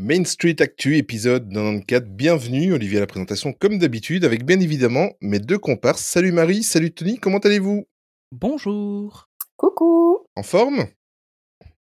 Main 0.00 0.24
Street 0.24 0.56
Actu, 0.60 0.96
épisode 0.96 1.48
94. 1.48 2.08
Bienvenue, 2.08 2.72
Olivier 2.72 2.98
à 2.98 3.00
la 3.00 3.06
présentation, 3.08 3.52
comme 3.52 3.78
d'habitude, 3.78 4.24
avec 4.24 4.44
bien 4.44 4.60
évidemment 4.60 5.10
mes 5.20 5.40
deux 5.40 5.58
comparses. 5.58 6.04
Salut 6.04 6.30
Marie, 6.30 6.62
salut 6.62 6.92
Tony, 6.92 7.18
comment 7.18 7.38
allez-vous? 7.38 7.84
Bonjour. 8.30 9.28
Coucou. 9.56 10.18
En 10.36 10.44
forme? 10.44 10.86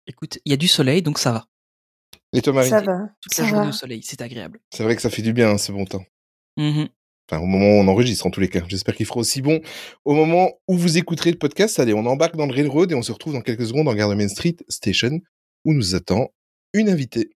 Écoute, 0.07 0.39
il 0.45 0.49
y 0.49 0.53
a 0.53 0.57
du 0.57 0.67
soleil, 0.67 1.03
donc 1.03 1.19
ça 1.19 1.31
va. 1.31 1.45
Et 2.33 2.41
toi 2.41 2.53
Marie? 2.53 2.69
Ça 2.69 2.81
va. 2.81 3.09
Toute 3.21 3.35
Ça 3.35 3.43
la 3.43 3.49
journée 3.49 3.63
va. 3.65 3.69
au 3.69 3.73
soleil, 3.73 4.01
c'est 4.03 4.21
agréable. 4.21 4.59
C'est 4.73 4.83
vrai 4.83 4.95
que 4.95 5.01
ça 5.01 5.11
fait 5.11 5.21
du 5.21 5.33
bien, 5.33 5.51
hein, 5.51 5.57
ce 5.59 5.71
bon 5.71 5.85
temps. 5.85 6.03
Mhm. 6.57 6.89
Enfin, 7.29 7.41
au 7.43 7.45
moment 7.45 7.65
où 7.67 7.81
on 7.83 7.87
enregistre, 7.87 8.25
en 8.25 8.31
tous 8.31 8.39
les 8.39 8.47
cas. 8.49 8.63
J'espère 8.67 8.95
qu'il 8.95 9.05
fera 9.05 9.19
aussi 9.19 9.41
bon 9.43 9.61
au 10.05 10.15
moment 10.15 10.53
où 10.67 10.75
vous 10.75 10.97
écouterez 10.97 11.29
le 11.29 11.37
podcast. 11.37 11.79
Allez, 11.79 11.93
on 11.93 12.05
embarque 12.05 12.35
dans 12.35 12.47
le 12.47 12.53
railroad 12.53 12.91
et 12.91 12.95
on 12.95 13.03
se 13.03 13.11
retrouve 13.11 13.33
dans 13.33 13.41
quelques 13.41 13.67
secondes 13.67 13.87
en 13.87 13.93
gare 13.93 14.09
de 14.09 14.15
Main 14.15 14.29
Street 14.29 14.55
Station, 14.69 15.19
où 15.65 15.73
nous 15.73 15.93
attend 15.93 16.33
une 16.73 16.89
invitée. 16.89 17.29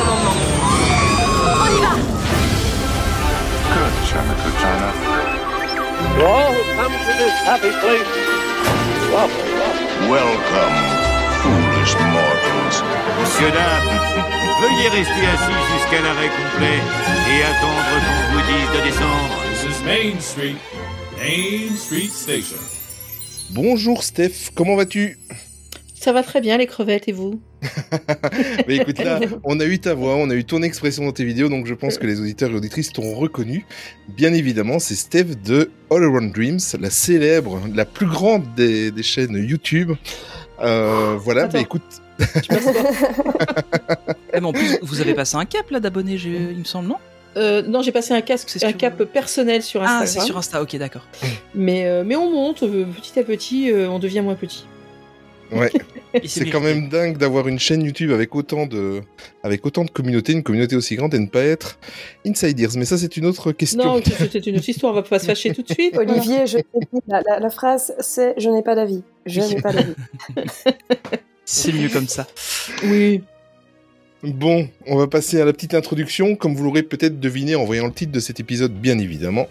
Commandement. 0.00 0.36
On 1.60 1.68
y 1.68 1.80
va 1.80 1.92
Good, 3.70 3.94
China, 4.08 4.32
good 4.42 4.56
China. 4.58 4.88
To 6.00 6.24
all 6.26 6.52
who 6.52 6.62
come 6.76 6.92
to 6.92 7.12
this 7.20 7.34
happy 7.44 7.72
place. 7.80 8.10
Welcome, 10.08 10.76
foolish 11.42 11.94
mortals. 12.12 12.76
Monsieur, 13.20 13.50
dames, 13.50 13.98
veuillez 14.60 14.88
rester 14.88 15.26
assis 15.34 15.60
jusqu'à 15.74 16.00
l'arrêt 16.02 16.30
complet 16.30 16.78
et 17.28 17.42
attendre 17.42 17.84
qu'on 17.90 18.32
vous 18.32 18.44
dise 18.46 18.70
de 18.76 18.80
descendre. 18.88 19.34
This 19.50 19.62
is 19.64 19.84
Main 19.84 20.20
Street, 20.20 20.56
Main 21.18 21.76
Street 21.76 22.10
Station. 22.10 22.58
Bonjour 23.50 24.02
Steph, 24.02 24.50
comment 24.54 24.76
vas-tu? 24.76 25.18
Ça 26.02 26.12
va 26.12 26.22
très 26.22 26.40
bien 26.40 26.56
les 26.56 26.66
crevettes 26.66 27.08
et 27.08 27.12
vous 27.12 27.40
Mais 28.66 28.76
écoute 28.76 28.98
là, 29.04 29.20
on 29.44 29.60
a 29.60 29.66
eu 29.66 29.78
ta 29.78 29.92
voix, 29.92 30.16
on 30.16 30.30
a 30.30 30.34
eu 30.34 30.44
ton 30.44 30.62
expression 30.62 31.04
dans 31.04 31.12
tes 31.12 31.24
vidéos, 31.26 31.50
donc 31.50 31.66
je 31.66 31.74
pense 31.74 31.98
que 31.98 32.06
les 32.06 32.20
auditeurs 32.20 32.50
et 32.50 32.54
auditrices 32.54 32.90
t'ont 32.90 33.14
reconnu. 33.14 33.66
Bien 34.08 34.32
évidemment, 34.32 34.78
c'est 34.78 34.94
Steph 34.94 35.34
de 35.44 35.70
All 35.90 36.02
Around 36.04 36.32
Dreams, 36.32 36.58
la 36.80 36.88
célèbre, 36.88 37.60
la 37.74 37.84
plus 37.84 38.06
grande 38.06 38.44
des, 38.56 38.90
des 38.90 39.02
chaînes 39.02 39.34
YouTube. 39.46 39.92
Euh, 40.62 41.16
voilà, 41.18 41.42
Attends. 41.42 41.58
mais 41.58 41.62
écoute, 41.64 41.82
Eh, 44.32 44.40
mais 44.40 44.46
en 44.46 44.52
plus, 44.52 44.78
vous 44.82 45.00
avez 45.02 45.12
passé 45.14 45.36
un 45.36 45.44
cap 45.44 45.70
là 45.70 45.80
d'abonnés, 45.80 46.14
il 46.22 46.58
me 46.58 46.64
semble, 46.64 46.88
non 46.88 46.96
Euh, 47.36 47.62
Non, 47.62 47.82
j'ai 47.82 47.92
passé 47.92 48.14
un, 48.14 48.20
casque, 48.22 48.48
C'est 48.48 48.64
un 48.64 48.72
cap 48.72 49.02
personnel 49.04 49.62
sur 49.62 49.82
Ah, 49.82 50.00
Instagram. 50.00 50.06
c'est 50.06 50.20
sur 50.26 50.38
Insta, 50.38 50.62
ok, 50.62 50.76
d'accord. 50.76 51.06
mais, 51.54 51.84
euh, 51.86 52.04
mais 52.06 52.16
on 52.16 52.30
monte 52.30 52.62
euh, 52.62 52.84
petit 52.86 53.18
à 53.18 53.22
petit, 53.22 53.70
euh, 53.70 53.88
on 53.90 53.98
devient 53.98 54.20
moins 54.22 54.34
petit. 54.34 54.64
Ouais, 55.52 55.70
c'est 56.24 56.48
quand 56.50 56.60
même 56.60 56.88
dingue 56.88 57.16
d'avoir 57.18 57.48
une 57.48 57.58
chaîne 57.58 57.82
YouTube 57.82 58.10
avec 58.12 58.34
autant 58.34 58.66
de, 58.66 59.00
avec 59.42 59.64
autant 59.66 59.84
de 59.84 59.90
communautés, 59.90 60.32
une 60.32 60.42
communauté 60.42 60.76
aussi 60.76 60.96
grande 60.96 61.14
et 61.14 61.18
ne 61.18 61.26
pas 61.26 61.42
être 61.42 61.78
insiders. 62.26 62.70
Mais 62.76 62.84
ça, 62.84 62.98
c'est 62.98 63.16
une 63.16 63.26
autre 63.26 63.52
question. 63.52 63.96
Non, 63.96 64.02
c'était 64.04 64.38
une 64.50 64.56
autre 64.56 64.68
histoire, 64.68 64.92
on 64.92 64.96
va 64.96 65.02
pas 65.02 65.18
se 65.18 65.26
fâcher 65.26 65.52
tout 65.54 65.62
de 65.62 65.72
suite. 65.72 65.96
Olivier, 65.98 66.46
je 66.46 66.58
t'ai 66.58 66.64
dit, 66.92 67.00
la, 67.08 67.20
la- 67.28 67.40
la 67.40 67.50
phrase 67.50 67.94
c'est 68.00 68.34
je 68.38 68.48
n'ai 68.50 68.62
pas 68.62 68.74
d'avis. 68.74 69.02
Je 69.26 69.40
n'ai 69.40 69.60
pas 69.60 69.72
d'avis. 69.72 69.94
C'est 71.44 71.72
mieux 71.72 71.88
comme 71.88 72.06
ça. 72.06 72.26
Oui. 72.84 73.22
Bon, 74.22 74.68
on 74.86 74.96
va 74.96 75.06
passer 75.06 75.40
à 75.40 75.46
la 75.46 75.52
petite 75.54 75.72
introduction. 75.72 76.36
Comme 76.36 76.54
vous 76.54 76.64
l'aurez 76.64 76.82
peut-être 76.82 77.20
deviné 77.20 77.54
en 77.54 77.64
voyant 77.64 77.86
le 77.86 77.92
titre 77.92 78.12
de 78.12 78.20
cet 78.20 78.38
épisode, 78.38 78.72
bien 78.72 78.98
évidemment. 78.98 79.48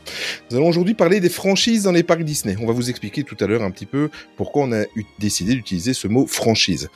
Nous 0.49 0.57
allons 0.57 0.67
aujourd'hui 0.67 0.93
parler 0.93 1.19
des 1.19 1.29
franchises 1.29 1.83
dans 1.83 1.91
les 1.91 2.03
parcs 2.03 2.21
Disney. 2.21 2.55
On 2.61 2.67
va 2.67 2.73
vous 2.73 2.91
expliquer 2.91 3.23
tout 3.23 3.37
à 3.39 3.47
l'heure 3.47 3.63
un 3.63 3.71
petit 3.71 3.87
peu 3.87 4.11
pourquoi 4.37 4.65
on 4.65 4.71
a 4.71 4.83
décidé 5.17 5.55
d'utiliser 5.55 5.95
ce 5.95 6.07
mot 6.07 6.27
franchise. 6.27 6.89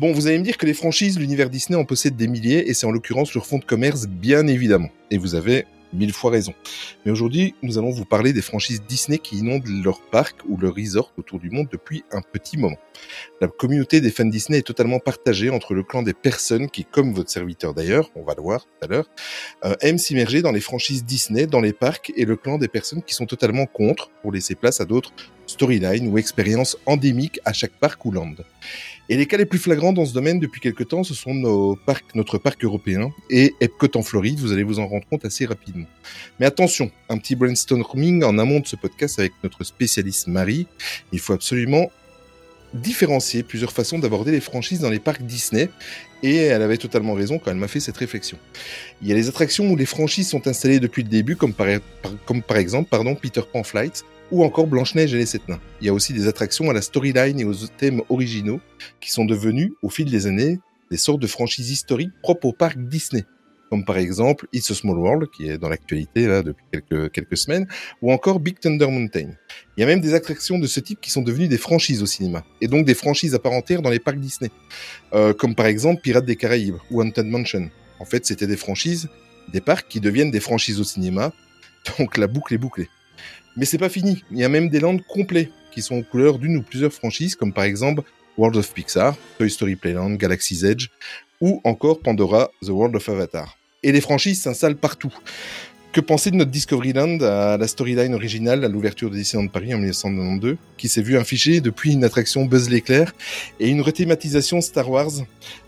Bon, 0.00 0.10
vous 0.12 0.26
allez 0.26 0.38
me 0.38 0.44
dire 0.44 0.56
que 0.56 0.64
les 0.64 0.72
franchises, 0.72 1.18
l'univers 1.18 1.50
Disney 1.50 1.78
en 1.78 1.84
possède 1.84 2.16
des 2.16 2.28
milliers 2.28 2.70
et 2.70 2.72
c'est 2.72 2.86
en 2.86 2.92
l'occurrence 2.92 3.34
leur 3.34 3.44
fonds 3.44 3.58
de 3.58 3.64
commerce, 3.64 4.06
bien 4.06 4.46
évidemment. 4.46 4.88
Et 5.10 5.18
vous 5.18 5.34
avez 5.34 5.66
mille 5.92 6.12
fois 6.12 6.30
raison. 6.30 6.54
Mais 7.04 7.12
aujourd'hui, 7.12 7.54
nous 7.62 7.78
allons 7.78 7.90
vous 7.90 8.04
parler 8.04 8.32
des 8.32 8.42
franchises 8.42 8.82
Disney 8.86 9.18
qui 9.18 9.38
inondent 9.38 9.66
leur 9.84 10.00
parc 10.00 10.36
ou 10.48 10.56
leur 10.56 10.74
resort 10.74 11.12
autour 11.18 11.38
du 11.38 11.50
monde 11.50 11.68
depuis 11.70 12.04
un 12.12 12.20
petit 12.20 12.58
moment. 12.58 12.78
La 13.40 13.48
communauté 13.48 14.00
des 14.00 14.10
fans 14.10 14.24
Disney 14.24 14.58
est 14.58 14.66
totalement 14.66 14.98
partagée 14.98 15.50
entre 15.50 15.74
le 15.74 15.82
clan 15.82 16.02
des 16.02 16.14
personnes 16.14 16.68
qui, 16.68 16.84
comme 16.84 17.12
votre 17.12 17.30
serviteur 17.30 17.74
d'ailleurs, 17.74 18.10
on 18.14 18.22
va 18.22 18.34
le 18.34 18.42
voir 18.42 18.64
tout 18.64 18.84
à 18.84 18.86
l'heure, 18.86 19.06
euh, 19.64 19.74
aiment 19.80 19.98
s'immerger 19.98 20.42
dans 20.42 20.52
les 20.52 20.60
franchises 20.60 21.04
Disney, 21.04 21.46
dans 21.46 21.60
les 21.60 21.72
parcs, 21.72 22.12
et 22.16 22.24
le 22.24 22.36
clan 22.36 22.58
des 22.58 22.68
personnes 22.68 23.02
qui 23.02 23.14
sont 23.14 23.26
totalement 23.26 23.66
contre 23.66 24.10
pour 24.22 24.32
laisser 24.32 24.54
place 24.54 24.80
à 24.80 24.84
d'autres 24.84 25.12
storylines 25.46 26.08
ou 26.08 26.18
expériences 26.18 26.76
endémiques 26.86 27.40
à 27.44 27.52
chaque 27.52 27.72
parc 27.72 28.04
ou 28.04 28.10
land. 28.10 28.34
Et 29.10 29.16
les 29.16 29.24
cas 29.24 29.38
les 29.38 29.46
plus 29.46 29.58
flagrants 29.58 29.94
dans 29.94 30.04
ce 30.04 30.12
domaine 30.12 30.38
depuis 30.38 30.60
quelque 30.60 30.84
temps, 30.84 31.02
ce 31.02 31.14
sont 31.14 31.32
nos 31.32 31.76
parcs, 31.76 32.14
notre 32.14 32.36
parc 32.36 32.62
européen 32.62 33.10
et 33.30 33.54
Epcot 33.60 33.88
en 33.94 34.02
Floride, 34.02 34.38
vous 34.38 34.52
allez 34.52 34.62
vous 34.62 34.80
en 34.80 34.86
rendre 34.86 35.06
compte 35.08 35.24
assez 35.24 35.46
rapidement. 35.46 35.86
Mais 36.38 36.44
attention, 36.44 36.90
un 37.08 37.16
petit 37.16 37.34
brainstorming 37.34 38.22
en 38.22 38.36
amont 38.38 38.60
de 38.60 38.66
ce 38.66 38.76
podcast 38.76 39.18
avec 39.18 39.32
notre 39.42 39.64
spécialiste 39.64 40.26
Marie, 40.26 40.66
il 41.12 41.20
faut 41.20 41.32
absolument 41.32 41.90
différencier 42.74 43.42
plusieurs 43.42 43.72
façons 43.72 43.98
d'aborder 43.98 44.30
les 44.30 44.40
franchises 44.40 44.80
dans 44.80 44.90
les 44.90 44.98
parcs 44.98 45.22
Disney, 45.22 45.70
et 46.22 46.36
elle 46.36 46.62
avait 46.62 46.76
totalement 46.76 47.14
raison 47.14 47.38
quand 47.38 47.50
elle 47.50 47.56
m'a 47.56 47.68
fait 47.68 47.80
cette 47.80 47.96
réflexion. 47.96 48.38
Il 49.02 49.08
y 49.08 49.12
a 49.12 49.14
les 49.14 49.28
attractions 49.28 49.70
où 49.70 49.76
les 49.76 49.86
franchises 49.86 50.28
sont 50.28 50.46
installées 50.46 50.80
depuis 50.80 51.02
le 51.02 51.08
début, 51.08 51.36
comme 51.36 51.52
par, 51.52 52.56
exemple 52.56 52.88
pardon, 52.90 53.14
Peter 53.14 53.42
Pan 53.52 53.62
Flight, 53.62 54.04
ou 54.30 54.44
encore 54.44 54.66
Blanche-Neige 54.66 55.14
et 55.14 55.18
les 55.18 55.26
Sept 55.26 55.48
Nains. 55.48 55.60
Il 55.80 55.86
y 55.86 55.90
a 55.90 55.94
aussi 55.94 56.12
des 56.12 56.26
attractions 56.26 56.68
à 56.70 56.72
la 56.72 56.82
storyline 56.82 57.40
et 57.40 57.44
aux 57.44 57.54
thèmes 57.54 58.02
originaux, 58.08 58.60
qui 59.00 59.10
sont 59.10 59.24
devenus, 59.24 59.72
au 59.82 59.88
fil 59.88 60.10
des 60.10 60.26
années, 60.26 60.58
des 60.90 60.96
sortes 60.96 61.20
de 61.20 61.26
franchises 61.26 61.70
historiques 61.70 62.12
propres 62.22 62.46
au 62.46 62.52
parc 62.52 62.78
Disney. 62.78 63.24
Comme 63.70 63.84
par 63.84 63.98
exemple 63.98 64.46
It's 64.52 64.70
a 64.70 64.74
Small 64.74 64.96
World, 64.96 65.30
qui 65.30 65.48
est 65.48 65.58
dans 65.58 65.68
l'actualité 65.68 66.26
là 66.26 66.42
depuis 66.42 66.64
quelques, 66.72 67.12
quelques 67.12 67.36
semaines, 67.36 67.66
ou 68.00 68.12
encore 68.12 68.40
Big 68.40 68.58
Thunder 68.58 68.86
Mountain. 68.86 69.30
Il 69.76 69.80
y 69.80 69.82
a 69.82 69.86
même 69.86 70.00
des 70.00 70.14
attractions 70.14 70.58
de 70.58 70.66
ce 70.66 70.80
type 70.80 71.00
qui 71.00 71.10
sont 71.10 71.22
devenues 71.22 71.48
des 71.48 71.58
franchises 71.58 72.02
au 72.02 72.06
cinéma, 72.06 72.44
et 72.60 72.68
donc 72.68 72.86
des 72.86 72.94
franchises 72.94 73.34
à 73.34 73.38
part 73.38 73.52
entière 73.52 73.82
dans 73.82 73.90
les 73.90 73.98
parcs 73.98 74.18
Disney, 74.18 74.50
Euh, 75.14 75.32
comme 75.32 75.54
par 75.54 75.66
exemple 75.66 76.00
Pirates 76.02 76.26
des 76.26 76.36
Caraïbes 76.36 76.76
ou 76.90 77.00
Haunted 77.00 77.26
Mansion. 77.26 77.70
En 77.98 78.04
fait, 78.04 78.24
c'était 78.24 78.46
des 78.46 78.56
franchises, 78.56 79.08
des 79.52 79.60
parcs 79.60 79.88
qui 79.88 80.00
deviennent 80.00 80.30
des 80.30 80.40
franchises 80.40 80.80
au 80.80 80.84
cinéma, 80.84 81.32
donc 81.98 82.16
la 82.16 82.26
boucle 82.26 82.54
est 82.54 82.58
bouclée. 82.58 82.88
Mais 83.56 83.64
c'est 83.64 83.78
pas 83.78 83.88
fini, 83.88 84.22
il 84.30 84.38
y 84.38 84.44
a 84.44 84.48
même 84.48 84.68
des 84.68 84.80
landes 84.80 85.02
complets 85.08 85.50
qui 85.72 85.82
sont 85.82 85.96
aux 85.96 86.02
couleurs 86.02 86.38
d'une 86.38 86.56
ou 86.56 86.62
plusieurs 86.62 86.92
franchises, 86.92 87.34
comme 87.34 87.52
par 87.52 87.64
exemple 87.64 88.02
World 88.36 88.56
of 88.56 88.72
Pixar, 88.72 89.16
Toy 89.36 89.50
Story 89.50 89.76
Playland, 89.76 90.14
Galaxy's 90.14 90.62
Edge, 90.62 90.88
ou 91.40 91.60
encore 91.64 92.00
Pandora, 92.00 92.50
The 92.62 92.68
World 92.68 92.96
of 92.96 93.08
Avatar. 93.08 93.57
Et 93.82 93.92
les 93.92 94.00
franchises 94.00 94.40
s'installent 94.42 94.76
partout. 94.76 95.14
Que 95.92 96.00
penser 96.00 96.30
de 96.30 96.36
notre 96.36 96.50
Discoveryland 96.50 97.18
à 97.22 97.56
la 97.56 97.66
storyline 97.66 98.14
originale 98.14 98.64
à 98.64 98.68
l'ouverture 98.68 99.08
de 99.10 99.16
Disneyland 99.16 99.48
Paris 99.48 99.72
en 99.72 99.78
1992, 99.78 100.56
qui 100.76 100.88
s'est 100.88 101.00
vu 101.02 101.16
afficher 101.16 101.60
depuis 101.60 101.92
une 101.92 102.04
attraction 102.04 102.44
Buzz 102.44 102.68
l'éclair 102.68 103.12
et 103.58 103.68
une 103.68 103.80
rethématisation 103.80 104.60
Star 104.60 104.90
Wars 104.90 105.10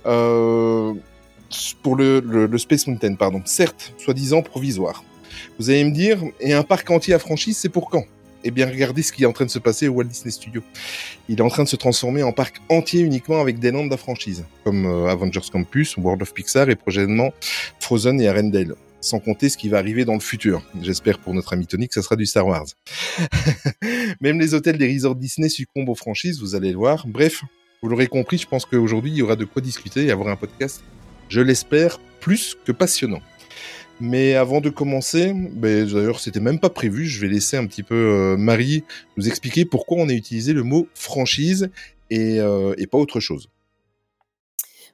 euh, 0.07 0.93
pour 1.83 1.97
le- 1.97 2.21
le 2.21 2.59
Space 2.59 2.87
Mountain, 2.87 3.15
pardon. 3.15 3.41
Certes, 3.47 3.95
soi-disant 3.99 4.43
provisoire. 4.43 5.03
Vous 5.59 5.71
allez 5.71 5.85
me 5.85 5.93
dire, 5.93 6.21
et 6.41 6.53
un 6.53 6.63
parc 6.65 6.91
entier 6.91 7.15
à 7.15 7.19
franchise, 7.19 7.57
c'est 7.57 7.69
pour 7.71 7.89
quand? 7.89 8.05
Eh 8.43 8.51
bien, 8.51 8.67
regardez 8.67 9.03
ce 9.03 9.13
qui 9.13 9.25
est 9.25 9.27
en 9.27 9.33
train 9.33 9.45
de 9.45 9.51
se 9.51 9.59
passer 9.59 9.89
au 9.89 9.93
Walt 9.93 10.05
Disney 10.05 10.31
Studios. 10.31 10.63
Il 11.29 11.39
est 11.39 11.43
en 11.43 11.49
train 11.49 11.65
de 11.65 11.69
se 11.69 11.77
transformer 11.77 12.23
en 12.23 12.33
parc 12.33 12.57
entier 12.69 13.01
uniquement 13.01 13.41
avec 13.41 13.59
des 13.59 13.71
landes 13.71 13.93
à 13.93 13.97
franchise, 13.97 14.45
comme 14.65 14.87
euh, 14.87 15.09
Avengers 15.09 15.51
Campus, 15.53 15.97
World 15.97 16.23
of 16.23 16.33
Pixar 16.33 16.71
et 16.71 16.77
prochainement 16.77 17.33
Frozen 17.81 18.21
et 18.21 18.29
Arendelle. 18.29 18.75
Sans 19.03 19.19
compter 19.19 19.49
ce 19.49 19.57
qui 19.57 19.71
va 19.71 19.79
arriver 19.79 20.05
dans 20.05 20.15
le 20.15 20.21
futur. 20.21 20.63
J'espère 20.83 21.19
pour 21.19 21.33
notre 21.33 21.55
ami 21.55 21.67
Tony 21.67 21.89
que 21.89 21.95
ça 21.95 22.03
sera 22.03 22.17
du 22.17 22.27
Star 22.27 22.47
Wars. 22.47 22.67
Même 24.21 24.39
les 24.39 24.53
hôtels 24.53 24.77
des 24.77 24.93
resorts 24.93 25.17
Disney 25.17 25.49
succombent 25.49 25.89
aux 25.89 25.95
franchises, 25.95 26.41
vous 26.41 26.55
allez 26.55 26.73
le 26.73 26.77
voir. 26.77 27.07
Bref, 27.07 27.43
vous 27.83 27.89
l'aurez 27.89 28.09
compris, 28.09 28.37
je 28.37 28.47
pense 28.47 28.67
qu'aujourd'hui, 28.67 29.11
il 29.11 29.17
y 29.17 29.23
aura 29.23 29.37
de 29.37 29.47
quoi 29.47 29.63
discuter 29.63 30.05
et 30.05 30.11
avoir 30.11 30.29
un 30.29 30.37
podcast, 30.37 30.83
je 31.31 31.41
l'espère, 31.41 31.99
plus 32.21 32.59
que 32.67 32.73
passionnant. 32.73 33.23
Mais 34.01 34.35
avant 34.35 34.61
de 34.61 34.71
commencer, 34.71 35.35
ben, 35.35 35.87
d'ailleurs, 35.87 36.21
c'était 36.21 36.41
même 36.41 36.59
pas 36.59 36.71
prévu, 36.71 37.07
je 37.07 37.21
vais 37.21 37.29
laisser 37.29 37.59
un 37.59 37.67
petit 37.67 37.83
peu 37.83 37.95
euh, 37.95 38.37
Marie 38.39 38.83
nous 39.19 39.29
expliquer 39.29 39.67
pourquoi 39.67 39.99
on 39.99 40.09
a 40.09 40.13
utilisé 40.13 40.55
le 40.55 40.63
mot 40.63 40.89
franchise 40.95 41.71
euh, 42.13 42.75
et 42.79 42.87
pas 42.87 42.99
autre 42.99 43.21
chose. 43.21 43.51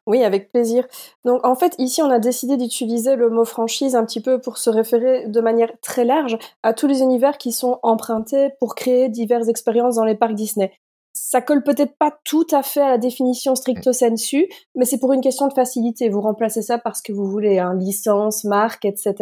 Oui, 0.06 0.22
avec 0.22 0.52
plaisir. 0.52 0.86
Donc 1.24 1.44
en 1.44 1.56
fait, 1.56 1.74
ici, 1.78 2.00
on 2.00 2.10
a 2.10 2.20
décidé 2.20 2.56
d'utiliser 2.56 3.16
le 3.16 3.28
mot 3.28 3.44
franchise 3.44 3.96
un 3.96 4.04
petit 4.04 4.20
peu 4.20 4.40
pour 4.40 4.58
se 4.58 4.70
référer 4.70 5.26
de 5.26 5.40
manière 5.40 5.72
très 5.82 6.04
large 6.04 6.38
à 6.62 6.72
tous 6.74 6.86
les 6.86 7.00
univers 7.00 7.38
qui 7.38 7.50
sont 7.50 7.80
empruntés 7.82 8.50
pour 8.60 8.76
créer 8.76 9.08
diverses 9.08 9.48
expériences 9.48 9.96
dans 9.96 10.04
les 10.04 10.14
parcs 10.14 10.34
Disney. 10.34 10.72
Ça 11.18 11.40
colle 11.40 11.62
peut-être 11.62 11.96
pas 11.96 12.14
tout 12.24 12.46
à 12.50 12.62
fait 12.62 12.82
à 12.82 12.90
la 12.90 12.98
définition 12.98 13.54
stricto 13.54 13.94
sensu, 13.94 14.50
mais 14.74 14.84
c'est 14.84 14.98
pour 14.98 15.14
une 15.14 15.22
question 15.22 15.48
de 15.48 15.54
facilité. 15.54 16.10
Vous 16.10 16.20
remplacez 16.20 16.60
ça 16.60 16.76
parce 16.76 17.00
que 17.00 17.10
vous 17.10 17.24
voulez, 17.24 17.58
hein, 17.58 17.74
licence, 17.74 18.44
marque, 18.44 18.84
etc. 18.84 19.14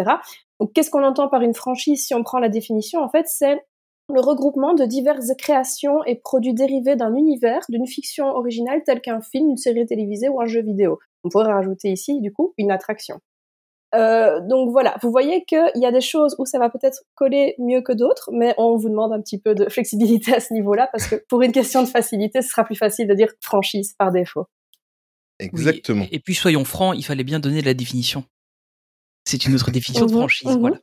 Donc, 0.59 0.73
qu'est-ce 0.73 0.91
qu'on 0.91 1.05
entend 1.05 1.29
par 1.29 1.43
une 1.43 1.55
franchise? 1.55 2.05
Si 2.05 2.13
on 2.13 2.25
prend 2.25 2.41
la 2.41 2.49
définition 2.49 3.01
En 3.01 3.09
fait, 3.09 3.27
c'est 3.29 3.65
le 4.13 4.21
regroupement 4.21 4.75
de 4.75 4.85
diverses 4.85 5.33
créations 5.39 6.03
et 6.05 6.17
produits 6.17 6.53
dérivés 6.53 6.97
d'un 6.97 7.15
univers, 7.15 7.61
d'une 7.69 7.87
fiction 7.87 8.27
originale 8.27 8.83
telle 8.85 9.01
qu'un 9.01 9.21
film, 9.21 9.51
une 9.51 9.57
série 9.57 9.87
télévisée 9.87 10.29
ou 10.29 10.41
un 10.41 10.47
jeu 10.47 10.63
vidéo. 10.63 10.99
On 11.23 11.29
pourrait 11.29 11.53
rajouter 11.53 11.93
ici, 11.93 12.21
du 12.21 12.33
coup, 12.33 12.55
une 12.59 12.73
attraction. 12.73 13.21
Euh, 13.95 14.41
donc 14.41 14.71
voilà, 14.71 14.97
vous 15.03 15.11
voyez 15.11 15.45
qu'il 15.45 15.71
y 15.77 15.87
a 15.87 15.93
des 15.93 16.01
choses 16.01 16.35
où 16.39 16.47
ça 16.47 16.59
va 16.59 16.69
peut-être 16.69 17.05
coller 17.15 17.55
mieux 17.59 17.81
que 17.81 17.93
d'autres, 17.93 18.31
mais 18.33 18.55
on 18.59 18.77
vous 18.77 18.89
demande 18.89 19.13
un 19.13 19.21
petit 19.21 19.39
peu 19.39 19.55
de 19.55 19.69
flexibilité 19.69 20.35
à 20.35 20.41
ce 20.41 20.53
niveau-là, 20.53 20.89
parce 20.93 21.07
que 21.07 21.17
pour 21.29 21.43
une 21.43 21.53
question 21.53 21.83
de 21.83 21.89
facilité, 21.89 22.43
ce 22.43 22.49
sera 22.49 22.65
plus 22.65 22.77
facile 22.77 23.07
de 23.07 23.15
dire 23.15 23.29
franchise 23.41 23.95
par 23.99 24.13
défaut. 24.13 24.47
Exactement. 25.39 26.03
Oui, 26.03 26.09
et 26.13 26.21
puis 26.21 26.35
soyons 26.35 26.65
francs, 26.65 26.95
il 26.97 27.03
fallait 27.03 27.25
bien 27.25 27.41
donner 27.41 27.61
la 27.61 27.75
définition. 27.75 28.25
C'est 29.35 29.47
une 29.47 29.55
autre 29.57 29.73
définition 29.73 30.07
de 30.07 30.13
franchise, 30.13 30.57
voilà. 30.61 30.79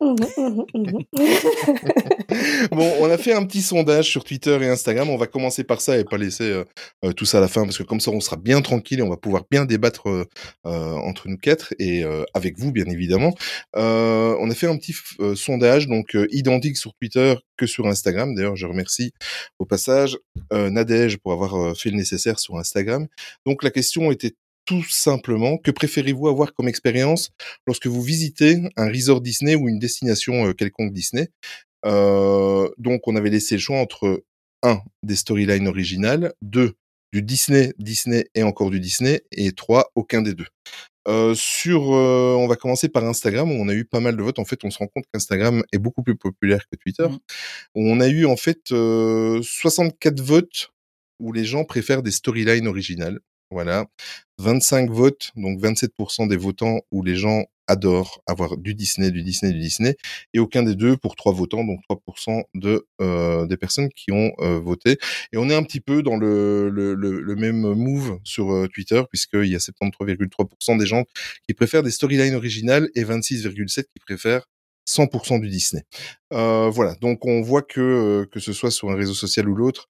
Bon, 2.71 2.93
on 2.99 3.09
a 3.09 3.17
fait 3.17 3.31
un 3.31 3.45
petit 3.45 3.61
sondage 3.61 4.09
sur 4.09 4.25
Twitter 4.25 4.57
et 4.61 4.67
Instagram. 4.67 5.09
On 5.09 5.15
va 5.15 5.27
commencer 5.27 5.63
par 5.63 5.79
ça 5.79 5.97
et 5.97 6.03
pas 6.03 6.17
laisser 6.17 6.43
euh, 6.43 6.65
euh, 7.05 7.13
tout 7.13 7.23
ça 7.23 7.37
à 7.37 7.41
la 7.41 7.47
fin 7.47 7.63
parce 7.63 7.77
que 7.77 7.83
comme 7.83 8.01
ça, 8.01 8.11
on 8.11 8.19
sera 8.19 8.35
bien 8.35 8.61
tranquille 8.61 8.99
et 8.99 9.03
on 9.03 9.09
va 9.09 9.15
pouvoir 9.15 9.43
bien 9.49 9.63
débattre 9.63 10.09
euh, 10.09 10.25
euh, 10.65 10.95
entre 10.95 11.29
nous 11.29 11.37
quatre 11.37 11.73
et 11.79 12.03
euh, 12.03 12.25
avec 12.33 12.59
vous, 12.59 12.73
bien 12.73 12.87
évidemment. 12.87 13.33
Euh, 13.77 14.35
on 14.41 14.51
a 14.51 14.53
fait 14.53 14.67
un 14.67 14.75
petit 14.75 14.95
euh, 15.21 15.33
sondage, 15.33 15.87
donc 15.87 16.13
euh, 16.15 16.27
identique 16.31 16.75
sur 16.75 16.93
Twitter 16.95 17.35
que 17.55 17.65
sur 17.65 17.87
Instagram. 17.87 18.35
D'ailleurs, 18.35 18.57
je 18.57 18.65
remercie 18.65 19.13
au 19.59 19.65
passage 19.65 20.17
euh, 20.51 20.69
Nadège 20.69 21.19
pour 21.19 21.31
avoir 21.31 21.55
euh, 21.55 21.73
fait 21.73 21.89
le 21.89 21.95
nécessaire 21.95 22.37
sur 22.39 22.57
Instagram. 22.57 23.07
Donc, 23.45 23.63
la 23.63 23.69
question 23.69 24.11
était 24.11 24.33
tout 24.65 24.83
simplement, 24.89 25.57
que 25.57 25.71
préférez-vous 25.71 26.27
avoir 26.27 26.53
comme 26.53 26.67
expérience 26.67 27.31
lorsque 27.67 27.87
vous 27.87 28.01
visitez 28.01 28.59
un 28.77 28.87
resort 28.87 29.21
Disney 29.21 29.55
ou 29.55 29.69
une 29.69 29.79
destination 29.79 30.47
euh, 30.47 30.53
quelconque 30.53 30.93
Disney? 30.93 31.29
Euh, 31.85 32.69
donc, 32.77 33.07
on 33.07 33.15
avait 33.15 33.29
laissé 33.29 33.55
le 33.55 33.61
choix 33.61 33.79
entre 33.79 34.23
un 34.63 34.79
des 35.03 35.15
storylines 35.15 35.67
originales, 35.67 36.33
deux 36.41 36.75
du 37.13 37.21
Disney, 37.21 37.73
Disney 37.77 38.25
et 38.35 38.43
encore 38.43 38.69
du 38.69 38.79
Disney, 38.79 39.21
et 39.31 39.51
trois 39.51 39.91
aucun 39.95 40.21
des 40.21 40.33
deux. 40.33 40.47
Euh, 41.07 41.33
sur, 41.33 41.93
euh, 41.93 42.35
on 42.37 42.47
va 42.47 42.55
commencer 42.55 42.87
par 42.87 43.03
Instagram 43.05 43.51
où 43.51 43.55
on 43.55 43.67
a 43.67 43.73
eu 43.73 43.85
pas 43.85 43.99
mal 43.99 44.15
de 44.15 44.21
votes. 44.21 44.39
En 44.39 44.45
fait, 44.45 44.63
on 44.63 44.69
se 44.69 44.77
rend 44.77 44.87
compte 44.87 45.05
qu'Instagram 45.11 45.63
est 45.71 45.79
beaucoup 45.79 46.03
plus 46.03 46.15
populaire 46.15 46.67
que 46.71 46.75
Twitter. 46.75 47.07
Mhm. 47.07 47.19
On 47.75 47.99
a 48.01 48.07
eu 48.07 48.25
en 48.25 48.37
fait 48.37 48.71
euh, 48.71 49.41
64 49.41 50.21
votes 50.21 50.71
où 51.19 51.33
les 51.33 51.45
gens 51.45 51.65
préfèrent 51.65 52.03
des 52.03 52.11
storylines 52.11 52.67
originales. 52.67 53.19
Voilà, 53.51 53.85
25 54.37 54.89
votes, 54.89 55.31
donc 55.35 55.59
27% 55.59 56.29
des 56.29 56.37
votants 56.37 56.79
où 56.89 57.03
les 57.03 57.17
gens 57.17 57.43
adorent 57.67 58.23
avoir 58.25 58.57
du 58.57 58.73
Disney, 58.75 59.11
du 59.11 59.23
Disney, 59.23 59.51
du 59.51 59.59
Disney, 59.59 59.97
et 60.33 60.39
aucun 60.39 60.63
des 60.63 60.75
deux 60.75 60.95
pour 60.95 61.17
trois 61.17 61.33
votants, 61.33 61.65
donc 61.65 61.81
3% 61.89 62.43
de 62.55 62.87
euh, 63.01 63.45
des 63.47 63.57
personnes 63.57 63.89
qui 63.89 64.13
ont 64.13 64.31
euh, 64.39 64.59
voté. 64.59 64.97
Et 65.33 65.37
on 65.37 65.49
est 65.49 65.55
un 65.55 65.63
petit 65.63 65.81
peu 65.81 66.01
dans 66.01 66.15
le, 66.15 66.69
le, 66.69 67.35
même 67.35 67.73
move 67.73 68.19
sur 68.23 68.53
euh, 68.53 68.67
Twitter, 68.67 69.01
puisqu'il 69.09 69.47
y 69.47 69.55
a 69.55 69.59
73,3% 69.59 70.77
des 70.77 70.85
gens 70.85 71.03
qui 71.45 71.53
préfèrent 71.53 71.83
des 71.83 71.91
storylines 71.91 72.35
originales 72.35 72.89
et 72.95 73.03
26,7% 73.03 73.83
qui 73.83 73.99
préfèrent 73.99 74.47
100% 74.87 75.41
du 75.41 75.49
Disney. 75.49 75.83
Voilà, 76.31 76.95
donc 77.01 77.25
on 77.25 77.41
voit 77.41 77.61
que 77.61 78.27
que 78.31 78.39
ce 78.39 78.53
soit 78.53 78.71
sur 78.71 78.89
un 78.91 78.95
réseau 78.95 79.13
social 79.13 79.47
ou 79.47 79.55
l'autre, 79.55 79.89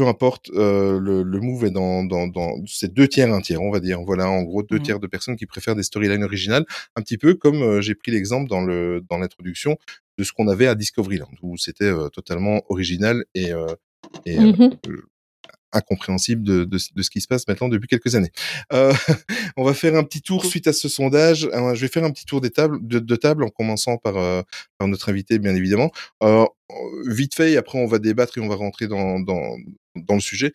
peu 0.00 0.06
importe, 0.08 0.50
euh, 0.54 0.98
le, 0.98 1.22
le 1.22 1.40
move 1.40 1.66
est 1.66 1.70
dans, 1.70 2.04
dans, 2.04 2.26
dans 2.26 2.54
c'est 2.66 2.92
deux 2.94 3.06
tiers, 3.06 3.32
un 3.32 3.40
tiers, 3.42 3.60
on 3.60 3.70
va 3.70 3.80
dire. 3.80 4.00
Voilà, 4.02 4.28
en 4.30 4.42
gros, 4.42 4.62
deux 4.62 4.76
Mhm. 4.76 4.82
tiers 4.82 5.00
de 5.00 5.06
personnes 5.06 5.36
qui 5.36 5.46
préfèrent 5.46 5.76
des 5.76 5.82
storylines 5.82 6.24
originales, 6.24 6.64
un 6.96 7.02
petit 7.02 7.18
peu 7.18 7.34
comme 7.34 7.62
euh, 7.62 7.80
j'ai 7.82 7.94
pris 7.94 8.10
l'exemple 8.12 8.48
dans 8.48 8.62
le 8.62 9.02
dans 9.10 9.18
l'introduction 9.18 9.76
de 10.18 10.24
ce 10.24 10.32
qu'on 10.32 10.48
avait 10.48 10.66
à 10.68 10.74
Discoveryland, 10.74 11.30
où 11.42 11.56
c'était 11.58 11.84
euh, 11.84 12.08
totalement 12.08 12.62
original 12.70 13.24
et, 13.34 13.50
et 14.26 14.38
Mhm. 14.38 14.76
incompréhensible 15.72 16.42
de, 16.42 16.64
de, 16.64 16.78
de 16.96 17.02
ce 17.02 17.10
qui 17.10 17.20
se 17.20 17.28
passe 17.28 17.46
maintenant 17.46 17.68
depuis 17.68 17.86
quelques 17.86 18.16
années. 18.16 18.32
Euh, 18.72 18.92
on 19.56 19.62
va 19.64 19.72
faire 19.74 19.94
un 19.96 20.02
petit 20.02 20.20
tour 20.22 20.44
suite 20.44 20.66
à 20.66 20.72
ce 20.72 20.88
sondage. 20.88 21.44
Euh, 21.52 21.74
je 21.74 21.80
vais 21.82 21.88
faire 21.88 22.04
un 22.04 22.10
petit 22.10 22.24
tour 22.26 22.40
des 22.40 22.50
tables, 22.50 22.78
de, 22.82 22.98
de 22.98 23.16
table 23.16 23.44
en 23.44 23.48
commençant 23.50 23.96
par, 23.96 24.16
euh, 24.16 24.42
par 24.78 24.88
notre 24.88 25.08
invité, 25.10 25.38
bien 25.38 25.54
évidemment. 25.54 25.92
Vite 27.06 27.34
fait, 27.34 27.52
et 27.52 27.56
après 27.56 27.78
on 27.78 27.86
va 27.86 27.98
débattre 27.98 28.38
et 28.38 28.40
on 28.40 28.48
va 28.48 28.54
rentrer 28.54 28.86
dans, 28.86 29.18
dans, 29.20 29.56
dans 29.96 30.14
le 30.14 30.20
sujet. 30.20 30.52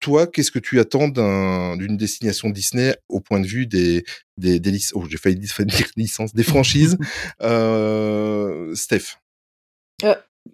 Toi, 0.00 0.26
qu'est-ce 0.26 0.50
que 0.50 0.58
tu 0.58 0.78
attends 0.78 1.08
d'un- 1.08 1.76
d'une 1.76 1.96
destination 1.96 2.50
Disney 2.50 2.94
au 3.08 3.20
point 3.20 3.40
de 3.40 3.46
vue 3.46 3.66
des, 3.66 4.04
des, 4.36 4.60
des 4.60 4.70
lic- 4.70 4.92
oh, 4.94 5.04
j'ai 5.08 5.16
failli 5.16 5.36
dire 5.36 5.50
dire 5.66 5.88
licences, 5.96 6.34
des 6.34 6.42
franchises. 6.42 6.98
euh, 7.42 8.74
Steph. 8.74 9.16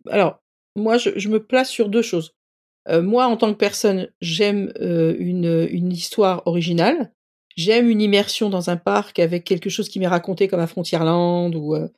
Alors, 0.08 0.40
moi, 0.76 0.96
je, 0.98 1.10
je 1.16 1.28
me 1.28 1.44
place 1.44 1.68
sur 1.68 1.88
deux 1.88 2.02
choses. 2.02 2.32
Euh, 2.88 3.02
moi, 3.02 3.26
en 3.26 3.36
tant 3.36 3.52
que 3.52 3.58
personne, 3.58 4.08
j'aime 4.20 4.72
euh, 4.80 5.14
une, 5.18 5.68
une 5.70 5.92
histoire 5.92 6.46
originale. 6.46 7.12
J'aime 7.56 7.88
une 7.90 8.00
immersion 8.00 8.48
dans 8.50 8.70
un 8.70 8.76
parc 8.76 9.18
avec 9.18 9.44
quelque 9.44 9.70
chose 9.70 9.88
qui 9.88 9.98
m'est 10.00 10.06
raconté 10.06 10.48
comme 10.48 10.60
à 10.60 10.66
Frontierland 10.66 11.54
ou, 11.54 11.74
euh, 11.74 11.88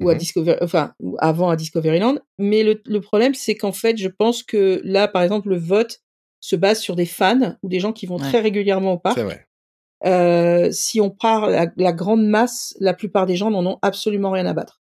ou 0.00 0.08
à 0.08 0.12
Mhm. 0.14 0.18
Discovery, 0.18 0.58
enfin, 0.62 0.92
ou 1.00 1.16
avant 1.20 1.48
à 1.50 1.56
Discoveryland. 1.56 2.16
Mais 2.38 2.62
le, 2.62 2.80
le 2.84 3.00
problème, 3.00 3.34
c'est 3.34 3.54
qu'en 3.56 3.72
fait, 3.72 3.96
je 3.96 4.08
pense 4.08 4.42
que 4.42 4.80
là, 4.84 5.08
par 5.08 5.22
exemple, 5.22 5.48
le 5.48 5.58
vote 5.58 6.00
se 6.40 6.56
base 6.56 6.80
sur 6.80 6.96
des 6.96 7.06
fans 7.06 7.56
ou 7.62 7.68
des 7.68 7.80
gens 7.80 7.92
qui 7.92 8.06
vont 8.06 8.16
Ouais. 8.16 8.22
très 8.28 8.40
régulièrement 8.40 8.94
au 8.94 8.98
parc. 8.98 9.16
C'est 9.18 9.24
vrai. 9.24 9.46
Euh, 10.04 10.70
si 10.72 11.00
on 11.00 11.10
part 11.10 11.48
la, 11.48 11.66
la 11.76 11.92
grande 11.92 12.26
masse, 12.26 12.74
la 12.80 12.92
plupart 12.94 13.26
des 13.26 13.36
gens 13.36 13.50
n'en 13.50 13.64
ont 13.66 13.78
absolument 13.82 14.30
rien 14.30 14.46
à 14.46 14.52
battre. 14.52 14.80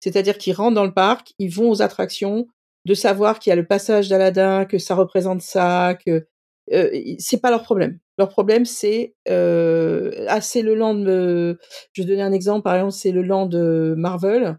C'est-à-dire 0.00 0.36
qu'ils 0.38 0.52
rentrent 0.54 0.74
dans 0.74 0.84
le 0.84 0.92
parc, 0.92 1.32
ils 1.38 1.48
vont 1.50 1.70
aux 1.70 1.80
attractions, 1.82 2.46
de 2.84 2.94
savoir 2.94 3.38
qu'il 3.38 3.50
y 3.50 3.52
a 3.52 3.56
le 3.56 3.66
passage 3.66 4.08
d'Aladin, 4.08 4.64
que 4.64 4.78
ça 4.78 4.94
représente 4.96 5.40
ça, 5.40 5.96
que 6.04 6.26
euh, 6.72 6.90
c'est 7.18 7.40
pas 7.40 7.50
leur 7.50 7.62
problème. 7.62 7.98
Leur 8.18 8.28
problème, 8.28 8.64
c'est 8.64 9.14
euh, 9.28 10.24
ah 10.28 10.40
c'est 10.40 10.62
le 10.62 10.74
land. 10.74 10.94
de- 10.94 11.58
je 11.92 12.02
vais 12.02 12.08
donner 12.08 12.22
un 12.22 12.32
exemple. 12.32 12.62
Par 12.62 12.74
exemple, 12.76 12.92
c'est 12.92 13.10
le 13.12 13.22
land 13.22 13.46
de 13.46 13.94
Marvel. 13.96 14.58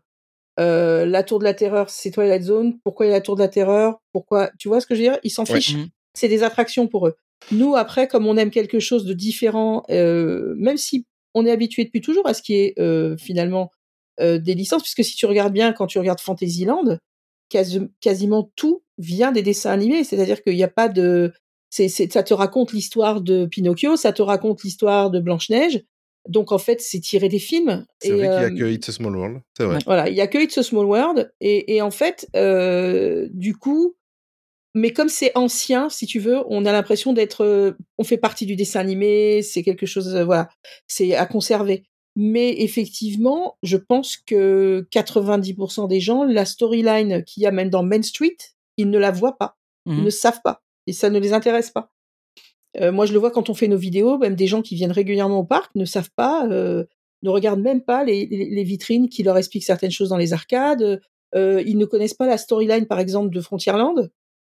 Euh, 0.59 1.05
la 1.05 1.23
Tour 1.23 1.39
de 1.39 1.45
la 1.45 1.53
Terreur, 1.53 1.89
c'est 1.89 2.11
Twilight 2.11 2.43
Zone. 2.43 2.77
Pourquoi 2.83 3.05
il 3.05 3.09
y 3.09 3.11
a 3.11 3.15
la 3.15 3.21
Tour 3.21 3.35
de 3.35 3.41
la 3.41 3.47
Terreur? 3.47 4.01
Pourquoi 4.11 4.51
Tu 4.59 4.67
vois 4.67 4.81
ce 4.81 4.85
que 4.87 4.93
je 4.95 4.99
veux 5.01 5.07
dire? 5.09 5.19
Ils 5.23 5.29
s'en 5.31 5.45
Ouais. 5.45 5.55
fichent 5.55 5.75
Mhm. 5.77 5.87
c'est 6.15 6.27
des 6.27 6.43
attractions 6.43 6.87
pour 6.87 7.07
eux. 7.07 7.15
Nous, 7.51 7.75
après, 7.75 8.07
comme 8.07 8.27
on 8.27 8.37
aime 8.37 8.51
quelque 8.51 8.79
chose 8.79 9.03
de 9.05 9.13
différent, 9.13 9.83
euh, 9.89 10.53
même 10.57 10.77
si 10.77 11.05
on 11.33 11.45
est 11.45 11.51
habitué 11.51 11.83
depuis 11.85 12.01
toujours 12.01 12.27
à 12.27 12.35
ce 12.35 12.43
qui 12.43 12.53
est 12.55 12.79
euh, 12.79 13.17
finalement 13.17 13.71
euh, 14.19 14.37
des 14.37 14.53
licences, 14.53 14.83
puisque 14.83 15.03
si 15.03 15.15
tu 15.15 15.25
regardes 15.25 15.53
bien, 15.53 15.73
quand 15.73 15.87
tu 15.87 15.97
regardes 15.97 16.19
Fantasyland, 16.19 16.99
quasi- 17.49 17.89
quasiment 17.99 18.51
tout 18.55 18.83
vient 18.99 19.31
des 19.31 19.41
dessins 19.41 19.71
animés. 19.71 20.03
C'est-à-dire 20.03 20.43
qu'il 20.43 20.55
n'y 20.55 20.63
a 20.63 20.67
pas 20.67 20.87
de... 20.87 21.33
C'est, 21.75 21.87
c'est, 21.89 22.11
ça 22.13 22.21
te 22.21 22.35
raconte 22.35 22.71
l'histoire 22.71 23.19
de 23.21 23.47
Pinocchio, 23.47 23.95
ça 23.95 24.13
te 24.13 24.21
raconte 24.21 24.61
l'histoire 24.61 25.09
de 25.09 25.19
Blanche-Neige. 25.19 25.83
Donc, 26.29 26.51
en 26.51 26.59
fait, 26.59 26.79
c'est 26.81 26.99
tiré 26.99 27.29
des 27.29 27.39
films. 27.39 27.87
C'est 27.99 28.09
Et, 28.09 28.11
vrai 28.11 28.27
qu'il 28.27 28.35
y 28.59 28.61
a 28.61 28.65
euh, 28.67 28.69
que 28.69 28.71
It's 28.71 28.89
a 28.89 28.91
Small 28.91 29.15
World. 29.15 29.41
C'est 29.57 29.63
vrai. 29.65 29.79
Voilà, 29.87 30.07
il 30.07 30.15
y 30.15 30.21
a 30.21 30.27
que 30.27 30.37
It's 30.37 30.55
a 30.59 30.61
Small 30.61 30.85
World. 30.85 31.33
Et, 31.41 31.75
et 31.75 31.81
en 31.81 31.89
fait, 31.89 32.29
euh, 32.35 33.27
du 33.31 33.57
coup, 33.57 33.95
mais 34.75 34.93
comme 34.93 35.09
c'est 35.09 35.31
ancien, 35.35 35.89
si 35.89 36.05
tu 36.05 36.19
veux, 36.19 36.43
on 36.47 36.63
a 36.65 36.71
l'impression 36.71 37.11
d'être, 37.11 37.43
euh, 37.43 37.71
on 37.97 38.03
fait 38.03 38.17
partie 38.19 38.45
du 38.45 38.55
dessin 38.55 38.79
animé, 38.79 39.41
c'est 39.41 39.63
quelque 39.63 39.87
chose, 39.87 40.15
euh, 40.15 40.23
voilà, 40.25 40.49
c'est 40.85 41.15
à 41.15 41.25
conserver. 41.25 41.85
Mais 42.15 42.61
effectivement, 42.61 43.57
je 43.63 43.77
pense 43.77 44.17
que 44.17 44.85
90% 44.91 45.87
des 45.87 45.99
gens, 45.99 46.23
la 46.23 46.45
storyline 46.45 47.23
qu'il 47.23 47.41
y 47.41 47.47
a 47.47 47.51
même 47.51 47.71
dans 47.71 47.81
Main 47.81 48.03
Street, 48.03 48.37
ils 48.77 48.91
ne 48.91 48.99
la 48.99 49.09
voient 49.09 49.37
pas, 49.39 49.57
ils 49.87 49.93
Mhm. 49.93 50.03
ne 50.05 50.09
savent 50.11 50.41
pas, 50.43 50.61
et 50.87 50.93
ça 50.93 51.09
ne 51.09 51.19
les 51.19 51.33
intéresse 51.33 51.71
pas. 51.71 51.91
Euh, 52.81 52.91
moi, 52.91 53.05
je 53.05 53.13
le 53.13 53.19
vois 53.19 53.31
quand 53.31 53.49
on 53.49 53.53
fait 53.53 53.67
nos 53.67 53.77
vidéos, 53.77 54.17
même 54.17 54.35
des 54.35 54.47
gens 54.47 54.61
qui 54.61 54.75
viennent 54.75 54.91
régulièrement 54.91 55.39
au 55.39 55.43
parc 55.43 55.73
ne 55.75 55.85
savent 55.85 56.09
pas, 56.15 56.47
euh, 56.47 56.85
ne 57.21 57.29
regardent 57.29 57.61
même 57.61 57.81
pas 57.81 58.03
les, 58.03 58.25
les, 58.25 58.49
les 58.49 58.63
vitrines 58.63 59.09
qui 59.09 59.23
leur 59.23 59.37
expliquent 59.37 59.63
certaines 59.63 59.91
choses 59.91 60.09
dans 60.09 60.17
les 60.17 60.33
arcades. 60.33 61.01
Euh, 61.35 61.63
ils 61.65 61.77
ne 61.77 61.85
connaissent 61.85 62.13
pas 62.15 62.27
la 62.27 62.37
storyline, 62.37 62.85
par 62.85 62.99
exemple, 62.99 63.33
de 63.33 63.41
Frontierland. 63.41 64.09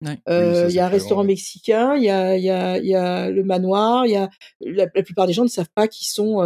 Ouais. 0.03 0.19
Oui, 0.27 0.55
ça, 0.55 0.69
Il 0.69 0.75
y 0.75 0.79
a 0.79 0.85
un 0.85 0.89
restaurant 0.89 1.23
mexicain, 1.23 1.95
il 1.95 2.03
y 2.03 2.09
a, 2.09 2.37
y, 2.37 2.49
a, 2.49 2.77
il 2.77 2.85
y 2.85 2.95
a 2.95 3.31
le 3.31 3.43
manoir, 3.43 4.05
il 4.05 4.11
y 4.11 4.15
a 4.15 4.29
la, 4.61 4.85
la 4.93 5.03
plupart 5.03 5.25
des 5.25 5.33
gens 5.33 5.43
ne 5.43 5.49
savent 5.49 5.71
pas 5.73 5.87
qui 5.87 6.07
sont 6.09 6.43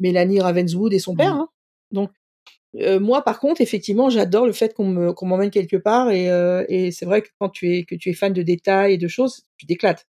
Mélanie 0.00 0.40
Ravenswood 0.40 0.92
et 0.92 0.98
son 0.98 1.14
père. 1.14 1.34
Mhm. 1.34 1.40
hein. 1.40 1.48
Donc 1.92 2.10
euh, 2.80 2.98
moi, 3.00 3.22
par 3.22 3.38
contre, 3.40 3.60
effectivement, 3.60 4.10
j'adore 4.10 4.46
le 4.46 4.52
fait 4.52 4.74
qu'on 4.74 4.86
me 4.86 5.12
qu'on 5.12 5.26
m'emmène 5.26 5.50
quelque 5.50 5.76
part 5.76 6.10
et, 6.10 6.30
euh, 6.30 6.64
et 6.68 6.90
c'est 6.90 7.04
vrai 7.06 7.22
que 7.22 7.28
quand 7.38 7.48
tu 7.50 7.72
es 7.74 7.84
que 7.84 7.94
tu 7.94 8.10
es 8.10 8.14
fan 8.14 8.32
de 8.32 8.42
détails 8.42 8.94
et 8.94 8.98
de 8.98 9.08
choses, 9.08 9.42
tu 9.58 9.66
t'éclates. 9.66 10.06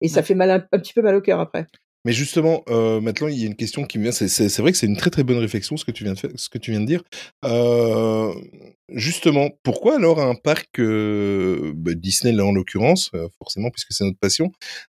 Et 0.00 0.08
ça 0.08 0.22
fait 0.22 0.34
mal 0.34 0.50
un, 0.50 0.56
un 0.72 0.78
petit 0.78 0.92
peu 0.94 1.02
mal 1.02 1.14
au 1.16 1.20
cœur 1.20 1.40
après. 1.40 1.66
Mais 2.06 2.12
justement, 2.12 2.62
euh, 2.70 3.00
maintenant, 3.02 3.28
il 3.28 3.38
y 3.38 3.44
a 3.44 3.46
une 3.46 3.56
question 3.56 3.84
qui 3.84 3.98
me 3.98 4.04
vient. 4.04 4.12
C'est- 4.12 4.28
C'est 4.28 4.48
c'est 4.48 4.62
vrai 4.62 4.72
que 4.72 4.78
c'est 4.78 4.86
une 4.86 4.96
très 4.96 5.10
très 5.10 5.22
bonne 5.24 5.38
réflexion 5.38 5.76
ce 5.76 5.84
que 5.84 5.90
tu 5.92 6.04
viens 6.04 6.14
de 6.14 6.18
faire, 6.18 6.30
ce 6.36 6.48
que 6.48 6.56
tu 6.58 6.70
viens 6.70 6.80
de 6.80 6.86
dire. 6.86 7.02
Euh, 7.44 8.32
justement, 8.88 9.50
pourquoi 9.62 9.96
alors 9.96 10.20
un 10.20 10.34
parc 10.34 10.78
euh, 10.80 11.72
bah, 11.76 11.92
Disney 11.94 12.32
là 12.32 12.44
en 12.46 12.52
l'occurrence, 12.52 13.10
forcément 13.38 13.70
puisque 13.70 13.92
c'est 13.92 14.04
notre 14.04 14.18
passion. 14.18 14.50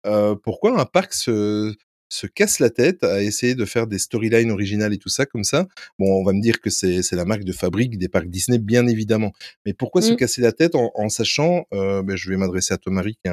euh, 0.07 0.35
pourquoi 0.43 0.81
un 0.81 0.85
parc 0.85 1.15
se 1.15 1.73
se 2.09 2.27
casse 2.27 2.59
la 2.61 2.71
tête 2.71 3.03
à 3.05 3.23
essayer 3.23 3.55
de 3.55 3.65
faire 3.65 3.87
des 3.87 3.99
storylines 3.99 4.51
originales 4.51 4.93
et 4.95 4.99
tout 4.99 5.09
ça 5.09 5.27
comme 5.27 5.45
ça. 5.45 5.67
Bon, 5.99 6.21
on 6.21 6.25
va 6.25 6.33
me 6.33 6.41
dire 6.41 6.61
que 6.61 6.71
c'est 6.71 7.03
c'est 7.03 7.17
la 7.17 7.25
marque 7.25 7.45
de 7.45 7.53
fabrique 7.53 7.99
des 7.99 8.09
parcs 8.09 8.29
Disney, 8.29 8.59
bien 8.59 8.87
évidemment. 8.87 9.33
Mais 9.65 9.73
pourquoi 9.75 10.03
se 10.03 10.13
Mm. 10.13 10.17
casser 10.17 10.43
la 10.43 10.53
tête 10.53 10.75
en, 10.75 10.91
en 10.95 11.09
sachant, 11.09 11.67
euh, 11.73 12.03
ben, 12.03 12.17
je 12.17 12.31
vais 12.31 12.37
m'adresser 12.37 12.75
à 12.75 12.79
Thomas 12.79 12.97
Marie 12.97 13.17
qui 13.25 13.31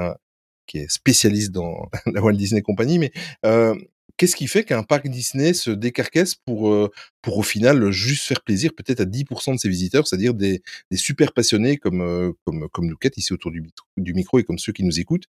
qui 0.66 0.78
est 0.80 0.90
spécialiste 0.92 1.52
dans 1.52 1.90
la 2.14 2.22
Walt 2.22 2.34
Disney 2.34 2.62
Company, 2.62 2.98
mais 3.00 3.12
euh, 3.46 3.76
qu'est-ce 4.18 4.36
qui 4.36 4.48
fait 4.48 4.64
qu'un 4.64 4.84
parc 4.84 5.08
Disney 5.10 5.54
se 5.54 5.72
décarcasse 5.72 6.36
pour, 6.36 6.72
euh, 6.72 6.90
pour 7.22 7.38
au 7.38 7.44
final 7.44 7.92
juste 7.92 8.24
faire 8.28 8.42
plaisir 8.42 8.72
peut-être 8.76 9.02
à 9.02 9.06
10% 9.06 9.54
de 9.56 9.60
ses 9.60 9.68
visiteurs, 9.70 10.08
c'est-à-dire 10.08 10.34
des, 10.34 10.62
des 10.90 10.98
super 10.98 11.34
passionnés 11.34 11.78
comme, 11.78 12.02
euh, 12.02 12.32
comme, 12.46 12.70
comme 12.70 12.88
nous 12.88 12.96
quatre 12.96 13.18
ici 13.18 13.34
autour 13.34 13.52
du, 13.52 13.60
micro- 13.62 13.86
du 13.98 14.14
micro 14.14 14.40
et 14.40 14.44
comme 14.46 14.58
ceux 14.58 14.72
qui 14.72 14.84
nous 14.84 15.00
écoutent. 15.00 15.26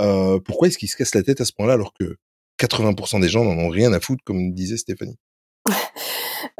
Euh, 0.00 0.38
pourquoi 0.40 0.68
est-ce 0.68 0.78
qu'ils 0.78 0.88
se 0.88 0.96
cassent 0.96 1.14
la 1.14 1.22
tête 1.22 1.40
à 1.40 1.44
ce 1.44 1.52
point-là 1.52 1.74
alors 1.74 1.92
que 1.92 2.16
80% 2.58 3.20
des 3.20 3.28
gens 3.28 3.44
n'en 3.44 3.58
ont 3.62 3.68
rien 3.68 3.92
à 3.92 4.00
foutre, 4.00 4.22
comme 4.24 4.52
disait 4.52 4.76
Stéphanie 4.76 5.18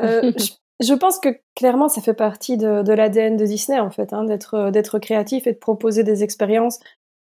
Euh, 0.00 0.33
je, 0.38 0.52
je 0.87 0.95
pense 0.95 1.19
que 1.19 1.28
clairement, 1.55 1.88
ça 1.88 2.00
fait 2.00 2.14
partie 2.14 2.57
de, 2.57 2.83
de 2.83 2.93
l'ADN 2.93 3.37
de 3.37 3.45
Disney, 3.45 3.78
en 3.78 3.90
fait, 3.90 4.12
hein, 4.12 4.25
d'être 4.25 4.55
euh, 4.55 4.71
d'être 4.71 4.99
créatif 4.99 5.47
et 5.47 5.52
de 5.52 5.59
proposer 5.59 6.02
des 6.02 6.23
expériences 6.25 6.78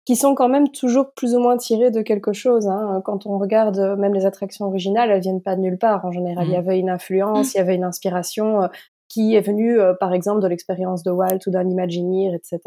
qui 0.05 0.17
sont 0.17 0.35
quand 0.35 0.49
même 0.49 0.69
toujours 0.71 1.13
plus 1.15 1.35
ou 1.35 1.39
moins 1.39 1.57
tirées 1.57 1.91
de 1.91 2.03
quelque 2.03 2.33
chose. 2.33 2.67
Hein. 2.69 3.01
Quand 3.05 3.25
on 3.27 3.39
regarde 3.39 3.79
euh, 3.79 3.97
même 3.97 4.15
les 4.15 4.27
attractions 4.27 4.67
originales, 4.67 5.11
elles 5.11 5.21
viennent 5.23 5.43
pas 5.43 5.57
de 5.57 5.61
nulle 5.61 5.79
part. 5.79 6.05
En 6.05 6.13
général, 6.13 6.47
il 6.47 6.51
y 6.51 6.55
Mhm. 6.55 6.59
avait 6.59 6.79
une 6.79 6.91
influence, 6.91 7.55
il 7.55 7.59
y 7.59 7.61
avait 7.61 7.75
une 7.75 7.85
inspiration 7.85 8.63
euh, 8.65 8.69
qui 9.09 9.35
est 9.35 9.41
venue, 9.41 9.79
euh, 9.79 9.95
par 9.99 10.13
exemple, 10.15 10.41
de 10.41 10.49
l'expérience 10.49 11.03
de 11.03 11.11
Walt 11.11 11.39
ou 11.47 11.51
d'un 11.51 11.69
Imagineer, 11.69 12.35
etc. 12.35 12.61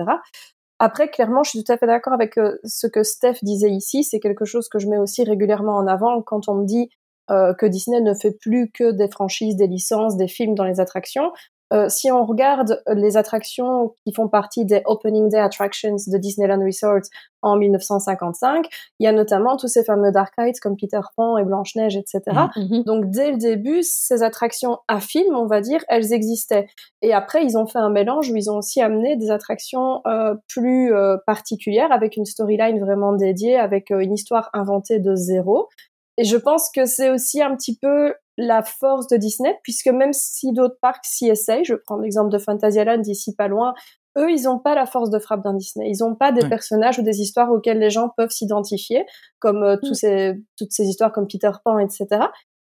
Après, 0.80 1.10
clairement, 1.10 1.44
je 1.44 1.52
suis 1.52 1.64
tout 1.64 1.72
à 1.72 1.78
fait 1.78 1.88
d'accord 1.88 2.14
avec 2.14 2.38
euh, 2.38 2.58
ce 2.66 2.88
que 2.88 3.04
Steph 3.04 3.38
disait 3.44 3.72
ici. 3.72 4.04
C'est 4.04 4.20
quelque 4.20 4.46
chose 4.46 4.68
que 4.68 4.80
je 4.80 4.88
mets 4.88 4.98
aussi 4.98 5.24
régulièrement 5.24 5.76
en 5.76 5.88
avant 5.88 6.22
quand 6.22 6.50
on 6.50 6.56
me 6.56 6.66
dit 6.66 6.90
euh, 7.32 7.54
que 7.54 7.66
Disney 7.66 8.02
ne 8.02 8.14
fait 8.14 8.32
plus 8.32 8.70
que 8.72 8.92
des 8.92 9.10
franchises, 9.10 9.56
des 9.56 9.68
licences, 9.68 10.18
des 10.18 10.28
films 10.28 10.54
dans 10.54 10.66
les 10.66 10.80
attractions. 10.80 11.32
Euh, 11.74 11.90
si 11.90 12.12
on 12.12 12.26
regarde 12.26 12.82
les 12.88 13.18
attractions 13.18 13.94
qui 14.06 14.14
font 14.14 14.28
partie 14.28 14.66
des 14.66 14.82
Opening 14.86 15.30
Day 15.30 15.40
Attractions 15.40 15.96
de 16.08 16.18
Disneyland 16.18 16.64
Resort 16.64 17.02
en 17.42 17.58
1955, 17.58 18.68
il 19.00 19.06
y 19.06 19.08
a 19.08 19.12
notamment 19.12 19.58
tous 19.58 19.68
ces 19.68 19.84
fameux 19.84 20.12
Dark 20.12 20.34
Rides 20.38 20.60
comme 20.60 20.78
Peter 20.78 21.02
Pan 21.16 21.38
et 21.38 21.44
Blanche-Neige, 21.44 21.98
etc. 21.98 22.22
Mhm. 22.56 22.84
Donc 22.84 23.10
dès 23.10 23.32
le 23.32 23.38
début, 23.38 23.82
ces 23.84 24.24
attractions 24.24 24.80
à 24.88 25.00
film, 25.00 25.36
on 25.36 25.48
va 25.48 25.62
dire, 25.62 25.84
elles 25.88 26.14
existaient. 26.14 26.68
Et 27.02 27.14
après, 27.14 27.44
ils 27.44 27.58
ont 27.58 27.66
fait 27.66 27.80
un 27.80 27.90
mélange 27.90 28.30
où 28.30 28.36
ils 28.36 28.50
ont 28.50 28.58
aussi 28.58 28.82
amené 28.82 29.16
des 29.16 29.32
attractions 29.32 30.02
euh, 30.08 30.36
plus 30.48 30.94
euh, 30.94 31.18
particulières 31.26 31.92
avec 31.92 32.18
une 32.18 32.26
storyline 32.26 32.80
vraiment 32.80 33.14
dédiée, 33.14 33.58
avec 33.58 33.92
euh, 33.92 34.00
une 34.00 34.14
histoire 34.14 34.50
inventée 34.54 35.00
de 35.00 35.16
zéro. 35.16 35.70
Et 36.18 36.24
je 36.24 36.38
pense 36.38 36.70
que 36.74 36.86
c'est 36.86 37.10
aussi 37.10 37.42
un 37.42 37.56
petit 37.56 37.78
peu 37.78 38.14
la 38.38 38.64
force 38.64 39.08
de 39.08 39.18
Disney, 39.18 39.58
puisque 39.64 39.88
même 39.88 40.14
si 40.14 40.52
d'autres 40.52 40.78
parcs 40.82 41.06
s'y 41.06 41.28
essayent, 41.30 41.64
je 41.66 41.74
prends 41.76 41.98
l'exemple 41.98 42.32
de 42.32 42.38
Fantasyland 42.38 43.02
ici 43.06 43.36
pas 43.36 43.48
loin, 43.48 43.74
eux, 44.18 44.32
ils 44.32 44.44
n'ont 44.44 44.60
pas 44.60 44.76
la 44.76 44.86
force 44.86 45.10
de 45.10 45.20
frappe 45.20 45.44
d'un 45.44 45.54
Disney. 45.54 45.90
Ils 45.90 45.98
n'ont 46.04 46.16
pas 46.16 46.32
des 46.32 46.44
Ouais. 46.44 46.50
personnages 46.50 47.00
ou 47.00 47.02
des 47.02 47.20
histoires 47.22 47.52
auxquelles 47.52 47.80
les 47.80 47.90
gens 47.90 48.10
peuvent 48.16 48.30
s'identifier, 48.30 49.06
comme 49.40 49.64
euh, 49.64 49.76
tous 49.84 49.94
ces, 49.94 50.36
toutes 50.58 50.72
ces 50.72 50.86
histoires 50.86 51.12
comme 51.12 51.28
Peter 51.28 51.52
Pan, 51.66 51.80
etc. 51.80 52.08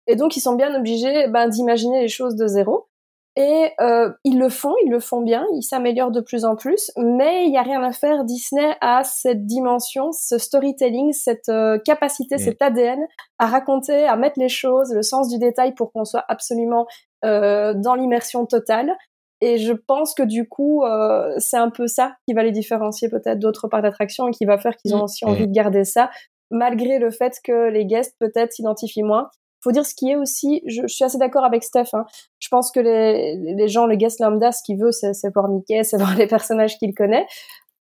Et 0.06 0.16
donc, 0.16 0.36
ils 0.36 0.40
sont 0.40 0.54
bien 0.56 0.74
obligés 0.74 1.28
ben, 1.28 1.48
d'imaginer 1.48 2.00
les 2.00 2.08
choses 2.08 2.36
de 2.36 2.46
zéro. 2.46 2.88
Et 3.36 3.70
euh, 3.80 4.10
ils 4.24 4.38
le 4.38 4.50
font, 4.50 4.74
ils 4.84 4.90
le 4.90 5.00
font 5.00 5.22
bien, 5.22 5.46
ils 5.54 5.62
s'améliorent 5.62 6.10
de 6.10 6.20
plus 6.20 6.44
en 6.44 6.54
plus, 6.54 6.90
mais 6.98 7.46
il 7.46 7.50
n'y 7.50 7.56
a 7.56 7.62
rien 7.62 7.82
à 7.82 7.92
faire. 7.92 8.24
Disney 8.24 8.76
a 8.82 9.04
cette 9.04 9.46
dimension, 9.46 10.12
ce 10.12 10.36
storytelling, 10.36 11.12
cette 11.12 11.48
euh, 11.48 11.78
capacité, 11.78 12.36
cet 12.36 12.60
ADN 12.60 13.00
à 13.38 13.46
raconter, 13.46 14.04
à 14.04 14.16
mettre 14.16 14.38
les 14.38 14.50
choses, 14.50 14.92
le 14.92 15.00
sens 15.02 15.28
du 15.28 15.38
détail 15.38 15.74
pour 15.74 15.92
qu'on 15.92 16.04
soit 16.04 16.24
absolument 16.28 16.86
euh, 17.24 17.72
dans 17.74 17.94
l'immersion 17.94 18.44
totale. 18.44 18.94
Et 19.40 19.56
je 19.56 19.72
pense 19.72 20.14
que 20.14 20.22
du 20.22 20.46
coup, 20.46 20.84
euh, 20.84 21.32
c'est 21.38 21.56
un 21.56 21.70
peu 21.70 21.86
ça 21.86 22.14
qui 22.28 22.34
va 22.34 22.42
les 22.42 22.52
différencier 22.52 23.08
peut-être 23.08 23.38
d'autres 23.38 23.66
parcs 23.66 23.82
d'attractions 23.82 24.28
et 24.28 24.32
qui 24.32 24.44
va 24.44 24.58
faire 24.58 24.76
qu'ils 24.76 24.94
ont 24.94 24.98
Mm. 24.98 25.04
aussi 25.04 25.24
envie 25.24 25.46
de 25.48 25.52
garder 25.52 25.84
ça, 25.84 26.10
malgré 26.50 26.98
le 26.98 27.10
fait 27.10 27.40
que 27.42 27.70
les 27.70 27.86
guests 27.86 28.14
peut-être 28.20 28.52
s'identifient 28.52 29.02
moins. 29.02 29.30
Faut 29.62 29.72
dire 29.72 29.86
ce 29.86 29.94
qui 29.94 30.10
est 30.10 30.16
aussi, 30.16 30.62
je, 30.66 30.82
je 30.82 30.94
suis 30.94 31.04
assez 31.04 31.18
d'accord 31.18 31.44
avec 31.44 31.62
Steph. 31.62 31.90
Hein. 31.92 32.04
Je 32.40 32.48
pense 32.48 32.70
que 32.72 32.80
les, 32.80 33.36
les 33.36 33.68
gens, 33.68 33.86
le 33.86 33.94
guest 33.96 34.18
lambda, 34.20 34.50
ce 34.52 34.62
qu'il 34.62 34.78
veut, 34.78 34.90
c'est 34.92 35.14
c'est 35.14 35.32
voir 35.32 35.48
Mickey, 35.48 35.84
c'est 35.84 35.96
voir 35.98 36.14
les 36.16 36.26
personnages 36.26 36.78
qu'il 36.78 36.94
connaît. 36.94 37.26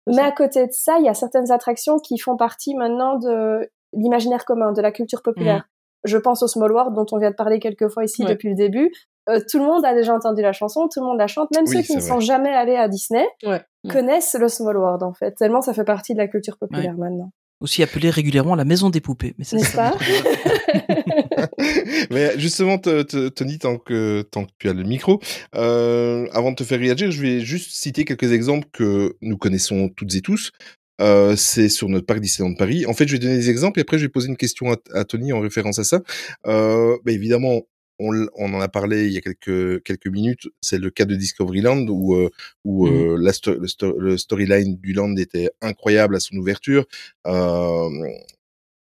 C'est 0.07 0.15
Mais 0.15 0.23
ça. 0.23 0.27
à 0.27 0.33
côté 0.33 0.67
de 0.67 0.73
ça, 0.73 0.97
il 0.99 1.05
y 1.05 1.09
a 1.09 1.15
certaines 1.15 1.51
attractions 1.51 1.99
qui 1.99 2.19
font 2.19 2.37
partie 2.37 2.75
maintenant 2.75 3.19
de 3.19 3.71
l'imaginaire 3.93 4.45
commun, 4.45 4.73
de 4.73 4.81
la 4.83 4.93
culture 4.93 5.23
populaire. 5.23 5.65
Je 6.05 6.17
pense 6.17 6.43
au 6.43 6.47
Small 6.47 6.73
World 6.73 6.95
dont 6.95 7.05
on 7.13 7.19
vient 7.19 7.31
de 7.31 7.35
parler 7.37 7.59
quelques 7.61 7.89
fois 7.89 8.05
ici 8.05 8.23
Ouais. 8.25 8.31
depuis 8.31 8.49
le 8.51 8.55
début. 8.55 8.91
Euh, 9.29 9.39
tout 9.51 9.59
le 9.59 9.65
monde 9.67 9.85
a 9.85 9.93
déjà 9.95 10.15
entendu 10.15 10.41
la 10.41 10.53
chanson, 10.53 10.89
tout 10.93 11.01
le 11.01 11.07
monde 11.07 11.19
la 11.19 11.27
chante, 11.27 11.51
même 11.55 11.65
Oui, 11.67 11.77
ceux 11.77 11.83
qui 11.83 11.95
ne 11.95 12.01
vrai. 12.01 12.09
sont 12.09 12.21
jamais 12.21 12.49
allés 12.55 12.77
à 12.77 12.89
Disney 12.89 13.27
Ouais. 13.45 13.61
Mm. 13.85 13.91
connaissent 13.93 14.35
le 14.35 14.49
Small 14.49 14.77
World 14.79 15.03
en 15.03 15.13
fait, 15.13 15.33
tellement 15.33 15.61
ça 15.61 15.75
fait 15.75 15.85
partie 15.85 16.15
de 16.15 16.19
la 16.19 16.27
culture 16.29 16.57
populaire 16.59 16.95
maintenant. 16.97 17.31
Aussi 17.61 17.83
appelé 17.83 18.11
régulièrement 18.11 18.55
la 18.55 18.65
maison 18.65 18.91
des 18.91 19.01
poupées. 19.01 19.35
Mais 19.39 19.45
ça, 19.45 19.59
c'est 19.59 19.71
débat. 19.71 19.97
Mais 22.11 22.39
justement, 22.39 22.79
te- 22.79 23.03
te- 23.03 23.29
Tony, 23.29 23.59
tant 23.59 23.77
que, 23.77 24.23
tant 24.23 24.45
que 24.45 24.51
tu 24.59 24.69
as 24.69 24.73
le 24.73 24.83
micro, 24.83 25.21
euh, 25.55 26.27
avant 26.33 26.51
de 26.53 26.57
te 26.57 26.65
faire 26.65 26.79
réagir, 26.81 27.11
je 27.11 27.21
vais 27.21 27.41
juste 27.41 27.71
citer 27.73 28.05
quelques 28.05 28.33
exemples 28.33 28.67
que 28.73 29.17
nous 29.21 29.37
connaissons 29.37 29.89
toutes 29.89 30.15
et 30.15 30.21
tous. 30.21 30.51
Euh, 31.01 31.35
c'est 31.37 31.69
sur 31.71 31.89
notre 31.89 32.07
parc 32.07 32.21
Disneyland 32.21 32.55
Paris. 32.55 32.85
En 32.87 32.93
fait, 32.93 33.07
je 33.09 33.13
vais 33.13 33.19
donner 33.19 33.37
des 33.37 33.51
exemples 33.51 33.79
et 33.79 33.83
après, 33.83 33.99
je 33.99 34.05
vais 34.05 34.11
poser 34.11 34.29
une 34.29 34.37
question 34.37 34.73
à, 34.73 34.77
à 34.95 35.05
Tony 35.05 35.33
en 35.33 35.41
référence 35.41 35.79
à 35.79 35.85
ça. 35.85 36.01
Euh, 36.47 36.97
bah, 37.05 37.13
évidemment, 37.13 37.63
on, 38.01 38.27
on 38.37 38.55
en 38.55 38.61
a 38.61 38.69
parlé 38.69 39.07
il 39.07 39.13
y 39.13 39.19
a 39.19 39.21
quelques, 39.21 39.83
quelques 39.85 40.07
minutes. 40.09 40.49
C'est 40.61 40.79
le 40.79 40.91
cas 40.91 41.05
de 41.05 41.15
Discoveryland 41.15 41.87
où, 41.89 42.15
euh, 42.17 42.31
où 42.65 42.87
euh, 42.89 43.17
la 43.21 43.33
sto- 43.33 43.59
le, 43.59 43.69
sto- 43.69 43.99
le 43.99 44.19
storyline 44.19 44.77
du 44.77 44.93
land 44.93 45.15
était 45.17 45.51
incroyable 45.61 46.17
à 46.17 46.21
son 46.21 46.37
ouverture. 46.37 46.87
Euh, 47.27 47.89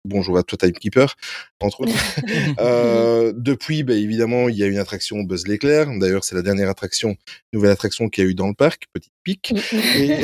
bonjour 0.05 0.37
à 0.37 0.43
toi, 0.43 0.57
Timekeeper, 0.57 1.15
entre 1.59 1.81
autres. 1.81 1.93
Euh, 2.59 3.33
depuis, 3.35 3.83
bah, 3.83 3.93
évidemment, 3.95 4.49
il 4.49 4.55
y 4.57 4.63
a 4.63 4.67
une 4.67 4.77
attraction 4.77 5.17
Buzz 5.23 5.47
l'éclair. 5.47 5.87
D'ailleurs, 5.99 6.23
c'est 6.23 6.35
la 6.35 6.41
dernière 6.41 6.69
attraction, 6.69 7.15
nouvelle 7.53 7.71
attraction 7.71 8.07
qu'il 8.09 8.23
y 8.23 8.27
a 8.27 8.29
eu 8.29 8.33
dans 8.35 8.47
le 8.47 8.53
parc, 8.53 8.83
petite 8.93 9.11
pique, 9.23 9.53
et 9.97 10.15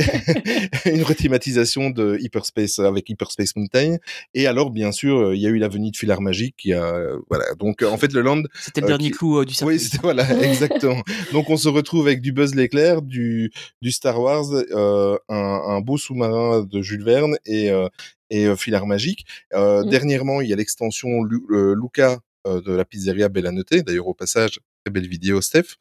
une 0.93 1.03
rethématisation 1.03 1.89
de 1.89 2.17
Hyperspace 2.21 2.79
avec 2.79 3.09
Hyperspace 3.09 3.55
Mountain. 3.55 3.97
Et 4.33 4.47
alors, 4.47 4.69
bien 4.71 4.91
sûr, 4.91 5.17
euh, 5.17 5.35
il 5.35 5.41
y 5.41 5.47
a 5.47 5.49
eu 5.49 5.57
l'avenue 5.57 5.91
de 5.91 5.97
Filard 5.97 6.21
Magique 6.21 6.55
qui 6.57 6.73
a, 6.73 6.83
euh, 6.83 7.17
voilà. 7.29 7.45
Donc, 7.59 7.81
euh, 7.81 7.89
en 7.89 7.97
fait, 7.97 8.13
le 8.13 8.21
land. 8.21 8.43
C'était 8.59 8.81
le 8.81 8.85
euh, 8.85 8.89
dernier 8.89 9.11
qui- 9.11 9.17
clou 9.17 9.39
euh, 9.39 9.45
du 9.45 9.53
circuit. 9.53 9.75
Oui, 9.75 9.79
c'était 9.81 9.99
voilà, 10.01 10.29
exactement. 10.43 11.01
Donc, 11.33 11.49
on 11.49 11.57
se 11.57 11.67
retrouve 11.69 12.07
avec 12.07 12.21
du 12.21 12.31
Buzz 12.31 12.55
l'éclair, 12.55 13.01
du 13.01 13.51
du 13.81 13.91
Star 13.91 14.19
Wars, 14.19 14.45
euh, 14.53 15.17
un, 15.29 15.35
un 15.35 15.81
beau 15.81 15.97
sous-marin 15.97 16.63
de 16.63 16.81
Jules 16.81 17.03
Verne 17.03 17.37
et 17.45 17.69
euh, 17.71 17.87
et 18.31 18.55
Filard 18.55 18.87
Magique. 18.87 19.25
Euh, 19.53 19.83
Mm. 19.83 19.89
Dernièrement, 19.89 20.41
il 20.41 20.49
y 20.49 20.53
a 20.53 20.55
l'extension 20.55 21.23
Lu- 21.23 21.45
Luca 21.75 22.17
de 22.45 22.71
la 22.73 22.85
pizzeria 22.85 23.29
Bella 23.29 23.51
Notte. 23.51 23.75
D'ailleurs, 23.85 24.07
au 24.07 24.15
passage, 24.15 24.59
très 24.83 24.91
belle 24.91 25.07
vidéo, 25.07 25.41
Steph. 25.41 25.75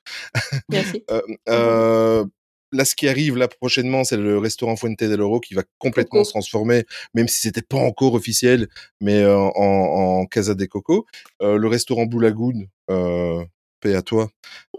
Merci. 0.69 1.03
Euh, 1.49 2.25
là, 2.73 2.85
ce 2.85 2.95
qui 2.95 3.09
arrive 3.09 3.37
là 3.37 3.49
prochainement, 3.49 4.05
c'est 4.05 4.17
le 4.17 4.39
restaurant 4.39 4.77
Fuente 4.77 5.01
del 5.03 5.21
Oro 5.23 5.41
qui 5.41 5.55
va 5.55 5.63
complètement 5.79 6.19
Coco. 6.21 6.25
se 6.25 6.31
transformer, 6.31 6.85
même 7.15 7.27
si 7.29 7.41
c'était 7.41 7.63
pas 7.63 7.79
encore 7.79 8.15
officiel, 8.15 8.69
mais 9.01 9.21
euh, 9.23 9.37
en, 9.37 9.51
en 10.21 10.27
Casa 10.27 10.55
de 10.55 10.65
Coco. 10.67 11.07
Euh, 11.43 11.57
le 11.57 11.67
restaurant 11.69 12.05
Blue 12.07 12.21
Lagoon, 12.23 12.67
euh, 12.91 13.43
paix 13.81 13.95
à 13.95 14.03
toi, 14.03 14.29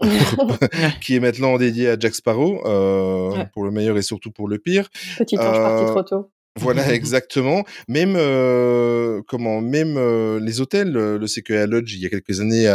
qui 1.00 1.16
est 1.16 1.20
maintenant 1.20 1.58
dédié 1.58 1.88
à 1.90 1.98
Jack 1.98 2.14
Sparrow, 2.14 2.62
Ouais. 3.34 3.46
pour 3.52 3.64
le 3.64 3.70
meilleur 3.70 3.96
et 3.98 4.02
surtout 4.02 4.30
pour 4.30 4.48
le 4.48 4.58
pire. 4.58 4.88
Petit 5.18 5.36
ange 5.38 5.56
parti 5.56 5.84
trop 5.86 6.02
tôt. 6.02 6.30
Voilà, 6.60 6.92
exactement. 6.94 7.64
Même 7.88 8.14
euh, 8.16 9.22
comment, 9.26 9.60
même 9.60 9.96
euh, 9.96 10.38
les 10.40 10.60
hôtels, 10.60 10.96
euh, 10.96 11.18
le 11.18 11.26
CQA 11.26 11.66
Lodge, 11.66 11.94
il 11.94 12.00
y 12.00 12.06
a 12.06 12.10
quelques 12.10 12.40
années, 12.40 12.70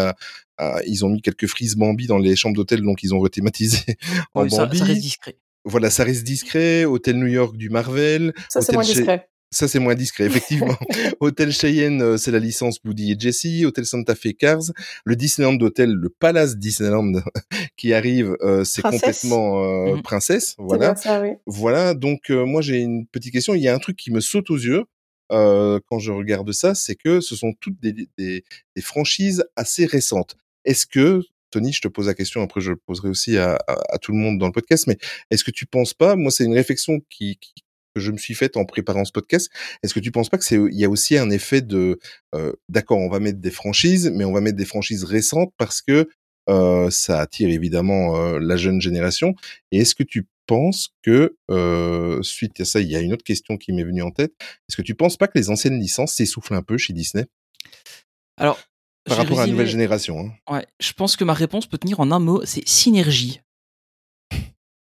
ils 0.86 1.05
ont 1.05 1.10
mis 1.10 1.22
quelques 1.22 1.48
frises 1.48 1.75
Bambi 1.75 2.07
dans 2.07 2.17
les 2.17 2.36
chambres 2.36 2.55
d'hôtel, 2.55 2.81
donc 2.81 3.03
ils 3.03 3.13
ont 3.13 3.19
rethématisé 3.19 3.79
en 4.34 4.46
Bambi. 4.46 4.77
ça 4.77 4.86
reste 4.86 5.01
discret. 5.01 5.38
Voilà, 5.63 5.89
ça 5.89 6.03
reste 6.03 6.24
discret. 6.24 6.86
Hôtel 6.86 7.17
New 7.17 7.27
York 7.27 7.57
du 7.57 7.69
Marvel. 7.69 8.34
Ça, 8.50 8.62
c'est 8.62 8.74
moins 8.74 8.84
discret. 8.84 9.27
Ça, 9.51 9.68
c'est 9.68 9.80
moins 9.80 9.96
discret, 9.96 10.25
effectivement. 10.27 10.75
Hôtel 11.22 11.51
Cheyenne, 11.54 12.01
euh, 12.01 12.18
c'est 12.18 12.32
la 12.32 12.39
licence 12.39 12.80
Woody 12.84 13.13
et 13.13 13.16
Jessie. 13.20 13.66
Hôtel 13.66 13.86
Santa 13.86 14.13
Fe 14.16 14.34
Cars. 14.38 14.62
Le 15.06 15.16
Disneyland 15.16 15.54
d'hôtel, 15.54 15.92
le 15.92 16.10
Palace 16.10 16.58
Disneyland 16.58 17.13
qui 17.77 17.94
arrive, 17.94 18.36
euh, 18.42 18.63
c'est 18.66 18.82
complètement 18.82 19.63
euh, 19.63 19.96
Mhm. 19.96 20.01
princesse. 20.01 20.56
Voilà. 20.58 20.94
bien 20.94 20.96
ça, 20.96 21.22
oui. 21.22 21.30
Voilà, 21.46 21.94
donc 21.94 22.30
euh, 22.30 22.46
moi 22.46 22.62
j'ai 22.62 22.80
une 22.80 23.08
petite 23.08 23.32
question. 23.32 23.54
Il 23.56 23.62
y 23.62 23.68
a 23.70 23.74
un 23.75 23.80
truc 23.80 23.96
qui 23.96 24.12
me 24.12 24.20
saute 24.20 24.50
aux 24.50 24.58
yeux 24.58 24.84
euh, 25.32 25.80
quand 25.89 26.00
je 26.00 26.12
regarde 26.12 26.51
ça, 26.51 26.74
c'est 26.75 26.96
que 26.96 27.20
ce 27.22 27.36
sont 27.36 27.54
toutes 27.60 27.80
des, 27.82 27.94
des, 27.94 28.08
des 28.18 28.82
franchises 28.82 29.44
assez 29.56 29.86
récentes. 29.86 30.36
Est-ce 30.66 30.86
que, 30.86 31.22
Tony, 31.51 31.72
je 31.74 31.82
te 31.82 31.88
pose 31.88 32.08
la 32.08 32.13
question, 32.13 32.42
après 32.42 32.60
je 32.62 32.72
le 32.72 32.77
poserai 32.77 33.10
aussi 33.10 33.38
à, 33.38 33.56
à, 33.68 33.77
à 33.94 33.98
tout 33.98 34.12
le 34.12 34.18
monde 34.18 34.38
dans 34.39 34.46
le 34.48 34.51
podcast, 34.54 34.88
mais 34.88 34.98
est-ce 35.32 35.44
que 35.44 35.51
tu 35.51 35.66
penses 35.66 35.94
pas, 35.94 36.16
moi 36.16 36.32
c'est 36.32 36.44
une 36.46 36.54
réflexion 36.54 37.00
qui, 37.10 37.38
qui- 37.38 37.54
que 37.98 38.06
je 38.06 38.12
me 38.12 38.18
suis 38.18 38.34
faite 38.34 38.58
en 38.58 38.66
préparant 38.66 39.06
ce 39.06 39.12
podcast. 39.12 39.50
Est-ce 39.84 39.94
que 39.94 40.00
tu 40.00 40.12
penses 40.12 40.30
pas 40.30 40.38
que 40.38 40.46
c'est 40.46 40.56
il 40.56 40.77
y 40.77 40.86
a 40.86 40.89
aussi 40.89 41.18
un 41.18 41.30
effet 41.30 41.62
de 41.62 42.00
euh, 42.36 42.54
d'accord, 42.70 43.00
on 43.00 43.10
va 43.10 43.20
mettre 43.20 43.39
des 43.39 43.51
franchises, 43.51 44.12
mais 44.13 44.25
on 44.25 44.34
va 44.34 44.42
mettre 44.42 44.58
des 44.58 44.66
franchises 44.66 45.04
récentes 45.04 45.54
parce 45.58 45.82
que 45.82 46.10
euh, 46.50 46.89
ça 46.89 47.20
attire 47.20 47.50
évidemment 47.50 48.16
euh, 48.18 48.39
la 48.39 48.56
jeune 48.56 48.80
génération. 48.80 49.36
Et 49.72 49.80
est-ce 49.80 49.96
que 49.96 50.04
tu 50.04 50.27
penses 50.46 50.94
que 51.04 51.36
suite 52.22 52.62
à 52.62 52.66
ça, 52.66 52.80
il 52.80 52.89
y 52.89 52.96
a 52.96 53.01
une 53.01 53.13
autre 53.13 53.25
question 53.25 53.58
qui 53.58 53.74
m'est 53.74 53.84
venue 53.84 54.01
en 54.01 54.12
tête. 54.12 54.34
Est-ce 54.70 54.77
que 54.77 54.82
tu 54.82 54.96
penses 54.96 55.18
pas 55.18 55.27
que 55.27 55.38
les 55.38 55.50
anciennes 55.50 55.80
licences 55.80 56.13
s'essoufflent 56.13 56.54
un 56.54 56.62
peu 56.62 56.77
chez 56.77 56.94
Disney? 56.94 57.25
Alors, 58.38 58.58
par 59.04 59.18
rapport 59.18 59.39
à 59.39 59.46
la 59.46 59.51
nouvelle 59.51 59.68
génération 59.68 60.20
hein 60.20 60.54
Ouais, 60.54 60.66
je 60.80 60.94
pense 60.94 61.18
que 61.18 61.24
ma 61.24 61.34
réponse 61.34 61.66
peut 61.66 61.77
tenir 61.77 62.00
en 62.00 62.12
un 62.12 62.20
mot, 62.20 62.46
c'est 62.46 62.68
synergie. 62.68 63.42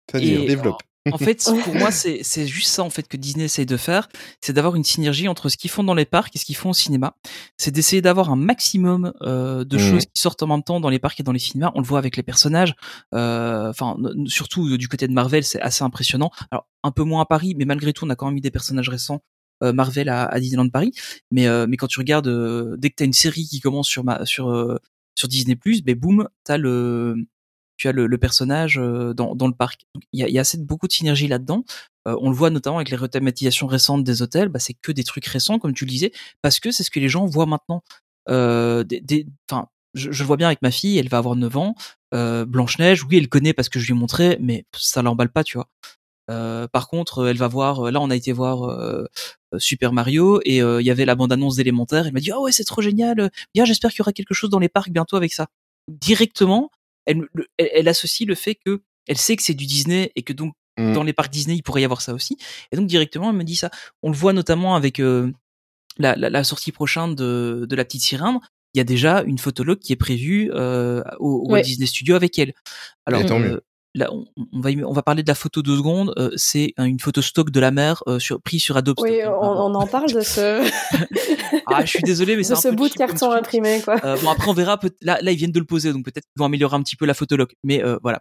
C'est-à-dire 0.09 0.45
développe. 0.45 0.83
En 1.11 1.17
fait, 1.19 1.43
pour 1.63 1.75
moi, 1.75 1.91
c'est 1.91 2.21
c'est 2.23 2.47
juste 2.47 2.69
ça 2.69 2.81
en 2.83 2.89
fait 2.89 3.07
que 3.07 3.15
Disney 3.17 3.45
essaye 3.45 3.65
de 3.65 3.77
faire, 3.77 4.09
c'est 4.41 4.53
d'avoir 4.53 4.75
une 4.75 4.83
synergie 4.83 5.27
entre 5.27 5.49
ce 5.49 5.57
qu'ils 5.57 5.69
font 5.69 5.83
dans 5.83 5.93
les 5.93 6.05
parcs 6.05 6.35
et 6.35 6.39
ce 6.39 6.45
qu'ils 6.45 6.55
font 6.55 6.71
au 6.71 6.73
cinéma. 6.73 7.15
C'est 7.57 7.71
d'essayer 7.71 8.01
d'avoir 8.01 8.31
un 8.31 8.35
maximum 8.35 9.13
euh, 9.21 9.63
de 9.63 9.77
Mhm. 9.77 9.83
choses 9.83 10.05
qui 10.05 10.19
sortent 10.21 10.41
en 10.43 10.47
même 10.47 10.63
temps 10.63 10.79
dans 10.79 10.89
les 10.89 10.99
parcs 10.99 11.19
et 11.19 11.23
dans 11.23 11.31
les 11.31 11.39
cinémas. 11.39 11.71
On 11.75 11.79
le 11.81 11.85
voit 11.85 11.99
avec 11.99 12.17
les 12.17 12.23
personnages. 12.23 12.73
euh, 13.13 13.69
Enfin, 13.69 13.97
surtout 14.25 14.67
euh, 14.67 14.77
du 14.77 14.87
côté 14.87 15.07
de 15.07 15.13
Marvel, 15.13 15.43
c'est 15.43 15.61
assez 15.61 15.83
impressionnant. 15.83 16.31
Alors 16.51 16.67
un 16.83 16.91
peu 16.91 17.03
moins 17.03 17.21
à 17.21 17.25
Paris, 17.25 17.53
mais 17.57 17.65
malgré 17.65 17.93
tout, 17.93 18.05
on 18.05 18.09
a 18.09 18.15
quand 18.15 18.25
même 18.27 18.37
eu 18.37 18.41
des 18.41 18.51
personnages 18.51 18.89
récents. 18.89 19.21
euh, 19.63 19.71
Marvel 19.73 20.09
à, 20.09 20.25
à 20.25 20.39
Disneyland 20.39 20.69
Paris, 20.69 20.91
mais 21.31 21.47
euh, 21.47 21.65
mais 21.69 21.77
quand 21.77 21.87
tu 21.87 21.99
regardes 21.99 22.27
euh, 22.27 22.75
dès 22.77 22.89
que 22.89 22.95
t'as 22.97 23.05
une 23.05 23.13
série 23.13 23.45
qui 23.47 23.59
commence 23.61 23.87
sur 23.87 24.03
ma, 24.03 24.25
sur 24.25 24.49
euh, 24.49 24.77
sur 25.17 25.27
Disney 25.29 25.57
ben 25.83 25.95
boum, 25.95 26.27
t'as 26.43 26.57
le 26.57 27.15
tu 27.77 27.87
as 27.87 27.91
le, 27.91 28.17
personnage 28.17 28.75
dans, 28.75 29.47
le 29.47 29.53
parc. 29.53 29.85
Il 30.13 30.19
y 30.19 30.23
a, 30.23 30.29
y 30.29 30.37
a 30.37 30.41
assez 30.41 30.57
beaucoup 30.57 30.87
de 30.87 30.93
synergie 30.93 31.27
là-dedans. 31.27 31.63
On 32.05 32.29
le 32.29 32.35
voit 32.35 32.49
notamment 32.49 32.77
avec 32.77 32.89
les 32.89 32.97
rethématisations 32.97 33.67
récentes 33.67 34.03
des 34.03 34.21
hôtels. 34.21 34.49
Bah, 34.49 34.59
c'est 34.59 34.73
que 34.73 34.91
des 34.91 35.03
trucs 35.03 35.25
récents, 35.25 35.59
comme 35.59 35.73
tu 35.73 35.85
le 35.85 35.89
disais, 35.89 36.11
parce 36.41 36.59
que 36.59 36.71
c'est 36.71 36.83
ce 36.83 36.91
que 36.91 36.99
les 36.99 37.09
gens 37.09 37.25
voient 37.25 37.47
maintenant. 37.47 37.83
Des, 38.27 39.27
je, 39.95 40.09
le 40.09 40.25
vois 40.25 40.37
bien 40.37 40.47
avec 40.47 40.61
ma 40.61 40.71
fille, 40.71 40.97
elle 40.97 41.09
va 41.09 41.17
avoir 41.17 41.35
9 41.35 41.57
ans. 41.57 41.75
Euh, 42.13 42.45
Blanche 42.45 42.77
Neige, 42.79 43.03
oui, 43.03 43.17
elle 43.17 43.29
connaît 43.29 43.53
parce 43.53 43.69
que 43.69 43.79
je 43.79 43.87
lui 43.87 43.93
ai 43.93 43.99
montré, 43.99 44.37
mais 44.39 44.65
ça 44.75 45.01
l'emballe 45.01 45.29
pas, 45.29 45.43
tu 45.43 45.57
vois. 45.57 45.69
Par 46.27 46.87
contre, 46.87 47.27
elle 47.27 47.37
va 47.37 47.47
voir. 47.47 47.91
Là, 47.91 48.01
on 48.01 48.09
a 48.09 48.15
été 48.15 48.31
voir 48.31 49.07
Super 49.57 49.93
Mario 49.93 50.41
et 50.43 50.57
il 50.57 50.85
y 50.85 50.91
avait 50.91 51.05
la 51.05 51.15
bande-annonce 51.15 51.55
d'élémentaire. 51.55 52.07
Elle 52.07 52.13
m'a 52.13 52.19
dit 52.19 52.31
ah 52.31 52.39
ouais, 52.39 52.51
c'est 52.51 52.63
trop 52.63 52.81
génial. 52.81 53.31
Bien, 53.53 53.65
j'espère 53.65 53.91
qu'il 53.91 53.99
y 53.99 54.01
aura 54.01 54.13
quelque 54.13 54.33
chose 54.33 54.49
dans 54.49 54.59
les 54.59 54.69
parcs 54.69 54.89
bientôt 54.89 55.17
avec 55.17 55.33
ça. 55.33 55.47
Directement, 55.87 56.71
elle, 57.05 57.21
elle, 57.57 57.69
elle 57.73 57.87
associe 57.87 58.27
le 58.27 58.35
fait 58.35 58.55
que 58.55 58.81
elle 59.07 59.17
sait 59.17 59.35
que 59.35 59.43
c'est 59.43 59.53
du 59.53 59.65
Disney 59.65 60.11
et 60.15 60.23
que 60.23 60.33
donc 60.33 60.53
Mm. 60.77 60.91
dans 60.91 61.03
les 61.03 61.13
parcs 61.13 61.31
Disney 61.31 61.55
il 61.55 61.61
pourrait 61.63 61.79
y 61.83 61.85
avoir 61.85 62.01
ça 62.01 62.13
aussi. 62.13 62.37
Et 62.73 62.75
donc 62.75 62.87
directement, 62.87 63.29
elle 63.29 63.37
me 63.37 63.45
dit 63.45 63.55
ça. 63.55 63.69
On 64.03 64.09
le 64.11 64.15
voit 64.17 64.33
notamment 64.33 64.75
avec 64.75 64.99
euh, 64.99 65.31
la, 65.97 66.17
la, 66.17 66.29
la 66.29 66.43
sortie 66.43 66.73
prochaine 66.73 67.15
de, 67.15 67.65
de 67.69 67.75
la 67.77 67.85
petite 67.85 68.01
sirène. 68.01 68.39
Il 68.73 68.79
y 68.79 68.81
a 68.81 68.83
déjà 68.83 69.21
une 69.21 69.37
photologue 69.37 69.79
qui 69.79 69.93
est 69.93 69.95
prévue 69.95 70.51
euh, 70.53 71.01
au, 71.19 71.45
au 71.47 71.51
Ouais. 71.53 71.61
Disney 71.61 71.85
Studio 71.87 72.13
avec 72.17 72.37
elle. 72.39 72.53
Alors, 73.05 73.21
Et 73.21 73.25
tant 73.25 73.39
mieux. 73.39 73.53
euh, 73.53 73.61
là, 73.95 74.09
on, 74.13 74.25
on 74.53 74.59
va 74.59 74.69
on 74.85 74.93
va 74.93 75.01
parler 75.01 75.23
de 75.23 75.27
la 75.27 75.33
photo 75.35 75.61
deux 75.63 75.77
secondes. 75.77 76.13
Euh, 76.19 76.29
c'est 76.35 76.73
un- 76.77 76.85
une 76.85 76.99
photo 76.99 77.21
stock 77.23 77.49
de 77.49 77.59
la 77.59 77.71
mer 77.71 78.03
euh, 78.07 78.19
sur, 78.19 78.39
prise 78.41 78.61
sur 78.61 78.77
Adobe 78.77 78.97
Oui, 78.99 79.19
Stock. 79.21 79.33
on, 79.41 79.47
on 79.47 79.73
en 79.75 79.87
parle 79.87 80.11
de 80.13 80.21
ce, 80.21 80.61
Ah, 81.67 81.83
je 81.83 81.89
suis 81.89 82.03
désolé, 82.03 82.35
mais 82.35 82.43
c'est 82.43 82.53
un 82.53 82.57
ce 82.57 82.67
bout 82.69 82.89
de 82.89 82.93
carton 82.93 83.31
imprimé, 83.31 83.81
quoi. 83.83 83.95
Euh, 84.05 84.17
bon 84.21 84.29
après 84.29 84.49
on 84.49 84.53
verra. 84.53 84.79
Là, 85.01 85.17
là 85.21 85.31
ils 85.31 85.37
viennent 85.37 85.51
de 85.51 85.59
le 85.59 85.65
poser, 85.65 85.91
donc 85.93 86.05
peut-être 86.05 86.25
qu'ils 86.25 86.37
vont 86.39 86.45
améliorer 86.45 86.75
un 86.75 86.83
petit 86.83 86.95
peu 86.95 87.05
la 87.05 87.13
photologue. 87.13 87.53
Mais 87.63 87.83
euh, 87.83 87.97
voilà, 88.03 88.19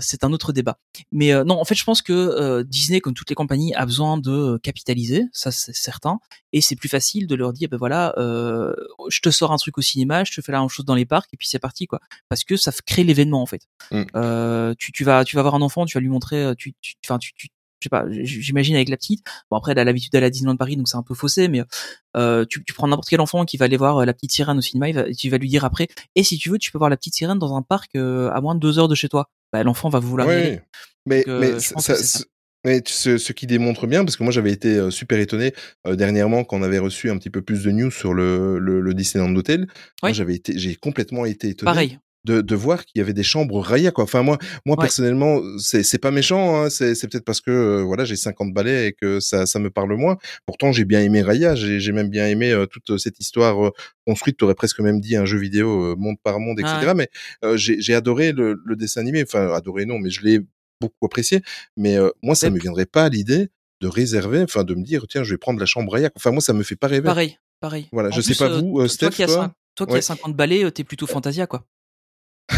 c'est 0.00 0.24
un 0.24 0.32
autre 0.32 0.52
débat. 0.52 0.78
Mais 1.12 1.32
non, 1.44 1.60
en 1.60 1.64
fait, 1.64 1.74
je 1.74 1.84
pense 1.84 2.02
que 2.02 2.62
Disney, 2.62 3.00
comme 3.00 3.14
toutes 3.14 3.28
les 3.30 3.36
compagnies, 3.36 3.74
a 3.74 3.86
besoin 3.86 4.18
de 4.18 4.58
capitaliser, 4.62 5.24
ça 5.32 5.50
c'est 5.50 5.74
certain. 5.74 6.18
Et 6.52 6.60
c'est 6.60 6.76
plus 6.76 6.88
facile 6.88 7.26
de 7.26 7.34
leur 7.34 7.52
dire, 7.52 7.68
ben 7.68 7.76
voilà, 7.76 8.14
euh, 8.18 8.74
je 9.08 9.20
te 9.20 9.30
sors 9.30 9.52
un 9.52 9.56
truc 9.56 9.78
au 9.78 9.82
cinéma, 9.82 10.24
je 10.24 10.32
te 10.32 10.40
fais 10.40 10.52
la 10.52 10.60
même 10.60 10.68
chose 10.68 10.84
dans 10.84 10.94
les 10.94 11.06
parcs, 11.06 11.28
et 11.32 11.36
puis 11.36 11.46
c'est 11.48 11.58
parti 11.58 11.86
quoi. 11.86 12.00
Parce 12.28 12.44
que 12.44 12.56
ça 12.56 12.72
crée 12.86 13.04
l'événement 13.04 13.42
en 13.42 13.46
fait. 13.46 13.62
Mm. 13.92 14.02
Euh, 14.16 14.74
tu, 14.78 14.92
tu 14.92 15.04
vas, 15.04 15.24
tu 15.24 15.36
vas 15.36 15.42
voir 15.42 15.54
un 15.54 15.62
enfant, 15.62 15.86
tu 15.86 15.96
vas 15.96 16.00
lui 16.00 16.08
montrer, 16.08 16.42
euh, 16.42 16.54
tu, 16.54 16.74
tu, 16.80 16.96
enfin, 17.04 17.18
tu, 17.18 17.32
tu 17.34 17.48
je 17.80 17.86
sais 17.86 17.88
pas, 17.88 18.04
j'imagine 18.10 18.74
avec 18.76 18.90
la 18.90 18.98
petite. 18.98 19.24
Bon 19.50 19.56
après, 19.56 19.72
elle 19.72 19.78
a 19.78 19.84
l'habitude 19.84 20.12
d'aller 20.12 20.26
à 20.26 20.30
Disneyland 20.30 20.56
Paris, 20.56 20.76
donc 20.76 20.86
c'est 20.86 20.98
un 20.98 21.02
peu 21.02 21.14
faussé, 21.14 21.48
mais 21.48 21.62
euh, 22.14 22.44
tu, 22.46 22.62
tu 22.62 22.74
prends 22.74 22.86
n'importe 22.86 23.08
quel 23.08 23.22
enfant 23.22 23.46
qui 23.46 23.56
va 23.56 23.64
aller 23.64 23.78
voir 23.78 23.98
euh, 23.98 24.04
la 24.04 24.12
petite 24.12 24.32
sirène 24.32 24.58
au 24.58 24.60
cinéma, 24.60 24.90
il 24.90 24.94
va, 24.94 25.10
tu 25.14 25.30
vas 25.30 25.38
lui 25.38 25.48
dire 25.48 25.64
après, 25.64 25.88
et 26.14 26.22
si 26.22 26.36
tu 26.36 26.50
veux, 26.50 26.58
tu 26.58 26.70
peux 26.70 26.76
voir 26.78 26.90
la 26.90 26.98
petite 26.98 27.14
sirène 27.14 27.38
dans 27.38 27.56
un 27.56 27.62
parc 27.62 27.92
euh, 27.96 28.30
à 28.32 28.42
moins 28.42 28.54
de 28.54 28.60
deux 28.60 28.78
heures 28.78 28.88
de 28.88 28.94
chez 28.94 29.08
toi. 29.08 29.30
Bah, 29.50 29.62
l'enfant 29.62 29.88
va 29.88 29.98
vouloir 29.98 30.28
y 30.28 30.30
Oui, 30.30 30.42
aller. 30.42 30.60
mais, 31.06 31.18
Donc, 31.20 31.28
euh, 31.28 31.40
mais 31.40 31.60
ça, 31.60 31.94
ça. 31.94 32.24
Mais 32.64 32.82
ce, 32.86 33.18
ce 33.18 33.32
qui 33.32 33.46
démontre 33.46 33.86
bien, 33.86 34.04
parce 34.04 34.16
que 34.16 34.22
moi 34.22 34.32
j'avais 34.32 34.52
été 34.52 34.90
super 34.90 35.18
étonné 35.18 35.52
euh, 35.86 35.96
dernièrement 35.96 36.44
quand 36.44 36.58
on 36.58 36.62
avait 36.62 36.78
reçu 36.78 37.10
un 37.10 37.16
petit 37.18 37.30
peu 37.30 37.42
plus 37.42 37.64
de 37.64 37.70
news 37.70 37.90
sur 37.90 38.12
le, 38.14 38.58
le, 38.58 38.80
le 38.80 38.94
Disneyland 38.94 39.34
Hotel. 39.34 39.60
Moi 40.02 40.10
Oui. 40.10 40.14
j'avais 40.14 40.34
été, 40.34 40.58
j'ai 40.58 40.74
complètement 40.76 41.24
été 41.24 41.48
étonné 41.48 41.66
Pareil. 41.72 41.98
de, 42.24 42.42
de 42.42 42.54
voir 42.54 42.84
qu'il 42.84 42.98
y 42.98 43.02
avait 43.02 43.14
des 43.14 43.22
chambres 43.22 43.60
Raya 43.60 43.92
quoi. 43.92 44.04
Enfin 44.04 44.22
moi, 44.22 44.36
moi 44.66 44.76
Ouais. 44.76 44.82
personnellement, 44.82 45.40
c'est 45.58 45.82
c'est 45.82 45.96
pas 45.98 46.10
méchant, 46.10 46.62
hein, 46.64 46.68
c'est 46.70 46.94
c'est 46.94 47.08
peut-être 47.08 47.24
parce 47.24 47.40
que 47.40 47.50
euh, 47.50 47.82
voilà 47.82 48.04
j'ai 48.04 48.16
50 48.16 48.52
balais 48.52 48.88
et 48.88 48.92
que 48.92 49.20
ça 49.20 49.46
ça 49.46 49.58
me 49.58 49.70
parle 49.70 49.94
moins. 49.96 50.18
Pourtant 50.44 50.70
j'ai 50.70 50.84
bien 50.84 51.00
aimé 51.00 51.22
Raya, 51.22 51.54
j'ai 51.54 51.80
j'ai 51.80 51.92
même 51.92 52.10
bien 52.10 52.26
aimé 52.26 52.52
euh, 52.52 52.66
toute 52.66 52.98
cette 52.98 53.18
histoire 53.20 53.64
euh, 53.68 53.70
construite. 54.06 54.36
T'aurais 54.36 54.54
presque 54.54 54.80
même 54.80 55.00
dit 55.00 55.16
un 55.16 55.24
jeu 55.24 55.38
vidéo 55.38 55.96
monde 55.96 56.16
par 56.22 56.40
monde, 56.40 56.60
etc. 56.60 56.76
Ah 56.88 56.94
Mais 56.94 57.08
euh, 57.42 57.56
j'ai 57.56 57.80
j'ai 57.80 57.94
adoré 57.94 58.32
le, 58.32 58.60
le 58.66 58.76
dessin 58.76 59.00
animé. 59.00 59.22
Enfin 59.22 59.50
adoré 59.54 59.86
non, 59.86 59.98
mais 59.98 60.10
je 60.10 60.22
l'ai 60.22 60.40
beaucoup 60.80 61.06
apprécié. 61.06 61.42
Mais 61.76 61.96
euh, 61.96 62.10
moi 62.22 62.34
ça 62.34 62.48
Mais- 62.50 62.56
me 62.56 62.60
viendrait 62.60 62.86
pas 62.86 63.04
à 63.04 63.08
l'idée 63.08 63.50
de 63.80 63.88
réserver, 63.88 64.42
enfin 64.42 64.64
de 64.64 64.74
me 64.74 64.82
dire 64.82 65.06
tiens 65.08 65.24
je 65.24 65.32
vais 65.34 65.38
prendre 65.38 65.58
la 65.60 65.66
chambre 65.66 65.92
Raya. 65.92 66.10
Enfin 66.16 66.30
moi 66.32 66.40
ça 66.40 66.52
me 66.52 66.62
fait 66.62 66.76
pas 66.76 66.86
rêver. 66.88 67.04
Pareil. 67.06 67.38
Pareil. 67.60 67.88
Voilà, 67.92 68.08
En 68.08 68.12
je 68.12 68.20
sais 68.22 68.28
plus, 68.34 68.38
pas 68.38 68.50
euh, 68.50 68.60
vous, 68.60 68.72
toi 68.78 68.88
Steph, 68.88 69.10
qui 69.10 69.22
as 69.22 69.26
toi? 69.26 69.86
qui 69.86 69.94
as 69.96 70.02
50 70.02 70.34
balais, 70.34 70.70
t'es 70.72 70.84
plutôt 70.84 71.06
Fantasia, 71.06 71.46
quoi. 71.46 71.64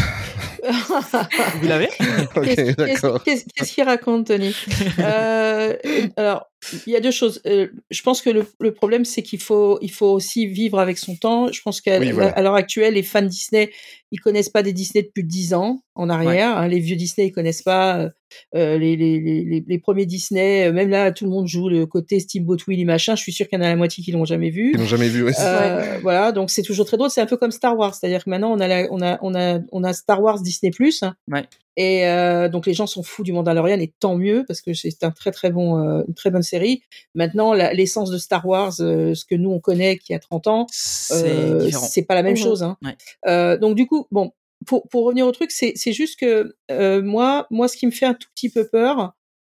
Vous 1.62 1.68
l'avez 1.68 1.88
Ok, 2.36 2.44
Qu'est-ce 2.44 2.54
qu'est-ce- 2.56 2.76
d'accord. 2.76 3.22
qu'est-ce- 3.24 3.44
qu'est-ce 3.54 3.72
qu'il 3.72 3.84
raconte, 3.84 4.26
Tony? 4.28 4.54
Euh, 4.98 5.76
Alors, 6.16 6.46
il 6.86 6.92
y 6.92 6.96
a 6.96 7.00
deux 7.00 7.10
choses. 7.10 7.40
Euh, 7.46 7.68
je 7.90 8.02
pense 8.02 8.22
que 8.22 8.30
le, 8.30 8.46
le 8.60 8.72
problème, 8.72 9.04
c'est 9.04 9.22
qu'il 9.22 9.40
faut, 9.40 9.78
il 9.82 9.90
faut 9.90 10.06
aussi 10.12 10.46
vivre 10.46 10.78
avec 10.78 10.98
son 10.98 11.16
temps. 11.16 11.50
Je 11.50 11.60
pense 11.62 11.80
qu'à 11.80 11.98
Oui, 11.98 12.10
voilà. 12.12 12.30
à 12.30 12.42
l'heure 12.42 12.54
actuelle, 12.54 12.94
les 12.94 13.02
fans 13.02 13.22
Disney, 13.22 13.70
ils 14.12 14.20
connaissent 14.20 14.48
pas 14.50 14.62
des 14.62 14.72
Disney 14.72 15.02
depuis 15.02 15.24
10 15.24 15.54
ans 15.54 15.80
en 15.94 16.08
arrière. 16.08 16.56
hein. 16.58 16.68
les 16.68 16.78
vieux 16.78 16.96
Disney, 16.96 17.28
ils 17.28 17.32
connaissent 17.32 17.62
pas 17.62 18.08
euh, 18.54 18.78
les, 18.78 18.96
les, 18.96 19.20
les, 19.20 19.44
les- 19.44 19.64
les 19.66 19.78
premiers 19.78 20.06
Disney. 20.06 20.70
Même 20.72 20.88
là, 20.90 21.10
tout 21.12 21.24
le 21.24 21.30
monde 21.30 21.46
joue 21.48 21.68
le 21.68 21.86
côté 21.86 22.20
Steamboat 22.20 22.58
Willie 22.68 22.84
machin. 22.84 23.16
Je 23.16 23.22
suis 23.22 23.32
sûr 23.32 23.48
qu'il 23.48 23.58
y 23.58 23.62
en 23.62 23.64
a 23.64 23.68
la 23.68 23.76
moitié 23.76 24.04
qui 24.04 24.12
l'ont 24.12 24.24
jamais 24.24 24.50
vu. 24.50 24.72
Ils 24.74 24.80
n'ont 24.80 24.86
jamais 24.86 25.08
vu. 25.08 25.24
ouais, 25.24 25.32
c'est 25.32 25.42
ça. 25.42 25.62
Euh, 25.62 25.98
Voilà, 26.02 26.32
donc 26.32 26.50
c'est 26.50 26.62
toujours 26.62 26.86
très 26.86 26.96
drôle. 26.96 27.10
C'est 27.10 27.20
un 27.20 27.26
peu 27.26 27.36
comme 27.36 27.50
Star 27.50 27.76
Wars, 27.76 27.94
c'est-à-dire 27.94 28.24
que 28.24 28.30
maintenant 28.30 28.52
on 28.52 28.60
a 28.60 28.68
la- 28.68 28.86
on 28.90 29.02
a 29.02 29.18
on 29.22 29.34
a 29.34 29.58
on 29.72 29.82
a 29.84 29.92
Star 29.92 30.22
Wars 30.22 30.40
Disney 30.40 30.70
Plus. 30.82 31.04
Ouais. 31.30 31.44
Et 31.76 32.06
euh, 32.06 32.48
donc 32.48 32.66
les 32.66 32.74
gens 32.74 32.86
sont 32.86 33.02
fous 33.02 33.22
du 33.22 33.32
Mandalorian 33.32 33.78
et 33.78 33.92
tant 33.98 34.16
mieux 34.16 34.44
parce 34.46 34.60
que 34.60 34.74
c'est 34.74 35.04
un 35.04 35.10
très 35.10 35.30
très 35.30 35.50
bon 35.50 35.78
euh, 35.78 36.02
une 36.06 36.14
très 36.14 36.30
bonne 36.30 36.42
série. 36.42 36.82
Maintenant 37.14 37.54
l'essence 37.54 38.10
de 38.10 38.18
Star 38.18 38.46
Wars, 38.46 38.74
euh, 38.80 39.14
ce 39.14 39.24
que 39.24 39.34
nous 39.34 39.50
on 39.50 39.60
connaît 39.60 39.96
qui 39.96 40.12
a 40.12 40.18
30 40.18 40.46
ans, 40.48 40.66
C'est 40.70 41.24
euh, 41.24 42.04
pas 42.06 42.14
la 42.14 42.22
même 42.22 42.36
chose. 42.36 42.62
Hein. 42.62 42.76
Ouais. 42.82 42.96
Euh, 43.26 43.56
donc 43.56 43.74
du 43.76 43.86
coup, 43.86 44.06
bon, 44.10 44.32
pour, 44.66 44.88
pour 44.88 45.04
revenir 45.04 45.26
au 45.26 45.32
truc, 45.32 45.50
c'est 45.50 45.72
c'est 45.76 45.92
juste 45.92 46.18
que 46.18 46.54
euh, 46.70 47.02
moi, 47.02 47.46
moi, 47.50 47.68
ce 47.68 47.76
qui 47.76 47.86
me 47.86 47.92
fait 47.92 48.06
un 48.06 48.14
tout 48.14 48.28
petit 48.34 48.50
peu 48.50 48.68
peur, 48.68 49.14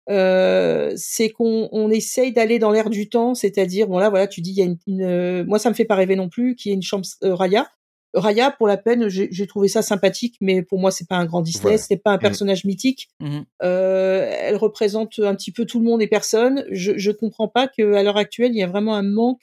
euh, 0.09 0.93
c'est 0.97 1.31
qu'on 1.31 1.69
on 1.73 1.91
essaye 1.91 2.33
d'aller 2.33 2.59
dans 2.59 2.71
l'air 2.71 2.91
du 2.91 3.09
temps, 3.09 3.35
c'est-à-dire, 3.35 3.89
bon 3.89 3.99
là, 3.99 4.09
voilà, 4.09 4.27
tu 4.27 4.41
dis, 4.41 4.51
il 4.51 4.57
y 4.57 4.62
a 4.62 4.65
une, 4.65 4.79
une, 4.87 5.03
euh, 5.03 5.45
moi, 5.45 5.59
ça 5.59 5.69
me 5.69 5.75
fait 5.75 5.85
pas 5.85 5.97
rêver 5.97 6.17
non 6.17 6.29
plus, 6.29 6.55
qu'il 6.55 6.71
y 6.71 6.73
ait 6.73 6.77
une 6.77 6.83
chambre 6.83 7.05
euh, 7.25 7.35
Raya. 7.35 7.67
Raya, 8.16 8.50
pour 8.50 8.66
la 8.66 8.76
peine, 8.76 9.09
j'ai 9.09 9.29
j'ai 9.31 9.46
trouvé 9.46 9.68
ça 9.68 9.83
sympathique, 9.83 10.37
mais 10.40 10.62
pour 10.62 10.79
moi, 10.81 10.90
c'est 10.90 11.07
pas 11.07 11.16
un 11.16 11.24
grand 11.26 11.42
Disney, 11.42 11.62
Voilà. 11.62 11.79
c'est 11.79 11.96
pas 11.96 12.11
un 12.11 12.14
Mhm. 12.16 12.20
personnage 12.22 12.64
mythique. 12.64 13.09
Mhm. 13.20 13.44
Euh, 13.62 14.29
elle 14.40 14.57
représente 14.57 15.18
un 15.18 15.35
petit 15.35 15.52
peu 15.52 15.64
tout 15.66 15.79
le 15.79 15.85
monde 15.85 16.02
et 16.02 16.07
personne. 16.09 16.64
Je, 16.70 16.96
je 16.96 17.11
comprends 17.11 17.48
pas 17.48 17.68
qu'à 17.68 18.02
l'heure 18.02 18.16
actuelle, 18.16 18.52
il 18.52 18.59
y 18.59 18.62
a 18.62 18.66
vraiment 18.66 18.94
un 18.96 19.02
manque, 19.02 19.40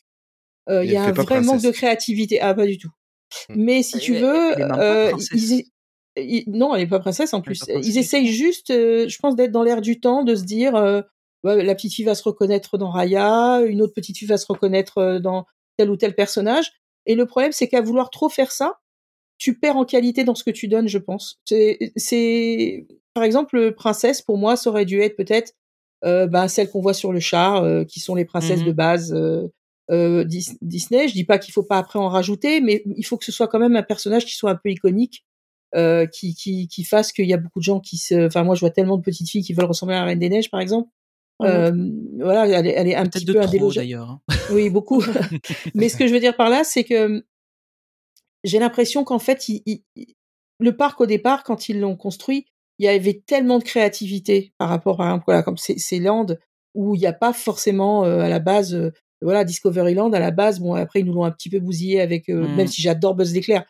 euh, 0.70 0.84
il 0.84 0.92
y 0.92 0.96
a 0.98 1.04
un 1.04 1.12
vrai 1.12 1.42
manque 1.42 1.62
de 1.62 1.72
créativité. 1.72 2.42
Ah, 2.42 2.54
pas 2.54 2.66
du 2.66 2.78
tout. 2.78 2.92
Mm. 3.50 3.54
Mais 3.64 3.84
si 3.84 4.00
tu 4.00 4.16
veux, 4.16 4.54
elle 4.58 4.72
euh, 4.78 5.10
princesse. 5.12 5.30
ils, 5.52 5.66
ils- 6.18 6.44
non, 6.48 6.76
elle 6.76 6.82
est 6.84 6.88
pas 6.88 7.00
princesse 7.00 7.34
en 7.34 7.42
plus. 7.42 7.64
Ils 7.84 7.98
essayent 7.98 8.28
juste, 8.28 8.70
euh, 8.72 9.08
je 9.08 9.18
pense, 9.20 9.36
d'être 9.36 9.52
dans 9.52 9.64
l'air 9.64 9.82
du 9.82 10.00
temps, 10.00 10.24
de 10.24 10.36
se 10.36 10.44
dire, 10.44 10.76
euh, 10.76 11.02
ouais, 11.44 11.64
la 11.64 11.76
petite 11.76 11.94
fille 11.94 12.06
va 12.06 12.16
se 12.16 12.24
reconnaître 12.24 12.78
dans 12.78 12.90
Raya, 12.92 13.62
une 13.68 13.82
autre 13.82 13.94
petite 13.94 14.18
fille 14.18 14.28
va 14.28 14.38
se 14.38 14.46
reconnaître 14.48 14.98
euh, 15.00 15.20
dans 15.20 15.46
tel 15.78 15.90
ou 15.90 15.96
tel 15.98 16.14
personnage. 16.16 16.72
Et 17.06 17.16
le 17.16 17.26
problème, 17.26 17.52
c'est 17.52 17.68
qu'à 17.68 17.82
vouloir 17.82 18.10
trop 18.10 18.30
faire 18.30 18.52
ça, 18.52 18.80
tu 19.38 19.58
perds 19.60 19.78
en 19.78 19.86
qualité 19.86 20.24
dans 20.24 20.36
ce 20.36 20.44
que 20.44 20.52
tu 20.52 20.68
donnes, 20.68 20.88
je 20.88 20.98
pense. 20.98 21.42
C'est, 21.96 22.88
par 23.14 23.24
exemple, 23.24 23.74
princesse 23.74 24.22
pour 24.22 24.38
moi, 24.38 24.56
ça 24.56 24.70
aurait 24.70 24.86
dû 24.86 25.02
être 25.02 25.16
peut-être 25.18 25.54
euh, 26.06 26.28
ben, 26.28 26.48
celles 26.48 26.70
qu'on 26.70 26.82
voit 26.82 26.94
sur 26.94 27.12
le 27.14 27.20
char, 27.20 27.64
euh, 27.64 27.84
qui 27.84 28.00
sont 28.00 28.16
les 28.16 28.26
princesses 28.26 28.60
de 28.66 28.72
base 28.72 29.14
euh, 29.14 29.48
euh, 29.92 30.24
Dis- 30.24 30.58
Disney. 30.62 31.08
Je 31.08 31.14
dis 31.14 31.24
pas 31.26 31.40
qu'il 31.40 31.54
faut 31.54 31.64
pas 31.64 31.78
après 31.78 32.00
en 32.00 32.10
rajouter, 32.10 32.62
mais 32.62 32.84
il 32.98 33.06
faut 33.06 33.18
que 33.18 33.26
ce 33.26 33.32
soit 33.32 33.48
quand 33.48 33.60
même 33.60 33.76
un 33.76 33.84
personnage 33.84 34.26
qui 34.26 34.36
soit 34.36 34.52
un 34.52 34.56
peu 34.56 34.70
iconique, 34.70 35.26
euh, 35.76 36.06
qui, 36.06 36.36
qui, 36.36 36.68
qui 36.68 36.84
fasse 36.84 37.12
qu'il 37.12 37.26
y 37.28 37.34
a 37.34 37.38
beaucoup 37.38 37.60
de 37.60 37.64
gens 37.64 37.80
qui 37.80 37.98
se. 37.98 38.28
Enfin, 38.28 38.44
moi, 38.44 38.56
je 38.56 38.60
vois 38.62 38.70
tellement 38.70 38.98
de 38.98 39.02
petites 39.04 39.30
filles 39.30 39.44
qui 39.44 39.54
veulent 39.54 39.66
ressembler 39.66 39.96
à 39.96 40.00
la 40.00 40.06
Reine 40.06 40.20
des 40.20 40.30
Neiges, 40.30 40.50
par 40.52 40.60
exemple. 40.60 40.90
Euh, 41.42 41.72
voilà, 42.20 42.48
elle 42.48 42.68
est, 42.68 42.72
elle 42.72 42.88
est 42.88 42.96
un 42.96 43.06
petit 43.06 43.26
de 43.26 43.34
peu 43.34 43.42
indélogée. 43.42 43.82
d'ailleurs. 43.82 44.10
hein. 44.12 44.22
Oui, 44.52 44.70
beaucoup. 44.70 45.02
Mais 45.76 45.90
ce 45.90 45.98
que 45.98 46.08
je 46.08 46.14
veux 46.14 46.20
dire 46.20 46.36
par 46.38 46.50
là, 46.50 46.64
c'est 46.64 46.84
que 46.84 47.24
j'ai 48.44 48.60
l'impression 48.60 49.04
qu'en 49.04 49.20
fait, 49.20 49.50
il- 49.50 49.62
il- 49.66 49.84
il- 49.96 50.16
le 50.60 50.76
parc 50.76 51.02
au 51.02 51.06
départ, 51.06 51.44
quand 51.44 51.70
ils 51.70 51.80
l'ont 51.80 51.96
construit, 51.96 52.46
il 52.80 52.86
y 52.86 52.88
avait 52.88 53.22
tellement 53.26 53.60
de 53.60 53.64
créativité 53.64 54.54
par 54.58 54.70
rapport, 54.70 54.98
par 54.98 55.08
exemple, 55.08 55.24
voilà, 55.28 55.44
comme 55.44 55.58
ces, 55.58 55.78
ces 55.78 56.00
landes 56.00 56.40
où 56.76 56.96
il 56.96 57.00
n'y 57.00 57.06
a 57.08 57.14
pas 57.14 57.34
forcément 57.34 58.04
euh, 58.06 58.20
à 58.22 58.30
la 58.30 58.40
base, 58.40 58.74
euh, 58.74 58.92
voilà, 59.22 59.44
Discoveryland 59.44 60.12
à 60.14 60.20
la 60.20 60.32
base. 60.32 60.60
Bon, 60.60 60.74
après 60.74 61.00
ils 61.02 61.06
nous 61.06 61.14
l'ont 61.14 61.24
un 61.26 61.32
petit 61.32 61.50
peu 61.50 61.60
bousillé 61.60 62.02
avec, 62.02 62.30
euh, 62.30 62.48
même 62.58 62.68
si 62.68 62.82
j'adore 62.82 63.16
Buzz 63.16 63.34
l'éclair, 63.34 63.64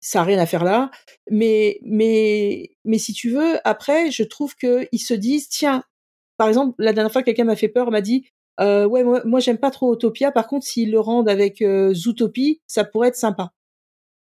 ça 0.00 0.20
a 0.20 0.24
rien 0.24 0.38
à 0.38 0.46
faire 0.46 0.64
là. 0.64 0.90
Mais, 1.30 1.78
mais, 1.82 2.70
mais 2.84 2.98
si 2.98 3.12
tu 3.12 3.30
veux, 3.30 3.58
après, 3.64 4.10
je 4.10 4.22
trouve 4.22 4.54
que 4.56 4.86
ils 4.92 4.98
se 4.98 5.14
disent, 5.14 5.48
tiens, 5.48 5.82
par 6.38 6.48
exemple, 6.48 6.74
la 6.78 6.94
dernière 6.94 7.12
fois, 7.12 7.22
quelqu'un 7.22 7.44
m'a 7.44 7.56
fait 7.56 7.68
peur, 7.68 7.90
m'a 7.90 8.00
dit, 8.00 8.26
euh, 8.60 8.86
ouais, 8.86 9.04
moi, 9.04 9.20
moi 9.26 9.40
j'aime 9.40 9.58
pas 9.58 9.70
trop 9.70 9.88
Autopia. 9.90 10.32
Par 10.32 10.46
contre, 10.46 10.66
s'ils 10.66 10.90
le 10.90 10.98
rendent 11.00 11.28
avec 11.28 11.60
euh, 11.60 11.92
Zootopie, 11.92 12.62
ça 12.66 12.84
pourrait 12.84 13.08
être 13.08 13.16
sympa. 13.16 13.52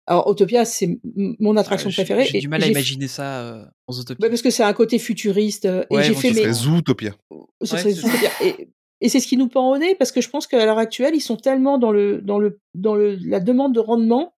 Alors, 0.07 0.27
Autopia, 0.27 0.65
c'est 0.65 0.99
mon 1.15 1.57
attraction 1.57 1.89
Ah, 1.89 1.93
j'ai- 1.93 2.03
préférée. 2.03 2.25
J'ai 2.25 2.39
du 2.41 2.49
mal 2.49 2.63
à 2.65 2.67
imaginer 2.67 3.09
ça 3.09 3.41
euh, 3.43 3.65
en 3.87 3.93
Zootopie. 3.93 4.23
Ouais, 4.23 4.31
parce 4.31 4.43
que 4.43 4.51
c'est 4.51 4.63
un 4.63 4.73
côté 4.73 4.99
futuriste. 4.99 5.67
euh, 5.67 5.85
Ouais, 5.91 6.01
et 6.01 6.05
j'ai 6.05 6.15
bon, 6.15 6.21
fait 6.21 6.31
ce 6.31 6.35
mes. 6.35 6.41
serait 6.43 6.53
Zootopia. 6.55 7.15
Ce 7.63 7.75
Ouais, 7.75 7.81
serait 7.83 7.93
Zootopia. 7.93 8.31
Et, 8.43 8.69
et 9.03 9.09
c'est 9.11 9.21
ce 9.21 9.27
qui 9.27 9.37
nous 9.37 9.49
pend 9.49 9.71
au 9.71 9.77
nez 9.79 9.95
parce 9.95 10.11
que 10.11 10.21
je 10.23 10.31
pense 10.31 10.47
qu'à 10.47 10.65
l'heure 10.65 10.79
actuelle, 10.79 11.15
ils 11.15 11.21
sont 11.21 11.37
tellement 11.37 11.77
dans 11.79 11.93
le 11.93 12.21
dans 12.23 12.39
le 12.39 12.59
dans 12.75 12.95
le 12.95 13.17
la 13.17 13.39
demande 13.41 13.75
de 13.75 13.81
rendement 13.81 14.35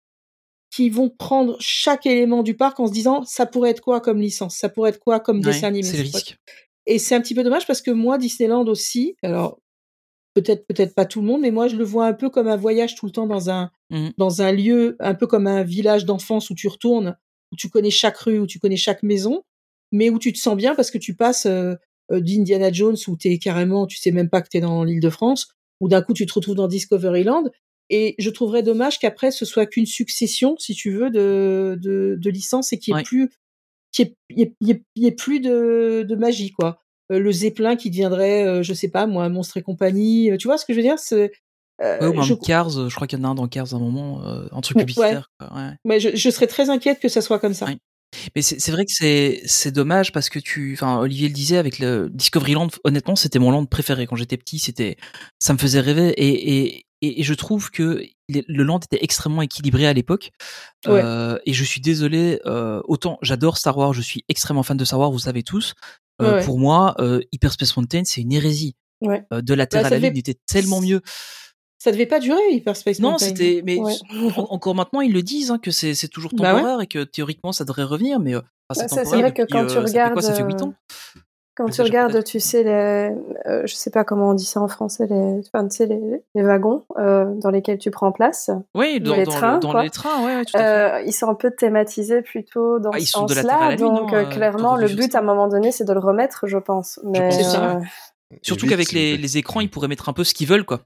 qu'ils 0.73 0.93
vont 0.93 1.09
prendre 1.09 1.57
chaque 1.61 2.05
élément 2.07 2.43
du 2.43 2.55
parc 2.55 2.79
en 2.81 2.87
se 2.87 2.93
disant 2.93 3.25
ça 3.25 3.47
pourrait 3.47 3.71
être 3.71 3.81
quoi 3.81 4.01
comme 4.01 4.21
licence, 4.21 4.57
ça 4.57 4.69
pourrait 4.69 4.91
être 4.91 4.99
quoi 5.01 5.19
comme 5.21 5.41
dessin 5.41 5.69
animé? 5.69 5.83
c'est 5.85 5.97
le 5.97 6.03
risque. 6.03 6.37
Et 6.87 6.99
c'est 6.99 7.15
un 7.15 7.21
petit 7.21 7.35
peu 7.35 7.43
dommage 7.45 7.67
parce 7.67 7.83
que 7.83 7.91
moi, 7.91 8.19
Disneyland 8.19 8.67
aussi, 8.67 9.17
alors 9.23 9.61
peut-être 10.35 10.67
peut-être 10.67 10.95
pas 10.95 11.05
tout 11.07 11.21
le 11.21 11.27
monde, 11.27 11.41
mais 11.43 11.51
moi 11.51 11.69
je 11.69 11.77
le 11.77 11.85
vois 11.85 12.07
un 12.07 12.13
peu 12.15 12.31
comme 12.31 12.49
un 12.49 12.57
voyage 12.57 12.95
tout 12.95 13.07
le 13.07 13.13
temps 13.13 13.27
dans 13.27 13.51
un 13.51 13.71
Mhm. 13.91 14.13
dans 14.19 14.43
un 14.43 14.53
lieu, 14.53 14.97
un 15.01 15.15
peu 15.15 15.27
comme 15.27 15.47
un 15.49 15.65
village 15.65 16.05
d'enfance 16.05 16.51
où 16.51 16.55
tu 16.55 16.69
retournes, 16.69 17.17
où 17.53 17.57
tu 17.57 17.69
connais 17.69 17.91
chaque 17.91 18.17
rue, 18.19 18.39
où 18.39 18.47
tu 18.47 18.61
connais 18.61 18.77
chaque 18.77 19.03
maison, 19.03 19.43
mais 19.93 20.11
où 20.11 20.19
tu 20.21 20.33
te 20.33 20.39
sens 20.39 20.57
bien 20.57 20.75
parce 20.77 20.93
que 20.93 20.99
tu 20.99 21.15
passes 21.17 21.47
euh, 21.47 21.75
euh, 22.13 22.21
d'Indiana 22.21 22.71
Jones 22.73 22.97
où 23.09 23.17
t'es 23.17 23.39
carrément, 23.39 23.87
tu 23.89 23.99
sais 23.99 24.13
même 24.13 24.31
pas 24.31 24.41
que 24.43 24.49
t'es 24.49 24.61
dans 24.61 24.85
l'île 24.85 25.01
de 25.01 25.11
France, 25.11 25.49
ou 25.81 25.89
d'un 25.89 26.03
coup 26.03 26.13
tu 26.15 26.25
te 26.27 26.33
retrouves 26.33 26.55
dans 26.55 26.69
Discoveryland. 26.69 27.45
Et 27.93 28.15
je 28.19 28.31
trouverais 28.31 28.63
dommage 28.63 29.01
qu'après 29.01 29.33
ce 29.33 29.45
soit 29.45 29.67
qu'une 29.67 29.87
succession, 29.87 30.55
si 30.59 30.75
tu 30.77 30.93
veux, 30.93 31.11
de 31.11 31.77
de, 31.81 32.17
de 32.21 32.31
licences 32.31 32.73
et 32.73 32.79
qu'il 32.79 32.93
y 32.93 32.95
ait 32.95 32.99
Ouais. 32.99 33.03
plus 33.03 33.31
qu'il 33.93 34.15
y 34.31 34.43
ait, 35.07 35.11
plus 35.13 35.41
de, 35.41 36.05
de 36.09 36.15
magie 36.17 36.51
quoi. 36.53 36.83
Euh, 37.13 37.19
le 37.19 37.33
Zeppelin 37.33 37.75
qui 37.77 37.91
deviendrait, 37.91 38.47
euh, 38.47 38.63
je 38.63 38.73
sais 38.73 38.89
pas 38.89 39.07
moi, 39.07 39.29
Monstre 39.29 39.57
et 39.57 39.63
compagnie. 39.63 40.31
euh, 40.31 40.37
Tu 40.37 40.47
vois 40.49 40.59
ce 40.59 40.65
que 40.65 40.73
je 40.73 40.79
veux 40.79 40.85
dire? 40.85 40.99
C'est 40.99 41.33
euh, 41.83 41.99
Ouais, 42.01 42.07
ou 42.09 42.13
même 42.13 42.23
je- 42.23 42.35
Cars, 42.35 42.71
je 42.71 42.95
crois 42.95 43.07
qu'il 43.07 43.19
y 43.19 43.23
en 43.23 43.25
a 43.25 43.29
un 43.29 43.35
dans 43.35 43.49
Cars 43.49 43.73
à 43.73 43.77
un 43.77 43.81
moment, 43.81 44.23
un 44.25 44.61
truc 44.61 44.77
Ouais. 44.77 44.83
publicitaire. 44.83 45.31
quoi, 45.39 45.53
ouais. 45.57 45.71
mais 45.85 45.99
je, 45.99 46.15
je 46.15 46.31
serais 46.31 46.47
très 46.47 46.71
inquiète 46.71 47.01
que 47.01 47.09
ça 47.09 47.21
soit 47.21 47.39
comme 47.39 47.55
ça. 47.55 47.67
Mais 48.35 48.43
c'est 48.43 48.71
vrai 48.73 48.85
que 48.85 48.93
c'est 48.93 49.41
c'est 49.45 49.71
dommage 49.71 50.11
parce 50.13 50.29
que 50.29 50.39
tu, 50.39 50.73
enfin 50.75 50.99
Olivier 50.99 51.29
le 51.29 51.35
disait 51.35 51.59
avec 51.59 51.79
le 51.79 52.09
Discoveryland, 52.13 52.69
honnêtement 52.85 53.15
c'était 53.17 53.39
mon 53.39 53.51
land 53.53 53.67
préféré 53.67 54.07
quand 54.07 54.17
j'étais 54.17 54.37
petit, 54.37 54.59
c'était 54.59 54.97
ça 55.39 55.53
me 55.53 55.59
faisait 55.59 55.81
rêver 55.81 56.09
et 56.11 56.59
et 56.67 56.87
et, 57.03 57.21
et 57.21 57.23
je 57.23 57.33
trouve 57.35 57.71
que 57.71 58.03
le 58.29 58.63
land 58.63 58.79
était 58.81 59.03
extrêmement 59.03 59.43
équilibré 59.43 59.87
à 59.87 59.93
l'époque 59.93 60.31
Ouais. 60.87 61.01
Euh, 61.05 61.39
et 61.47 61.53
je 61.53 61.63
suis 61.65 61.81
désolé 61.81 62.41
euh, 62.47 62.81
autant 62.85 63.19
j'adore 63.23 63.59
Star 63.59 63.77
Wars, 63.79 63.93
je 63.93 64.01
suis 64.03 64.25
extrêmement 64.29 64.63
fan 64.63 64.77
de 64.77 64.85
Star 64.85 64.99
Wars, 64.99 65.11
vous 65.13 65.19
savez 65.19 65.43
tous. 65.43 65.75
Euh, 66.23 66.37
Ouais. 66.39 66.45
Pour 66.45 66.59
moi, 66.59 66.95
euh, 66.99 67.21
Hyperspace 67.33 67.77
Mountain 67.77 68.03
c'est 68.05 68.21
une 68.23 68.33
hérésie. 68.33 68.75
Ouais. 69.01 69.23
Euh, 69.33 69.41
de 69.41 69.55
la 69.55 69.67
Terre 69.67 69.83
Bah, 69.83 69.87
à 69.87 69.91
ça 69.91 69.99
la 69.99 70.09
Lune 70.09 70.19
était 70.19 70.37
tellement 70.47 70.81
mieux. 70.83 71.01
Ça 71.83 71.91
devait 71.93 72.07
pas 72.07 72.21
durer 72.21 72.41
Hyperspace 72.51 73.01
Non, 73.01 73.13
Mountain. 73.13 73.27
c'était 73.27 73.63
mais 73.65 73.79
Ouais. 73.79 73.95
encore 74.37 74.75
maintenant 74.75 75.01
ils 75.01 75.13
le 75.13 75.23
disent 75.23 75.51
hein, 75.51 75.59
que 75.59 75.71
c'est 75.71 75.95
c'est 75.95 76.09
toujours 76.09 76.31
Bah 76.35 76.55
ouais. 76.55 76.61
temporaire 76.61 76.81
et 76.83 76.87
que 76.87 77.03
théoriquement 77.05 77.53
ça 77.53 77.65
devrait 77.65 77.85
revenir, 77.85 78.21
mais 78.21 78.35
euh, 78.35 78.39
enfin, 78.39 78.45
Bah, 78.69 78.75
c'est 78.75 78.89
ça, 78.89 78.89
c'est 78.89 79.03
temporaire 79.05 79.21
vrai 79.23 79.33
que 79.33 79.51
quand 79.51 79.63
euh, 79.63 79.67
tu 79.67 79.75
ça 79.75 79.81
fait 79.81 79.89
regardes, 79.89 80.13
quoi, 80.13 80.23
ça 80.23 80.35
fait 80.35 80.43
8 80.45 80.63
ans? 80.63 80.75
Quand 81.57 81.65
Ouais, 81.65 81.71
tu 81.73 81.77
je 81.79 81.83
regardes, 81.83 82.23
tu 82.25 82.39
sais, 82.41 82.63
les, 82.63 83.15
euh, 83.47 83.67
je 83.67 83.75
sais 83.75 83.91
pas 83.91 84.05
comment 84.05 84.31
on 84.31 84.35
dit 84.35 84.45
ça 84.47 84.61
en 84.61 84.69
français, 84.69 85.07
les, 85.11 85.41
enfin, 85.53 85.67
tu 85.69 85.77
sais, 85.77 85.87
les, 85.87 86.23
les 86.35 86.43
wagons 86.43 86.85
euh, 86.99 87.27
dans 87.35 87.51
lesquels 87.51 87.79
tu 87.79 87.91
prends 87.91 88.13
place. 88.13 88.51
Oui, 88.75 89.01
dans, 89.01 89.17
les 89.17 89.25
dans, 89.25 89.33
le- 89.33 89.37
trains, 89.39 89.59
dans 89.59 89.73
quoi. 89.73 89.83
les 89.83 89.91
trains, 89.91 90.25
ouais, 90.25 90.37
ouais, 90.37 90.45
tout 90.45 90.57
à 90.57 90.61
fait. 90.63 90.67
Euh, 91.01 91.03
ils 91.07 91.13
sont 91.13 91.29
un 91.29 91.35
peu 91.35 91.51
thématisés 91.51 92.23
plutôt 92.23 92.79
dans 92.79 92.93
Ah, 92.93 93.01
ce 93.01 93.07
sens-là, 93.07 93.77
donc 93.77 94.13
hein, 94.13 94.17
euh, 94.19 94.21
euh, 94.23 94.25
clairement 94.27 94.77
le 94.77 94.87
but 94.89 95.15
à 95.15 95.19
un 95.19 95.23
moment 95.23 95.49
donné 95.49 95.73
c'est 95.73 95.85
de 95.85 95.93
le 95.93 95.99
remettre, 95.99 96.47
je 96.47 96.57
pense. 96.59 97.01
Mais, 97.05 97.21
pense, 97.29 97.37
c'est 97.37 97.43
ça. 97.43 97.77
euh, 97.77 97.81
Surtout 98.43 98.67
qu'avec 98.67 98.93
les 98.93 99.37
écrans, 99.39 99.61
ils 99.61 99.69
pourraient 99.71 99.89
mettre 99.89 100.09
un 100.09 100.13
peu 100.13 100.25
ce 100.25 100.33
qu'ils 100.35 100.47
veulent, 100.47 100.65
quoi. 100.65 100.81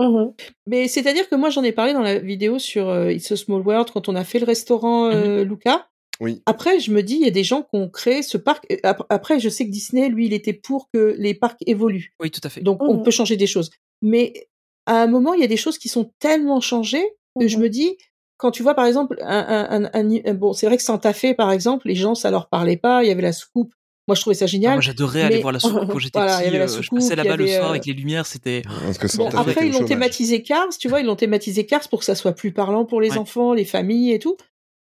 Mhm. 0.00 0.32
Mais 0.66 0.88
c'est-à-dire 0.88 1.28
que 1.28 1.34
moi 1.36 1.50
j'en 1.50 1.62
ai 1.62 1.72
parlé 1.72 1.92
dans 1.92 2.00
la 2.02 2.18
vidéo 2.18 2.58
sur 2.58 2.88
euh, 2.88 3.12
It's 3.12 3.30
a 3.32 3.36
Small 3.36 3.60
World 3.62 3.90
quand 3.92 4.08
on 4.08 4.16
a 4.16 4.24
fait 4.24 4.38
le 4.40 4.46
restaurant 4.46 5.06
euh, 5.10 5.44
Luca. 5.44 5.86
Oui. 6.20 6.42
Après, 6.44 6.80
je 6.80 6.90
me 6.92 7.02
dis, 7.02 7.14
il 7.14 7.22
y 7.24 7.26
a 7.28 7.30
des 7.30 7.44
gens 7.44 7.62
qui 7.62 7.70
ont 7.72 7.88
créé 7.88 8.22
ce 8.22 8.36
parc. 8.36 8.66
Après, 9.08 9.40
je 9.40 9.48
sais 9.48 9.64
que 9.64 9.70
Disney, 9.70 10.10
lui, 10.10 10.26
il 10.26 10.34
était 10.34 10.52
pour 10.52 10.90
que 10.92 11.14
les 11.16 11.32
parcs 11.32 11.60
évoluent. 11.66 12.12
Oui, 12.20 12.30
tout 12.30 12.42
à 12.44 12.50
fait. 12.50 12.60
Donc, 12.60 12.82
on 12.82 12.96
Mhm. 12.98 13.02
peut 13.04 13.10
changer 13.10 13.36
des 13.38 13.46
choses. 13.46 13.70
Mais 14.02 14.34
à 14.84 15.00
un 15.02 15.06
moment, 15.06 15.32
il 15.32 15.40
y 15.40 15.44
a 15.44 15.46
des 15.46 15.56
choses 15.56 15.78
qui 15.78 15.88
sont 15.88 16.12
tellement 16.18 16.60
changées 16.60 17.06
que 17.40 17.48
je 17.48 17.56
me 17.56 17.70
dis, 17.70 17.96
quand 18.36 18.50
tu 18.50 18.62
vois, 18.62 18.74
par 18.74 18.84
exemple, 18.84 19.16
un, 19.22 19.26
un, 19.70 19.84
un- 19.84 19.90
un- 19.94 20.20
un- 20.26 20.34
bon, 20.34 20.52
c'est 20.52 20.66
vrai 20.66 20.76
que 20.76 20.82
Santa 20.82 21.14
Fe, 21.14 21.34
par 21.34 21.52
exemple, 21.52 21.88
les 21.88 21.94
gens, 21.94 22.14
ça 22.14 22.30
leur 22.30 22.50
parlait 22.50 22.76
pas. 22.76 23.02
Il 23.02 23.08
y 23.08 23.10
avait 23.12 23.22
la 23.22 23.32
soucoupe. 23.32 23.72
Moi, 24.10 24.16
je 24.16 24.22
trouvais 24.22 24.34
ça 24.34 24.46
Ah, 24.46 24.48
génial. 24.48 24.72
moi, 24.72 24.80
j'adorais 24.80 25.22
aller 25.22 25.38
voir 25.40 25.52
la 25.52 25.60
soucoupe 25.60 25.88
quand 25.92 25.98
j'étais 26.00 26.18
Voilà, 26.18 26.38
petit. 26.40 26.50
la 26.50 26.58
euh, 26.64 26.66
je 26.66 26.82
soucoupe, 26.82 26.98
passais 26.98 27.14
là-bas 27.14 27.36
le 27.36 27.46
soir 27.46 27.66
euh, 27.66 27.70
avec 27.70 27.86
les 27.86 27.92
lumières, 27.92 28.26
c'était. 28.26 28.62
Bon, 29.16 29.28
après, 29.28 29.68
ils 29.68 29.72
l'ont 29.72 29.84
thématisé 29.84 30.42
Cars, 30.42 30.68
tu 30.78 30.88
vois, 30.88 30.98
ils 31.00 31.06
l'ont 31.06 31.14
thématisé 31.14 31.64
Cars 31.64 31.88
pour 31.88 32.00
que 32.00 32.04
ça 32.04 32.16
soit 32.16 32.32
plus 32.32 32.50
parlant 32.52 32.84
pour 32.84 33.00
les 33.00 33.12
Ouais. 33.12 33.18
enfants, 33.18 33.52
les 33.54 33.64
familles 33.64 34.12
et 34.12 34.18
tout. 34.18 34.36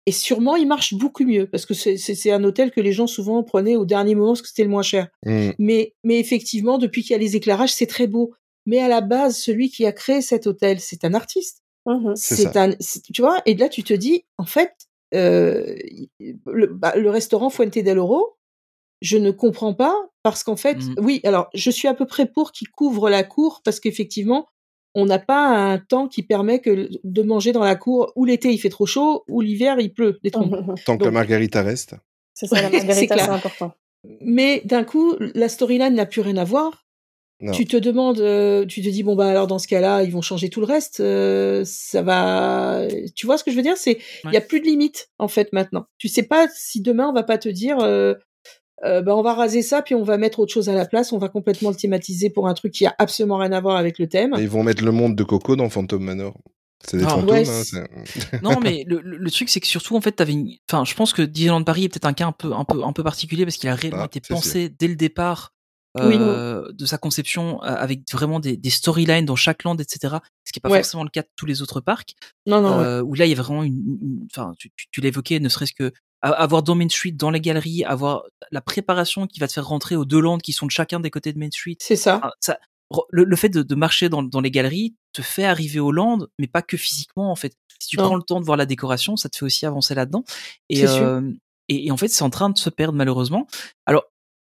Et 0.06 0.10
sûrement, 0.12 0.56
il 0.56 0.66
marche 0.66 0.94
beaucoup 0.94 1.24
mieux 1.24 1.46
parce 1.46 1.66
que 1.66 1.74
c'est- 1.74 2.30
un 2.32 2.42
hôtel 2.42 2.72
que 2.72 2.80
les 2.80 2.90
gens 2.92 3.06
souvent 3.06 3.44
prenaient 3.44 3.76
au 3.76 3.84
dernier 3.84 4.16
moment 4.16 4.30
parce 4.32 4.42
que 4.42 4.48
c'était 4.48 4.64
le 4.64 4.70
moins 4.70 4.82
cher. 4.82 5.06
Hmm. 5.24 5.50
Mais, 5.60 5.94
mais 6.02 6.18
effectivement, 6.18 6.78
depuis 6.78 7.02
qu'il 7.02 7.12
y 7.12 7.14
a 7.14 7.18
les 7.18 7.36
éclairages, 7.36 7.72
c'est 7.72 7.86
très 7.86 8.08
beau. 8.08 8.34
Mais 8.66 8.80
à 8.80 8.88
la 8.88 9.00
base, 9.00 9.38
celui 9.38 9.70
qui 9.70 9.86
a 9.86 9.92
créé 9.92 10.20
cet 10.20 10.48
hôtel, 10.48 10.80
c'est 10.80 11.04
un 11.04 11.14
artiste. 11.14 11.62
Mhm. 11.86 12.14
C'est 12.16 12.56
un, 12.56 12.70
tu 13.12 13.22
vois. 13.22 13.40
Et 13.46 13.54
là, 13.54 13.68
tu 13.68 13.82
te 13.84 13.92
dis, 13.94 14.24
en 14.38 14.44
fait, 14.44 14.72
euh, 15.14 15.74
le, 16.46 16.66
bah, 16.66 16.94
le 16.96 17.10
restaurant 17.10 17.50
Fuente 17.50 17.78
del 17.78 17.98
Oro, 17.98 18.36
je 19.02 19.18
ne 19.18 19.30
comprends 19.30 19.74
pas 19.74 19.94
parce 20.22 20.42
qu'en 20.44 20.56
fait, 20.56 20.78
Mhm. 20.78 20.94
oui, 20.98 21.20
alors 21.24 21.50
je 21.54 21.70
suis 21.70 21.88
à 21.88 21.94
peu 21.94 22.06
près 22.06 22.26
pour 22.26 22.52
qu'il 22.52 22.68
couvre 22.70 23.10
la 23.10 23.22
cour 23.24 23.60
parce 23.64 23.78
qu'effectivement, 23.80 24.46
on 24.94 25.04
n'a 25.06 25.18
pas 25.18 25.46
un 25.48 25.78
temps 25.78 26.06
qui 26.08 26.22
permet 26.22 26.60
que 26.60 26.88
de 27.02 27.22
manger 27.22 27.52
dans 27.52 27.64
la 27.64 27.76
cour 27.76 28.12
où 28.16 28.24
l'été 28.24 28.50
il 28.52 28.58
fait 28.58 28.68
trop 28.70 28.86
chaud, 28.86 29.24
ou 29.28 29.40
l'hiver 29.40 29.76
il 29.80 29.92
pleut, 29.92 30.18
des. 30.22 30.30
Tant 30.86 30.96
que 30.98 31.04
la 31.04 31.10
margarita 31.10 31.62
reste. 31.62 31.94
C'est 32.34 32.46
ça 32.46 32.60
la 32.62 32.68
Ouais, 32.70 32.78
margarita, 32.78 33.14
clair. 33.14 33.26
c'est 33.26 33.32
important. 33.32 33.72
Mais 34.20 34.62
d'un 34.64 34.84
coup, 34.84 35.14
la 35.34 35.48
storyline 35.48 35.94
n'a 35.94 36.06
plus 36.06 36.20
rien 36.22 36.36
à 36.36 36.44
voir. 36.44 36.84
Non. 37.40 37.50
Tu 37.52 37.64
te 37.64 37.76
demandes, 37.76 38.20
euh, 38.20 38.64
tu 38.66 38.82
te 38.82 38.88
dis 38.88 39.02
bon 39.02 39.16
bah 39.16 39.28
alors 39.28 39.48
dans 39.48 39.58
ce 39.58 39.66
cas-là, 39.66 40.04
ils 40.04 40.12
vont 40.12 40.22
changer 40.22 40.48
tout 40.48 40.60
le 40.60 40.66
reste. 40.66 41.00
euh, 41.00 41.62
ça 41.64 42.00
va, 42.02 42.86
tu 43.16 43.26
vois 43.26 43.36
ce 43.36 43.42
que 43.42 43.50
je 43.50 43.56
veux 43.56 43.62
dire? 43.62 43.76
C'est 43.76 43.98
il 44.26 44.32
y 44.32 44.36
a 44.36 44.40
plus 44.40 44.60
de 44.60 44.66
limite 44.66 45.10
en 45.18 45.26
fait 45.26 45.52
maintenant. 45.52 45.86
Tu 45.98 46.06
sais 46.06 46.22
pas 46.22 46.46
si 46.54 46.80
demain 46.82 47.08
on 47.08 47.12
va 47.12 47.24
pas 47.24 47.38
te 47.38 47.48
dire, 47.48 47.78
euh, 47.80 48.14
euh, 48.84 49.00
bah, 49.02 49.16
on 49.16 49.22
va 49.22 49.34
raser 49.34 49.62
ça 49.62 49.80
puis 49.82 49.94
on 49.94 50.02
va 50.02 50.16
mettre 50.18 50.40
autre 50.40 50.52
chose 50.52 50.68
à 50.68 50.74
la 50.74 50.86
place. 50.86 51.12
On 51.12 51.18
va 51.18 51.28
complètement 51.28 51.70
le 51.70 51.76
thématiser 51.76 52.30
pour 52.30 52.48
un 52.48 52.54
truc 52.54 52.72
qui 52.72 52.86
a 52.86 52.94
absolument 52.98 53.36
rien 53.38 53.52
à 53.52 53.60
voir 53.60 53.76
avec 53.76 53.98
le 53.98 54.08
thème. 54.08 54.34
Et 54.38 54.42
ils 54.42 54.48
vont 54.48 54.62
mettre 54.62 54.84
le 54.84 54.92
monde 54.92 55.14
de 55.16 55.22
Coco 55.24 55.56
dans 55.56 55.68
Phantom 55.68 56.02
Manor. 56.02 56.34
C'est 56.84 56.96
des 56.96 57.04
Ah, 57.04 57.10
fantômes, 57.10 57.30
ouais, 57.30 57.48
hein, 57.48 57.84
Non, 58.42 58.58
mais 58.62 58.84
le, 58.88 59.30
truc, 59.30 59.48
c'est 59.50 59.60
que 59.60 59.68
surtout, 59.68 59.94
en 59.96 60.00
fait, 60.00 60.10
t'avais 60.12 60.32
une... 60.32 60.50
Enfin, 60.68 60.84
je 60.84 60.94
pense 60.94 61.12
que 61.12 61.22
Disneyland 61.22 61.62
Paris 61.62 61.84
est 61.84 61.88
peut-être 61.88 62.06
un 62.06 62.12
cas 62.12 62.26
un 62.26 62.32
peu, 62.32 62.52
un 62.52 62.64
peu, 62.64 62.82
un 62.82 62.92
peu 62.92 63.04
particulier 63.04 63.44
parce 63.44 63.56
qu'il 63.56 63.68
a 63.68 63.74
réellement 63.76 64.02
Ah, 64.02 64.06
été 64.06 64.20
pensé 64.20 64.68
dès 64.68 64.88
le 64.88 64.96
départ 64.96 65.52
Oui. 66.00 66.16
euh, 66.18 66.72
de 66.72 66.84
sa 66.84 66.98
conception 66.98 67.62
euh, 67.62 67.66
avec 67.66 68.00
vraiment 68.10 68.40
des, 68.40 68.56
des 68.56 68.70
storylines 68.70 69.26
dans 69.26 69.36
chaque 69.36 69.62
land, 69.62 69.76
etc. 69.76 70.16
Ce 70.44 70.50
qui 70.52 70.58
n'est 70.58 70.60
pas 70.62 70.70
Ouais. 70.70 70.78
forcément 70.82 71.04
le 71.04 71.10
cas 71.10 71.22
de 71.22 71.28
tous 71.36 71.46
les 71.46 71.62
autres 71.62 71.80
parcs. 71.80 72.14
Non 72.48 72.60
non. 72.60 72.80
ouais. 72.80 73.00
où 73.00 73.14
là 73.14 73.26
il 73.26 73.28
y 73.28 73.32
a 73.32 73.40
vraiment 73.40 73.62
une, 73.62 73.74
une- 74.02 74.26
enfin 74.34 74.52
tu, 74.58 74.72
tu, 74.76 74.86
tu 74.90 75.00
l'évoquais 75.00 75.38
ne 75.38 75.48
serait-ce 75.48 75.74
que 75.74 75.92
avoir 76.22 76.62
dans 76.62 76.74
Main 76.74 76.88
Street 76.88 77.12
dans 77.12 77.30
les 77.30 77.40
galeries 77.40 77.84
avoir 77.84 78.22
la 78.50 78.60
préparation 78.60 79.26
qui 79.26 79.40
va 79.40 79.48
te 79.48 79.52
faire 79.52 79.66
rentrer 79.66 79.96
aux 79.96 80.04
deux 80.04 80.20
landes 80.20 80.40
qui 80.40 80.52
sont 80.52 80.66
de 80.66 80.70
chacun 80.70 81.00
des 81.00 81.10
côtés 81.10 81.32
de 81.32 81.38
Main 81.38 81.50
Street. 81.50 81.76
C'est 81.80 81.96
ça. 81.96 82.18
Enfin, 82.18 82.30
ça 82.40 82.58
re- 82.92 83.06
le, 83.10 83.24
le 83.24 83.36
fait 83.36 83.48
de, 83.48 83.62
de 83.62 83.74
marcher 83.74 84.08
dans, 84.08 84.22
dans 84.22 84.40
les 84.40 84.50
galeries 84.50 84.94
te 85.12 85.20
fait 85.22 85.44
arriver 85.44 85.80
aux 85.80 85.92
landes 85.92 86.28
mais 86.38 86.46
pas 86.46 86.62
que 86.62 86.76
physiquement 86.76 87.30
en 87.32 87.36
fait. 87.36 87.54
Si 87.80 87.88
tu 87.88 87.96
prends 87.96 88.14
le 88.14 88.22
temps 88.22 88.40
de 88.40 88.44
voir 88.44 88.56
la 88.56 88.66
décoration 88.66 89.16
ça 89.16 89.28
te 89.28 89.36
fait 89.36 89.44
aussi 89.44 89.66
avancer 89.66 89.94
là-dedans. 89.94 90.24
Et, 90.68 90.86
euh, 90.86 91.32
et, 91.68 91.86
et 91.86 91.90
en 91.90 91.96
fait 91.96 92.08
c'est 92.08 92.22
en 92.22 92.30
train 92.30 92.50
de 92.50 92.58
se 92.58 92.70
perdre 92.70 92.96
malheureusement. 92.96 93.46
Alors 93.86 94.04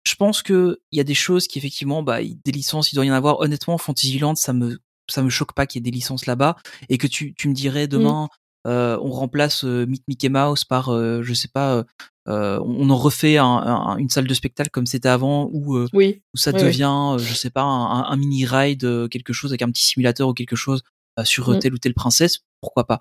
je 0.07 0.15
pense 0.15 0.41
que 0.41 0.79
il 0.91 0.97
y 0.97 1.01
a 1.01 1.03
des 1.03 1.15
choses 1.15 1.47
qui 1.47 1.59
effectivement 1.59 2.03
bah 2.03 2.19
des 2.23 2.51
licences 2.51 2.93
il 2.93 2.95
doit 2.95 3.05
y 3.05 3.11
en 3.11 3.15
avoir. 3.15 3.41
Honnêtement 3.41 3.77
Fantasyland 3.77 4.35
ça 4.35 4.53
me 4.53 4.79
ça 5.09 5.21
me 5.21 5.29
choque 5.29 5.53
pas 5.53 5.67
qu'il 5.67 5.79
y 5.79 5.81
ait 5.81 5.91
des 5.91 5.95
licences 5.95 6.25
là-bas. 6.25 6.55
Et 6.89 6.97
que 6.97 7.05
tu, 7.05 7.35
tu 7.35 7.47
me 7.47 7.53
dirais 7.53 7.87
demain 7.87 8.23
euh, 8.23 8.35
on 8.65 9.11
remplace 9.11 9.63
euh, 9.63 9.85
Meet 9.85 10.03
Mickey 10.07 10.29
Mouse 10.29 10.63
par, 10.65 10.89
euh, 10.89 11.21
je 11.23 11.33
sais 11.33 11.47
pas, 11.47 11.75
euh, 11.75 11.83
euh, 12.27 12.59
on 12.65 12.89
en 12.89 12.97
refait 12.97 13.37
un- 13.37 13.45
un- 13.45 13.97
une 13.97 14.09
salle 14.09 14.25
de 14.27 14.33
spectacle 14.33 14.69
comme 14.71 14.87
c'était 14.87 15.09
avant, 15.09 15.49
où, 15.51 15.75
euh, 15.77 15.87
Oui. 15.93 16.23
où 16.33 16.37
ça 16.37 16.51
Oui, 16.51 16.57
oui. 16.59 16.63
devient, 16.65 17.11
euh, 17.13 17.17
je 17.19 17.33
sais 17.35 17.51
pas, 17.51 17.61
un, 17.61 18.03
un 18.05 18.15
mini 18.15 18.45
ride, 18.45 18.83
euh, 18.83 19.07
quelque 19.07 19.33
chose 19.33 19.51
avec 19.51 19.61
un 19.61 19.69
petit 19.69 19.83
simulateur 19.85 20.27
ou 20.29 20.33
quelque 20.33 20.55
chose 20.55 20.81
euh, 21.19 21.23
sur 21.23 21.49
euh, 21.49 21.55
Mm. 21.55 21.59
telle 21.59 21.73
ou 21.73 21.77
telle 21.77 21.93
princesse, 21.93 22.39
pourquoi 22.61 22.87
pas. 22.87 22.99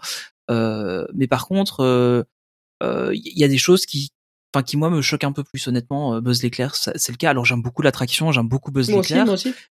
Euh, 0.50 1.07
mais 1.14 1.27
par 1.27 1.46
contre, 1.46 1.81
euh, 1.81 2.22
euh, 2.83 3.11
il 3.14 3.38
y 3.38 3.44
a 3.44 3.48
des 3.48 3.57
choses 3.59 3.87
qui, 3.87 4.11
enfin, 4.55 4.62
qui 4.62 4.77
moi 4.77 4.90
me 4.90 5.00
choquent 5.00 5.24
un 5.24 5.33
peu 5.33 5.42
plus 5.44 5.66
honnêtement. 5.66 6.14
Euh, 6.16 6.20
Buzz 6.20 6.42
l'éclair, 6.42 6.74
c'est 6.77 7.09
le 7.11 7.16
cas. 7.16 7.31
Alors 7.31 7.44
j'aime 7.46 7.62
beaucoup 7.62 7.81
l'attraction, 7.83 8.31
j'aime 8.33 8.48
beaucoup 8.48 8.70
Buzz 8.70 8.90
l'éclair, 8.90 9.27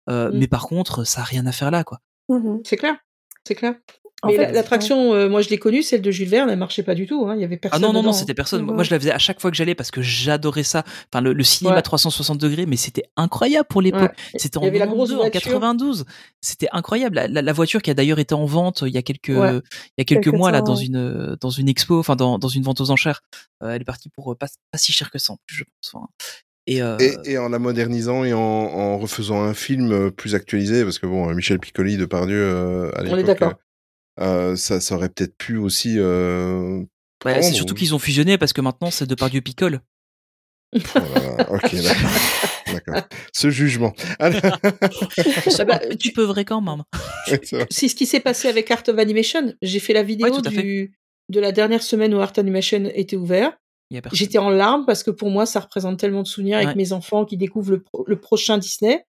euh, 0.09 0.29
Mm. 0.31 0.37
mais 0.37 0.47
par 0.47 0.63
contre, 0.67 1.03
ça 1.05 1.21
a 1.21 1.23
rien 1.23 1.45
à 1.47 1.51
faire 1.53 1.71
là, 1.71 1.83
quoi. 1.85 1.99
Mhm. 2.29 2.59
C'est 2.65 2.75
clair. 2.75 2.97
C'est 3.47 3.55
clair. 3.55 3.75
En 4.23 4.29
Mais 4.29 4.51
l'attraction, 4.51 5.13
euh, 5.13 5.29
moi 5.29 5.41
je 5.43 5.49
l'ai 5.49 5.59
connue, 5.59 5.83
celle 5.83 6.01
de 6.01 6.09
Jules 6.09 6.27
Verne, 6.27 6.49
elle 6.49 6.57
marchait 6.57 6.81
pas 6.81 6.95
du 6.95 7.05
tout. 7.05 7.27
Hein. 7.27 7.35
Il 7.35 7.41
y 7.41 7.43
avait 7.43 7.55
Ah 7.57 7.69
personne. 7.69 7.81
non 7.83 7.87
non 7.89 7.93
non, 7.93 8.01
dedans, 8.01 8.13
c'était 8.13 8.31
hein. 8.31 8.35
personne. 8.35 8.61
Moi. 8.63 8.73
Moi, 8.73 8.83
je 8.83 8.89
la 8.89 8.99
faisais 8.99 9.11
à 9.11 9.19
chaque 9.19 9.39
fois 9.39 9.51
que 9.51 9.57
j'allais 9.57 9.75
parce 9.75 9.91
que 9.91 10.01
j'adorais 10.01 10.63
ça. 10.63 10.83
Enfin, 11.13 11.21
le, 11.21 11.33
le 11.33 11.43
cinéma 11.43 11.75
Ouais. 11.75 11.81
360 11.83 12.39
degrés, 12.39 12.65
mais 12.65 12.77
c'était 12.77 13.03
incroyable 13.15 13.67
pour 13.69 13.79
l'époque. 13.83 14.01
Ouais. 14.33 14.39
C'était 14.39 14.57
en 14.57 14.61
Il 14.61 14.65
y 14.65 14.67
avait 14.69 14.79
la 14.79 14.85
92, 14.87 15.09
grosse 15.09 15.19
en 15.19 15.21
voiture. 15.29 15.51
92. 15.51 16.05
C'était 16.41 16.67
incroyable. 16.71 17.15
La, 17.15 17.27
la- 17.27 17.41
la 17.43 17.53
voiture 17.53 17.81
qui 17.83 17.91
a 17.91 17.93
d'ailleurs 17.93 18.17
été 18.17 18.33
en 18.33 18.45
vente 18.45 18.81
euh, 18.83 18.87
il 18.89 18.95
y 18.95 18.97
a 18.97 19.03
quelques, 19.03 19.27
Ouais. 19.29 19.51
il 19.53 19.99
y 19.99 20.01
a 20.01 20.03
quelques 20.03 20.23
Quelques 20.23 20.33
mois 20.35 20.49
là 20.51 20.61
temps, 20.61 20.73
dans 20.73 20.77
ouais. 20.79 20.85
une 20.85 20.95
euh, 20.95 21.35
dans 21.39 21.51
une 21.51 21.69
expo, 21.69 21.99
enfin 21.99 22.15
dans, 22.15 22.39
dans 22.39 22.47
une 22.47 22.63
vente 22.63 22.81
aux 22.81 22.89
enchères. 22.89 23.21
Euh, 23.61 23.69
elle 23.69 23.81
est 23.81 23.85
partie 23.85 24.09
pour 24.09 24.31
euh, 24.31 24.35
pas, 24.35 24.47
pas 24.71 24.77
si 24.79 24.91
cher 24.93 25.11
que 25.11 25.19
ça, 25.19 25.33
en 25.33 25.37
plus, 25.45 25.57
je 25.57 25.63
pense. 25.63 25.93
Enfin, 25.93 26.07
et, 26.65 26.81
euh, 26.81 26.97
Et, 26.99 27.33
et 27.33 27.37
en 27.37 27.49
la 27.49 27.59
modernisant 27.59 28.23
et 28.23 28.33
en, 28.33 28.39
en 28.39 28.97
refaisant 28.97 29.41
un 29.43 29.53
film 29.53 30.09
plus 30.11 30.33
actualisé, 30.33 30.83
parce 30.83 30.97
que 30.97 31.05
bon, 31.05 31.31
Michel 31.35 31.59
Piccoli 31.59 31.97
de 31.97 32.05
Pardieu 32.05 32.35
euh, 32.41 32.89
à 32.95 33.01
On 33.01 33.03
est 33.03 33.09
l'époque, 33.17 33.25
d'accord. 33.25 33.49
euh, 33.51 33.53
ça, 34.17 34.79
ça 34.79 34.95
aurait 34.95 35.09
peut-être 35.09 35.35
pu 35.37 35.57
aussi. 35.57 35.95
Euh, 35.97 36.79
ouais, 37.25 37.41
c'est 37.41 37.53
surtout 37.53 37.73
qu'ils 37.75 37.95
ont 37.95 37.99
fusionné 37.99 38.37
parce 38.37 38.53
que 38.53 38.61
maintenant 38.61 38.91
c'est 38.91 39.05
Depardieu 39.07 39.41
picole. 39.41 39.81
Oh 40.75 40.79
là 40.95 41.37
là, 41.37 41.51
ok, 41.51 41.75
d'accord. 41.75 42.11
D'accord. 42.73 43.01
Ce 43.33 43.49
jugement. 43.49 43.93
Bah, 45.65 45.79
tu 45.99 46.11
peux 46.11 46.23
vrai 46.23 46.45
quand 46.45 46.61
même. 46.61 46.83
C'est 47.71 47.87
ce 47.87 47.95
qui 47.95 48.05
s'est 48.05 48.19
passé 48.19 48.47
avec 48.47 48.69
Art 48.71 48.83
of 48.87 48.97
Animation. 48.97 49.53
J'ai 49.61 49.79
fait 49.79 49.93
la 49.93 50.03
vidéo 50.03 50.27
du, 50.61 50.93
de 51.29 51.39
la 51.39 51.51
dernière 51.51 51.81
semaine 51.83 52.13
où 52.13 52.19
Art 52.19 52.33
Animation 52.37 52.89
était 52.93 53.15
ouvert. 53.15 53.57
J'étais 54.13 54.37
en 54.37 54.49
larmes 54.49 54.85
parce 54.85 55.03
que 55.03 55.11
pour 55.11 55.29
moi, 55.29 55.45
ça 55.45 55.61
représente 55.61 55.97
tellement 55.99 56.23
de 56.23 56.27
souvenirs 56.27 56.57
avec 56.57 56.75
mes 56.75 56.91
enfants 56.91 57.23
qui 57.25 57.37
découvrent 57.37 57.71
le, 57.71 57.81
pro- 57.81 58.03
le 58.05 58.19
prochain 58.19 58.57
Disney. 58.57 59.05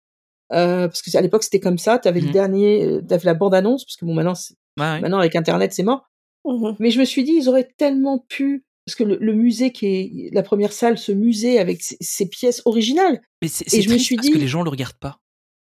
Euh, 0.53 0.87
parce 0.87 1.01
que 1.01 1.15
à 1.17 1.21
l'époque, 1.21 1.43
c'était 1.43 1.59
comme 1.59 1.77
ça. 1.79 1.97
T'avais 1.97 2.19
le 2.21 2.27
dernier, 2.33 2.83
euh, 2.85 3.01
t'avais 3.01 3.25
la 3.25 3.33
bande-annonce, 3.33 3.83
parce 3.85 3.95
que 3.97 4.05
bon, 4.05 4.13
maintenant, 4.13 4.35
c'est- 4.35 4.53
Ouais, 4.77 4.83
ouais. 4.83 5.01
maintenant 5.01 5.19
avec 5.19 5.35
Internet, 5.35 5.73
c'est 5.73 5.83
mort. 5.83 6.09
Mhm. 6.45 6.75
Mais 6.79 6.91
je 6.91 6.99
me 6.99 7.05
suis 7.05 7.23
dit, 7.23 7.33
ils 7.33 7.49
auraient 7.49 7.69
tellement 7.77 8.19
pu, 8.29 8.63
parce 8.85 8.95
que 8.95 9.03
le, 9.03 9.17
le 9.19 9.33
musée 9.33 9.71
qui 9.71 9.85
est 9.87 10.29
la 10.33 10.43
première 10.43 10.71
salle, 10.71 10.97
ce 10.97 11.11
musée 11.11 11.59
avec 11.59 11.81
ses, 11.81 11.97
ses 11.99 12.27
pièces 12.29 12.61
originales. 12.65 13.21
Mais 13.41 13.47
c'est 13.49 13.81
je 13.81 13.89
me 13.89 13.97
suis 13.97 14.15
parce 14.15 14.29
que 14.29 14.37
les 14.37 14.47
gens 14.47 14.61
le 14.63 14.69
regardent 14.69 14.97
pas. 14.99 15.19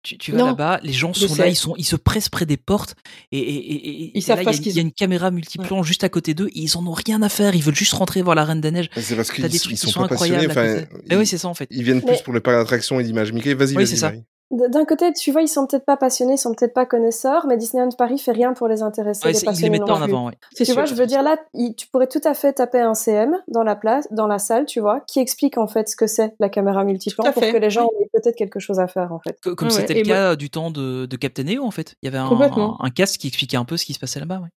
Tu, 0.05 0.17
tu 0.17 0.31
vas 0.31 0.39
là-bas, 0.47 0.79
les 0.85 0.93
gens 0.93 1.13
sont 1.13 1.35
là, 1.35 1.49
ils 1.49 1.57
sont, 1.57 1.75
ils 1.77 1.85
se 1.85 1.97
pressent 1.97 2.29
près 2.29 2.47
des 2.47 2.57
portes 2.57 2.95
et, 3.33 3.39
et, 3.41 3.43
et, 3.57 3.75
et- 3.89 4.11
Ils 4.15 4.19
et 4.19 4.21
savent 4.21 4.39
là, 4.39 4.45
pas 4.45 4.53
il 4.53 4.55
y 4.55 4.55
a 4.55 4.57
ce 4.57 4.59
une- 4.59 4.63
qu'ils 4.63 4.73
il 4.73 4.77
y 4.77 4.79
a 4.79 4.83
une 4.83 4.93
caméra 4.93 5.33
multiplan 5.33 5.83
juste 5.83 6.05
à 6.05 6.09
côté 6.09 6.35
d'eux 6.35 6.47
et 6.49 6.61
ils 6.61 6.77
en 6.77 6.87
ont 6.87 6.93
rien 6.93 7.21
à 7.23 7.29
faire. 7.29 7.57
Ils 7.57 7.63
veulent 7.65 7.75
juste 7.75 7.95
rentrer 7.95 8.23
voir 8.23 8.37
la 8.37 8.45
Reine 8.45 8.61
des 8.61 8.71
Neiges. 8.71 8.91
C'est 8.97 9.17
parce 9.17 9.33
qu'ils 9.33 9.45
ils 9.47 9.59
sont 9.77 9.89
sont 9.89 10.01
pas 10.03 10.09
passionnés. 10.09 10.37
incroyables. 10.47 10.59
à 10.59 10.63
Enfin, 10.85 10.85
côté. 10.87 11.03
Eh 11.11 11.15
ils, 11.15 11.19
oui, 11.19 11.27
c'est 11.27 11.37
ça 11.39 11.49
en 11.49 11.55
fait. 11.55 11.67
ils 11.73 11.83
viennent 11.83 12.01
plus 12.03 12.23
pour 12.23 12.33
le 12.33 12.39
parc 12.41 12.57
d'attractions 12.59 13.01
et 13.01 13.03
l'image 13.03 13.33
Mickey. 13.33 13.55
Vas-y, 13.55 13.77
Oui, 13.77 13.85
vas-y, 13.85 14.23
D'un 14.51 14.87
côté, 14.87 15.13
tu 15.13 15.31
vois, 15.31 15.43
ils 15.43 15.49
sont 15.49 15.67
peut-être 15.67 15.85
pas 15.85 15.99
passionnés, 15.99 16.35
ils 16.35 16.39
sont 16.39 16.55
peut-être 16.55 16.73
pas 16.73 16.87
connaisseurs, 16.87 17.47
mais 17.47 17.59
Disneyland 17.59 17.91
Paris 17.99 18.19
fait 18.19 18.33
rien 18.33 18.55
pour 18.55 18.67
les 18.67 18.81
intéresser, 18.81 19.27
Ouais, 19.27 19.33
les 19.33 19.39
ils 19.41 19.45
passionnés 19.45 19.71
mettent 19.71 19.81
pas 19.87 19.89
non 19.89 19.95
en 20.01 20.05
plus. 20.05 20.11
avant. 20.15 20.27
Ouais. 20.29 20.33
Tu 20.57 20.65
sûr. 20.65 20.73
vois, 20.75 20.87
je 20.87 20.95
veux 20.95 21.05
dire 21.05 21.23
là, 21.23 21.37
il- 21.53 21.75
tu 21.75 21.87
pourrais 21.89 22.07
tout 22.07 22.21
à 22.25 22.33
fait 22.33 22.55
taper 22.55 22.81
un 22.81 22.95
CM 22.95 23.37
dans 23.49 23.63
la 23.63 23.77
place, 23.77 24.09
dans 24.11 24.27
la 24.27 24.39
salle, 24.39 24.65
tu 24.65 24.81
vois, 24.81 25.01
qui 25.07 25.21
explique 25.21 25.59
en 25.59 25.67
fait 25.67 25.91
ce 25.91 25.97
que 25.97 26.07
c'est 26.07 26.35
la 26.41 26.49
caméra 26.49 26.83
multiplan 26.85 27.25
pour 27.31 27.43
fait, 27.43 27.53
que 27.53 27.59
les 27.59 27.69
gens 27.69 27.89
aient 28.01 28.09
peut-être 28.15 28.37
quelque 28.37 28.59
chose 28.59 28.81
à 28.81 28.89
faire 28.89 29.13
en 29.13 29.21
fait. 29.21 29.39
Co- 29.43 29.55
Comme 29.55 29.69
Ouais, 29.69 29.75
c'était 29.75 29.93
le 29.95 30.03
cas 30.03 30.35
du 30.35 30.49
temps 30.49 30.71
de, 30.71 31.05
de 31.05 31.17
Captain 31.17 31.47
EO 31.47 31.63
en 31.65 31.71
fait. 31.71 31.97
Il 32.03 32.07
y 32.07 32.09
avait 32.09 32.17
un, 32.17 32.29
Complètement. 32.29 32.83
un, 32.83 32.87
un 32.87 32.91
cast 32.91 33.19
qui 33.19 33.27
expliquait 33.29 33.59
un 33.59 33.67
peu 33.67 33.77
ce 33.77 33.85
qui 33.85 33.93
se 33.93 33.99
passait 33.99 34.19
là-bas. 34.21 34.39
Ouais. 34.41 34.49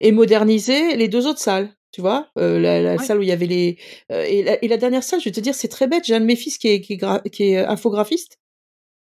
et 0.00 0.12
moderniser 0.12 0.94
les 0.96 1.08
deux 1.08 1.26
autres 1.26 1.40
salles. 1.40 1.70
Tu 1.90 2.02
vois, 2.02 2.26
euh, 2.38 2.60
la, 2.60 2.82
la 2.82 2.96
Ouais. 2.96 2.98
salle 3.02 3.18
où 3.18 3.22
il 3.22 3.28
y 3.28 3.32
avait 3.32 3.46
les 3.46 3.78
euh, 4.12 4.22
et, 4.28 4.42
la, 4.42 4.62
et 4.62 4.68
la 4.68 4.76
dernière 4.76 5.02
salle, 5.02 5.20
je 5.20 5.24
vais 5.24 5.32
te 5.32 5.40
dire, 5.40 5.54
c'est 5.54 5.68
très 5.68 5.86
bête. 5.86 6.04
J'ai 6.04 6.14
un 6.14 6.20
de 6.20 6.26
mes 6.26 6.36
fils 6.36 6.58
qui 6.58 6.68
est 6.68 6.82
qui 6.82 6.92
est, 6.92 6.96
gra- 7.02 7.22
qui 7.30 7.52
est 7.52 7.58
euh, 7.58 7.68
infographiste 7.70 8.36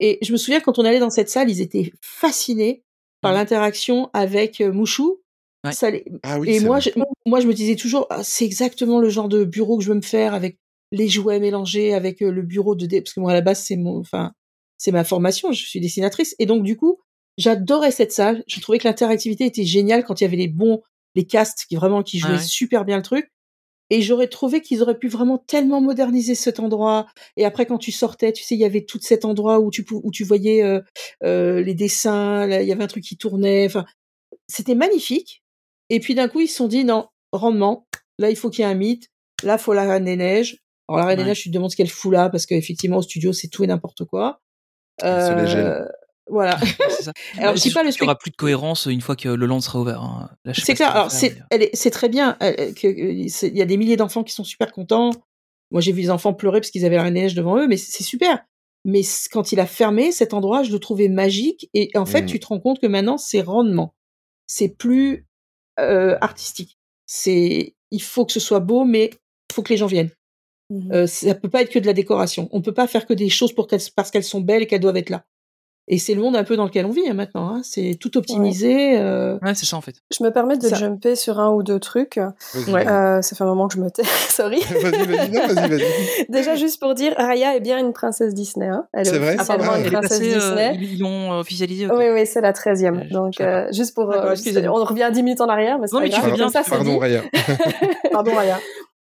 et 0.00 0.18
je 0.22 0.32
me 0.32 0.36
souviens 0.36 0.60
quand 0.60 0.78
on 0.78 0.84
allait 0.84 0.98
dans 1.00 1.10
cette 1.10 1.28
salle, 1.30 1.50
ils 1.50 1.60
étaient 1.60 1.92
fascinés 2.00 2.82
par 3.20 3.32
Mhm. 3.32 3.38
l'interaction 3.38 4.10
avec 4.12 4.60
euh, 4.60 4.72
Mouchou. 4.72 5.20
Ouais. 5.64 5.72
Ça 5.72 5.90
les- 5.90 6.04
Ah 6.22 6.38
oui, 6.38 6.50
et 6.50 6.60
moi, 6.60 6.78
je, 6.80 6.90
moi, 7.26 7.40
je 7.40 7.46
me 7.46 7.54
disais 7.54 7.74
toujours, 7.76 8.06
ah, 8.10 8.22
c'est 8.22 8.44
exactement 8.44 9.00
le 9.00 9.08
genre 9.08 9.28
de 9.30 9.44
bureau 9.44 9.78
que 9.78 9.84
je 9.84 9.88
veux 9.88 9.94
me 9.94 10.02
faire 10.02 10.34
avec 10.34 10.58
les 10.92 11.08
jouets 11.08 11.40
mélangés 11.40 11.94
avec 11.94 12.22
euh, 12.22 12.30
le 12.30 12.42
bureau 12.42 12.74
de 12.74 12.84
dé... 12.86 13.00
parce 13.00 13.14
que 13.14 13.20
moi 13.20 13.30
à 13.32 13.34
la 13.34 13.40
base 13.40 13.60
c'est 13.64 13.76
mon, 13.76 13.98
enfin, 13.98 14.32
c'est 14.78 14.92
ma 14.92 15.02
formation, 15.04 15.50
je 15.52 15.64
suis 15.64 15.80
dessinatrice 15.80 16.36
et 16.38 16.46
donc 16.46 16.62
du 16.62 16.76
coup, 16.76 16.98
j'adorais 17.38 17.90
cette 17.90 18.12
salle. 18.12 18.44
Je 18.46 18.60
trouvais 18.60 18.78
que 18.78 18.86
l'interactivité 18.86 19.46
était 19.46 19.64
géniale 19.64 20.04
quand 20.04 20.20
il 20.20 20.24
y 20.24 20.26
avait 20.26 20.36
les 20.36 20.46
bons, 20.48 20.82
les 21.14 21.26
castes 21.26 21.64
qui 21.68 21.76
vraiment 21.76 22.02
qui 22.02 22.18
jouaient 22.18 22.32
Ouais, 22.32 22.36
ouais. 22.36 22.42
super 22.44 22.84
bien 22.84 22.96
le 22.98 23.02
truc. 23.02 23.28
Et 23.90 24.00
j'aurais 24.00 24.28
trouvé 24.28 24.60
qu'ils 24.60 24.82
auraient 24.82 24.98
pu 24.98 25.08
vraiment 25.08 25.38
tellement 25.38 25.80
moderniser 25.80 26.34
cet 26.34 26.58
endroit. 26.58 27.06
Et 27.36 27.44
après, 27.44 27.66
quand 27.66 27.78
tu 27.78 27.92
sortais, 27.92 28.32
tu 28.32 28.42
sais, 28.42 28.54
il 28.54 28.60
y 28.60 28.64
avait 28.64 28.84
tout 28.84 28.98
cet 29.00 29.24
endroit 29.24 29.60
où 29.60 29.70
tu, 29.70 29.84
où 29.90 30.10
tu 30.10 30.24
voyais 30.24 30.62
euh, 30.62 30.80
euh, 31.22 31.62
les 31.62 31.74
dessins, 31.74 32.46
là, 32.46 32.62
il 32.62 32.68
y 32.68 32.72
avait 32.72 32.84
un 32.84 32.88
truc 32.88 33.04
qui 33.04 33.16
tournait. 33.16 33.66
Enfin, 33.66 33.84
c'était 34.48 34.74
magnifique. 34.74 35.42
Et 35.90 36.00
puis 36.00 36.14
d'un 36.14 36.28
coup, 36.28 36.40
ils 36.40 36.48
se 36.48 36.56
sont 36.56 36.68
dit, 36.68 36.84
non, 36.84 37.08
rendement, 37.32 37.86
là, 38.18 38.30
il 38.30 38.36
faut 38.36 38.50
qu'il 38.50 38.64
y 38.64 38.68
ait 38.68 38.70
un 38.70 38.74
mythe. 38.74 39.08
Là, 39.42 39.58
faut 39.58 39.74
la 39.74 39.84
Reine 39.84 40.04
des 40.04 40.16
Neiges. 40.16 40.58
Alors, 40.88 41.00
la 41.00 41.06
Reine 41.06 41.16
des 41.16 41.22
Ouais. 41.22 41.28
Neiges, 41.28 41.42
je 41.42 41.48
te 41.50 41.54
demande 41.54 41.70
ce 41.70 41.76
qu'elle 41.76 41.90
fout 41.90 42.12
là, 42.12 42.30
parce 42.30 42.46
qu'effectivement, 42.46 42.98
au 42.98 43.02
studio, 43.02 43.32
c'est 43.32 43.48
tout 43.48 43.64
et 43.64 43.66
n'importe 43.66 44.04
quoi. 44.04 44.40
Euh, 45.02 45.84
voilà. 46.28 46.58
c'est 46.90 47.02
ça. 47.04 47.12
Alors, 47.38 47.56
je 47.56 47.72
pas 47.72 47.82
le 47.82 47.90
sûr 47.90 47.98
qu'il 47.98 48.04
y 48.06 48.08
aura 48.08 48.18
plus 48.18 48.30
de 48.30 48.36
cohérence 48.36 48.86
une 48.86 49.00
fois 49.00 49.16
que 49.16 49.28
le 49.28 49.46
land 49.46 49.60
sera 49.60 49.80
ouvert. 49.80 50.00
hein. 50.02 50.30
C'est 50.52 50.74
clair. 50.74 50.90
Alors, 50.94 51.10
c'est, 51.10 51.36
mais, 51.52 51.70
euh, 51.74 51.90
très 51.90 52.08
bien. 52.08 52.36
euh, 52.42 52.54
euh, 52.58 52.72
Il 52.84 53.56
y 53.56 53.62
a 53.62 53.66
des 53.66 53.76
milliers 53.76 53.96
d'enfants 53.96 54.24
qui 54.24 54.32
sont 54.32 54.44
super 54.44 54.72
contents. 54.72 55.10
Moi, 55.70 55.80
j'ai 55.80 55.92
vu 55.92 56.02
des 56.02 56.10
enfants 56.10 56.32
pleurer 56.34 56.60
parce 56.60 56.70
qu'ils 56.70 56.84
avaient 56.84 56.96
la 56.96 57.10
Neiges 57.10 57.34
devant 57.34 57.58
eux, 57.58 57.66
mais 57.66 57.76
c'est 57.76 58.04
super. 58.04 58.44
Mais 58.84 59.00
quand 59.32 59.50
il 59.52 59.60
a 59.60 59.66
fermé 59.66 60.12
cet 60.12 60.34
endroit, 60.34 60.62
je 60.62 60.70
le 60.72 60.78
trouvais 60.78 61.08
magique. 61.08 61.68
Et 61.74 61.90
en 61.94 62.04
fait, 62.06 62.22
Mm. 62.22 62.26
tu 62.26 62.38
te 62.40 62.46
rends 62.46 62.60
compte 62.60 62.80
que 62.80 62.86
maintenant, 62.86 63.16
c'est 63.18 63.40
rendement. 63.40 63.94
C'est 64.46 64.68
plus 64.68 65.26
euh, 65.80 66.16
artistique. 66.20 66.78
C'est, 67.06 67.74
il 67.90 68.02
faut 68.02 68.24
que 68.26 68.32
ce 68.32 68.40
soit 68.40 68.60
beau, 68.60 68.84
mais 68.84 69.10
il 69.50 69.54
faut 69.54 69.62
que 69.62 69.70
les 69.72 69.76
gens 69.78 69.86
viennent. 69.86 70.10
Mhm. 70.70 70.92
Euh, 70.92 71.06
ça 71.06 71.34
peut 71.34 71.48
pas 71.50 71.62
être 71.62 71.70
que 71.70 71.78
de 71.78 71.86
la 71.86 71.92
décoration. 71.92 72.48
On 72.52 72.62
peut 72.62 72.72
pas 72.74 72.86
faire 72.86 73.06
que 73.06 73.14
des 73.14 73.28
choses 73.28 73.52
pour 73.54 73.66
qu'elles, 73.66 73.80
parce 73.96 74.10
qu'elles 74.10 74.24
sont 74.24 74.40
belles 74.40 74.62
et 74.62 74.66
qu'elles 74.66 74.80
doivent 74.80 74.96
être 74.96 75.10
là. 75.10 75.24
Et 75.86 75.98
c'est 75.98 76.14
le 76.14 76.22
monde 76.22 76.34
un 76.34 76.44
peu 76.44 76.56
dans 76.56 76.64
lequel 76.64 76.86
on 76.86 76.90
vit 76.90 77.06
hein, 77.08 77.12
maintenant. 77.14 77.48
Hein. 77.56 77.60
C'est 77.62 77.96
tout 78.00 78.16
optimisé. 78.16 78.98
euh, 78.98 79.36
Ouais, 79.42 79.54
c'est 79.54 79.66
ça 79.66 79.76
en 79.76 79.82
fait. 79.82 79.96
Je 80.16 80.24
me 80.24 80.30
permets 80.30 80.56
de 80.56 80.66
Ça- 80.66 80.76
jumper 80.76 81.14
sur 81.14 81.38
un 81.40 81.50
ou 81.52 81.62
deux 81.62 81.78
trucs. 81.78 82.18
Ouais. 82.68 82.86
Euh, 82.88 83.20
ça 83.20 83.36
fait 83.36 83.44
un 83.44 83.46
moment 83.48 83.68
que 83.68 83.74
je 83.74 83.80
me 83.80 83.90
tais, 83.90 84.02
sorry. 84.30 84.60
vas-y, 84.60 85.06
vas-y, 85.06 85.30
non, 85.30 85.46
vas-y, 85.54 85.68
vas-y. 85.68 85.82
Déjà, 86.30 86.54
juste 86.54 86.80
pour 86.80 86.94
dire, 86.94 87.12
Raya 87.18 87.54
est 87.56 87.60
bien 87.60 87.78
une 87.78 87.92
princesse 87.92 88.32
Disney. 88.32 88.66
Hein. 88.68 88.86
Elle 88.94 89.04
C'est 89.06 89.18
vrai 89.18 89.34
officiellement 89.34 89.64
Ah, 89.72 89.78
une 89.78 89.80
elle 89.84 89.86
Elle 89.88 89.92
est 89.94 89.98
princesse 89.98 90.18
passée, 90.18 90.34
euh, 90.34 90.38
Disney. 90.38 90.78
ils 90.80 90.92
ils 90.94 91.00
l'ont 91.00 91.32
euh, 91.34 91.40
officialisé. 91.40 91.86
Oui, 91.90 92.04
oui, 92.14 92.26
c'est 92.26 92.40
la 92.40 92.52
13e. 92.52 92.94
Euh, 92.96 93.02
je- 93.08 93.12
Donc, 93.12 93.40
euh, 93.42 93.66
juste 93.72 93.94
pour. 93.94 94.10
Euh, 94.10 94.34
on 94.68 94.84
revient 94.84 95.10
10 95.12 95.22
minutes 95.22 95.40
en 95.42 95.48
arrière, 95.48 95.78
mais 95.78 95.86
c'est 95.86 95.94
Non, 95.94 96.00
pas 96.00 96.06
mais 96.06 96.10
tu 96.14 96.20
fais 96.20 96.32
bien, 96.32 96.48
ça, 96.48 96.62
c'est 96.64 96.70
Pardon, 96.70 96.94
dit. 96.94 96.98
Raya. 96.98 97.22
Pardon, 98.10 98.34
Raya. 98.34 98.58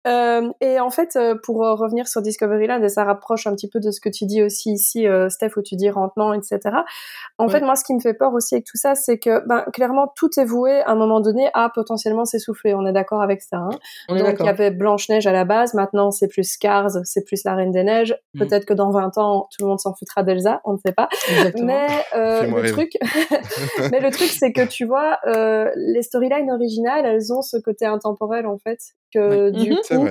Euh, 0.07 0.49
et 0.61 0.79
en 0.79 0.89
fait, 0.89 1.15
euh, 1.15 1.35
pour 1.43 1.63
euh, 1.63 1.73
revenir 1.75 2.07
sur 2.07 2.21
Discoveryland, 2.21 2.81
et 2.81 2.89
ça 2.89 3.03
rapproche 3.03 3.45
un 3.47 3.55
petit 3.55 3.69
peu 3.69 3.79
de 3.79 3.91
ce 3.91 4.01
que 4.01 4.09
tu 4.09 4.25
dis 4.25 4.41
aussi 4.41 4.71
ici, 4.71 5.07
euh, 5.07 5.29
Steph, 5.29 5.51
où 5.57 5.61
tu 5.61 5.75
dis 5.75 5.89
rentement, 5.89 6.33
etc. 6.33 6.59
En 7.37 7.45
Ouais. 7.45 7.51
fait, 7.51 7.61
moi, 7.61 7.75
ce 7.75 7.83
qui 7.83 7.93
me 7.93 7.99
fait 7.99 8.13
peur 8.13 8.33
aussi 8.33 8.55
avec 8.55 8.65
tout 8.65 8.77
ça, 8.77 8.95
c'est 8.95 9.19
que, 9.19 9.45
ben, 9.47 9.63
clairement, 9.73 10.11
tout 10.15 10.29
est 10.39 10.45
voué 10.45 10.81
à 10.81 10.91
un 10.91 10.95
moment 10.95 11.19
donné 11.21 11.49
à 11.53 11.69
potentiellement 11.69 12.25
s'essouffler. 12.25 12.73
On 12.73 12.85
est 12.85 12.93
d'accord 12.93 13.21
avec 13.21 13.41
ça. 13.41 13.57
Hein 13.57 13.69
on 14.09 14.15
est 14.15 14.23
Donc, 14.23 14.37
il 14.39 14.45
y 14.45 14.49
avait 14.49 14.71
Blanche-Neige 14.71 15.27
à 15.27 15.31
la 15.31 15.45
base. 15.45 15.73
Maintenant, 15.73 16.11
c'est 16.11 16.27
plus 16.27 16.43
Scars, 16.43 16.89
c'est 17.03 17.23
plus 17.23 17.43
la 17.43 17.55
Reine 17.55 17.71
des 17.71 17.83
Neiges. 17.83 18.15
Mm. 18.33 18.39
Peut-être 18.39 18.65
que 18.65 18.73
dans 18.73 18.89
20 18.91 19.17
ans, 19.17 19.47
tout 19.51 19.63
le 19.63 19.69
monde 19.69 19.79
s'en 19.79 19.93
foutra 19.93 20.23
d'Elsa. 20.23 20.61
On 20.65 20.73
ne 20.73 20.77
sait 20.77 20.93
pas. 20.93 21.09
Exactement. 21.29 21.65
Mais 21.67 21.87
euh, 22.15 22.61
le 22.61 22.71
truc, 22.71 22.91
mais 23.91 23.99
le 23.99 24.09
truc, 24.11 24.29
c'est 24.29 24.51
que 24.51 24.65
tu 24.65 24.85
vois, 24.85 25.19
euh, 25.27 25.69
les 25.75 26.01
storylines 26.01 26.51
originales, 26.51 27.05
elles 27.05 27.31
ont 27.33 27.41
ce 27.41 27.57
côté 27.57 27.85
intemporel 27.85 28.47
en 28.47 28.57
fait, 28.57 28.79
que 29.13 29.49
du 29.51 29.71
Mhm. 29.71 29.77
Coup, 29.87 30.07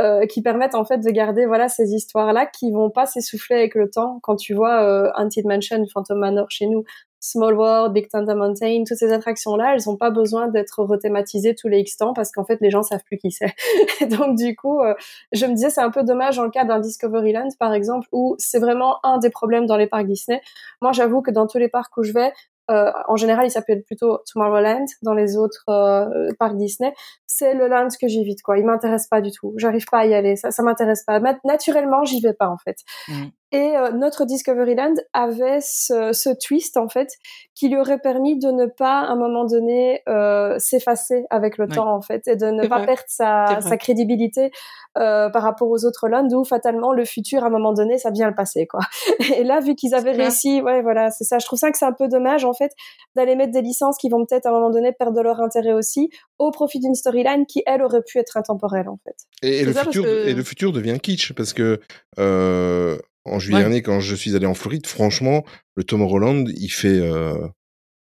euh, 0.00 0.26
qui 0.26 0.42
permettent 0.42 0.74
en 0.74 0.84
fait 0.84 0.98
de 0.98 1.10
garder 1.10 1.46
voilà 1.46 1.68
ces 1.68 1.92
histoires-là 1.94 2.46
qui 2.46 2.70
vont 2.72 2.90
pas 2.90 3.06
s'essouffler 3.06 3.56
avec 3.56 3.74
le 3.74 3.90
temps. 3.90 4.18
Quand 4.22 4.36
tu 4.36 4.54
vois 4.54 4.82
euh, 4.82 5.10
Haunted 5.16 5.44
Mansion, 5.46 5.84
Phantom 5.92 6.18
Manor 6.18 6.46
chez 6.50 6.66
nous, 6.66 6.84
Small 7.20 7.54
World, 7.54 7.92
Big 7.92 8.08
Thunder 8.08 8.34
Mountain, 8.34 8.82
toutes 8.86 8.98
ces 8.98 9.12
attractions-là, 9.12 9.74
elles 9.74 9.88
ont 9.88 9.96
pas 9.96 10.10
besoin 10.10 10.48
d'être 10.48 10.82
rethématisées 10.82 11.54
tous 11.54 11.68
les 11.68 11.78
X 11.80 11.96
temps 11.96 12.14
parce 12.14 12.32
qu'en 12.32 12.44
fait 12.44 12.58
les 12.60 12.70
gens 12.70 12.82
savent 12.82 13.04
plus 13.04 13.18
qui 13.18 13.30
c'est. 13.30 13.54
Donc 14.08 14.36
du 14.36 14.56
coup, 14.56 14.80
euh, 14.80 14.94
je 15.32 15.46
me 15.46 15.54
disais 15.54 15.70
c'est 15.70 15.80
un 15.82 15.90
peu 15.90 16.02
dommage 16.02 16.40
le 16.40 16.50
cas 16.50 16.64
d'un 16.64 16.80
Discoveryland 16.80 17.48
par 17.60 17.72
exemple 17.74 18.08
où 18.12 18.34
c'est 18.38 18.58
vraiment 18.58 18.96
un 19.04 19.18
des 19.18 19.30
problèmes 19.30 19.66
dans 19.66 19.76
les 19.76 19.86
parcs 19.86 20.06
Disney. 20.06 20.40
Moi 20.80 20.92
j'avoue 20.92 21.22
que 21.22 21.30
dans 21.30 21.46
tous 21.46 21.58
les 21.58 21.68
parcs 21.68 21.96
où 21.96 22.02
je 22.02 22.12
vais, 22.12 22.32
en 22.68 23.16
général, 23.16 23.46
il 23.46 23.50
s'appelle 23.50 23.82
plutôt 23.82 24.18
Tomorrowland 24.32 24.86
dans 25.02 25.14
les 25.14 25.36
autres 25.36 25.64
euh, 25.68 26.28
parcs 26.38 26.56
Disney. 26.56 26.92
C'est 27.26 27.54
le 27.54 27.68
land 27.68 27.88
que 28.00 28.08
j'évite, 28.08 28.42
quoi. 28.42 28.58
Il 28.58 28.64
m'intéresse 28.64 29.08
pas 29.08 29.20
du 29.20 29.30
tout. 29.30 29.54
J'arrive 29.56 29.86
pas 29.90 29.98
à 29.98 30.06
y 30.06 30.14
aller. 30.14 30.36
Ça, 30.36 30.50
ça 30.50 30.62
m'intéresse 30.62 31.04
pas. 31.04 31.20
Naturellement, 31.44 32.04
j'y 32.04 32.20
vais 32.20 32.34
pas, 32.34 32.48
en 32.48 32.58
fait. 32.58 32.76
Mhm. 33.08 33.30
Et 33.52 33.76
euh, 33.76 33.92
notre 33.92 34.24
Discoveryland 34.24 34.94
avait 35.12 35.60
ce, 35.60 36.12
ce 36.12 36.30
twist, 36.30 36.78
en 36.78 36.88
fait, 36.88 37.10
qui 37.54 37.68
lui 37.68 37.76
aurait 37.76 37.98
permis 37.98 38.38
de 38.38 38.50
ne 38.50 38.64
pas, 38.64 39.00
à 39.00 39.08
un 39.12 39.16
moment 39.16 39.44
donné, 39.44 40.00
euh, 40.08 40.58
s'effacer 40.58 41.24
avec 41.28 41.58
le 41.58 41.68
temps, 41.68 41.94
en 41.94 42.00
fait, 42.00 42.26
et 42.28 42.36
de 42.36 42.46
ne 42.46 42.66
pas 42.66 42.78
vrai. 42.78 42.86
perdre 42.86 43.02
sa, 43.08 43.60
sa 43.60 43.76
crédibilité 43.76 44.50
euh, 44.96 45.28
par 45.28 45.42
rapport 45.42 45.68
aux 45.68 45.84
autres 45.84 46.08
lands, 46.08 46.26
où 46.32 46.44
fatalement, 46.44 46.92
le 46.92 47.04
futur, 47.04 47.44
à 47.44 47.48
un 47.48 47.50
moment 47.50 47.74
donné, 47.74 47.98
ça 47.98 48.10
vient 48.10 48.26
le 48.28 48.34
passé, 48.34 48.66
quoi. 48.66 48.80
Et 49.36 49.44
là, 49.44 49.60
vu 49.60 49.74
qu'ils 49.74 49.94
avaient 49.94 50.12
réussi, 50.12 50.62
ouais, 50.62 50.80
voilà, 50.80 51.10
c'est 51.10 51.24
ça. 51.24 51.38
Je 51.38 51.44
trouve 51.44 51.58
ça 51.58 51.70
que 51.70 51.76
c'est 51.76 51.84
un 51.84 51.92
peu 51.92 52.08
dommage, 52.08 52.46
en 52.46 52.54
fait, 52.54 52.72
d'aller 53.16 53.36
mettre 53.36 53.52
des 53.52 53.62
licences 53.62 53.98
qui 53.98 54.08
vont 54.08 54.24
peut-être, 54.24 54.46
à 54.46 54.48
un 54.48 54.52
moment 54.52 54.70
donné, 54.70 54.92
perdre 54.92 55.16
de 55.16 55.20
leur 55.22 55.40
intérêt 55.40 55.72
aussi, 55.74 56.08
au 56.38 56.50
profit 56.52 56.80
d'une 56.80 56.94
storyline 56.94 57.44
qui, 57.44 57.62
elle, 57.66 57.82
aurait 57.82 58.02
pu 58.02 58.18
être 58.18 58.38
intemporelle, 58.38 58.88
en 58.88 58.98
fait. 59.04 59.16
Et, 59.42 59.62
le 59.64 59.74
ça, 59.74 59.82
futur, 59.84 60.04
que- 60.04 60.26
et 60.28 60.32
le 60.32 60.42
futur 60.42 60.72
devient 60.72 60.98
kitsch 60.98 61.32
parce 61.34 61.52
que 61.52 61.80
euh, 62.18 62.96
en 63.24 63.38
juillet 63.38 63.56
Ouais. 63.58 63.62
dernier, 63.64 63.82
quand 63.82 64.00
je 64.00 64.14
suis 64.14 64.34
allé 64.36 64.46
en 64.46 64.54
Floride, 64.54 64.86
franchement, 64.86 65.44
le 65.76 65.84
Tomorrowland, 65.84 66.44
il 66.56 66.68
fait, 66.70 66.98
euh, 66.98 67.46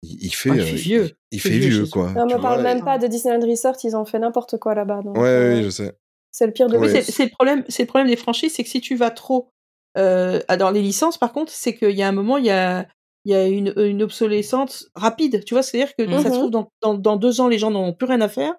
il, 0.03 0.25
il 0.27 0.35
fait, 0.35 0.51
Ah, 0.51 0.55
il 0.57 0.61
euh, 0.61 0.64
fait 0.64 0.77
vieux. 0.77 1.05
il, 1.05 1.07
il 1.07 1.14
Il 1.37 1.40
fait 1.40 1.49
fait 1.51 1.59
vieux 1.59 1.87
quoi. 1.87 2.12
On 2.16 2.27
tu 2.27 2.35
me 2.35 2.40
parle 2.40 2.62
même 2.62 2.85
pas 2.85 2.99
de 2.99 3.07
Disneyland 3.07 3.47
Resort, 3.47 3.77
ils 3.85 3.97
ont 3.97 4.05
fait 4.05 4.18
n'importe 4.18 4.59
quoi 4.59 4.75
là-bas. 4.75 5.01
donc, 5.03 5.16
Ouais, 5.16 5.29
euh, 5.29 5.57
oui, 5.57 5.64
je 5.64 5.71
sais. 5.71 5.92
c'est 6.31 6.47
le 6.47 6.53
pire 6.53 6.68
de 6.68 6.77
Ouais. 6.77 6.88
C'est 6.88 7.03
c'est 7.11 7.25
le 7.25 7.31
problème. 7.31 7.64
C'est 7.68 7.83
le 7.85 7.88
problème 7.88 8.09
des 8.09 8.16
franchises, 8.16 8.53
c'est 8.55 8.62
que 8.64 8.68
si 8.71 8.81
tu 8.81 8.97
vas 8.97 9.11
trop 9.11 9.51
euh, 9.97 10.40
dans 10.59 10.71
les 10.71 10.83
licences, 10.83 11.18
par 11.18 11.33
contre, 11.33 11.51
c'est 11.53 11.75
qu'il 11.75 11.90
y 11.97 12.03
a 12.03 12.09
un 12.09 12.12
moment, 12.12 12.37
il 12.37 12.44
y 12.47 12.51
a 12.51 12.87
il 13.25 13.33
y 13.33 13.35
a 13.35 13.47
une, 13.47 13.75
une 13.77 14.03
obsolescence 14.03 14.88
rapide. 14.94 15.44
Tu 15.44 15.53
vois, 15.55 15.62
c'est-à-dire 15.62 15.94
que 15.97 16.07
ça 16.18 16.23
se 16.23 16.29
Mhm. 16.29 16.33
trouve 16.35 16.51
dans, 16.51 16.71
dans, 16.83 16.94
dans 16.94 17.16
deux 17.16 17.40
ans, 17.40 17.49
les 17.49 17.59
gens 17.59 17.71
n'ont 17.71 17.92
plus 17.92 18.07
rien 18.07 18.21
à 18.21 18.29
faire, 18.29 18.55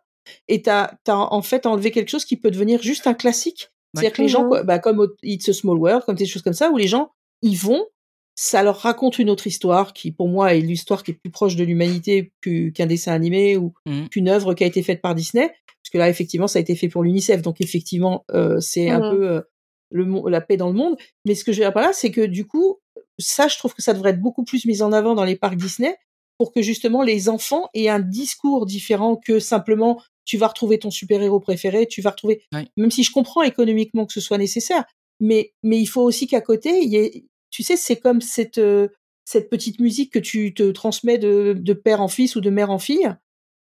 et 0.47 0.62
t'as 0.62 0.91
as 1.07 1.15
en 1.33 1.41
fait 1.41 1.65
enlevé 1.65 1.91
quelque 1.91 2.09
chose 2.09 2.25
qui 2.25 2.38
peut 2.38 2.51
devenir 2.51 2.81
juste 2.81 3.07
un 3.07 3.13
classique. 3.13 3.71
C'est-à-dire 3.93 4.13
que 4.13 4.21
les 4.21 4.28
gens, 4.28 4.47
quoi, 4.47 4.63
bah, 4.63 4.80
comme 4.80 5.08
It's 5.23 5.49
a 5.49 5.54
Small 5.54 5.78
World, 5.78 6.04
comme 6.06 6.15
des 6.15 6.25
choses 6.25 6.41
comme 6.41 6.54
ça, 6.54 6.69
où 6.71 6.78
les 6.78 6.88
gens 6.88 7.12
ils 7.41 7.58
vont, 7.58 7.86
ça 8.36 8.63
leur 8.63 8.78
raconte 8.78 9.19
une 9.19 9.30
autre 9.30 9.47
histoire 9.47 9.93
qui, 9.93 10.12
pour 10.12 10.28
moi, 10.30 10.54
est 10.54 10.62
l'histoire 10.62 11.04
qui 11.04 11.12
est 11.12 11.13
plus 11.15 11.32
proche 11.32 11.56
de 11.56 11.63
l'humanité 11.63 12.32
qu'un 12.41 12.86
dessin 12.86 13.13
animé 13.13 13.58
ou 13.58 13.73
Mhm. 13.86 14.10
qu'une 14.10 14.30
œuvre 14.30 14.54
qui 14.54 14.63
a 14.63 14.67
été 14.67 14.82
faite 14.84 15.02
par 15.02 15.15
Disney. 15.15 15.47
Parce 15.49 15.91
que 15.91 15.97
là, 15.97 16.10
effectivement, 16.10 16.47
ça 16.47 16.60
a 16.60 16.62
été 16.62 16.75
fait 16.75 16.88
pour 16.89 17.04
l'UNICEF, 17.04 17.41
donc 17.41 17.62
effectivement, 17.62 18.23
euh, 18.32 18.60
c'est 18.60 18.89
un 18.89 18.99
Mhm. 18.99 19.15
peu 19.17 19.30
euh, 19.30 19.41
le, 19.91 20.30
la 20.30 20.39
paix 20.41 20.56
dans 20.58 20.67
le 20.67 20.73
monde. 20.75 20.95
Mais 21.25 21.34
ce 21.36 21.43
que 21.43 21.52
je 21.52 21.58
veux 21.60 21.65
dire 21.65 21.73
par 21.73 21.84
là, 21.84 21.93
c'est 21.93 22.12
que 22.12 22.21
du 22.21 22.45
coup, 22.45 22.78
ça, 23.17 23.47
je 23.47 23.58
trouve 23.58 23.73
que 23.73 23.82
ça 23.82 23.93
devrait 23.93 24.12
être 24.12 24.21
beaucoup 24.21 24.43
plus 24.43 24.65
mis 24.65 24.82
en 24.84 24.91
avant 24.93 25.15
dans 25.15 25.23
les 25.25 25.36
parcs 25.36 25.58
Disney 25.58 25.97
pour 26.38 26.54
que 26.54 26.62
justement 26.62 27.02
les 27.04 27.28
enfants 27.28 27.67
aient 27.73 27.89
un 27.89 27.99
discours 27.99 28.65
différent 28.65 29.15
que 29.17 29.39
simplement 29.39 30.02
tu 30.29 30.37
vas 30.37 30.47
retrouver 30.47 30.77
ton 30.77 30.91
super-héros 30.91 31.39
préféré, 31.39 31.87
tu 31.87 32.03
vas 32.03 32.11
retrouver, 32.11 32.43
même 32.77 32.91
si 32.91 33.01
je 33.01 33.11
comprends 33.11 33.41
économiquement 33.41 34.05
que 34.05 34.13
ce 34.13 34.21
soit 34.21 34.37
nécessaire, 34.37 34.85
mais, 35.19 35.53
mais 35.63 35.79
il 35.81 35.87
faut 35.87 36.03
aussi 36.03 36.27
qu'à 36.27 36.39
côté, 36.39 36.69
il 36.83 36.89
y 36.89 36.97
ait, 36.97 37.25
tu 37.49 37.63
sais, 37.63 37.75
c'est 37.75 37.95
comme 37.95 38.21
cette, 38.21 38.59
euh, 38.59 38.89
cette 39.25 39.49
petite 39.49 39.79
musique 39.79 40.13
que 40.13 40.19
tu 40.19 40.53
te 40.53 40.69
transmets 40.69 41.17
de, 41.17 41.55
de 41.57 41.73
père 41.73 41.99
en 41.99 42.07
fils 42.07 42.35
ou 42.35 42.41
de 42.41 42.51
mère 42.51 42.69
en 42.69 42.77
fille 42.77 43.11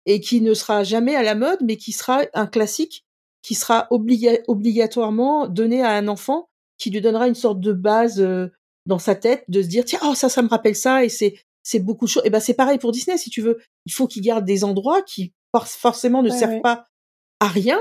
et 0.05 0.21
qui 0.21 0.43
ne 0.43 0.53
sera 0.53 0.85
jamais 0.85 1.15
à 1.15 1.23
la 1.23 1.35
mode, 1.35 1.61
mais 1.63 1.79
qui 1.79 1.93
sera 1.93 2.25
un 2.35 2.47
classique 2.47 3.07
qui 3.41 3.55
sera 3.55 3.87
obliga- 3.91 4.43
obligatoirement 4.47 5.49
donné 5.49 5.83
à 5.83 5.93
un 5.93 6.07
enfant, 6.07 6.51
qui 6.77 6.91
lui 6.91 7.01
donnera 7.01 7.29
une 7.29 7.35
sorte 7.35 7.61
de 7.61 7.73
base 7.73 8.21
euh, 8.21 8.49
dans 8.85 8.99
sa 8.99 9.15
tête, 9.15 9.45
de 9.49 9.63
se 9.63 9.69
dire 9.69 9.87
tiens 9.87 10.01
oh 10.05 10.15
ça 10.15 10.29
ça 10.29 10.43
me 10.43 10.49
rappelle 10.49 10.77
ça 10.77 11.03
et 11.03 11.09
c'est 11.09 11.41
c'est 11.63 11.81
beaucoup 11.81 12.05
de 12.05 12.11
choses. 12.11 12.25
Et 12.27 12.31
ben 12.31 12.41
c'est 12.41 12.55
pareil 12.55 12.79
pour 12.79 12.93
Disney 12.93 13.17
si 13.17 13.31
tu 13.31 13.41
veux. 13.41 13.59
Il 13.87 13.93
faut 13.93 14.07
qu'ils 14.07 14.23
gardent 14.23 14.45
des 14.45 14.65
endroits 14.65 15.01
qui 15.03 15.33
forcément 15.67 16.23
ne 16.23 16.31
Ouais, 16.31 16.37
servent 16.37 16.53
ouais. 16.53 16.61
pas 16.61 16.87
à 17.41 17.49
rien, 17.49 17.79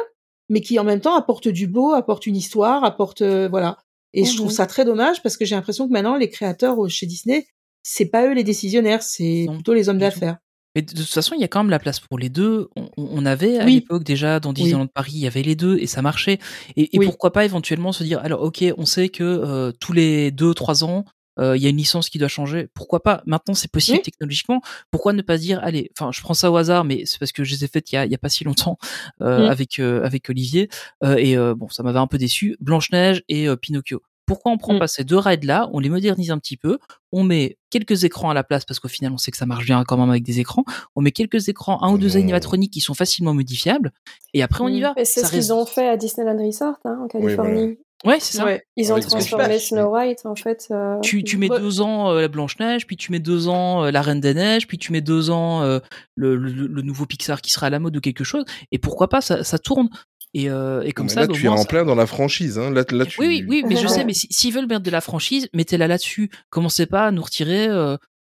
mais 0.50 0.62
qui 0.62 0.80
en 0.80 0.84
même 0.84 1.02
temps 1.02 1.16
apportent 1.16 1.48
du 1.48 1.68
beau, 1.68 1.94
apportent 1.94 2.26
une 2.28 2.36
histoire, 2.36 2.84
apportent 2.84 3.22
euh, 3.22 3.48
voilà. 3.50 3.78
Et 4.14 4.24
je 4.26 4.36
trouve 4.36 4.48
Mhm. 4.50 4.54
ça 4.54 4.66
très 4.68 4.86
dommage 4.86 5.22
parce 5.22 5.38
que 5.38 5.46
j'ai 5.46 5.56
l'impression 5.56 5.88
que 5.88 5.94
maintenant 5.94 6.16
les 6.16 6.30
créateurs 6.30 6.84
euh, 6.84 6.88
chez 6.88 7.06
Disney, 7.06 7.48
c'est 7.84 8.06
pas 8.06 8.26
eux 8.28 8.34
les 8.34 8.44
décisionnaires, 8.44 9.04
c'est 9.04 9.48
plutôt 9.54 9.74
les 9.74 9.90
hommes 9.90 9.98
d'affaires. 10.00 10.38
Mais 10.76 10.82
de 10.84 10.94
toute 10.94 11.08
façon, 11.10 11.34
il 11.36 11.42
y 11.42 11.44
a 11.44 11.48
quand 11.48 11.60
même 11.64 11.72
la 11.72 11.80
place 11.80 12.00
pour 12.00 12.20
les 12.20 12.30
deux. 12.30 12.70
On, 12.76 12.90
on 12.98 13.26
avait 13.26 13.58
à 13.58 13.66
Oui. 13.66 13.76
l'époque 13.76 14.04
déjà 14.04 14.40
dans 14.40 14.54
Disneyland 14.54 14.86
Paris, 14.88 15.14
il 15.16 15.20
y 15.22 15.28
avait 15.28 15.42
les 15.42 15.56
deux 15.56 15.78
et 15.80 15.88
ça 15.88 16.02
marchait. 16.04 16.38
Et, 16.76 16.96
et 16.96 17.00
Oui. 17.00 17.06
pourquoi 17.08 17.32
pas 17.34 17.46
éventuellement 17.46 17.92
se 17.92 18.04
dire, 18.04 18.20
alors 18.20 18.42
ok, 18.44 18.64
on 18.78 18.86
sait 18.86 19.10
que 19.10 19.24
euh, 19.24 19.72
tous 19.80 19.92
les 19.94 20.30
deux 20.32 20.54
trois 20.54 20.84
ans, 20.84 21.04
il 21.40 21.62
y 21.62 21.66
a 21.66 21.70
une 21.70 21.78
licence 21.78 22.10
qui 22.10 22.18
doit 22.18 22.28
changer. 22.28 22.68
Pourquoi 22.74 23.04
pas? 23.04 23.22
Maintenant, 23.26 23.54
c'est 23.54 23.72
possible 23.72 23.98
Oui. 23.98 24.04
technologiquement. 24.04 24.62
Pourquoi 24.92 25.14
ne 25.14 25.22
pas 25.22 25.38
dire, 25.38 25.60
allez, 25.64 25.92
enfin, 25.98 26.12
je 26.12 26.22
prends 26.22 26.34
ça 26.34 26.52
au 26.52 26.58
hasard, 26.58 26.84
mais 26.84 27.04
c'est 27.06 27.20
parce 27.20 27.32
que 27.32 27.44
je 27.44 27.54
les 27.56 27.64
ai 27.64 27.68
faites 27.68 27.92
il 27.92 27.96
y 27.96 27.98
a, 27.98 28.06
il 28.06 28.12
y 28.12 28.16
a 28.16 28.20
pas 28.20 28.30
si 28.30 28.44
longtemps 28.44 28.78
euh, 29.22 29.46
Mm. 29.48 29.50
avec 29.52 29.80
euh, 29.80 30.04
avec 30.04 30.30
Olivier 30.30 30.70
Euh, 31.04 31.16
et 31.18 31.38
euh, 31.38 31.54
bon, 31.56 31.70
ça 31.70 31.84
m'avait 31.84 32.00
un 32.00 32.08
peu 32.08 32.18
déçu. 32.18 32.58
Blanche 32.60 32.92
Neige 32.92 33.24
et 33.30 33.48
euh, 33.48 33.56
Pinocchio. 33.56 34.02
Pourquoi 34.26 34.52
on 34.52 34.58
prend 34.58 34.74
Mm. 34.74 34.80
pas 34.80 34.88
ces 34.88 35.04
deux 35.06 35.18
rides 35.18 35.46
là, 35.46 35.70
on 35.72 35.80
les 35.80 35.90
modernise 35.90 36.32
un 36.32 36.38
petit 36.38 36.58
peu, 36.58 36.80
on 37.14 37.24
met 37.24 37.58
quelques 37.70 38.04
écrans 38.04 38.30
à 38.30 38.34
la 38.34 38.44
place 38.44 38.66
parce 38.66 38.80
qu'au 38.80 38.90
final 38.90 39.14
on 39.14 39.18
sait 39.18 39.32
que 39.32 39.38
ça 39.38 39.46
marche 39.46 39.66
bien 39.66 39.82
quand 39.86 39.96
même 39.98 40.10
avec 40.10 40.24
des 40.24 40.40
écrans. 40.42 40.66
On 40.98 41.02
met 41.02 41.12
quelques 41.12 41.48
écrans, 41.48 41.82
un 41.82 41.92
ou 41.94 41.98
deux 41.98 42.10
Non. 42.10 42.16
animatroniques 42.16 42.74
qui 42.74 42.82
sont 42.82 42.94
facilement 42.94 43.34
modifiables 43.34 43.94
et 44.34 44.44
après 44.44 44.64
on 44.66 44.68
y 44.68 44.82
va. 44.82 44.94
Et 44.98 45.06
c'est 45.06 45.22
Ça 45.22 45.28
ce 45.28 45.32
qu'ils 45.32 45.54
ont 45.54 45.66
fait 45.66 45.88
à 45.88 45.96
Disneyland 45.96 46.38
Resort 46.46 46.76
hein, 46.84 47.00
en 47.04 47.08
Californie. 47.08 47.78
Ouais, 48.06 48.20
c'est 48.20 48.38
ça. 48.38 48.46
Ouais. 48.46 48.64
Ils 48.76 48.94
ont 48.94 49.00
transformé. 49.00 49.58
Snow 49.60 49.92
White 49.96 50.26
en 50.26 50.36
fait. 50.36 50.68
euh, 50.72 51.00
Tu, 51.02 51.24
tu 51.24 51.38
mets 51.38 51.50
Ouais. 51.50 51.60
deux 51.60 51.82
ans 51.82 52.12
euh, 52.12 52.22
la 52.22 52.28
Blanche 52.28 52.60
Neige, 52.60 52.86
puis 52.86 52.96
tu 52.96 53.12
mets 53.12 53.20
deux 53.20 53.48
ans 53.48 53.86
euh, 53.86 53.92
la 53.92 54.02
Reine 54.02 54.20
des 54.20 54.34
Neiges, 54.36 54.68
puis 54.68 54.78
tu 54.78 54.92
mets 54.92 55.02
deux 55.02 55.30
ans 55.32 55.64
euh, 55.64 55.80
le, 56.16 56.36
le, 56.36 56.68
le 56.68 56.82
nouveau 56.84 57.06
Pixar 57.08 57.42
qui 57.42 57.52
sera 57.52 57.68
à 57.68 57.70
la 57.72 57.80
mode 57.80 57.98
ou 57.98 58.02
quelque 58.02 58.24
chose. 58.24 58.46
Et 58.72 58.78
pourquoi 58.78 59.10
pas, 59.10 59.22
ça, 59.22 59.44
ça 59.44 59.58
tourne. 59.58 59.90
Et, 60.34 60.50
euh, 60.50 60.82
et 60.84 60.92
comme 60.92 61.08
Mais 61.08 61.14
ça, 61.14 61.22
là, 61.22 61.28
tu 61.28 61.46
es 61.46 61.48
en 61.48 61.58
ça- 61.58 61.66
plein 61.66 61.86
dans 61.86 61.96
la 61.96 62.06
franchise. 62.06 62.60
Hein. 62.60 62.70
Là, 62.70 62.84
là, 62.92 63.06
tu... 63.06 63.20
Oui, 63.20 63.28
oui, 63.28 63.46
oui, 63.48 63.64
mais 63.68 63.76
je 63.78 63.88
sais, 63.88 64.04
mais 64.06 64.14
si- 64.14 64.28
s'ils 64.30 64.54
veulent 64.54 64.68
mettre 64.68 64.82
de 64.84 64.92
la 64.92 65.02
franchise, 65.02 65.48
mettez-la 65.54 65.88
là-dessus. 65.88 66.30
Commencez 66.52 66.86
pas 66.86 67.06
à 67.08 67.12
nous 67.12 67.24
retirer. 67.24 67.68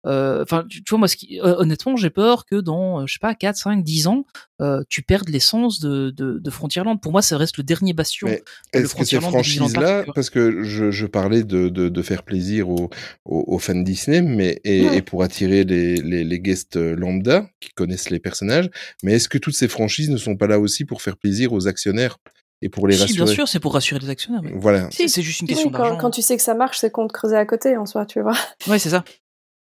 Euh, 0.05 0.09
euh, 0.39 0.43
Enfin, 0.43 0.65
tu, 0.69 0.83
tu 0.83 0.89
vois, 0.91 0.99
moi, 0.99 1.07
ce 1.07 1.15
qui, 1.15 1.39
euh, 1.41 1.55
honnêtement, 1.57 1.95
j'ai 1.95 2.09
peur 2.09 2.45
que 2.45 2.55
dans, 2.55 3.01
euh, 3.01 3.03
je 3.07 3.13
sais 3.13 3.19
pas, 3.19 3.35
4, 3.35 3.55
5, 3.57 3.83
10 3.83 4.07
ans, 4.07 4.25
euh, 4.61 4.81
tu 4.89 5.01
perdes 5.01 5.29
l'essence 5.29 5.79
de, 5.79 6.09
de, 6.11 6.39
de 6.39 6.49
Frontierland. 6.49 6.99
Pour 7.01 7.11
moi, 7.11 7.21
ça 7.21 7.37
reste 7.37 7.57
le 7.57 7.63
dernier 7.63 7.93
bastion. 7.93 8.27
Est-ce 8.27 8.41
que 8.73 8.81
ces 9.05 9.17
Frontierland 9.19 9.33
de 9.33 9.41
Disneyland 9.41 9.65
Park, 9.71 9.83
franchises-là, 9.85 10.13
parce 10.15 10.29
que 10.29 10.63
je, 10.63 10.91
je 10.91 11.05
parlais 11.05 11.43
de, 11.43 11.69
de, 11.69 11.89
de 11.89 12.01
faire 12.01 12.23
plaisir 12.23 12.69
aux, 12.69 12.89
aux, 13.25 13.43
aux 13.47 13.59
fans 13.59 13.75
Disney, 13.75 14.21
mais 14.21 14.59
et, 14.63 14.85
Ouais. 14.85 14.97
et 14.97 15.01
pour 15.01 15.23
attirer 15.23 15.63
les, 15.65 15.95
les, 15.97 16.23
les 16.23 16.39
guests 16.39 16.77
lambda 16.77 17.49
qui 17.59 17.69
connaissent 17.71 18.09
les 18.09 18.19
personnages, 18.19 18.69
mais 19.03 19.13
est-ce 19.13 19.27
que 19.29 19.37
toutes 19.37 19.55
ces 19.55 19.67
franchises 19.67 20.09
ne 20.09 20.17
sont 20.17 20.37
pas 20.37 20.47
là 20.47 20.59
aussi 20.59 20.85
pour 20.85 21.01
faire 21.01 21.17
plaisir 21.17 21.51
aux 21.53 21.67
actionnaires 21.67 22.17
et 22.61 22.69
pour 22.69 22.87
les 22.87 22.95
Si, 22.95 23.01
rassurer? 23.03 23.25
bien 23.25 23.33
sûr, 23.33 23.47
c'est 23.47 23.59
pour 23.59 23.73
rassurer 23.73 23.99
les 24.01 24.09
actionnaires. 24.09 24.41
Voilà. 24.55 24.87
C'est 24.91 25.07
c'est 25.07 25.21
juste 25.21 25.41
une 25.41 25.47
oui, 25.47 25.53
question 25.53 25.69
quand, 25.71 25.79
d'argent. 25.83 25.97
quand 25.97 26.09
tu 26.11 26.21
sais 26.21 26.35
que 26.37 26.43
ça 26.43 26.53
marche, 26.55 26.77
c'est 26.79 26.91
qu'on 26.91 27.07
te 27.07 27.13
creusait 27.13 27.37
à 27.37 27.45
côté 27.45 27.77
en 27.77 27.85
soi, 27.85 28.05
tu 28.05 28.21
vois. 28.21 28.35
Ouais, 28.67 28.79
c'est 28.79 28.89
ça. 28.89 29.03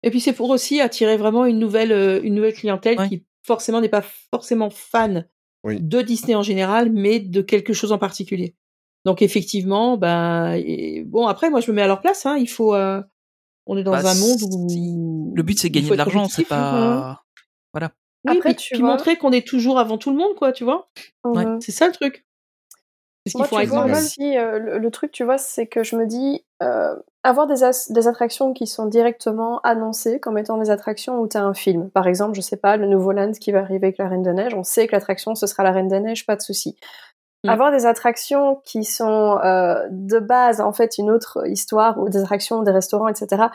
Et 0.05 0.09
puis 0.11 0.21
c'est 0.21 0.31
pour 0.33 0.49
aussi 0.51 0.79
attirer 0.79 1.17
vraiment 1.17 1.45
une 1.45 1.59
nouvelle, 1.59 1.91
euh, 1.91 2.21
une 2.23 2.35
nouvelle 2.35 2.53
clientèle 2.53 2.97
Ouais. 2.99 3.09
qui 3.09 3.25
forcément 3.43 3.81
n'est 3.81 3.89
pas 3.89 4.03
forcément 4.31 4.69
fan 4.69 5.27
Oui. 5.65 5.79
de 5.81 6.01
Disney 6.01 6.35
en 6.35 6.43
général, 6.43 6.91
mais 6.91 7.19
de 7.19 7.41
quelque 7.41 7.73
chose 7.73 7.91
en 7.91 7.97
particulier. 7.97 8.55
Donc 9.03 9.21
effectivement, 9.21 9.97
ben 9.97 10.53
et- 10.55 11.03
bon 11.05 11.27
après 11.27 11.49
moi 11.49 11.59
je 11.59 11.69
me 11.71 11.75
mets 11.75 11.81
à 11.81 11.87
leur 11.87 12.01
place. 12.01 12.25
Hein, 12.25 12.37
il 12.37 12.47
faut, 12.49 12.73
euh, 12.73 13.01
on 13.67 13.77
est 13.77 13.83
dans 13.83 13.91
Bah, 13.91 14.01
un 14.09 14.15
monde 14.15 14.39
où 14.43 15.33
Le 15.35 15.43
but, 15.43 15.59
c'est 15.59 15.69
gagner 15.71 15.89
de 15.89 15.95
l'argent, 15.95 16.25
c'est 16.29 16.43
compétitif, 16.43 16.51
hein. 16.51 16.61
pas. 16.71 17.23
Voilà. 17.73 17.91
Oui, 18.27 18.37
Après, 18.37 18.53
puis, 18.55 18.63
tu 18.63 18.69
puis 18.73 18.79
vois- 18.81 18.91
montrer 18.91 19.17
qu'on 19.17 19.31
est 19.31 19.45
toujours 19.45 19.77
avant 19.79 19.97
tout 19.97 20.09
le 20.11 20.17
monde, 20.17 20.33
quoi, 20.35 20.51
tu 20.51 20.63
vois. 20.63 20.87
Ouais. 21.23 21.45
C'est 21.59 21.71
ça 21.71 21.87
le 21.87 21.93
truc. 21.93 22.25
Parce 23.23 23.33
qu'il 23.33 23.39
Moi, 23.39 23.47
faut 23.47 23.59
tu 23.59 23.65
vois 23.67 23.85
aussi, 23.99 24.37
euh, 24.37 24.59
le, 24.59 24.77
le 24.77 24.91
truc, 24.91 25.11
tu 25.11 25.23
vois, 25.23 25.37
c'est 25.39 25.65
que 25.67 25.83
je 25.83 25.95
me 25.95 26.05
dis, 26.05 26.45
euh, 26.61 26.95
avoir 27.25 27.47
des, 27.47 27.63
attractions 28.07 28.53
qui 28.53 28.67
sont 28.67 28.85
directement 28.85 29.59
annoncées 29.61 30.19
comme 30.19 30.37
étant 30.37 30.57
des 30.57 30.69
attractions 30.69 31.19
où 31.19 31.27
tu 31.27 31.37
as 31.37 31.43
un 31.43 31.55
film. 31.55 31.89
Par 31.89 32.07
exemple, 32.07 32.35
je 32.35 32.41
sais 32.41 32.55
pas, 32.55 32.77
le 32.77 32.87
nouveau 32.87 33.11
land 33.11 33.31
qui 33.31 33.51
va 33.51 33.59
arriver 33.59 33.87
avec 33.87 33.97
la 33.97 34.07
Reine 34.07 34.21
des 34.21 34.33
Neiges, 34.33 34.53
on 34.53 34.63
sait 34.63 34.85
que 34.85 34.91
l'attraction, 34.91 35.33
ce 35.33 35.47
sera 35.47 35.63
la 35.63 35.71
Reine 35.71 35.87
des 35.87 35.99
Neiges, 35.99 36.25
pas 36.25 36.35
de 36.35 36.41
souci. 36.41 36.77
Mm. 37.43 37.49
Avoir 37.49 37.71
des 37.71 37.87
attractions 37.87 38.61
qui 38.63 38.83
sont 38.83 39.39
euh, 39.43 39.87
de 39.89 40.19
base, 40.19 40.61
en 40.61 40.71
fait, 40.71 40.99
une 40.99 41.09
autre 41.09 41.47
histoire, 41.47 41.99
ou 41.99 42.09
des 42.09 42.19
attractions, 42.19 42.61
des 42.61 42.71
restaurants, 42.71 43.07
etc., 43.07 43.45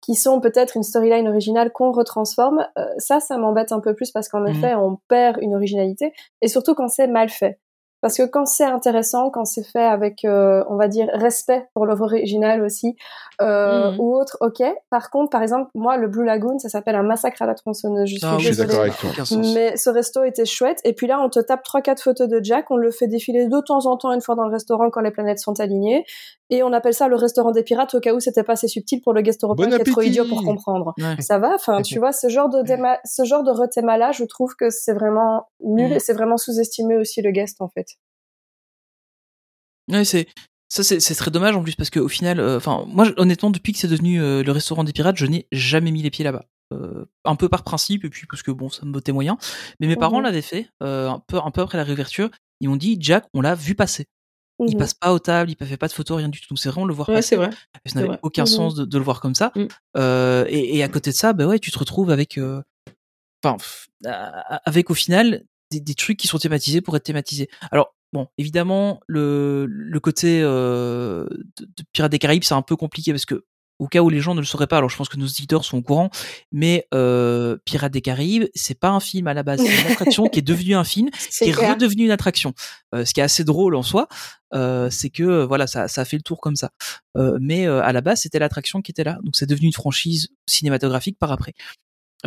qui 0.00 0.14
sont 0.16 0.40
peut-être 0.40 0.76
une 0.76 0.82
storyline 0.82 1.28
originale 1.28 1.70
qu'on 1.72 1.92
retransforme, 1.92 2.66
euh, 2.78 2.86
ça, 2.98 3.20
ça 3.20 3.36
m'embête 3.36 3.70
un 3.70 3.80
peu 3.80 3.94
plus 3.94 4.10
parce 4.10 4.28
qu'en 4.28 4.40
Mhm. 4.40 4.48
effet, 4.48 4.74
on 4.74 4.98
perd 5.08 5.38
une 5.40 5.54
originalité, 5.54 6.12
et 6.42 6.48
surtout 6.48 6.74
quand 6.74 6.88
c'est 6.88 7.06
mal 7.06 7.28
fait. 7.28 7.58
Parce 8.00 8.16
que 8.16 8.22
quand 8.26 8.46
c'est 8.46 8.64
intéressant, 8.64 9.30
quand 9.30 9.44
c'est 9.44 9.62
fait 9.62 9.84
avec, 9.84 10.24
euh, 10.24 10.64
on 10.68 10.76
va 10.76 10.88
dire, 10.88 11.08
respect 11.12 11.68
pour 11.74 11.86
l'œuvre 11.86 12.04
originale 12.04 12.62
aussi, 12.62 12.96
euh, 13.42 13.90
Mhm. 13.90 14.00
ou 14.00 14.14
autre, 14.16 14.38
ok. 14.40 14.62
Par 14.90 15.10
contre, 15.10 15.30
par 15.30 15.42
exemple, 15.42 15.70
moi, 15.74 15.96
le 15.96 16.08
Blue 16.08 16.24
Lagoon, 16.24 16.58
ça 16.58 16.68
s'appelle 16.68 16.94
un 16.96 17.02
massacre 17.02 17.42
à 17.42 17.46
la 17.46 17.54
tronçonneuse. 17.54 18.08
Je 18.08 18.16
suis 18.16 18.26
Ah 18.26 18.36
oui, 18.36 18.42
Je 18.42 18.52
suis 18.52 18.56
d'accord 18.64 18.80
avec 18.80 18.96
toi. 18.96 19.10
Mais 19.54 19.76
ce 19.76 19.90
resto 19.90 20.24
était 20.24 20.44
chouette. 20.46 20.80
Et 20.84 20.92
puis 20.94 21.06
là, 21.06 21.20
on 21.20 21.28
te 21.28 21.40
tape 21.40 21.62
trois, 21.62 21.82
quatre 21.82 22.02
photos 22.02 22.28
de 22.28 22.40
Jack. 22.42 22.70
On 22.70 22.76
le 22.76 22.90
fait 22.90 23.06
défiler 23.06 23.46
de 23.46 23.60
temps 23.60 23.86
en 23.86 23.96
temps, 23.96 24.12
une 24.12 24.20
fois 24.22 24.34
dans 24.34 24.44
le 24.44 24.52
restaurant, 24.52 24.90
quand 24.90 25.00
les 25.00 25.10
planètes 25.10 25.38
sont 25.40 25.60
alignées. 25.60 26.04
Et 26.52 26.62
on 26.64 26.72
appelle 26.72 26.94
ça 26.94 27.06
le 27.08 27.14
restaurant 27.16 27.52
des 27.52 27.62
pirates 27.62 27.94
au 27.94 28.00
cas 28.00 28.12
où 28.12 28.18
c'était 28.20 28.42
pas 28.42 28.54
assez 28.54 28.66
subtil 28.68 29.00
pour 29.00 29.12
le 29.12 29.22
guest 29.22 29.42
européen 29.44 29.68
Bon 29.68 29.76
qui 29.76 29.80
est 29.82 29.84
trop 29.84 30.00
idiot 30.02 30.24
pour 30.28 30.42
comprendre. 30.42 30.94
Ouais. 30.98 31.20
Ça 31.20 31.38
va, 31.38 31.54
enfin, 31.54 31.80
tu 31.82 31.98
vois, 32.00 32.12
ce 32.12 32.28
genre 32.28 32.48
de 32.48 32.62
déma- 32.62 32.98
ce 33.04 33.24
genre 33.24 33.44
de 33.44 33.50
rethéma 33.52 33.96
là, 33.96 34.10
je 34.12 34.24
trouve 34.24 34.54
que 34.56 34.68
c'est 34.68 34.92
vraiment 34.92 35.46
nul 35.64 35.86
Mhm. 35.90 35.92
et 35.92 35.98
c'est 36.00 36.12
vraiment 36.12 36.36
sous-estimé 36.36 36.96
aussi 36.96 37.22
le 37.22 37.30
guest 37.30 37.60
en 37.60 37.68
fait. 37.68 37.86
Ouais, 39.90 40.04
c'est 40.04 40.26
ça, 40.68 40.84
c'est 40.84 41.14
très 41.16 41.30
dommage 41.32 41.56
en 41.56 41.62
plus 41.62 41.74
parce 41.74 41.90
qu'au 41.90 42.06
final, 42.08 42.38
euh, 42.38 42.56
enfin, 42.56 42.84
moi, 42.86 43.08
honnêtement, 43.16 43.50
depuis 43.50 43.72
que 43.72 43.78
c'est 43.78 43.88
devenu 43.88 44.20
euh, 44.22 44.44
le 44.44 44.52
restaurant 44.52 44.84
des 44.84 44.92
pirates, 44.92 45.16
je 45.16 45.26
n'ai 45.26 45.48
jamais 45.50 45.90
mis 45.90 46.02
les 46.02 46.10
pieds 46.10 46.24
là-bas. 46.24 46.44
Euh, 46.72 47.04
un 47.24 47.34
peu 47.34 47.48
par 47.48 47.64
principe 47.64 48.04
et 48.04 48.08
puis 48.10 48.28
parce 48.30 48.44
que 48.44 48.52
bon, 48.52 48.68
ça 48.68 48.86
me 48.86 48.92
bottait 48.92 49.10
moyen. 49.10 49.36
Mais 49.80 49.88
mes 49.88 49.96
parents 49.96 50.18
Mhm. 50.18 50.24
l'avaient 50.24 50.42
fait 50.42 50.68
euh, 50.84 51.08
un 51.10 51.18
peu 51.26 51.38
un 51.44 51.50
peu 51.50 51.62
après 51.62 51.76
la 51.76 51.82
réouverture. 51.82 52.30
Ils 52.60 52.68
m'ont 52.68 52.76
dit, 52.76 52.96
Jack, 53.00 53.24
on 53.34 53.40
l'a 53.40 53.56
vu 53.56 53.74
passer. 53.74 54.06
Il 54.66 54.74
Mhm. 54.74 54.78
passe 54.78 54.94
pas 54.94 55.12
aux 55.12 55.18
tables, 55.18 55.50
il 55.50 55.66
fait 55.66 55.76
pas 55.76 55.88
de 55.88 55.92
photos, 55.92 56.18
rien 56.18 56.28
du 56.28 56.40
tout. 56.40 56.46
Donc 56.50 56.58
c'est 56.58 56.68
vraiment 56.68 56.86
le 56.86 56.94
voir 56.94 57.08
Ouais, 57.08 57.22
c'est 57.22 57.36
vrai. 57.36 57.50
Ça 57.86 58.00
n'avait 58.00 58.18
aucun 58.22 58.42
Mhm. 58.42 58.46
sens 58.46 58.74
de, 58.74 58.84
de 58.84 58.98
le 58.98 59.04
voir 59.04 59.20
comme 59.20 59.34
ça. 59.34 59.52
Mm. 59.56 59.64
Euh, 59.96 60.44
et, 60.48 60.76
et 60.76 60.82
à 60.82 60.88
côté 60.88 61.10
de 61.10 61.16
ça, 61.16 61.32
bah 61.32 61.46
ouais, 61.46 61.58
tu 61.58 61.70
te 61.70 61.78
retrouves 61.78 62.10
avec, 62.10 62.36
euh, 62.38 62.62
enfin, 63.44 63.56
avec 64.64 64.90
au 64.90 64.94
final 64.94 65.44
des, 65.70 65.80
des 65.80 65.94
trucs 65.94 66.18
qui 66.18 66.26
sont 66.26 66.38
thématisés 66.38 66.80
pour 66.80 66.96
être 66.96 67.04
thématisés. 67.04 67.48
Alors 67.70 67.94
bon, 68.12 68.26
évidemment, 68.38 69.00
le, 69.06 69.66
le 69.68 70.00
côté 70.00 70.40
euh, 70.42 71.26
de, 71.58 71.64
de 71.64 71.84
Pirates 71.92 72.10
des 72.12 72.18
Caraïbes, 72.18 72.42
c'est 72.44 72.54
un 72.54 72.62
peu 72.62 72.76
compliqué 72.76 73.12
parce 73.12 73.26
que 73.26 73.44
au 73.80 73.88
cas 73.88 74.00
où 74.00 74.10
les 74.10 74.20
gens 74.20 74.34
ne 74.34 74.40
le 74.40 74.46
sauraient 74.46 74.66
pas, 74.66 74.76
alors 74.76 74.90
je 74.90 74.96
pense 74.96 75.08
que 75.08 75.16
nos 75.16 75.26
éditeurs 75.26 75.64
sont 75.64 75.78
au 75.78 75.82
courant, 75.82 76.10
mais 76.52 76.86
euh, 76.94 77.56
Pirates 77.64 77.92
des 77.92 78.02
Caraïbes, 78.02 78.44
c'est 78.54 78.78
pas 78.78 78.90
un 78.90 79.00
film 79.00 79.26
à 79.26 79.34
la 79.34 79.42
base, 79.42 79.60
c'est 79.60 79.80
une 79.80 79.90
attraction 79.90 80.26
qui 80.28 80.38
est 80.38 80.42
devenue 80.42 80.74
un 80.74 80.84
film 80.84 81.10
qui 81.38 81.44
est 81.44 81.52
clair. 81.52 81.74
redevenu 81.74 82.04
une 82.04 82.10
attraction. 82.10 82.52
Euh, 82.94 83.04
ce 83.04 83.14
qui 83.14 83.20
est 83.20 83.22
assez 83.24 83.42
drôle 83.42 83.74
en 83.74 83.82
soi, 83.82 84.06
euh, 84.54 84.90
c'est 84.90 85.10
que 85.10 85.22
euh, 85.22 85.46
voilà, 85.46 85.66
ça, 85.66 85.88
ça 85.88 86.02
a 86.02 86.04
fait 86.04 86.16
le 86.16 86.22
tour 86.22 86.40
comme 86.40 86.56
ça. 86.56 86.70
Euh, 87.16 87.38
mais 87.40 87.66
euh, 87.66 87.82
à 87.82 87.92
la 87.92 88.02
base, 88.02 88.20
c'était 88.20 88.38
l'attraction 88.38 88.82
qui 88.82 88.90
était 88.90 89.04
là, 89.04 89.18
donc 89.24 89.34
c'est 89.34 89.46
devenu 89.46 89.66
une 89.66 89.72
franchise 89.72 90.28
cinématographique 90.46 91.18
par 91.18 91.32
après. 91.32 91.54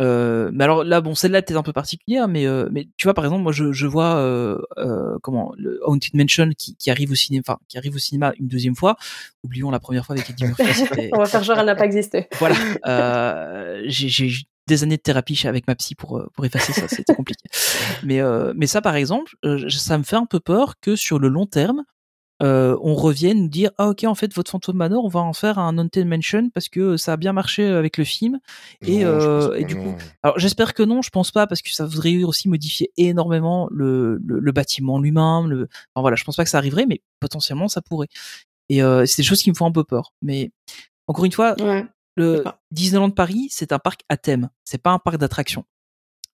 Euh, 0.00 0.50
mais 0.52 0.64
alors 0.64 0.84
là, 0.84 1.00
bon, 1.00 1.14
celle-là 1.14 1.38
était 1.38 1.54
un 1.54 1.62
peu 1.62 1.72
particulière, 1.72 2.26
mais 2.28 2.46
euh, 2.46 2.68
mais 2.72 2.88
tu 2.96 3.04
vois, 3.04 3.14
par 3.14 3.24
exemple, 3.24 3.42
moi, 3.42 3.52
je, 3.52 3.72
je 3.72 3.86
vois 3.86 4.16
euh, 4.16 4.58
euh, 4.78 5.16
comment 5.22 5.52
le 5.56 5.80
Haunted 5.84 6.14
Mansion 6.14 6.50
qui, 6.56 6.76
qui 6.76 6.90
arrive 6.90 7.12
au 7.12 7.14
cinéma, 7.14 7.42
enfin, 7.46 7.58
qui 7.68 7.78
arrive 7.78 7.94
au 7.94 7.98
cinéma 7.98 8.32
une 8.38 8.48
deuxième 8.48 8.74
fois. 8.74 8.96
Oublions 9.44 9.70
la 9.70 9.80
première 9.80 10.04
fois 10.04 10.16
avec 10.16 10.28
Eddie 10.30 10.44
Murphy. 10.44 10.64
On 11.12 11.18
va 11.18 11.26
faire 11.26 11.44
genre 11.44 11.58
elle 11.58 11.66
n'a 11.66 11.76
pas 11.76 11.86
existé. 11.86 12.28
voilà. 12.38 12.56
Euh, 12.86 13.82
j'ai 13.86 14.26
eu 14.26 14.42
des 14.66 14.82
années 14.82 14.96
de 14.96 15.02
thérapie 15.02 15.40
avec 15.46 15.66
ma 15.66 15.74
psy 15.74 15.94
pour 15.94 16.16
euh, 16.16 16.28
pour 16.34 16.44
effacer 16.44 16.72
ça, 16.72 16.88
c'était 16.88 17.14
compliqué. 17.14 17.44
Mais 18.02 18.20
euh, 18.20 18.52
mais 18.56 18.66
ça 18.66 18.80
par 18.80 18.96
exemple, 18.96 19.34
ça 19.68 19.98
me 19.98 20.04
fait 20.04 20.16
un 20.16 20.26
peu 20.26 20.40
peur 20.40 20.74
que 20.80 20.96
sur 20.96 21.18
le 21.18 21.28
long 21.28 21.46
terme, 21.46 21.84
euh, 22.42 22.76
on 22.82 22.94
revienne 22.94 23.42
nous 23.42 23.48
dire 23.48 23.70
ah 23.78 23.88
ok 23.90 24.04
en 24.04 24.14
fait 24.16 24.34
votre 24.34 24.50
Phantom 24.50 24.76
Manor 24.76 25.04
on 25.04 25.08
va 25.08 25.20
en 25.20 25.32
faire 25.32 25.58
un 25.58 25.78
Haunted 25.78 26.04
Mansion 26.06 26.50
parce 26.50 26.68
que 26.68 26.96
ça 26.96 27.12
a 27.12 27.16
bien 27.16 27.32
marché 27.32 27.64
avec 27.64 27.96
le 27.96 28.02
film 28.04 28.40
et, 28.82 29.04
Non, 29.04 29.10
euh, 29.10 29.62
du 29.62 29.76
non. 29.76 29.84
coup 29.84 29.94
alors 30.24 30.38
j'espère 30.38 30.74
que 30.74 30.82
non 30.82 31.00
je 31.00 31.10
pense 31.10 31.30
pas 31.30 31.46
parce 31.46 31.62
que 31.62 31.70
ça 31.72 31.86
voudrait 31.86 32.24
aussi 32.24 32.48
modifier 32.48 32.90
énormément 32.96 33.68
le, 33.70 34.20
le, 34.24 34.40
le 34.40 34.52
bâtiment 34.52 34.98
lui-même 34.98 35.46
le 35.48 35.68
enfin 35.94 36.00
voilà 36.02 36.16
je 36.16 36.24
pense 36.24 36.34
pas 36.36 36.42
que 36.44 36.50
ça 36.50 36.58
arriverait 36.58 36.86
mais 36.86 37.00
potentiellement 37.20 37.68
ça 37.68 37.80
pourrait 37.82 38.08
et 38.68 38.82
euh, 38.82 39.06
c'est 39.06 39.22
des 39.22 39.26
choses 39.26 39.42
qui 39.42 39.50
me 39.50 39.54
font 39.54 39.66
un 39.66 39.72
peu 39.72 39.84
peur 39.84 40.12
mais 40.20 40.50
encore 41.06 41.24
une 41.24 41.32
fois 41.32 41.54
Ouais. 41.60 41.86
le. 42.16 42.42
Disneyland 42.72 43.10
Paris, 43.10 43.46
c'est 43.50 43.70
un 43.72 43.78
parc 43.78 44.00
à 44.08 44.16
thème. 44.16 44.48
C'est 44.64 44.82
pas 44.82 44.90
un 44.90 44.98
parc 44.98 45.16
d'attractions. 45.18 45.64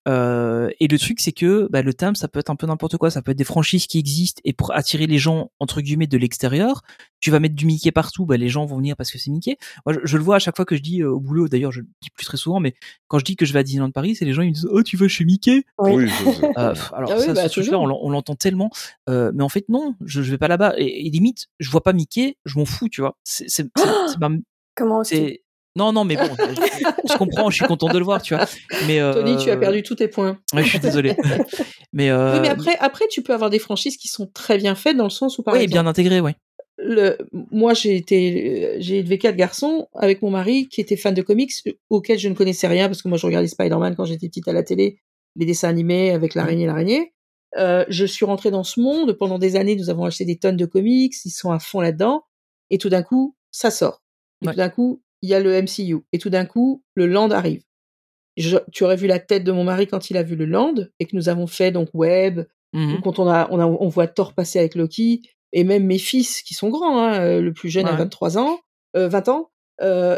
Euh, 0.07 0.69
et 0.79 0.87
le 0.87 0.97
truc, 0.97 1.19
c'est 1.19 1.31
que 1.31 1.67
bah, 1.71 1.81
le 1.83 1.93
thème, 1.93 2.15
ça 2.15 2.27
peut 2.27 2.39
être 2.39 2.49
un 2.49 2.55
peu 2.55 2.65
n'importe 2.65 2.97
quoi. 2.97 3.11
Ça 3.11 3.21
peut 3.21 3.31
être 3.31 3.37
des 3.37 3.43
franchises 3.43 3.85
qui 3.87 3.99
existent 3.99 4.41
et 4.43 4.51
pour 4.53 4.73
attirer 4.73 5.05
les 5.05 5.19
gens 5.19 5.51
entre 5.59 5.79
guillemets 5.81 6.07
de 6.07 6.17
l'extérieur, 6.17 6.81
tu 7.19 7.29
vas 7.29 7.39
mettre 7.39 7.53
du 7.55 7.65
Mickey 7.67 7.91
partout. 7.91 8.25
Bah, 8.25 8.35
les 8.37 8.49
gens 8.49 8.65
vont 8.65 8.77
venir 8.77 8.95
parce 8.95 9.11
que 9.11 9.19
c'est 9.19 9.29
Mickey. 9.29 9.57
Moi, 9.85 9.93
je, 9.93 9.99
je 10.03 10.17
le 10.17 10.23
vois 10.23 10.37
à 10.37 10.39
chaque 10.39 10.55
fois 10.55 10.65
que 10.65 10.75
je 10.75 10.81
dis 10.81 11.01
euh, 11.03 11.11
au 11.11 11.19
boulot. 11.19 11.47
D'ailleurs, 11.47 11.71
je 11.71 11.81
le 11.81 11.87
dis 12.01 12.09
plus 12.09 12.25
très 12.25 12.37
souvent, 12.37 12.59
mais 12.59 12.73
quand 13.07 13.19
je 13.19 13.25
dis 13.25 13.35
que 13.35 13.45
je 13.45 13.53
vais 13.53 13.59
à 13.59 13.63
Disneyland 13.63 13.91
Paris, 13.91 14.15
c'est 14.15 14.25
les 14.25 14.33
gens 14.33 14.41
ils 14.41 14.49
me 14.49 14.53
disent 14.53 14.67
oh 14.71 14.81
tu 14.81 14.97
vas 14.97 15.07
chez 15.07 15.23
Mickey? 15.25 15.63
Oui. 15.77 15.91
Oui, 15.95 16.09
ça, 16.09 16.15
c'est- 16.33 16.45
Euh, 16.57 16.73
alors 16.93 17.11
Ah 17.13 17.17
oui, 17.19 17.25
ça, 17.25 17.33
bah, 17.33 17.43
ce 17.47 17.53
truc-là, 17.53 17.71
toujours. 17.71 17.81
on 17.81 17.85
l'en- 17.85 17.99
on 18.01 18.09
l'entend 18.09 18.35
tellement, 18.35 18.71
euh, 19.09 19.31
mais 19.35 19.43
en 19.43 19.49
fait 19.49 19.69
non, 19.69 19.93
je, 20.03 20.23
je 20.23 20.31
vais 20.31 20.37
pas 20.39 20.47
là-bas. 20.47 20.73
Et, 20.77 21.05
et 21.05 21.09
limite, 21.11 21.45
je 21.59 21.69
vois 21.69 21.83
pas 21.83 21.93
Mickey, 21.93 22.37
je 22.45 22.57
m'en 22.57 22.65
fous, 22.65 22.89
tu 22.89 23.01
vois. 23.01 23.17
C'est 23.23 23.47
c'est- 23.49 23.67
c'est- 23.77 23.83
c'est 24.07 24.19
ma- 24.19 24.29
Comment 24.75 24.99
aussi 24.99 25.15
c'est 25.15 25.40
non 25.75 25.93
non 25.93 26.03
mais 26.03 26.15
bon 26.17 26.23
je, 26.37 26.83
je 27.13 27.17
comprends 27.17 27.49
je 27.49 27.55
suis 27.55 27.65
content 27.65 27.87
de 27.87 27.97
le 27.97 28.03
voir 28.03 28.21
tu 28.21 28.35
vois 28.35 28.45
mais 28.87 28.99
euh, 28.99 29.13
Tony, 29.13 29.37
tu 29.37 29.49
as 29.49 29.57
perdu 29.57 29.83
tous 29.83 29.95
tes 29.95 30.07
points. 30.07 30.37
ouais, 30.53 30.63
je 30.63 30.69
suis 30.69 30.79
désolé 30.79 31.15
mais 31.93 32.09
euh, 32.09 32.33
Oui, 32.33 32.39
mais 32.41 32.49
après, 32.49 32.77
après, 32.79 33.07
tu 33.09 33.21
peux 33.21 33.33
avoir 33.33 33.49
des 33.49 33.59
franchises 33.59 33.97
qui 33.97 34.07
sont 34.07 34.27
très 34.27 34.57
bien 34.57 34.75
faites 34.75 34.97
dans 34.97 35.05
le 35.05 35.09
sens 35.09 35.37
où, 35.37 35.43
par 35.43 35.53
oui 35.53 35.61
exemple, 35.61 35.81
bien 35.83 35.87
intégré 35.89 36.19
ouais 36.21 36.35
le, 36.83 37.15
moi, 37.51 37.75
j'ai 37.75 37.95
été, 37.95 38.77
j'ai 38.79 38.99
élevé 38.99 39.19
quatre 39.19 39.35
garçons 39.35 39.87
avec 39.93 40.23
mon 40.23 40.31
mari 40.31 40.67
qui 40.67 40.81
était 40.81 40.95
fan 40.97 41.13
de 41.13 41.21
comics 41.21 41.51
auxquels 41.91 42.17
je 42.17 42.27
ne 42.27 42.33
connaissais 42.33 42.67
rien 42.67 42.87
parce 42.87 43.03
que 43.03 43.07
moi, 43.07 43.19
je 43.19 43.25
regardais 43.27 43.47
Spider-Man 43.47 43.95
quand 43.95 44.05
j'étais 44.05 44.27
petite 44.27 44.47
à 44.47 44.53
la 44.53 44.63
télé, 44.63 44.97
les 45.35 45.45
dessins 45.45 45.69
animés 45.69 46.09
avec 46.09 46.33
l'araignée, 46.33 46.65
l'araignée. 46.65 47.13
Euh, 47.57 47.85
je 47.89 48.03
suis 48.05 48.25
rentrée 48.25 48.49
dans 48.49 48.63
ce 48.63 48.79
monde 48.79 49.13
pendant 49.13 49.37
des 49.37 49.57
années. 49.57 49.75
Nous 49.75 49.91
avons 49.91 50.05
acheté 50.05 50.25
des 50.25 50.39
tonnes 50.39 50.57
de 50.57 50.65
comics, 50.65 51.13
ils 51.23 51.29
sont 51.29 51.51
à 51.51 51.59
fond 51.59 51.81
là-dedans. 51.81 52.23
Et 52.71 52.79
tout 52.79 52.89
d'un 52.89 53.03
coup, 53.03 53.35
ça 53.51 53.69
sort. 53.69 54.01
Et 54.41 54.47
Ouais. 54.47 54.53
tout 54.53 54.57
d'un 54.57 54.69
coup, 54.69 55.03
il 55.21 55.29
y 55.29 55.33
a 55.33 55.39
le 55.39 55.51
MCU. 55.61 55.97
Et 56.13 56.17
tout 56.17 56.29
d'un 56.29 56.45
coup, 56.45 56.83
le 56.95 57.05
Land 57.07 57.31
arrive. 57.31 57.63
Je- 58.37 58.57
tu 58.71 58.83
aurais 58.83 58.95
vu 58.95 59.07
la 59.07 59.19
tête 59.19 59.43
de 59.43 59.51
mon 59.51 59.63
mari 59.63 59.87
quand 59.87 60.09
il 60.09 60.17
a 60.17 60.23
vu 60.23 60.35
le 60.35 60.45
Land 60.45 60.75
et 60.99 61.05
que 61.05 61.15
nous 61.15 61.29
avons 61.29 61.47
fait 61.47 61.71
donc 61.71 61.89
Web, 61.93 62.41
ou 62.97 63.01
quand 63.01 63.19
on 63.19 63.27
a, 63.27 63.47
on 63.51 63.59
a, 63.59 63.65
on 63.65 63.87
voit 63.89 64.07
Thor 64.07 64.33
passer 64.33 64.57
avec 64.59 64.75
Loki, 64.75 65.21
et 65.53 65.63
même 65.65 65.85
mes 65.85 65.97
fils 65.97 66.41
qui 66.41 66.53
sont 66.53 66.69
grands, 66.69 67.03
hein, 67.03 67.19
euh, 67.19 67.41
le 67.41 67.51
plus 67.53 67.69
jeune 67.69 67.85
a 67.87 67.91
Ouais. 67.91 67.97
23 67.97 68.37
ans, 68.37 68.59
euh, 68.95 69.09
20 69.09 69.27
ans, 69.27 69.50
euh, 69.81 70.17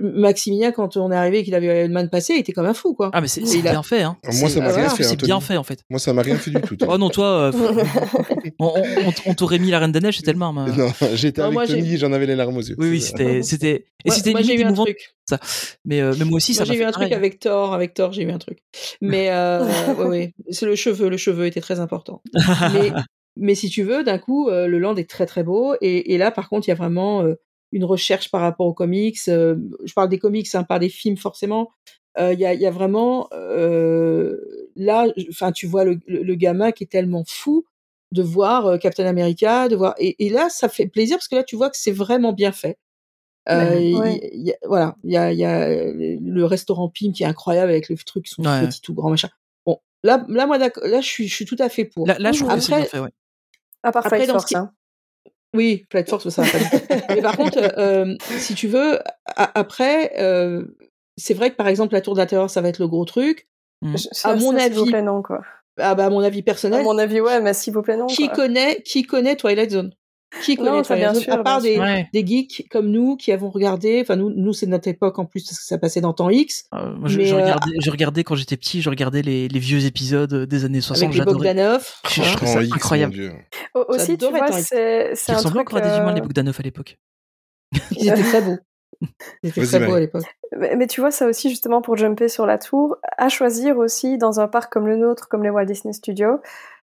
Maximilien, 0.00 0.72
quand 0.72 0.96
on 0.96 1.12
est 1.12 1.16
arrivé 1.16 1.40
et 1.40 1.44
qu'il 1.44 1.54
avait 1.54 1.82
Iron 1.84 1.92
Man 1.92 2.08
passé, 2.10 2.34
il 2.34 2.40
était 2.40 2.52
comme 2.52 2.66
un 2.66 2.74
fou, 2.74 2.94
quoi. 2.94 3.10
ah 3.12 3.20
mais 3.20 3.28
c'est 3.28 3.46
c'est 3.46 3.58
a- 3.66 3.70
bien 3.70 3.82
fait 3.82 4.02
hein 4.02 4.16
Moi, 4.40 4.48
ça 4.50 4.60
m'a 4.60 4.72
rien 4.72 4.88
fait. 4.88 5.02
c'est 5.04 5.12
Anthony. 5.12 5.26
bien 5.28 5.40
fait 5.40 5.56
en 5.56 5.62
fait 5.62 5.80
Moi, 5.90 5.98
ça 6.00 6.12
m'a 6.12 6.22
rien 6.22 6.36
fait 6.36 6.50
du 6.50 6.60
tout. 6.60 6.76
oh 6.88 6.98
non 6.98 7.08
toi 7.10 7.26
euh, 7.26 7.52
on, 8.58 8.72
on- 9.26 9.34
t'aurait 9.34 9.58
mis 9.58 9.70
la 9.70 9.78
Reine 9.78 9.92
des 9.92 10.00
Neiges 10.00 10.16
c'était 10.18 10.32
le 10.32 10.38
même 10.38 10.56
hein. 10.58 10.66
Non, 10.76 10.88
j'étais 11.14 11.40
avec 11.42 11.52
moi, 11.52 11.66
Tony, 11.66 11.96
j'en 11.98 12.12
avais 12.12 12.26
les 12.26 12.36
larmes 12.36 12.56
aux 12.56 12.62
yeux. 12.62 12.74
oui 12.78 12.88
oui 12.90 13.00
C'est- 13.00 13.42
c'était 13.42 13.42
c'était 13.42 13.74
et 14.04 14.06
Moi- 14.08 14.14
c'était 14.16 14.30
moi, 14.32 14.42
j'ai 14.42 14.54
eu 14.54 14.62
un 14.64 14.72
truc. 14.72 15.14
mais 15.84 16.00
euh, 16.00 16.14
mais 16.18 16.24
moi 16.24 16.36
aussi 16.36 16.52
Moi, 16.52 16.58
ça 16.58 16.64
m'a 16.64 16.74
j'ai 16.74 16.80
eu 16.80 16.84
un 16.84 16.92
pareil. 16.92 17.08
truc 17.08 17.16
avec 17.16 17.38
Thor, 17.40 17.74
avec 17.74 17.94
Thor, 17.94 18.12
j'ai 18.12 18.22
eu 18.22 18.30
un 18.30 18.38
truc. 18.38 18.58
Mais 19.00 19.30
euh, 19.30 19.64
ouais, 19.98 20.04
ouais, 20.06 20.34
c'est 20.50 20.66
le 20.66 20.74
cheveu, 20.76 21.08
le 21.08 21.16
cheveu 21.16 21.46
était 21.46 21.60
très 21.60 21.80
important. 21.80 22.22
mais, 22.72 22.92
mais 23.36 23.54
si 23.54 23.68
tu 23.68 23.82
veux, 23.82 24.04
d'un 24.04 24.18
coup, 24.18 24.48
euh, 24.48 24.66
le 24.68 24.78
land 24.78 24.94
est 24.96 25.08
très 25.10 25.26
très 25.26 25.42
beau. 25.42 25.74
Et, 25.80 26.14
et 26.14 26.18
là, 26.18 26.30
par 26.30 26.48
contre, 26.48 26.68
il 26.68 26.70
y 26.70 26.72
a 26.72 26.76
vraiment 26.76 27.22
euh, 27.22 27.34
une 27.72 27.84
recherche 27.84 28.30
par 28.30 28.40
rapport 28.40 28.66
aux 28.66 28.74
comics. 28.74 29.18
euh, 29.28 29.56
je 29.84 29.92
parle 29.92 30.08
des 30.08 30.18
comics, 30.18 30.52
hein, 30.54 30.64
pas 30.64 30.78
des 30.78 30.88
films 30.88 31.16
forcément. 31.16 31.70
Euh, 32.18 32.32
Il 32.32 32.40
y, 32.40 32.46
a, 32.46 32.54
il 32.54 32.60
y 32.60 32.66
a 32.66 32.70
vraiment 32.70 33.28
euh, 33.32 34.38
là, 34.76 35.06
enfin, 35.30 35.52
tu 35.52 35.66
vois 35.66 35.84
le, 35.84 35.98
le, 36.06 36.22
le 36.22 36.34
gamin 36.34 36.72
qui 36.72 36.84
est 36.84 36.86
tellement 36.86 37.24
fou 37.26 37.64
de 38.12 38.22
voir 38.22 38.66
euh, 38.66 38.78
Captain 38.78 39.04
America, 39.06 39.68
de 39.68 39.76
voir 39.76 39.94
et, 39.98 40.24
et 40.24 40.30
là, 40.30 40.48
ça 40.48 40.68
fait 40.68 40.86
plaisir 40.86 41.16
parce 41.18 41.28
que 41.28 41.34
là, 41.36 41.44
tu 41.44 41.56
vois 41.56 41.68
que 41.70 41.76
c'est 41.76 41.92
vraiment 41.92 42.32
bien 42.32 42.52
fait. 42.52 42.78
Euh, 43.48 43.98
Ouais. 43.98 44.30
il 44.32 44.46
y 44.46 44.52
a- 44.52 44.56
voilà, 44.66 44.96
il 45.04 45.12
y 45.12 45.16
a, 45.16 45.32
il 45.32 45.38
y 45.38 45.44
a 45.44 45.68
le 45.92 46.44
restaurant 46.44 46.88
Pim 46.88 47.12
qui 47.12 47.22
est 47.22 47.26
incroyable 47.26 47.70
avec 47.70 47.88
les 47.88 47.96
trucs 47.96 48.24
qui 48.24 48.30
sont 48.34 48.44
Ouais. 48.44 48.66
petits, 48.66 48.80
tout 48.80 48.94
grands, 48.94 49.10
machin. 49.10 49.28
Bon, 49.66 49.78
là, 50.02 50.24
là, 50.28 50.46
moi, 50.46 50.58
là, 50.58 50.70
je 51.00 51.06
suis, 51.06 51.28
je 51.28 51.34
suis 51.34 51.44
tout 51.44 51.56
à 51.60 51.68
fait 51.68 51.84
pour. 51.84 52.06
là, 52.06 52.16
là 52.18 52.32
je 52.32 52.40
trouve 52.40 52.54
que 52.54 52.60
c'est 52.60 52.72
Après- 52.72 52.82
bien 52.82 52.90
fait 52.90 52.98
ouais 53.00 53.12
À 53.82 53.92
part 53.92 54.04
Après, 54.06 54.16
Flight 54.18 54.28
dans 54.28 54.34
Force, 54.34 54.44
ce 54.44 54.48
qui- 54.48 54.56
hein. 54.56 54.72
Oui, 55.56 55.84
Flight 55.90 56.08
Force, 56.08 56.28
ça 56.28 56.42
va 56.42 56.50
pas. 56.50 56.58
du 56.58 56.64
tout. 56.70 56.94
Mais 57.08 57.22
par 57.22 57.36
contre, 57.36 57.58
euh, 57.78 58.14
si 58.38 58.54
tu 58.54 58.68
veux, 58.68 58.98
après, 59.36 60.12
euh, 60.18 60.64
c'est 61.16 61.34
vrai 61.34 61.50
que 61.50 61.56
par 61.56 61.68
exemple, 61.68 61.94
la 61.94 62.00
Tour 62.00 62.14
de 62.14 62.18
la 62.20 62.26
Terreur, 62.26 62.50
ça 62.50 62.60
va 62.60 62.68
être 62.68 62.78
le 62.78 62.88
gros 62.88 63.04
truc. 63.04 63.48
Ça- 63.96 64.30
À 64.30 64.34
mon 64.36 64.52
ça, 64.52 64.60
S'il 64.60 64.72
vous 64.74 64.80
avis- 64.82 64.90
plaît, 64.90 65.02
non, 65.02 65.22
quoi. 65.22 65.42
Ah 65.78 65.94
bah, 65.94 66.06
à 66.06 66.10
mon 66.10 66.20
avis 66.20 66.38
À 66.40 66.42
personnel, 66.42 66.82
mon 66.84 66.96
avis, 66.98 67.20
ouais, 67.20 67.40
mais 67.42 67.52
s'il 67.52 67.72
vous 67.74 67.82
plaît, 67.82 67.96
non. 67.98 68.06
qui 68.06 68.26
quoi. 68.28 68.36
connaît, 68.36 68.80
qui 68.82 69.02
connaît 69.02 69.36
Twilight 69.36 69.70
Zone? 69.70 69.92
Qui 70.42 70.56
connaît 70.56 70.70
Non, 70.70 70.84
ça, 70.84 70.96
bien 70.96 71.14
sûr, 71.14 71.32
À 71.32 71.42
part 71.42 71.60
bien 71.60 71.70
des, 71.70 71.74
sûr. 71.74 71.82
Ouais. 71.82 72.08
des 72.12 72.26
geeks 72.26 72.66
comme 72.70 72.90
nous 72.90 73.16
qui 73.16 73.32
avons 73.32 73.48
regardé. 73.50 74.00
Enfin, 74.02 74.16
nous, 74.16 74.30
nous 74.30 74.52
c'est 74.52 74.66
notre 74.66 74.88
époque 74.88 75.18
en 75.18 75.24
plus 75.24 75.44
parce 75.44 75.58
que 75.58 75.64
ça 75.64 75.78
passait 75.78 76.00
dans 76.00 76.12
temps 76.12 76.30
X. 76.30 76.64
Euh, 76.74 76.94
moi, 76.96 77.08
je, 77.08 77.18
Mais, 77.18 77.24
je 77.26 77.34
euh, 77.34 77.42
regardais, 77.42 77.72
je 77.82 77.90
regardais 77.90 78.24
quand 78.24 78.34
j'étais 78.34 78.56
petit 78.56 78.82
je 78.82 78.90
regardais 78.90 79.22
les, 79.22 79.48
les 79.48 79.58
vieux 79.58 79.84
épisodes 79.86 80.34
des 80.46 80.64
années 80.64 80.80
60 80.80 81.04
avec 81.04 81.18
les 81.18 81.24
Bogdanov. 81.24 81.88
Je- 82.08 82.14
je 82.14 82.20
Voilà. 82.20 82.36
trouve 82.36 82.48
ça 82.48 82.58
En 82.58 82.60
X, 82.60 82.68
mon 82.70 82.76
incroyable. 82.76 83.32
Aussi, 83.88 84.18
tu 84.18 84.26
vois, 84.28 84.52
c'est 84.52 85.12
un 85.30 85.34
truc. 85.42 85.56
encore 85.56 85.78
à 85.78 85.80
des 85.80 85.96
humains 85.96 86.12
les 86.14 86.20
euh, 86.20 86.24
Bogdanov 86.24 86.56
à 86.58 86.62
l'époque 86.62 86.98
Ils 87.92 88.08
étaient 88.08 88.22
très 88.22 88.42
beaux. 88.42 88.58
Ils 89.42 89.48
étaient 89.50 89.64
très 89.66 89.78
beaux 89.80 89.84
Marie. 89.86 89.96
à 89.96 90.00
l'époque. 90.00 90.24
Mais, 90.58 90.76
mais 90.76 90.86
tu 90.86 91.00
vois, 91.00 91.10
ça 91.10 91.26
aussi, 91.26 91.50
justement, 91.50 91.82
pour 91.82 91.96
jumper 91.96 92.28
sur 92.28 92.46
la 92.46 92.56
tour, 92.58 92.96
à 93.18 93.28
choisir 93.28 93.76
aussi 93.78 94.16
dans 94.16 94.40
un 94.40 94.48
parc 94.48 94.72
comme 94.72 94.86
le 94.86 94.96
nôtre, 94.96 95.28
comme 95.28 95.42
les 95.42 95.50
Walt 95.50 95.66
Disney 95.66 95.92
Studios, 95.92 96.38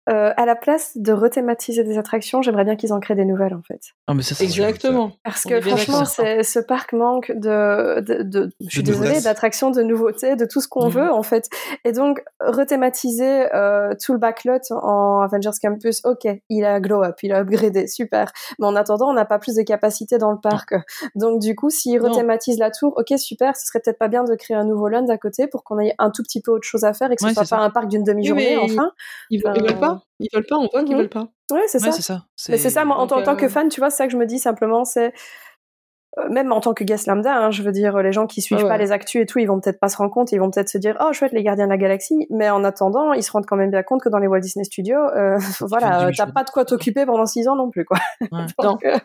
euh, 0.09 0.32
à 0.36 0.46
la 0.46 0.54
place 0.54 0.92
de 0.96 1.12
rethématiser 1.12 1.82
des 1.84 1.98
attractions, 1.98 2.40
j'aimerais 2.42 2.64
bien 2.64 2.76
qu'ils 2.76 2.92
en 2.92 3.00
créent 3.00 3.14
des 3.16 3.24
nouvelles 3.24 3.54
en 3.54 3.62
fait. 3.62 3.80
Ah, 4.07 4.14
mais 4.14 4.22
ça. 4.22 4.42
Exactement. 4.42 5.12
Parce 5.24 5.44
On 5.46 5.48
que 5.48 5.61
franchement, 5.61 6.04
ce 6.04 6.59
parc 6.61 6.92
manque 6.92 7.32
de, 7.34 8.00
de, 8.00 8.22
de- 8.22 8.50
je 8.61 8.68
suis 8.70 8.82
De 8.82 8.92
désolée, 8.92 9.20
d'attractions, 9.20 9.70
de 9.70 9.82
nouveautés, 9.82 10.36
de 10.36 10.44
tout 10.44 10.61
ce 10.61 10.68
qu'on 10.68 10.86
Mhm. 10.86 10.92
veut 10.92 11.12
en 11.12 11.22
fait. 11.22 11.48
Et 11.84 11.92
donc 11.92 12.22
rethématiser 12.40 13.52
euh, 13.54 13.94
tout 14.02 14.12
le 14.12 14.18
backlot 14.18 14.59
en 14.70 15.20
Avengers 15.20 15.50
Campus, 15.62 16.00
ok, 16.04 16.26
il 16.48 16.64
a 16.64 16.80
glow 16.80 17.02
up, 17.02 17.16
il 17.22 17.32
a 17.32 17.40
upgradé, 17.40 17.86
super. 17.86 18.32
Mais 18.59 18.66
en 18.66 18.76
attendant, 18.76 19.09
on 19.09 19.12
n'a 19.14 19.24
pas 19.24 19.38
plus 19.38 19.54
de 19.57 19.62
capacité 19.62 20.18
dans 20.18 20.32
le 20.32 20.38
parc. 20.40 20.74
Donc 21.14 21.40
du 21.40 21.54
coup, 21.54 21.70
s'ils 21.70 22.00
rethématisent 22.00 22.59
la 22.59 22.70
tour, 22.70 22.92
ok, 22.96 23.18
super. 23.18 23.57
Ce 23.57 23.66
serait 23.66 23.80
peut-être 23.80 23.98
pas 23.98 24.09
bien 24.09 24.24
de 24.24 24.34
créer 24.34 24.57
un 24.57 24.64
nouveau 24.64 24.88
land 24.88 25.09
à 25.09 25.18
côté 25.18 25.46
pour 25.46 25.64
qu'on 25.64 25.78
ait 25.78 25.94
un 25.98 26.11
tout 26.11 26.22
petit 26.22 26.40
peu 26.40 26.50
autre 26.52 26.66
chose 26.66 26.84
à 26.84 26.92
faire 26.92 27.11
et 27.12 27.16
que 27.16 27.22
ce 27.22 27.26
Ouais, 27.28 27.32
soit 27.34 27.42
pas 27.42 27.46
ça. 27.46 27.59
un 27.61 27.70
parc 27.70 27.88
d'une 27.88 28.04
demi-journée, 28.04 28.57
Oui, 28.57 28.70
enfin. 28.72 28.90
Ils, 29.30 29.42
veulent- 29.42 29.54
ils 29.57 29.62
veulent 29.62 29.78
pas. 29.80 29.95
Ils 30.20 30.28
veulent 30.32 30.47
pas. 30.47 30.57
On 30.57 30.68
voit 30.72 30.82
qu'ils 30.84 30.94
Mhm. 30.94 31.01
veulent 31.03 31.09
pas. 31.11 31.28
Ouais, 31.53 31.61
c'est 31.68 31.78
Ouais, 31.82 31.90
ça. 31.90 31.92
c'est 31.92 32.03
ça. 32.03 32.24
Mais 32.49 32.59
c'est 32.59 32.70
ça, 32.70 32.84
moi, 32.84 32.97
en 32.97 33.01
Donc, 33.01 33.11
tant, 33.11 33.16
en 33.18 33.22
tant 33.22 33.36
que 33.36 33.47
euh, 33.47 33.49
fan, 33.49 33.68
tu 33.68 33.80
vois, 33.80 33.90
c'est 33.90 33.99
ça 33.99 34.07
que 34.07 34.12
je 34.12 34.16
me 34.18 34.26
dis 34.26 34.38
simplement, 34.38 34.84
c'est 34.84 35.12
euh, 36.18 36.30
même 36.30 36.51
en 36.51 36.61
tant 36.61 36.72
que 36.72 36.82
guest 36.82 37.07
lambda, 37.09 37.36
hein, 37.36 37.51
je 37.51 37.62
veux 37.62 37.72
dire, 37.72 37.99
les 37.99 38.11
gens 38.11 38.26
qui 38.26 38.40
suivent 38.40 38.62
Ouais, 38.62 38.68
pas 38.68 38.78
les 38.78 38.90
actus 38.90 39.20
et 39.22 39.26
tout, 39.26 39.38
ils 39.38 39.44
vont 39.47 39.61
peut-être 39.61 39.78
pas 39.78 39.90
se 39.90 39.99
rendre 39.99 40.11
compte, 40.11 40.32
ils 40.32 40.38
vont 40.40 40.51
peut-être 40.51 40.70
se 40.70 40.78
dire, 40.78 40.97
oh 41.01 41.12
chouette, 41.12 41.32
les 41.32 41.42
Gardiens 41.42 41.66
de 41.66 41.70
la 41.70 41.76
Galaxie, 41.76 42.26
mais 42.30 42.49
en 42.49 42.64
attendant, 42.64 43.12
ils 43.12 43.22
se 43.22 43.30
rendent 43.30 43.44
quand 43.44 43.57
même 43.57 43.70
bien 43.70 43.82
compte 43.82 44.01
que 44.01 44.09
dans 44.09 44.16
les 44.18 44.26
Walt 44.26 44.40
Disney 44.40 44.64
Studios, 44.64 44.97
euh, 45.14 45.36
voilà, 45.61 46.07
euh, 46.07 46.11
t'as 46.16 46.26
pas 46.26 46.42
de 46.42 46.49
quoi 46.49 46.64
t'occuper 46.64 47.05
pendant 47.05 47.26
six 47.26 47.47
ans 47.49 47.55
non 47.57 47.70
plus, 47.70 47.84
quoi. 47.84 47.99
Ouais. 48.32 48.47
Donc, 48.62 48.82
euh, 48.86 48.97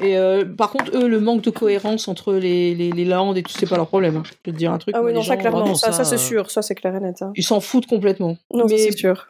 Et 0.00 0.16
euh, 0.16 0.44
par 0.44 0.70
contre, 0.70 0.96
eux, 0.96 1.08
le 1.08 1.18
manque 1.18 1.42
de 1.42 1.50
cohérence 1.50 2.06
entre 2.06 2.32
les, 2.34 2.72
les, 2.76 2.92
les 2.92 3.04
landes 3.04 3.36
et 3.36 3.42
tout, 3.42 3.50
c'est 3.52 3.68
pas 3.68 3.76
leur 3.76 3.88
problème. 3.88 4.16
hein. 4.18 4.22
Je 4.24 4.30
peux 4.40 4.52
te 4.52 4.56
dire 4.56 4.70
un 4.72 4.78
truc. 4.78 4.94
ah 4.96 5.02
oui, 5.02 5.12
non, 5.12 5.22
ça 5.24 5.36
clairement, 5.36 5.66
non, 5.66 5.74
ça, 5.74 5.88
ça, 5.90 6.04
ça, 6.04 6.04
c'est 6.04 6.18
sûr, 6.18 6.52
ça 6.52 6.62
c'est 6.62 6.76
clair 6.76 6.94
et 6.94 7.00
net. 7.00 7.20
hein. 7.20 7.32
Ils 7.34 7.42
s'en 7.44 7.58
foutent 7.60 7.86
complètement. 7.88 8.36
Non, 8.54 8.66
mais 8.70 8.78
c'est 8.78 8.92
sûr. 8.96 9.28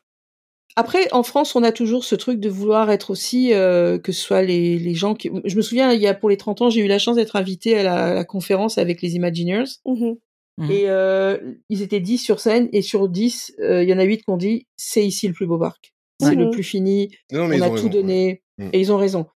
Après, 0.76 1.12
en 1.12 1.22
France, 1.22 1.56
on 1.56 1.62
a 1.62 1.72
toujours 1.72 2.04
ce 2.04 2.14
truc 2.14 2.38
de 2.40 2.48
vouloir 2.48 2.90
être 2.90 3.10
aussi, 3.10 3.52
euh, 3.52 3.98
que 3.98 4.12
ce 4.12 4.20
soit 4.22 4.42
les, 4.42 4.78
les 4.78 4.94
gens 4.94 5.14
qui... 5.14 5.30
Je 5.44 5.56
me 5.56 5.62
souviens, 5.62 5.92
il 5.92 6.00
y 6.00 6.06
a 6.06 6.14
pour 6.14 6.28
les 6.30 6.36
30 6.36 6.62
ans, 6.62 6.70
j'ai 6.70 6.80
eu 6.82 6.86
la 6.86 6.98
chance 6.98 7.16
d'être 7.16 7.36
invitée 7.36 7.76
à 7.78 7.82
la, 7.82 8.04
à 8.04 8.14
la 8.14 8.24
conférence 8.24 8.78
avec 8.78 9.02
les 9.02 9.14
Imagineers. 9.16 9.64
Mhm. 9.86 10.16
Mhm. 10.58 10.70
Et 10.70 10.82
euh, 10.86 11.38
ils 11.68 11.82
étaient 11.82 12.00
10 12.00 12.18
sur 12.18 12.40
scène, 12.40 12.68
et 12.72 12.82
sur 12.82 13.08
10, 13.08 13.54
euh, 13.60 13.82
il 13.82 13.88
y 13.88 13.94
en 13.94 13.98
a 13.98 14.04
8 14.04 14.18
qui 14.18 14.30
ont 14.30 14.36
dit, 14.36 14.66
c'est 14.76 15.04
ici 15.06 15.26
le 15.28 15.34
plus 15.34 15.46
beau 15.46 15.58
parc. 15.58 15.92
C'est 16.20 16.34
Mhm. 16.36 16.44
le 16.44 16.50
plus 16.50 16.64
fini, 16.64 17.10
Non, 17.32 17.46
mais 17.46 17.56
on 17.56 17.58
ils 17.58 17.62
a 17.62 17.66
ont 17.66 17.70
tout 17.70 17.74
raison, 17.76 17.88
donné, 17.88 18.42
ouais. 18.58 18.70
Et 18.72 18.80
ils 18.80 18.92
ont 18.92 18.96
raison. 18.96 19.26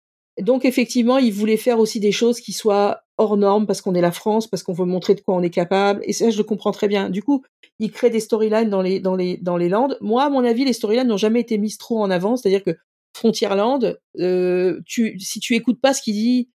Donc 0.40 0.64
effectivement, 0.64 1.18
ils 1.18 1.32
voulaient 1.32 1.56
faire 1.56 1.78
aussi 1.78 2.00
des 2.00 2.12
choses 2.12 2.40
qui 2.40 2.52
soient 2.52 3.02
hors 3.18 3.36
normes 3.36 3.66
parce 3.66 3.82
qu'on 3.82 3.94
est 3.94 4.00
la 4.00 4.12
France, 4.12 4.46
parce 4.46 4.62
qu'on 4.62 4.72
veut 4.72 4.86
montrer 4.86 5.14
de 5.14 5.20
quoi 5.20 5.34
on 5.34 5.42
est 5.42 5.50
capable. 5.50 6.00
Et 6.04 6.12
ça, 6.12 6.30
je 6.30 6.38
le 6.38 6.44
comprends 6.44 6.72
très 6.72 6.88
bien. 6.88 7.10
Du 7.10 7.22
coup, 7.22 7.42
ils 7.78 7.90
créent 7.92 8.10
des 8.10 8.20
storylines 8.20 8.70
dans 8.70 8.80
les 8.82 8.98
dans 9.00 9.14
les 9.16 9.36
dans 9.36 9.56
les 9.58 9.68
landes. 9.68 9.98
Moi, 10.00 10.24
à 10.24 10.30
mon 10.30 10.44
avis, 10.44 10.64
les 10.64 10.72
storylines 10.72 11.06
n'ont 11.08 11.16
jamais 11.18 11.40
été 11.40 11.58
mises 11.58 11.76
trop 11.78 12.00
en 12.00 12.10
avant. 12.10 12.36
C'est-à-dire 12.36 12.62
que 12.64 12.76
Frontierland, 13.14 13.98
euh, 14.18 14.80
tu 14.86 15.18
si 15.20 15.38
tu 15.38 15.54
écoutes 15.54 15.80
pas 15.80 15.92
ce 15.92 16.00
qu'il 16.02 16.14
dit 16.14 16.48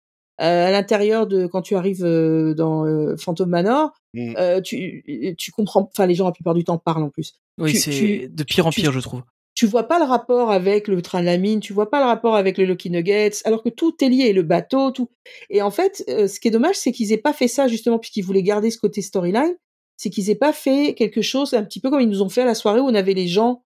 euh, 0.41 0.66
à 0.68 0.70
l'intérieur 0.70 1.27
de 1.27 1.47
quand 1.47 1.62
tu 1.62 1.75
arrives 1.77 2.05
euh, 2.05 2.55
dans 2.55 2.87
euh, 2.87 3.16
Phantom 3.16 3.49
Manor, 3.49 3.91
Mm. 4.16 4.35
euh, 4.39 4.61
tu 4.61 5.35
tu 5.37 5.51
comprends. 5.51 5.91
Enfin, 5.93 6.07
les 6.07 6.14
gens 6.14 6.27
la 6.27 6.31
plupart 6.33 6.55
du 6.55 6.62
temps 6.62 6.79
parlent 6.79 7.03
en 7.03 7.11
plus 7.11 7.35
Oui, 7.59 7.75
c'est 7.75 8.29
de 8.29 8.43
pire 8.45 8.64
en 8.64 8.70
tu- 8.70 8.81
pire, 8.81 8.93
je 8.93 9.01
trouve. 9.01 9.22
Tu 9.55 9.66
vois 9.66 9.86
pas 9.86 9.98
le 9.98 10.05
rapport 10.05 10.50
avec 10.50 10.88
le 10.88 11.00
train 11.00 11.20
de 11.20 11.26
la 11.26 11.38
mine, 11.38 11.61
tu 11.61 11.72
vois 11.72 11.90
pas 11.90 12.00
le 12.00 12.07
rapport 12.07 12.34
avec 12.34 12.59
le 12.59 12.64
Lucky 12.64 12.90
Nuggets, 12.90 13.42
alors 13.44 13.62
que 13.62 13.68
tout 13.68 13.94
est 14.02 14.09
lié, 14.09 14.32
le 14.32 14.42
bateau, 14.42 14.90
tout. 14.90 15.11
Et 15.48 15.62
en 15.62 15.70
fait, 15.70 16.05
euh, 16.09 16.26
ce 16.26 16.40
qui 16.40 16.48
est 16.48 16.50
dommage, 16.50 16.76
c'est 16.76 16.92
qu'ils 16.92 17.12
aient 17.12 17.18
pas 17.18 17.32
fait 17.32 17.48
ça 17.48 17.68
justement 17.68 17.98
puisqu'ils 17.98 18.24
voulaient 18.24 18.42
garder 18.42 18.70
ce 18.70 18.78
côté 18.78 19.00
storyline, 19.00 19.55
c'est 19.96 20.11
qu'ils 20.11 20.28
aient 20.30 20.34
pas 20.34 20.52
fait 20.52 20.94
quelque 20.94 21.22
chose 21.22 21.55
un 21.55 21.62
petit 21.62 21.80
peu 21.80 21.90
comme 21.90 22.00
ils 22.00 22.09
nous 22.09 22.22
ont 22.22 22.28
fait 22.28 22.42
à 22.42 22.46
la 22.46 22.55
soirée 22.55 22.80
où 22.80 22.86
on 22.86 22.94
avait 22.94 23.14
les 23.14 23.28
gens, 23.28 23.62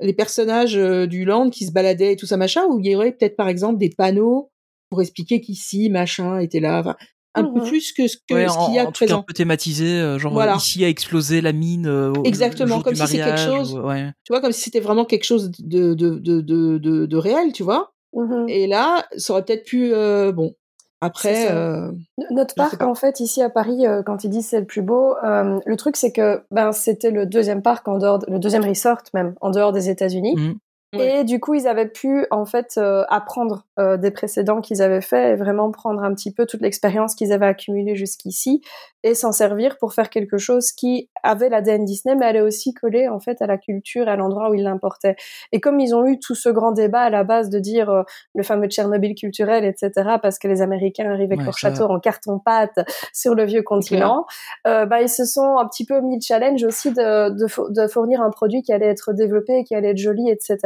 les 0.00 0.12
personnages 0.12 0.76
euh, 0.76 1.06
du 1.06 1.24
land 1.24 1.48
qui 1.48 1.64
se 1.66 1.72
baladaient 1.72 2.12
et 2.12 2.16
tout 2.16 2.26
ça 2.26 2.36
machin, 2.36 2.66
où 2.66 2.78
il 2.78 2.86
y 2.86 2.94
aurait 2.94 3.12
peut-être 3.12 3.36
par 3.36 3.48
exemple 3.48 3.78
des 3.78 3.90
panneaux 3.90 4.50
pour 4.90 5.00
expliquer 5.00 5.40
qu'ici 5.40 5.88
machin 5.88 6.38
était 6.38 6.60
là, 6.60 6.96
un 7.34 7.44
peu 7.44 7.60
Mhm. 7.60 7.66
plus 7.68 7.92
que 7.92 8.08
ce 8.08 8.16
Ouais, 8.30 8.46
qu'il 8.46 8.74
y 8.74 8.78
a 8.78 8.82
en 8.82 8.86
de 8.86 8.88
tout 8.88 8.88
cas 8.88 8.88
un 8.88 8.90
présent. 8.92 9.22
peu 9.22 9.32
thématisé, 9.32 9.86
euh, 10.00 10.18
genre 10.18 10.32
Voilà. 10.32 10.56
ici 10.56 10.84
a 10.84 10.88
explosé 10.88 11.40
la 11.40 11.52
mine. 11.52 11.86
euh, 11.86 12.12
Exactement, 12.24 12.66
le 12.66 12.72
jour 12.74 12.82
comme 12.84 12.94
du 12.94 13.00
si 13.00 13.06
c'est 13.06 13.16
quelque 13.18 13.38
chose- 13.38 13.74
ou- 13.74 13.80
ouais. 13.82 14.10
Tu 14.24 14.32
vois, 14.32 14.40
comme 14.40 14.52
si 14.52 14.62
c'était 14.62 14.80
vraiment 14.80 15.04
quelque 15.04 15.24
chose 15.24 15.50
de 15.58 15.94
de 15.94 16.10
de 16.18 16.40
de 16.40 17.06
de, 17.06 17.16
réel, 17.16 17.52
tu 17.52 17.62
vois? 17.62 17.92
Mhm. 18.14 18.46
Et 18.48 18.66
là, 18.66 19.04
ça 19.16 19.32
aurait 19.32 19.44
peut-être 19.44 19.64
pu, 19.64 19.92
euh, 19.94 20.32
bon. 20.32 20.54
Après, 21.02 21.50
euh, 21.50 21.92
Notre 22.30 22.54
parc, 22.54 22.82
en 22.82 22.94
fait, 22.94 23.20
ici 23.20 23.40
à 23.40 23.48
Paris, 23.48 23.84
quand 24.04 24.22
ils 24.24 24.28
disent 24.28 24.48
c'est 24.48 24.60
le 24.60 24.66
plus 24.66 24.82
beau, 24.82 25.14
le 25.22 25.74
truc 25.76 25.96
c'est 25.96 26.12
que 26.12 26.42
ben 26.50 26.72
c'était 26.72 27.10
le 27.10 27.24
deuxième 27.26 27.62
parc 27.62 27.88
en 27.88 27.96
dehors, 27.98 28.18
de- 28.18 28.26
le 28.30 28.38
deuxième 28.38 28.64
resort 28.66 28.98
même 29.14 29.34
en 29.40 29.50
dehors 29.50 29.72
des 29.72 29.88
États-Unis. 29.88 30.34
Mhm. 30.36 30.54
Ouais. 30.92 31.20
Et 31.20 31.24
du 31.24 31.38
coup, 31.38 31.54
ils 31.54 31.68
avaient 31.68 31.86
pu 31.88 32.26
en 32.32 32.44
fait 32.44 32.74
euh, 32.76 33.04
apprendre 33.08 33.64
euh, 33.78 33.96
des 33.96 34.10
précédents 34.10 34.60
qu'ils 34.60 34.82
avaient 34.82 35.00
faits 35.00 35.34
et 35.34 35.36
vraiment 35.36 35.70
prendre 35.70 36.02
un 36.02 36.12
petit 36.14 36.32
peu 36.32 36.46
toute 36.46 36.62
l'expérience 36.62 37.14
qu'ils 37.14 37.32
avaient 37.32 37.46
accumulée 37.46 37.94
jusqu'ici 37.94 38.60
et 39.04 39.14
s'en 39.14 39.30
servir 39.32 39.78
pour 39.78 39.94
faire 39.94 40.10
quelque 40.10 40.36
chose 40.36 40.72
qui 40.72 41.08
avait 41.22 41.48
l'ADN 41.48 41.84
Disney, 41.84 42.16
mais 42.16 42.26
allait 42.26 42.40
aussi 42.40 42.74
coller 42.74 43.08
en 43.08 43.20
fait 43.20 43.40
à 43.40 43.46
la 43.46 43.56
culture 43.56 44.08
et 44.08 44.10
à 44.10 44.16
l'endroit 44.16 44.50
où 44.50 44.54
ils 44.54 44.64
l'importaient. 44.64 45.14
Et 45.52 45.60
comme 45.60 45.78
ils 45.80 45.94
ont 45.94 46.04
eu 46.06 46.18
tout 46.18 46.34
ce 46.34 46.48
grand 46.48 46.72
débat 46.72 47.02
à 47.02 47.10
la 47.10 47.22
base 47.24 47.50
de 47.50 47.60
dire 47.60 47.88
euh, 47.88 48.02
le 48.34 48.42
fameux 48.42 48.66
Tchernobyl 48.66 49.14
culturel, 49.14 49.64
etc., 49.64 49.90
parce 50.20 50.38
que 50.40 50.48
les 50.48 50.60
Américains 50.60 51.08
arrivent 51.08 51.30
avec 51.30 51.38
Ouais, 51.38 51.44
leur 51.44 51.54
ça- 51.58 51.70
château 51.70 51.84
en 51.84 52.00
carton-pâte 52.00 52.80
sur 53.14 53.34
le 53.36 53.44
vieux 53.44 53.62
continent, 53.62 54.26
euh, 54.66 54.86
bah, 54.86 55.00
ils 55.00 55.08
se 55.08 55.24
sont 55.24 55.56
un 55.56 55.66
petit 55.68 55.86
peu 55.86 56.00
mis 56.00 56.16
le 56.16 56.20
challenge 56.20 56.62
aussi 56.64 56.90
de, 56.90 57.30
de, 57.30 57.46
de 57.82 57.86
fournir 57.86 58.20
un 58.20 58.30
produit 58.30 58.62
qui 58.62 58.72
allait 58.72 58.86
être 58.88 59.12
développé, 59.12 59.62
qui 59.64 59.74
allait 59.74 59.90
être 59.92 59.98
joli, 59.98 60.28
etc., 60.30 60.58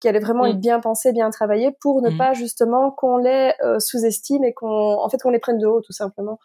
qui 0.00 0.08
allait 0.08 0.20
vraiment 0.20 0.44
Mm. 0.44 0.48
être 0.50 0.60
bien 0.60 0.80
pensé, 0.80 1.12
bien 1.12 1.30
travaillé, 1.30 1.70
pour 1.80 2.02
ne 2.02 2.10
Mm. 2.10 2.16
pas 2.18 2.32
justement 2.34 2.90
qu'on 2.90 3.16
les 3.18 3.52
euh, 3.62 3.78
sous-estime 3.78 4.44
et 4.44 4.52
qu'on, 4.54 4.68
en 4.98 5.08
fait, 5.08 5.18
qu'on 5.22 5.30
les 5.30 5.38
prenne 5.38 5.58
de 5.58 5.66
haut, 5.66 5.80
tout 5.80 5.92
simplement. 5.92 6.38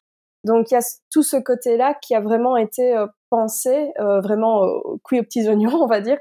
Donc 0.46 0.72
il 0.72 0.76
y 0.76 0.78
a 0.78 0.82
tout 1.12 1.24
ce 1.24 1.38
côté-là 1.38 1.96
qui 2.02 2.16
a 2.16 2.22
vraiment 2.22 2.56
été 2.58 2.96
euh, 2.96 3.08
pensé, 3.30 3.92
euh, 4.00 4.22
vraiment 4.22 4.64
euh, 4.64 4.70
cuit 5.04 5.20
aux 5.20 5.24
petits 5.24 5.48
oignons, 5.48 5.72
on 5.84 5.88
va 5.88 6.02
dire, 6.02 6.18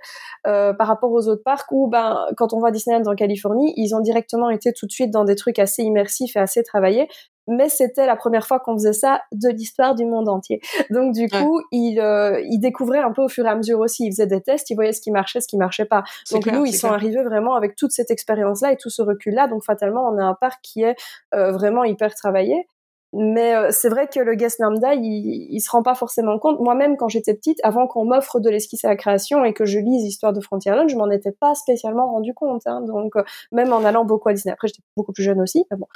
euh, 0.47 0.73
par 0.75 0.87
rapport 0.89 1.13
aux 1.13 1.29
autres 1.29 1.43
parcs 1.45 1.71
où, 1.73 1.89
ben, 1.89 2.27
quand 2.37 2.53
on 2.53 2.61
va 2.61 2.69
à 2.69 2.71
Disneyland 2.71 3.05
en 3.11 3.15
Californie, 3.15 3.73
ils 3.77 3.95
ont 3.95 4.01
directement 4.01 4.51
été 4.51 4.73
tout 4.73 4.87
de 4.87 4.93
suite 4.93 5.11
dans 5.11 5.25
des 5.25 5.37
trucs 5.37 5.59
assez 5.59 5.83
immersifs 5.83 6.37
et 6.37 6.41
assez 6.41 6.63
travaillés. 6.63 7.09
Mais 7.51 7.71
c'était 7.71 8.05
la 8.05 8.15
première 8.15 8.47
fois 8.47 8.61
qu'on 8.61 8.75
faisait 8.75 8.93
ça 8.93 9.23
de 9.33 9.49
l'histoire 9.49 9.95
du 9.95 10.05
monde 10.05 10.29
entier. 10.29 10.61
Donc 10.91 11.15
du 11.15 11.23
Ouais. 11.23 11.29
coup, 11.43 11.63
ils, 11.73 11.99
euh, 11.99 12.39
ils 12.45 12.59
découvraient 12.59 12.99
un 12.99 13.11
peu 13.13 13.23
au 13.23 13.29
fur 13.29 13.47
et 13.47 13.49
à 13.49 13.55
mesure 13.57 13.81
aussi. 13.81 14.05
Ils 14.05 14.11
faisaient 14.13 14.27
des 14.27 14.43
tests, 14.43 14.69
ils 14.69 14.75
voyaient 14.75 14.93
ce 14.93 15.01
qui 15.01 15.11
marchait, 15.11 15.41
ce 15.41 15.49
qui 15.49 15.57
marchait 15.57 15.87
pas. 15.87 16.03
Donc 16.31 16.43
clair, 16.43 16.57
nous, 16.57 16.67
ils 16.67 16.75
sont 16.75 16.89
clair. 16.89 16.93
arrivés 17.01 17.23
vraiment 17.23 17.55
avec 17.55 17.75
toute 17.75 17.93
cette 17.93 18.11
expérience-là 18.11 18.73
et 18.73 18.77
tout 18.77 18.91
ce 18.91 19.01
recul-là. 19.01 19.49
Donc 19.49 19.65
fatalement, 19.65 20.07
on 20.13 20.19
a 20.19 20.25
un 20.25 20.35
parc 20.39 20.61
qui 20.63 20.83
est 20.83 20.95
euh, 21.35 21.51
vraiment 21.53 21.85
hyper 21.85 22.15
travaillé. 22.15 22.67
Mais 23.15 23.55
euh, 23.55 23.71
c'est 23.71 23.89
vrai 23.89 24.07
que 24.07 24.21
le 24.21 24.35
guest 24.35 24.59
lambda, 24.61 24.95
il, 24.95 25.03
il 25.51 25.61
se 25.61 25.71
rend 25.71 25.83
pas 25.83 25.95
forcément 25.95 26.39
compte. 26.39 26.61
Moi-même, 26.61 26.97
quand 26.97 27.09
j'étais 27.09 27.35
petite, 27.35 27.59
avant 27.63 27.87
qu'on 27.87 28.05
m'offre 28.05 28.39
de 28.39 28.51
l'esquisse 28.51 28.85
à 28.85 28.89
la 28.89 28.97
création 28.97 29.45
et 29.45 29.55
que 29.55 29.65
je 29.65 29.79
lise 29.79 30.05
Histoire 30.05 30.33
de 30.33 30.41
Frontierland, 30.41 30.89
je 30.89 30.97
m'en 30.97 31.11
étais 31.11 31.33
pas 31.33 31.55
spécialement 31.55 32.07
rendu 32.07 32.35
compte. 32.35 32.67
Hein. 32.67 32.83
Donc 32.83 33.17
euh, 33.17 33.23
même 33.53 33.73
en 33.73 33.85
allant 33.85 34.05
beaucoup 34.05 34.29
à 34.29 34.35
Disney. 34.35 34.53
Après, 34.53 34.69
j'étais 34.69 34.83
beaucoup 34.97 35.13
plus 35.13 35.23
jeune 35.25 35.41
aussi. 35.41 35.65
Mais. 35.71 35.87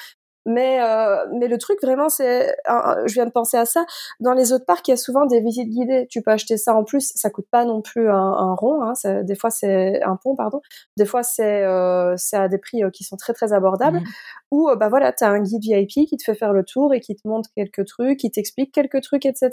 Mais, 0.44 0.82
euh, 0.82 1.24
mais 1.38 1.46
le 1.46 1.56
truc 1.58 1.78
vraiment, 1.82 2.08
c'est, 2.08 2.54
je 2.66 3.12
viens 3.14 3.26
de 3.26 3.30
penser 3.30 3.56
à 3.56 3.64
ça. 3.64 3.84
Dans 4.20 4.32
les 4.32 4.52
autres 4.52 4.64
parcs, 4.64 4.86
il 4.88 4.90
y 4.90 4.94
a 4.94 4.96
souvent 4.96 5.24
des 5.26 5.40
visites 5.40 5.68
guidées. 5.68 6.06
Tu 6.10 6.20
peux 6.20 6.30
acheter 6.32 6.56
ça 6.56 6.74
en 6.74 6.82
plus. 6.84 7.12
Ça 7.14 7.30
coûte 7.30 7.46
pas 7.50 7.64
non 7.64 7.80
plus 7.80 8.08
un, 8.10 8.14
un 8.16 8.54
rond. 8.54 8.82
Hein. 8.82 8.94
Ça- 8.94 9.22
des 9.22 9.34
fois, 9.36 9.50
c'est 9.50 10.02
un 10.02 10.16
pont, 10.16 10.34
pardon. 10.34 10.60
Des 10.96 11.04
fois, 11.06 11.22
c'est 11.22 11.62
euh, 11.64 12.14
c'est 12.16 12.36
à 12.36 12.48
des 12.48 12.58
prix 12.58 12.82
euh, 12.82 12.90
qui 12.90 13.04
sont 13.04 13.16
très 13.16 13.32
très 13.34 13.52
abordables. 13.52 13.98
Mhm. 13.98 14.04
Ou 14.50 14.68
euh, 14.68 14.76
bah 14.76 14.88
voilà, 14.88 15.12
t'as 15.12 15.28
un 15.28 15.40
guide 15.40 15.62
VIP 15.62 16.06
qui 16.08 16.16
te 16.16 16.24
fait 16.24 16.34
faire 16.34 16.52
le 16.52 16.64
tour 16.64 16.92
et 16.92 17.00
qui 17.00 17.14
te 17.14 17.26
montre 17.26 17.48
quelques 17.56 17.86
trucs, 17.86 18.18
qui 18.18 18.30
t'explique 18.30 18.72
quelques 18.72 19.00
trucs, 19.02 19.24
etc. 19.26 19.50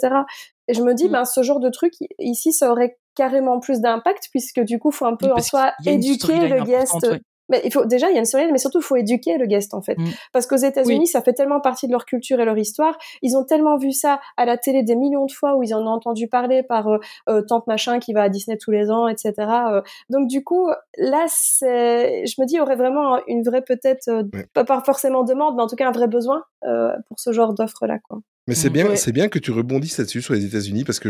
Et 0.68 0.74
je 0.74 0.82
me 0.82 0.92
dis, 0.94 1.06
Mhm. 1.06 1.12
ben 1.12 1.24
ce 1.24 1.42
genre 1.42 1.60
de 1.60 1.68
truc 1.70 1.94
ici, 2.18 2.52
ça 2.52 2.70
aurait 2.70 2.98
carrément 3.14 3.60
plus 3.60 3.80
d'impact 3.80 4.28
puisque 4.30 4.60
du 4.60 4.78
coup, 4.78 4.90
faut 4.90 5.06
un 5.06 5.16
peu 5.16 5.26
Oui, 5.26 5.32
en 5.36 5.42
soi 5.42 5.72
éduquer 5.86 6.48
le 6.48 6.62
guest. 6.64 6.94
ouais. 7.02 7.20
Mais 7.50 7.60
il 7.64 7.72
faut 7.72 7.84
déjà 7.84 8.08
il 8.08 8.14
y 8.14 8.16
a 8.16 8.20
une 8.20 8.24
storyline, 8.24 8.52
mais 8.52 8.58
surtout 8.58 8.78
il 8.78 8.84
faut 8.84 8.96
éduquer 8.96 9.36
le 9.38 9.46
guest 9.46 9.74
en 9.74 9.82
fait, 9.82 9.98
Mm. 9.98 10.04
parce 10.32 10.46
qu'aux 10.46 10.56
États-Unis 10.56 11.00
Oui. 11.00 11.06
ça 11.06 11.20
fait 11.22 11.32
tellement 11.34 11.60
partie 11.60 11.86
de 11.86 11.92
leur 11.92 12.04
culture 12.06 12.40
et 12.40 12.44
leur 12.44 12.56
histoire. 12.56 12.96
Ils 13.22 13.36
ont 13.36 13.44
tellement 13.44 13.76
vu 13.76 13.92
ça 13.92 14.20
à 14.36 14.44
la 14.44 14.56
télé 14.56 14.82
des 14.82 14.96
millions 14.96 15.26
de 15.26 15.32
fois 15.32 15.56
où 15.56 15.62
ils 15.62 15.74
en 15.74 15.82
ont 15.86 15.90
entendu 15.90 16.28
parler 16.28 16.62
par 16.62 16.88
euh, 16.88 16.98
euh, 17.28 17.42
tante 17.42 17.66
machin 17.66 17.98
qui 17.98 18.12
va 18.12 18.22
à 18.22 18.28
Disney 18.28 18.56
tous 18.56 18.70
les 18.70 18.90
ans, 18.90 19.08
etc. 19.08 19.32
Euh, 19.72 19.82
donc 20.08 20.28
du 20.28 20.42
coup 20.44 20.68
là 20.96 21.24
c'est, 21.28 22.24
je 22.26 22.40
me 22.40 22.46
dis 22.46 22.54
il 22.54 22.58
y 22.58 22.60
aurait 22.60 22.76
vraiment 22.76 23.18
une 23.26 23.42
vraie 23.42 23.62
peut-être 23.62 24.08
euh, 24.08 24.22
Ouais. 24.32 24.46
pas, 24.54 24.82
forcément 24.84 25.24
demande, 25.24 25.56
mais 25.56 25.62
en 25.62 25.66
tout 25.66 25.76
cas 25.76 25.88
un 25.88 25.92
vrai 25.92 26.06
besoin 26.06 26.44
pour 27.08 27.18
ce 27.18 27.32
genre 27.32 27.54
d'offre 27.54 27.86
là 27.86 27.98
quoi. 28.08 28.20
Mais 28.48 28.54
c'est 28.54 28.70
Mm. 28.70 28.72
bien, 28.72 28.86
Ouais. 28.88 28.96
c'est 28.96 29.12
bien 29.12 29.28
que 29.28 29.38
tu 29.38 29.50
rebondisses 29.52 29.98
là-dessus 29.98 30.22
sur 30.22 30.34
les 30.34 30.44
États-Unis 30.44 30.82
parce 30.84 30.98
que 30.98 31.08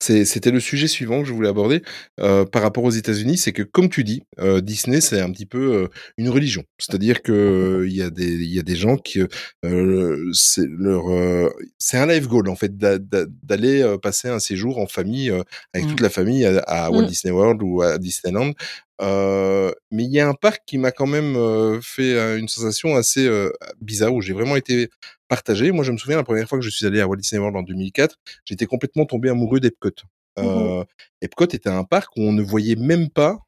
c'était 0.00 0.50
le 0.52 0.60
sujet 0.60 0.86
suivant 0.86 1.20
que 1.22 1.28
je 1.28 1.32
voulais 1.32 1.48
aborder 1.48 1.82
euh, 2.20 2.44
par 2.46 2.62
rapport 2.62 2.84
aux 2.84 2.90
États-Unis, 2.90 3.36
c'est 3.36 3.52
que 3.52 3.62
comme 3.62 3.88
tu 3.90 4.04
dis, 4.04 4.22
euh, 4.38 4.60
Disney 4.60 5.00
c'est 5.00 5.20
un 5.20 5.30
petit 5.32 5.44
peu 5.44 5.74
euh, 5.74 5.88
une 6.16 6.28
religion, 6.30 6.62
c'est-à-dire 6.78 7.22
que 7.22 7.32
euh, 7.32 7.86
il 7.88 7.94
y 7.94 8.02
a 8.02 8.10
des 8.10 8.26
il 8.32 8.54
y 8.54 8.58
a 8.58 8.62
des 8.62 8.76
gens 8.76 8.96
qui 8.96 9.20
euh, 9.64 10.30
c'est 10.32 10.66
leur 10.68 11.10
euh, 11.10 11.50
c'est 11.78 11.98
un 11.98 12.06
life 12.06 12.26
goal 12.28 12.48
en 12.48 12.56
fait 12.56 12.76
d'a- 12.76 12.98
d'a- 12.98 13.26
d'aller 13.42 13.82
euh, 13.82 13.98
passer 13.98 14.28
un 14.28 14.38
séjour 14.38 14.78
en 14.78 14.86
famille 14.86 15.30
euh, 15.30 15.42
avec 15.74 15.86
Mm. 15.86 15.90
toute 15.90 16.00
la 16.00 16.10
famille 16.10 16.44
à, 16.46 16.58
à 16.60 16.90
Walt 16.90 17.02
Mm. 17.02 17.06
Disney 17.06 17.32
World 17.34 17.60
ou 17.62 17.82
à 17.82 17.98
Disneyland. 17.98 18.52
Euh, 19.00 19.72
mais 19.90 20.04
il 20.04 20.10
y 20.10 20.20
a 20.20 20.28
un 20.28 20.34
parc 20.34 20.62
qui 20.66 20.76
m'a 20.78 20.90
quand 20.90 21.06
même 21.06 21.36
euh, 21.36 21.80
fait 21.80 22.38
une 22.38 22.48
sensation 22.48 22.96
assez 22.96 23.26
euh, 23.26 23.50
bizarre 23.80 24.12
où 24.12 24.20
j'ai 24.20 24.32
vraiment 24.32 24.56
été 24.56 24.90
partagé. 25.28 25.70
Moi, 25.72 25.84
je 25.84 25.92
me 25.92 25.98
souviens 25.98 26.16
la 26.16 26.24
première 26.24 26.48
fois 26.48 26.58
que 26.58 26.64
je 26.64 26.70
suis 26.70 26.86
allé 26.86 27.00
à 27.00 27.06
Walt 27.06 27.16
Disney 27.16 27.40
World 27.40 27.56
en 27.56 27.62
2004, 27.62 28.16
j'étais 28.44 28.66
complètement 28.66 29.04
tombé 29.04 29.28
amoureux 29.28 29.60
d'Epcot. 29.60 29.90
Euh, 30.38 30.84
Epcot 31.20 31.44
était 31.46 31.68
un 31.68 31.84
parc 31.84 32.16
où 32.16 32.22
on 32.22 32.32
ne 32.32 32.42
voyait 32.42 32.76
même 32.76 33.08
pas, 33.10 33.38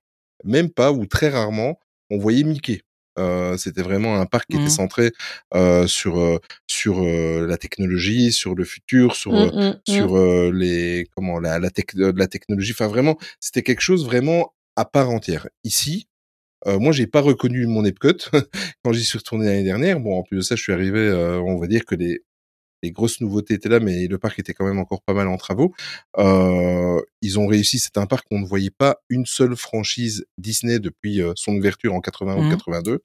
même 0.45 0.71
pas 0.71 0.93
ou 0.93 1.07
très 1.07 1.29
rarement, 1.29 1.79
on 2.11 2.19
voyait 2.19 2.43
Mickey. 2.45 2.83
Euh, 3.19 3.57
c'était 3.57 3.83
vraiment 3.83 4.21
un 4.21 4.27
parc 4.27 4.49
qui 4.49 4.57
était 4.57 4.71
centré 4.71 5.11
euh, 5.55 5.87
sur 5.89 6.19
euh, 6.21 6.39
sur 6.69 7.01
la 7.03 7.57
technologie, 7.59 8.33
sur 8.33 8.55
le 8.55 8.65
futur, 8.65 9.15
sur 9.17 9.35
euh, 9.35 9.47
Mm, 9.51 9.59
mm, 9.61 9.69
mm. 9.69 9.81
sur 9.85 10.53
les 10.53 11.07
comment 11.15 11.39
la 11.41 11.59
la, 11.59 11.71
tec- 11.71 11.95
la 11.97 12.27
technologie. 12.29 12.73
Enfin 12.73 12.87
vraiment, 12.87 13.19
c'était 13.41 13.63
quelque 13.63 13.81
chose 13.83 14.05
vraiment 14.05 14.53
à 14.81 14.85
part 14.85 15.11
entière. 15.11 15.49
Ici, 15.65 16.09
euh, 16.67 16.79
moi, 16.79 16.93
j'ai 16.93 17.07
pas 17.07 17.21
reconnu 17.21 17.67
mon 17.67 17.85
Epcot 17.85 18.19
quand 18.85 18.93
j'y 18.93 19.05
suis 19.05 19.19
retourné 19.19 19.47
l'année 19.47 19.65
dernière. 19.65 20.01
Bon, 20.01 20.19
en 20.19 20.23
plus 20.23 20.39
de 20.39 20.43
ça, 20.43 20.57
je 20.57 20.63
suis 20.63 20.73
arrivé. 20.73 20.99
euh, 21.01 21.41
on 21.41 21.57
va 21.59 21.67
dire 21.67 21.85
que 21.87 21.95
les 21.95 22.23
les 22.83 22.93
grosses 22.93 23.21
nouveautés 23.21 23.55
étaient 23.55 23.69
là, 23.69 23.79
mais 23.79 24.07
le 24.09 24.19
parc 24.19 24.39
était 24.39 24.55
quand 24.55 24.65
même 24.67 24.79
encore 24.79 25.03
pas 25.03 25.13
mal 25.13 25.29
en 25.29 25.37
travaux. 25.37 25.75
Euh, 26.19 26.99
ils 27.21 27.39
ont 27.39 27.47
réussi. 27.47 27.79
C'est 27.79 27.99
un 27.99 28.07
parc 28.07 28.27
où 28.31 28.37
on 28.37 28.41
ne 28.41 28.47
voyait 28.47 28.71
pas 28.71 28.97
une 29.11 29.27
seule 29.27 29.55
franchise 29.55 30.25
Disney 30.39 30.79
depuis 30.79 31.21
euh, 31.21 31.33
son 31.37 31.55
ouverture 31.57 31.93
en 31.95 32.01
81 32.01 32.37
Mhm. 32.41 32.47
ou 32.47 32.51
82. 32.51 33.01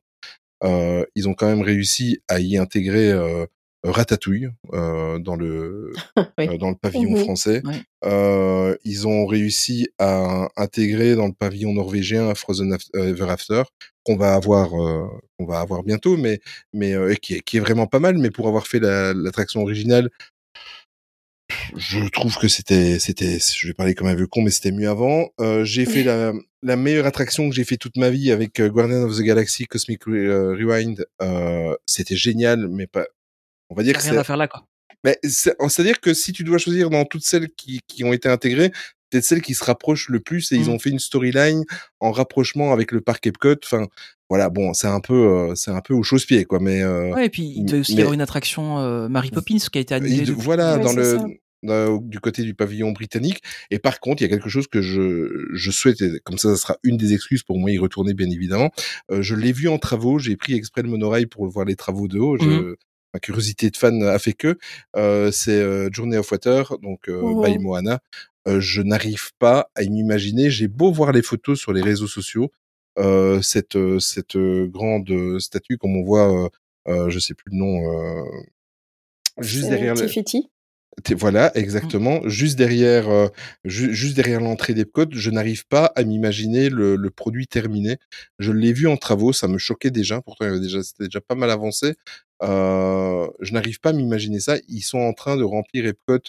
Euh, 0.64 1.06
ils 1.16 1.28
ont 1.28 1.34
quand 1.34 1.48
même 1.48 1.62
réussi 1.62 2.20
à 2.30 2.40
y 2.40 2.58
intégrer 2.58 3.12
euh, 3.12 3.46
Ratatouille 3.92 4.50
euh, 4.74 5.20
dans 5.20 5.36
le 5.36 5.92
Oui. 6.38 6.48
euh, 6.50 6.58
dans 6.58 6.70
le 6.70 6.76
pavillon 6.76 7.12
Mhm. 7.12 7.18
français. 7.24 7.62
Ouais. 7.66 7.82
Euh, 8.06 8.76
ils 8.84 9.08
ont 9.08 9.26
réussi 9.26 9.88
à 10.00 10.48
intégrer 10.58 11.16
dans 11.16 11.28
le 11.28 11.34
pavillon 11.34 11.74
norvégien 11.74 12.34
Frozen 12.36 12.78
Ever 12.94 13.30
After 13.30 13.64
qu'on 14.04 14.18
va 14.18 14.34
avoir 14.36 14.74
euh, 14.80 15.08
qu'on 15.38 15.46
va 15.46 15.60
avoir 15.60 15.84
bientôt, 15.84 16.16
mais 16.18 16.40
mais 16.74 16.94
euh, 16.94 17.14
qui 17.16 17.36
est 17.36 17.42
qui 17.42 17.58
est 17.58 17.62
vraiment 17.62 17.88
pas 17.88 18.00
mal. 18.00 18.18
Mais 18.18 18.32
pour 18.32 18.48
avoir 18.48 18.68
fait 18.68 18.80
la- 18.80 19.14
l'attraction 19.14 19.62
originale, 19.62 20.10
je 21.76 22.08
trouve 22.10 22.36
que 22.38 22.48
c'était 22.48 22.98
c'était 23.00 23.38
je 23.40 23.68
vais 23.68 23.74
parler 23.74 23.94
comme 23.94 24.08
un 24.08 24.16
vieux 24.16 24.28
con, 24.28 24.42
mais 24.42 24.50
c'était 24.52 24.72
mieux 24.72 24.90
avant. 24.90 25.30
Euh, 25.40 25.64
j'ai 25.64 25.86
fait 25.86 26.04
la 26.04 26.34
la 26.64 26.76
meilleure 26.76 27.06
attraction 27.06 27.48
que 27.50 27.56
j'ai 27.56 27.64
fait 27.64 27.78
toute 27.78 27.98
ma 27.98 28.10
vie 28.10 28.32
avec 28.32 28.60
Guardian 28.60 29.04
of 29.04 29.16
the 29.18 29.22
Galaxy 29.22 29.66
Cosmic 29.68 30.06
Re- 30.08 30.56
Rewind. 30.58 31.06
Euh, 31.22 31.76
c'était 31.86 32.16
génial, 32.16 32.68
mais 32.70 32.88
pas. 32.88 33.06
On 33.70 33.76
va 33.76 33.84
dire 33.84 33.98
que 33.98 34.02
rien 34.04 34.18
à 34.18 34.24
faire 34.24 34.38
là, 34.38 34.48
quoi. 34.48 34.66
mais 35.04 35.18
c'est- 35.24 35.56
c'est-à-dire 35.70 36.00
que 36.02 36.14
si 36.14 36.32
tu 36.34 36.44
dois 36.44 36.58
choisir 36.58 36.90
dans 36.90 37.06
toutes 37.06 37.24
celles 37.24 37.50
qui, 37.50 37.80
qui 37.88 38.04
ont 38.04 38.14
été 38.14 38.28
intégrées, 38.30 38.72
peut-être 39.12 39.24
celle 39.24 39.42
qui 39.42 39.54
se 39.54 39.64
rapproche 39.64 40.10
le 40.10 40.20
plus 40.20 40.52
et 40.52 40.56
ils 40.56 40.66
Mm. 40.68 40.70
ont 40.70 40.80
fait 40.80 40.90
une 40.90 41.00
storyline 41.00 41.64
en 42.00 42.12
rapprochement 42.12 42.74
avec 42.74 42.92
le 42.92 43.02
parc 43.02 43.26
Epcot. 43.28 43.56
Enfin, 43.64 43.88
voilà, 44.30 44.50
bon, 44.50 44.74
c'est 44.74 44.88
un 44.88 45.00
peu, 45.00 45.14
euh, 45.14 45.56
c'est 45.56 45.70
un 45.72 45.82
peu 45.82 45.94
au 45.94 46.02
chausse-pied, 46.04 46.46
quoi. 46.46 46.60
Mais 46.60 46.82
euh, 46.82 47.14
Ouais, 47.14 47.28
et 47.28 47.30
puis 47.30 47.44
il 47.56 47.66
devait 47.66 47.80
aussi 47.82 47.94
y 47.96 48.00
avoir 48.02 48.14
une 48.14 48.22
attraction 48.22 48.80
euh, 48.80 49.08
Mary 49.08 49.30
Poppins 49.32 49.58
qui 49.58 49.78
a 49.78 49.82
été 49.82 49.94
annulée. 49.94 50.26
voilà, 50.32 50.78
Ouais, 50.78 50.84
dans 50.84 50.94
le 50.94 51.20
ça. 51.20 51.98
du 52.02 52.20
côté 52.20 52.42
du 52.44 52.54
pavillon 52.56 52.92
britannique. 52.92 53.42
Et 53.72 53.78
par 53.80 54.00
contre, 54.00 54.22
il 54.22 54.26
y 54.26 54.28
a 54.28 54.30
quelque 54.30 54.50
chose 54.50 54.68
que 54.68 54.82
je 54.82 55.48
je 55.54 55.72
souhaite, 55.72 56.02
et 56.02 56.20
comme 56.24 56.38
ça, 56.40 56.50
ça 56.50 56.58
sera 56.58 56.78
une 56.84 56.98
des 56.98 57.14
excuses 57.14 57.44
pour 57.44 57.58
moi 57.60 57.70
y 57.72 57.78
retourner, 57.78 58.14
bien 58.16 58.30
évidemment. 58.30 58.72
Euh, 59.12 59.22
je 59.22 59.36
l'ai 59.36 59.52
vu 59.52 59.68
en 59.68 59.78
travaux. 59.78 60.18
J'ai 60.20 60.36
pris 60.36 60.54
exprès 60.56 60.82
le 60.82 60.90
monorail 60.90 61.26
pour 61.28 61.48
voir 61.48 61.66
les 61.66 61.76
travaux 61.76 62.08
de 62.08 62.18
haut. 62.20 62.38
Je, 62.38 62.46
Mhm. 62.46 62.76
Ma 63.16 63.20
curiosité 63.20 63.70
de 63.70 63.78
fan 63.78 64.04
a 64.04 64.20
fait 64.20 64.34
que 64.34 64.58
c'est 65.32 65.94
Journey 65.94 66.18
of 66.18 66.30
Water, 66.30 66.78
donc 66.80 67.08
Mhm. 67.08 67.42
by 67.44 67.58
Moana. 67.60 68.00
Je 68.46 68.82
n'arrive 68.82 69.32
pas 69.40 69.70
à 69.74 69.84
m'imaginer. 69.84 70.50
J'ai 70.50 70.68
beau 70.68 70.92
voir 70.92 71.14
les 71.14 71.22
photos 71.22 71.58
sur 71.58 71.72
les 71.72 71.82
réseaux 71.82 72.08
sociaux, 72.08 72.52
cette 73.42 73.78
cette 74.00 74.38
grande 74.38 75.40
statue 75.40 75.78
comme 75.78 75.96
on 75.96 76.04
voit, 76.04 76.50
je 76.88 77.20
sais 77.20 77.34
plus 77.36 77.52
le 77.54 77.58
nom, 77.58 77.74
juste 79.40 79.70
derrière 79.70 79.96
Tifiti. 80.08 80.50
Voilà, 81.18 81.52
exactement. 81.58 82.22
Juste 82.26 82.58
derrière, 82.58 83.10
euh, 83.10 83.28
ju- 83.66 83.94
juste 83.94 84.16
derrière 84.16 84.40
l'entrée 84.40 84.74
d'Epcot, 84.74 85.08
je 85.12 85.30
n'arrive 85.30 85.68
pas 85.68 85.92
à 85.96 86.04
m'imaginer 86.06 86.70
le, 86.70 86.96
le 86.96 87.10
produit 87.10 87.48
terminé. 87.48 87.98
Je 88.40 88.54
l'ai 88.54 88.72
vu 88.72 88.88
en 88.88 88.96
travaux, 88.96 89.34
ça 89.34 89.50
me 89.50 89.58
choquait 89.58 89.92
déjà. 89.92 90.22
Pourtant, 90.22 90.46
il 90.46 90.48
y 90.48 90.52
avait 90.52 90.62
déjà, 90.62 90.82
c'était 90.84 91.06
déjà 91.06 91.20
pas 91.20 91.36
mal 91.36 91.52
avancé. 91.52 91.96
Euh, 92.46 93.28
je 93.42 93.54
n'arrive 93.54 93.80
pas 93.80 93.90
à 93.90 93.94
m'imaginer 93.94 94.40
ça. 94.40 94.58
Ils 94.68 94.82
sont 94.82 95.00
en 95.00 95.14
train 95.14 95.38
de 95.38 95.44
remplir 95.44 95.86
Epcot 95.86 96.20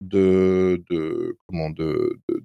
de, 0.00 0.82
de 0.90 1.36
comment, 1.46 1.70
de, 1.70 2.18
de, 2.28 2.44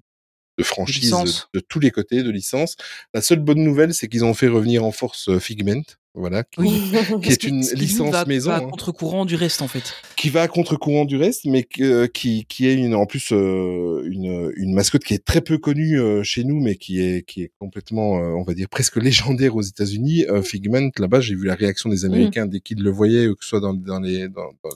de 0.58 0.64
franchises 0.64 1.12
de, 1.54 1.60
de 1.60 1.66
tous 1.66 1.80
les 1.80 1.92
côtés, 1.92 2.24
de 2.24 2.30
licences. 2.30 2.76
La 3.14 3.22
seule 3.22 3.40
bonne 3.40 3.64
nouvelle, 3.64 3.94
c'est 3.94 4.08
qu'ils 4.08 4.26
ont 4.26 4.34
fait 4.34 4.48
revenir 4.48 4.84
en 4.84 4.92
force 4.92 5.30
euh, 5.30 5.40
Figment. 5.40 5.84
Voilà, 6.16 6.44
qui, 6.44 6.60
Oui. 6.62 6.70
qui 7.24 7.32
est 7.32 7.44
une 7.44 7.62
qui, 7.66 7.76
licence 7.76 8.12
va, 8.12 8.26
maison. 8.26 8.52
va 8.52 8.58
à 8.58 8.60
hein 8.60 8.70
contre-courant 8.70 9.26
du 9.26 9.36
reste, 9.36 9.64
en 9.64 9.68
fait. 9.68 9.96
qui 10.16 10.30
va 10.30 10.44
à 10.44 10.48
contre-courant 10.48 11.06
du 11.06 11.18
reste, 11.18 11.46
mais 11.46 11.64
que- 11.64 11.82
euh, 11.84 12.08
qui 12.08 12.46
qui 12.46 12.68
est 12.68 12.76
une 12.76 12.94
en 12.94 13.08
plus 13.08 13.30
euh, 13.32 14.04
une 14.06 14.54
une 14.56 14.74
mascotte 14.76 15.04
qui 15.04 15.16
est 15.16 15.26
très 15.26 15.42
peu 15.42 15.58
connue 15.58 16.00
euh, 16.00 16.22
chez 16.22 16.44
nous, 16.44 16.60
mais 16.60 16.76
qui 16.76 17.02
est 17.02 17.26
qui 17.26 17.42
est 17.42 17.52
complètement 17.58 18.18
euh, 18.20 18.36
on 18.36 18.44
va 18.44 18.54
dire 18.54 18.70
presque 18.70 18.98
légendaire 18.98 19.56
aux 19.56 19.64
États-Unis. 19.64 20.26
Euh, 20.30 20.44
Figment 20.44 20.90
là-bas, 21.00 21.20
j'ai 21.20 21.34
vu 21.34 21.46
la 21.46 21.56
réaction 21.56 21.90
des 21.90 22.06
Américains 22.06 22.46
dès 22.46 22.60
qu'ils 22.60 22.84
le 22.84 22.92
voyaient, 22.92 23.26
que 23.30 23.44
ce 23.44 23.50
soit 23.50 23.60
dans 23.60 23.74
dans 23.74 24.00
les 24.00 24.28
dans 24.30 24.52
dans, 24.64 24.70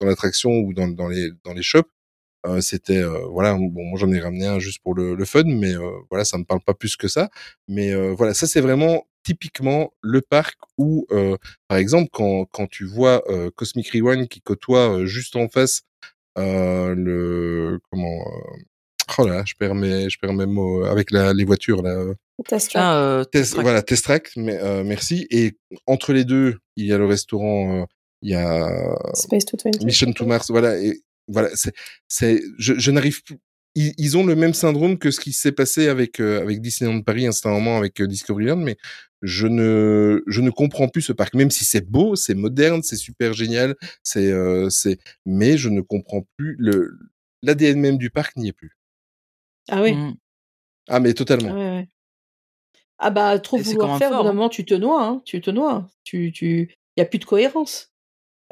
dans 0.00 0.06
l'attraction 0.08 0.50
ou 0.50 0.74
dans 0.74 0.88
dans 0.88 1.06
les 1.08 1.28
dans 1.44 1.52
les 1.54 1.62
shops. 1.62 1.88
Euh, 2.46 2.60
c'était 2.60 2.98
euh, 2.98 3.24
voilà 3.30 3.54
bon 3.54 3.84
moi 3.84 3.98
j'en 3.98 4.10
ai 4.12 4.20
ramené 4.20 4.44
un 4.46 4.58
juste 4.58 4.80
pour 4.82 4.94
le, 4.94 5.14
le 5.14 5.24
fun 5.24 5.44
mais 5.46 5.72
euh, 5.74 5.88
voilà 6.10 6.26
ça 6.26 6.36
me 6.36 6.44
parle 6.44 6.60
pas 6.60 6.74
plus 6.74 6.94
que 6.94 7.08
ça 7.08 7.30
mais 7.68 7.90
euh, 7.94 8.12
voilà 8.14 8.34
ça 8.34 8.46
c'est 8.46 8.60
vraiment 8.60 9.06
typiquement 9.24 9.92
le 10.02 10.20
parc 10.20 10.56
où 10.78 11.06
euh, 11.10 11.36
par 11.68 11.78
exemple 11.78 12.08
quand 12.12 12.44
quand 12.52 12.66
tu 12.68 12.84
vois 12.84 13.22
euh, 13.30 13.50
Cosmic 13.56 13.90
Rewind 13.90 14.28
qui 14.28 14.40
côtoie 14.40 14.98
euh, 15.00 15.06
juste 15.06 15.34
en 15.36 15.48
face 15.48 15.82
euh, 16.38 16.94
le 16.96 17.80
comment 17.90 18.20
euh, 18.20 18.62
oh 19.18 19.26
là 19.26 19.36
là, 19.36 19.42
je 19.46 19.54
perds 19.58 19.74
mes 19.74 20.08
je 20.10 20.18
perds 20.18 20.34
mes 20.34 20.46
mots 20.46 20.84
euh, 20.84 20.90
avec 20.90 21.10
la, 21.10 21.32
les 21.32 21.44
voitures 21.44 21.82
là 21.82 22.04
Test 22.48 22.70
track. 22.70 22.82
Ah, 22.84 22.98
euh, 22.98 23.24
Test, 23.24 23.52
Track. 23.52 23.62
voilà 23.64 23.82
Test 23.82 24.04
Track 24.04 24.30
mais 24.36 24.58
euh, 24.60 24.82
merci 24.84 25.26
et 25.30 25.52
entre 25.86 26.12
les 26.12 26.24
deux 26.24 26.58
il 26.76 26.86
y 26.86 26.92
a 26.92 26.98
le 26.98 27.06
restaurant 27.06 27.82
euh, 27.82 27.84
il 28.22 28.30
y 28.30 28.34
a 28.34 28.96
Space 29.14 29.44
220. 29.46 29.84
Mission 29.84 30.12
to 30.14 30.24
Mars, 30.24 30.50
voilà, 30.50 30.78
et 30.80 30.98
voilà, 31.28 31.50
c'est, 31.54 31.74
c'est, 32.08 32.40
je, 32.58 32.72
je 32.78 32.90
n'arrive 32.90 33.22
plus. 33.22 33.36
Ils, 33.74 33.92
ils 33.98 34.16
ont 34.16 34.24
le 34.24 34.34
même 34.34 34.54
syndrome 34.54 34.96
que 34.96 35.10
ce 35.10 35.20
qui 35.20 35.34
s'est 35.34 35.52
passé 35.52 35.88
avec 35.88 36.20
euh, 36.20 36.40
avec 36.40 36.62
Disneyland 36.62 37.02
Paris 37.02 37.26
instantanément 37.26 37.76
avec 37.76 38.00
euh, 38.00 38.06
Discoveryland, 38.06 38.56
mais 38.56 38.78
je 39.24 39.46
ne 39.46 40.22
je 40.26 40.40
ne 40.42 40.50
comprends 40.50 40.88
plus 40.88 41.00
ce 41.02 41.12
parc, 41.12 41.34
même 41.34 41.50
si 41.50 41.64
c'est 41.64 41.88
beau, 41.90 42.14
c'est 42.14 42.34
moderne, 42.34 42.82
c'est 42.82 42.96
super 42.96 43.32
génial, 43.32 43.74
c'est 44.02 44.30
euh, 44.30 44.68
c'est, 44.68 44.98
mais 45.24 45.56
je 45.56 45.70
ne 45.70 45.80
comprends 45.80 46.26
plus 46.36 46.56
le 46.58 46.98
l'ADN 47.42 47.80
même 47.80 47.96
du 47.98 48.10
parc 48.10 48.36
n'y 48.36 48.48
est 48.48 48.52
plus. 48.52 48.76
Ah 49.70 49.82
oui. 49.82 49.94
mm. 49.94 50.14
Ah 50.88 51.00
mais 51.00 51.10
Ah 51.10 51.14
totalement. 51.14 51.52
ouais, 51.52 51.70
ouais. 51.78 51.88
Ah 52.98 53.10
bah 53.10 53.38
trop 53.38 53.56
vouloir 53.56 53.98
faire, 53.98 54.08
au 54.08 54.10
bout 54.10 54.16
fort, 54.16 54.24
d'un 54.24 54.30
hein. 54.30 54.34
moment 54.34 54.48
tu 54.50 54.64
te 54.66 54.74
noies, 54.74 55.02
hein, 55.04 55.22
tu 55.24 55.40
te 55.40 55.50
noies. 55.50 55.88
Tu 56.04 56.30
tu 56.32 56.74
y 56.98 57.00
a 57.00 57.06
plus 57.06 57.18
de 57.18 57.24
cohérence. 57.24 57.90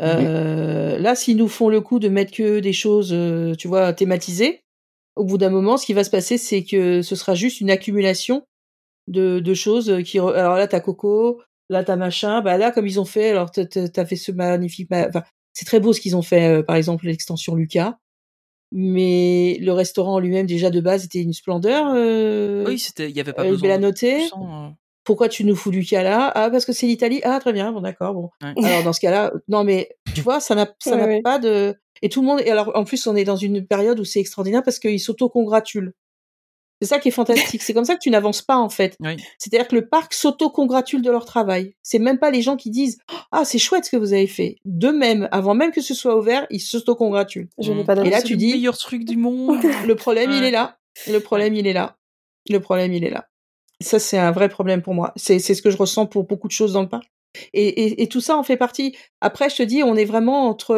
Euh, 0.00 0.98
Là, 0.98 1.14
s'ils 1.14 1.36
nous 1.36 1.48
font 1.48 1.68
le 1.68 1.80
coup 1.80 1.98
de 1.98 2.08
mettre 2.08 2.32
que 2.32 2.58
des 2.60 2.72
choses, 2.72 3.12
euh, 3.12 3.54
tu 3.54 3.68
vois, 3.68 3.92
thématisées, 3.92 4.62
au 5.16 5.24
bout 5.24 5.38
d'un 5.38 5.50
moment, 5.50 5.76
ce 5.76 5.86
qui 5.86 5.92
va 5.92 6.02
se 6.02 6.10
passer, 6.10 6.38
c'est 6.38 6.64
que 6.64 7.02
ce 7.02 7.14
sera 7.14 7.34
juste 7.34 7.60
une 7.60 7.70
accumulation 7.70 8.44
de, 9.08 9.40
de 9.40 9.54
choses 9.54 10.02
qui. 10.04 10.18
Alors 10.18 10.56
là, 10.56 10.66
t'as 10.68 10.80
Coco, 10.80 11.40
là 11.68 11.84
t'as 11.84 11.96
machin. 11.96 12.40
Bah 12.40 12.56
là, 12.58 12.70
comme 12.70 12.86
ils 12.86 13.00
ont 13.00 13.04
fait, 13.04 13.30
alors 13.30 13.50
t'as- 13.50 14.04
fait 14.06 14.16
ce 14.16 14.32
magnifique. 14.32 14.88
Enfin, 14.92 15.22
c'est 15.52 15.64
très 15.66 15.80
beau 15.80 15.92
ce 15.92 16.00
qu'ils 16.00 16.16
ont 16.16 16.22
fait, 16.22 16.58
euh, 16.58 16.62
par 16.62 16.76
exemple 16.76 17.06
l'extension 17.06 17.54
Lucas. 17.54 17.98
Mais 18.74 19.58
le 19.60 19.72
restaurant 19.72 20.14
en 20.14 20.18
lui-même, 20.18 20.46
déjà 20.46 20.70
de 20.70 20.80
base, 20.80 21.04
était 21.04 21.20
une 21.20 21.34
splendeur. 21.34 21.92
Euh, 21.94 22.64
Oui, 22.66 22.78
c'était, 22.78 23.10
il 23.10 23.14
y 23.16 23.20
avait 23.20 23.34
pas 23.34 23.42
euh, 23.44 23.50
besoin 23.50 23.70
hein, 23.70 23.82
euh. 23.84 24.68
Pourquoi 25.04 25.28
tu 25.28 25.44
nous 25.44 25.56
fous 25.56 25.70
Lucas 25.70 26.02
là? 26.02 26.30
Ah, 26.34 26.48
parce 26.48 26.64
que 26.64 26.72
c'est 26.72 26.86
l'Italie. 26.86 27.20
Ah, 27.24 27.38
très 27.40 27.52
bien, 27.52 27.72
bon, 27.72 27.80
d'accord, 27.82 28.14
bon. 28.14 28.30
Ouais. 28.42 28.54
Alors 28.64 28.82
dans 28.84 28.92
ce 28.92 29.00
cas-là, 29.00 29.32
non 29.48 29.64
mais 29.64 29.90
tu 30.14 30.20
vois, 30.22 30.40
ça 30.40 30.54
n'a 30.54 30.72
ça 30.78 30.92
Ouais, 30.92 30.96
n'a 30.96 31.06
ouais. 31.06 31.22
pas 31.22 31.38
de. 31.38 31.74
Et 32.02 32.08
tout 32.08 32.20
le 32.22 32.26
monde. 32.28 32.40
Et 32.40 32.50
alors 32.50 32.70
en 32.74 32.84
plus, 32.84 33.06
on 33.06 33.14
est 33.16 33.24
dans 33.24 33.36
une 33.36 33.66
période 33.66 33.98
où 34.00 34.04
c'est 34.04 34.20
extraordinaire 34.20 34.62
parce 34.62 34.78
qu'ils 34.78 35.00
s'auto-congratulent. 35.00 35.92
C'est 36.82 36.88
ça 36.88 36.98
qui 36.98 37.08
est 37.08 37.12
fantastique. 37.12 37.62
C'est 37.62 37.74
comme 37.74 37.84
ça 37.84 37.94
que 37.94 38.00
tu 38.00 38.10
n'avances 38.10 38.42
pas 38.42 38.56
en 38.56 38.68
fait. 38.68 38.96
Oui. 38.98 39.16
C'est-à-dire 39.38 39.68
que 39.68 39.76
le 39.76 39.86
parc 39.86 40.12
s'auto-congratule 40.14 41.00
de 41.00 41.12
leur 41.12 41.24
travail. 41.24 41.76
C'est 41.84 42.00
même 42.00 42.18
pas 42.18 42.32
les 42.32 42.42
gens 42.42 42.56
qui 42.56 42.70
disent 42.70 42.98
ah 43.30 43.44
c'est 43.44 43.60
chouette 43.60 43.84
ce 43.84 43.90
que 43.92 43.96
vous 43.96 44.12
avez 44.12 44.26
fait. 44.26 44.56
D'eux-mêmes, 44.64 45.28
avant 45.30 45.54
même 45.54 45.70
que 45.70 45.80
ce 45.80 45.94
soit 45.94 46.18
ouvert, 46.18 46.44
ils 46.50 46.58
s'auto-congratulent. 46.58 47.48
Je 47.60 47.70
n'ai 47.70 47.84
Mm. 47.84 47.86
pas 47.86 48.04
Et 48.04 48.10
là 48.10 48.20
tu 48.20 48.32
le 48.32 48.38
dis 48.38 48.50
meilleur 48.54 48.76
truc 48.76 49.04
du 49.04 49.16
monde. 49.16 49.60
le 49.86 49.94
problème 49.94 50.32
il 50.32 50.42
est 50.42 50.50
là. 50.50 50.76
Le 51.06 51.20
problème 51.20 51.54
il 51.54 51.68
est 51.68 51.72
là. 51.72 51.96
Le 52.50 52.58
problème 52.58 52.92
il 52.92 53.04
est 53.04 53.10
là. 53.10 53.28
Ça 53.80 54.00
c'est 54.00 54.18
un 54.18 54.32
vrai 54.32 54.48
problème 54.48 54.82
pour 54.82 54.94
moi. 54.94 55.12
C'est 55.14 55.38
c'est 55.38 55.54
ce 55.54 55.62
que 55.62 55.70
je 55.70 55.76
ressens 55.76 56.06
pour 56.06 56.24
beaucoup 56.24 56.48
de 56.48 56.52
choses 56.52 56.72
dans 56.72 56.82
le 56.82 56.88
parc. 56.88 57.04
Et, 57.52 57.68
et, 57.68 58.02
et 58.02 58.08
tout 58.08 58.20
ça 58.20 58.36
en 58.36 58.42
fait 58.42 58.56
partie. 58.56 58.96
Après 59.20 59.48
je 59.48 59.54
te 59.54 59.62
dis 59.62 59.84
on 59.84 59.94
est 59.94 60.04
vraiment 60.04 60.48
entre 60.48 60.74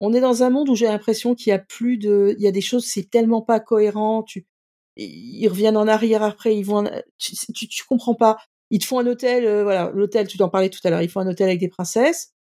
on 0.00 0.12
est 0.12 0.20
dans 0.20 0.42
un 0.42 0.50
monde 0.50 0.68
où 0.68 0.74
j'ai 0.76 0.86
l'impression 0.86 1.34
qu'il 1.34 1.50
y 1.50 1.54
a 1.54 1.58
plus 1.58 1.96
de, 1.98 2.34
il 2.38 2.44
y 2.44 2.46
a 2.46 2.52
des 2.52 2.60
choses, 2.60 2.86
c'est 2.86 3.10
tellement 3.10 3.42
pas 3.42 3.60
cohérent. 3.60 4.22
Tu, 4.22 4.46
ils 5.04 5.48
reviennent 5.48 5.76
en 5.76 5.86
arrière 5.88 6.22
après, 6.22 6.56
ils 6.56 6.64
vont, 6.64 6.84
en- 6.86 6.90
tu, 7.18 7.34
tu, 7.54 7.68
tu 7.68 7.84
comprends 7.86 8.14
pas. 8.14 8.38
Ils 8.70 8.80
te 8.80 8.84
font 8.86 8.98
un 8.98 9.06
hôtel, 9.06 9.46
euh, 9.46 9.62
voilà, 9.62 9.90
l'hôtel, 9.94 10.26
tu 10.28 10.36
t'en 10.38 10.48
parlais 10.48 10.68
tout 10.68 10.80
à 10.84 10.90
l'heure. 10.90 11.00
Ils 11.02 11.08
font 11.08 11.20
un 11.20 11.26
hôtel 11.28 11.46
avec 11.48 11.60
des 11.60 11.68
princesses. 11.68 12.32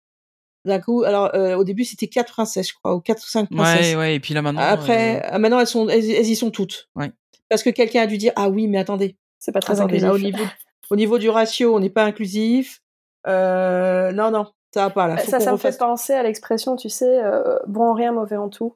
D'un 0.66 0.80
coup, 0.80 1.04
alors 1.04 1.34
euh, 1.34 1.56
au 1.56 1.64
début 1.64 1.86
c'était 1.86 2.08
quatre 2.08 2.34
princesses, 2.34 2.68
je 2.70 2.74
crois, 2.74 2.94
ou 2.96 3.00
quatre 3.00 3.24
ou 3.24 3.28
cinq 3.30 3.50
princesses. 3.50 3.94
Ouais, 3.94 3.96
ouais. 3.96 4.16
Et 4.16 4.20
puis 4.20 4.34
là 4.34 4.42
maintenant. 4.42 4.60
Après, 4.62 5.18
euh, 5.24 5.30
ah, 5.32 5.40
maintenant 5.40 5.60
elles 5.62 5.68
sont, 5.68 5.88
elles, 5.88 6.10
elles 6.12 6.28
y 6.28 6.36
sont 6.36 6.52
toutes. 6.52 6.90
Ouais. 6.96 7.10
Parce 7.48 7.64
que 7.64 7.70
quelqu'un 7.70 8.02
a 8.02 8.08
dû 8.08 8.18
dire, 8.18 8.34
ah 8.36 8.50
oui, 8.50 8.68
mais 8.68 8.78
attendez, 8.78 9.16
C'est 9.40 9.54
pas 9.54 9.62
très 9.62 9.76
attendez, 9.80 10.00
là, 10.00 10.12
au 10.12 10.16
inclusif. 10.16 10.36
niveau, 10.36 10.50
au 10.90 10.96
niveau 10.98 11.18
du 11.20 11.30
ratio, 11.30 11.74
on 11.74 11.80
n'est 11.80 11.90
pas 11.90 12.04
inclusif. 12.04 12.82
Euh, 13.28 14.12
non, 14.12 14.32
non, 14.32 14.48
ça 14.74 14.86
va 14.86 14.90
pas 14.90 15.08
là. 15.08 15.18
Faut 15.18 15.32
Ça, 15.32 15.40
ça 15.40 15.52
me 15.54 15.58
fait 15.58 15.78
penser 15.78 16.12
à 16.14 16.24
l'expression, 16.24 16.76
tu 16.76 16.90
sais, 16.90 17.24
euh, 17.24 17.58
bon 17.68 17.84
en 17.92 17.94
rien, 17.94 18.12
mauvais 18.12 18.36
en 18.38 18.50
tout. 18.50 18.76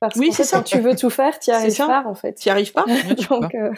Parce 0.00 0.16
Oui, 0.16 0.32
c'est 0.32 0.44
ça. 0.44 0.58
quand 0.58 0.62
tu 0.64 0.80
veux 0.80 0.96
tout 0.96 1.10
faire, 1.10 1.38
tu 1.38 1.50
arrives 1.50 1.70
ça. 1.72 1.86
pas, 1.86 2.04
en 2.06 2.14
fait. 2.14 2.32
T'y 2.34 2.48
arrives 2.50 2.72
pas. 2.72 2.84
Tu 3.18 3.26
Donc, 3.28 3.54
euh, 3.54 3.70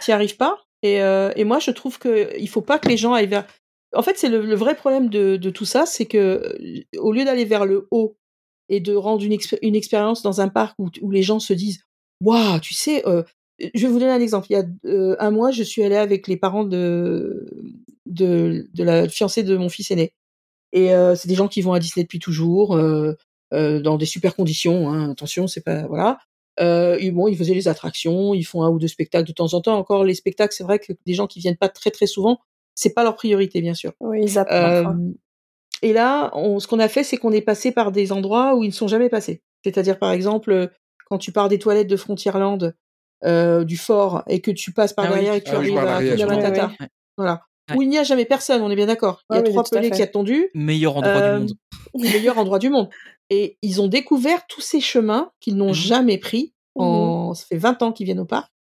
t'y 0.00 0.12
arrives 0.12 0.36
pas. 0.36 0.58
Et, 0.82 1.02
euh, 1.02 1.32
et 1.36 1.44
moi, 1.44 1.58
je 1.58 1.70
trouve 1.72 1.98
que 1.98 2.30
il 2.38 2.48
faut 2.48 2.60
pas 2.62 2.78
que 2.78 2.88
les 2.88 2.96
gens 2.96 3.12
aillent 3.12 3.26
vers. 3.26 3.46
En 3.94 4.02
fait, 4.02 4.16
c'est 4.18 4.28
le, 4.28 4.40
le 4.44 4.54
vrai 4.54 4.74
problème 4.74 5.08
de, 5.08 5.36
de 5.36 5.50
tout 5.50 5.64
ça, 5.64 5.86
c'est 5.86 6.06
que 6.06 6.56
au 6.98 7.12
lieu 7.12 7.24
d'aller 7.24 7.44
vers 7.44 7.64
le 7.66 7.88
haut 7.90 8.16
et 8.68 8.80
de 8.80 8.94
rendre 8.94 9.24
une, 9.24 9.32
expé- 9.32 9.58
une 9.62 9.76
expérience 9.76 10.22
dans 10.22 10.40
un 10.40 10.48
parc 10.48 10.74
où, 10.78 10.88
où 11.02 11.10
les 11.10 11.22
gens 11.22 11.38
se 11.40 11.52
disent, 11.52 11.82
waouh, 12.22 12.58
tu 12.60 12.74
sais, 12.74 13.06
euh, 13.06 13.22
je 13.74 13.86
vais 13.86 13.92
vous 13.92 13.98
donner 13.98 14.12
un 14.12 14.20
exemple. 14.20 14.46
Il 14.50 14.52
y 14.54 14.56
a 14.56 14.64
euh, 14.86 15.16
un 15.18 15.30
mois, 15.30 15.50
je 15.50 15.62
suis 15.62 15.82
allée 15.82 15.96
avec 15.96 16.28
les 16.28 16.36
parents 16.36 16.64
de 16.64 17.46
de, 18.06 18.68
de 18.74 18.84
la 18.84 19.08
fiancée 19.08 19.42
de 19.42 19.56
mon 19.56 19.68
fils 19.68 19.90
aîné. 19.90 20.12
Et 20.72 20.92
euh, 20.94 21.14
c'est 21.14 21.28
des 21.28 21.34
gens 21.36 21.48
qui 21.48 21.62
vont 21.62 21.72
à 21.72 21.78
Disney 21.78 22.04
depuis 22.04 22.18
toujours, 22.18 22.76
euh, 22.76 23.14
dans 23.80 23.96
des 23.96 24.06
super 24.06 24.34
conditions. 24.34 24.90
Hein, 24.90 25.10
attention, 25.10 25.46
c'est 25.46 25.62
pas 25.62 25.86
voilà. 25.86 26.18
Euh, 26.60 26.96
ils, 27.00 27.12
bon, 27.12 27.26
ils 27.28 27.36
faisaient 27.36 27.54
les 27.54 27.66
attractions, 27.68 28.32
ils 28.34 28.44
font 28.44 28.62
un 28.62 28.68
ou 28.68 28.78
deux 28.78 28.88
spectacles 28.88 29.26
de 29.26 29.32
temps 29.32 29.54
en 29.54 29.60
temps. 29.60 29.76
Encore 29.76 30.04
les 30.04 30.14
spectacles, 30.14 30.54
c'est 30.54 30.64
vrai 30.64 30.78
que 30.78 30.92
des 31.06 31.14
gens 31.14 31.26
qui 31.26 31.40
viennent 31.40 31.56
pas 31.56 31.68
très 31.68 31.90
très 31.90 32.06
souvent, 32.06 32.38
c'est 32.74 32.94
pas 32.94 33.02
leur 33.02 33.16
priorité, 33.16 33.60
bien 33.60 33.74
sûr. 33.74 33.92
oui, 34.00 34.20
ils 34.24 34.38
Euh, 34.50 34.84
et 35.82 35.92
là, 35.92 36.30
on, 36.34 36.60
ce 36.60 36.66
qu'on 36.68 36.78
a 36.78 36.88
fait, 36.88 37.04
c'est 37.04 37.16
qu'on 37.16 37.32
est 37.32 37.42
passé 37.42 37.72
par 37.72 37.92
des 37.92 38.12
endroits 38.12 38.54
où 38.54 38.62
ils 38.62 38.68
ne 38.68 38.72
sont 38.72 38.88
jamais 38.88 39.08
passés. 39.08 39.42
C'est-à-dire, 39.64 39.98
par 39.98 40.12
exemple, 40.12 40.70
quand 41.06 41.18
tu 41.18 41.32
pars 41.32 41.48
des 41.48 41.58
toilettes 41.58 41.88
de 41.88 41.96
Frontierland, 41.96 42.74
euh, 43.24 43.64
du 43.64 43.76
fort, 43.76 44.22
et 44.28 44.40
que 44.40 44.50
tu 44.50 44.72
passes 44.72 44.92
par 44.92 45.06
Ah 45.06 45.08
oui. 45.08 45.14
derrière 45.14 45.34
et 45.34 45.40
que 45.40 45.48
tu 45.48 45.50
Ah 45.50 45.58
oui, 45.58 45.64
arrives 45.66 45.72
vois 45.72 45.82
à 45.82 45.84
l'arrière, 45.86 46.12
Hakuna 46.14 46.16
je 46.16 46.24
vois. 46.26 46.42
Matata. 46.42 46.66
Ouais, 46.66 46.76
ouais. 46.80 46.88
Voilà. 47.16 47.42
Ouais. 47.70 47.76
Où 47.76 47.82
il 47.82 47.88
n'y 47.88 47.98
a 47.98 48.02
jamais 48.04 48.24
personne, 48.26 48.60
on 48.62 48.70
est 48.70 48.76
bien 48.76 48.86
d'accord. 48.86 49.22
Il 49.30 49.36
y 49.36 49.38
a 49.38 49.42
trois 49.42 49.64
pelés 49.64 49.90
qui 49.90 50.02
attendus. 50.02 50.50
Meilleur 50.54 50.96
endroit 50.96 51.12
Euh, 51.12 51.38
du 51.38 51.46
monde. 51.46 51.52
meilleur 51.94 52.38
endroit 52.38 52.58
du 52.58 52.68
monde. 52.68 52.90
Et 53.30 53.56
ils 53.62 53.80
ont 53.80 53.88
découvert 53.88 54.46
tous 54.46 54.60
ces 54.60 54.80
chemins 54.80 55.32
qu'ils 55.40 55.56
n'ont 55.56 55.68
Mhm. 55.68 55.74
jamais 55.74 56.18
pris. 56.18 56.52
En... 56.74 57.32
Ça 57.34 57.46
fait 57.46 57.56
20 57.56 57.82
ans 57.82 57.92
qu'ils 57.92 58.04
viennent 58.06 58.20
au 58.20 58.26
parc. 58.26 58.52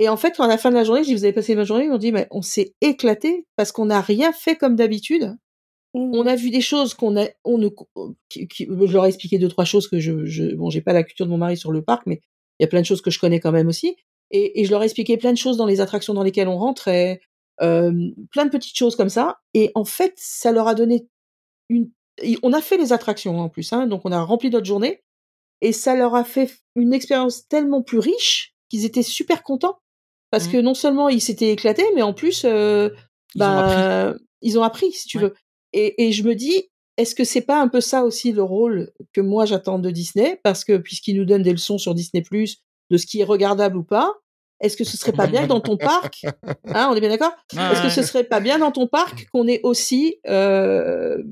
Et 0.00 0.08
en 0.08 0.16
fait, 0.16 0.40
à 0.40 0.48
la 0.48 0.58
fin 0.58 0.70
de 0.70 0.74
la 0.74 0.82
journée, 0.82 1.02
je 1.04 1.08
dis, 1.08 1.14
vous 1.14 1.22
avez 1.24 1.32
passé 1.32 1.54
ma 1.54 1.62
journée, 1.64 1.84
ils 1.84 1.90
m'ont 1.90 1.98
dit, 1.98 2.10
mais 2.10 2.26
on 2.32 2.42
s'est 2.42 2.74
éclaté 2.80 3.46
parce 3.54 3.70
qu'on 3.70 3.84
n'a 3.86 4.00
rien 4.00 4.32
fait 4.32 4.56
comme 4.56 4.74
d'habitude. 4.74 5.36
Mhm. 5.94 6.10
On 6.16 6.26
a 6.26 6.34
vu 6.34 6.50
des 6.50 6.60
choses 6.60 6.94
qu'on 6.94 7.16
a, 7.16 7.26
on 7.44 7.58
ne, 7.58 7.68
qui- 8.28 8.48
qui- 8.48 8.66
je 8.66 8.92
leur 8.92 9.04
ai 9.04 9.08
expliqué 9.08 9.38
deux, 9.38 9.48
trois 9.48 9.64
choses 9.64 9.86
que 9.86 10.00
je, 10.00 10.24
je 10.24 10.56
bon, 10.56 10.70
j'ai 10.70 10.80
pas 10.80 10.92
la 10.92 11.04
culture 11.04 11.26
de 11.26 11.30
mon 11.30 11.38
mari 11.38 11.56
sur 11.56 11.70
le 11.70 11.82
parc, 11.82 12.02
mais 12.06 12.20
il 12.58 12.62
y 12.62 12.64
a 12.64 12.68
plein 12.68 12.80
de 12.80 12.86
choses 12.86 13.00
que 13.02 13.12
je 13.12 13.20
connais 13.20 13.38
quand 13.38 13.52
même 13.52 13.68
aussi. 13.68 13.94
Et, 14.32 14.60
et 14.60 14.64
je 14.64 14.70
leur 14.72 14.82
ai 14.82 14.86
expliqué 14.86 15.16
plein 15.18 15.32
de 15.32 15.38
choses 15.38 15.56
dans 15.56 15.66
les 15.66 15.80
attractions 15.80 16.14
dans 16.14 16.24
lesquelles 16.24 16.48
on 16.48 16.58
rentrait, 16.58 17.20
euh, 17.22 17.26
plein 17.58 18.44
de 18.44 18.50
petites 18.50 18.76
choses 18.76 18.96
comme 18.96 19.08
ça. 19.08 19.38
Et 19.54 19.70
en 19.74 19.84
fait, 19.84 20.14
ça 20.16 20.52
leur 20.52 20.68
a 20.68 20.74
donné 20.74 21.06
une, 21.68 21.90
on 22.42 22.52
a 22.52 22.60
fait 22.60 22.76
les 22.76 22.92
attractions 22.92 23.38
en 23.40 23.48
plus, 23.48 23.72
hein, 23.72 23.86
donc 23.86 24.02
on 24.04 24.12
a 24.12 24.20
rempli 24.22 24.50
notre 24.50 24.66
journée. 24.66 25.02
Et 25.60 25.72
ça 25.72 25.94
leur 25.96 26.14
a 26.14 26.24
fait 26.24 26.50
une 26.76 26.92
expérience 26.92 27.48
tellement 27.48 27.82
plus 27.82 27.98
riche 27.98 28.54
qu'ils 28.68 28.84
étaient 28.84 29.02
super 29.02 29.42
contents. 29.42 29.78
Parce 30.30 30.46
Mhm. 30.46 30.52
que 30.52 30.58
non 30.58 30.74
seulement 30.74 31.08
ils 31.08 31.20
s'étaient 31.20 31.52
éclatés, 31.52 31.86
mais 31.94 32.02
en 32.02 32.12
plus, 32.12 32.44
euh, 32.44 32.90
Ils 33.34 33.42
ont 33.42 33.58
appris. 33.58 33.76
bah, 33.80 34.14
ils 34.42 34.58
ont 34.58 34.62
appris, 34.64 34.92
si 34.92 35.06
tu 35.08 35.18
Ouais. 35.18 35.24
veux. 35.24 35.34
Et, 35.72 36.06
et 36.06 36.12
je 36.12 36.22
me 36.24 36.34
dis, 36.34 36.70
est-ce 36.98 37.14
que 37.14 37.24
c'est 37.24 37.40
pas 37.40 37.60
un 37.60 37.68
peu 37.68 37.80
ça 37.80 38.04
aussi 38.04 38.32
le 38.32 38.42
rôle 38.42 38.92
que 39.12 39.20
moi 39.20 39.46
j'attends 39.46 39.78
de 39.78 39.90
Disney? 39.90 40.40
Parce 40.44 40.64
que 40.64 40.76
puisqu'ils 40.76 41.16
nous 41.16 41.24
donnent 41.24 41.42
des 41.42 41.52
leçons 41.52 41.78
sur 41.78 41.94
Disney 41.94 42.22
Plus 42.22 42.58
de 42.90 42.96
ce 42.96 43.06
qui 43.06 43.20
est 43.20 43.24
regardable 43.24 43.76
ou 43.76 43.84
pas, 43.84 44.12
est-ce 44.60 44.76
que 44.76 44.84
ce 44.84 44.96
serait 44.96 45.12
pas 45.12 45.26
bien 45.26 45.46
dans 45.46 45.60
ton 45.60 45.76
parc, 45.76 46.24
hein, 46.66 46.88
on 46.90 46.94
est 46.94 47.00
bien 47.00 47.10
d'accord? 47.10 47.32
Ah, 47.56 47.72
Est-ce 47.72 47.82
que 47.82 47.88
ce 47.88 48.02
serait 48.02 48.24
pas 48.24 48.40
bien 48.40 48.58
dans 48.58 48.72
ton 48.72 48.86
parc 48.86 49.26
qu'on 49.32 49.46
ait 49.48 49.60
aussi 49.62 50.16
euh, 50.26 51.22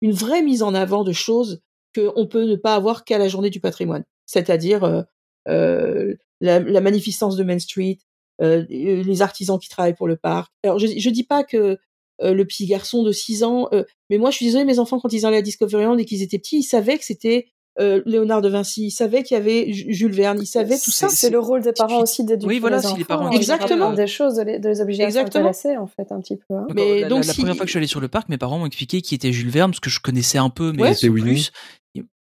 une 0.00 0.12
vraie 0.12 0.42
mise 0.42 0.62
en 0.62 0.74
avant 0.74 1.04
de 1.04 1.12
choses 1.12 1.62
qu'on 1.94 2.26
peut 2.26 2.44
ne 2.44 2.56
pas 2.56 2.74
avoir 2.74 3.04
qu'à 3.04 3.18
la 3.18 3.28
journée 3.28 3.50
du 3.50 3.60
patrimoine, 3.60 4.04
c'est-à-dire 4.26 4.84
euh, 4.84 5.02
euh, 5.48 6.14
la, 6.40 6.58
la 6.58 6.80
magnificence 6.80 7.36
de 7.36 7.44
Main 7.44 7.58
Street, 7.58 7.98
euh, 8.40 8.64
les 8.68 9.22
artisans 9.22 9.58
qui 9.58 9.68
travaillent 9.68 9.94
pour 9.94 10.08
le 10.08 10.16
parc. 10.16 10.52
Alors 10.64 10.78
je, 10.78 10.86
je 10.86 11.10
dis 11.10 11.24
pas 11.24 11.44
que 11.44 11.78
euh, 12.22 12.34
le 12.34 12.44
petit 12.44 12.66
garçon 12.66 13.02
de 13.02 13.12
6 13.12 13.44
ans, 13.44 13.68
euh, 13.72 13.84
mais 14.10 14.18
moi 14.18 14.30
je 14.30 14.36
suis 14.36 14.46
désolée, 14.46 14.64
mes 14.64 14.78
enfants 14.78 14.98
quand 15.00 15.12
ils 15.12 15.26
allaient 15.26 15.38
à 15.38 15.42
Discoveryland 15.42 15.96
et 15.98 16.04
qu'ils 16.04 16.22
étaient 16.22 16.38
petits, 16.38 16.58
ils 16.58 16.64
savaient 16.64 16.98
que 16.98 17.04
c'était 17.04 17.48
euh, 17.80 18.02
Léonard 18.06 18.42
de 18.42 18.48
Vinci, 18.48 18.86
ils 18.86 18.90
savaient 18.90 19.22
qu'il 19.22 19.36
y 19.36 19.40
avait 19.40 19.72
Ju- 19.72 19.86
Jules 19.92 20.12
Verne, 20.12 20.38
ils 20.40 20.46
savaient 20.46 20.78
tout 20.78 20.90
ça. 20.90 21.08
C'est 21.08 21.30
le 21.30 21.38
rôle 21.38 21.62
des 21.62 21.72
parents 21.72 22.00
aussi 22.02 22.24
d'éduquer 22.24 22.46
Oui, 22.46 22.58
voilà, 22.58 22.76
les 22.76 22.82
si 22.82 22.88
enfants. 22.88 22.96
les 22.98 23.04
parents 23.04 23.26
hein, 23.26 23.30
de 23.30 23.36
Exactement. 23.36 23.92
des 23.92 24.06
choses, 24.06 24.34
de 24.36 24.42
les, 24.42 24.58
de 24.58 24.68
les 24.68 24.80
obliger 24.80 25.02
Exactement. 25.04 25.46
à 25.48 25.80
en 25.80 25.86
fait, 25.86 26.10
un 26.12 26.20
petit 26.20 26.36
peu. 26.36 26.54
hein. 26.54 26.66
Mais 26.74 27.00
la, 27.00 27.08
donc 27.08 27.20
la, 27.22 27.26
la 27.28 27.32
si- 27.32 27.40
première 27.40 27.56
fois 27.56 27.64
que 27.64 27.68
je 27.68 27.72
suis 27.72 27.78
allé 27.78 27.86
sur 27.86 28.00
le 28.00 28.08
parc, 28.08 28.28
mes 28.28 28.38
parents 28.38 28.58
m'ont 28.58 28.66
expliqué 28.66 29.00
qui 29.00 29.14
était 29.14 29.32
Jules 29.32 29.48
Verne 29.50 29.70
parce 29.70 29.80
que 29.80 29.90
je 29.90 30.00
connaissais 30.00 30.38
un 30.38 30.50
peu, 30.50 30.72
mais 30.72 30.82
Ouais. 30.82 30.94
C'est 30.94 31.08
Winnie. 31.08 31.30
plus. 31.32 31.52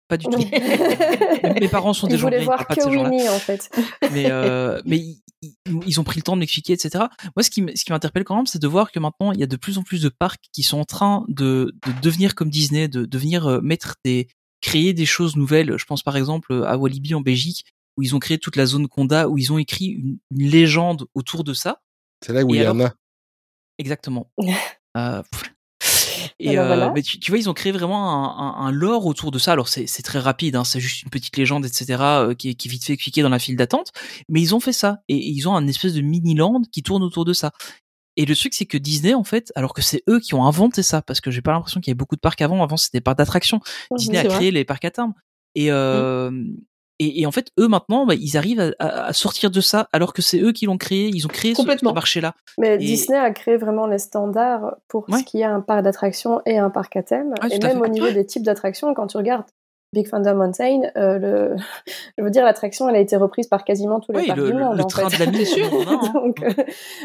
Pas 0.07 0.19
du 0.19 0.27
tout. 0.27 0.39
mes 1.61 1.69
parents 1.69 1.95
sont 1.95 2.07
des 2.07 2.19
gens 2.19 2.29
bien, 2.29 2.39
ils 2.39 2.45
voir 2.45 2.59
parlent 2.59 2.67
pas 2.69 2.75
de 2.75 2.81
que 2.81 2.85
ces 2.85 2.93
gens-là. 2.95 3.09
Winnie, 3.11 3.29
en 3.29 3.39
fait. 3.39 3.71
mais 4.13 4.27
euh, 4.31 4.81
mais 4.85 5.03
ils, 5.87 5.99
ont 6.01 6.05
pris 6.05 6.19
le 6.19 6.23
temps 6.23 6.35
de 6.35 6.41
m'expliquer, 6.41 6.75
etc. 6.75 7.05
Moi, 7.37 7.43
ce 7.43 7.49
qui 7.51 7.63
m'interpelle 7.91 8.25
quand 8.25 8.37
même, 8.37 8.47
c'est 8.47 8.61
de 8.61 8.69
voir 8.69 8.93
que 8.93 8.99
maintenant 8.99 9.33
il 9.33 9.41
y 9.41 9.43
a 9.43 9.47
de 9.47 9.57
plus 9.57 9.79
en 9.79 9.83
plus 9.83 10.03
de 10.03 10.11
parcs 10.11 10.45
qui 10.53 10.63
sont 10.63 10.79
en 10.79 10.85
train 10.85 11.25
de, 11.29 11.73
de 11.87 12.01
devenir 12.03 12.35
comme 12.35 12.51
Disney, 12.51 12.87
de 12.89 13.07
devenir 13.07 13.47
euh, 13.47 13.61
mettre 13.63 13.95
des 14.05 14.29
créer 14.65 14.93
des 14.95 15.07
choses 15.07 15.37
nouvelles. 15.37 15.75
Je 15.77 15.85
pense 15.85 16.03
par 16.03 16.17
exemple 16.17 16.65
à 16.67 16.77
Walibi 16.79 17.15
en 17.15 17.21
Belgique 17.21 17.65
où 17.97 18.03
ils 18.03 18.15
ont 18.17 18.19
créé 18.19 18.39
toute 18.39 18.57
la 18.57 18.67
zone 18.67 18.89
Conda 18.89 19.29
où 19.29 19.37
ils 19.39 19.53
ont 19.53 19.59
écrit 19.59 19.87
une, 19.87 20.19
une 20.31 20.49
légende 20.49 21.07
autour 21.15 21.45
de 21.45 21.53
ça. 21.55 21.81
C'est 22.25 22.33
là 22.33 22.43
où 22.45 22.55
il 22.55 22.62
y 22.62 22.67
en 22.67 22.81
a. 22.81 22.93
Exactement. 23.79 24.31
Euh, 24.97 25.23
et 26.39 26.51
Alors 26.57 26.65
euh, 26.65 26.67
voilà. 26.77 26.93
mais 26.93 27.03
tu, 27.03 27.19
tu 27.19 27.33
vois, 27.33 27.39
ils 27.39 27.51
ont 27.51 27.53
créé 27.53 27.73
vraiment 27.73 28.09
un, 28.11 28.65
un, 28.65 28.67
un 28.67 28.71
lore 28.71 29.07
autour 29.07 29.33
de 29.33 29.41
ça. 29.41 29.51
Alors 29.53 29.67
c'est 29.69 29.87
très 30.05 30.21
rapide, 30.21 30.55
hein, 30.55 30.62
c'est 30.65 30.79
juste 30.79 31.03
une 31.03 31.11
petite 31.11 31.37
légende, 31.37 31.67
etc. 31.67 31.97
euh, 32.01 32.35
qui, 32.35 32.51
est- 32.51 32.55
qui 32.55 32.69
est 32.69 32.71
vite 32.71 32.85
fait 32.85 32.93
expliquée 32.93 33.23
dans 33.23 33.29
la 33.29 33.41
file 33.41 33.57
d'attente. 33.57 33.91
Mais 34.29 34.41
ils 34.41 34.55
ont 34.55 34.61
fait 34.61 34.73
ça 34.73 34.99
et, 35.09 35.17
et 35.17 35.29
ils 35.31 35.49
ont 35.49 35.57
un 35.57 35.67
espèce 35.67 35.95
de 35.95 36.01
mini 36.01 36.35
land 36.37 36.62
qui 36.73 36.83
tourne 36.85 37.03
autour 37.03 37.25
de 37.25 37.33
ça. 37.33 37.51
Et 38.17 38.27
le 38.27 38.37
truc 38.37 38.55
c'est 38.55 38.67
que 38.67 38.79
Disney 38.79 39.15
en 39.15 39.25
fait, 39.25 39.53
alors 39.57 39.75
que 39.75 39.83
c'est 39.83 40.03
eux 40.09 40.21
qui 40.21 40.35
ont 40.35 40.45
inventé 40.45 40.83
ça, 40.83 41.03
parce 41.03 41.21
que 41.21 41.31
j'ai 41.31 41.43
pas 41.43 41.53
l'impression 41.53 41.81
qu'il 41.81 41.91
y 41.91 41.93
ait 41.93 41.97
beaucoup 41.97 42.17
de 42.17 42.21
parcs 42.21 42.41
avant. 42.43 42.62
Avant 42.62 42.77
c'était 42.77 42.99
des 42.99 43.03
parcs 43.03 43.19
d'attractions. 43.19 43.61
Disney 43.97 44.19
a 44.19 44.25
vrai. 44.25 44.35
créé 44.37 44.51
les 44.51 44.65
parcs 44.65 44.85
à 44.85 44.91
terme. 44.91 45.15
Et 45.55 45.71
euh, 45.71 46.31
et, 47.01 47.23
et 47.23 47.27
en 47.27 47.33
fait, 47.33 47.51
eux 47.59 47.67
maintenant, 47.67 48.07
bah, 48.07 48.15
ils 48.15 48.37
arrivent 48.37 48.75
à, 48.79 49.12
sortir 49.12 49.51
de 49.51 49.61
ça, 49.61 49.89
alors 49.93 50.12
que 50.12 50.23
c'est 50.23 50.41
eux 50.41 50.53
qui 50.53 50.67
l'ont 50.67 50.79
créé. 50.79 51.11
Ils 51.12 51.27
ont 51.27 51.29
créé 51.29 51.53
ce, 51.53 51.57
ce 51.57 51.62
Complètement. 51.62 51.93
marché-là. 51.93 52.35
Mais 52.59 52.75
Et- 52.77 52.79
Disney 52.79 53.19
a 53.19 53.31
créé 53.33 53.57
vraiment 53.57 53.87
les 53.87 53.99
standards 53.99 54.77
pour 54.89 55.09
Ouais. 55.09 55.19
ce 55.19 55.25
qui 55.25 55.41
est 55.41 55.45
un 55.45 55.61
parc 55.61 55.83
d'attractions 55.83 56.41
et 56.47 56.59
un 56.59 56.71
parc 56.71 56.95
à 56.95 57.03
thème. 57.03 57.35
Et 57.51 57.59
même 57.59 57.81
au 57.81 57.89
niveau 57.89 58.11
des 58.11 58.25
types 58.25 58.45
d'attractions, 58.45 58.95
quand 58.95 59.09
tu 59.09 59.17
regardes 59.17 59.45
Big 59.95 60.11
Thunder 60.11 60.35
Mountain, 60.35 60.83
euh, 60.97 61.19
le... 61.19 61.57
je 62.19 62.23
veux 62.25 62.31
dire, 62.31 62.45
l'attraction, 62.45 62.89
elle 62.89 62.97
a 62.97 63.01
été 63.01 63.17
reprise 63.17 63.47
par 63.47 63.65
quasiment 63.65 64.01
tous 64.01 64.13
les 64.13 64.21
Oui, 64.21 64.27
parcs 64.27 64.39
le, 64.39 64.47
du 64.49 64.55
monde. 64.55 64.77
le 64.77 64.83
en 64.83 64.87
train 64.87 65.09
fait. 65.09 65.27
de 65.27 65.33
la 65.33 65.91
hein. 65.91 66.13
Donc, 66.13 66.43
euh, 66.43 66.51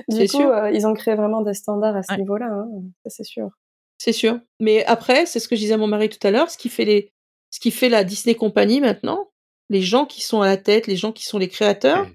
du 0.10 0.22
coup, 0.30 0.38
sûr. 0.38 0.50
euh, 0.52 0.72
ils 0.72 0.86
ont 0.88 0.94
créé 0.94 1.16
vraiment 1.16 1.42
des 1.42 1.54
standards 1.54 1.96
à 1.96 2.04
ce 2.04 2.12
Ouais. 2.12 2.18
niveau-là. 2.20 2.48
hein. 2.48 2.68
C'est 3.06 3.24
sûr. 3.24 3.50
C'est 3.98 4.14
sûr. 4.14 4.40
Mais 4.60 4.84
après, 4.86 5.26
c'est 5.26 5.40
ce 5.40 5.48
que 5.48 5.56
je 5.56 5.62
disais 5.62 5.74
à 5.74 5.78
mon 5.78 5.88
mari 5.88 6.10
tout 6.10 6.26
à 6.28 6.32
l'heure, 6.32 6.50
ce 6.50 6.58
qui 6.58 6.70
fait 6.70 6.86
les, 6.86 7.12
ce 7.52 7.60
qui 7.60 7.72
fait 7.72 7.90
la 7.90 8.04
Disney 8.04 8.36
Company 8.36 8.80
maintenant, 8.82 9.30
les 9.70 9.82
gens 9.82 10.06
qui 10.06 10.22
sont 10.22 10.42
à 10.42 10.46
la 10.48 10.58
tête, 10.58 10.88
les 10.88 10.96
gens 10.96 11.12
qui 11.12 11.26
sont 11.26 11.38
les 11.38 11.48
créateurs, 11.50 12.08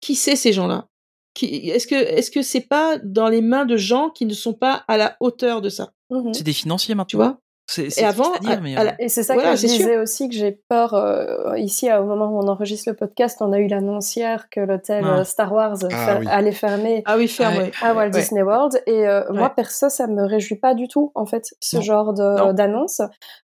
qui 0.00 0.14
c'est 0.14 0.36
ces 0.36 0.52
gens-là? 0.52 0.86
Qui, 1.34 1.68
Est-ce 1.70 1.86
que, 1.86 1.94
est-ce 1.94 2.30
que 2.30 2.42
c'est 2.42 2.60
pas 2.66 2.96
dans 3.04 3.28
les 3.28 3.40
mains 3.40 3.64
de 3.64 3.76
gens 3.76 4.10
qui 4.10 4.24
ne 4.26 4.34
sont 4.34 4.54
pas 4.54 4.84
à 4.88 4.96
la 4.96 5.16
hauteur 5.20 5.60
de 5.60 5.68
ça? 5.68 5.92
Mhm. 6.10 6.32
C'est 6.34 6.42
des 6.44 6.52
financiers 6.52 6.94
maintenant. 6.94 7.06
Tu 7.06 7.16
vois? 7.16 7.38
Et 7.78 7.90
c'est 7.90 8.04
avant, 8.04 8.24
triste 8.32 8.36
à 8.36 8.48
dire, 8.48 8.58
à- 8.58 8.60
mais, 8.60 8.76
à 8.76 8.80
euh, 8.80 8.84
la- 8.84 9.02
Et 9.02 9.08
c'est 9.08 9.22
ça 9.22 9.34
Voilà, 9.34 9.50
que 9.52 9.56
je 9.56 9.66
sûr. 9.66 9.76
disais 9.78 9.96
aussi 9.98 10.28
que 10.28 10.34
j'ai 10.34 10.52
peur. 10.68 10.94
euh, 10.94 11.56
ici, 11.58 11.92
au 11.92 12.04
moment 12.04 12.26
où 12.26 12.38
on 12.42 12.48
enregistre 12.48 12.90
le 12.90 12.96
podcast, 12.96 13.38
on 13.40 13.52
a 13.52 13.58
eu 13.58 13.66
l'annoncière 13.68 14.48
que 14.50 14.60
l'hôtel 14.60 15.04
Ah. 15.06 15.18
euh, 15.20 15.24
Star 15.24 15.52
Wars 15.52 15.76
Ah 15.84 15.88
fer- 15.88 16.18
oui. 16.20 16.26
allait 16.30 16.52
fermer 16.52 17.02
Ah 17.06 17.16
oui, 17.16 17.28
ferme, 17.28 17.54
Ouais. 17.56 17.62
ouais. 17.64 17.70
à 17.82 17.94
Walt 17.94 18.04
Ouais. 18.04 18.10
Disney 18.10 18.42
World. 18.42 18.82
Et 18.86 19.06
euh, 19.06 19.24
moi, 19.32 19.50
perso, 19.50 19.88
ça 19.88 20.06
me 20.06 20.24
réjouit 20.24 20.56
pas 20.58 20.74
du 20.74 20.88
tout, 20.88 21.12
en 21.14 21.26
fait, 21.26 21.44
ce 21.60 21.76
Non. 21.76 21.82
genre 21.82 22.12
d'annonce. 22.54 23.00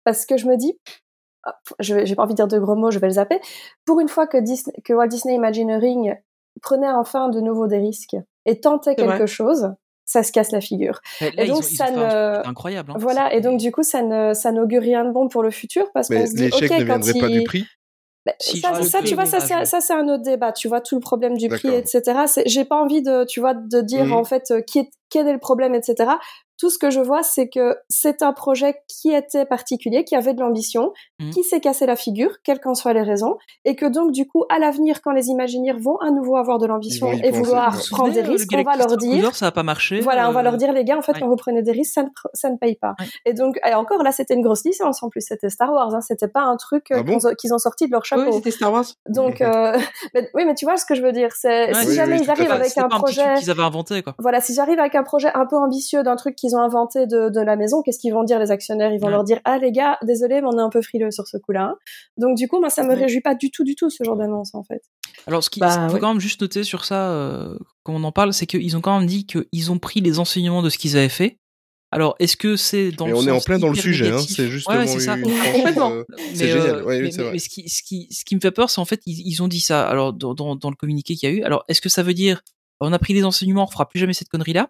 Parce 0.03 0.26
que 0.26 0.38
je 0.38 0.47
me 0.47 0.55
dis, 0.57 0.80
ah, 1.45 1.55
j'ai 1.80 2.15
pas 2.15 2.24
envie 2.24 2.34
de 2.34 2.38
dire 2.38 2.47
de 2.47 2.59
gros 2.59 2.76
mots, 2.76 2.91
je 2.91 2.99
vais 2.99 3.07
le 3.07 3.13
zapper. 3.13 3.39
Pour 3.86 3.99
une 3.99 4.07
fois 4.09 4.28
que, 4.28 4.38
Disney, 4.38 4.74
que 4.86 4.93
Walt 4.93 5.07
Disney 5.07 5.36
Imagineering 5.36 6.15
prenait 6.61 6.89
enfin 6.89 7.30
de 7.30 7.41
nouveau 7.41 7.67
des 7.67 7.80
risques 7.80 8.15
et 8.45 8.59
tentait 8.61 8.93
C'est 8.97 9.03
vrai. 9.05 9.17
quelque 9.17 9.26
chose, 9.28 9.74
ça 10.14 10.24
se 10.24 10.32
casse 10.32 10.51
la 10.51 10.61
figure. 10.61 11.01
là, 11.20 11.28
et 11.38 11.47
donc, 11.47 11.57
ont, 11.57 11.61
ils 11.61 11.74
ont 11.74 11.86
ça 11.86 11.91
ne- 11.91 12.47
incroyable. 12.47 12.91
hein. 12.91 12.97
Voilà, 12.99 13.34
et 13.34 13.41
donc 13.41 13.59
du 13.59 13.72
coup, 13.72 13.84
ça 13.84 14.01
ne 14.03 14.34
ça 14.34 14.51
n'augure 14.51 14.82
rien 14.82 15.03
de 15.05 15.11
bon 15.11 15.28
pour 15.28 15.43
le 15.43 15.51
futur 15.51 15.91
parce 15.93 16.07
qu'on 16.07 16.26
se 16.26 16.34
dit, 16.36 16.43
l'échec 16.43 16.72
ok, 16.72 16.78
ne 16.80 16.84
quand 16.86 16.86
viendrait 16.99 17.20
pas 17.20 17.28
il- 17.30 17.39
du 17.39 17.43
prix. 17.43 17.66
bah, 18.26 18.34
Si, 18.39 18.61
ça, 18.61 19.01
tu 19.03 19.16
vois, 19.16 19.26
ça, 19.26 19.39
c'est, 19.41 19.55
mais- 19.55 19.66
ça, 19.66 19.82
c'est 19.82 19.93
un 19.93 20.07
autre 20.07 20.24
débat. 20.24 20.51
Tu 20.53 20.68
vois, 20.70 20.80
tout 20.82 20.95
le 20.95 21.01
problème 21.01 21.36
du 21.38 21.49
prix, 21.49 21.68
etc. 21.74 22.01
C'est, 22.28 22.43
j'ai 22.47 22.64
pas 22.64 22.78
envie 22.82 23.01
de, 23.01 23.26
tu 23.26 23.39
vois, 23.41 23.53
de 23.53 23.82
dire, 23.82 24.05
Mhm. 24.05 24.14
en 24.14 24.24
fait, 24.24 24.51
euh, 24.51 24.61
qui 24.61 24.80
est, 24.80 24.89
quel 25.14 25.28
est 25.28 25.34
le 25.34 25.39
problème, 25.39 25.76
etc. 25.76 26.14
Tout 26.59 26.70
ce 26.70 26.78
que 26.78 26.89
je 26.91 26.99
vois, 27.01 27.24
c'est 27.24 27.49
que 27.49 27.76
c'est 27.89 28.22
un 28.22 28.32
projet 28.32 28.76
qui 28.88 29.11
était 29.11 29.45
particulier, 29.45 30.05
qui 30.05 30.16
avait 30.16 30.34
de 30.34 30.39
l'ambition, 30.39 30.93
Mhm. 31.20 31.32
qui 31.32 31.43
s'est 31.43 31.59
cassé 31.59 31.86
la 31.86 31.95
figure, 31.95 32.30
quelles 32.43 32.59
qu'en 32.59 32.74
soient 32.76 32.93
les 32.93 33.01
raisons, 33.01 33.38
et 33.66 33.76
que 33.76 33.86
donc, 33.86 34.11
du 34.11 34.28
coup, 34.28 34.45
à 34.49 34.59
l'avenir, 34.59 35.01
quand 35.03 35.11
les 35.11 35.28
Imagineers 35.28 35.74
vont 35.74 35.97
à 35.97 36.09
nouveau 36.11 36.38
avoir 36.38 36.59
de 36.59 36.68
l'ambition 36.68 37.11
et 37.11 37.18
penser, 37.18 37.32
vouloir 37.32 37.78
prendre 37.91 38.14
des 38.14 38.22
risques, 38.22 38.49
on 38.55 38.61
va 38.64 38.76
leur 38.78 38.97
dire, 38.97 39.18
Cruiser, 39.20 39.34
ça 39.34 39.47
a 39.47 39.51
pas 39.51 39.64
marché. 39.64 39.99
voilà, 40.01 40.30
on 40.30 40.32
va 40.32 40.39
euh, 40.39 40.43
leur 40.43 40.57
dire, 40.57 40.72
les 40.74 40.84
gars, 40.86 40.97
en 40.97 41.01
fait, 41.01 41.14
ouais. 41.14 41.20
quand 41.20 41.28
vous 41.28 41.36
prenez 41.36 41.64
des 41.64 41.72
risques, 41.72 41.93
ça 41.93 42.03
ne, 42.03 42.09
ça 42.34 42.49
ne 42.49 42.57
paye 42.57 42.76
pas. 42.76 42.93
Ouais. 42.99 43.07
Et 43.26 43.34
donc, 43.34 43.59
et 43.68 43.74
encore 43.74 44.01
là, 44.03 44.11
c'était 44.11 44.36
une 44.36 44.41
grosse 44.43 44.64
licence 44.64 45.01
en 45.03 45.09
plus, 45.09 45.22
c'était 45.22 45.49
Star 45.49 45.72
Wars, 45.74 45.93
hein, 45.93 46.01
c'était 46.01 46.28
pas 46.28 46.41
un 46.41 46.55
truc 46.57 46.91
euh, 46.91 46.97
Ah 46.99 47.03
bon 47.03 47.18
qu'ils 47.36 47.53
ont- 47.53 47.57
sorti 47.57 47.88
de 47.88 47.91
leur 47.91 48.01
Oui, 48.03 48.07
chapeau. 48.07 48.32
c'était 48.32 48.51
Star 48.51 48.72
Wars. 48.72 48.86
donc, 49.09 49.41
euh, 49.41 49.78
mais- 50.14 50.30
oui, 50.36 50.45
mais 50.45 50.53
tu 50.55 50.66
vois 50.66 50.78
ce 50.78 50.86
que 50.86 50.95
je 50.95 51.01
veux 51.01 51.11
dire, 51.11 51.30
c'est 51.36 51.74
Ouais, 51.74 51.82
si 51.82 51.88
oui, 51.89 51.95
jamais 51.95 52.16
oui, 52.18 52.22
ils 52.24 52.30
arrivent 52.30 52.51
avec 52.51 52.78
un 52.78 52.88
projet, 52.89 53.34
qu'ils 53.39 53.49
avaient 53.51 53.64
inventé, 53.64 54.01
quoi. 54.03 54.16
voilà, 54.20 54.39
si 54.39 54.53
j'arrive 54.53 54.80
avec 54.80 54.95
un 54.95 55.03
projet 55.04 55.30
un 55.34 55.45
peu 55.45 55.56
ambitieux 55.58 56.04
d'un 56.04 56.16
truc 56.16 56.36
qu'ils 56.36 56.56
ont 56.56 56.60
inventé 56.60 57.06
de, 57.08 57.30
de 57.30 57.39
la 57.41 57.56
maison, 57.56 57.82
qu'est-ce 57.82 57.99
qu'ils 57.99 58.14
vont 58.14 58.24
dire 58.24 58.39
les 58.39 58.51
actionnaires? 58.51 58.91
Ils 58.91 58.99
vont 58.99 59.08
Ouais. 59.08 59.12
leur 59.14 59.24
dire 59.24 59.39
ah 59.45 59.58
les 59.58 59.72
gars, 59.72 59.97
désolé, 60.04 60.41
mais 60.41 60.47
on 60.51 60.58
est 60.58 60.62
un 60.62 60.70
peu 60.70 60.82
frileux 60.82 61.12
sur 61.12 61.28
ce 61.28 61.38
coup-là. 61.38 61.76
Donc 62.18 62.38
du 62.38 62.47
coup, 62.47 62.60
moi, 62.60 62.70
ça 62.70 62.84
me 62.84 62.89
Ouais. 62.89 62.95
réjouit 62.95 63.22
pas 63.22 63.36
du 63.36 63.51
tout, 63.51 63.64
du 63.64 63.76
tout 63.76 63.89
ce 63.89 64.04
genre 64.04 64.16
d'annonce 64.18 64.54
en 64.56 64.64
fait. 64.64 64.82
Alors, 65.28 65.43
ce 65.43 65.49
qu'il 65.49 65.62
Bah, 65.62 65.70
qu'il 65.78 65.88
faut 65.88 65.93
ouais. 65.95 65.99
quand 65.99 66.10
même 66.14 66.20
juste 66.22 66.41
noter 66.41 66.64
sur 66.64 66.84
ça, 66.86 67.12
euh, 67.12 67.58
comme 67.84 67.95
on 67.95 68.04
en 68.04 68.12
parle, 68.12 68.34
c'est 68.34 68.45
qu'ils 68.45 68.76
ont 68.76 68.82
quand 68.82 68.97
même 68.99 69.08
dit 69.08 69.26
qu'ils 69.26 69.72
ont 69.72 69.80
pris 69.80 70.01
les 70.01 70.20
enseignements 70.20 70.62
de 70.62 70.70
ce 70.70 70.78
qu'ils 70.78 70.97
avaient 70.97 71.08
fait. 71.10 71.38
Alors, 71.91 72.16
est-ce 72.20 72.36
que 72.36 72.56
c'est 72.56 72.91
dans 72.91 73.06
Mais 73.06 73.12
le 73.12 73.18
on 73.18 73.28
est 73.28 73.32
en 73.32 73.39
plein 73.39 73.60
dans 73.60 73.70
le 73.70 73.76
sujet, 73.76 74.10
hein. 74.12 74.18
c'est 74.18 74.47
justement 74.47 74.78
Ouais, 74.80 74.88
c'est 74.88 74.99
ça. 74.99 75.16
Complètement. 75.54 75.91
euh, 75.91 76.04
Mais, 76.10 76.24
C'est 76.36 76.47
génial, 76.47 76.70
euh, 76.78 76.84
ouais, 76.84 76.95
oui, 76.97 77.01
mais, 77.04 77.12
c'est 77.12 77.18
mais- 77.20 77.24
vrai. 77.26 77.32
mais 77.34 77.39
ce, 77.39 77.49
qui, 77.49 77.70
ce, 77.70 77.84
qui, 77.84 78.08
ce 78.12 78.26
qui 78.26 78.36
me 78.36 78.39
fait 78.41 78.49
peur, 78.51 78.72
c'est 78.72 78.82
en 78.82 78.86
fait, 78.86 78.99
ils, 79.06 79.22
ils 79.28 79.43
ont 79.43 79.47
dit 79.47 79.60
ça. 79.60 79.88
Alors, 79.88 80.12
dans, 80.12 80.34
dans, 80.34 80.56
dans 80.56 80.72
le 80.72 80.76
communiqué 80.76 81.14
qu'il 81.16 81.30
y 81.30 81.32
a 81.32 81.36
eu, 81.36 81.43
alors, 81.43 81.64
est-ce 81.68 81.82
que 81.82 81.89
ça 81.89 82.01
veut 82.01 82.16
dire, 82.16 82.41
on 82.89 82.93
a 82.93 82.99
pris 82.99 83.13
les 83.13 83.23
enseignements, 83.25 83.63
on 83.63 83.67
fera 83.71 83.88
plus 83.88 83.99
jamais 83.99 84.13
cette 84.13 84.29
connerie-là 84.29 84.69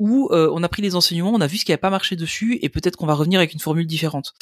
Ou 0.00 0.28
euh, 0.32 0.50
on 0.52 0.62
a 0.62 0.68
pris 0.68 0.82
les 0.82 0.94
enseignements, 0.96 1.32
on 1.32 1.40
a 1.40 1.46
vu 1.46 1.58
ce 1.58 1.64
qui 1.64 1.72
n'a 1.72 1.78
pas 1.78 1.90
marché 1.90 2.16
dessus, 2.16 2.58
et 2.62 2.68
peut-être 2.68 2.96
qu'on 2.96 3.06
va 3.06 3.14
revenir 3.14 3.38
avec 3.40 3.52
une 3.54 3.60
formule 3.60 3.86
différente 3.86 4.32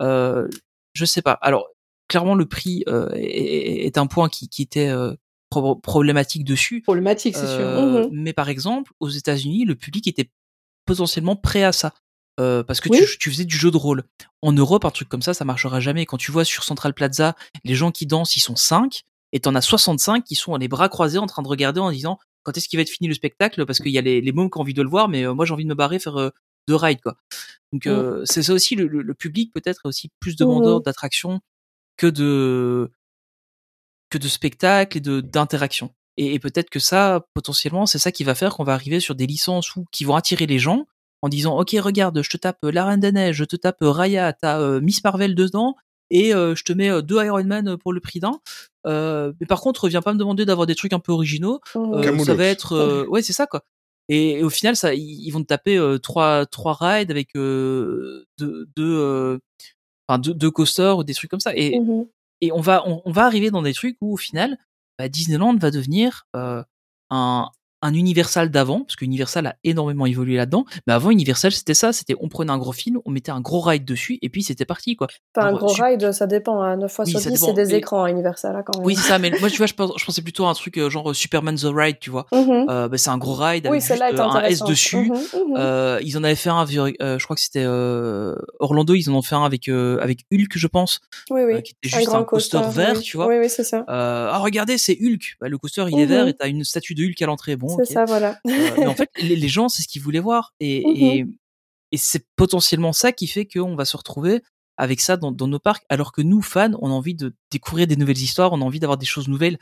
euh, 0.00 0.48
Je 0.94 1.04
sais 1.04 1.22
pas. 1.22 1.32
Alors, 1.42 1.68
clairement, 2.08 2.34
le 2.34 2.46
prix 2.46 2.84
euh, 2.88 3.08
est, 3.14 3.86
est 3.86 3.98
un 3.98 4.06
point 4.06 4.28
qui, 4.28 4.48
qui 4.48 4.62
était 4.62 4.88
euh, 4.88 5.14
pro- 5.50 5.76
problématique 5.76 6.44
dessus. 6.44 6.82
Problématique, 6.82 7.36
c'est 7.36 7.46
sûr. 7.46 7.60
Euh, 7.60 8.04
Mhm. 8.06 8.10
Mais 8.12 8.32
par 8.32 8.48
exemple, 8.48 8.92
aux 9.00 9.08
États-Unis, 9.08 9.64
le 9.64 9.74
public 9.76 10.06
était 10.08 10.30
potentiellement 10.86 11.36
prêt 11.36 11.64
à 11.64 11.72
ça. 11.72 11.92
Euh, 12.40 12.62
parce 12.62 12.80
que 12.80 12.88
Oui. 12.88 12.98
tu, 13.06 13.18
tu 13.18 13.30
faisais 13.30 13.44
du 13.44 13.56
jeu 13.56 13.70
de 13.70 13.76
rôle. 13.76 14.04
En 14.40 14.52
Europe, 14.52 14.86
un 14.86 14.90
truc 14.90 15.08
comme 15.08 15.20
ça, 15.22 15.34
ça 15.34 15.44
marchera 15.44 15.80
jamais. 15.80 16.06
Quand 16.06 16.16
tu 16.16 16.32
vois 16.32 16.44
sur 16.46 16.64
Central 16.64 16.94
Plaza, 16.94 17.36
les 17.64 17.74
gens 17.74 17.90
qui 17.90 18.06
dansent, 18.06 18.36
ils 18.36 18.40
sont 18.40 18.56
5, 18.56 19.02
et 19.32 19.40
t'en 19.40 19.54
as 19.54 19.60
65 19.60 20.24
qui 20.24 20.34
sont 20.34 20.56
les 20.56 20.68
bras 20.68 20.88
croisés 20.88 21.18
en 21.18 21.26
train 21.26 21.42
de 21.42 21.48
regarder 21.48 21.80
en 21.80 21.90
disant 21.92 22.18
quand 22.42 22.56
est-ce 22.56 22.68
qu'il 22.68 22.78
va 22.78 22.82
être 22.82 22.90
fini 22.90 23.08
le 23.08 23.14
spectacle, 23.14 23.64
parce 23.66 23.78
qu'il 23.80 23.92
y 23.92 23.98
a 23.98 24.02
les, 24.02 24.20
les 24.20 24.32
mômes 24.32 24.50
qui 24.50 24.58
ont 24.58 24.62
envie 24.62 24.74
de 24.74 24.82
le 24.82 24.88
voir, 24.88 25.08
mais 25.08 25.24
euh, 25.26 25.34
moi 25.34 25.44
j'ai 25.46 25.52
envie 25.54 25.64
de 25.64 25.68
me 25.68 25.74
barrer 25.74 25.98
faire 25.98 26.16
euh, 26.18 26.30
deux 26.68 26.76
rides, 26.76 27.00
quoi. 27.00 27.16
Donc 27.72 27.86
euh, 27.86 28.22
c'est 28.24 28.42
ça 28.42 28.52
aussi, 28.52 28.74
le, 28.76 28.86
le- 28.86 29.02
le 29.02 29.14
public 29.14 29.52
peut-être 29.52 29.80
est 29.84 29.88
aussi 29.88 30.10
plus 30.20 30.36
demandeur 30.36 30.76
Mhm. 30.78 30.82
d'attraction 30.84 31.40
que 31.96 32.06
de 32.06 32.90
que 34.10 34.18
de 34.18 34.28
spectacles 34.28 34.98
et 34.98 35.00
de 35.00 35.20
d'interaction. 35.20 35.94
Et, 36.18 36.34
et 36.34 36.38
peut-être 36.38 36.68
que 36.68 36.78
ça, 36.78 37.24
potentiellement, 37.34 37.86
c'est 37.86 37.98
ça 37.98 38.12
qui 38.12 38.24
va 38.24 38.34
faire 38.34 38.54
qu'on 38.54 38.64
va 38.64 38.74
arriver 38.74 39.00
sur 39.00 39.14
des 39.14 39.26
licences 39.26 39.74
où, 39.76 39.86
qui 39.90 40.04
vont 40.04 40.14
attirer 40.16 40.46
les 40.46 40.58
gens 40.58 40.86
en 41.22 41.28
disant, 41.28 41.58
ok, 41.58 41.70
regarde, 41.80 42.20
je 42.22 42.28
te 42.28 42.36
tape 42.36 42.58
La 42.64 42.84
Reine 42.84 43.00
des 43.00 43.12
Neiges, 43.12 43.36
je 43.36 43.44
te 43.44 43.56
tape 43.56 43.78
Raya, 43.80 44.32
t'as 44.34 44.60
euh, 44.60 44.80
Miss 44.80 45.02
Marvel 45.04 45.34
dedans, 45.34 45.76
et 46.10 46.34
euh, 46.34 46.54
je 46.54 46.64
te 46.64 46.72
mets 46.74 46.90
euh, 46.90 47.00
deux 47.00 47.24
Iron 47.24 47.44
Man 47.44 47.76
pour 47.78 47.92
le 47.94 48.00
prix 48.00 48.20
d'un. 48.20 48.40
Euh, 48.86 49.32
mais 49.40 49.46
par 49.46 49.60
contre, 49.60 49.88
viens 49.88 50.02
pas 50.02 50.12
me 50.12 50.18
demander 50.18 50.44
d'avoir 50.44 50.66
des 50.66 50.74
trucs 50.74 50.92
un 50.92 50.98
peu 50.98 51.12
originaux. 51.12 51.60
Euh, 51.94 52.02
ça 52.24 52.34
va 52.34 52.44
être, 52.46 52.72
euh, 52.72 53.06
ouais, 53.06 53.22
c'est 53.22 53.32
ça 53.32 53.46
quoi. 53.46 53.62
Et, 54.08 54.38
et 54.40 54.42
au 54.42 54.50
final, 54.50 54.74
ça, 54.76 54.94
ils 54.94 55.24
ils 55.26 55.30
vont 55.30 55.40
te 55.42 55.46
taper 55.46 55.78
trois 56.02 56.46
trois 56.46 56.74
rides 56.74 57.10
avec 57.10 57.34
deux 57.34 58.26
deux, 58.38 59.38
enfin 60.08 60.18
deux, 60.18 60.34
deux 60.34 60.50
coasters 60.50 60.98
ou 60.98 61.04
des 61.04 61.14
trucs 61.14 61.30
comme 61.30 61.40
ça. 61.40 61.52
Et 61.56 61.78
Mhm. 61.78 62.06
et 62.40 62.52
on 62.52 62.60
va 62.60 62.82
on, 62.88 63.02
on 63.04 63.12
va 63.12 63.24
arriver 63.24 63.50
dans 63.50 63.62
des 63.62 63.72
trucs 63.74 63.96
où 64.00 64.12
au 64.14 64.16
final 64.16 64.58
bah, 64.98 65.08
Disneyland 65.08 65.56
va 65.56 65.70
devenir 65.70 66.24
un 67.10 67.48
un 67.82 67.94
Universal 67.94 68.50
d'avant 68.50 68.80
parce 68.80 68.96
que 68.96 69.04
Universal 69.04 69.46
a 69.46 69.56
énormément 69.64 70.06
évolué 70.06 70.36
là-dedans 70.36 70.64
mais 70.86 70.92
avant 70.92 71.10
Universal 71.10 71.52
c'était 71.52 71.74
ça 71.74 71.92
c'était 71.92 72.14
on 72.20 72.28
prenait 72.28 72.52
un 72.52 72.58
gros 72.58 72.72
film 72.72 72.98
on 73.04 73.10
mettait 73.10 73.32
un 73.32 73.40
gros 73.40 73.60
ride 73.60 73.84
dessus 73.84 74.18
et 74.22 74.28
puis 74.28 74.42
c'était 74.42 74.64
parti 74.64 74.96
quoi 74.96 75.08
Enfin, 75.36 75.46
un 75.46 75.48
Alors, 75.50 75.60
gros 75.60 75.72
ride, 75.82 76.12
ça 76.12 76.26
dépend. 76.26 76.62
À 76.62 76.76
9 76.76 76.90
fois 76.92 77.04
Oui, 77.04 77.10
sur 77.10 77.20
ça 77.20 77.30
10, 77.30 77.34
dépend, 77.40 77.46
c'est 77.54 77.64
des 77.64 77.72
mais- 77.72 77.78
écrans 77.78 78.04
à 78.04 78.10
Universal, 78.10 78.54
hein, 78.56 78.62
quand 78.64 78.76
même. 78.78 78.86
oui 78.86 78.94
c'est 78.96 79.08
ça 79.08 79.18
mais 79.18 79.30
moi 79.40 79.50
tu 79.50 79.56
vois 79.58 79.66
je, 79.66 79.74
pense- 79.74 79.92
je 79.96 80.04
pensais 80.04 80.22
plutôt 80.22 80.44
à 80.46 80.50
un 80.50 80.54
truc 80.54 80.78
euh, 80.78 80.88
genre 80.90 81.14
Superman 81.14 81.56
the 81.56 81.66
Ride 81.72 81.98
tu 82.00 82.10
vois 82.10 82.26
euh, 82.32 82.88
bah, 82.88 82.98
c'est 82.98 83.10
un 83.10 83.18
gros 83.18 83.34
ride 83.34 83.66
avec 83.66 83.82
celle-là 83.82 84.10
juste 84.10 84.18
est 84.20 84.22
euh, 84.22 84.28
un 84.28 84.42
S 84.44 84.62
dessus 84.62 84.96
mhm. 85.10 85.16
euh, 85.56 85.98
ils 86.02 86.16
en 86.18 86.24
avaient 86.24 86.34
fait 86.36 86.50
un 86.50 86.64
je 86.66 87.22
crois 87.24 87.36
que 87.36 87.42
c'était 87.42 87.66
Orlando 88.60 88.94
ils 88.94 89.08
en 89.10 89.14
ont 89.14 89.22
fait 89.22 89.34
un 89.34 89.44
avec 89.44 89.68
avec 89.68 90.20
Hulk 90.32 90.52
je 90.56 90.66
pense 90.66 91.00
oui, 91.30 91.42
oui. 91.44 91.62
qui 91.62 91.72
était 91.82 91.96
juste 91.96 92.06
grand 92.08 92.18
un 92.20 92.24
coaster, 92.24 92.60
vert 92.70 93.00
tu 93.00 93.16
vois 93.16 93.26
Oui, 93.26 93.36
oui, 93.38 93.48
c'est 93.48 93.64
ça. 93.64 93.84
Ah 93.88 94.38
regardez 94.40 94.78
c'est 94.78 94.96
Hulk 95.00 95.36
bah, 95.40 95.48
le 95.48 95.58
coaster 95.58 95.84
il 95.90 95.98
est 95.98 96.02
Mhm. 96.02 96.08
vert 96.08 96.28
et 96.28 96.34
t'as 96.34 96.48
une 96.48 96.64
statue 96.64 96.94
de 96.94 97.04
Hulk 97.04 97.20
à 97.22 97.26
l'entrée 97.26 97.56
bon 97.56 97.71
c'est 97.76 97.92
ça, 97.92 98.04
voilà. 98.04 98.38
Euh, 98.46 98.74
mais 98.78 98.86
en 98.86 98.94
fait 98.96 99.10
les, 99.18 99.36
les 99.36 99.48
gens 99.48 99.68
c'est 99.68 99.82
ce 99.82 99.88
qu'ils 99.88 100.02
voulaient 100.02 100.20
voir 100.20 100.52
et, 100.60 100.82
Mhm. 100.86 100.96
et, 100.96 101.26
et 101.92 101.96
c'est 101.96 102.24
potentiellement 102.36 102.92
ça 102.92 103.12
qui 103.12 103.26
fait 103.26 103.46
qu'on 103.46 103.74
va 103.76 103.84
se 103.84 103.96
retrouver 103.96 104.42
avec 104.78 105.00
ça 105.00 105.16
dans, 105.16 105.32
dans 105.32 105.48
nos 105.48 105.58
parcs 105.58 105.84
alors 105.90 106.12
que 106.12 106.22
nous 106.22 106.40
fans 106.42 106.72
on 106.80 106.88
a 106.90 106.92
envie 106.94 107.14
de 107.14 107.34
découvrir 107.50 107.86
des 107.86 107.96
nouvelles 107.96 108.18
histoires 108.18 108.52
on 108.52 108.60
a 108.62 108.64
envie 108.64 108.80
d'avoir 108.80 108.96
des 108.98 109.06
choses 109.06 109.28
nouvelles 109.28 109.58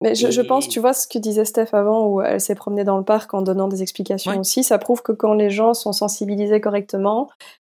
Mais 0.00 0.14
je, 0.14 0.40
pense, 0.42 0.68
tu 0.68 0.78
vois, 0.78 0.92
ce 0.92 1.08
que 1.08 1.18
disait 1.18 1.44
Steph 1.44 1.70
avant, 1.72 2.06
où 2.06 2.20
elle 2.22 2.40
s'est 2.40 2.54
promenée 2.54 2.84
dans 2.84 2.96
le 2.98 3.04
parc 3.04 3.34
en 3.34 3.42
donnant 3.42 3.66
des 3.66 3.82
explications 3.82 4.30
Ouais. 4.30 4.38
aussi, 4.38 4.62
ça 4.62 4.78
prouve 4.78 5.02
que 5.02 5.10
quand 5.10 5.34
les 5.34 5.50
gens 5.50 5.74
sont 5.74 5.92
sensibilisés 5.92 6.60
correctement, 6.60 7.28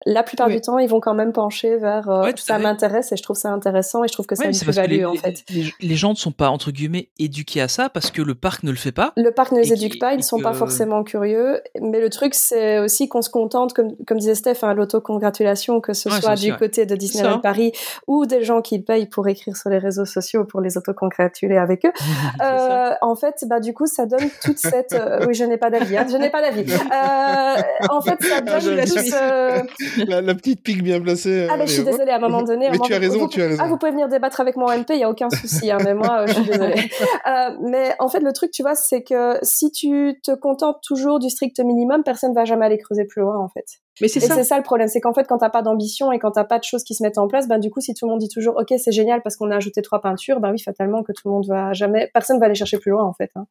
la 0.05 0.23
plupart 0.23 0.47
Oui. 0.47 0.55
du 0.55 0.61
temps, 0.61 0.79
ils 0.79 0.89
vont 0.89 0.99
quand 0.99 1.13
même 1.13 1.31
pencher 1.33 1.77
vers 1.77 2.09
euh, 2.09 2.23
Ouais, 2.23 2.33
ça 2.37 2.57
m'intéresse 2.59 3.11
et 3.11 3.17
je 3.17 3.23
trouve 3.23 3.35
ça 3.37 3.49
intéressant 3.51 4.03
et 4.03 4.07
je 4.07 4.13
trouve 4.13 4.25
que 4.25 4.35
ça 4.35 4.45
Ouais, 4.45 4.51
une 4.51 4.59
plus-value 4.59 5.05
en 5.05 5.13
fait. 5.15 5.43
les- 5.49 5.73
les 5.79 5.95
gens 5.95 6.11
ne 6.11 6.15
sont 6.15 6.31
pas 6.31 6.49
entre 6.49 6.71
guillemets 6.71 7.09
éduqués 7.19 7.61
à 7.61 7.67
ça 7.67 7.89
parce 7.89 8.11
que 8.11 8.21
le 8.21 8.35
parc 8.35 8.63
ne 8.63 8.71
le 8.71 8.77
fait 8.77 8.91
pas 8.91 9.13
Le 9.17 9.31
parc 9.31 9.51
ne 9.51 9.59
les 9.59 9.73
éduque 9.73 9.99
pas, 9.99 10.13
ils 10.13 10.17
ne 10.17 10.21
sont 10.23 10.39
pas 10.39 10.53
forcément 10.53 11.03
curieux. 11.03 11.61
Mais 11.81 11.99
le 11.99 12.09
truc, 12.09 12.33
c'est 12.33 12.79
aussi 12.79 13.07
qu'on 13.09 13.21
se 13.21 13.29
contente, 13.29 13.73
comme, 13.73 13.95
comme 14.07 14.17
disait 14.17 14.35
Steph, 14.35 14.59
hein, 14.63 14.73
l'autocongratulation, 14.73 15.81
que 15.81 15.93
ce 15.93 16.09
Ouais, 16.09 16.19
soit 16.21 16.35
du 16.35 16.55
côté 16.55 16.85
de 16.85 16.95
Disneyland. 16.95 17.39
Paris 17.39 17.71
ou 18.07 18.25
des 18.25 18.43
gens 18.43 18.61
qui 18.61 18.79
payent 18.79 19.07
pour 19.07 19.27
écrire 19.27 19.55
sur 19.55 19.69
les 19.69 19.77
réseaux 19.77 20.05
sociaux 20.05 20.45
pour 20.45 20.61
les 20.61 20.77
autocongratuler 20.77 21.57
avec 21.57 21.85
eux. 21.85 21.91
Euh, 22.41 22.93
en 23.01 23.15
fait, 23.15 23.43
bah, 23.47 23.59
du 23.59 23.73
coup, 23.73 23.85
ça 23.85 24.05
donne 24.05 24.29
toute 24.43 24.57
cette. 24.57 24.93
euh, 24.93 25.25
oui, 25.27 25.33
je 25.33 25.43
n'ai 25.43 25.57
pas 25.57 25.69
d'avis. 25.69 25.95
Hein, 25.97 26.05
je 26.09 26.17
n'ai 26.17 26.29
pas 26.29 26.41
d'avis. 26.41 26.65
Euh, 26.91 27.55
en 27.89 28.01
fait, 28.01 28.21
ça 28.23 28.41
donne 28.41 28.59
je 28.61 29.90
la 30.07 30.35
petite 30.35 30.63
pique 30.63 30.83
bien 30.83 30.99
placée. 31.01 31.47
Ah, 31.49 31.57
ben, 31.57 31.67
je 31.67 31.73
suis 31.73 31.83
désolée, 31.83 32.11
à 32.11 32.17
un 32.17 32.19
moment 32.19 32.41
donné. 32.43 32.69
Mais 32.71 32.79
tu 32.79 32.93
as 32.93 32.99
raison, 32.99 33.19
vous- 33.19 33.27
tu 33.27 33.41
as 33.41 33.47
raison. 33.47 33.63
Ah, 33.63 33.67
vous 33.67 33.77
pouvez 33.77 33.91
venir 33.91 34.07
débattre 34.07 34.39
avec 34.41 34.55
moi 34.57 34.71
en 34.73 34.77
MP, 34.77 34.91
il 34.93 34.97
n'y 34.97 35.03
a 35.03 35.09
aucun 35.09 35.29
souci, 35.29 35.69
hein, 35.71 35.77
mais 35.83 35.93
moi, 35.93 36.25
je 36.27 36.33
suis 36.33 36.43
désolée. 36.45 36.75
Euh, 37.27 37.55
mais 37.61 37.93
en 37.99 38.07
fait, 38.09 38.19
le 38.21 38.33
truc, 38.33 38.51
tu 38.51 38.63
vois, 38.63 38.73
c'est 38.75 39.03
que 39.03 39.37
si 39.43 39.71
tu 39.71 40.19
te 40.23 40.31
contentes 40.33 40.77
toujours 40.83 41.19
du 41.19 41.29
strict 41.29 41.59
minimum, 41.59 42.03
personne 42.03 42.33
va 42.33 42.45
jamais 42.45 42.65
aller 42.65 42.77
creuser 42.79 43.05
plus 43.05 43.21
loin, 43.21 43.37
en 43.37 43.47
fait. 43.49 43.65
Mais 44.01 44.07
c'est 44.07 44.23
Et 44.23 44.27
ça. 44.27 44.35
c'est 44.35 44.43
ça 44.43 44.57
le 44.57 44.63
problème, 44.63 44.87
c'est 44.87 45.01
qu'en 45.01 45.13
fait, 45.13 45.25
quand 45.27 45.37
t'as 45.37 45.49
pas 45.49 45.61
d'ambition 45.61 46.11
et 46.11 46.17
quand 46.19 46.31
t'as 46.31 46.43
pas 46.45 46.57
de 46.57 46.63
choses 46.63 46.83
qui 46.83 46.95
se 46.95 47.03
mettent 47.03 47.17
en 47.19 47.27
place, 47.27 47.47
ben 47.47 47.59
du 47.59 47.69
coup, 47.69 47.79
si 47.81 47.93
tout 47.93 48.05
le 48.05 48.11
monde 48.11 48.19
dit 48.19 48.29
toujours, 48.29 48.55
ok, 48.57 48.73
c'est 48.77 48.91
génial 48.91 49.21
parce 49.21 49.35
qu'on 49.35 49.51
a 49.51 49.55
ajouté 49.57 49.81
trois 49.81 50.01
peintures, 50.01 50.39
ben 50.39 50.51
oui, 50.51 50.59
fatalement 50.59 51.03
que 51.03 51.11
tout 51.11 51.21
le 51.27 51.31
monde 51.31 51.45
va 51.47 51.73
jamais, 51.73 52.09
personne 52.13 52.39
va 52.39 52.47
aller 52.47 52.55
chercher 52.55 52.79
plus 52.79 52.91
loin, 52.91 53.03
en 53.03 53.13
fait. 53.13 53.29
Hein. 53.35 53.45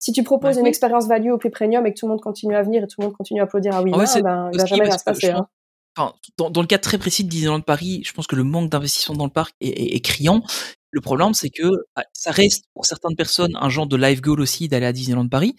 Si 0.00 0.12
tu 0.12 0.22
proposes 0.22 0.54
Ouais. 0.56 0.60
une 0.60 0.66
expérience 0.66 1.08
value 1.08 1.30
au 1.30 1.38
prix 1.38 1.50
premium 1.50 1.84
et 1.86 1.92
que 1.94 1.98
tout 1.98 2.06
le 2.06 2.10
monde 2.10 2.20
continue 2.20 2.54
à 2.54 2.62
venir 2.62 2.84
et 2.84 2.86
tout 2.86 3.00
le 3.00 3.06
monde 3.06 3.16
continue 3.16 3.40
à 3.40 3.44
applaudir 3.44 3.74
à 3.74 3.82
oui, 3.82 3.90
Ah 3.94 3.98
ouais, 3.98 4.22
ben, 4.22 4.50
il 4.52 4.58
va 4.60 4.64
jamais 4.66 4.84
rien 4.84 4.98
se 4.98 5.02
passer. 5.04 5.28
je 5.28 5.32
Hein. 5.32 5.48
Enfin, 5.96 6.14
dans, 6.36 6.50
dans 6.50 6.60
le 6.60 6.66
cas 6.66 6.78
très 6.78 6.98
précis 6.98 7.24
de 7.24 7.28
Disneyland 7.28 7.60
Paris, 7.60 8.02
je 8.04 8.12
pense 8.12 8.26
que 8.26 8.36
le 8.36 8.44
manque 8.44 8.70
d'investissement 8.70 9.16
dans 9.16 9.24
le 9.26 9.30
parc 9.30 9.54
est, 9.60 9.68
est- 9.68 9.94
est 9.96 10.00
criant. 10.00 10.42
Le 10.90 11.00
problème, 11.02 11.34
c'est 11.34 11.50
que 11.50 11.70
ah, 11.96 12.04
ça 12.14 12.30
reste 12.30 12.64
pour 12.74 12.86
certaines 12.86 13.14
personnes 13.16 13.54
un 13.60 13.68
genre 13.68 13.86
de 13.86 13.96
life 13.96 14.22
goal 14.22 14.40
aussi 14.40 14.68
d'aller 14.68 14.86
à 14.86 14.92
Disneyland 14.92 15.28
Paris. 15.28 15.54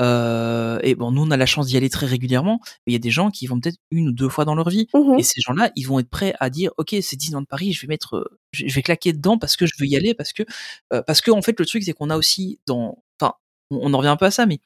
Euh, 0.00 0.78
et 0.84 0.94
bon, 0.94 1.10
nous 1.10 1.22
on 1.22 1.30
a 1.32 1.36
la 1.36 1.46
chance 1.46 1.66
d'y 1.66 1.76
aller 1.76 1.90
très 1.90 2.06
régulièrement, 2.06 2.60
mais 2.86 2.92
il 2.92 2.94
y 2.94 2.96
a 2.96 3.00
des 3.00 3.10
gens 3.10 3.30
qui 3.30 3.46
vont 3.46 3.58
peut-être 3.58 3.78
une 3.90 4.08
ou 4.08 4.12
deux 4.12 4.28
fois 4.28 4.44
dans 4.44 4.54
leur 4.54 4.68
vie. 4.70 4.86
Mhm. 4.94 5.18
Et 5.18 5.22
ces 5.24 5.40
gens-là, 5.40 5.72
ils 5.74 5.82
vont 5.84 5.98
être 5.98 6.08
prêts 6.10 6.34
à 6.38 6.50
dire, 6.50 6.70
ok, 6.76 6.94
c'est 7.02 7.16
Disneyland 7.16 7.44
Paris, 7.44 7.72
je 7.72 7.80
vais 7.82 7.88
mettre, 7.88 8.30
je 8.52 8.66
je 8.68 8.74
vais 8.74 8.82
claquer 8.82 9.12
dedans 9.12 9.38
parce 9.38 9.56
que 9.56 9.66
je 9.66 9.72
veux 9.80 9.86
y 9.86 9.96
aller, 9.96 10.14
parce 10.14 10.32
que, 10.32 10.44
euh, 10.92 11.02
parce 11.02 11.20
que 11.20 11.30
en 11.32 11.42
fait, 11.42 11.58
le 11.58 11.66
truc 11.66 11.82
c'est 11.82 11.92
qu'on 11.92 12.10
a 12.10 12.16
aussi 12.16 12.60
dans, 12.66 13.02
enfin, 13.20 13.34
on, 13.70 13.78
on 13.90 13.94
en 13.94 13.98
revient 13.98 14.08
un 14.10 14.16
peu 14.16 14.26
à 14.26 14.30
ça, 14.30 14.46
mais 14.46 14.60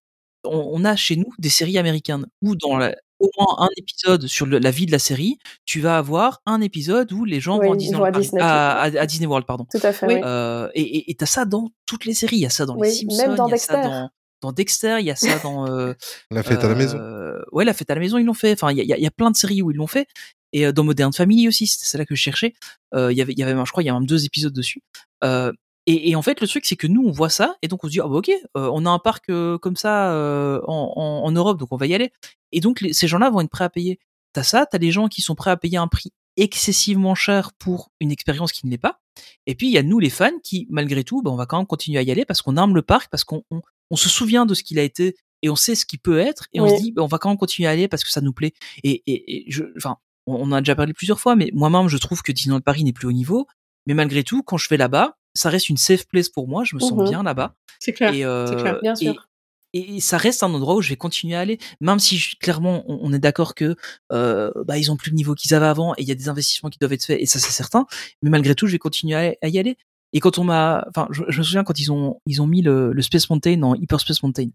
on, 0.45 0.59
on 0.75 0.85
a 0.85 0.97
chez 0.97 1.17
nous 1.17 1.33
des 1.39 1.49
séries 1.49 1.79
américaines 1.79 2.27
où 2.43 2.55
dans 2.57 2.77
la- 2.77 2.95
au 3.23 3.31
moins 3.39 3.55
un 3.67 3.69
épisode 3.77 4.27
sur 4.27 4.45
le- 4.47 4.59
la 4.59 4.71
vie 4.71 4.85
de 4.87 4.93
la 4.93 4.99
série, 4.99 5.39
tu 5.65 5.81
vas 5.81 5.97
avoir 5.97 6.43
un 6.45 6.61
épisode 6.61 7.11
où 7.13 7.25
les 7.25 7.41
gens 7.41 7.59
Oui, 7.59 7.67
vont 7.69 7.73
à 8.05 8.11
Disney, 8.11 8.41
à, 8.43 8.73
à- 8.81 8.83
à 9.01 9.07
Disney 9.07 9.27
World, 9.27 9.47
pardon. 9.47 9.67
Tout 9.71 9.81
à 9.83 9.93
fait, 9.93 10.07
Oui. 10.07 10.21
Euh, 10.25 10.69
et 10.75 10.83
et- 10.83 11.11
et 11.11 11.15
t'as 11.15 11.27
ça 11.27 11.45
dans 11.45 11.71
toutes 11.87 12.05
les 12.05 12.15
séries. 12.15 12.37
Il 12.37 12.41
y 12.43 12.47
a 12.47 12.51
ça 12.51 12.67
dans 12.67 12.77
Oui, 12.77 12.89
les 12.89 12.95
Simpsons, 12.95 13.17
même 13.29 13.35
dans 13.37 13.47
il 13.47 13.53
y 13.53 13.55
a 13.55 13.59
ça 13.59 13.75
Dexter. 13.75 13.89
dans, 13.91 14.11
dans 14.43 14.53
Dexter, 14.53 14.97
il 15.01 15.07
y 15.07 15.11
a 15.11 15.17
ça 15.17 15.39
dans 15.39 15.67
euh, 15.71 15.95
La 16.31 16.43
fête 16.43 16.63
à 16.65 16.69
la 16.69 16.75
maison. 16.75 16.99
euh, 16.99 17.41
ouais, 17.53 17.65
la 17.65 17.73
fête 17.75 17.91
à 17.91 17.95
la 17.95 18.01
maison, 18.01 18.19
ils 18.19 18.25
l'ont 18.25 18.35
fait. 18.35 18.53
Enfin, 18.53 18.71
il 18.73 18.77
y 18.77 18.81
a, 18.81 18.85
il 18.85 18.89
y 18.89 18.93
a- 18.93 18.99
il 18.99 19.03
y 19.03 19.07
a 19.07 19.11
plein 19.11 19.31
de 19.31 19.37
séries 19.37 19.63
où 19.63 19.71
ils 19.71 19.77
l'ont 19.77 19.87
fait. 19.87 20.07
Et 20.53 20.71
dans 20.73 20.85
Modern 20.85 21.13
Family 21.15 21.49
aussi, 21.49 21.67
c'était 21.67 21.87
celle-là 21.87 22.05
que 22.05 22.15
je 22.15 22.21
cherchais. 22.21 22.53
Euh, 22.95 23.11
Il 23.11 23.17
y 23.17 23.23
avait, 23.23 23.33
il 23.33 23.39
y 23.39 23.43
avait, 23.43 23.55
je 23.65 23.71
crois, 23.71 23.83
il 23.83 23.87
y 23.87 23.89
a 23.89 23.95
même 23.95 24.05
deux 24.05 24.27
épisodes 24.27 24.53
dessus. 24.53 24.83
Euh, 25.25 25.51
et, 25.87 26.11
et 26.11 26.15
en 26.17 26.21
fait, 26.23 26.41
le 26.43 26.47
truc, 26.47 26.67
c'est 26.67 26.77
que 26.77 26.87
nous, 26.87 27.03
on 27.07 27.11
voit 27.11 27.31
ça, 27.31 27.57
et 27.63 27.69
donc 27.69 27.83
on 27.85 27.87
se 27.87 27.93
dit, 27.93 28.01
ah 28.01 28.07
bah 28.07 28.17
ok, 28.17 28.29
euh, 28.29 28.71
on 28.73 28.85
a 28.85 28.91
un 28.91 28.99
parc 28.99 29.31
euh, 29.31 29.57
comme 29.59 29.77
ça 29.77 30.13
euh, 30.13 30.61
en, 30.69 30.93
en, 30.95 31.25
en 31.27 31.31
Europe, 31.33 31.59
donc 31.59 31.71
on 31.73 31.77
va 31.77 31.87
y 31.87 31.95
aller. 31.95 32.13
Et 32.53 32.61
donc, 32.61 32.81
les- 32.81 32.93
ces 32.93 33.09
gens-là 33.09 33.31
vont 33.31 33.41
être 33.41 33.51
prêts 33.51 33.65
à 33.65 33.71
payer. 33.71 33.99
T'as 34.33 34.43
ça, 34.43 34.67
t'as 34.67 34.79
des 34.79 34.91
gens 34.93 35.09
qui 35.09 35.21
sont 35.23 35.35
prêts 35.35 35.51
à 35.51 35.57
payer 35.57 35.77
un 35.79 35.89
prix 35.89 36.11
excessivement 36.37 37.15
cher 37.15 37.53
pour 37.59 37.91
une 38.01 38.11
expérience 38.11 38.53
qui 38.53 38.67
ne 38.67 38.71
l'est 38.71 38.79
pas. 38.79 39.01
Et 39.47 39.55
puis, 39.55 39.67
il 39.69 39.73
y 39.73 39.79
a 39.79 39.83
nous, 39.83 39.99
les 39.99 40.11
fans, 40.11 40.39
qui, 40.43 40.67
malgré 40.71 41.05
tout, 41.05 41.23
bah, 41.23 41.31
on 41.31 41.37
va 41.37 41.47
quand 41.47 41.59
même 41.59 41.67
continuer 41.67 41.99
à 41.99 42.03
y 42.03 42.11
aller 42.11 42.25
parce 42.25 42.41
qu'on 42.43 42.57
aime 42.57 42.75
le 42.75 42.83
parc, 42.83 43.11
parce 43.11 43.25
qu'on 43.25 43.43
on, 43.51 43.61
on 43.91 43.97
se 43.97 44.09
souvient 44.09 44.47
de 44.47 44.55
ce 44.55 44.63
qu'il 44.63 44.79
a 44.79 44.83
été 44.83 45.15
et 45.43 45.51
on 45.51 45.57
sait 45.57 45.75
ce 45.75 45.85
qu'il 45.85 45.99
peut 45.99 46.19
être, 46.19 46.47
et 46.53 46.61
on 46.61 46.67
se 46.77 46.81
dit, 46.83 46.93
bah, 46.93 47.03
on 47.03 47.07
va 47.07 47.19
quand 47.19 47.29
même 47.29 47.37
continuer 47.39 47.69
à 47.69 47.73
aller 47.73 47.89
parce 47.89 48.05
que 48.05 48.11
ça 48.11 48.21
nous 48.23 48.33
plaît. 48.33 48.53
Et, 48.85 49.03
et, 49.07 49.47
et 49.49 49.51
je, 49.51 49.65
enfin, 49.77 49.97
on 50.27 50.35
on 50.37 50.43
en 50.45 50.53
a 50.53 50.61
déjà 50.61 50.75
parlé 50.75 50.93
plusieurs 50.95 51.21
fois, 51.21 51.37
mais 51.37 51.51
moi-même, 51.53 51.89
je 51.89 51.99
trouve 51.99 52.23
que 52.23 52.33
Disneyland 52.33 52.61
Paris 52.61 52.85
n'est 52.85 52.93
plus 52.93 53.09
au 53.09 53.13
niveau. 53.13 53.47
Mais 53.87 53.95
malgré 53.95 54.23
tout, 54.23 54.43
quand 54.43 54.57
je 54.57 54.69
vais 54.69 54.77
là-bas, 54.77 55.17
ça 55.35 55.51
reste 55.51 55.69
une 55.69 55.77
safe 55.77 56.07
place 56.07 56.29
pour 56.29 56.47
moi. 56.49 56.63
Je 56.65 56.77
me 56.77 56.81
sens 56.81 56.93
Mhm. 56.93 57.09
bien 57.11 57.23
là-bas. 57.25 57.57
C'est 57.81 57.93
clair. 57.93 58.13
Euh, 58.15 58.47
clair. 58.57 58.79
Bien 58.83 58.95
sûr. 58.95 59.29
Et, 59.73 59.97
et 59.97 60.01
ça 60.01 60.17
reste 60.19 60.43
un 60.43 60.53
endroit 60.53 60.75
où 60.77 60.83
je 60.83 60.89
vais 60.91 60.97
continuer 60.97 61.35
à 61.35 61.41
aller, 61.41 61.59
même 61.81 61.99
si 61.99 62.19
je- 62.19 62.37
clairement 62.39 62.85
on, 62.89 62.99
on 63.03 63.13
est 63.13 63.19
d'accord 63.19 63.55
que 63.55 63.77
euh, 64.13 64.51
bah, 64.67 64.79
ils 64.79 64.91
ont 64.91 64.97
plus 64.97 65.11
le 65.11 65.17
niveau 65.17 65.35
qu'ils 65.35 65.55
avaient 65.55 65.67
avant 65.67 65.95
et 65.95 66.03
il 66.03 66.09
y 66.09 66.13
a 66.13 66.15
des 66.15 66.29
investissements 66.29 66.71
qui 66.71 66.79
doivent 66.79 66.93
être 66.93 67.05
faits 67.05 67.21
et 67.21 67.27
ça 67.27 67.39
c'est 67.39 67.51
certain. 67.53 67.87
Mais 68.23 68.31
malgré 68.31 68.55
tout, 68.55 68.67
je 68.67 68.73
vais 68.73 68.79
continuer 68.79 69.15
à, 69.17 69.35
à 69.43 69.49
y 69.49 69.59
aller. 69.59 69.77
Et 70.13 70.21
quand 70.21 70.37
on 70.39 70.45
m'a, 70.45 70.85
enfin, 70.91 71.09
je, 71.11 71.23
je 71.29 71.39
me 71.39 71.43
souviens 71.43 71.65
quand 71.65 71.79
ils 71.81 71.91
ont 71.91 72.21
ils 72.27 72.43
ont 72.43 72.47
mis 72.47 72.61
le, 72.63 72.93
le 72.93 73.03
Space 73.03 73.31
Mountain 73.31 73.63
en 73.63 73.75
Hyper 73.75 73.99
Space 74.01 74.23
Mountain. 74.23 74.49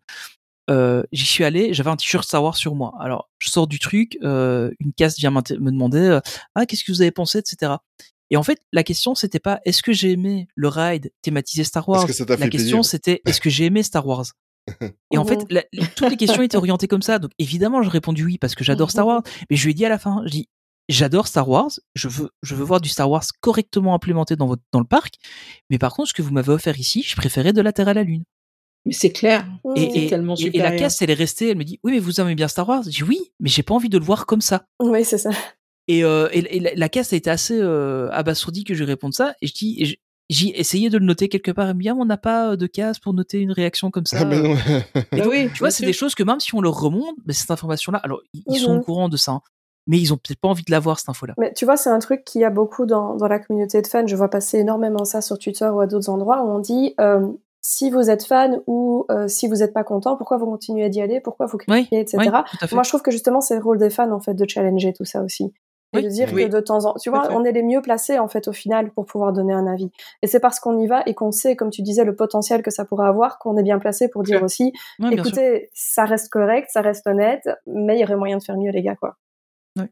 Euh, 0.69 1.01
j'y 1.13 1.25
suis 1.25 1.45
allé, 1.45 1.73
j'avais 1.73 1.89
un 1.89 1.95
t-shirt 1.95 2.25
Star 2.25 2.43
Wars 2.43 2.57
sur 2.57 2.75
moi. 2.75 2.93
Alors, 2.99 3.29
je 3.39 3.49
sors 3.49 3.67
du 3.67 3.79
truc, 3.79 4.17
euh, 4.21 4.69
une 4.79 4.91
casse 4.91 5.17
vient 5.17 5.31
me 5.31 5.41
demander 5.71 5.97
euh, 5.99 6.19
ah 6.55 6.65
qu'est-ce 6.65 6.83
que 6.83 6.91
vous 6.91 7.01
avez 7.01 7.11
pensé, 7.11 7.37
etc. 7.39 7.73
Et 8.29 8.35
en 8.35 8.43
fait, 8.43 8.59
la 8.73 8.83
question 8.83 9.15
c'était 9.15 9.39
pas 9.39 9.61
est-ce 9.63 9.81
que 9.81 9.93
j'ai 9.93 10.11
aimé 10.11 10.49
le 10.55 10.67
ride 10.67 11.11
thématisé 11.21 11.63
Star 11.63 11.87
Wars? 11.87 12.01
que 12.07 12.13
ça 12.13 12.25
t'a 12.25 12.33
la 12.35 12.45
fait 12.45 12.49
question 12.49 12.83
c'était 12.83 13.21
est-ce 13.25 13.39
que 13.39 13.49
j'ai 13.49 13.63
aimé 13.65 13.81
Star 13.81 14.05
Wars? 14.05 14.25
Et 15.11 15.17
en 15.17 15.23
fait, 15.25 15.39
la- 15.49 15.63
la- 15.73 15.85
toutes 15.87 16.09
les 16.09 16.17
questions 16.17 16.41
étaient 16.41 16.57
orientées 16.57 16.87
comme 16.87 17.01
ça. 17.01 17.19
Donc 17.19 17.31
évidemment, 17.39 17.81
j'ai 17.81 17.89
répondu 17.89 18.25
oui 18.25 18.37
parce 18.37 18.55
que 18.55 18.63
j'adore 18.63 18.91
Star 18.91 19.07
Wars. 19.07 19.23
Mais 19.49 19.55
je 19.55 19.63
lui 19.65 19.71
ai 19.71 19.73
dit 19.73 19.85
à 19.85 19.89
la 19.89 19.97
fin, 19.97 20.21
je 20.25 20.31
dis 20.31 20.49
j'adore 20.89 21.27
Star 21.27 21.47
Wars. 21.49 21.71
Je 21.95 22.07
veux, 22.07 22.29
je 22.43 22.55
veux 22.55 22.63
voir 22.63 22.81
du 22.81 22.89
Star 22.89 23.09
Wars 23.09 23.23
correctement 23.41 23.93
implémenté 23.93 24.35
dans 24.35 24.47
votre, 24.47 24.63
dans 24.71 24.79
le 24.79 24.85
parc. 24.85 25.15
Mais 25.69 25.77
par 25.77 25.93
contre, 25.93 26.09
ce 26.09 26.13
que 26.13 26.21
vous 26.21 26.31
m'avez 26.31 26.51
offert 26.51 26.77
ici, 26.79 27.03
je 27.03 27.15
préférais 27.15 27.53
de 27.53 27.61
la 27.61 27.71
Terre 27.73 27.87
à 27.87 27.93
la 27.93 28.03
Lune. 28.03 28.23
Mais 28.85 28.93
c'est 28.93 29.11
clair. 29.11 29.45
Et, 29.75 30.05
et, 30.05 30.07
tellement 30.09 30.35
et- 30.35 30.55
et 30.55 30.59
la 30.59 30.71
caisse, 30.77 31.01
elle 31.01 31.09
est 31.09 31.13
restée. 31.15 31.49
Elle 31.49 31.57
me 31.57 31.63
dit 31.65 31.79
oui, 31.83 31.91
mais 31.93 31.99
vous 31.99 32.21
aimez 32.21 32.35
bien 32.35 32.47
Star 32.47 32.67
Wars? 32.69 32.83
Je 32.83 32.89
dis 32.89 33.03
oui, 33.03 33.19
mais 33.39 33.49
j'ai 33.49 33.63
pas 33.63 33.73
envie 33.73 33.89
de 33.89 33.97
le 33.97 34.03
voir 34.05 34.25
comme 34.25 34.41
ça. 34.41 34.65
Oui, 34.81 35.03
c'est 35.03 35.17
ça. 35.17 35.31
Et, 35.89 36.03
euh, 36.03 36.27
la, 36.33 36.73
la 36.75 36.89
caisse 36.89 37.13
a 37.13 37.15
été 37.15 37.29
assez 37.29 37.57
euh, 37.57 38.09
abasourdie 38.11 38.65
que 38.65 38.73
je 38.73 38.79
lui 38.83 38.91
réponde 38.91 39.13
ça. 39.13 39.35
Et 39.41 39.47
je 39.47 39.53
dis, 39.53 39.97
j'ai 40.29 40.59
essayé 40.59 40.89
de 40.89 40.97
le 40.97 41.05
noter 41.05 41.29
quelque 41.29 41.51
part. 41.51 41.73
Dit, 41.73 41.89
ah, 41.89 41.95
on 41.97 42.05
n'a 42.05 42.17
pas 42.17 42.55
de 42.57 42.67
case 42.67 42.99
pour 42.99 43.13
noter 43.13 43.39
une 43.39 43.51
réaction 43.51 43.91
comme 43.91 44.05
ça. 44.05 44.17
Ah, 44.21 44.25
non. 44.25 44.55
Et 44.55 44.57
Bah 45.11 45.23
donc, 45.23 45.27
oui, 45.31 45.49
tu 45.53 45.59
vois, 45.59 45.67
bien 45.67 45.69
c'est 45.69 45.85
des 45.85 45.93
choses 45.93 46.15
que 46.15 46.23
même 46.23 46.39
si 46.39 46.53
on 46.55 46.61
leur 46.61 46.79
remonte, 46.79 47.15
mais 47.25 47.33
cette 47.33 47.51
information-là, 47.51 47.99
alors 48.03 48.21
ils, 48.33 48.59
sont 48.59 48.73
Mhm. 48.73 48.79
au 48.79 48.83
courant 48.83 49.09
de 49.09 49.17
ça, 49.17 49.31
hein, 49.31 49.41
mais 49.87 49.97
ils 49.99 50.11
ont 50.13 50.17
peut-être 50.17 50.39
pas 50.39 50.49
envie 50.49 50.63
de 50.63 50.71
l'avoir 50.71 50.99
cette 50.99 51.09
info-là. 51.09 51.33
Mais 51.37 51.53
tu 51.53 51.63
vois, 51.65 51.77
c'est 51.77 51.89
un 51.89 51.99
truc 51.99 52.25
qu'il 52.25 52.41
y 52.41 52.45
a 52.45 52.49
beaucoup 52.49 52.85
dans, 52.85 53.15
dans 53.15 53.27
la 53.27 53.39
communauté 53.39 53.81
de 53.81 53.87
fans. 53.87 54.05
Je 54.05 54.15
vois 54.17 54.29
passer 54.29 54.57
énormément 54.59 55.05
ça 55.05 55.21
sur 55.21 55.39
Twitter 55.39 55.67
ou 55.69 55.79
à 55.79 55.87
d'autres 55.87 56.09
endroits 56.09 56.43
où 56.43 56.49
on 56.49 56.59
dit 56.59 56.93
euh, 56.99 57.25
si 57.61 57.89
vous 57.89 58.09
êtes 58.09 58.25
fan 58.25 58.61
ou 58.67 59.05
euh, 59.11 59.27
si 59.29 59.47
vous 59.47 59.55
n'êtes 59.55 59.73
pas 59.73 59.83
content, 59.85 60.17
pourquoi 60.17 60.37
vous 60.37 60.45
continuez 60.45 60.89
d'y 60.89 61.01
aller, 61.01 61.21
pourquoi 61.21 61.45
vous 61.45 61.57
Oui, 61.69 61.87
critiquez, 61.87 61.99
etc. 62.01 62.17
oui. 62.61 62.67
Moi, 62.73 62.83
je 62.83 62.89
trouve 62.89 63.01
que 63.01 63.11
justement, 63.11 63.39
c'est 63.39 63.55
le 63.55 63.61
rôle 63.63 63.77
des 63.77 63.89
fans 63.89 64.11
en 64.11 64.19
fait 64.19 64.33
de 64.33 64.45
challenger 64.47 64.91
tout 64.93 65.05
ça 65.05 65.21
aussi. 65.23 65.53
Et 65.93 65.97
Oui, 65.97 66.03
de 66.03 66.09
dire 66.09 66.29
oui. 66.33 66.45
que 66.45 66.49
de 66.49 66.59
temps 66.59 66.85
en 66.85 66.93
temps, 66.93 66.99
tu 66.99 67.09
vois, 67.09 67.29
on 67.31 67.45
est 67.45 67.53
les 67.53 67.63
mieux 67.63 67.81
placés 67.81 68.19
en 68.19 68.27
fait 68.27 68.47
au 68.47 68.53
final 68.53 68.91
pour 68.91 69.05
pouvoir 69.05 69.31
donner 69.31 69.53
un 69.53 69.67
avis. 69.67 69.89
Et 70.21 70.27
c'est 70.27 70.41
parce 70.41 70.59
qu'on 70.59 70.77
y 70.77 70.85
va 70.85 71.01
et 71.05 71.13
qu'on 71.13 71.31
sait, 71.31 71.55
comme 71.55 71.69
tu 71.69 71.81
disais, 71.81 72.03
le 72.03 72.15
potentiel 72.15 72.61
que 72.61 72.71
ça 72.71 72.83
pourrait 72.83 73.07
avoir, 73.07 73.39
qu'on 73.39 73.55
est 73.57 73.63
bien 73.63 73.79
placé 73.79 74.09
pour 74.09 74.23
dire 74.23 74.43
aussi, 74.43 74.73
Ouais, 74.99 75.13
écoutez, 75.13 75.69
ça 75.73 76.03
reste 76.03 76.29
correct, 76.29 76.69
ça 76.71 76.81
reste 76.81 77.07
honnête, 77.07 77.49
mais 77.65 77.97
il 77.97 78.01
y 78.01 78.03
aurait 78.03 78.17
moyen 78.17 78.37
de 78.37 78.43
faire 78.43 78.57
mieux, 78.57 78.71
les 78.71 78.81
gars, 78.81 78.95
quoi. 78.95 79.17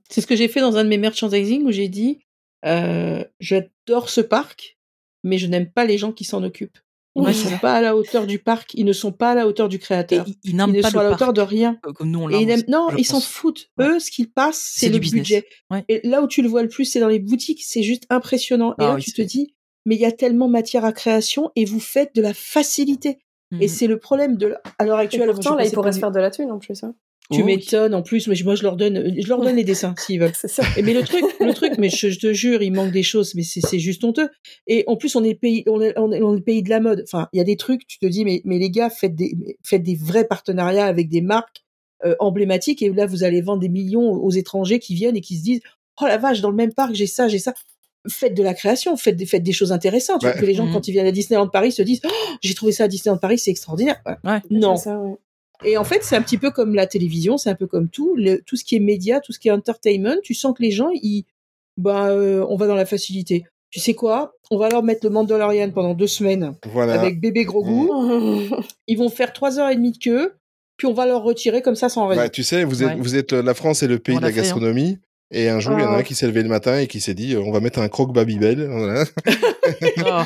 C'est 0.09 0.21
ce 0.21 0.27
que 0.27 0.35
j'ai 0.35 0.47
fait 0.47 0.61
dans 0.61 0.77
un 0.77 0.83
de 0.83 0.89
mes 0.89 0.97
merchandising 0.97 1.63
où 1.63 1.71
j'ai 1.71 1.87
dit 1.87 2.25
euh, 2.65 3.23
j'adore 3.39 4.09
ce 4.09 4.21
parc, 4.21 4.77
mais 5.23 5.37
je 5.37 5.47
n'aime 5.47 5.71
pas 5.71 5.85
les 5.85 5.97
gens 5.97 6.11
qui 6.11 6.23
s'en 6.23 6.43
occupent. 6.43 6.79
Ils 7.17 7.23
ne 7.23 7.31
sont 7.33 7.57
pas 7.59 7.73
à 7.75 7.81
la 7.81 7.95
hauteur 7.95 8.27
du 8.27 8.39
parc, 8.39 8.73
ils 8.73 8.83
ne 8.85 8.91
sont 8.91 9.11
pas 9.13 9.31
à 9.31 9.35
la 9.35 9.47
hauteur 9.47 9.69
du 9.69 9.77
Et 9.77 9.79
créateur. 9.79 10.25
ils, 10.27 10.35
ils 10.43 10.49
Ils 10.51 10.55
ne 10.57 10.81
pas 10.81 10.89
sont 10.91 10.99
à 10.99 11.03
la 11.03 11.09
hauteur 11.09 11.19
parc 11.19 11.35
de 11.35 11.41
rien. 11.41 11.79
euh, 11.87 11.93
comme 11.93 12.11
nous 12.11 12.19
on 12.19 12.29
Et 12.29 12.41
ils 12.41 12.45
n'aiment- 12.45 12.63
non, 12.67 12.89
ils 12.97 13.05
s'en 13.05 13.21
foutent. 13.21 13.69
Ouais. 13.77 13.87
Eux, 13.87 13.99
ce 13.99 14.11
qu'ils 14.11 14.29
passent, 14.31 14.73
C'est 14.75 14.89
le 14.89 14.99
business. 14.99 15.21
budget. 15.21 15.45
Ouais. 15.71 15.85
Et 15.87 16.01
là 16.07 16.21
où 16.21 16.27
tu 16.27 16.41
le 16.41 16.49
vois 16.49 16.61
le 16.61 16.67
plus, 16.69 16.83
c'est 16.85 16.99
dans 16.99 17.07
les 17.07 17.19
boutiques. 17.19 17.63
C'est 17.63 17.83
juste 17.83 18.03
impressionnant. 18.09 18.71
Et 18.73 18.75
Ah 18.79 18.87
là, 18.89 18.95
oui, 18.95 19.01
tu 19.01 19.13
te 19.13 19.21
dis, 19.21 19.55
mais 19.85 19.95
il 19.95 20.01
y 20.01 20.05
a 20.05 20.11
tellement 20.11 20.49
matière 20.49 20.83
à 20.83 20.91
création 20.91 21.51
et 21.55 21.63
vous 21.63 21.79
faites 21.79 22.13
de 22.15 22.21
la 22.21 22.33
facilité. 22.33 23.19
Et 23.51 23.55
Mhm. 23.55 23.67
c'est 23.69 23.87
le 23.87 23.97
problème 23.99 24.35
de 24.37 24.55
à 24.79 24.85
l'heure 24.85 24.99
Et 24.99 25.03
actuelle. 25.03 25.29
pourtant, 25.31 25.55
là, 25.55 25.63
pourraient 25.71 25.83
par 25.89 25.93
se 25.93 25.99
faire 25.99 26.11
de 26.11 26.19
la 26.19 26.31
thune 26.31 26.51
en 26.51 26.59
plus. 26.59 26.83
hein. 26.83 26.95
Tu 27.31 27.41
Oh 27.41 27.43
oui. 27.45 27.55
m'étonnes 27.55 27.95
en 27.95 28.03
plus, 28.03 28.27
mais 28.27 28.35
moi 28.43 28.53
je 28.55 28.61
leur 28.63 28.75
donne, 28.75 29.13
je 29.19 29.27
leur 29.27 29.41
donne 29.41 29.55
les 29.55 29.63
dessins 29.63 29.95
s'ils 29.99 30.19
veulent. 30.19 30.31
C'est 30.35 30.47
ça. 30.47 30.63
Et 30.77 30.83
mais 30.83 30.93
le 30.93 31.01
truc, 31.03 31.23
le 31.39 31.53
truc, 31.53 31.73
mais 31.79 31.89
je, 31.89 32.09
je 32.09 32.19
te 32.19 32.33
jure, 32.33 32.61
il 32.61 32.71
manque 32.71 32.91
des 32.91 33.01
choses, 33.03 33.33
mais 33.35 33.41
c'est 33.43 33.61
c'est 33.61 33.79
juste 33.79 34.03
honteux. 34.03 34.29
Et 34.67 34.83
en 34.87 34.95
plus, 34.95 35.15
on 35.15 35.23
est 35.23 35.29
le 35.31 35.37
pays, 35.37 35.63
on 35.67 35.81
est, 35.81 35.97
on 35.97 36.11
est, 36.11 36.21
on 36.21 36.33
est 36.33 36.37
le 36.37 36.43
pays 36.43 36.61
de 36.61 36.69
la 36.69 36.79
mode. 36.79 37.01
Enfin, 37.03 37.27
il 37.33 37.37
y 37.37 37.41
a 37.41 37.43
des 37.43 37.57
trucs, 37.57 37.87
tu 37.87 37.97
te 37.97 38.05
dis, 38.05 38.23
mais, 38.25 38.41
mais 38.45 38.59
les 38.59 38.69
gars, 38.69 38.89
faites 38.91 39.15
des, 39.15 39.35
faites 39.63 39.81
des 39.83 39.95
vrais 39.95 40.25
partenariats 40.25 40.85
avec 40.85 41.09
des 41.09 41.21
marques 41.21 41.63
euh, 42.05 42.15
emblématiques. 42.19 42.81
Et 42.83 42.89
là, 42.89 43.07
vous 43.07 43.23
allez 43.23 43.41
vendre 43.41 43.61
des 43.61 43.69
millions 43.69 44.11
aux 44.11 44.31
étrangers 44.31 44.77
qui 44.79 44.93
viennent 44.93 45.17
et 45.17 45.21
qui 45.21 45.37
se 45.37 45.43
disent, 45.43 45.61
oh 46.01 46.05
la 46.05 46.17
vache, 46.19 46.41
dans 46.41 46.49
le 46.51 46.55
même 46.55 46.73
parc, 46.73 46.93
j'ai 46.93 47.07
ça, 47.07 47.27
j'ai 47.27 47.39
ça. 47.39 47.53
Faites 48.07 48.35
de 48.35 48.43
la 48.43 48.53
création, 48.53 48.95
faites 48.97 49.15
des, 49.15 49.25
faites 49.25 49.41
des 49.41 49.51
choses 49.51 49.71
intéressantes. 49.71 50.23
Ouais. 50.23 50.35
Que 50.39 50.45
les 50.45 50.53
gens, 50.53 50.67
Mhm. 50.67 50.73
quand 50.73 50.87
ils 50.87 50.91
viennent 50.91 51.07
à 51.07 51.11
Disneyland 51.11 51.47
Paris, 51.47 51.71
se 51.71 51.81
disent, 51.81 52.01
oh, 52.05 52.09
j'ai 52.43 52.53
trouvé 52.53 52.71
ça 52.71 52.83
à 52.83 52.87
Disneyland 52.87 53.17
Paris, 53.17 53.39
c'est 53.39 53.49
extraordinaire. 53.49 53.99
Ouais. 54.05 54.13
Ouais. 54.23 54.41
Non. 54.51 54.75
C'est 54.75 54.83
ça, 54.83 54.99
ouais. 54.99 55.15
Et 55.63 55.77
en 55.77 55.83
fait, 55.83 56.03
c'est 56.03 56.15
un 56.15 56.21
petit 56.21 56.37
peu 56.37 56.51
comme 56.51 56.75
la 56.75 56.87
télévision, 56.87 57.37
c'est 57.37 57.49
un 57.49 57.55
peu 57.55 57.67
comme 57.67 57.87
tout, 57.89 58.15
le- 58.15 58.41
tout 58.45 58.55
ce 58.55 58.63
qui 58.65 58.75
est 58.75 58.79
média, 58.79 59.19
tout 59.21 59.31
ce 59.31 59.39
qui 59.39 59.47
est 59.47 59.51
entertainment. 59.51 60.15
Tu 60.23 60.33
sens 60.33 60.55
que 60.57 60.61
les 60.63 60.71
gens, 60.71 60.89
ils, 60.93 61.25
bah, 61.77 62.09
euh, 62.09 62.45
on 62.49 62.55
va 62.57 62.67
dans 62.67 62.75
la 62.75 62.85
facilité. 62.85 63.45
Tu 63.71 63.79
sais 63.79 63.93
quoi? 63.93 64.33
On 64.51 64.57
va 64.57 64.69
leur 64.69 64.83
mettre 64.83 65.05
le 65.05 65.09
Mandalorian 65.11 65.71
pendant 65.71 65.93
deux 65.93 66.07
semaines 66.07 66.55
Voilà. 66.71 66.99
avec 66.99 67.19
bébé 67.19 67.43
gros 67.45 67.63
goût. 67.63 67.89
Ils 68.87 68.97
vont 68.97 69.09
faire 69.09 69.33
trois 69.33 69.59
heures 69.59 69.69
et 69.69 69.75
demie 69.75 69.91
de 69.91 69.97
queue, 69.97 70.33
puis 70.77 70.87
on 70.87 70.93
va 70.93 71.05
leur 71.05 71.23
retirer 71.23 71.61
comme 71.61 71.75
ça 71.75 71.89
sans 71.89 72.07
raison. 72.07 72.21
Bah, 72.21 72.29
tu 72.29 72.43
sais, 72.43 72.63
vous 72.63 72.83
êtes, 72.83 72.89
Ouais. 72.89 72.95
vous 72.99 73.15
êtes, 73.15 73.33
euh, 73.33 73.41
la 73.43 73.53
France 73.53 73.83
est 73.83 73.87
le 73.87 73.99
pays 73.99 74.15
On 74.15 74.19
de 74.19 74.23
la 74.23 74.29
hein. 74.29 74.95
Et 75.31 75.49
un 75.49 75.59
jour, 75.59 75.73
il 75.77 75.81
y 75.81 75.83
en 75.85 75.89
a 75.89 75.95
Ah. 75.95 75.97
un 75.99 76.03
qui 76.03 76.13
s'est 76.15 76.27
levé 76.27 76.43
le 76.43 76.49
matin 76.49 76.77
et 76.79 76.87
qui 76.87 77.01
s'est 77.01 77.15
dit, 77.15 77.33
euh, 77.33 77.39
on 77.41 77.51
va 77.51 77.59
mettre 77.59 77.79
un 77.79 77.89
croque 77.89 78.13
Babybel. 78.13 78.67
Voilà. 78.71 79.03
Ah, 80.05 80.25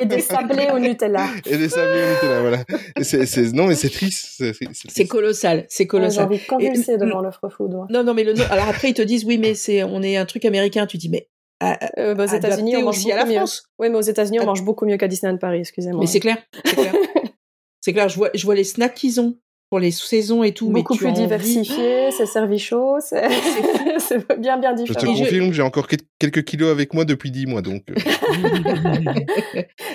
Et 0.00 0.06
des 0.06 0.20
sablés 0.20 0.68
au 0.72 0.78
Nutella. 0.78 1.26
et 1.46 1.56
des 1.56 1.68
sablés 1.68 2.00
au 2.04 2.14
Nutella, 2.14 2.40
voilà. 2.40 2.64
Et 2.98 3.02
c'est, 3.02 3.26
c'est- 3.26 3.52
non, 3.52 3.66
mais 3.66 3.74
c'est 3.74 3.90
triste. 3.90 4.34
C'est, 4.38 4.52
c'est- 4.52 4.66
c'est 4.66 4.74
C'est 4.82 4.88
triste. 4.88 5.10
colossal, 5.10 5.66
J'ai 5.76 5.86
colossal. 5.88 6.26
envie 6.26 6.38
de 6.38 6.46
convulser 6.46 6.92
Et- 6.92 6.98
devant 6.98 7.20
l'offre 7.20 7.48
food. 7.48 7.74
ouais. 7.74 7.86
Non, 7.90 8.04
non, 8.04 8.14
mais 8.14 8.22
le 8.22 8.34
nom- 8.34 8.44
alors 8.50 8.68
après 8.68 8.90
ils 8.90 8.94
te 8.94 9.02
disent 9.02 9.24
oui, 9.24 9.38
mais 9.38 9.54
c'est 9.54 9.82
on 9.82 10.00
est 10.02 10.16
un 10.16 10.24
truc 10.26 10.44
américain. 10.44 10.86
Tu 10.86 10.96
dis 10.96 11.08
mais 11.08 11.28
ah, 11.60 11.76
ah, 11.80 11.90
Euh, 11.98 12.14
bah, 12.14 12.24
aux 12.24 12.34
États-Unis, 12.34 12.76
on 12.76 12.82
mange 12.82 12.96
aussi 12.98 13.10
à 13.10 13.16
la 13.16 13.22
beaucoup 13.22 13.32
mieux. 13.32 13.38
France. 13.38 13.64
Oui, 13.80 13.90
mais 13.90 13.98
aux 13.98 14.00
États-Unis, 14.02 14.38
on 14.38 14.42
Ah. 14.44 14.46
mange 14.46 14.62
beaucoup 14.62 14.86
mieux 14.86 14.96
qu'à 14.96 15.08
Disneyland 15.08 15.38
Paris, 15.38 15.58
excusez-moi. 15.60 16.00
Mais 16.00 16.06
c'est 16.06 16.20
clair, 16.20 16.38
c'est 16.64 16.74
clair. 16.76 16.92
c'est 17.80 17.92
clair. 17.92 18.08
Je 18.08 18.16
vois, 18.16 18.30
je 18.34 18.44
vois 18.44 18.54
les 18.54 18.64
snacks 18.64 18.94
qu'ils 18.94 19.20
ont. 19.20 19.36
Pour 19.72 19.80
les 19.80 19.90
saisons 19.90 20.42
et 20.42 20.52
tout, 20.52 20.68
mais 20.68 20.80
Beaucoup 20.80 20.92
tu 20.92 20.98
plus 21.04 21.12
diversifié, 21.12 22.10
c'est 22.14 22.26
servi 22.26 22.58
chaud, 22.58 22.96
c'est 23.00 24.38
bien 24.38 24.58
bien 24.58 24.76
Je 24.76 24.82
te 24.92 24.98
différent. 24.98 25.14
confirme, 25.14 25.52
j'ai 25.54 25.62
encore 25.62 25.88
quel- 25.88 26.00
quelques 26.18 26.44
kilos 26.44 26.70
avec 26.70 26.92
moi 26.92 27.06
depuis 27.06 27.30
10 27.30 27.46
mois, 27.46 27.62
donc. 27.62 27.82
euh, 27.88 27.94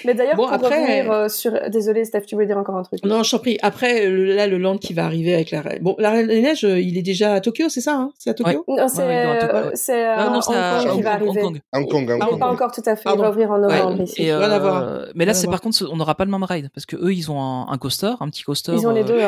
Mais 0.06 0.16
d'ailleurs, 0.16 0.36
Bon, 0.36 0.46
pour 0.46 0.54
après- 0.54 0.82
revenir 0.98 1.12
euh, 1.12 1.30
sur... 1.30 1.52
Désolé, 1.70 2.06
Steph, 2.06 2.22
tu 2.22 2.34
voulais 2.34 2.48
dire 2.48 2.58
encore 2.58 2.76
un 2.76 2.82
truc? 2.82 3.06
Non, 3.06 3.22
je 3.22 3.30
t'en 3.30 3.38
prie. 3.38 3.60
Après, 3.62 4.10
le- 4.10 4.34
là, 4.36 4.48
le 4.48 4.58
land 4.58 4.80
qui 4.80 4.96
va 4.96 5.06
arriver 5.06 5.36
avec 5.36 5.52
la. 5.52 5.62
Bon, 5.82 5.96
la 6.00 6.10
reine 6.10 6.26
des 6.28 6.42
neiges, 6.42 6.66
euh, 6.66 6.80
il 6.80 6.98
est 6.98 7.04
déjà 7.04 7.34
à 7.34 7.40
Tokyo, 7.42 7.70
c'est 7.70 7.82
ça 7.82 7.94
hein? 7.94 8.12
C'est 8.18 8.32
à 8.32 8.34
Tokyo? 8.34 8.66
Non, 8.68 8.88
c'est 8.88 9.04
Ouais, 9.04 9.26
euh, 9.28 10.16
à 10.16 10.28
Hong 10.28 10.42
Kong 10.42 10.56
qui 10.82 10.88
Hong 10.90 11.04
va 11.04 11.18
Kong, 11.20 11.30
arriver. 11.30 11.42
Hong 11.74 11.88
Kong. 11.88 12.10
Hong 12.12 12.20
Kong, 12.30 12.40
pas 12.40 12.50
encore 12.52 12.72
tout 12.72 12.82
à 12.88 12.96
fait, 12.96 13.10
il 13.14 13.20
va 13.20 13.30
ouvrir 13.30 13.52
en 13.52 13.60
novembre 13.60 14.02
ici. 14.02 14.28
euh, 14.32 15.06
mais 15.14 15.26
là, 15.26 15.36
c'est 15.36 15.46
par 15.48 15.62
contre, 15.62 15.88
on 15.92 15.98
n'aura 15.98 16.16
pas 16.16 16.26
le 16.26 16.32
même 16.32 16.44
ride 16.44 16.70
parce 16.74 16.88
que 16.88 16.96
eux, 16.96 17.14
ils 17.14 17.30
ont 17.32 17.40
un, 17.40 17.78
coaster, 17.78 18.14
un 18.20 18.28
petit 18.30 18.42
coaster. 18.42 18.72
Ils 18.74 18.88
ont 18.88 18.92
les 18.92 19.02
euh, 19.02 19.04
deux, 19.04 19.20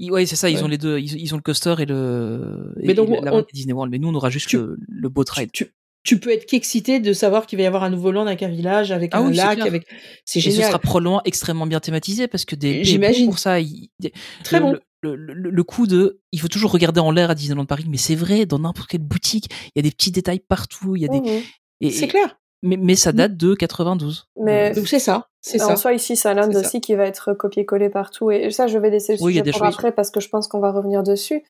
ouais, 0.00 0.26
c'est 0.26 0.36
ça. 0.36 0.50
Ils 0.50 0.62
ont 0.64 0.68
les 0.68 0.78
deux. 0.78 0.98
Ils, 0.98 1.20
ils 1.20 1.32
ont 1.34 1.36
le 1.36 1.42
coaster 1.42 1.74
et 1.78 1.86
le. 1.86 2.72
Mais 2.82 2.92
et- 2.92 2.94
donc, 2.94 3.08
la 3.22 3.34
on- 3.34 3.44
Disney 3.52 3.72
World. 3.72 3.90
Mais 3.90 3.98
nous, 3.98 4.08
on 4.08 4.14
aura 4.14 4.30
juste 4.30 4.48
Tu- 4.48 4.56
le, 4.56 4.76
le 4.88 5.08
boat 5.08 5.24
tu, 5.24 5.40
ride. 5.40 5.50
tu, 5.52 5.66
tu 6.04 6.18
peux 6.18 6.30
être 6.30 6.46
qu'excité 6.46 6.98
de 7.00 7.12
savoir 7.12 7.46
qu'il 7.46 7.58
va 7.58 7.62
y 7.62 7.66
avoir 7.66 7.84
un 7.84 7.90
nouveau 7.90 8.10
land 8.12 8.26
avec 8.26 8.42
un 8.42 8.48
village, 8.48 8.90
avec 8.90 9.10
Ah 9.14 9.18
un 9.20 9.28
oui, 9.28 9.36
lac, 9.36 9.60
avec. 9.60 9.86
C'est 10.24 10.38
Et 10.40 10.42
ce 10.42 10.50
génial. 10.50 10.68
sera 10.70 10.78
probablement 10.78 11.22
extrêmement 11.24 11.66
bien 11.66 11.80
thématisé 11.80 12.26
parce 12.28 12.44
que 12.44 12.56
des, 12.56 12.84
J'imagine. 12.84 13.26
pour 13.26 13.38
ça. 13.38 13.60
des- 13.60 14.12
Très 14.44 14.58
le, 14.58 14.62
bon. 14.64 14.76
Le, 15.04 15.16
le, 15.16 15.34
le- 15.50 15.64
coup 15.64 15.86
de, 15.88 16.20
il 16.30 16.40
faut 16.40 16.46
toujours 16.48 16.70
regarder 16.72 17.00
en 17.00 17.10
l'air 17.10 17.28
à 17.30 17.34
Disneyland 17.34 17.66
Paris, 17.66 17.86
mais 17.88 17.96
c'est 17.96 18.14
vrai, 18.14 18.46
dans 18.46 18.60
n'importe 18.60 18.88
quelle 18.88 19.00
boutique, 19.02 19.46
il 19.66 19.72
y 19.76 19.78
a 19.80 19.82
des 19.82 19.90
petits 19.90 20.12
détails 20.12 20.38
partout, 20.38 20.94
il 20.96 21.02
y 21.02 21.04
a 21.04 21.08
des, 21.08 21.90
C'est 21.90 22.06
clair. 22.06 22.38
Mais, 22.62 22.76
mais 22.76 22.94
ça 22.94 23.12
date 23.12 23.36
de 23.36 23.54
92. 23.54 24.28
Mais 24.40 24.72
Donc 24.72 24.86
c'est 24.88 24.98
ça. 24.98 25.28
C'est 25.40 25.60
en 25.62 25.68
ça. 25.70 25.76
soi, 25.76 25.92
ici, 25.92 26.14
c'est 26.16 26.28
un 26.28 26.34
land 26.34 26.52
ça. 26.52 26.60
aussi 26.60 26.80
qui 26.80 26.94
va 26.94 27.04
être 27.04 27.34
copié-collé 27.34 27.88
partout. 27.90 28.30
Et 28.30 28.50
ça, 28.52 28.68
je 28.68 28.78
vais 28.78 28.90
laisser 28.90 29.16
le 29.16 29.22
Oui, 29.22 29.32
sujet 29.32 29.50
pour 29.50 29.58
choses. 29.60 29.74
après 29.74 29.90
parce 29.92 30.10
que 30.12 30.20
je 30.20 30.28
pense 30.28 30.46
qu'on 30.46 30.60
va 30.60 30.70
revenir 30.70 31.02
dessus. 31.02 31.42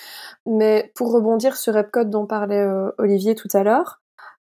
Mais 0.47 0.91
pour 0.95 1.13
rebondir 1.13 1.57
sur 1.57 1.77
Epcot 1.77 2.05
dont 2.05 2.27
parlait 2.27 2.61
euh, 2.63 2.91
Olivier 2.99 3.35
tout 3.35 3.49
à 3.53 3.63
l'heure, 3.63 4.01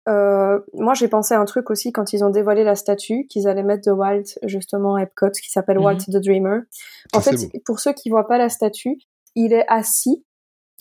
euh, 0.10 0.60
moi, 0.74 0.94
j'ai 0.94 1.08
pensé 1.10 1.34
à 1.34 1.40
un 1.42 1.46
truc 1.46 1.70
aussi 1.70 1.92
quand 1.92 2.14
ils 2.14 2.24
ont 2.24 2.30
dévoilé 2.30 2.64
la 2.64 2.76
statue 2.76 3.28
qu'ils 3.28 3.48
allaient 3.48 3.62
mettre 3.62 3.86
de 3.86 3.92
Walt, 3.92 4.24
justement, 4.44 4.96
à 4.96 5.02
Epcot, 5.04 5.30
qui 5.32 5.52
s'appelle 5.52 5.78
Mhm. 5.78 5.84
Walt 5.84 5.98
the 6.08 6.18
Dreamer. 6.18 6.62
En 7.14 7.18
Ah, 7.20 7.22
fait, 7.22 7.36
pour 7.66 7.80
ceux 7.82 7.92
qui 7.94 8.10
voient 8.10 8.28
pas 8.28 8.38
la 8.38 8.50
statue, 8.50 8.98
il 9.36 9.52
est 9.54 9.66
assis 9.68 10.24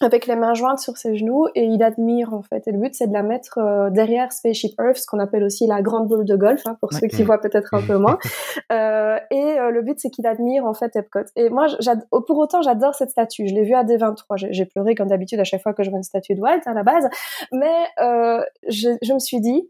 avec 0.02 0.26
les 0.26 0.36
mains 0.36 0.54
jointes 0.54 0.78
sur 0.78 0.96
ses 0.96 1.16
genoux 1.16 1.46
et 1.54 1.64
il 1.64 1.82
admire 1.82 2.34
en 2.34 2.42
fait. 2.42 2.66
Et 2.68 2.72
le 2.72 2.78
but 2.78 2.94
c'est 2.94 3.06
de 3.06 3.12
la 3.12 3.22
mettre 3.22 3.58
euh, 3.58 3.90
derrière 3.90 4.32
Spaceship 4.32 4.72
Earth, 4.80 4.98
ce 4.98 5.06
qu'on 5.06 5.18
appelle 5.18 5.44
aussi 5.44 5.66
la 5.66 5.82
grande 5.82 6.08
boule 6.08 6.24
de 6.24 6.36
golf, 6.36 6.62
hein, 6.66 6.76
pour 6.80 6.92
ceux 6.92 7.06
qui 7.06 7.22
voient 7.22 7.40
peut-être 7.40 7.74
un 7.74 7.82
peu 7.82 7.96
moins. 7.96 8.18
Euh, 8.72 9.18
et 9.30 9.58
euh, 9.58 9.70
le 9.70 9.82
but 9.82 9.98
c'est 9.98 10.10
qu'il 10.10 10.26
admire 10.26 10.64
en 10.64 10.74
fait 10.74 10.94
Epcot. 10.94 11.20
Et 11.34 11.50
moi, 11.50 11.66
j'ad- 11.80 12.06
pour 12.26 12.38
autant, 12.38 12.62
j'adore 12.62 12.94
cette 12.94 13.10
statue. 13.10 13.48
Je 13.48 13.54
l'ai 13.54 13.62
vue 13.64 13.74
à 13.74 13.82
D23. 13.84 14.36
J'ai 14.36 14.52
j'ai 14.52 14.64
pleuré 14.64 14.94
comme 14.94 15.08
d'habitude 15.08 15.40
à 15.40 15.44
chaque 15.44 15.62
fois 15.62 15.72
que 15.74 15.82
je 15.82 15.90
vois 15.90 15.96
une 15.98 16.04
statue 16.04 16.34
de 16.34 16.40
Walt 16.40 16.60
à 16.66 16.72
la 16.72 16.82
base, 16.82 17.08
mais 17.52 17.74
euh, 18.00 18.42
je, 18.68 18.90
je 19.02 19.12
me 19.12 19.18
suis 19.18 19.40
dit, 19.40 19.68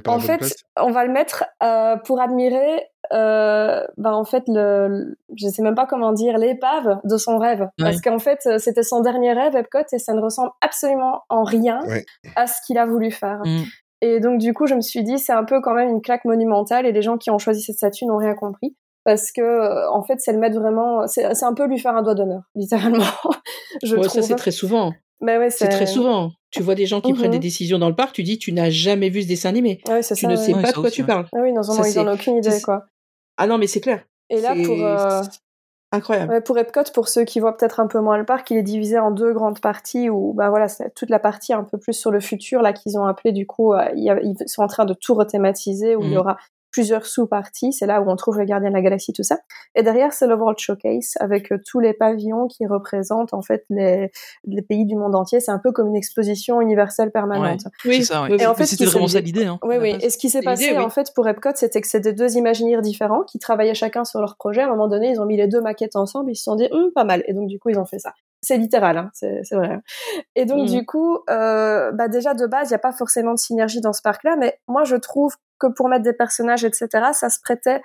pas 0.00 0.12
en 0.12 0.20
fait, 0.20 0.38
place? 0.38 0.54
on 0.80 0.90
va 0.90 1.04
le 1.04 1.12
mettre 1.12 1.44
euh, 1.62 1.96
pour 1.96 2.20
admirer, 2.20 2.82
euh, 3.12 3.86
ben 3.96 4.12
en 4.12 4.24
fait, 4.24 4.42
le, 4.48 4.88
le- 4.88 5.18
je 5.36 5.48
sais 5.48 5.62
même 5.62 5.74
pas 5.74 5.86
comment 5.86 6.12
dire, 6.12 6.38
l'épave 6.38 6.98
de 7.04 7.16
son 7.16 7.38
rêve. 7.38 7.68
Parce 7.78 8.00
qu'en 8.00 8.18
fait, 8.18 8.40
euh, 8.46 8.58
c'était 8.58 8.82
son 8.82 9.00
dernier 9.00 9.32
rêve, 9.32 9.54
Epcot, 9.56 9.78
et 9.92 9.98
ça 9.98 10.12
ne 10.14 10.20
ressemble 10.20 10.50
absolument 10.60 11.22
en 11.28 11.44
rien 11.44 11.80
Ouais. 11.86 12.04
à 12.34 12.46
ce 12.46 12.60
qu'il 12.66 12.78
a 12.78 12.86
voulu 12.86 13.10
faire. 13.10 13.40
Mm. 13.44 13.62
Et 14.02 14.20
donc, 14.20 14.38
du 14.38 14.52
coup, 14.52 14.66
je 14.66 14.74
me 14.74 14.80
suis 14.82 15.02
dit, 15.04 15.18
c'est 15.18 15.32
un 15.32 15.44
peu 15.44 15.60
quand 15.60 15.72
même 15.74 15.88
une 15.88 16.02
claque 16.02 16.24
monumentale, 16.24 16.84
et 16.86 16.92
les 16.92 17.02
gens 17.02 17.16
qui 17.16 17.30
ont 17.30 17.38
choisi 17.38 17.62
cette 17.62 17.76
statue 17.76 18.04
n'ont 18.06 18.18
rien 18.18 18.34
compris. 18.34 18.76
Parce 19.06 19.30
que, 19.30 19.88
en 19.88 20.02
fait, 20.02 20.16
c'est 20.20 20.32
le 20.32 20.38
mettre 20.38 20.58
vraiment, 20.60 21.06
c'est 21.06 21.24
un 21.44 21.54
peu 21.54 21.66
lui 21.66 21.78
faire 21.78 21.96
un 21.96 22.02
doigt 22.02 22.14
d'honneur, 22.16 22.42
littéralement. 22.56 23.04
je 23.82 23.94
Ouais, 23.94 24.02
trouve. 24.02 24.12
ça, 24.12 24.22
c'est 24.22 24.34
très 24.34 24.50
souvent. 24.50 24.92
Mais 25.22 25.38
ouais, 25.38 25.48
C'est 25.48 25.68
très 25.68 25.86
souvent. 25.86 26.32
Tu 26.50 26.60
vois 26.62 26.74
des 26.74 26.84
gens 26.86 27.00
qui 27.00 27.12
Mhm. 27.12 27.18
prennent 27.18 27.30
des 27.30 27.38
décisions 27.38 27.78
dans 27.78 27.88
le 27.88 27.94
parc, 27.94 28.14
tu 28.14 28.22
dis, 28.24 28.36
tu 28.38 28.52
n'as 28.52 28.68
jamais 28.68 29.08
vu 29.08 29.22
ce 29.22 29.28
dessin 29.28 29.48
animé. 29.48 29.80
Ouais, 29.88 30.02
c'est 30.02 30.14
Tu 30.16 30.22
ça. 30.22 30.26
ne 30.28 30.32
ouais. 30.36 30.42
sais 30.42 30.54
Ouais, 30.54 30.60
pas 30.62 30.68
de 30.72 30.74
quoi 30.74 30.82
aussi, 30.86 30.96
tu 30.96 31.02
ouais. 31.02 31.06
parles. 31.06 31.26
Ah 31.34 31.38
oui, 31.40 31.52
non, 31.52 31.62
Ça, 31.62 31.72
ils 31.74 31.78
en 31.80 31.84
c'est- 31.84 31.98
ont 32.00 32.12
aucune 32.12 32.36
idée, 32.36 32.60
quoi. 32.62 32.84
Ah 33.38 33.46
non, 33.46 33.56
mais 33.58 33.66
c'est 33.68 33.80
clair. 33.80 34.04
Et 34.28 34.40
là, 34.40 34.54
pour, 34.66 34.84
euh, 34.84 35.22
Incroyable. 35.92 36.32
Ouais, 36.32 36.40
pour 36.40 36.58
Epcot, 36.58 36.82
pour 36.92 37.08
ceux 37.08 37.22
qui 37.24 37.38
voient 37.38 37.56
peut-être 37.56 37.78
un 37.78 37.86
peu 37.86 38.00
moins 38.00 38.18
le 38.18 38.24
parc, 38.24 38.50
il 38.50 38.56
est 38.56 38.62
divisé 38.64 38.98
en 38.98 39.12
deux 39.12 39.32
grandes 39.32 39.60
parties 39.60 40.10
où, 40.10 40.32
bah 40.34 40.50
voilà, 40.50 40.66
c'est 40.66 40.92
toute 40.94 41.10
la 41.10 41.20
partie 41.20 41.52
un 41.52 41.62
peu 41.62 41.78
plus 41.78 41.92
sur 41.92 42.10
le 42.10 42.18
futur, 42.18 42.60
là, 42.60 42.72
qu'ils 42.72 42.98
ont 42.98 43.04
appelé, 43.04 43.30
du 43.32 43.46
coup, 43.46 43.72
euh, 43.72 43.84
ils 43.94 44.34
sont 44.46 44.62
en 44.62 44.66
train 44.66 44.84
de 44.84 44.94
tout 44.94 45.14
rethématiser, 45.14 45.94
où 45.94 46.02
il 46.02 46.08
y 46.08 46.14
Mhm. 46.14 46.18
aura 46.18 46.38
plusieurs 46.76 47.06
sous-parties. 47.06 47.72
C'est 47.72 47.86
là 47.86 48.02
où 48.02 48.10
on 48.10 48.16
trouve 48.16 48.38
les 48.38 48.44
gardiens 48.44 48.68
de 48.68 48.74
la 48.74 48.82
galaxie, 48.82 49.14
tout 49.14 49.22
ça. 49.22 49.38
Et 49.74 49.82
derrière, 49.82 50.12
c'est 50.12 50.26
le 50.26 50.34
World 50.34 50.58
Showcase 50.58 51.14
avec 51.20 51.50
euh, 51.50 51.58
tous 51.64 51.80
les 51.80 51.94
pavillons 51.94 52.48
qui 52.48 52.66
représentent, 52.66 53.32
en 53.32 53.40
fait, 53.40 53.64
les, 53.70 54.10
les 54.44 54.60
pays 54.60 54.84
du 54.84 54.94
monde 54.94 55.14
entier. 55.14 55.40
C'est 55.40 55.50
un 55.50 55.58
peu 55.58 55.72
comme 55.72 55.88
une 55.88 55.96
exposition 55.96 56.60
universelle 56.60 57.10
permanente. 57.12 57.62
C'est 57.82 58.02
ça, 58.02 58.24
ouais. 58.24 58.32
oui, 58.32 58.36
Et 58.42 58.46
en 58.46 58.54
fait, 58.54 58.66
c'était 58.66 58.84
vraiment 58.84 59.08
ça 59.08 59.20
l'idée. 59.20 59.46
Hein, 59.46 59.58
Oui, 59.62 59.76
oui. 59.80 59.92
base. 59.92 60.04
Et 60.04 60.10
ce 60.10 60.18
qui 60.18 60.28
s'est 60.28 60.42
passé, 60.42 60.72
oui. 60.72 60.78
en 60.78 60.90
fait, 60.90 61.14
pour 61.14 61.26
Epcot, 61.26 61.48
c'était 61.54 61.80
que 61.80 61.88
c'était 61.88 62.12
deux 62.12 62.36
imaginaires 62.36 62.82
différents 62.82 63.22
qui 63.22 63.38
travaillaient 63.38 63.72
chacun 63.72 64.04
sur 64.04 64.20
leur 64.20 64.36
projet. 64.36 64.60
À 64.60 64.66
un 64.66 64.68
moment 64.68 64.88
donné, 64.88 65.08
ils 65.12 65.18
ont 65.18 65.24
mis 65.24 65.38
les 65.38 65.46
deux 65.46 65.62
maquettes 65.62 65.96
ensemble, 65.96 66.30
ils 66.30 66.36
se 66.36 66.44
sont 66.44 66.56
dit, 66.56 66.68
Hum, 66.72 66.90
pas 66.94 67.04
mal. 67.04 67.24
Et 67.26 67.32
donc, 67.32 67.46
du 67.48 67.58
coup, 67.58 67.70
ils 67.70 67.78
ont 67.78 67.86
fait 67.86 67.98
ça. 67.98 68.12
C'est 68.42 68.58
littéral, 68.58 68.96
hein, 68.98 69.10
c'est 69.14 69.40
c'est 69.44 69.56
vrai. 69.56 69.80
Et 70.36 70.44
donc, 70.46 70.60
Mhm. 70.60 70.66
du 70.66 70.86
coup, 70.86 71.18
euh, 71.30 71.90
bah, 71.92 72.08
déjà, 72.08 72.34
de 72.34 72.46
base, 72.46 72.68
il 72.68 72.72
n'y 72.72 72.76
a 72.76 72.80
pas 72.80 72.92
forcément 72.92 73.32
de 73.34 73.38
synergie 73.38 73.80
dans 73.80 73.92
ce 73.92 74.02
parc-là, 74.02 74.36
mais 74.36 74.58
moi, 74.68 74.84
je 74.84 74.96
trouve 74.96 75.34
que 75.58 75.66
pour 75.68 75.88
mettre 75.88 76.04
des 76.04 76.12
personnages, 76.12 76.64
etc., 76.64 76.88
ça 77.12 77.30
se 77.30 77.40
prêtait 77.42 77.80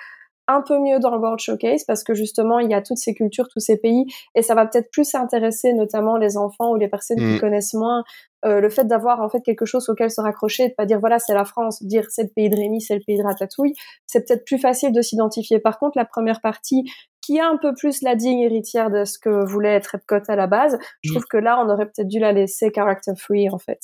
un 0.47 0.61
peu 0.61 0.79
mieux 0.79 0.99
dans 0.99 1.11
le 1.11 1.17
World 1.19 1.39
Showcase 1.39 1.85
parce 1.85 2.03
que 2.03 2.13
justement 2.13 2.59
il 2.59 2.69
y 2.69 2.73
a 2.73 2.81
toutes 2.81 2.97
ces 2.97 3.13
cultures, 3.13 3.47
tous 3.47 3.59
ces 3.59 3.77
pays 3.77 4.05
et 4.35 4.41
ça 4.41 4.55
va 4.55 4.65
peut-être 4.65 4.89
plus 4.91 5.13
intéresser 5.15 5.71
notamment 5.73 6.17
les 6.17 6.35
enfants 6.35 6.71
ou 6.71 6.75
les 6.75 6.89
personnes 6.89 7.19
qui 7.19 7.39
connaissent 7.39 7.73
moins 7.75 8.03
euh, 8.43 8.59
le 8.59 8.69
fait 8.69 8.85
d'avoir 8.85 9.21
en 9.21 9.29
fait 9.29 9.41
quelque 9.41 9.65
chose 9.65 9.87
auquel 9.87 10.09
se 10.09 10.19
raccrocher 10.19 10.63
et 10.63 10.69
de 10.69 10.73
pas 10.73 10.85
dire 10.87 10.99
voilà 10.99 11.19
c'est 11.19 11.35
la 11.35 11.45
France, 11.45 11.81
dire 11.83 12.05
c'est 12.09 12.23
le 12.23 12.29
pays 12.35 12.49
de 12.49 12.55
Rémi, 12.57 12.81
c'est 12.81 12.95
le 12.95 13.01
pays 13.05 13.17
de 13.17 13.23
Ratatouille, 13.23 13.73
c'est 14.07 14.27
peut-être 14.27 14.43
plus 14.43 14.57
facile 14.57 14.91
de 14.91 15.01
s'identifier. 15.01 15.59
Par 15.59 15.77
contre 15.79 15.97
la 15.97 16.05
première 16.05 16.41
partie 16.41 16.83
qui 17.31 17.37
est 17.37 17.41
un 17.41 17.57
peu 17.57 17.73
plus 17.73 18.01
la 18.01 18.15
digne 18.15 18.39
héritière 18.39 18.89
de 18.89 19.05
ce 19.05 19.17
que 19.17 19.45
voulait 19.45 19.75
être 19.75 19.95
Epcot 19.95 20.23
à 20.27 20.35
la 20.35 20.47
base, 20.47 20.77
je 21.01 21.09
Mm. 21.11 21.13
trouve 21.13 21.25
que 21.27 21.37
là 21.37 21.63
on 21.63 21.69
aurait 21.69 21.85
peut-être 21.85 22.07
dû 22.07 22.19
la 22.19 22.33
laisser 22.33 22.71
character 22.75 23.13
free 23.17 23.49
en 23.49 23.57
fait. 23.57 23.79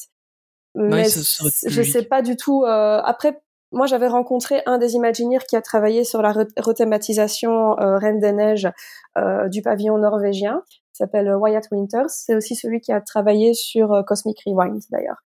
Mais 0.75 1.03
plus 1.03 1.65
je 1.67 1.81
sais 1.81 2.03
pas 2.03 2.21
du 2.21 2.35
tout. 2.35 2.63
euh, 2.65 2.99
après 3.03 3.39
moi, 3.73 3.85
j'avais 3.85 4.07
rencontré 4.07 4.61
un 4.65 4.77
des 4.77 4.93
Imagineers 4.95 5.39
qui 5.45 5.57
a 5.57 5.61
travaillé 5.61 6.05
sur 6.05 6.21
la 6.21 6.31
re- 6.31 6.47
rethématisation 6.57 7.77
euh, 7.81 7.97
Reine 7.97 8.19
des 8.21 8.31
Neiges 8.31 8.69
euh, 9.17 9.49
du 9.49 9.61
pavillon 9.61 9.97
norvégien. 9.97 10.61
Il 10.93 10.97
s'appelle 10.97 11.33
Wyatt 11.35 11.67
Winters. 11.71 12.09
C'est 12.09 12.33
aussi 12.35 12.55
celui 12.55 12.79
qui 12.79 12.93
a 12.93 13.01
travaillé 13.01 13.53
sur 13.53 14.03
Cosmic 14.07 14.37
Rewind, 14.45 14.81
d'ailleurs. 14.89 15.21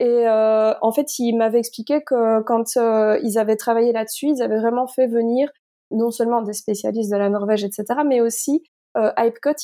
Et 0.00 0.26
en 0.28 0.92
fait, 0.92 1.18
il 1.18 1.36
m'avait 1.38 1.58
expliqué 1.60 2.02
que 2.02 2.40
quand 2.42 2.76
ils 3.22 3.38
avaient 3.38 3.56
travaillé 3.56 3.92
là-dessus, 3.92 4.26
ils 4.28 4.42
avaient 4.42 4.58
vraiment 4.60 4.86
fait 4.86 5.06
venir 5.06 5.48
non 5.90 6.10
seulement 6.10 6.42
des 6.42 6.52
spécialistes 6.52 7.10
de 7.10 7.16
la 7.16 7.28
Norvège, 7.28 7.64
etc., 7.64 7.84
mais 8.06 8.20
aussi 8.20 8.62
euh, 8.96 9.12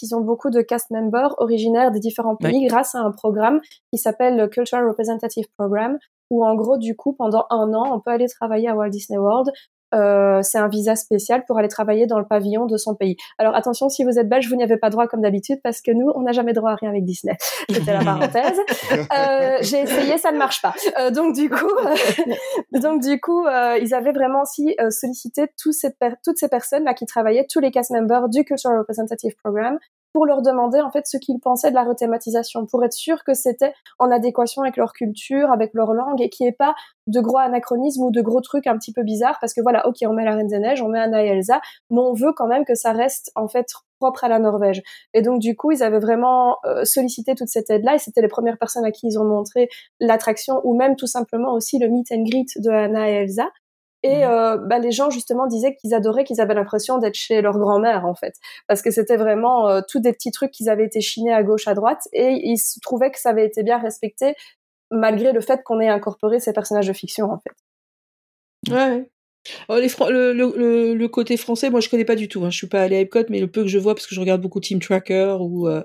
ils 0.02 0.14
ont 0.14 0.20
beaucoup 0.20 0.50
de 0.50 0.60
cast 0.60 0.90
members 0.90 1.34
originaires 1.38 1.90
des 1.90 2.00
différents 2.00 2.36
pays 2.36 2.66
grâce 2.66 2.94
à 2.94 3.00
un 3.00 3.10
programme 3.10 3.60
qui 3.92 3.98
s'appelle 3.98 4.36
le 4.36 4.48
Cultural 4.48 4.86
Representative 4.86 5.46
Program, 5.56 5.98
où 6.30 6.44
en 6.44 6.54
gros, 6.54 6.78
du 6.78 6.94
coup, 6.94 7.14
pendant 7.14 7.46
un 7.50 7.72
an, 7.74 7.94
on 7.94 8.00
peut 8.00 8.10
aller 8.10 8.28
travailler 8.28 8.68
à 8.68 8.76
Walt 8.76 8.90
Disney 8.90 9.18
World. 9.18 9.50
Euh, 9.94 10.42
c'est 10.42 10.58
un 10.58 10.68
visa 10.68 10.96
spécial 10.96 11.44
pour 11.46 11.58
aller 11.58 11.68
travailler 11.68 12.06
dans 12.06 12.18
le 12.18 12.26
pavillon 12.26 12.66
de 12.66 12.76
son 12.76 12.94
pays. 12.94 13.16
Alors 13.38 13.54
attention, 13.54 13.88
si 13.88 14.04
vous 14.04 14.18
êtes 14.18 14.28
belge, 14.28 14.48
vous 14.48 14.56
n'y 14.56 14.64
avez 14.64 14.76
pas 14.76 14.90
droit 14.90 15.06
comme 15.06 15.20
d'habitude 15.20 15.60
parce 15.62 15.80
que 15.80 15.92
nous, 15.92 16.10
on 16.14 16.22
n'a 16.22 16.32
jamais 16.32 16.52
droit 16.52 16.72
à 16.72 16.74
rien 16.74 16.90
avec 16.90 17.04
Disney. 17.04 17.36
C'était 17.70 17.92
la 17.92 18.04
parenthèse. 18.04 18.58
Euh, 18.92 19.58
J'ai 19.60 19.82
essayé, 19.82 20.18
ça 20.18 20.32
ne 20.32 20.38
marche 20.38 20.62
pas. 20.62 20.74
Euh, 20.98 21.10
donc 21.10 21.34
du 21.34 21.48
coup, 21.48 21.70
donc 22.72 23.02
du 23.02 23.20
coup, 23.20 23.46
euh, 23.46 23.78
ils 23.80 23.94
avaient 23.94 24.12
vraiment 24.12 24.42
aussi 24.42 24.74
euh, 24.80 24.90
sollicité 24.90 25.46
ces 25.56 25.90
toutes 26.24 26.38
ces 26.38 26.48
personnes 26.48 26.84
là 26.84 26.94
qui 26.94 27.06
travaillaient, 27.06 27.46
tous 27.50 27.60
les 27.60 27.70
cast 27.70 27.90
members 27.90 28.28
du 28.28 28.44
Cultural 28.44 28.78
Representative 28.78 29.34
Program, 29.42 29.78
pour 30.14 30.26
leur 30.26 30.42
demander 30.42 30.80
en 30.80 30.92
fait 30.92 31.06
ce 31.06 31.16
qu'ils 31.16 31.40
pensaient 31.40 31.70
de 31.70 31.74
la 31.74 31.82
rethématisation, 31.82 32.66
pour 32.66 32.84
être 32.84 32.92
sûr 32.92 33.24
que 33.24 33.34
c'était 33.34 33.74
en 33.98 34.12
adéquation 34.12 34.62
avec 34.62 34.76
leur 34.76 34.92
culture, 34.92 35.50
avec 35.50 35.74
leur 35.74 35.92
langue, 35.92 36.22
et 36.22 36.30
qu'il 36.30 36.44
n'y 36.44 36.50
ait 36.50 36.56
pas 36.56 36.74
de 37.08 37.20
gros 37.20 37.38
anachronismes 37.38 38.04
ou 38.04 38.10
de 38.12 38.22
gros 38.22 38.40
trucs 38.40 38.68
un 38.68 38.78
petit 38.78 38.92
peu 38.92 39.02
bizarres, 39.02 39.38
parce 39.40 39.52
que 39.52 39.60
voilà, 39.60 39.86
ok, 39.88 39.96
on 40.06 40.12
met 40.12 40.24
la 40.24 40.36
Reine 40.36 40.46
des 40.46 40.60
Neiges, 40.60 40.80
on 40.82 40.88
met 40.88 41.00
Anna 41.00 41.24
et 41.24 41.28
Elsa, 41.28 41.60
mais 41.90 41.98
on 41.98 42.14
veut 42.14 42.32
quand 42.32 42.46
même 42.46 42.64
que 42.64 42.76
ça 42.76 42.92
reste 42.92 43.32
en 43.34 43.48
fait 43.48 43.66
propre 43.98 44.22
à 44.22 44.28
la 44.28 44.38
Norvège. 44.38 44.82
Et 45.14 45.22
donc 45.22 45.40
du 45.40 45.56
coup, 45.56 45.72
ils 45.72 45.82
avaient 45.82 45.98
vraiment 45.98 46.58
euh, 46.64 46.84
sollicité 46.84 47.34
toute 47.34 47.48
cette 47.48 47.68
aide-là, 47.68 47.96
et 47.96 47.98
c'était 47.98 48.22
les 48.22 48.28
premières 48.28 48.56
personnes 48.56 48.84
à 48.84 48.92
qui 48.92 49.08
ils 49.08 49.18
ont 49.18 49.24
montré 49.24 49.68
l'attraction, 49.98 50.60
ou 50.62 50.76
même 50.76 50.94
tout 50.94 51.08
simplement 51.08 51.52
aussi 51.54 51.80
le 51.80 51.88
meet 51.88 52.12
and 52.12 52.22
greet 52.22 52.46
de 52.62 52.70
Anna 52.70 53.10
et 53.10 53.14
Elsa. 53.14 53.48
Et 54.06 54.26
euh, 54.26 54.58
bah, 54.58 54.78
les 54.78 54.92
gens 54.92 55.08
justement 55.08 55.46
disaient 55.46 55.74
qu'ils 55.76 55.94
adoraient, 55.94 56.24
qu'ils 56.24 56.40
avaient 56.42 56.52
l'impression 56.52 56.98
d'être 56.98 57.14
chez 57.14 57.40
leur 57.40 57.58
grand-mère 57.58 58.04
en 58.04 58.14
fait, 58.14 58.34
parce 58.68 58.82
que 58.82 58.90
c'était 58.90 59.16
vraiment 59.16 59.66
euh, 59.66 59.80
tous 59.88 59.98
des 59.98 60.12
petits 60.12 60.30
trucs 60.30 60.50
qui 60.50 60.68
avaient 60.68 60.84
été 60.84 61.00
chinés 61.00 61.32
à 61.32 61.42
gauche, 61.42 61.66
à 61.68 61.72
droite, 61.72 62.02
et 62.12 62.38
ils 62.44 62.58
se 62.58 62.80
trouvaient 62.80 63.10
que 63.10 63.18
ça 63.18 63.30
avait 63.30 63.46
été 63.46 63.62
bien 63.62 63.78
respecté 63.78 64.34
malgré 64.90 65.32
le 65.32 65.40
fait 65.40 65.62
qu'on 65.64 65.80
ait 65.80 65.88
incorporé 65.88 66.38
ces 66.38 66.52
personnages 66.52 66.86
de 66.86 66.92
fiction 66.92 67.30
en 67.32 67.38
fait. 67.38 68.72
Ouais. 68.72 69.08
Oh, 69.70 69.78
les 69.78 69.88
Fran- 69.88 70.10
le, 70.10 70.34
le, 70.34 70.52
le, 70.54 70.94
le 70.94 71.08
côté 71.08 71.38
français, 71.38 71.70
moi 71.70 71.80
je 71.80 71.88
connais 71.88 72.04
pas 72.04 72.16
du 72.16 72.28
tout. 72.28 72.44
Hein. 72.44 72.50
Je 72.50 72.58
suis 72.58 72.68
pas 72.68 72.82
allée 72.82 72.96
à 72.96 73.00
Epcot, 73.00 73.24
mais 73.30 73.40
le 73.40 73.50
peu 73.50 73.62
que 73.62 73.68
je 73.68 73.78
vois, 73.78 73.94
parce 73.94 74.06
que 74.06 74.14
je 74.14 74.20
regarde 74.20 74.42
beaucoup 74.42 74.60
Team 74.60 74.80
Tracker 74.80 75.38
ou 75.40 75.66
euh, 75.66 75.82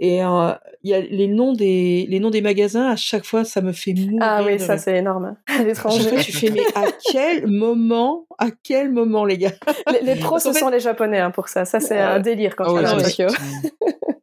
et 0.00 0.22
euh, 0.24 0.52
il 0.82 0.90
y 0.90 0.94
a 0.94 1.00
les 1.00 1.28
noms 1.28 1.52
des 1.52 2.06
les 2.08 2.20
noms 2.20 2.30
des 2.30 2.40
magasins. 2.42 2.88
À 2.90 2.96
chaque 2.96 3.24
fois, 3.24 3.44
ça 3.44 3.60
me 3.60 3.72
fait 3.72 3.94
mourir. 3.94 4.18
Ah 4.20 4.42
oui, 4.44 4.58
ça 4.58 4.78
c'est 4.78 4.96
énorme. 4.98 5.36
Chaque 5.48 5.66
l'étranger. 5.66 6.16
tu 6.22 6.32
fais 6.32 6.50
mais 6.50 6.62
à 6.74 6.86
quel 7.12 7.46
moment, 7.46 8.26
à 8.38 8.48
quel 8.50 8.90
moment, 8.90 9.24
les 9.24 9.38
gars? 9.38 9.52
Les, 9.92 10.00
les 10.14 10.16
pros, 10.20 10.38
ce 10.38 10.52
fait- 10.52 10.58
sont 10.60 10.68
les 10.68 10.80
Japonais 10.80 11.18
hein, 11.20 11.30
pour 11.30 11.48
ça. 11.48 11.64
Ça, 11.64 11.80
c'est 11.80 11.98
Ah 11.98 12.14
un 12.14 12.20
délire 12.20 12.56
quand 12.56 12.64
Ah 12.76 12.78
tu 12.90 12.96
vas 12.96 13.02
Tokyo. 13.02 13.26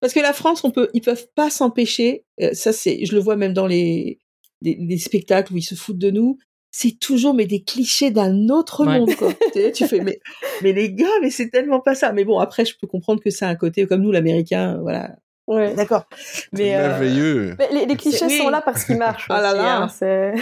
Parce 0.02 0.14
que 0.14 0.20
la 0.22 0.34
France, 0.34 0.64
on 0.64 0.72
peut, 0.72 0.90
ils 0.94 1.02
peuvent 1.02 1.28
pas 1.36 1.50
s'empêcher. 1.50 2.24
euh, 2.42 2.52
ça, 2.54 2.72
c'est, 2.72 3.06
je 3.06 3.14
le 3.14 3.20
vois 3.22 3.36
même 3.36 3.54
dans 3.54 3.68
les, 3.68 4.20
les, 4.62 4.76
les 4.80 4.98
spectacles 4.98 5.54
où 5.54 5.58
ils 5.58 5.62
se 5.64 5.76
foutent 5.76 5.98
de 5.98 6.10
nous. 6.12 6.38
C'est 6.72 7.00
toujours 7.00 7.34
mais 7.34 7.46
des 7.48 7.64
clichés 7.64 8.12
d'un 8.12 8.48
autre 8.50 8.86
Ouais. 8.86 9.00
monde, 9.00 9.16
quoi. 9.16 9.34
tu, 9.54 9.60
sais, 9.60 9.72
tu 9.72 9.88
fais 9.88 10.02
mais, 10.02 10.20
mais 10.62 10.72
les 10.72 10.94
gars, 10.94 11.08
mais 11.22 11.32
c'est 11.32 11.50
tellement 11.50 11.80
pas 11.80 11.96
ça. 11.96 12.12
Mais 12.14 12.24
bon, 12.26 12.40
après, 12.40 12.64
je 12.64 12.76
peux 12.80 12.86
comprendre 12.88 13.22
que 13.22 13.30
c'est 13.32 13.46
un 13.46 13.56
côté 13.56 13.88
comme 13.88 14.02
nous, 14.02 14.12
l'américain, 14.12 14.76
euh, 14.76 14.82
voilà. 14.82 15.16
Ouais. 15.50 15.74
D'accord. 15.74 16.06
C'est 16.16 16.48
Mais 16.54 16.76
euh, 16.76 16.88
merveilleux. 16.90 17.56
Mais 17.58 17.70
les, 17.74 17.86
les 17.88 17.96
clichés 17.98 18.28
oui. 18.28 18.38
sont 18.38 18.50
là 18.50 18.62
parce 18.62 18.84
qu'ils 18.86 18.98
marchent. 18.98 19.26
Ah 19.30 19.42
là 19.42 19.50
aussi, 19.52 19.58
là. 19.58 19.78
hein, 19.82 19.88
c'est- 19.90 20.34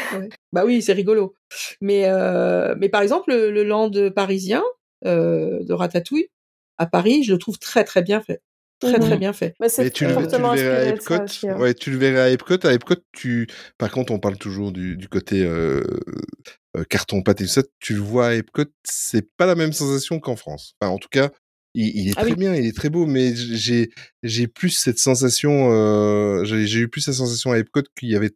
bah 0.52 0.64
oui, 0.66 0.82
c'est 0.82 0.94
rigolo. 0.94 1.34
Mais 1.82 2.06
euh, 2.08 2.76
mais 2.78 2.90
par 2.90 3.02
exemple, 3.02 3.32
le, 3.32 3.50
le 3.50 3.64
land 3.64 3.90
parisien 4.16 4.64
euh, 5.06 5.64
de 5.64 5.74
Ratatouille 5.74 6.28
à 6.78 6.86
Paris, 6.88 7.24
je 7.24 7.32
le 7.34 7.40
trouve 7.40 7.58
très 7.58 7.84
très 7.86 8.02
bien 8.02 8.20
fait. 8.22 8.42
Très 8.80 9.00
Mhm. 9.00 9.06
très 9.06 9.18
bien 9.18 9.34
fait. 9.34 9.56
Mais 9.60 9.70
c'est 9.70 9.90
tu 9.90 10.04
le, 10.04 10.10
tu 10.12 10.16
le 10.16 10.22
fortement 10.22 10.52
verrais 10.54 10.76
à 10.76 10.86
Epcot? 10.90 11.24
aussi. 11.24 11.48
hein. 11.50 11.58
Ouais, 11.58 11.74
tu 11.74 11.90
le 11.90 11.98
verrais 11.98 12.20
à 12.22 12.30
Epcot? 12.30 12.64
À 12.68 12.74
Epcot, 12.74 12.96
tu. 13.14 13.48
Par 13.78 13.90
contre, 13.90 14.12
on 14.14 14.20
parle 14.20 14.38
toujours 14.38 14.72
du, 14.72 14.98
du 14.98 15.08
côté 15.08 15.44
carton 16.90 17.22
pâte 17.24 17.42
et 17.42 17.46
tout 17.46 17.50
ça. 17.50 17.64
Tu 17.80 17.94
le 17.94 18.00
vois 18.02 18.28
à 18.28 18.34
Epcot, 18.34 18.66
c'est 18.84 19.28
pas 19.38 19.46
la 19.46 19.56
même 19.56 19.74
sensation 19.74 20.20
qu'en 20.20 20.36
France. 20.36 20.74
Enfin, 20.80 20.92
en 20.92 20.98
tout 21.00 21.10
cas, 21.10 21.30
il, 21.80 21.96
il 22.02 22.08
est 22.10 22.14
Ah 22.18 22.22
très 22.22 22.32
oui. 22.32 22.36
bien, 22.38 22.54
il 22.56 22.66
est 22.66 22.76
très 22.76 22.90
beau, 22.90 23.06
mais 23.06 23.34
j'ai 23.36 23.90
j'ai 24.24 24.48
plus 24.48 24.72
cette 24.72 25.00
sensation. 25.00 25.70
Euh, 25.72 26.44
j'ai 26.44 26.80
eu 26.80 26.88
plus 26.88 27.06
la 27.08 27.14
sensation 27.14 27.52
à 27.52 27.58
Epcot 27.58 27.82
qu'il 27.98 28.10
y 28.10 28.16
avait 28.16 28.32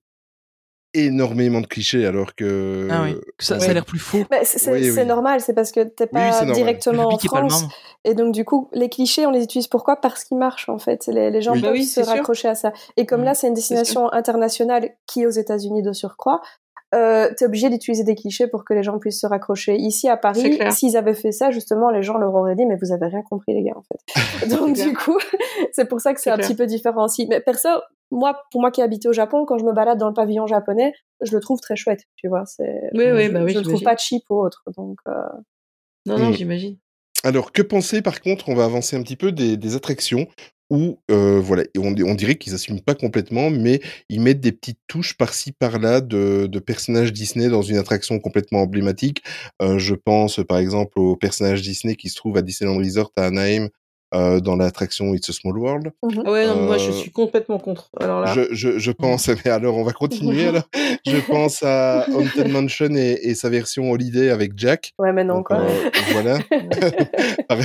énormément 0.93 1.61
de 1.61 1.67
clichés, 1.67 2.05
alors 2.05 2.35
que. 2.35 2.87
Ah 2.91 3.03
oui, 3.03 3.15
ça, 3.39 3.59
ça 3.59 3.69
a 3.69 3.73
l'air 3.73 3.85
plus 3.85 3.99
faux. 3.99 4.25
Mais 4.29 4.43
c'est 4.43 4.71
Oui, 4.71 4.89
oui. 4.91 5.05
normal, 5.05 5.39
c'est 5.41 5.53
parce 5.53 5.71
que 5.71 5.83
t'es 5.83 6.07
pas 6.07 6.45
directement 6.53 7.07
en 7.09 7.17
France. 7.17 7.63
Et 8.03 8.13
donc, 8.13 8.33
du 8.33 8.43
coup, 8.43 8.69
les 8.73 8.89
clichés, 8.89 9.25
on 9.25 9.31
les 9.31 9.43
utilise 9.43 9.67
pourquoi? 9.67 9.95
Parce 10.01 10.23
qu'ils 10.23 10.37
marchent, 10.37 10.67
en 10.69 10.79
fait. 10.79 11.07
Les, 11.07 11.29
les 11.31 11.41
gens 11.41 11.53
Oui. 11.53 11.61
peuvent 11.61 11.69
Bah 11.71 11.77
oui, 11.77 11.85
se 11.85 12.01
sûr. 12.03 12.11
raccrocher 12.11 12.47
à 12.49 12.55
ça. 12.55 12.73
Et 12.97 13.05
comme 13.05 13.21
Mm. 13.21 13.25
là, 13.25 13.33
c'est 13.35 13.47
une 13.47 13.53
destination 13.53 14.11
internationale 14.11 14.89
qui 15.07 15.21
est 15.21 15.27
aux 15.27 15.31
États-Unis 15.31 15.81
de 15.83 15.93
surcroît, 15.93 16.41
euh, 16.93 17.29
t'es 17.37 17.45
obligé 17.45 17.69
d'utiliser 17.69 18.03
des 18.03 18.15
clichés 18.15 18.47
pour 18.47 18.65
que 18.65 18.73
les 18.73 18.83
gens 18.83 18.99
puissent 18.99 19.21
se 19.21 19.27
raccrocher. 19.27 19.75
Ici, 19.75 20.09
à 20.09 20.17
Paris, 20.17 20.59
s'ils 20.71 20.97
avaient 20.97 21.13
fait 21.13 21.31
ça, 21.31 21.49
justement, 21.51 21.89
les 21.89 22.03
gens 22.03 22.17
leur 22.17 22.33
auraient 22.35 22.55
dit, 22.55 22.65
mais 22.65 22.75
vous 22.81 22.91
avez 22.91 23.05
rien 23.07 23.21
compris, 23.21 23.53
les 23.53 23.63
gars, 23.63 23.75
en 23.75 23.81
fait. 23.83 24.47
donc, 24.49 24.73
du 24.75 24.93
coup, 24.93 25.17
c'est 25.71 25.85
pour 25.87 26.01
ça 26.01 26.13
que 26.13 26.19
c'est 26.21 26.29
un 26.29 26.35
clair. 26.35 26.47
petit 26.47 26.55
peu 26.55 26.65
différent 26.65 27.05
aussi. 27.05 27.27
Mais 27.29 27.39
perso, 27.39 27.69
moi, 28.11 28.41
pour 28.51 28.59
moi 28.61 28.71
qui 28.71 28.81
ai 28.81 28.83
habité 28.83 29.07
au 29.07 29.13
Japon, 29.13 29.45
quand 29.45 29.57
je 29.57 29.63
me 29.63 29.71
balade 29.71 29.97
dans 29.97 30.07
le 30.09 30.13
pavillon 30.13 30.47
japonais, 30.47 30.93
je 31.21 31.33
le 31.33 31.39
trouve 31.41 31.59
très 31.61 31.75
chouette, 31.77 32.01
tu 32.17 32.27
vois. 32.27 32.45
C'est, 32.45 32.89
Oui, 32.93 33.05
oui, 33.11 33.25
je, 33.27 33.31
bah 33.31 33.39
oui, 33.43 33.53
je 33.53 33.59
le 33.59 33.63
trouve 33.65 33.81
pas 33.83 33.95
cheap 33.95 34.23
ou 34.29 34.35
autre. 34.41 34.63
Donc, 34.75 34.97
euh, 35.07 35.13
Non, 36.05 36.17
non, 36.17 36.29
Mm. 36.29 36.33
j'imagine. 36.33 36.77
Alors, 37.23 37.51
que 37.51 37.61
penser 37.61 38.01
par 38.01 38.21
contre? 38.21 38.49
On 38.49 38.55
va 38.55 38.65
avancer 38.65 38.95
un 38.95 39.03
petit 39.03 39.15
peu 39.15 39.31
des, 39.31 39.75
attractions 39.75 40.27
où, 40.69 40.99
euh, 41.11 41.39
voilà, 41.39 41.63
on, 41.77 41.91
dirait 42.15 42.35
qu'ils 42.35 42.53
assument 42.53 42.79
pas 42.79 42.95
complètement, 42.95 43.49
mais 43.49 43.81
ils 44.09 44.21
mettent 44.21 44.39
des 44.39 44.53
petites 44.53 44.79
touches 44.87 45.17
par-ci 45.17 45.51
par-là 45.51 45.99
de, 45.99 46.47
de 46.49 46.59
personnages 46.59 47.11
Disney 47.11 47.49
dans 47.49 47.61
une 47.61 47.77
attraction 47.77 48.19
complètement 48.19 48.61
emblématique. 48.61 49.21
Euh, 49.61 49.77
je 49.77 49.95
pense 49.95 50.39
par 50.47 50.59
exemple 50.59 50.97
au 50.97 51.17
personnage 51.17 51.61
Disney 51.61 51.95
qui 51.95 52.09
se 52.09 52.15
trouve 52.15 52.37
à 52.37 52.41
Disneyland 52.41 52.77
Resort 52.77 53.11
à 53.17 53.25
Anaheim 53.25 53.69
euh, 54.13 54.39
dans 54.39 54.55
l'attraction 54.55 55.13
It's 55.13 55.29
a 55.29 55.33
Small 55.33 55.57
World. 55.57 55.91
mhm. 56.03 56.23
Ah 56.25 56.31
ouais, 56.31 56.45
non, 56.47 56.61
moi 56.63 56.77
je 56.77 56.89
Euh, 56.89 56.93
suis 56.93 57.11
complètement 57.11 57.59
contre. 57.59 57.89
Alors 57.99 58.21
là, 58.21 58.33
Je, 58.33 58.41
je, 58.53 58.77
je 58.79 58.91
pense, 58.91 59.27
mais 59.45 59.51
alors 59.51 59.77
on 59.77 59.83
va 59.83 59.93
continuer 59.93 60.47
alors. 60.47 60.67
Je 61.05 61.17
pense 61.27 61.63
à 61.63 62.05
Haunted 62.13 62.49
Mansion 62.49 62.93
et, 62.95 63.19
et 63.23 63.35
sa 63.35 63.49
version 63.49 63.91
Holiday 63.91 64.29
avec 64.29 64.53
Jack. 64.57 64.93
ouais, 64.99 65.13
mais 65.13 65.23
non, 65.23 65.35
Donc, 65.35 65.47
quoi. 65.47 65.61
euh, 65.61 65.89
voilà. 66.11 66.39
par, 67.47 67.57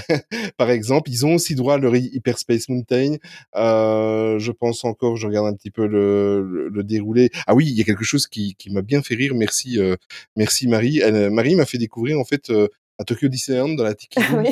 par 0.57 0.71
exemple, 0.71 1.11
ils 1.11 1.27
ont 1.27 1.35
aussi 1.35 1.55
droit 1.55 1.75
à 1.75 1.79
leur 1.79 1.95
Hyperspace 1.97 2.69
Mountain. 2.69 3.17
Euh, 3.57 4.39
je 4.39 4.53
pense 4.53 4.85
encore, 4.85 5.17
je 5.17 5.27
regarde 5.27 5.47
un 5.47 5.55
petit 5.55 5.71
peu 5.71 5.87
le, 5.87 6.43
le, 6.43 6.69
le 6.69 6.85
déroulé. 6.85 7.31
Ah 7.47 7.55
oui, 7.55 7.67
il 7.69 7.77
y 7.77 7.81
a 7.81 7.85
quelque 7.85 8.05
chose 8.05 8.27
qui, 8.27 8.55
qui 8.57 8.71
m'a 8.71 8.83
bien 8.83 9.03
fait 9.03 9.15
rire. 9.15 9.33
Merci, 9.35 9.79
euh, 9.81 9.97
merci 10.37 10.69
Marie. 10.69 10.99
Elle, 11.01 11.31
Marie 11.31 11.55
m'a 11.57 11.67
fait 11.67 11.79
découvrir 11.79 12.19
en 12.19 12.25
fait 12.25 12.51
euh, 12.51 12.69
à 12.99 13.05
Tokyo 13.05 13.29
Disneyland 13.29 13.75
dans 13.75 13.85
la 13.85 13.95
Tiki 13.95 14.19
oui. 14.37 14.51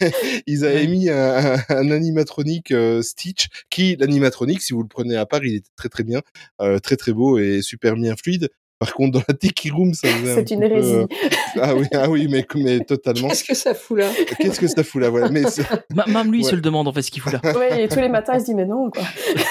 ils 0.46 0.64
avaient 0.64 0.86
mis 0.86 1.08
un, 1.08 1.54
un, 1.54 1.64
un 1.68 1.90
animatronique 1.90 2.72
euh, 2.72 3.02
Stitch 3.02 3.48
qui 3.70 3.96
l'animatronique 3.96 4.62
si 4.62 4.72
vous 4.72 4.82
le 4.82 4.88
prenez 4.88 5.16
à 5.16 5.26
part 5.26 5.44
il 5.44 5.56
était 5.56 5.70
très 5.76 5.88
très 5.88 6.04
bien 6.04 6.22
euh, 6.60 6.78
très 6.78 6.96
très 6.96 7.12
beau 7.12 7.38
et 7.38 7.62
super 7.62 7.94
bien 7.94 8.16
fluide 8.16 8.50
par 8.78 8.92
contre 8.94 9.12
dans 9.18 9.22
la 9.28 9.34
Tiki 9.34 9.70
Room 9.70 9.94
ça 9.94 10.08
faisait 10.08 10.34
C'est 10.34 10.50
une 10.50 10.60
peu, 10.60 10.66
hérésie. 10.66 10.92
euh, 10.94 11.06
ah 11.60 11.74
oui 11.74 11.86
ah 11.94 12.08
oui 12.10 12.28
mais 12.30 12.44
mais 12.56 12.80
totalement 12.80 13.28
qu'est-ce 13.28 13.44
que 13.44 13.54
ça 13.54 13.74
fout 13.74 13.98
là? 13.98 14.10
Qu'est-ce 14.40 14.60
que 14.60 14.66
ça 14.66 14.82
fout 14.84 15.00
là? 15.02 15.08
Voilà 15.10 15.28
mais 15.30 15.42
Même 16.06 16.30
lui, 16.30 16.40
il 16.40 16.44
Ouais. 16.44 16.50
se 16.50 16.54
le 16.54 16.60
demande 16.60 16.86
en 16.88 16.92
fait 16.92 17.02
ce 17.02 17.10
qu'il 17.10 17.22
fout 17.22 17.32
là. 17.32 17.40
Ouais, 17.56 17.84
et 17.84 17.88
tous 17.88 17.98
les 18.00 18.08
matins, 18.08 18.32
il 18.34 18.40
se 18.40 18.46
dit, 18.46 18.54
mais 18.54 18.64
non, 18.66 18.90
quoi. 18.90 19.02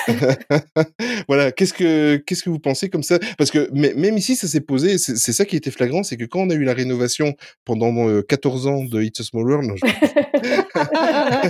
voilà, 1.27 1.52
qu'est-ce 1.52 1.73
que 1.73 2.18
qu'est-ce 2.18 2.43
que 2.43 2.49
vous 2.49 2.60
pensez 2.60 2.89
comme 2.89 3.03
ça? 3.03 3.19
Parce 3.38 3.52
que 3.52 3.69
mais- 3.73 3.93
même 3.95 4.18
ici, 4.18 4.35
ça 4.35 4.47
s'est 4.47 4.61
posé. 4.61 4.97
C'est 4.97 5.34
ça 5.34 5.45
qui 5.45 5.56
était 5.56 5.72
flagrant, 5.72 6.03
c'est 6.03 6.18
que 6.18 6.26
quand 6.26 6.41
on 6.41 6.49
a 6.49 6.53
eu 6.53 6.64
la 6.64 6.73
rénovation 6.73 7.34
pendant 7.65 8.07
euh, 8.07 8.22
14 8.22 8.68
ans 8.68 8.84
de 8.84 9.02
It's 9.02 9.19
a 9.19 9.23
Small 9.23 9.45
World, 9.47 9.68
non, 9.68 9.76
je- 9.76 9.85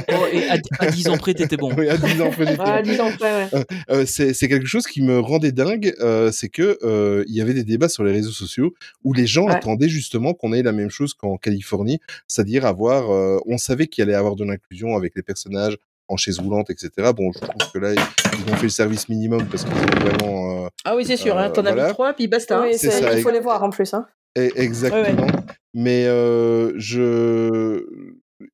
Oh, 0.10 0.26
et 0.32 0.48
à, 0.50 0.58
à 0.80 0.88
10 0.92 1.10
ans 1.10 1.18
près, 1.18 1.34
t'étais 1.34 1.58
bon. 1.58 1.72
oui, 1.78 1.90
à 1.90 1.98
10 1.98 2.22
ans 2.22 2.32
j'étais 2.38 2.56
Ah, 2.60 2.82
dis 2.82 2.96
donc, 2.98 3.14
ouais, 3.22 3.48
ouais. 3.54 3.64
Euh, 3.90 4.06
c'est 4.06 4.48
quelque 4.48 4.68
chose 4.68 4.86
qui 4.88 5.02
me 5.02 5.20
rendait 5.20 5.52
dingue, 5.52 5.94
euh, 6.00 6.32
c'est 6.32 6.50
que 6.50 6.78
euh, 6.84 7.24
il 7.28 7.36
y 7.36 7.42
avait 7.42 7.54
des 7.54 7.64
débats 7.66 7.90
sur 7.90 8.04
les 8.06 8.14
réseaux 8.14 8.32
sociaux 8.32 8.74
où 9.04 9.12
les 9.14 9.28
gens 9.28 9.48
Ouais. 9.48 9.54
attendaient 9.56 9.90
justement 9.90 10.34
qu'on 10.34 10.54
ait 10.54 10.64
la 10.64 10.72
même 10.72 10.90
chose 10.90 11.14
qu'en 11.14 11.36
Californie, 11.38 12.00
c'est-à-dire 12.28 12.66
avoir, 12.66 13.12
euh, 13.12 13.38
on 13.46 13.58
savait 13.58 13.88
qu'il 13.88 14.02
allait 14.04 14.14
y 14.14 14.16
avoir 14.16 14.36
de 14.38 14.46
l'inclusion 14.46 14.96
avec 14.96 15.14
les 15.16 15.22
personnages 15.24 15.78
en 16.08 16.18
chaise 16.18 16.40
roulante, 16.40 16.70
etc. 16.70 16.90
Bon, 17.16 17.32
je 17.34 17.40
trouve 17.40 17.72
que 17.74 17.80
là 17.80 17.94
ils 17.94 18.54
ont 18.54 18.56
fait 18.58 18.64
le 18.64 18.70
service 18.70 19.10
minimum 19.10 19.44
parce 19.48 19.64
qu'ils 19.64 19.74
ont 19.74 20.00
vraiment 20.06 20.66
euh, 20.66 20.70
Ah 20.86 20.96
oui, 20.96 21.04
c'est 21.04 21.18
sûr, 21.18 21.36
hein, 21.38 21.48
Euh, 21.50 21.52
t'en 21.52 21.66
as 21.66 21.72
voilà. 21.74 21.88
mis 21.88 21.94
trois, 21.94 22.14
puis 22.14 22.28
basta. 22.28 22.60
hein. 22.60 22.66
oui, 22.68 22.78
c'est 22.78 22.92
c'est- 22.92 23.02
ça, 23.02 23.14
il 23.18 23.24
faut 23.24 23.32
les 23.32 23.40
voir 23.40 23.64
en 23.64 23.72
plus. 23.72 23.92
Hein. 23.94 24.06
E- 24.38 24.52
Exactement. 24.56 25.28
Mais 25.74 26.06
euh, 26.06 26.72
je, 26.78 27.86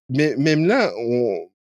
mais 0.10 0.36
même 0.38 0.66
là, 0.66 0.92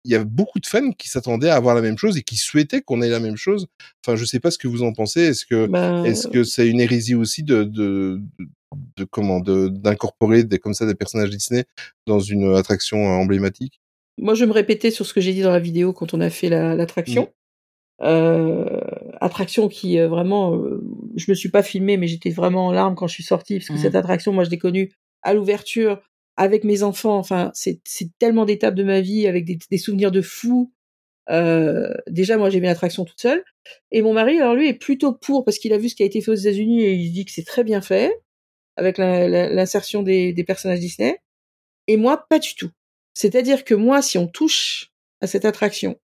il 0.05 0.11
y 0.13 0.15
a 0.15 0.25
beaucoup 0.25 0.61
de 0.61 0.67
fans 0.67 0.91
qui 0.93 1.09
s'attendaient 1.09 1.51
à 1.51 1.57
avoir 1.57 1.75
la 1.75 1.81
même 1.83 1.99
chose 1.99 2.17
et 2.17 2.23
qui 2.23 2.37
souhaitaient 2.37 2.81
qu'on 2.83 3.03
ait 3.03 3.09
la 3.09 3.21
même 3.21 3.37
chose. 3.37 3.67
Enfin, 4.05 4.17
je 4.17 4.25
sais 4.25 4.41
pas 4.41 4.51
ce 4.51 4.59
que 4.59 4.69
vous 4.69 4.83
en 4.83 4.93
pensez. 4.93 5.21
Est-ce 5.23 5.45
que, 5.47 5.67
Ben, 5.67 6.05
est-ce 6.05 6.29
que 6.29 6.45
c'est 6.45 6.69
une 6.69 6.81
hérésie 6.81 7.15
aussi 7.15 7.43
de, 7.43 7.65
de, 7.65 8.21
de, 8.39 8.49
de 8.97 9.05
comment, 9.05 9.41
d'incorporer 9.41 10.45
des 10.45 10.59
comme 10.59 10.75
ça 10.75 10.87
des 10.87 10.95
personnages 10.95 11.31
Disney 11.31 11.65
dans 12.07 12.21
une 12.21 12.55
attraction 12.57 12.99
emblématique? 13.07 13.81
Moi, 14.19 14.35
je 14.35 14.41
vais 14.45 14.49
me 14.49 14.53
répéter 14.55 14.91
sur 14.91 15.07
ce 15.07 15.15
que 15.15 15.21
j'ai 15.21 15.33
dit 15.33 15.43
dans 15.43 15.51
la 15.53 15.59
vidéo 15.61 15.93
quand 15.93 16.13
on 16.15 16.21
a 16.21 16.31
fait 16.31 16.49
la- 16.49 16.75
l'attraction. 16.75 17.31
Euh, 18.03 18.81
attraction 19.21 19.69
qui 19.69 19.99
euh, 19.99 20.09
vraiment, 20.09 20.55
euh, 20.57 20.83
je 21.17 21.31
me 21.31 21.35
suis 21.35 21.51
pas 21.51 21.63
filmée, 21.63 21.99
mais 21.99 22.07
j'étais 22.07 22.31
vraiment 22.31 22.69
en 22.69 22.73
larmes 22.73 22.95
quand 22.95 23.07
je 23.07 23.13
suis 23.13 23.23
sortie 23.23 23.57
parce 23.59 23.67
que 23.69 23.75
Mhm. 23.75 23.79
cette 23.79 23.95
attraction, 23.95 24.33
moi, 24.33 24.45
je 24.45 24.51
l'ai 24.51 24.59
connue 24.59 24.91
à 25.23 25.35
l'ouverture 25.35 26.01
avec 26.41 26.65
mes 26.65 26.83
enfants. 26.83 27.19
Enfin, 27.19 27.53
c'est 27.55 27.83
tellement 28.19 28.47
d'étapes 28.47 28.75
de 28.75 28.83
ma 28.83 29.03
vie 29.03 29.27
avec 29.27 29.45
des, 29.45 29.79
souvenirs 29.79 30.11
de 30.11 30.23
fou. 30.23 30.73
Euh, 31.29 31.93
déjà, 32.09 32.39
moi, 32.39 32.49
j'ai 32.49 32.59
aimé 32.59 32.69
l'attraction 32.69 33.05
toute 33.05 33.21
seule. 33.21 33.45
Et 33.93 34.01
mon 34.01 34.15
mari, 34.15 34.39
alors 34.39 34.55
lui, 34.55 34.67
est 34.67 34.75
plutôt 34.75 35.13
pour 35.13 35.45
parce 35.45 35.59
qu'il 35.59 35.75
a 35.75 35.79
vu 35.79 35.91
ce 35.91 35.95
qui 35.95 36.03
a 36.03 36.07
été 36.07 36.23
fait 36.23 36.31
aux 36.31 36.35
États-Unis 36.35 36.83
et 36.83 36.95
il 36.95 37.13
dit 37.13 37.27
que 37.27 37.31
c'est 37.31 37.45
très 37.45 37.63
bien 37.63 37.83
fait 37.83 38.23
avec 38.77 38.97
l'insertion 38.97 40.03
des, 40.03 40.33
des 40.33 40.45
personnages 40.45 40.81
Disney. 40.81 41.19
Et 41.87 41.99
moi, 41.99 42.25
pas 42.31 42.39
du 42.39 42.55
tout. 42.55 42.71
C'est-à-dire 43.13 43.63
que 43.63 43.75
moi, 43.75 44.01
si 44.01 44.17
on 44.17 44.27
touche 44.27 44.93
à 45.21 45.27
cette 45.27 45.45
attraction, 45.45 46.01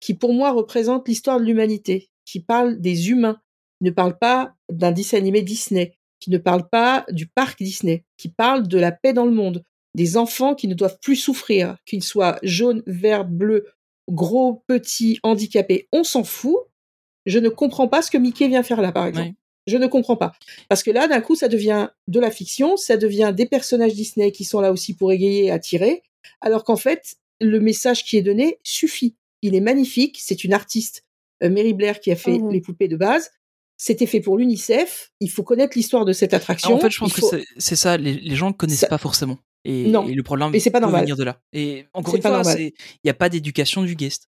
qui 0.00 0.12
pour 0.12 0.34
moi 0.34 0.52
représente 0.52 1.08
l'histoire 1.08 1.40
de 1.40 1.46
l'humanité, 1.46 2.10
qui 2.26 2.40
parle 2.40 2.78
des 2.78 3.08
humains, 3.08 3.40
qui 3.78 3.86
ne 3.86 3.90
parle 3.90 4.18
pas 4.18 4.54
d'un 4.70 4.92
dessin 4.92 5.16
animé 5.16 5.40
Disney, 5.40 5.96
qui 6.20 6.28
ne 6.28 6.36
parle 6.36 6.68
pas 6.68 7.06
du 7.08 7.26
parc 7.26 7.62
Disney, 7.62 8.04
qui 8.18 8.28
parle 8.28 8.68
de 8.68 8.78
la 8.78 8.92
paix 8.92 9.14
dans 9.14 9.24
le 9.24 9.32
monde, 9.32 9.64
des 9.94 10.16
enfants 10.16 10.54
qui 10.54 10.68
ne 10.68 10.74
doivent 10.74 10.98
plus 11.00 11.16
souffrir, 11.16 11.76
qu'ils 11.86 12.02
soient 12.04 12.38
jaunes, 12.42 12.82
verts, 12.86 13.24
bleus, 13.24 13.66
gros, 14.10 14.62
petits, 14.66 15.18
handicapés, 15.22 15.88
on 15.92 16.04
s'en 16.04 16.24
fout. 16.24 16.56
Je 17.26 17.38
ne 17.38 17.48
comprends 17.48 17.88
pas 17.88 18.00
ce 18.02 18.10
que 18.10 18.18
Mickey 18.18 18.48
vient 18.48 18.62
faire 18.62 18.80
là, 18.80 18.92
par 18.92 19.06
exemple. 19.06 19.32
Je 19.66 19.76
ne 19.76 19.86
comprends 19.86 20.16
pas. 20.16 20.32
Parce 20.70 20.82
que 20.82 20.90
là, 20.90 21.08
d'un 21.08 21.20
coup, 21.20 21.34
ça 21.36 21.48
devient 21.48 21.88
de 22.06 22.20
la 22.20 22.30
fiction, 22.30 22.76
ça 22.78 22.96
devient 22.96 23.32
des 23.36 23.44
personnages 23.44 23.92
Disney 23.94 24.32
qui 24.32 24.44
sont 24.44 24.60
là 24.62 24.72
aussi 24.72 24.94
pour 24.94 25.12
égayer, 25.12 25.50
attirer, 25.50 26.02
alors 26.40 26.64
qu'en 26.64 26.76
fait, 26.76 27.16
le 27.40 27.60
message 27.60 28.04
qui 28.04 28.16
est 28.16 28.22
donné 28.22 28.58
suffit. 28.62 29.14
Il 29.42 29.54
est 29.54 29.60
magnifique, 29.60 30.18
c'est 30.22 30.42
une 30.42 30.54
artiste, 30.54 31.04
euh, 31.42 31.50
Mary 31.50 31.74
Blair, 31.74 32.00
qui 32.00 32.10
a 32.10 32.16
fait 32.16 32.38
Mhm. 32.38 32.50
les 32.50 32.60
poupées 32.62 32.88
de 32.88 32.96
base. 32.96 33.30
C'était 33.76 34.06
fait 34.06 34.20
pour 34.20 34.38
l'UNICEF. 34.38 35.12
Il 35.20 35.30
faut 35.30 35.42
connaître 35.44 35.76
l'histoire 35.76 36.04
de 36.04 36.12
cette 36.12 36.32
Ah, 36.34 36.38
attraction. 36.38 36.74
en 36.74 36.78
fait, 36.80 36.90
je 36.90 36.98
pense 36.98 37.12
que 37.12 37.20
c'est- 37.20 37.44
c'est 37.58 37.76
ça, 37.76 37.96
les, 37.98 38.14
les 38.14 38.34
gens 38.36 38.48
ne 38.48 38.52
connaissent 38.54 38.80
Ça- 38.80 38.86
pas 38.88 38.98
forcément. 38.98 39.38
Et, 39.64 39.88
Non. 39.88 40.06
et 40.06 40.14
le 40.14 40.22
problème 40.22 40.54
Et 40.54 40.60
c'est 40.60 40.70
pas 40.70 40.78
peut 40.78 40.82
normal. 40.84 41.02
venir 41.02 41.16
de 41.16 41.24
là. 41.24 41.40
Et 41.52 41.84
encore 41.92 42.14
une 42.14 42.22
pas 42.22 42.42
fois, 42.42 42.54
il 42.58 42.72
n'y 43.04 43.10
a 43.10 43.14
pas 43.14 43.28
d'éducation 43.28 43.82
du 43.82 43.94
guest. 43.96 44.28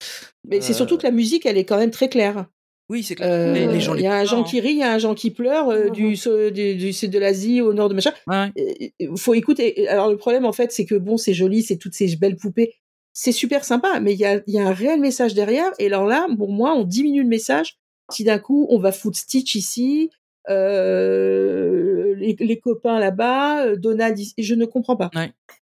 Mais 0.48 0.62
c'est 0.62 0.74
Euh, 0.74 0.76
surtout 0.76 0.98
que 0.98 1.04
la 1.04 1.12
musique, 1.12 1.46
elle 1.46 1.58
est 1.58 1.66
quand 1.66 1.78
même 1.78 1.92
très 1.92 2.10
claire. 2.10 2.46
Oui, 2.88 3.02
c'est 3.02 3.16
clair. 3.16 3.28
Euh, 3.32 3.54
les, 3.54 3.66
les 3.68 3.82
gens 3.82 3.96
Il 3.96 4.02
y 4.04 4.08
a 4.08 4.16
un 4.16 4.26
gens 4.26 4.44
qui 4.44 4.60
rit, 4.60 4.74
il 4.74 4.78
y 4.78 4.84
a 4.84 4.94
un 4.94 5.00
gens 5.00 5.16
qui 5.16 5.32
pleure, 5.32 5.70
euh, 5.70 5.90
du, 5.90 6.16
so- 6.16 6.52
du, 6.52 6.76
du 6.76 6.94
sud 6.94 7.10
de 7.10 7.18
l'Asie 7.18 7.60
au 7.60 7.74
nord 7.74 7.90
de 7.90 7.96
machin. 7.96 8.12
Ouais. 8.28 8.52
Il 9.00 9.18
faut 9.18 9.34
écouter. 9.34 9.88
Alors 9.88 10.10
le 10.12 10.18
problème 10.18 10.46
en 10.46 10.54
fait, 10.54 10.72
c'est 10.72 10.86
que 10.86 10.94
bon, 10.96 11.18
c'est 11.18 11.34
joli, 11.34 11.64
c'est 11.64 11.78
toutes 11.78 11.96
ces 11.96 12.16
belles 12.16 12.36
poupées, 12.36 12.76
c'est 13.12 13.32
super 13.32 13.66
sympa, 13.66 14.00
mais 14.00 14.14
il 14.14 14.20
y 14.20 14.26
a, 14.26 14.40
y 14.46 14.60
a 14.60 14.68
un 14.68 14.74
réel 14.74 15.00
message 15.00 15.34
derrière. 15.34 15.72
Et 15.80 15.88
alors 15.88 16.06
là, 16.06 16.28
pour 16.38 16.52
moi, 16.52 16.76
on 16.76 16.84
diminue 16.84 17.24
le 17.24 17.28
message 17.30 17.78
si 18.12 18.24
d'un 18.24 18.38
coup 18.38 18.68
on 18.70 18.78
va 18.78 18.92
foutre 18.92 19.18
Stitch 19.18 19.56
ici, 19.56 20.12
euh, 20.12 20.16
les, 22.16 22.36
les 22.40 22.60
copains 22.60 23.00
là-bas, 23.00 23.66
euh, 23.66 23.76
Donald, 23.76 24.18
je 24.38 24.56
ne 24.56 24.66
comprends 24.66 24.96
pas. 24.96 25.10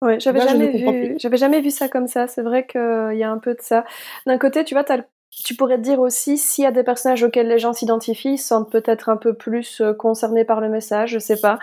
Ouais, 0.02 0.20
j'avais 0.20 0.40
je 0.40 0.44
ne 0.44 0.50
jamais 0.50 0.66
vu, 0.72 1.14
j'avais 1.18 1.36
jamais 1.36 1.60
vu 1.60 1.70
ça 1.70 1.88
comme 1.88 2.06
ça. 2.06 2.26
C'est 2.26 2.42
vrai 2.42 2.66
qu'il 2.66 3.16
y 3.16 3.22
a 3.24 3.30
un 3.30 3.38
peu 3.38 3.54
de 3.54 3.60
ça. 3.62 3.84
D'un 4.26 4.38
côté, 4.38 4.64
tu 4.64 4.74
vois, 4.74 4.84
le- 4.96 5.04
tu 5.30 5.54
pourrais 5.54 5.76
te 5.76 5.82
dire 5.82 6.00
aussi 6.00 6.36
s'il 6.38 6.64
y 6.64 6.66
a 6.66 6.70
des 6.70 6.82
personnages 6.84 7.22
auxquels 7.22 7.48
les 7.48 7.58
gens 7.58 7.72
s'identifient, 7.72 8.32
ils 8.34 8.38
se 8.38 8.46
sentent 8.48 8.70
peut-être 8.70 9.08
un 9.08 9.16
peu 9.16 9.34
plus 9.34 9.80
euh, 9.80 9.92
concernés 9.94 10.44
par 10.44 10.60
le 10.60 10.68
message, 10.68 11.10
je 11.12 11.18
sais 11.18 11.40
pas. 11.40 11.58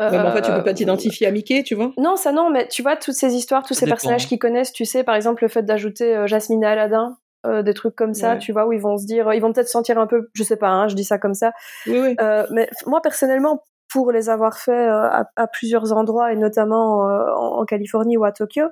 Ouais, 0.00 0.10
mais 0.10 0.18
en 0.18 0.32
fait, 0.32 0.42
tu 0.42 0.50
Euh, 0.50 0.58
peux 0.58 0.64
pas 0.64 0.74
t'identifier 0.74 1.26
à 1.26 1.30
Mickey, 1.30 1.62
tu 1.62 1.74
vois. 1.74 1.92
Non, 1.96 2.16
ça 2.16 2.32
non, 2.32 2.50
mais 2.50 2.68
tu 2.68 2.82
vois, 2.82 2.96
toutes 2.96 3.14
ces 3.14 3.34
histoires, 3.34 3.62
tous 3.64 3.74
Ça 3.74 3.80
ces 3.80 3.86
dépend, 3.86 3.96
personnages 3.96 4.24
hein. 4.24 4.28
qu'ils 4.28 4.38
connaissent, 4.38 4.72
tu 4.72 4.84
sais, 4.84 5.02
par 5.04 5.14
exemple, 5.14 5.42
le 5.44 5.48
fait 5.48 5.62
d'ajouter 5.62 6.14
euh, 6.16 6.26
Jasmine 6.26 6.62
et 6.62 6.66
Aladdin, 6.66 7.16
euh, 7.44 7.62
des 7.62 7.74
trucs 7.74 7.94
comme 7.94 8.14
ça, 8.14 8.32
Ouais. 8.34 8.38
tu 8.38 8.52
vois, 8.52 8.66
où 8.66 8.72
ils 8.72 8.80
vont 8.80 8.96
se 8.96 9.06
dire, 9.06 9.32
ils 9.34 9.40
vont 9.40 9.52
peut-être 9.52 9.66
se 9.66 9.72
sentir 9.72 9.98
un 9.98 10.06
peu, 10.06 10.28
je 10.34 10.42
sais 10.42 10.56
pas, 10.56 10.68
hein, 10.68 10.88
je 10.88 10.94
dis 10.94 11.04
ça 11.04 11.18
comme 11.18 11.34
ça, 11.34 11.52
Oui, 11.86 11.98
oui. 12.00 12.16
euh, 12.20 12.46
mais 12.52 12.68
moi 12.86 13.00
personnellement, 13.02 13.62
pour 13.92 14.10
les 14.12 14.28
avoir 14.30 14.58
fait 14.58 14.72
euh, 14.88 15.02
à, 15.08 15.26
à 15.36 15.46
plusieurs 15.46 15.92
endroits 15.92 16.32
et 16.32 16.36
notamment 16.36 17.08
euh, 17.08 17.24
en, 17.36 17.60
en 17.60 17.64
Californie 17.64 18.16
ou 18.16 18.24
à 18.24 18.32
Tokyo, 18.32 18.64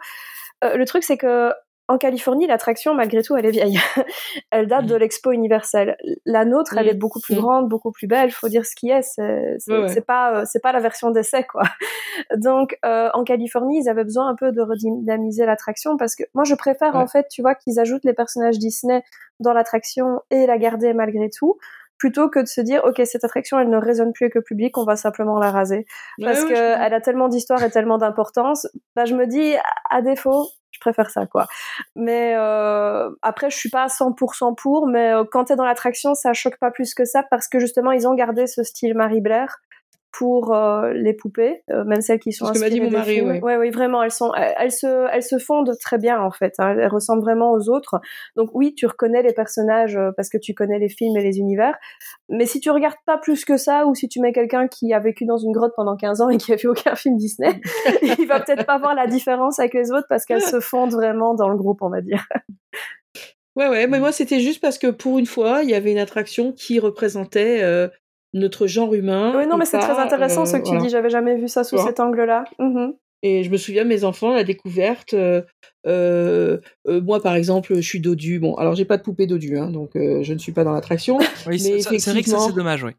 euh, 0.64 0.76
le 0.76 0.84
truc 0.86 1.04
c'est 1.04 1.16
que 1.18 1.52
en 1.88 1.98
Californie, 1.98 2.46
l'attraction, 2.46 2.94
malgré 2.94 3.22
tout, 3.22 3.36
elle 3.36 3.44
est 3.46 3.50
vieille. 3.50 3.78
elle 4.50 4.66
date 4.68 4.86
de 4.86 4.94
Mhm. 4.94 5.00
l'expo 5.00 5.32
universelle. 5.32 5.96
La 6.24 6.44
nôtre, 6.44 6.76
elle 6.78 6.88
est 6.88 6.94
beaucoup 6.94 7.20
plus 7.20 7.34
Mhm. 7.34 7.40
grande, 7.40 7.68
beaucoup 7.68 7.92
plus 7.92 8.06
belle. 8.06 8.30
Faut 8.30 8.48
dire 8.48 8.64
ce 8.64 8.74
qui 8.74 8.90
est. 8.90 9.02
C'est 9.02 9.56
c'est- 9.58 9.72
Ouais, 9.72 10.00
pas, 10.00 10.40
euh, 10.40 10.44
c'est 10.46 10.60
pas 10.62 10.72
la 10.72 10.80
version 10.80 11.10
d'essai, 11.10 11.44
quoi. 11.44 11.62
Donc, 12.36 12.78
euh, 12.84 13.10
en 13.14 13.24
Californie, 13.24 13.80
ils 13.82 13.88
avaient 13.88 14.04
besoin 14.04 14.28
un 14.28 14.34
peu 14.34 14.52
de 14.52 14.60
redynamiser 14.62 15.44
l'attraction 15.46 15.96
parce 15.96 16.16
que 16.16 16.22
moi, 16.34 16.44
je 16.44 16.54
préfère 16.54 16.94
Ouais. 16.94 17.00
en 17.00 17.06
fait, 17.06 17.26
tu 17.30 17.42
vois, 17.42 17.54
qu'ils 17.54 17.78
ajoutent 17.78 18.04
les 18.04 18.14
personnages 18.14 18.58
Disney 18.58 19.02
dans 19.40 19.52
l'attraction 19.52 20.20
et 20.30 20.46
la 20.46 20.58
garder 20.58 20.94
malgré 20.94 21.28
tout, 21.28 21.58
plutôt 21.98 22.28
que 22.28 22.40
de 22.40 22.46
se 22.46 22.60
dire, 22.60 22.82
ok, 22.84 23.00
cette 23.04 23.24
attraction, 23.24 23.58
elle 23.58 23.70
ne 23.70 23.76
résonne 23.76 24.12
plus 24.12 24.24
avec 24.24 24.34
le 24.34 24.42
public, 24.42 24.76
on 24.78 24.84
va 24.84 24.96
simplement 24.96 25.38
la 25.38 25.50
raser 25.50 25.86
parce 26.22 26.42
Ouais, 26.42 26.48
ouais, 26.48 26.54
que 26.54 26.84
elle 26.84 26.94
a 26.94 27.00
tellement 27.00 27.28
d'histoire 27.28 27.62
et 27.62 27.70
tellement 27.70 27.98
d'importance. 27.98 28.66
Bah, 28.96 29.04
je 29.04 29.14
me 29.14 29.26
dis, 29.26 29.54
à 29.90 30.02
défaut, 30.02 30.48
je 30.74 30.80
préfère 30.80 31.10
ça, 31.10 31.26
quoi. 31.26 31.46
Mais 31.94 32.34
euh, 32.36 33.10
après, 33.22 33.50
je 33.50 33.56
suis 33.56 33.70
pas 33.70 33.84
à 33.84 33.86
100% 33.86 34.54
pour, 34.56 34.86
mais 34.86 35.12
euh, 35.12 35.24
quand 35.30 35.44
t'es 35.44 35.56
dans 35.56 35.64
l'attraction, 35.64 36.14
ça 36.14 36.32
choque 36.32 36.58
pas 36.58 36.70
plus 36.70 36.94
que 36.94 37.04
ça 37.04 37.22
parce 37.30 37.48
que 37.48 37.58
justement, 37.58 37.92
ils 37.92 38.06
ont 38.08 38.14
gardé 38.14 38.46
ce 38.46 38.62
style 38.62 38.94
Marie 38.94 39.20
Blair 39.20 39.60
pour 40.16 40.54
euh, 40.54 40.92
les 40.92 41.12
poupées, 41.12 41.62
euh, 41.70 41.84
même 41.84 42.00
celles 42.00 42.20
qui 42.20 42.32
sont 42.32 42.44
m'a 42.44 42.52
dit 42.52 42.58
inspirées 42.64 42.80
mon 42.80 42.90
mari, 42.90 43.14
films. 43.14 43.30
ouais. 43.30 43.42
ouais, 43.42 43.56
oui, 43.56 43.70
vraiment, 43.70 44.02
elles 44.02 44.12
sont, 44.12 44.32
elles, 44.34 44.54
elles 44.58 44.72
se, 44.72 45.08
elles 45.12 45.22
se 45.24 45.38
fondent 45.38 45.72
très 45.80 45.98
bien 45.98 46.20
en 46.20 46.30
fait. 46.30 46.54
hein. 46.58 46.76
Elles 46.78 46.88
ressemblent 46.88 47.22
vraiment 47.22 47.50
aux 47.50 47.68
autres. 47.68 48.00
Donc 48.36 48.50
oui, 48.54 48.74
tu 48.74 48.86
reconnais 48.86 49.22
les 49.22 49.32
personnages 49.32 49.96
euh, 49.96 50.12
parce 50.16 50.28
que 50.28 50.38
tu 50.38 50.54
connais 50.54 50.78
les 50.78 50.88
films 50.88 51.16
et 51.16 51.22
les 51.22 51.38
univers. 51.38 51.74
Mais 52.28 52.46
si 52.46 52.60
tu 52.60 52.70
regardes 52.70 52.94
pas 53.06 53.18
plus 53.18 53.44
que 53.44 53.56
ça, 53.56 53.86
ou 53.86 53.94
si 53.96 54.08
tu 54.08 54.20
mets 54.20 54.32
quelqu'un 54.32 54.68
qui 54.68 54.92
a 54.92 55.00
vécu 55.00 55.24
dans 55.24 55.38
une 55.38 55.52
grotte 55.52 55.72
pendant 55.76 55.96
15 55.96 56.20
ans 56.20 56.28
et 56.28 56.36
qui 56.36 56.52
a 56.52 56.56
vu 56.56 56.68
aucun 56.68 56.94
film 56.94 57.16
Disney, 57.16 57.60
il 58.18 58.26
va 58.26 58.38
peut-être 58.38 58.66
pas 58.66 58.78
voir 58.78 58.94
la 58.94 59.08
différence 59.08 59.58
avec 59.58 59.74
les 59.74 59.90
autres 59.90 60.06
parce 60.08 60.24
qu'elles 60.24 60.42
se 60.42 60.60
fondent 60.60 60.92
vraiment 60.92 61.34
dans 61.34 61.48
le 61.48 61.56
groupe, 61.56 61.82
on 61.82 61.90
va 61.90 62.00
dire. 62.00 62.24
Ouais, 63.56 63.68
ouais, 63.68 63.86
mais 63.86 64.00
moi, 64.00 64.10
c'était 64.10 64.40
juste 64.40 64.60
parce 64.60 64.78
que 64.78 64.88
pour 64.88 65.18
une 65.18 65.26
fois, 65.26 65.62
il 65.62 65.70
y 65.70 65.74
avait 65.74 65.92
une 65.92 65.98
attraction 65.98 66.52
qui 66.52 66.80
représentait 66.80 67.62
euh, 67.62 67.88
notre 68.34 68.66
genre 68.66 68.92
humain. 68.92 69.32
Oui, 69.36 69.46
non, 69.46 69.56
mais 69.56 69.64
c'est 69.64 69.78
très 69.78 69.98
intéressant 69.98 70.42
euh, 70.42 70.44
ce 70.44 70.52
que 70.56 70.62
tu 70.62 70.68
voilà. 70.68 70.82
dis. 70.82 70.88
J'avais 70.90 71.08
jamais 71.10 71.36
vu 71.36 71.48
ça 71.48 71.64
sous 71.64 71.76
Tu 71.78 71.82
cet 71.84 72.00
angle-là. 72.00 72.44
Mhm. 72.58 72.92
Et 73.22 73.42
je 73.42 73.48
me 73.50 73.56
souviens, 73.56 73.84
mes 73.84 74.04
enfants, 74.04 74.34
la 74.34 74.44
découverte. 74.44 75.14
euh, 75.14 75.40
euh, 75.86 76.58
euh, 76.86 77.00
moi, 77.00 77.22
par 77.22 77.34
exemple, 77.36 77.74
je 77.74 77.80
suis 77.80 78.00
dodu. 78.00 78.38
Bon, 78.38 78.54
alors 78.56 78.74
j'ai 78.74 78.84
pas 78.84 78.98
de 78.98 79.02
poupée 79.02 79.26
dodu, 79.26 79.56
hein, 79.56 79.70
donc 79.70 79.96
euh, 79.96 80.22
je 80.22 80.34
ne 80.34 80.38
suis 80.38 80.52
pas 80.52 80.62
dans 80.64 80.72
l'attraction. 80.72 81.16
Oui, 81.46 81.58
c'est 81.58 81.70
vrai 81.70 81.78
que 81.96 81.98
ça, 82.02 82.10
effectivement- 82.10 82.40
c'est 82.48 82.52
dommage, 82.54 82.84
oui. 82.84 82.90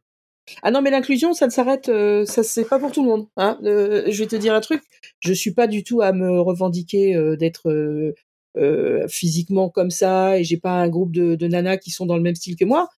Ah 0.64 0.70
non, 0.72 0.82
mais 0.84 0.91
l'inclusion, 0.91 1.34
ça 1.34 1.48
ne 1.48 1.52
s'arrête, 1.52 1.90
euh, 1.90 2.24
ça 2.26 2.44
c'est 2.44 2.66
pas 2.66 2.78
pour 2.80 2.91
tout 2.91 3.02
le 3.03 3.10
monde. 3.10 3.28
Hein. 3.36 3.57
Euh, 3.64 4.03
je 4.10 4.20
vais 4.24 4.28
te 4.28 4.36
dire 4.36 4.53
un 4.53 4.62
truc, 4.62 4.84
je 5.20 5.34
suis 5.34 5.52
pas 5.52 5.66
du 5.68 5.84
tout 5.84 6.02
à 6.02 6.12
me 6.12 6.40
revendiquer 6.40 7.16
euh, 7.16 7.36
d'être 7.36 7.70
euh, 7.72 8.14
euh, 8.57 9.07
physiquement 9.07 9.70
comme 9.70 9.90
ça, 9.90 10.38
et 10.40 10.44
j'ai 10.44 10.57
pas 10.57 10.74
un 10.74 10.88
groupe 10.88 11.12
de, 11.12 11.34
de 11.36 11.48
nanas 11.48 11.78
qui 11.78 11.90
sont 11.90 12.06
dans 12.06 12.16
le 12.16 12.22
même 12.22 12.36
style 12.36 12.56
que 12.56 12.66
moi, 12.66 12.90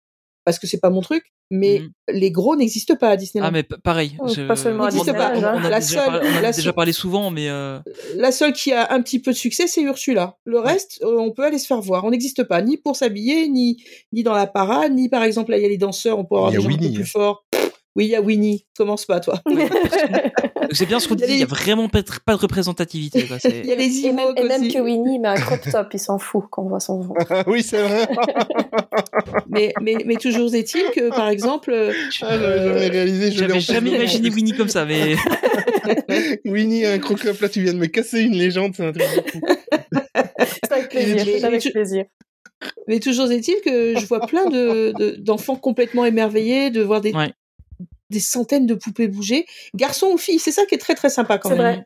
parce 0.43 0.59
que 0.59 0.67
c'est 0.67 0.79
pas 0.81 0.89
mon 0.89 0.99
truc. 1.01 1.31
Mais 1.49 1.79
Mhm. 1.79 1.89
les 2.19 2.29
gros 2.31 2.57
n'existent 2.57 2.95
pas 2.97 3.09
à 3.09 3.15
Disneyland. 3.15 3.47
Ah, 3.47 3.51
mais 3.51 3.63
pareil. 3.63 4.17
Oh, 4.19 4.27
je- 4.27 4.41
pas 4.47 4.57
seulement 4.57 4.83
à 4.83 4.91
Disneyland, 4.91 5.31
on- 5.35 5.39
on 5.39 5.43
hein. 5.45 5.63
a 5.63 5.69
La 5.69 5.79
déjà 5.79 6.01
seule- 6.01 6.05
parlé- 6.05 6.27
on 6.29 6.37
a 6.37 6.41
la 6.41 6.51
déjà 6.51 6.61
seule- 6.63 6.73
parlé 6.73 6.91
souvent, 6.91 7.31
mais 7.31 7.47
euh, 7.49 7.79
La 8.15 8.31
seule 8.33 8.51
qui 8.51 8.73
a 8.73 8.91
un 8.91 9.01
petit 9.01 9.19
peu 9.21 9.31
de 9.31 9.37
succès, 9.37 9.65
c'est 9.67 9.81
Ursula. 9.81 10.35
Le 10.43 10.59
reste, 10.59 10.99
euh, 11.03 11.17
on 11.17 11.31
peut 11.31 11.43
aller 11.45 11.57
se 11.57 11.67
faire 11.67 11.79
voir. 11.79 12.03
On 12.03 12.09
n'existe 12.11 12.43
pas, 12.43 12.61
ni 12.61 12.75
pour 12.75 12.97
s'habiller, 12.97 13.47
ni 13.47 13.77
ni 14.11 14.23
dans 14.23 14.33
la 14.33 14.45
parade, 14.47 14.93
ni 14.93 15.07
par 15.07 15.23
exemple 15.23 15.51
là 15.51 15.57
il 15.57 15.61
y 15.63 15.65
a 15.65 15.69
les 15.69 15.77
danseurs, 15.77 16.19
on 16.19 16.25
peut 16.25 16.35
avoir 16.35 16.51
des 16.51 16.59
gens 16.59 16.67
plus 16.67 16.99
hein. 16.99 17.03
forts. 17.05 17.45
Oui, 17.97 18.05
il 18.05 18.09
y 18.11 18.15
a 18.15 18.21
Winnie. 18.21 18.63
Commence 18.77 19.05
pas, 19.05 19.19
toi. 19.19 19.41
c'est 20.71 20.85
bien 20.85 20.99
ce 20.99 21.07
qu'on 21.07 21.15
dit. 21.15 21.23
Il 21.27 21.39
y 21.39 21.43
a 21.43 21.47
vraiment 21.47 21.89
pas 21.89 22.03
de, 22.03 22.09
pas 22.23 22.33
de 22.35 22.39
représentativité. 22.39 23.25
quoi, 23.25 23.37
Il 23.43 23.65
y 23.65 23.71
a 23.71 23.75
les 23.75 24.05
Et 24.05 24.11
même, 24.11 24.33
et 24.37 24.43
même 24.43 24.61
aussi. 24.61 24.73
que 24.73 24.79
Winnie 24.79 25.17
met 25.17 25.29
un 25.29 25.35
crop 25.35 25.59
top, 25.71 25.87
il 25.93 25.99
s'en 25.99 26.19
fout 26.19 26.43
quand 26.51 26.63
on 26.63 26.69
voit 26.69 26.79
son 26.79 26.99
ventre. 27.01 27.43
oui, 27.47 27.63
c'est 27.63 27.81
vrai. 27.81 28.07
mais, 29.49 29.73
mais, 29.81 29.95
mais 30.05 30.15
toujours 30.17 30.53
est-il 30.53 30.83
que, 30.95 31.09
par 31.09 31.27
exemple, 31.29 31.71
euh, 31.71 31.91
Ah, 32.21 32.37
j'avais 32.37 32.67
jamais 32.67 32.87
réalisé. 32.89 33.31
je 33.31 33.41
l'ai 33.41 33.47
J'avais 33.47 33.59
jamais 33.61 33.89
imaginé 33.91 34.29
Winnie 34.29 34.53
comme 34.53 34.69
ça, 34.69 34.85
mais 34.85 35.15
Winnie, 36.45 36.85
un 36.85 36.99
crocop, 36.99 37.39
là, 37.41 37.49
tu 37.49 37.61
viens 37.61 37.73
de 37.73 37.79
me 37.79 37.87
casser 37.87 38.21
une 38.21 38.33
légende, 38.35 38.73
c'est 38.75 38.85
un 38.85 38.91
truc 38.91 39.03
de 39.25 39.31
fou. 39.31 39.41
C'est 40.63 40.71
avec 40.71 40.89
plaisir, 40.89 41.15
Mais- 41.25 41.39
c'est 41.39 41.45
avec 41.45 41.71
plaisir. 41.71 42.05
mais 42.87 42.99
toujours 42.99 43.31
est-il 43.31 43.55
que 43.63 43.99
je 43.99 44.05
vois 44.05 44.19
plein 44.21 44.45
de, 44.49 44.93
de- 44.97 45.15
d'enfants 45.19 45.55
complètement 45.55 46.05
émerveillés 46.05 46.69
de 46.69 46.81
voir 46.81 47.01
des, 47.01 47.11
Ouais. 47.13 47.31
Des 48.09 48.19
centaines 48.19 48.65
de 48.65 48.73
poupées 48.75 49.07
bouger, 49.07 49.45
garçons 49.75 50.07
ou 50.13 50.17
filles. 50.17 50.39
C'est 50.39 50.51
ça 50.51 50.65
qui 50.65 50.75
est 50.75 50.79
très 50.79 50.95
très 50.95 51.09
sympa 51.09 51.37
quand 51.37 51.49
C'est 51.49 51.55
même. 51.55 51.75
vrai. 51.75 51.85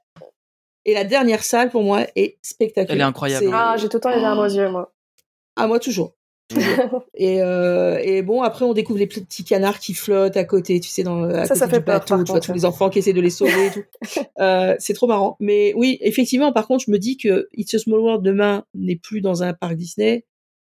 Et 0.85 0.93
la 0.93 1.03
dernière 1.03 1.43
salle 1.43 1.69
pour 1.69 1.84
moi 1.84 2.06
est 2.15 2.38
spectaculaire. 2.41 2.95
Elle 2.95 3.02
est 3.02 3.03
incroyable. 3.03 3.45
C'est- 3.45 3.52
Ah, 3.53 3.76
j'ai 3.77 3.88
tout 3.89 3.98
le 3.98 4.02
temps 4.02 4.10
les 4.10 4.22
larmes 4.22 4.39
aux 4.39 4.45
yeux, 4.49 4.69
moi. 4.69 4.93
Ah, 5.56 5.68
moi 5.68 5.80
toujours. 5.80 6.15
Toujours. 6.49 7.06
et, 7.15 7.41
euh, 7.41 7.99
et 8.03 8.22
bon, 8.23 8.41
après, 8.41 8.65
on 8.65 8.73
découvre 8.73 8.99
les 8.99 9.07
petits 9.07 9.43
canards 9.45 9.80
qui 9.80 9.93
flottent 9.93 10.35
à 10.38 10.43
côté, 10.43 10.80
tu 10.80 10.89
sais, 10.89 11.03
dans, 11.03 11.23
à 11.23 11.45
Ça, 11.45 11.49
côté 11.49 11.60
ça 11.60 11.68
fait 11.69 11.81
peur, 11.81 11.99
bateau, 11.99 12.15
par 12.15 12.23
tu 12.26 12.31
vois 12.31 12.39
tous 12.41 12.52
les 12.53 12.65
enfants 12.65 12.89
qui 12.89 12.99
essaient 12.99 13.14
de 13.14 13.22
les 13.22 13.30
sauver 13.30 13.68
et 13.68 13.72
tout. 13.72 13.84
Euh, 14.39 14.76
c'est 14.80 14.93
trop 14.95 15.06
marrant. 15.07 15.38
Mais 15.39 15.72
oui, 15.76 15.99
effectivement, 16.02 16.52
par 16.52 16.65
contre, 16.68 16.84
je 16.88 16.91
me 16.91 16.98
dis 16.98 17.15
que 17.18 17.48
It's 17.53 17.73
a 17.76 17.77
Small 17.80 17.99
World 17.99 18.26
demain 18.26 18.65
n'est 18.73 18.95
plus 18.95 19.22
dans 19.22 19.43
un 19.43 19.53
parc 19.53 19.76
Disney. 19.76 20.26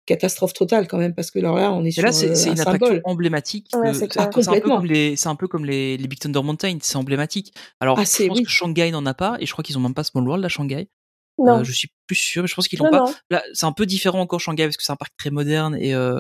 Catastrophe 0.06 0.54
totale 0.54 0.88
quand 0.88 0.98
même, 0.98 1.14
parce 1.14 1.30
que 1.32 1.40
alors 1.40 1.56
là, 1.58 1.72
on 1.72 1.84
est 1.86 1.90
Et 1.90 1.92
sur 1.92 2.04
là, 2.04 2.12
c'est 2.12 2.30
euh, 2.32 2.36
c'est 2.36 2.50
un 2.50 2.52
une 2.54 2.58
symbole. 2.58 3.02
emblématique. 3.06 3.70
Ouais, 3.76 3.92
de- 3.92 3.94
c'est 3.94 4.18
un 4.20 4.28
peu 4.28 4.42
comme 4.62 4.86
les, 4.86 5.16
c'est 5.16 5.30
un 5.30 5.36
peu 5.36 5.48
comme 5.48 5.64
les, 5.66 5.96
les 5.98 6.08
Big 6.08 6.20
Thunder 6.20 6.42
Mountain, 6.42 6.78
c'est 6.82 6.96
emblématique. 6.98 7.54
Alors, 7.80 8.00
Ah, 8.00 8.04
je 8.04 8.28
pense 8.28 8.38
oui. 8.40 8.44
que 8.44 8.50
Shanghai 8.50 8.90
n'en 8.92 9.06
a 9.06 9.14
pas, 9.14 9.38
et 9.40 9.46
je 9.46 9.52
crois 9.52 9.64
qu'ils 9.64 9.78
ont 9.78 9.82
même 9.82 9.94
pas 9.94 10.04
Small 10.04 10.26
World 10.28 10.44
à 10.44 10.50
Shanghai. 10.50 10.90
Non. 11.38 11.60
Euh, 11.60 11.64
je 11.64 11.72
suis 11.72 11.90
plus 12.08 12.16
sûr, 12.16 12.42
mais 12.42 12.48
je 12.48 12.56
pense 12.56 12.68
qu'ils 12.68 12.80
l'ont 12.80 12.86
non, 12.86 12.92
pas. 12.92 13.06
non. 13.06 13.14
Là, 13.30 13.44
c'est 13.54 13.66
un 13.66 13.72
peu 13.72 13.86
différent 13.86 14.20
encore 14.20 14.40
Shanghai 14.40 14.64
parce 14.66 14.78
que 14.78 14.84
c'est 14.84 14.92
un 14.92 14.96
parc 14.98 15.14
très 15.18 15.30
moderne 15.30 15.76
et 15.80 15.94
euh, 15.94 16.20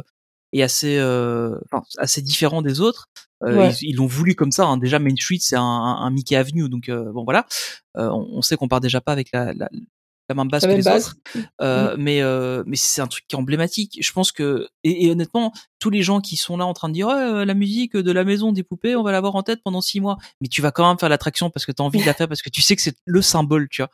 et 0.53 0.63
assez 0.63 0.97
euh, 0.99 1.57
enfin, 1.71 1.83
assez 1.97 2.21
différent 2.21 2.61
des 2.61 2.81
autres. 2.81 3.07
Euh, 3.43 3.57
Ouais. 3.57 3.73
Ils 3.81 3.89
ils 3.89 3.95
l'ont 3.95 4.05
voulu 4.05 4.35
comme 4.35 4.51
ça. 4.51 4.65
hein. 4.67 4.77
Déjà 4.77 4.99
Main 4.99 5.15
Street 5.15 5.37
c'est 5.39 5.55
un, 5.55 5.61
un, 5.63 5.95
un 6.05 6.11
Mickey 6.11 6.35
Avenue 6.35 6.69
donc 6.69 6.89
euh, 6.89 7.11
bon 7.11 7.23
voilà. 7.23 7.45
Euh, 7.97 8.09
on, 8.09 8.27
on 8.37 8.41
sait 8.43 8.55
qu'on 8.55 8.67
part 8.67 8.81
déjà 8.81 9.01
pas 9.01 9.11
avec 9.11 9.29
la, 9.33 9.53
la, 9.53 9.67
la 10.31 10.35
même 10.43 10.49
base 10.49 10.63
La 10.63 10.67
que 10.67 10.71
même 10.73 10.77
les 10.79 10.83
base. 10.83 11.07
autres. 11.35 11.45
Euh, 11.61 11.95
mais 11.97 12.21
euh, 12.21 12.63
mais 12.65 12.75
c'est 12.75 13.01
un 13.01 13.07
truc 13.07 13.25
qui 13.27 13.35
est 13.35 13.39
emblématique. 13.39 13.97
Je 14.01 14.11
pense 14.11 14.31
que 14.31 14.67
et, 14.83 15.05
et 15.05 15.11
honnêtement 15.11 15.51
tous 15.79 15.89
les 15.89 16.01
gens 16.01 16.21
qui 16.21 16.35
sont 16.37 16.57
là 16.57 16.65
en 16.65 16.73
train 16.73 16.89
de 16.89 16.93
dire 16.93 17.09
euh, 17.09 17.45
la 17.45 17.53
musique 17.53 17.95
de 17.95 18.11
la 18.11 18.23
maison 18.23 18.51
des 18.51 18.63
poupées 18.63 18.95
on 18.95 19.03
va 19.03 19.11
l'avoir 19.11 19.35
en 19.35 19.43
tête 19.43 19.59
pendant 19.63 19.81
six 19.81 20.01
mois. 20.01 20.17
Mais 20.41 20.47
tu 20.47 20.61
vas 20.61 20.71
quand 20.71 20.87
même 20.87 20.97
faire 20.99 21.09
l'attraction 21.09 21.49
parce 21.49 21.65
que 21.65 21.71
tu 21.71 21.81
as 21.81 21.85
envie 21.85 22.01
de 22.01 22.05
la 22.05 22.13
faire 22.13 22.27
parce 22.27 22.41
que 22.41 22.49
tu 22.49 22.61
sais 22.61 22.75
que 22.75 22.81
c'est 22.81 22.95
le 23.05 23.21
symbole 23.21 23.67
tu 23.69 23.81
vois. 23.81 23.89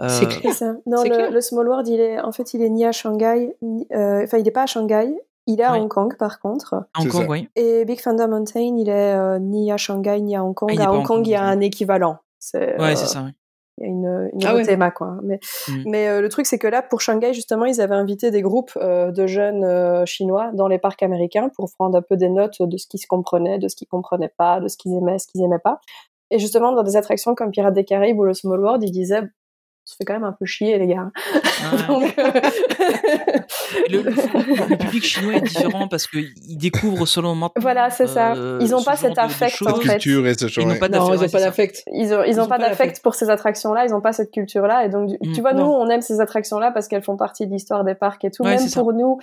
Euh, 0.00 0.08
C'est 0.08 0.26
clair. 0.26 0.54
Ça. 0.54 0.74
Non, 0.86 1.02
le, 1.02 1.08
clair. 1.10 1.30
le 1.32 1.40
Small 1.40 1.66
World, 1.66 1.88
il 1.88 1.98
est, 2.00 2.20
en 2.20 2.30
fait, 2.30 2.54
il 2.54 2.62
est 2.62 2.68
ni 2.70 2.84
à 2.84 2.92
Shanghai, 2.92 3.56
euh, 3.92 4.22
enfin, 4.22 4.38
il 4.38 4.46
est 4.46 4.52
pas 4.52 4.62
à 4.62 4.66
Shanghai. 4.66 5.12
Il 5.48 5.60
est 5.60 5.64
à 5.64 5.72
Ouais. 5.72 5.80
Hong 5.80 5.88
Kong, 5.88 6.14
par 6.16 6.38
contre. 6.38 6.74
à 6.94 7.00
Hong 7.00 7.08
Kong 7.08 7.26
oui. 7.28 7.48
Et 7.56 7.84
Big 7.84 8.00
Thunder 8.00 8.28
Mountain, 8.28 8.76
il 8.78 8.88
est 8.88 8.92
euh, 9.14 9.40
ni 9.40 9.72
à 9.72 9.76
Shanghai, 9.76 10.20
ni 10.20 10.36
à 10.36 10.44
Hong 10.44 10.54
Kong. 10.54 10.72
Ah, 10.78 10.84
à 10.84 10.90
Hong 10.90 10.98
Hong 10.98 11.06
Kong, 11.06 11.16
Kong, 11.16 11.26
il 11.26 11.30
y 11.30 11.34
a 11.34 11.42
un 11.42 11.58
équivalent. 11.60 12.18
C'est, 12.38 12.78
Ouais 12.78 12.92
euh, 12.92 12.94
c'est 12.94 13.06
ça. 13.06 13.22
ouais. 13.22 13.32
Il 13.80 13.82
y 13.82 13.86
a 13.86 13.88
une, 13.88 14.30
une 14.34 14.44
Ah 14.44 14.54
ouais. 14.54 14.64
théma, 14.64 14.90
quoi. 14.90 15.16
Mais, 15.22 15.38
Mm. 15.68 15.82
mais 15.86 16.08
euh, 16.08 16.20
le 16.20 16.28
truc, 16.28 16.46
c'est 16.46 16.58
que 16.58 16.66
là, 16.66 16.82
pour 16.82 17.00
Shanghai, 17.00 17.32
justement, 17.32 17.64
ils 17.64 17.80
avaient 17.80 17.94
invité 17.94 18.30
des 18.30 18.42
groupes 18.42 18.72
euh, 18.76 19.10
de 19.10 19.26
jeunes 19.26 19.64
euh, 19.64 20.04
chinois 20.06 20.50
dans 20.54 20.68
les 20.68 20.78
parcs 20.78 21.02
américains 21.02 21.48
pour 21.56 21.70
prendre 21.78 21.96
un 21.96 22.02
peu 22.02 22.16
des 22.16 22.28
notes 22.28 22.60
de 22.60 22.76
ce 22.76 22.86
qui 22.86 22.98
se 22.98 23.06
comprenait, 23.06 23.58
de 23.58 23.68
ce 23.68 23.76
qu'ils 23.76 23.88
comprenaient 23.88 24.32
pas, 24.36 24.60
de 24.60 24.68
ce 24.68 24.76
qu'ils 24.76 24.94
aimaient, 24.94 25.18
ce 25.18 25.26
qu'ils 25.26 25.42
aimaient 25.42 25.58
pas. 25.58 25.80
Et 26.30 26.38
justement, 26.38 26.72
dans 26.72 26.82
des 26.82 26.96
attractions 26.96 27.34
comme 27.34 27.50
Pirates 27.50 27.74
des 27.74 27.84
Caraïbes 27.84 28.18
ou 28.18 28.24
le 28.24 28.34
Small 28.34 28.60
World, 28.60 28.82
ils 28.82 28.90
disaient 28.90 29.22
ça 29.88 29.94
fait 29.96 30.04
quand 30.04 30.12
même 30.12 30.24
un 30.24 30.36
peu 30.38 30.44
chier 30.44 30.78
les 30.78 30.86
gars. 30.86 31.10
Donc, 31.88 32.14
euh, 32.18 32.30
Le, 33.90 34.02
le- 34.02 34.76
public 34.76 35.02
chinois 35.04 35.34
est 35.36 35.40
différent 35.40 35.88
parce 35.88 36.06
qu'ils 36.06 36.58
découvrent 36.58 37.06
selon 37.06 37.34
maintenant. 37.34 37.60
Voilà, 37.60 37.88
c'est 37.90 38.06
ça. 38.06 38.34
euh, 38.34 38.58
Ils 38.60 38.74
ont 38.74 38.78
ce 38.80 38.84
pas 38.84 38.96
cet 38.96 39.10
de- 39.12 39.14
de 39.16 39.20
affect, 39.20 39.62
en 39.66 39.74
fait. 39.76 39.88
Culture 39.92 40.26
et 40.26 40.34
ce 40.34 40.46
genre. 40.48 40.64
Ils 40.64 40.68
n'ont 40.68 40.78
pas 40.78 40.88
d'affect. 40.88 41.06
ils 41.06 41.10
ouais, 41.10 41.16
ont 41.16 41.20
pas 41.20 41.28
c'est 41.28 41.38
ça. 41.38 41.44
d'affect. 41.46 41.82
ils 41.92 42.12
ont, 42.14 42.22
ils 42.22 42.38
ont 42.38 42.38
Ils 42.38 42.40
ont 42.40 42.46
pas 42.48 42.58
d'affect 42.58 43.00
pour 43.02 43.14
ces 43.14 43.30
attractions-là, 43.30 43.84
ils 43.86 43.94
ont 43.94 44.00
pas 44.02 44.12
cette 44.12 44.30
culture-là. 44.30 44.84
Et 44.84 44.88
donc, 44.90 45.10
Mm. 45.20 45.32
tu 45.32 45.40
vois, 45.40 45.54
nous, 45.54 45.64
on 45.64 45.88
aime 45.88 46.02
ces 46.02 46.20
attractions-là 46.20 46.70
parce 46.70 46.86
qu'elles 46.88 47.02
font 47.02 47.16
partie 47.16 47.46
de 47.46 47.52
l'histoire 47.52 47.82
des 47.84 47.94
parcs 47.94 48.24
et 48.24 48.30
tout. 48.30 48.42
Ouais, 48.44 48.56
Même 48.56 48.70
pour 48.70 48.92
nous 48.92 49.18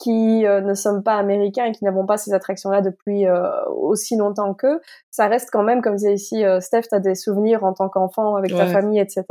qui 0.00 0.46
euh, 0.46 0.60
ne 0.60 0.74
sommes 0.74 1.02
pas 1.02 1.14
américains 1.16 1.64
et 1.64 1.72
qui 1.72 1.82
n'avons 1.84 2.06
pas 2.06 2.16
ces 2.18 2.32
attractions-là 2.32 2.82
depuis 2.82 3.26
euh, 3.26 3.48
aussi 3.70 4.16
longtemps 4.16 4.54
qu'eux, 4.54 4.80
ça 5.10 5.26
reste 5.26 5.48
quand 5.52 5.64
même, 5.64 5.82
comme 5.82 5.96
disait 5.96 6.14
ici 6.14 6.44
euh, 6.44 6.60
Steph, 6.60 6.82
t'as 6.90 7.00
des 7.00 7.16
souvenirs 7.16 7.64
en 7.64 7.72
tant 7.72 7.88
qu'enfant 7.88 8.36
avec 8.36 8.54
ta 8.54 8.66
famille, 8.66 9.00
etc. 9.00 9.24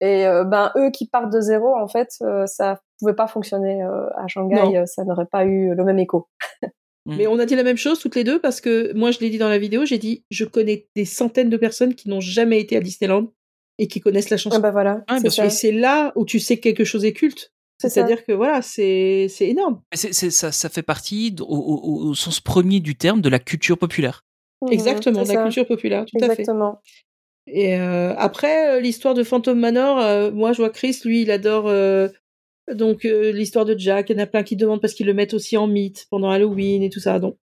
Et 0.00 0.26
euh, 0.26 0.44
ben 0.44 0.72
eux 0.76 0.90
qui 0.90 1.06
partent 1.06 1.32
de 1.32 1.40
zéro, 1.40 1.76
en 1.76 1.86
fait, 1.88 2.08
euh, 2.22 2.46
ça 2.46 2.80
pouvait 2.98 3.14
pas 3.14 3.26
fonctionner 3.26 3.82
euh, 3.82 4.06
à 4.16 4.26
Shanghai, 4.28 4.54
Non. 4.56 4.74
euh, 4.76 4.86
ça 4.86 5.04
n'aurait 5.04 5.26
pas 5.30 5.44
eu 5.44 5.74
le 5.74 5.84
même 5.84 5.98
écho. 5.98 6.28
Mais 7.06 7.26
on 7.26 7.38
a 7.38 7.46
dit 7.46 7.56
la 7.56 7.62
même 7.62 7.76
chose 7.78 7.98
toutes 7.98 8.14
les 8.14 8.24
deux 8.24 8.38
parce 8.40 8.60
que 8.60 8.92
moi, 8.94 9.10
je 9.10 9.18
l'ai 9.20 9.30
dit 9.30 9.38
dans 9.38 9.48
la 9.48 9.58
vidéo, 9.58 9.84
j'ai 9.84 9.98
dit, 9.98 10.24
je 10.30 10.44
connais 10.44 10.86
des 10.94 11.04
centaines 11.06 11.48
de 11.50 11.56
personnes 11.56 11.94
qui 11.94 12.08
n'ont 12.08 12.20
jamais 12.20 12.60
été 12.60 12.76
à 12.76 12.80
Disneyland 12.80 13.32
et 13.78 13.88
qui 13.88 14.00
connaissent 14.00 14.30
la 14.30 14.36
chanson. 14.36 14.56
Ah 14.58 14.60
ben 14.60 14.70
voilà, 14.70 15.02
bien 15.08 15.30
ça. 15.30 15.46
Et 15.46 15.50
c'est 15.50 15.72
là 15.72 16.12
où 16.14 16.24
tu 16.26 16.38
sais 16.38 16.56
que 16.56 16.62
quelque 16.62 16.84
chose 16.84 17.04
est 17.04 17.14
culte. 17.14 17.52
C'est-à-dire 17.78 18.26
que 18.26 18.32
voilà, 18.32 18.60
c'est 18.60 19.26
c'est 19.30 19.48
énorme. 19.48 19.80
C'est- 19.94 20.12
ça, 20.30 20.52
ça 20.52 20.68
fait 20.68 20.82
partie, 20.82 21.34
au, 21.40 21.44
au- 21.44 22.08
au 22.10 22.14
sens 22.14 22.38
premier 22.40 22.80
du 22.80 22.94
terme, 22.96 23.22
de 23.22 23.30
la 23.30 23.38
culture 23.38 23.78
populaire. 23.78 24.22
Mhm, 24.60 24.70
Exactement, 24.72 25.22
de 25.22 25.28
la 25.28 25.34
ça. 25.34 25.42
culture 25.44 25.66
populaire, 25.66 26.04
tout 26.04 26.22
à 26.22 26.34
fait. 26.34 26.44
Et 27.52 27.76
euh, 27.76 28.14
après, 28.16 28.76
euh, 28.76 28.80
l'histoire 28.80 29.14
de 29.14 29.22
Phantom 29.22 29.58
Manor, 29.58 29.98
euh, 29.98 30.30
moi, 30.30 30.52
je 30.52 30.58
vois 30.58 30.70
Chris, 30.70 30.98
lui, 31.04 31.22
il 31.22 31.30
adore 31.30 31.66
euh, 31.68 32.08
donc 32.72 33.04
euh, 33.04 33.32
l'histoire 33.32 33.64
de 33.64 33.76
Jack. 33.76 34.10
Il 34.10 34.16
y 34.16 34.20
en 34.20 34.22
a 34.22 34.26
plein 34.26 34.42
qui 34.42 34.56
demandent 34.56 34.80
parce 34.80 34.94
qu'ils 34.94 35.06
le 35.06 35.14
mettent 35.14 35.34
aussi 35.34 35.56
en 35.56 35.66
mythe 35.66 36.06
pendant 36.10 36.30
Halloween 36.30 36.82
et 36.82 36.90
tout 36.90 37.00
ça. 37.00 37.18
Donc, 37.18 37.36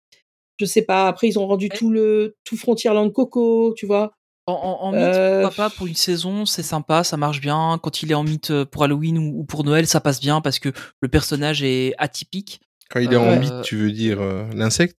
je 0.58 0.64
sais 0.64 0.82
pas. 0.82 1.08
Après, 1.08 1.28
ils 1.28 1.38
ont 1.38 1.46
rendu 1.46 1.68
tout 1.68 1.90
le 1.90 2.36
tout 2.44 2.56
Frontierland 2.56 3.12
Coco, 3.12 3.74
tu 3.76 3.86
vois. 3.86 4.12
En, 4.46 4.52
en, 4.52 4.86
en 4.86 4.92
mythe, 4.92 5.00
Euh, 5.02 5.42
pourquoi 5.42 5.64
pas 5.64 5.70
pour 5.70 5.88
une 5.88 5.96
saison, 5.96 6.46
c'est 6.46 6.62
sympa, 6.62 7.02
ça 7.02 7.16
marche 7.16 7.40
bien. 7.40 7.80
Quand 7.82 8.02
il 8.02 8.12
est 8.12 8.14
en 8.14 8.22
mythe 8.22 8.64
pour 8.64 8.84
Halloween 8.84 9.18
ou, 9.18 9.40
ou 9.40 9.44
pour 9.44 9.64
Noël, 9.64 9.86
ça 9.88 10.00
passe 10.00 10.20
bien 10.20 10.40
parce 10.40 10.60
que 10.60 10.70
le 11.00 11.08
personnage 11.08 11.64
est 11.64 11.94
atypique. 11.98 12.60
Quand 12.88 13.00
il 13.00 13.12
est 13.12 13.16
en 13.16 13.36
mythe, 13.40 13.62
tu 13.64 13.74
veux 13.76 13.90
dire 13.90 14.20
euh, 14.20 14.44
l'insecte? 14.54 14.96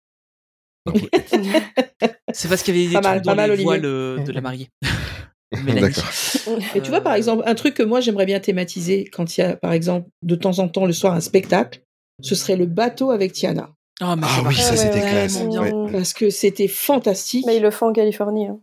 C'est 2.34 2.48
parce 2.50 2.64
qu'il 2.64 2.76
y 2.78 2.80
avait 2.82 2.88
des 2.90 2.94
Pas 2.96 3.02
mal, 3.02 3.14
trucs 3.22 3.26
dans 3.26 3.36
pas 3.36 3.48
les 3.48 3.64
voiles 3.64 3.86
euh, 3.86 4.20
de 4.24 4.32
la 4.32 4.42
mariée. 4.42 4.70
Et 6.76 6.82
tu 6.82 6.90
vois, 6.90 7.02
par 7.02 7.14
exemple, 7.14 7.44
un 7.46 7.56
truc 7.56 7.74
que 7.74 7.84
moi, 7.84 8.02
j'aimerais 8.02 8.26
bien 8.26 8.40
thématiser 8.40 9.06
quand 9.06 9.38
il 9.38 9.42
y 9.42 9.44
a, 9.44 9.56
par 9.56 9.72
exemple, 9.72 10.08
de 10.22 10.36
temps 10.36 10.60
en 10.60 10.68
temps 10.68 10.86
le 10.86 10.94
soir 10.94 11.14
un 11.14 11.22
spectacle, 11.22 11.82
ce 12.22 12.36
serait 12.36 12.58
le 12.58 12.66
bateau 12.66 13.12
avec 13.12 13.32
Tiana. 13.34 13.70
Ah, 14.02 14.16
mais 14.16 14.24
Ah 14.30 14.44
oui, 14.46 14.54
ça 14.56 14.72
ouais, 14.72 14.78
c'était 14.78 15.00
ouais, 15.02 15.10
classe. 15.10 15.42
ouais. 15.42 15.72
Parce 15.92 16.14
que 16.14 16.30
c'était 16.30 16.68
fantastique. 16.68 17.46
Mais 17.48 17.58
ils 17.58 17.62
le 17.64 17.72
font 17.72 17.88
en 17.88 17.94
Californie. 17.94 18.48
hein. 18.48 18.60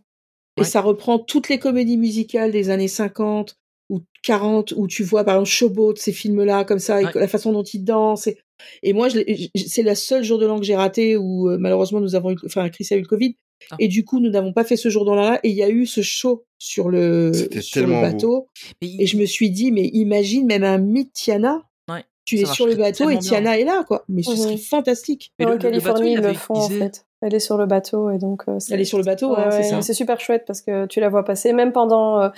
Et 0.57 0.61
Ouais. 0.61 0.67
ça 0.67 0.79
reprend 0.79 1.19
toutes 1.19 1.49
les 1.49 1.59
comédies 1.59 1.97
musicales 1.97 2.51
des 2.51 2.69
années 2.69 2.87
50 2.87 3.57
ou 3.89 4.01
40 4.23 4.73
où 4.75 4.87
tu 4.87 5.03
vois 5.03 5.23
par 5.23 5.35
exemple 5.35 5.49
Showboat, 5.51 5.93
ces 5.97 6.11
films-là 6.11 6.63
comme 6.65 6.79
ça, 6.79 7.01
et 7.01 7.05
Ouais. 7.05 7.11
la 7.15 7.27
façon 7.27 7.51
dont 7.51 7.63
ils 7.63 7.83
dansent. 7.83 8.27
Et, 8.27 8.37
et 8.83 8.93
moi, 8.93 9.07
c'est 9.09 9.83
le 9.83 9.95
seul 9.95 10.23
jour 10.23 10.39
de 10.39 10.45
l'an 10.45 10.59
que 10.59 10.65
j'ai 10.65 10.75
raté 10.75 11.17
où 11.17 11.49
euh, 11.49 11.57
malheureusement 11.59 11.99
nous 11.99 12.15
avons 12.15 12.31
eu, 12.31 12.37
enfin 12.45 12.67
Chris 12.69 12.87
a 12.91 12.95
eu 12.95 13.01
le 13.01 13.07
Covid. 13.07 13.35
Ah. 13.71 13.75
Et 13.79 13.87
du 13.87 14.03
coup, 14.03 14.19
nous 14.19 14.29
n'avons 14.29 14.51
pas 14.53 14.63
fait 14.65 14.75
ce 14.75 14.89
jour 14.89 15.05
de 15.05 15.11
l'an-là. 15.11 15.39
Et 15.43 15.49
il 15.49 15.55
y 15.55 15.63
a 15.63 15.69
eu 15.69 15.85
ce 15.85 16.01
show 16.01 16.43
sur 16.59 16.89
le, 16.89 17.31
sur 17.61 17.87
le 17.87 17.93
bateau. 17.93 18.49
Il- 18.81 19.01
Et 19.01 19.05
je 19.07 19.17
me 19.17 19.25
suis 19.25 19.49
dit, 19.49 19.71
mais 19.71 19.87
imagine 19.93 20.45
même 20.45 20.63
un 20.63 20.77
mythe 20.77 21.13
Tiana. 21.13 21.63
Ouais, 21.89 22.03
Tu 22.25 22.37
es 22.39 22.45
sur 22.45 22.67
le 22.67 22.75
bateau 22.75 23.05
et 23.09 23.13
bien. 23.13 23.19
Tiana 23.19 23.57
est 23.57 23.63
là, 23.63 23.83
quoi. 23.87 24.03
Mais 24.09 24.23
ce 24.23 24.35
serait 24.35 24.57
fantastique. 24.57 25.31
Mais 25.39 25.45
en 25.45 25.51
le- 25.51 25.55
le- 25.57 25.57
le 25.57 25.69
bateau, 25.69 25.81
Californie, 25.81 26.11
il 26.13 26.19
ils 26.19 26.21
le 26.21 26.33
font 26.33 26.55
en 26.55 26.69
fait. 26.69 27.05
Elle 27.21 27.33
est 27.33 27.39
sur 27.39 27.57
le 27.57 27.65
bateau 27.65 28.09
et 28.11 28.17
donc. 28.17 28.43
euh, 28.49 28.57
Elle 28.69 28.81
est 28.81 28.85
sur 28.85 28.97
le 28.97 29.03
bateau, 29.05 29.31
Ouais, 29.31 29.39
hein, 29.39 29.51
c'est 29.51 29.57
ouais, 29.57 29.63
ça. 29.63 29.81
C'est 29.81 29.93
super 29.93 30.19
chouette 30.19 30.43
parce 30.45 30.61
que 30.61 30.85
tu 30.87 30.99
la 30.99 31.09
vois 31.09 31.23
passer, 31.23 31.53
même 31.53 31.71
pendant. 31.71 32.21
euh, 32.21 32.29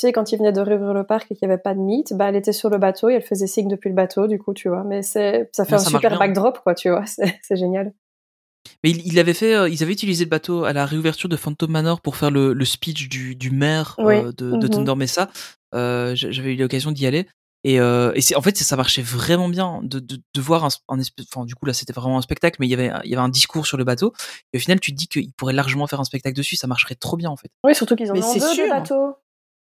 sais, 0.00 0.12
quand 0.12 0.32
ils 0.32 0.38
venaient 0.38 0.52
de 0.52 0.60
réouvrir 0.60 0.92
le 0.94 1.04
parc 1.04 1.30
et 1.30 1.34
qu'il 1.34 1.46
n'y 1.48 1.52
avait 1.52 1.62
pas 1.62 1.74
de 1.74 1.80
mythe, 1.80 2.12
bah, 2.14 2.28
elle 2.28 2.36
était 2.36 2.52
sur 2.52 2.68
le 2.70 2.78
bateau 2.78 3.08
et 3.08 3.14
elle 3.14 3.22
faisait 3.22 3.46
signe 3.46 3.68
depuis 3.68 3.88
le 3.88 3.94
bateau, 3.94 4.26
du 4.26 4.38
coup, 4.38 4.52
tu 4.54 4.68
vois. 4.68 4.84
Mais 4.84 5.02
c'est, 5.02 5.48
ça 5.52 5.64
fait 5.64 5.74
un 5.74 5.78
ça 5.78 5.90
super 5.90 6.18
backdrop, 6.18 6.60
quoi, 6.62 6.74
tu 6.74 6.90
vois. 6.90 7.04
C'est, 7.06 7.38
c'est 7.42 7.56
génial. 7.56 7.92
Mais 8.82 8.90
il, 8.90 9.06
il 9.06 9.18
avait 9.20 9.32
fait, 9.34 9.54
euh, 9.54 9.68
ils 9.68 9.82
avaient 9.82 9.92
utilisé 9.92 10.24
le 10.24 10.30
bateau 10.30 10.64
à 10.64 10.72
la 10.72 10.84
réouverture 10.86 11.28
de 11.28 11.36
Phantom 11.36 11.70
Manor 11.70 12.00
pour 12.00 12.16
faire 12.16 12.30
le, 12.32 12.52
le 12.52 12.64
speech 12.64 13.08
du, 13.08 13.36
du 13.36 13.50
maire 13.50 13.94
Oui. 13.98 14.16
euh, 14.16 14.32
de, 14.32 14.50
de 14.56 14.66
Mhm. 14.66 14.68
Thunder 14.70 14.94
Mesa. 14.96 15.30
Euh, 15.74 16.14
j'a- 16.16 16.30
J'avais 16.32 16.54
eu 16.54 16.56
l'occasion 16.56 16.90
d'y 16.90 17.06
aller. 17.06 17.26
Et, 17.64 17.80
euh, 17.80 18.12
et 18.14 18.20
c'est, 18.20 18.36
en 18.36 18.42
fait, 18.42 18.56
ça 18.56 18.76
marchait 18.76 19.02
vraiment 19.02 19.48
bien 19.48 19.80
de, 19.82 19.98
de, 19.98 20.18
de 20.34 20.40
voir 20.40 20.64
un, 20.64 20.68
un 20.88 20.98
espèce, 21.00 21.26
enfin, 21.32 21.44
du 21.44 21.54
coup, 21.56 21.64
là, 21.66 21.72
c'était 21.72 21.92
vraiment 21.92 22.18
un 22.18 22.22
spectacle, 22.22 22.56
mais 22.60 22.66
il 22.66 22.70
y 22.70 22.74
avait, 22.74 22.92
il 23.04 23.10
y 23.10 23.14
avait 23.14 23.22
un 23.24 23.28
discours 23.28 23.66
sur 23.66 23.76
le 23.76 23.84
bateau. 23.84 24.12
Et 24.52 24.58
au 24.58 24.60
final, 24.60 24.78
tu 24.78 24.92
te 24.92 24.96
dis 24.96 25.08
qu'il 25.08 25.32
pourrait 25.32 25.52
largement 25.52 25.86
faire 25.88 25.98
un 26.00 26.04
spectacle 26.04 26.36
dessus, 26.36 26.54
ça 26.56 26.66
marcherait 26.68 26.94
trop 26.96 27.16
bien, 27.16 27.30
en 27.30 27.36
fait. 27.36 27.48
Oui, 27.64 27.74
surtout 27.74 27.96
qu'ils 27.96 28.10
en 28.10 28.14
Mais 28.14 28.22
ont 28.22 28.32
c'est 28.32 28.38
deux, 28.40 28.48
des 28.50 28.54
sûr. 28.54 28.68
bateaux. 28.68 29.14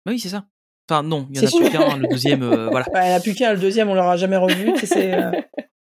Bah 0.06 0.12
oui, 0.12 0.20
c'est 0.20 0.30
ça. 0.30 0.46
Enfin, 0.90 1.04
non, 1.04 1.28
il 1.32 1.38
y 1.38 1.40
en 1.40 1.48
a 1.48 1.52
plus 1.52 1.70
qu'un, 1.70 1.98
le 1.98 2.08
deuxième, 2.08 2.44
euh, 2.44 2.68
voilà. 2.70 2.86
Bah, 2.94 3.02
elle 3.04 3.14
a 3.14 3.20
plus 3.20 3.34
qu'un, 3.34 3.54
le 3.54 3.60
deuxième, 3.60 3.90
on 3.90 3.94
l'aura 3.96 4.18
jamais 4.18 4.38
revu. 4.38 4.74
tu 4.74 4.80
sais, 4.82 4.86
c'est, 4.88 5.14
euh, 5.14 5.32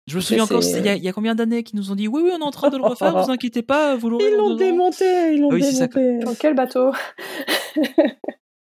Je 0.07 0.17
me 0.17 0.21
souviens 0.21 0.45
encore, 0.45 0.63
il 0.63 0.85
y, 0.85 0.89
a, 0.89 0.95
il 0.97 1.03
y 1.05 1.09
a 1.09 1.13
combien 1.13 1.35
d'années 1.35 1.63
qu'ils 1.63 1.79
nous 1.79 1.91
ont 1.93 1.95
dit, 1.95 2.09
oui, 2.09 2.21
oui, 2.25 2.31
on 2.35 2.41
est 2.41 2.45
en 2.45 2.51
train 2.51 2.69
de 2.71 2.77
le 2.77 2.83
refaire, 2.85 3.17
vous 3.25 3.31
inquiétez 3.31 3.63
pas, 3.63 3.97
vous 3.97 4.11
l'aurez 4.11 4.25
Ils 4.31 4.37
l'ont 4.37 4.55
démonté, 4.57 5.05
ils 5.35 5.41
l'ont 5.41 5.49
Ah 5.51 5.55
oui, 5.55 5.63
c'est 5.63 5.73
ça. 5.73 5.87
démonté. 5.87 6.25
Dans 6.25 6.35
quel 6.35 6.55
bateau? 6.55 6.93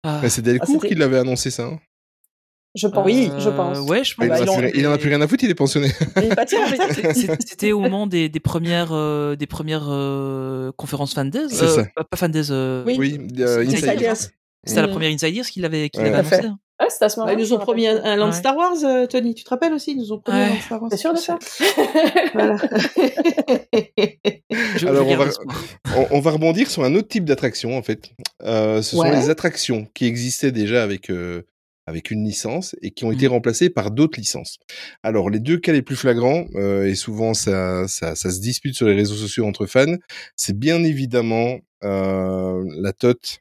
Ah. 0.03 0.19
Mais 0.21 0.29
c'est 0.29 0.41
Delcourt 0.41 0.67
c'était- 0.75 0.89
qui 0.89 0.95
l'avait 0.95 1.17
annoncé 1.19 1.49
ça. 1.51 1.63
hein. 1.63 1.79
Je 2.77 2.87
pense. 2.87 3.05
Oui, 3.05 3.29
je 3.39 3.49
pense. 3.49 3.77
Euh, 3.77 3.81
Ouais, 3.83 4.03
je 4.03 4.15
pense. 4.15 4.25
il, 4.25 4.29
bah, 4.29 4.35
en 4.35 4.37
a 4.37 4.41
ils 4.41 4.45
l'ont- 4.47 4.53
plus, 4.57 4.65
rien- 4.65 4.71
il 4.75 4.87
en 4.87 4.91
a 4.91 4.97
plus 4.97 5.07
rien 5.09 5.21
à 5.21 5.27
foutre, 5.29 5.43
il 5.45 5.49
est 5.49 5.55
pensionné. 5.55 5.87
Il 6.17 6.33
En 6.33 7.13
C'était 7.39 7.71
au 7.71 7.79
moment 7.79 8.05
des, 8.05 8.27
des 8.27 8.41
premières, 8.41 8.89
euh, 8.91 9.37
des 9.37 9.47
premières 9.47 9.85
euh, 9.87 10.73
conférences 10.75 11.13
fan 11.13 11.29
days. 11.29 11.47
C'est 11.49 11.63
Euh, 11.63 11.67
ça. 11.69 11.85
Pas, 11.95 12.03
pas 12.03 12.17
fan 12.17 12.31
days. 12.31 12.47
euh, 12.51 12.83
Oui. 12.85 12.95
Oui, 12.99 13.27
euh, 13.39 13.65
Inside. 13.65 14.27
C'était 14.65 14.81
la 14.81 14.87
première 14.87 15.11
Insiders 15.11 15.45
qu'il 15.45 15.63
avait, 15.65 15.89
qu'il 15.89 16.01
Ouais. 16.01 16.09
avait 16.09 16.17
annoncé. 16.19 16.45
hein. 16.47 16.57
Ah, 16.77 16.87
c'était 16.89 17.05
à 17.05 17.09
ce 17.09 17.15
Bah, 17.15 17.25
moment 17.27 17.37
ils 17.37 17.41
nous 17.41 17.53
ont 17.53 17.57
promis 17.59 17.87
un, 17.87 18.03
un 18.03 18.15
land 18.17 18.25
Ouais. 18.27 18.31
Star 18.33 18.57
Wars, 18.57 18.73
euh, 18.83 19.05
Tony. 19.05 19.33
Tu 19.33 19.45
te 19.45 19.49
rappelles 19.49 19.71
aussi? 19.71 19.91
Ils 19.91 19.97
nous 19.97 20.11
ont 20.11 20.19
promis 20.19 20.39
un 20.39 20.49
land 20.49 20.55
Star 20.61 20.81
Wars. 20.81 20.91
T'es 20.91 20.97
sûr 20.97 21.13
de 21.13 21.19
ça? 21.19 21.39
Voilà. 22.33 22.57
Je, 24.77 24.87
Alors, 24.87 25.07
on 25.07 25.15
va- 25.15 25.29
on, 25.95 26.07
on 26.11 26.19
va 26.19 26.31
rebondir 26.31 26.69
sur 26.69 26.83
un 26.83 26.93
autre 26.95 27.07
type 27.07 27.25
d'attraction 27.25 27.77
en 27.77 27.81
fait. 27.83 28.11
Euh, 28.43 28.81
ce 28.81 28.95
Ouais. 28.95 29.09
sont 29.11 29.17
les 29.19 29.29
attractions 29.29 29.87
qui 29.93 30.05
existaient 30.05 30.51
déjà 30.51 30.83
avec 30.83 31.09
euh, 31.09 31.43
avec 31.87 32.09
une 32.11 32.25
licence 32.25 32.75
et 32.81 32.91
qui 32.91 33.05
ont 33.05 33.11
été 33.11 33.27
Mhm. 33.27 33.33
remplacées 33.33 33.69
par 33.69 33.91
d'autres 33.91 34.19
licences. 34.19 34.57
Alors 35.03 35.29
les 35.29 35.39
deux 35.39 35.57
cas 35.57 35.71
les 35.71 35.81
plus 35.83 35.95
flagrants 35.95 36.45
euh, 36.55 36.87
et 36.87 36.95
souvent 36.95 37.33
ça, 37.33 37.87
ça 37.87 38.15
ça 38.15 38.31
se 38.31 38.39
dispute 38.39 38.75
sur 38.75 38.87
les 38.87 38.95
réseaux 38.95 39.15
sociaux 39.15 39.45
entre 39.45 39.65
fans, 39.65 39.95
c'est 40.35 40.57
bien 40.57 40.83
évidemment 40.83 41.57
euh, 41.83 42.63
la 42.81 42.91
Tote 42.91 43.39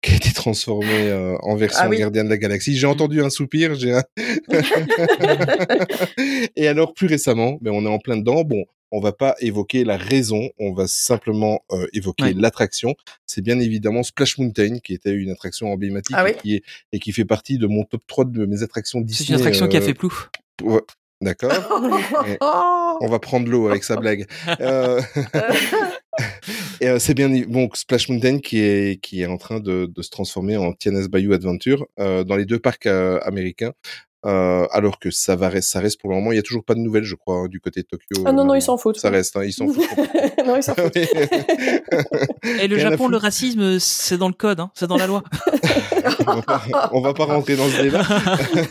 qui 0.00 0.12
a 0.12 0.16
été 0.16 0.32
transformée 0.32 1.08
euh, 1.08 1.36
en 1.42 1.56
version 1.56 1.82
Ah 1.84 1.88
oui. 1.88 1.98
Gardien 1.98 2.24
de 2.24 2.30
la 2.30 2.38
Galaxie. 2.38 2.76
J'ai 2.76 2.86
entendu 2.86 3.22
un 3.22 3.30
soupir, 3.30 3.74
j'ai 3.74 3.92
un... 3.92 4.02
Et 6.56 6.68
alors 6.68 6.94
plus 6.94 7.06
récemment, 7.06 7.58
mais 7.60 7.70
on 7.70 7.84
est 7.84 7.88
en 7.88 7.98
plein 7.98 8.16
dedans. 8.16 8.42
Bon, 8.44 8.64
on 8.90 9.00
va 9.00 9.12
pas 9.12 9.34
évoquer 9.40 9.84
la 9.84 9.96
raison, 9.96 10.50
on 10.58 10.72
va 10.74 10.86
simplement 10.86 11.60
euh, 11.72 11.86
évoquer 11.94 12.24
Ouais. 12.24 12.34
l'attraction. 12.36 12.94
C'est 13.26 13.40
bien 13.42 13.58
évidemment 13.58 14.02
Splash 14.02 14.36
Mountain 14.38 14.78
qui 14.84 14.92
était 14.94 15.12
une 15.12 15.30
attraction 15.30 15.72
emblématique 15.72 16.14
Ah 16.18 16.24
oui. 16.24 16.32
et, 16.32 16.36
qui 16.36 16.54
est, 16.56 16.62
et 16.92 16.98
qui 16.98 17.12
fait 17.12 17.24
partie 17.24 17.56
de 17.58 17.66
mon 17.66 17.84
top 17.84 18.02
3 18.06 18.26
de 18.26 18.44
mes 18.44 18.62
attractions 18.62 19.00
Disney. 19.00 19.26
C'est 19.26 19.32
une 19.32 19.38
attraction 19.40 19.68
qui 19.68 19.76
a 19.76 19.80
euh, 19.80 19.84
fait 19.84 19.94
plouf. 19.94 20.30
ouais, 20.62 20.80
D'accord. 21.22 21.52
On 23.00 23.06
va 23.08 23.18
prendre 23.20 23.48
l'eau 23.48 23.68
avec 23.68 23.84
sa 23.84 23.96
blague. 23.96 24.26
Euh, 24.60 25.00
et 26.82 26.88
euh, 26.88 26.98
c'est 26.98 27.14
bien 27.14 27.30
bon 27.48 27.68
Splash 27.74 28.08
Mountain 28.08 28.38
qui 28.38 28.58
est 28.58 29.00
qui 29.00 29.22
est 29.22 29.26
en 29.26 29.38
train 29.38 29.60
de, 29.60 29.86
de 29.86 30.02
se 30.02 30.10
transformer 30.10 30.56
en 30.56 30.72
Tiana's 30.72 31.08
Bayou 31.08 31.32
Adventure 31.32 31.86
euh, 32.00 32.24
dans 32.24 32.36
les 32.36 32.44
deux 32.44 32.58
parcs 32.58 32.86
euh, 32.86 33.20
américains. 33.22 33.72
Euh, 34.24 34.68
alors 34.70 35.00
que 35.00 35.10
ça 35.10 35.34
va 35.34 35.48
reste, 35.48 35.70
ça 35.70 35.80
reste 35.80 36.00
pour 36.00 36.08
le 36.08 36.14
moment. 36.14 36.30
Il 36.30 36.36
y 36.36 36.38
a 36.38 36.42
toujours 36.42 36.64
pas 36.64 36.74
de 36.74 36.78
nouvelles, 36.78 37.02
je 37.02 37.16
crois, 37.16 37.48
du 37.48 37.58
côté 37.58 37.82
de 37.82 37.86
Tokyo. 37.86 38.22
Ah 38.24 38.32
non, 38.32 38.44
non, 38.44 38.54
ils 38.54 38.62
s'en 38.62 38.78
foutent. 38.78 38.98
Ça 38.98 39.10
reste, 39.10 39.36
hein, 39.36 39.42
ils 39.44 39.52
s'en 39.52 39.66
foutent. 39.72 39.84
non, 40.46 40.56
ils 40.56 40.62
s'en 40.62 40.76
foutent. 40.76 40.96
Et 40.96 42.68
le 42.68 42.76
Rien 42.76 42.90
Japon, 42.90 43.08
le 43.08 43.16
racisme, 43.16 43.80
c'est 43.80 44.18
dans 44.18 44.28
le 44.28 44.34
code, 44.34 44.60
hein, 44.60 44.70
c'est 44.74 44.86
dans 44.86 44.96
la 44.96 45.08
loi. 45.08 45.24
on, 46.20 46.34
va 46.34 46.42
pas, 46.42 46.90
on 46.92 47.00
va 47.00 47.14
pas 47.14 47.24
rentrer 47.24 47.56
dans 47.56 47.68
ce 47.68 47.82
débat. 47.82 48.04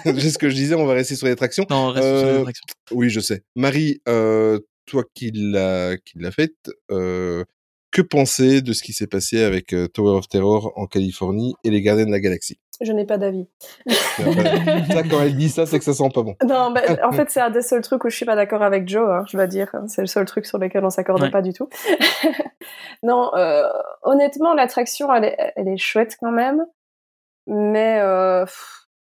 Juste 0.17 0.35
ce 0.35 0.37
que 0.37 0.49
je 0.49 0.55
disais, 0.55 0.75
on 0.75 0.85
va 0.85 0.93
rester 0.93 1.17
sur 1.17 1.27
les 1.27 1.33
attractions. 1.33 1.65
Non, 1.69 1.87
on 1.87 1.91
reste 1.91 2.07
sur 2.07 2.27
les 2.27 2.39
attractions. 2.39 2.65
Oui, 2.91 3.09
je 3.09 3.19
sais. 3.19 3.43
Marie, 3.57 4.01
euh, 4.07 4.57
toi 4.85 5.03
qui 5.13 5.31
l'as 5.33 5.97
qui 5.97 6.17
l'a 6.17 6.31
faite, 6.31 6.71
euh, 6.91 7.43
que 7.91 8.01
penser 8.01 8.61
de 8.61 8.73
ce 8.73 8.83
qui 8.83 8.93
s'est 8.93 9.07
passé 9.07 9.43
avec 9.43 9.73
euh, 9.73 9.87
Tower 9.87 10.17
of 10.17 10.27
Terror 10.29 10.71
en 10.75 10.87
Californie 10.87 11.55
et 11.63 11.69
les 11.69 11.81
Gardiens 11.81 12.05
de 12.05 12.11
la 12.11 12.19
Galaxie? 12.19 12.59
Je 12.79 12.91
n'ai 12.93 13.05
pas 13.05 13.17
d'avis. 13.19 13.45
Ça, 14.17 15.03
quand 15.09 15.21
elle 15.21 15.35
dit 15.35 15.49
ça, 15.49 15.65
c'est 15.67 15.77
que 15.77 15.85
ça 15.85 15.93
sent 15.93 16.09
pas 16.13 16.23
bon. 16.23 16.35
Non, 16.43 16.71
bah, 16.71 16.81
en 17.03 17.11
fait, 17.11 17.29
c'est 17.29 17.39
un 17.41 17.51
des 17.51 17.61
seuls 17.61 17.81
trucs 17.81 18.03
où 18.03 18.09
je 18.09 18.15
suis 18.15 18.25
pas 18.25 18.35
d'accord 18.35 18.63
avec 18.63 18.87
Joe, 18.87 19.07
hein, 19.07 19.23
je 19.29 19.37
dois 19.37 19.45
dire. 19.45 19.71
C'est 19.87 20.01
le 20.01 20.07
seul 20.07 20.25
truc 20.25 20.45
sur 20.47 20.57
lequel 20.57 20.83
on 20.83 20.89
Ouais. 20.89 21.29
pas 21.29 21.41
du 21.43 21.53
tout. 21.53 21.69
non, 23.03 23.31
euh, 23.35 23.67
honnêtement, 24.03 24.53
l'attraction, 24.53 25.13
elle 25.13 25.25
est, 25.25 25.53
elle 25.55 25.67
est 25.67 25.77
chouette 25.77 26.17
quand 26.19 26.31
même. 26.31 26.65
Mais 27.47 27.99
euh, 28.01 28.45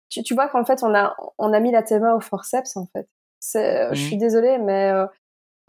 tu, 0.10 0.24
tu 0.24 0.34
vois 0.34 0.48
qu'en 0.49 0.66
fait, 0.66 0.84
on 0.84 0.94
a, 0.94 1.16
on 1.38 1.53
a 1.53 1.60
mis 1.60 1.72
la 1.72 1.84
théma 1.84 2.16
au 2.16 2.20
forceps, 2.20 2.76
en 2.78 2.88
fait. 2.88 3.07
C'est, 3.40 3.86
Je 3.94 4.02
Mhm. 4.02 4.07
suis 4.07 4.18
désolée, 4.18 4.57
mais 4.57 4.91
euh, 4.91 5.06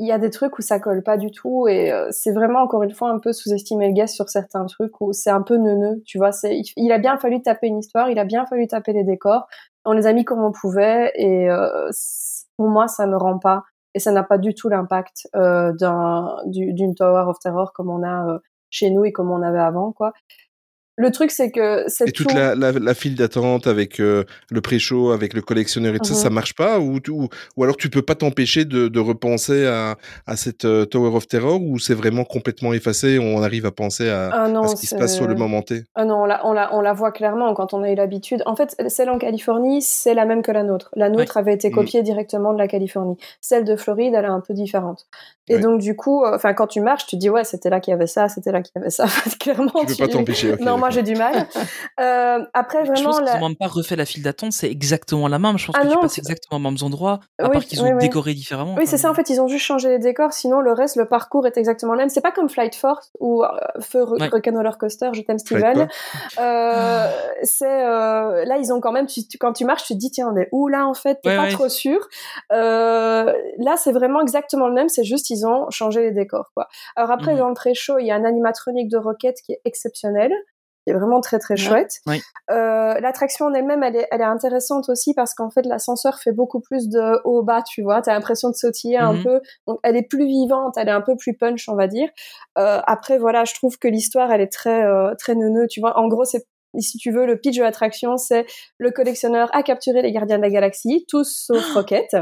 il 0.00 0.06
y 0.06 0.12
a 0.12 0.18
des 0.18 0.30
trucs 0.30 0.58
où 0.58 0.62
ça 0.62 0.80
colle 0.80 1.02
pas 1.02 1.16
du 1.16 1.30
tout. 1.30 1.68
Et 1.68 1.92
euh, 1.92 2.08
c'est 2.10 2.32
vraiment, 2.32 2.60
encore 2.60 2.82
une 2.82 2.92
fois, 2.92 3.10
un 3.10 3.18
peu 3.18 3.32
sous-estimer 3.32 3.88
le 3.88 3.94
gars 3.94 4.06
sur 4.06 4.28
certains 4.28 4.66
trucs 4.66 5.00
où 5.00 5.12
c'est 5.12 5.30
un 5.30 5.42
peu 5.42 5.56
neuneux. 5.56 6.02
Tu 6.06 6.18
vois, 6.18 6.32
c'est, 6.32 6.60
il, 6.76 6.92
a 6.92 6.98
bien 6.98 7.16
fallu 7.18 7.42
taper 7.42 7.68
une 7.68 7.78
histoire, 7.78 8.10
il 8.10 8.18
a 8.18 8.24
bien 8.24 8.46
fallu 8.46 8.66
taper 8.66 8.92
les 8.92 9.04
décors 9.04 9.46
on 9.84 9.92
les 9.92 10.06
a 10.06 10.12
mis 10.12 10.24
comme 10.24 10.42
on 10.42 10.52
pouvait 10.52 11.12
et 11.14 11.50
euh, 11.50 11.90
pour 12.56 12.68
moi 12.68 12.88
ça 12.88 13.06
ne 13.06 13.16
rend 13.16 13.38
pas 13.38 13.64
et 13.94 13.98
ça 13.98 14.12
n'a 14.12 14.22
pas 14.22 14.38
du 14.38 14.54
tout 14.54 14.68
l'impact 14.68 15.28
euh, 15.34 15.72
d'un 15.72 16.36
du- 16.46 16.72
d'une 16.72 16.94
Tower 16.94 17.24
of 17.28 17.38
Terror 17.38 17.72
comme 17.72 17.90
on 17.90 18.02
a 18.02 18.26
euh, 18.28 18.38
chez 18.70 18.90
nous 18.90 19.04
et 19.04 19.12
comme 19.12 19.30
on 19.30 19.42
avait 19.42 19.58
avant 19.58 19.92
quoi. 19.92 20.12
Le 20.96 21.10
truc 21.10 21.30
c'est 21.30 21.50
que 21.50 21.84
c'est 21.86 22.08
Et 22.08 22.12
toute 22.12 22.32
la, 22.32 22.54
la, 22.54 22.72
la 22.72 22.94
file 22.94 23.14
d'attente 23.14 23.66
avec 23.66 24.00
euh, 24.00 24.24
le 24.50 24.60
pré-show, 24.60 25.12
avec 25.12 25.32
le 25.32 25.40
collectionneur 25.40 25.94
et 25.94 25.98
tout 25.98 26.04
ça, 26.08 26.14
Mhm. 26.14 26.20
ça 26.20 26.30
marche 26.30 26.54
pas? 26.54 26.78
Ou, 26.78 27.00
tu- 27.00 27.10
ou, 27.10 27.28
ou 27.56 27.64
alors 27.64 27.76
tu 27.78 27.88
peux 27.88 28.02
pas 28.02 28.14
t'empêcher 28.14 28.64
de, 28.66 28.88
de 28.88 29.00
repenser 29.00 29.66
à, 29.66 29.96
à 30.26 30.36
cette 30.36 30.66
euh, 30.66 30.84
Tower 30.84 31.16
of 31.16 31.26
Terror 31.26 31.62
ou 31.62 31.78
c'est 31.78 31.94
vraiment 31.94 32.24
complètement 32.24 32.74
effacé 32.74 33.18
on 33.18 33.42
arrive 33.42 33.64
à 33.64 33.70
penser 33.70 34.10
à, 34.10 34.30
Ah 34.32 34.48
non, 34.48 34.62
à 34.64 34.68
ce 34.68 34.76
qui 34.76 34.86
se 34.86 34.94
passe 34.94 35.14
sur 35.14 35.26
le 35.26 35.34
moment 35.34 35.62
T? 35.62 35.84
Ah 35.94 36.04
non, 36.04 36.22
on 36.22 36.26
la, 36.26 36.46
on, 36.46 36.52
la, 36.52 36.74
on 36.74 36.80
la 36.82 36.92
voit 36.92 37.12
clairement 37.12 37.54
quand 37.54 37.72
on 37.72 37.82
a 37.82 37.90
eu 37.90 37.94
l'habitude. 37.94 38.42
En 38.44 38.54
fait, 38.56 38.76
celle 38.88 39.08
en 39.10 39.18
Californie, 39.18 39.80
c'est 39.80 40.12
la 40.14 40.26
même 40.26 40.42
que 40.42 40.52
la 40.52 40.64
nôtre. 40.64 40.90
La 40.96 41.08
nôtre 41.08 41.36
avait 41.38 41.54
été 41.54 41.70
Mm. 41.70 41.74
copiée 41.74 42.02
directement 42.02 42.52
de 42.52 42.58
la 42.58 42.68
Californie. 42.68 43.16
Celle 43.40 43.64
de 43.64 43.74
Floride, 43.76 44.12
elle 44.14 44.24
est 44.24 44.28
un 44.28 44.40
peu 44.40 44.52
différente. 44.54 45.06
Et 45.50 45.56
Ouais. 45.56 45.60
donc, 45.60 45.80
du 45.80 45.96
coup, 45.96 46.24
euh, 46.24 46.36
enfin, 46.36 46.54
quand 46.54 46.68
tu 46.68 46.80
marches, 46.80 47.06
tu 47.06 47.16
te 47.16 47.20
dis, 47.20 47.28
ouais, 47.28 47.42
c'était 47.44 47.70
là 47.70 47.80
qu'il 47.80 47.90
y 47.90 47.94
avait 47.94 48.06
ça, 48.06 48.28
c'était 48.28 48.52
là 48.52 48.62
qu'il 48.62 48.72
y 48.76 48.78
avait 48.78 48.88
ça. 48.90 49.04
clairement, 49.40 49.72
Tu 49.86 49.96
peux 49.96 50.06
pas 50.06 50.08
t'empêcher, 50.12 50.52
ok, 50.52 50.60
non, 50.60 50.78
moi, 50.78 50.90
j'ai 50.90 51.02
du 51.02 51.14
mal. 51.16 51.46
Euh, 52.00 52.38
après, 52.54 52.86
Je 52.86 52.92
vraiment, 52.92 53.10
pense 53.10 53.20
la... 53.20 53.32
qu'ils 53.32 53.40
n'ont 53.40 53.48
même 53.48 53.56
pas 53.56 53.66
refait 53.66 53.94
la 53.96 54.06
file 54.06 54.22
d'attente, 54.22 54.52
c'est 54.52 54.70
exactement 54.70 55.28
la 55.28 55.38
même. 55.38 55.58
Je 55.58 55.66
pense 55.66 55.76
Ah 55.78 55.82
que 55.82 55.86
non, 55.88 55.92
tu 55.96 55.98
passes 56.00 56.12
c'est- 56.14 56.20
exactement 56.22 56.56
aux 56.56 56.70
mêmes 56.70 56.78
endroits, 56.82 57.20
à 57.38 57.44
Oui, 57.44 57.50
part 57.52 57.64
qu'ils 57.64 57.82
ont 57.82 57.86
oui, 57.86 57.92
oui. 57.92 57.98
décoré 57.98 58.32
différemment. 58.32 58.74
Oui, 58.78 58.86
c'est 58.86 58.96
ça. 58.96 59.10
En 59.10 59.14
fait, 59.14 59.28
ils 59.28 59.38
ont 59.40 59.48
juste 59.48 59.64
changé 59.66 59.88
les 59.90 59.98
décors. 59.98 60.32
Sinon, 60.32 60.60
le 60.60 60.72
reste, 60.72 60.96
le 60.96 61.06
parcours 61.06 61.46
est 61.46 61.58
exactement 61.58 61.92
le 61.92 61.98
même. 61.98 62.08
C'est 62.08 62.22
pas 62.22 62.30
comme 62.32 62.48
Flight 62.48 62.74
Force 62.74 63.10
ou 63.20 63.42
euh, 63.44 63.48
Feu 63.80 64.04
Ouais. 64.04 64.28
Roller 64.50 64.78
Coaster. 64.78 65.10
Je 65.12 65.20
t'aime, 65.20 65.38
Steven. 65.38 65.88
Euh, 66.38 67.06
c'est 67.42 67.66
euh, 67.84 68.44
là, 68.46 68.56
ils 68.58 68.72
ont 68.72 68.80
quand 68.80 68.92
même. 68.92 69.06
Tu, 69.06 69.26
tu- 69.26 69.36
quand 69.38 69.52
tu 69.52 69.64
marches, 69.64 69.84
tu 69.84 69.94
te 69.94 69.98
dis 69.98 70.10
tiens, 70.10 70.30
on 70.32 70.36
est 70.38 70.48
où 70.52 70.68
là 70.68 70.86
en 70.86 70.94
fait? 70.94 71.18
T'es 71.22 71.30
Ouais, 71.30 71.36
pas 71.36 71.42
ouais. 71.44 71.50
trop 71.52 71.68
sûr. 71.68 71.98
Euh, 72.52 73.32
là, 73.58 73.76
c'est 73.76 73.92
vraiment 73.92 74.20
exactement 74.20 74.68
le 74.68 74.74
même. 74.74 74.88
C'est 74.88 75.04
juste 75.04 75.30
ils 75.30 75.39
ont 75.46 75.68
changé 75.70 76.02
les 76.02 76.12
décors, 76.12 76.50
quoi. 76.54 76.68
Alors 76.96 77.10
après, 77.10 77.32
Mhm. 77.32 77.38
dans 77.38 77.48
le 77.48 77.54
pré-show, 77.54 77.98
il 77.98 78.06
y 78.06 78.10
a 78.10 78.14
un 78.16 78.24
animatronique 78.24 78.88
de 78.90 78.96
Rocket 78.98 79.36
qui 79.44 79.52
est 79.52 79.60
exceptionnel 79.64 80.32
qui 80.86 80.92
est 80.92 80.94
vraiment 80.94 81.20
très 81.20 81.38
très 81.38 81.54
Ouais. 81.54 81.60
chouette. 81.60 81.92
Euh, 82.50 82.94
L'attraction 83.00 83.44
en 83.46 83.52
elle-même, 83.52 83.82
elle 83.82 83.96
est, 83.96 84.08
elle 84.10 84.22
est 84.22 84.24
intéressante 84.24 84.88
aussi 84.88 85.12
parce 85.12 85.34
qu'en 85.34 85.50
fait, 85.50 85.66
l'ascenseur 85.66 86.18
fait 86.18 86.32
beaucoup 86.32 86.60
plus 86.60 86.88
de 86.88 87.20
haut-bas, 87.24 87.62
tu 87.68 87.82
vois. 87.82 88.00
T'as 88.00 88.14
l'impression 88.14 88.48
de 88.48 88.54
sautiller 88.54 88.96
un 88.96 89.12
Mhm. 89.12 89.22
peu. 89.24 89.40
Donc, 89.66 89.78
elle 89.82 89.96
est 89.96 90.08
plus 90.08 90.24
vivante, 90.26 90.78
elle 90.78 90.88
est 90.88 90.92
un 90.92 91.02
peu 91.02 91.16
plus 91.16 91.36
punch, 91.36 91.68
on 91.68 91.74
va 91.74 91.86
dire. 91.86 92.08
Euh, 92.56 92.80
après, 92.86 93.18
voilà, 93.18 93.44
je 93.44 93.52
trouve 93.52 93.76
que 93.78 93.88
l'histoire, 93.88 94.32
elle 94.32 94.40
est 94.40 94.50
très 94.52 94.82
euh, 94.84 95.14
très 95.18 95.34
neuneux, 95.34 95.66
tu 95.68 95.80
vois. 95.80 95.98
En 95.98 96.08
gros, 96.08 96.24
c'est 96.24 96.46
si 96.78 96.98
tu 96.98 97.10
veux, 97.10 97.26
le 97.26 97.36
pitch 97.36 97.56
de 97.58 97.62
l'attraction, 97.64 98.16
c'est 98.16 98.46
le 98.78 98.92
collectionneur 98.92 99.50
a 99.54 99.64
capturé 99.64 100.02
les 100.02 100.12
gardiens 100.12 100.36
de 100.38 100.42
la 100.42 100.50
galaxie, 100.50 101.04
tous 101.08 101.28
sauf 101.46 101.58
Rocket. 101.74 102.16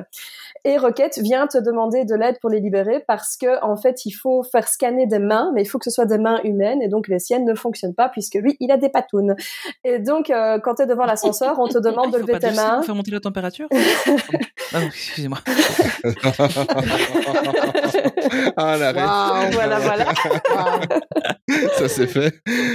Et 0.65 0.77
Rocket 0.77 1.19
vient 1.19 1.47
te 1.47 1.59
demander 1.59 2.05
de 2.05 2.15
l'aide 2.15 2.39
pour 2.41 2.51
les 2.51 2.61
libérer 2.61 3.05
parce 3.07 3.37
que, 3.37 3.63
en 3.65 3.77
fait, 3.77 4.05
il 4.05 4.13
faut 4.13 4.43
faire 4.43 4.69
scanner 4.69 5.07
des 5.07 5.19
mains, 5.19 5.53
mais 5.55 5.63
il 5.63 5.67
faut 5.67 5.79
que 5.79 5.85
ce 5.85 5.91
soit 5.91 6.07
des 6.07 6.19
mains 6.19 6.41
humaines, 6.45 6.83
et 6.83 6.89
donc 6.89 7.09
les 7.09 7.19
siennes 7.19 7.45
ne 7.45 7.55
fonctionnent 7.55 7.95
pas 7.95 8.09
puisque 8.09 8.35
lui, 8.35 8.57
il 8.61 8.71
a 8.71 8.77
des 8.77 8.89
patounes. 8.89 9.35
Et 9.85 9.99
donc, 9.99 10.31
euh, 10.31 10.59
quand 10.63 10.77
tu 10.77 10.83
es 10.83 10.87
devant 10.87 11.05
l'ascenseur, 11.05 11.59
on 11.59 11.69
te 11.69 11.79
demande 11.83 12.13
de 12.13 12.19
lever 12.19 12.39
tes 12.39 12.53
mains. 12.53 12.83
faire 12.83 12.95
monter 12.95 13.11
la 13.11 13.21
température 13.21 13.69
Ah 14.75 14.81
non, 14.81 14.87
excusez-moi. 14.87 15.39
ah 18.57 18.77
la. 18.77 18.93
Waouh. 18.93 19.51
Voilà, 19.53 19.79
voilà. 19.79 20.05
Waouh. 20.55 20.83
ça 21.79 21.89
c'est 21.89 22.07
fait 22.07 22.35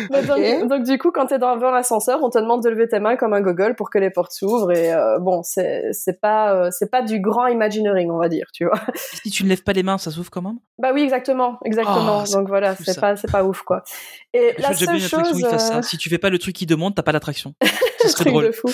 donc, 0.09 0.67
donc, 0.67 0.83
du 0.83 0.97
coup, 0.97 1.11
quand 1.11 1.27
t'es 1.27 1.37
devant 1.37 1.69
l'ascenseur, 1.71 2.19
on 2.23 2.31
te 2.31 2.39
demande 2.39 2.63
de 2.63 2.69
lever 2.69 2.87
tes 2.87 2.99
mains 2.99 3.15
comme 3.15 3.33
un 3.33 3.41
gogol 3.41 3.75
pour 3.75 3.91
que 3.91 3.99
les 3.99 4.09
portes 4.09 4.31
s'ouvrent. 4.31 4.71
Et 4.71 4.91
euh, 4.91 5.19
bon, 5.19 5.43
c'est 5.43 5.89
c'est 5.91 6.19
pas 6.19 6.55
euh, 6.55 6.69
c'est 6.71 6.89
pas 6.89 7.01
du 7.03 7.19
grand 7.19 7.45
Imagineering, 7.75 8.11
on 8.11 8.17
va 8.19 8.29
dire, 8.29 8.47
tu 8.53 8.65
vois. 8.65 8.79
si 8.95 9.29
tu 9.29 9.43
ne 9.43 9.49
lèves 9.49 9.63
pas 9.63 9.73
les 9.73 9.83
mains, 9.83 9.97
ça 9.97 10.11
s'ouvre 10.11 10.29
quand 10.31 10.41
même? 10.41 10.59
Bah 10.79 10.91
oui, 10.93 11.01
exactement, 11.01 11.57
exactement. 11.65 12.23
Oh, 12.27 12.31
donc 12.33 12.47
voilà, 12.47 12.75
c'est 12.75 12.93
ça. 12.93 13.01
pas 13.01 13.15
c'est 13.15 13.31
pas 13.31 13.43
ouf 13.43 13.61
quoi. 13.61 13.83
Et 14.33 14.53
la 14.57 14.73
seule 14.73 14.99
chose, 14.99 15.39
fassent 15.41 15.71
euh, 15.71 15.73
ça. 15.75 15.81
Si 15.81 15.97
tu 15.97 16.09
fais 16.09 16.17
pas 16.17 16.29
le 16.29 16.39
truc 16.39 16.55
qu'ils 16.55 16.67
demandent, 16.67 16.95
t'as 16.95 17.03
pas 17.03 17.11
l'attraction. 17.11 17.53
Truc 18.15 18.27
drôle. 18.27 18.47
de 18.47 18.51
fou. 18.51 18.67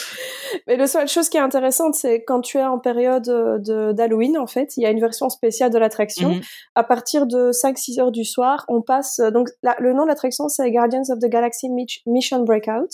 Mais 0.65 0.75
la 0.75 0.87
seule 0.87 1.07
chose 1.07 1.29
qui 1.29 1.37
est 1.37 1.39
intéressante, 1.39 1.93
c'est 1.93 2.23
quand 2.23 2.41
tu 2.41 2.57
es 2.57 2.63
en 2.63 2.79
période 2.79 3.29
euh, 3.29 3.59
de 3.59 3.91
d'Halloween, 3.91 4.39
en 4.39 4.47
fait, 4.47 4.75
il 4.75 4.81
y 4.81 4.87
a 4.87 4.89
une 4.89 4.99
version 4.99 5.29
spéciale 5.29 5.69
de 5.71 5.77
l'attraction. 5.77 6.29
Mhm. 6.33 6.41
À 6.73 6.83
partir 6.83 7.27
de 7.27 7.51
5-6 7.51 7.99
heures 8.01 8.11
du 8.11 8.25
soir, 8.25 8.65
on 8.69 8.81
passe. 8.81 9.19
euh, 9.19 9.29
Donc, 9.29 9.49
la- 9.61 9.75
le 9.79 9.93
nom 9.93 10.01
de 10.03 10.07
l'attraction, 10.07 10.47
c'est 10.49 10.71
Guardians 10.71 11.03
of 11.11 11.19
the 11.19 11.27
Galaxy 11.29 11.67
Mission 12.07 12.39
Breakout. 12.43 12.89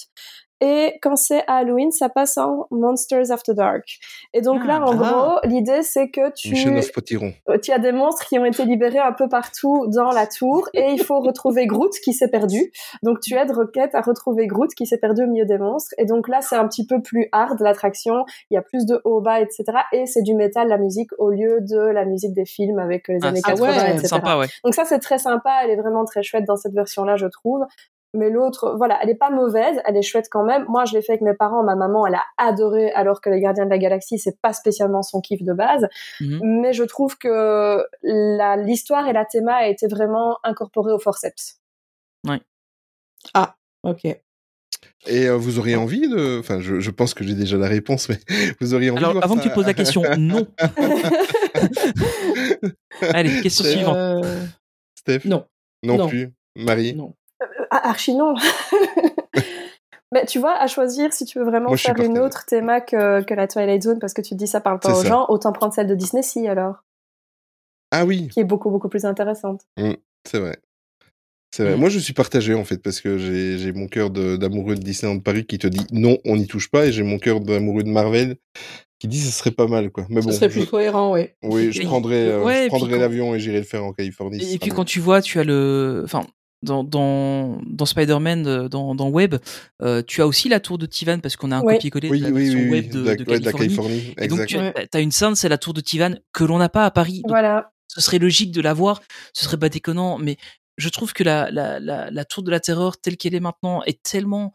Et 0.62 0.98
quand 1.02 1.16
c'est 1.16 1.44
à 1.48 1.58
Halloween, 1.58 1.92
ça 1.92 2.08
passe 2.08 2.38
en 2.38 2.68
Monsters 2.72 3.32
After 3.32 3.54
Dark. 3.54 3.86
Et 4.34 4.42
donc 4.42 4.62
Ah, 4.64 4.68
là, 4.68 4.82
en 4.82 4.92
ah. 4.92 5.40
gros, 5.42 5.50
l'idée, 5.50 5.84
c'est 5.84 6.10
que 6.10 6.32
tu 6.34 6.56
euh, 7.50 7.58
tu 7.58 7.72
as 7.72 7.80
des 7.80 7.92
monstres 7.92 8.26
qui 8.26 8.40
ont 8.40 8.46
été 8.46 8.64
libérés 8.64 9.00
un 9.00 9.12
peu 9.12 9.28
partout 9.28 9.88
dans 9.88 10.12
la 10.12 10.28
tour 10.28 10.70
et 10.74 10.92
il 10.92 11.04
faut 11.04 11.20
retrouver 11.20 11.68
Groot 11.68 11.92
qui 12.04 12.14
s'est 12.14 12.30
perdu. 12.30 12.72
Donc 13.04 13.20
tu 13.20 13.36
aides 13.36 13.52
Rocket 13.52 13.94
à 13.96 14.02
retrouver 14.02 14.48
Groot 14.48 14.74
qui 14.74 14.86
s'est 14.86 14.98
perdu 14.98 15.24
au 15.24 15.28
milieu 15.28 15.46
des 15.46 15.58
monstres. 15.58 15.94
Et 15.98 16.06
donc 16.06 16.28
là, 16.28 16.40
c'est 16.42 16.56
un 16.56 16.68
petit 16.68 16.86
peu 16.86 17.02
plus 17.02 17.28
hard 17.32 17.60
l'attraction. 17.60 18.24
Il 18.50 18.56
y 18.56 18.58
a 18.58 18.62
plus 18.62 18.86
de 18.86 19.02
haut 19.04 19.22
bas, 19.22 19.42
etc. 19.42 19.64
Et 19.92 20.06
c'est 20.06 20.22
du 20.22 20.36
métal 20.36 20.70
la 20.70 20.78
musique 20.78 21.10
au 21.18 21.32
lieu 21.32 21.60
de 21.62 21.80
la 21.80 22.06
musique 22.06 22.34
des 22.34 22.46
films 22.46 22.80
avec 22.80 23.08
les 23.10 23.20
Ah, 23.22 23.28
années 23.28 23.42
ça, 23.42 23.52
80, 23.52 23.68
ouais, 23.68 23.76
etc. 23.76 23.98
C'est 24.02 24.08
sympa, 24.08 24.38
ouais. 24.38 24.48
Donc 24.64 24.74
ça, 24.74 24.86
c'est 24.86 25.00
très 25.00 25.18
sympa. 25.18 25.52
Elle 25.64 25.72
est 25.72 25.76
vraiment 25.76 26.06
très 26.06 26.24
chouette 26.24 26.46
dans 26.46 26.56
cette 26.56 26.74
version-là, 26.74 27.18
je 27.18 27.28
trouve. 27.28 27.66
Mais 28.16 28.30
l'autre, 28.30 28.76
voilà, 28.78 28.98
elle 29.02 29.10
est 29.10 29.16
pas 29.16 29.30
mauvaise, 29.30 29.78
elle 29.86 29.98
est 29.98 30.02
chouette 30.02 30.28
quand 30.32 30.44
même. 30.44 30.66
Moi, 30.68 30.86
je 30.86 30.94
l'ai 30.94 31.02
fait 31.02 31.14
avec 31.14 31.22
mes 31.22 31.34
parents. 31.36 31.64
Ma 31.64 31.76
maman, 31.76 32.06
elle 32.08 32.16
a 32.16 32.24
adoré, 32.38 32.92
alors 32.92 33.22
que 33.22 33.30
les 33.30 33.40
Gardiens 33.42 33.66
de 33.66 33.70
la 33.70 33.78
Galaxie, 33.78 34.18
c'est 34.20 34.40
pas 34.42 34.54
spécialement 34.54 35.02
son 35.04 35.22
kiff 35.22 35.44
de 35.44 35.54
base. 35.54 35.88
Mhm. 36.22 36.40
Mais 36.62 36.74
je 36.74 36.84
trouve 36.84 37.18
que 37.18 37.84
la- 38.04 38.58
l'histoire 38.58 39.08
et 39.08 39.14
la 39.14 39.26
théma 39.26 39.56
a 39.56 39.68
été 39.68 39.88
vraiment 39.88 40.38
incorporée 40.44 40.94
au 40.94 41.00
forceps. 41.00 41.60
Ah, 43.34 43.56
ok. 43.84 44.06
et 44.06 44.18
euh, 45.28 45.36
vous 45.36 45.58
auriez 45.58 45.76
envie 45.76 46.08
de 46.08 46.38
enfin 46.40 46.60
je, 46.60 46.80
je 46.80 46.92
pense 46.92 47.16
que 47.16 47.24
j'ai 47.24 47.34
déjà 47.34 47.58
la 47.58 47.68
réponse 47.68 48.08
mais 48.10 48.20
vous 48.62 48.76
auriez 48.76 48.92
envie 48.92 49.00
de 49.00 49.04
Alors, 49.06 49.14
voir 49.14 49.24
avant 49.24 49.36
ça 49.36 49.42
que 49.42 49.48
tu 49.48 49.54
poses 49.54 49.66
la 49.66 49.74
question, 49.74 50.04
non. 50.20 50.46
Allez, 53.02 53.42
question 53.42 53.64
C'est- 53.66 53.72
suivante. 53.74 53.96
Euh, 53.96 54.46
Steph? 54.96 55.22
non, 55.26 55.46
non, 55.84 55.98
non. 55.98 56.08
plus 56.08 56.34
Marie? 56.56 56.96
Non. 56.96 57.14
Ah, 57.84 57.90
archi 57.90 58.14
non 58.16 58.36
Mais 60.14 60.26
tu 60.26 60.40
vois, 60.40 60.54
à 60.58 60.68
choisir, 60.68 61.12
si 61.14 61.26
tu 61.26 61.40
veux 61.40 61.46
vraiment 61.46 61.70
Moi, 61.70 61.78
faire 61.78 62.00
une 62.00 62.20
autre 62.20 62.46
théma 62.46 62.80
que, 62.80 63.22
que 63.24 63.34
la 63.34 63.48
Twilight 63.48 63.84
Zone, 63.84 64.00
parce 64.00 64.14
que 64.14 64.22
tu 64.22 64.30
te 64.30 64.36
dis 64.36 64.48
ça 64.48 64.62
parle 64.62 64.80
pas 64.80 64.92
aux 64.98 65.02
ça. 65.02 65.08
gens, 65.10 65.26
autant 65.30 65.52
prendre 65.52 65.74
celle 65.74 65.88
de 65.88 65.96
Disney, 65.96 66.22
si 66.24 66.48
alors, 66.48 66.84
ah 67.92 68.06
oui 68.06 68.28
qui 68.30 68.40
est 68.40 68.44
beaucoup, 68.46 68.70
beaucoup 68.70 68.88
plus 68.88 69.04
intéressante. 69.06 69.62
C'est 70.28 70.40
vrai. 70.40 70.58
C'est 71.54 71.64
vrai. 71.64 71.76
Mm. 71.76 71.80
Moi, 71.80 71.90
je 71.90 72.00
suis 72.00 72.14
partagé, 72.14 72.54
en 72.54 72.64
fait, 72.64 72.78
parce 72.78 73.02
que 73.02 73.18
j'ai 73.18 73.58
j'ai 73.58 73.72
mon 73.74 73.88
cœur 73.88 74.10
de- 74.10 74.38
d'amoureux 74.38 74.76
de, 74.76 74.82
Disneyland 74.82 75.20
Paris 75.20 75.46
qui 75.46 75.58
te 75.58 75.68
dit 75.68 75.86
non, 75.92 76.18
on 76.26 76.36
n'y 76.38 76.48
touche 76.48 76.70
pas, 76.70 76.86
et 76.86 76.92
j'ai 76.92 77.04
mon 77.04 77.18
cœur 77.18 77.40
d'amoureux 77.42 77.84
de 77.84 77.90
Marvel 77.90 78.38
qui 79.00 79.08
dit 79.10 79.20
ce 79.20 79.32
serait 79.32 79.52
pas 79.52 79.68
mal, 79.68 79.90
quoi. 79.92 80.06
Mais 80.10 80.22
Ce 80.22 80.28
bon. 80.28 80.32
serait 80.34 80.50
plus 80.50 80.62
je- 80.66 80.70
cohérent, 80.70 81.14
oui. 81.14 81.30
Oui, 81.44 81.72
je 81.74 81.82
Et- 81.82 81.86
prendrai, 81.86 82.30
euh, 82.32 82.44
ouais, 82.44 82.54
je 82.54 82.58
et 82.60 82.62
puis 82.64 82.70
prendrai 82.70 82.92
quand- 82.94 83.00
l'avion 83.00 83.36
et 83.36 83.40
j'irai 83.40 83.58
le 83.58 83.64
faire 83.66 83.84
en 83.84 83.92
Californie. 83.92 84.38
Et, 84.38 84.42
sera 84.46 84.58
puis 84.60 84.70
mieux. 84.70 84.76
quand 84.76 84.86
tu 84.86 85.00
vois, 85.00 85.22
tu 85.22 85.40
as 85.40 85.44
le, 85.44 86.02
enfin, 86.06 86.26
dans 86.62 86.84
dans, 86.84 87.60
dans 87.66 87.86
Spider-Man, 87.86 88.48
euh, 88.48 88.70
dans, 88.70 88.96
dans 88.96 89.10
Web, 89.10 89.36
euh, 89.82 90.02
tu 90.06 90.22
as 90.22 90.28
aussi 90.28 90.50
la 90.50 90.60
tour 90.60 90.78
de 90.78 90.86
Tivan 90.86 91.20
parce 91.20 91.36
qu'on 91.36 91.52
a 91.52 91.58
un 91.58 91.62
copier-coller 91.62 92.10
Oui, 92.10 92.20
de 92.20 92.26
la 92.26 92.32
oui, 92.32 92.44
version 92.44 92.60
oui, 92.60 92.70
Web 92.70 92.90
de, 92.90 93.04
de, 93.16 93.24
Californie. 93.24 93.52
Californie. 93.58 94.14
Et 94.20 94.28
donc 94.28 94.46
tu 94.48 94.58
as, 94.58 95.00
une 95.00 95.12
scène, 95.12 95.36
c'est 95.36 95.50
la 95.50 95.58
tour 95.58 95.74
de 95.74 95.82
Tivan 95.82 96.16
que 96.34 96.44
l'on 96.44 96.58
n'a 96.58 96.70
pas 96.70 96.86
à 96.86 96.92
Paris. 96.92 97.22
Donc, 97.22 97.30
Voilà. 97.30 97.72
ce 97.88 98.02
serait 98.02 98.20
logique 98.20 98.52
de 98.52 98.62
la 98.62 98.74
voir, 98.74 99.02
ce 99.34 99.46
serait 99.46 99.58
pas 99.60 99.70
déconnant, 99.70 100.18
mais 100.18 100.38
je 100.78 100.90
trouve 100.90 101.14
que 101.14 101.24
la, 101.24 101.52
la, 101.52 101.80
la, 101.80 102.12
la 102.12 102.26
tour 102.26 102.44
de 102.44 102.52
la 102.52 102.60
terreur 102.60 102.98
telle 102.98 103.18
qu'elle 103.18 103.36
est 103.36 103.40
maintenant 103.40 103.84
est 103.84 104.02
tellement 104.04 104.54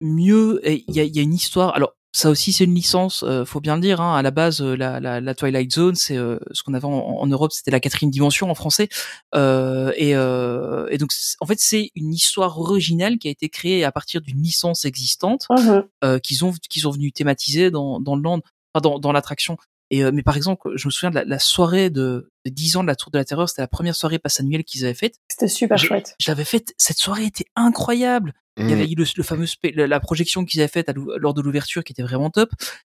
mieux 0.00 0.60
et 0.68 0.84
il 0.88 0.94
y 0.96 1.00
a, 1.00 1.04
il 1.04 1.14
y 1.14 1.18
a 1.18 1.22
une 1.22 1.34
histoire. 1.34 1.74
Alors 1.74 1.94
ça 2.12 2.28
aussi 2.28 2.52
c'est 2.52 2.64
une 2.64 2.74
licence, 2.74 3.22
euh, 3.22 3.44
faut 3.44 3.60
bien 3.60 3.76
le 3.76 3.80
dire. 3.80 4.00
Hein, 4.00 4.16
à 4.16 4.22
la 4.22 4.30
base, 4.30 4.60
euh, 4.60 4.76
la, 4.76 5.00
la, 5.00 5.20
la 5.20 5.34
Twilight 5.34 5.72
Zone, 5.72 5.94
c'est 5.94 6.16
euh, 6.16 6.38
ce 6.52 6.62
qu'on 6.62 6.74
avait 6.74 6.84
en, 6.84 6.90
en 6.90 7.26
Europe, 7.26 7.52
c'était 7.52 7.70
la 7.70 7.80
quatrième 7.80 8.10
dimension 8.10 8.50
en 8.50 8.54
français. 8.54 8.88
Euh, 9.34 9.92
et, 9.96 10.14
euh, 10.14 10.86
et 10.90 10.98
donc 10.98 11.10
en 11.40 11.46
fait, 11.46 11.58
c'est 11.58 11.90
une 11.94 12.12
histoire 12.12 12.58
originale 12.60 13.18
qui 13.18 13.28
a 13.28 13.30
été 13.30 13.48
créée 13.48 13.82
à 13.84 13.92
partir 13.92 14.20
d'une 14.20 14.42
licence 14.42 14.84
existante 14.84 15.46
euh, 16.04 16.18
qu'ils 16.18 16.44
ont 16.44 16.52
qu'ils 16.68 16.86
ont 16.86 16.90
venu 16.90 17.12
thématiser 17.12 17.70
dans 17.70 17.98
dans 17.98 18.14
le 18.16 18.22
land, 18.22 18.40
enfin, 18.74 18.82
dans 18.82 18.98
dans 18.98 19.12
l'attraction. 19.12 19.56
Et 19.90 20.04
euh, 20.04 20.10
mais 20.12 20.22
par 20.22 20.36
exemple, 20.36 20.70
je 20.74 20.88
me 20.88 20.90
souviens 20.90 21.10
de 21.10 21.16
la, 21.16 21.24
la 21.24 21.38
soirée 21.38 21.90
de, 21.90 22.30
de 22.46 22.50
10 22.50 22.76
ans 22.78 22.82
de 22.82 22.88
la 22.88 22.96
Tour 22.96 23.10
de 23.10 23.18
la 23.18 23.26
Terreur, 23.26 23.48
c'était 23.48 23.60
la 23.60 23.68
première 23.68 23.94
soirée 23.94 24.18
passe 24.18 24.40
annuelle 24.40 24.64
qu'ils 24.64 24.84
avaient 24.84 24.94
faite. 24.94 25.16
C'était 25.28 25.48
super 25.48 25.76
chouette. 25.78 26.14
Je 26.18 26.30
l'avais 26.30 26.44
faite, 26.44 26.72
cette 26.78 26.96
soirée 26.98 27.24
était 27.26 27.44
incroyable. 27.56 28.32
Il 28.58 28.68
y 28.68 28.72
avait 28.72 28.86
eu 28.90 28.94
le, 28.94 29.04
le 29.16 29.22
fameux 29.22 29.46
la 29.74 30.00
projection 30.00 30.44
qu'ils 30.44 30.60
avaient 30.60 30.68
faite 30.68 30.92
lors 31.16 31.32
de 31.34 31.40
l'ouverture 31.40 31.84
qui 31.84 31.92
était 31.92 32.02
vraiment 32.02 32.28
top. 32.30 32.50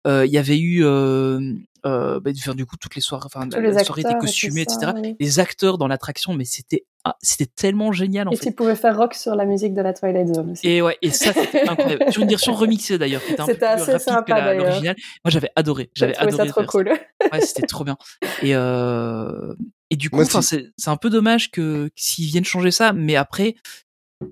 Euh, 0.06 0.26
il 0.26 0.32
y 0.32 0.39
avait 0.39 0.59
eu 0.59 0.85
euh, 0.85 1.40
euh, 1.86 2.20
bah, 2.20 2.31
enfin, 2.36 2.55
du 2.55 2.66
coup 2.66 2.76
toutes 2.76 2.94
les 2.94 3.01
soirées, 3.01 3.24
enfin 3.26 3.48
Tous 3.48 3.56
la, 3.56 3.68
les 3.68 3.72
la 3.72 3.85
soirée 3.85 4.02
était 4.02 4.12
et 4.12 4.18
costumée, 4.18 4.64
ça, 4.68 4.74
etc. 4.90 4.93
oui. 5.02 5.16
Les 5.18 5.39
acteurs 5.39 5.78
dans 5.78 5.86
l'attraction, 5.89 6.35
mais 6.35 6.44
c'était 6.44 6.85
ah, 7.05 7.16
c'était 7.22 7.47
tellement 7.47 7.93
génial 7.93 8.28
en 8.28 8.32
Et 8.32 8.36
fait. 8.36 8.47
tu 8.47 8.52
pouvais 8.52 8.74
faire 8.76 8.97
rock 8.98 9.14
sur 9.14 9.35
la 9.35 9.47
musique 9.47 9.72
de 9.74 9.81
la 9.81 9.93
Twilight 9.94 10.35
Zone 10.35 10.51
aussi. 10.52 10.66
Et 10.68 10.82
ouais, 10.82 10.98
et 11.01 11.10
ça 11.10 11.32
c'était 11.32 11.62
incroyable. 11.68 12.12
Sur 12.12 12.22
une 12.22 12.28
version 12.28 12.52
remixée 12.52 12.98
d'ailleurs, 12.98 13.24
qui 13.24 13.32
était 13.32 13.40
un 13.40 13.47
peu 13.47 13.52
C'était 13.52 13.66
plus 13.76 13.93
assez 13.93 14.10
rapide 14.10 14.35
sympa, 14.35 14.55
que 14.55 14.59
l'original. 14.59 14.97
Moi 15.24 15.31
j'avais 15.31 15.51
adoré, 15.56 15.90
j'avais 15.94 16.12
trouvé 16.12 16.28
adoré 16.28 16.47
ça 16.48 16.52
trop 16.52 16.60
ça. 16.62 16.66
cool. 16.66 16.89
Ouais, 17.32 17.40
c'était 17.40 17.66
trop 17.66 17.85
bien. 17.85 17.97
Et 18.43 18.55
euh, 18.55 19.55
et 19.90 19.97
du 19.97 20.10
coup, 20.10 20.24
c'est 20.24 20.64
un 20.89 20.97
peu 20.97 21.09
dommage 21.09 21.51
que 21.51 21.90
s'ils 21.97 22.26
viennent 22.26 22.44
changer 22.44 22.70
ça, 22.72 22.93
mais 22.93 23.16
après 23.16 23.55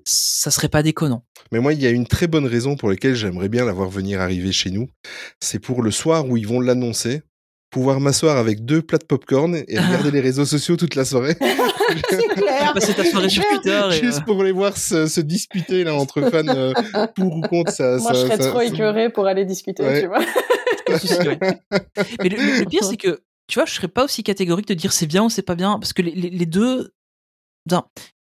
ça 0.05 0.51
serait 0.51 0.69
pas 0.69 0.83
déconnant. 0.83 1.25
Mais 1.51 1.59
moi, 1.59 1.73
il 1.73 1.81
y 1.81 1.85
a 1.85 1.89
une 1.89 2.07
très 2.07 2.27
bonne 2.27 2.45
raison 2.47 2.75
pour 2.75 2.89
laquelle 2.89 3.15
j'aimerais 3.15 3.49
bien 3.49 3.65
la 3.65 3.73
voir 3.73 3.89
venir 3.89 4.21
arriver 4.21 4.51
chez 4.51 4.71
nous. 4.71 4.89
C'est 5.39 5.59
pour 5.59 5.81
le 5.83 5.91
soir 5.91 6.27
où 6.27 6.37
ils 6.37 6.47
vont 6.47 6.59
l'annoncer, 6.59 7.21
pouvoir 7.69 7.99
m'asseoir 7.99 8.37
avec 8.37 8.65
deux 8.65 8.81
plats 8.81 8.97
de 8.97 9.05
popcorn 9.05 9.55
et 9.55 9.65
regarder 9.79 10.11
les 10.11 10.21
réseaux 10.21 10.45
sociaux 10.45 10.77
toute 10.77 10.95
la 10.95 11.05
soirée. 11.05 11.35
C'est 12.09 12.27
clair. 12.29 12.73
Passer 12.73 12.93
ta 12.93 13.03
soirée 13.03 13.29
sur 13.29 13.43
Twitter 13.47 13.81
et, 13.91 13.99
Juste 14.03 14.19
euh, 14.19 14.25
pour 14.25 14.43
les 14.43 14.51
voir 14.51 14.77
se, 14.77 15.05
se 15.07 15.21
disputer 15.21 15.83
là 15.83 15.93
entre 15.93 16.21
fans 16.29 16.47
euh, 16.47 16.73
pour 17.15 17.35
ou 17.37 17.41
contre 17.41 17.71
ça. 17.71 17.97
Moi, 17.97 18.13
ça- 18.13 18.19
je 18.21 18.25
serais 18.25 18.37
ça- 18.37 18.49
trop 18.49 18.59
ça- 18.59 18.65
écœurée 18.65 19.09
pour 19.11 19.27
aller 19.27 19.45
discuter, 19.45 19.83
Ouais. 19.83 20.01
tu 20.01 20.07
vois. 20.07 20.19
Mais 22.21 22.29
le, 22.29 22.37
le- 22.37 22.59
le 22.61 22.65
pire, 22.65 22.83
c'est 22.83 22.97
que, 22.97 23.21
tu 23.47 23.55
vois, 23.59 23.65
je 23.65 23.73
serais 23.73 23.87
pas 23.87 24.05
aussi 24.05 24.23
catégorique 24.23 24.67
de 24.67 24.73
dire 24.73 24.93
c'est 24.93 25.05
bien 25.07 25.23
ou 25.23 25.29
c'est 25.29 25.41
pas 25.41 25.55
bien, 25.55 25.77
parce 25.79 25.93
que 25.93 26.01
les, 26.01 26.11
les, 26.11 26.29
les 26.29 26.45
deux. 26.45 26.93
Non, 27.71 27.83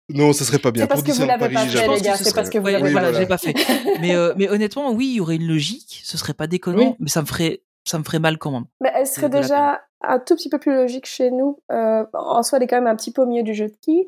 Non, 0.09 0.33
ça 0.33 0.43
serait 0.43 0.59
pas 0.59 0.71
bien. 0.71 0.83
C'est 0.83 0.87
parce 0.87 1.01
Pour 1.01 1.13
que 1.13 1.17
vous 1.19 1.25
l'avez 1.25 1.39
pas 1.53 1.61
fait, 1.65 1.67
les 1.87 2.01
gars. 2.01 2.15
ce 2.15 2.23
C'est 2.23 2.29
serait- 2.29 2.35
parce 2.35 2.49
que 2.49 2.57
vous 2.59 2.67
l'avez 2.67 2.83
oui, 2.83 2.93
pas 2.93 3.13
fait. 3.13 3.25
pas 3.25 3.37
fait. 3.37 3.53
Mais, 4.01 4.15
euh, 4.15 4.33
mais 4.35 4.49
honnêtement, 4.49 4.91
oui, 4.91 5.07
il 5.11 5.15
y 5.15 5.21
aurait 5.21 5.35
une 5.37 5.47
logique, 5.47 6.01
ce 6.03 6.17
serait 6.17 6.33
pas 6.33 6.47
déconnant, 6.47 6.77
Oui. 6.89 6.95
mais 6.99 7.09
ça 7.09 7.21
me 7.21 7.25
ferait, 7.25 7.61
ça 7.85 7.97
me 7.99 8.03
ferait 8.03 8.19
mal 8.19 8.37
quand 8.37 8.51
même. 8.51 8.65
Mais 8.81 8.91
elle 8.95 9.07
serait 9.07 9.29
déjà 9.29 9.81
un 10.05 10.19
tout 10.19 10.35
petit 10.35 10.49
peu 10.49 10.59
plus 10.59 10.75
logique 10.75 11.05
chez 11.05 11.31
nous. 11.31 11.59
Euh, 11.71 12.03
en 12.13 12.43
soi, 12.43 12.57
elle 12.57 12.63
est 12.65 12.67
quand 12.67 12.75
même 12.75 12.87
un 12.87 12.95
petit 12.97 13.13
peu 13.13 13.21
au 13.21 13.25
milieu 13.25 13.43
du 13.43 13.53
jeu 13.53 13.67
de 13.67 13.75
qui, 13.81 14.05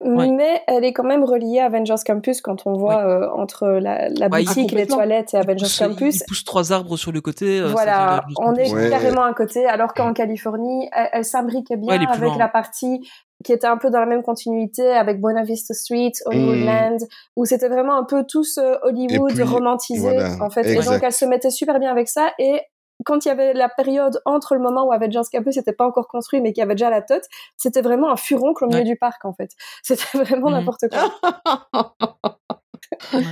Ouais. 0.00 0.28
mais 0.30 0.62
elle 0.66 0.84
est 0.86 0.94
quand 0.94 1.04
même 1.04 1.22
reliée 1.24 1.58
à 1.60 1.66
Avengers 1.66 2.02
Campus 2.06 2.40
quand 2.40 2.66
on 2.66 2.72
voit 2.72 3.04
euh, 3.04 3.28
entre 3.36 3.66
la, 3.68 4.08
la 4.08 4.28
Ouais, 4.28 4.42
il- 4.42 4.46
boutique, 4.46 4.72
les 4.72 4.86
toilettes 4.86 5.34
et 5.34 5.36
Avengers 5.36 5.64
pousse, 5.64 5.78
Campus. 5.78 6.16
Il 6.16 6.24
pousse 6.26 6.44
trois 6.44 6.72
arbres 6.72 6.96
sur 6.96 7.12
le 7.12 7.20
côté. 7.20 7.60
euh, 7.60 7.68
Voilà, 7.68 8.24
on 8.38 8.54
est 8.54 8.72
Ouais. 8.72 8.88
carrément 8.88 9.24
à 9.24 9.34
côté, 9.34 9.66
alors 9.66 9.92
qu'en 9.92 10.14
Californie, 10.14 10.88
elle, 10.92 11.08
elle 11.12 11.24
s'imbriquait 11.26 11.76
bien 11.76 11.94
avec 11.94 12.18
loin. 12.18 12.38
la 12.38 12.48
partie 12.48 13.06
qui 13.44 13.52
était 13.52 13.66
un 13.68 13.76
peu 13.76 13.90
dans 13.90 14.00
la 14.00 14.06
même 14.06 14.22
continuité 14.22 14.90
avec 14.90 15.20
Buena 15.20 15.42
Vista 15.44 15.74
Street, 15.74 16.12
Hollywoodland, 16.26 16.98
où 17.36 17.44
c'était 17.44 17.68
vraiment 17.68 17.96
un 17.96 18.04
peu 18.04 18.24
tout 18.28 18.42
ce 18.44 18.60
Hollywood 18.84 19.32
Mm. 19.32 19.34
puis, 19.34 19.42
romantisé, 19.44 20.00
voilà, 20.10 20.42
en 20.42 20.50
fait. 20.50 20.66
Et 20.66 20.74
donc, 20.80 21.00
elle 21.02 21.12
se 21.12 21.24
mettait 21.24 21.50
super 21.50 21.78
bien 21.78 21.90
avec 21.90 22.08
ça. 22.08 22.32
Et 22.38 22.60
quand 23.04 23.24
il 23.24 23.28
y 23.28 23.30
avait 23.30 23.52
la 23.54 23.68
période 23.68 24.20
entre 24.24 24.54
le 24.54 24.60
moment 24.60 24.86
où 24.86 24.92
Avengers 24.92 25.20
Campus 25.30 25.56
n'était 25.56 25.72
pas 25.72 25.84
encore 25.86 26.08
construit, 26.08 26.40
mais 26.40 26.52
qu'il 26.52 26.60
y 26.60 26.64
avait 26.64 26.74
déjà 26.74 26.90
la 26.90 27.02
tote, 27.02 27.24
c'était 27.56 27.82
vraiment 27.82 28.10
un 28.10 28.16
furoncle 28.16 28.64
au 28.64 28.68
milieu 28.68 28.78
Ouais. 28.78 28.84
du 28.84 28.96
parc, 28.96 29.24
en 29.24 29.34
fait. 29.34 29.50
C'était 29.82 30.16
vraiment 30.18 30.48
Mhm. 30.50 30.56
n'importe 30.58 30.84
quoi. 30.90 32.38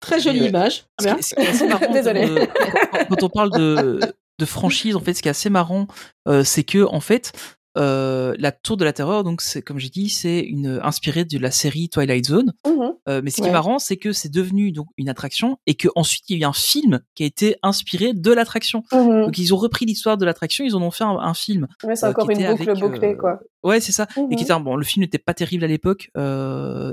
Très 0.00 0.20
jolie 0.20 0.40
Ouais. 0.42 0.48
image. 0.48 0.86
Désolée. 1.92 2.48
quand, 2.92 3.06
quand 3.10 3.22
on 3.24 3.28
parle 3.28 3.50
de, 3.50 4.00
de 4.38 4.44
franchise, 4.44 4.96
en 4.96 5.00
fait, 5.00 5.14
ce 5.14 5.22
qui 5.22 5.28
est 5.28 5.32
assez 5.32 5.50
marrant, 5.50 5.86
euh, 6.28 6.44
c'est 6.44 6.62
que 6.64 6.84
en 6.84 7.00
fait, 7.00 7.32
euh, 7.78 8.34
la 8.38 8.52
Tour 8.52 8.76
de 8.76 8.84
la 8.84 8.92
Terreur, 8.92 9.24
donc 9.24 9.40
c'est 9.40 9.62
comme 9.62 9.78
j'ai 9.78 9.88
dit, 9.88 10.08
c'est 10.10 10.40
une 10.40 10.80
inspirée 10.82 11.24
de 11.24 11.38
la 11.38 11.50
série 11.50 11.88
Twilight 11.88 12.26
Zone. 12.26 12.52
Mhm. 12.66 12.92
Euh, 13.08 13.20
mais 13.24 13.30
ce 13.30 13.36
qui 13.36 13.42
Ouais. 13.42 13.48
est 13.48 13.52
marrant, 13.52 13.78
c'est 13.78 13.96
que 13.96 14.12
c'est 14.12 14.28
devenu 14.30 14.72
donc 14.72 14.88
une 14.98 15.08
attraction 15.08 15.58
et 15.66 15.74
que 15.74 15.88
ensuite 15.94 16.24
il 16.28 16.36
y 16.38 16.40
a 16.42 16.46
eu 16.46 16.48
un 16.48 16.52
film 16.52 17.00
qui 17.14 17.22
a 17.22 17.26
été 17.26 17.56
inspiré 17.62 18.12
de 18.12 18.32
l'attraction. 18.32 18.82
Mhm. 18.92 19.26
Donc 19.26 19.38
ils 19.38 19.54
ont 19.54 19.56
repris 19.56 19.86
l'histoire 19.86 20.16
de 20.18 20.24
l'attraction, 20.24 20.64
ils 20.64 20.74
en 20.76 20.82
ont 20.82 20.90
fait 20.90 21.04
un, 21.04 21.16
un 21.18 21.34
film. 21.34 21.68
Mais 21.86 21.96
c'est 21.96 22.06
euh, 22.06 22.10
encore 22.10 22.28
une 22.30 22.40
était 22.40 22.50
boucle 22.50 22.70
avec, 22.70 22.82
bouclée, 22.82 23.16
quoi. 23.16 23.40
Ouais, 23.62 23.80
c'est 23.80 23.92
ça. 23.92 24.06
Et 24.30 24.36
qui 24.36 24.42
était 24.44 24.52
un, 24.52 24.60
bon, 24.60 24.76
le 24.76 24.84
film 24.84 25.02
n'était 25.04 25.18
pas 25.18 25.34
terrible 25.34 25.64
à 25.64 25.68
l'époque. 25.68 26.10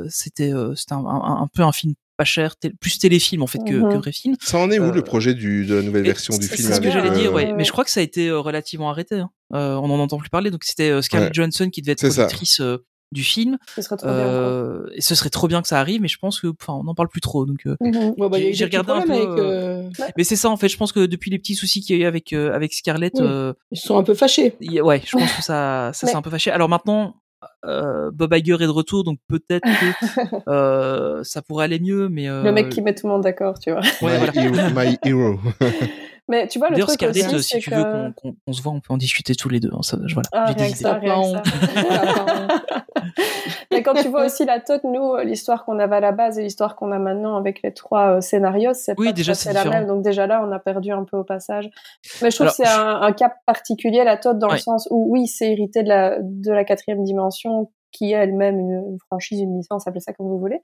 C'était 0.09 0.51
c'était 0.75 0.93
un, 0.93 1.05
un- 1.05 1.41
un 1.43 1.47
peu 1.53 1.63
un 1.63 1.71
film 1.71 1.93
pas 2.17 2.23
cher, 2.25 2.55
plus 2.79 2.97
téléfilm 2.99 3.41
en 3.43 3.47
fait 3.47 3.59
que, 3.59 3.73
Mhm. 3.73 3.91
que 3.93 3.97
vrai 3.97 4.11
film. 4.11 4.35
Ça 4.41 4.57
en 4.57 4.71
est 4.71 4.79
où 4.79 4.83
Euh, 4.85 4.91
le 4.93 5.01
projet 5.03 5.33
du, 5.33 5.65
de 5.65 5.75
la 5.75 5.81
nouvelle 5.81 6.03
version 6.03 6.37
du 6.37 6.47
film 6.47 6.67
C'est 6.69 6.75
ce 6.75 6.81
que 6.81 6.91
j'allais 6.91 7.11
dire, 7.11 7.31
euh, 7.31 7.33
ouais. 7.35 7.45
ouais. 7.47 7.53
Mais 7.53 7.63
je 7.63 7.71
crois 7.71 7.83
que 7.83 7.91
ça 7.91 7.99
a 7.99 8.03
été 8.03 8.29
euh, 8.29 8.39
relativement 8.39 8.89
arrêté. 8.89 9.15
hein. 9.19 9.29
Euh, 9.53 9.75
on 9.75 9.89
en 9.89 9.99
entend 9.99 10.17
plus 10.17 10.29
parler. 10.29 10.49
Donc 10.51 10.63
c'était 10.63 10.89
euh, 10.89 11.01
Scarlett 11.01 11.29
Ouais. 11.29 11.33
Johansson 11.33 11.69
qui 11.69 11.81
devait 11.81 11.91
être 11.93 12.07
productrice 12.07 12.59
euh, 12.61 12.77
du 13.11 13.23
film. 13.23 13.57
Ce 13.75 13.81
serait 13.83 13.97
trop 13.97 14.07
bien. 14.07 14.15
Euh, 14.17 14.85
et 14.95 15.01
ce 15.01 15.13
serait 15.13 15.29
trop 15.29 15.47
bien 15.47 15.61
que 15.61 15.67
ça 15.67 15.79
arrive, 15.79 16.01
mais 16.01 16.07
je 16.07 16.17
pense 16.17 16.39
que, 16.41 16.47
enfin, 16.59 16.73
on 16.73 16.83
n'en 16.83 16.95
parle 16.95 17.07
plus 17.09 17.21
trop. 17.21 17.45
Donc, 17.45 17.59
euh, 17.67 17.75
Mhm. 17.79 18.15
Bah, 18.17 18.37
J'ai 18.51 18.65
regardé 18.65 18.91
un 18.91 19.01
peu, 19.01 19.11
avec, 19.13 19.27
euh, 19.27 19.89
mais 20.17 20.23
c'est 20.23 20.35
ça 20.35 20.49
en 20.49 20.57
fait. 20.57 20.69
Je 20.69 20.77
pense 20.77 20.91
que 20.91 21.05
depuis 21.05 21.29
les 21.29 21.37
petits 21.37 21.55
soucis 21.55 21.81
qu'il 21.81 21.95
y 21.97 21.99
a 21.99 22.03
eu 22.03 22.07
avec 22.07 22.33
euh, 22.33 22.51
avec 22.53 22.73
Scarlett, 22.73 23.13
Oui. 23.15 23.21
euh, 23.25 23.53
Ils 23.71 23.77
sont 23.79 23.97
un 23.97 24.03
peu 24.03 24.15
fâchés. 24.15 24.55
y 24.59 24.81
ouais, 24.81 25.01
je 25.05 25.11
pense 25.17 25.31
que 25.33 25.43
ça, 25.43 25.91
ça 25.93 26.05
Mais- 26.07 26.11
s'est 26.11 26.17
un 26.17 26.21
peu 26.23 26.31
fâché. 26.31 26.49
Alors 26.51 26.67
maintenant, 26.69 27.07
euh, 27.07 27.11
Bob 27.63 28.33
Iger 28.33 28.55
est 28.55 28.65
de 28.65 28.69
retour, 28.69 29.03
donc 29.03 29.19
peut-être 29.27 29.63
que 29.63 30.49
euh, 30.49 31.23
ça 31.23 31.41
pourrait 31.41 31.65
aller 31.65 31.79
mieux, 31.79 32.09
mais 32.09 32.29
euh, 32.29 32.43
Le 32.43 32.51
mec 32.51 32.69
qui 32.69 32.81
met 32.81 32.93
tout 32.93 33.07
le 33.07 33.13
monde 33.13 33.23
d'accord, 33.23 33.59
tu 33.59 33.71
vois. 33.71 33.81
ouais, 34.01 34.19
my, 34.19 34.31
voilà. 34.31 34.43
hero, 34.43 34.73
my 34.75 34.97
hero. 35.03 35.39
Mais 36.27 36.47
tu 36.47 36.57
vois, 36.57 36.69
le 36.69 36.73
D'ailleurs, 36.75 36.87
truc 36.87 36.99
Scarlett, 36.99 37.25
aussi, 37.25 37.35
euh, 37.35 37.39
si 37.39 37.59
tu 37.59 37.69
que... 37.69 37.75
veux 37.75 37.83
qu'on 37.83 38.11
qu'on- 38.13 38.35
qu'on 38.45 38.53
se 38.53 38.61
voit, 38.61 38.71
on 38.71 38.79
peut 38.79 38.93
en 38.93 38.97
discuter 38.97 39.35
tous 39.35 39.47
les 39.49 39.59
deux. 39.59 39.69
hein, 39.73 39.83
ça, 39.83 39.97
je- 40.05 40.13
voilà, 40.15 40.27
Ah, 40.31 40.45
j'ai 40.57 40.63
rien 40.63 40.71
que 40.71 40.77
ça, 40.77 40.93
rien 40.95 41.21
que 41.21 41.27
ça. 41.27 41.43
Mais 43.71 43.83
quand 43.83 43.93
tu 43.93 44.07
vois 44.07 44.25
aussi 44.25 44.45
la 44.45 44.59
tote, 44.59 44.83
nous, 44.83 45.17
l'histoire 45.17 45.65
qu'on 45.65 45.79
avait 45.79 45.97
à 45.97 45.99
la 45.99 46.11
base 46.11 46.39
et 46.39 46.43
l'histoire 46.43 46.75
qu'on 46.75 46.91
a 46.91 46.99
maintenant 46.99 47.35
avec 47.35 47.61
les 47.63 47.73
trois 47.73 48.17
euh, 48.17 48.21
scénarios, 48.21 48.73
c'est 48.73 48.97
Oui, 48.97 49.07
pas 49.07 49.13
déjà, 49.13 49.33
c'est 49.33 49.53
la 49.53 49.61
différent. 49.63 49.79
même. 49.79 49.87
Donc 49.87 50.01
déjà 50.03 50.27
là, 50.27 50.43
on 50.47 50.51
a 50.51 50.59
perdu 50.59 50.91
un 50.91 51.03
peu 51.03 51.17
au 51.17 51.23
passage. 51.23 51.69
Mais 52.21 52.31
je 52.31 52.35
trouve 52.35 52.47
Alors, 52.47 52.55
que 52.57 52.63
c'est 52.63 52.67
un, 52.69 53.01
un 53.01 53.11
cap 53.11 53.35
particulier, 53.45 54.03
la 54.03 54.17
tote, 54.17 54.39
dans 54.39 54.47
Ouais. 54.47 54.53
le 54.53 54.59
sens 54.59 54.87
où, 54.91 55.11
oui, 55.11 55.27
c'est 55.27 55.51
hérité 55.51 55.83
de 55.83 55.89
la, 55.89 56.17
de 56.21 56.51
la 56.51 56.63
quatrième 56.63 57.03
dimension, 57.03 57.71
qui 57.91 58.11
est 58.13 58.15
elle-même 58.15 58.59
une, 58.59 58.71
une 58.91 58.97
franchise, 59.07 59.39
une 59.41 59.57
licence, 59.57 59.87
appelez 59.87 60.01
ça 60.01 60.13
comme 60.13 60.27
vous 60.27 60.39
voulez. 60.39 60.59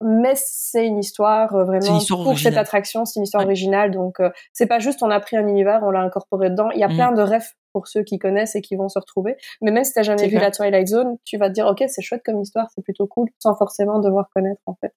Mais 0.00 0.34
c'est 0.36 0.86
une 0.86 0.98
histoire 0.98 1.54
euh, 1.54 1.62
une 1.62 1.66
vraiment 1.66 1.98
histoire 1.98 2.22
pour 2.22 2.38
cette 2.38 2.56
attraction, 2.56 3.04
c'est 3.04 3.18
une 3.18 3.24
histoire 3.24 3.42
Ouais. 3.42 3.46
originale. 3.46 3.90
Donc 3.90 4.20
euh, 4.20 4.30
c'est 4.52 4.66
pas 4.66 4.78
juste 4.78 5.02
on 5.02 5.10
a 5.10 5.18
pris 5.20 5.36
un 5.36 5.46
univers, 5.48 5.80
on 5.82 5.90
l'a 5.90 6.00
incorporé 6.02 6.50
dedans. 6.50 6.70
Il 6.70 6.78
y 6.80 6.84
a 6.84 6.88
Mhm. 6.88 6.94
plein 6.94 7.12
de 7.12 7.22
rêves 7.22 7.48
pour 7.72 7.88
ceux 7.88 8.02
qui 8.04 8.18
connaissent 8.18 8.54
et 8.56 8.60
qui 8.62 8.76
vont 8.76 8.88
se 8.88 8.98
retrouver. 8.98 9.36
Mais 9.60 9.70
même 9.72 9.84
si 9.84 9.92
t'as 9.92 10.02
jamais 10.02 10.24
vu 10.24 10.30
clair. 10.30 10.42
la 10.42 10.50
Twilight 10.50 10.86
Zone, 10.88 11.16
tu 11.24 11.36
vas 11.36 11.48
te 11.48 11.54
dire 11.54 11.66
ok 11.66 11.82
c'est 11.88 12.02
chouette 12.02 12.22
comme 12.24 12.40
histoire, 12.40 12.68
c'est 12.74 12.82
plutôt 12.82 13.06
cool, 13.06 13.28
sans 13.38 13.56
forcément 13.56 13.98
devoir 13.98 14.28
connaître 14.34 14.60
en 14.66 14.74
fait. 14.80 14.92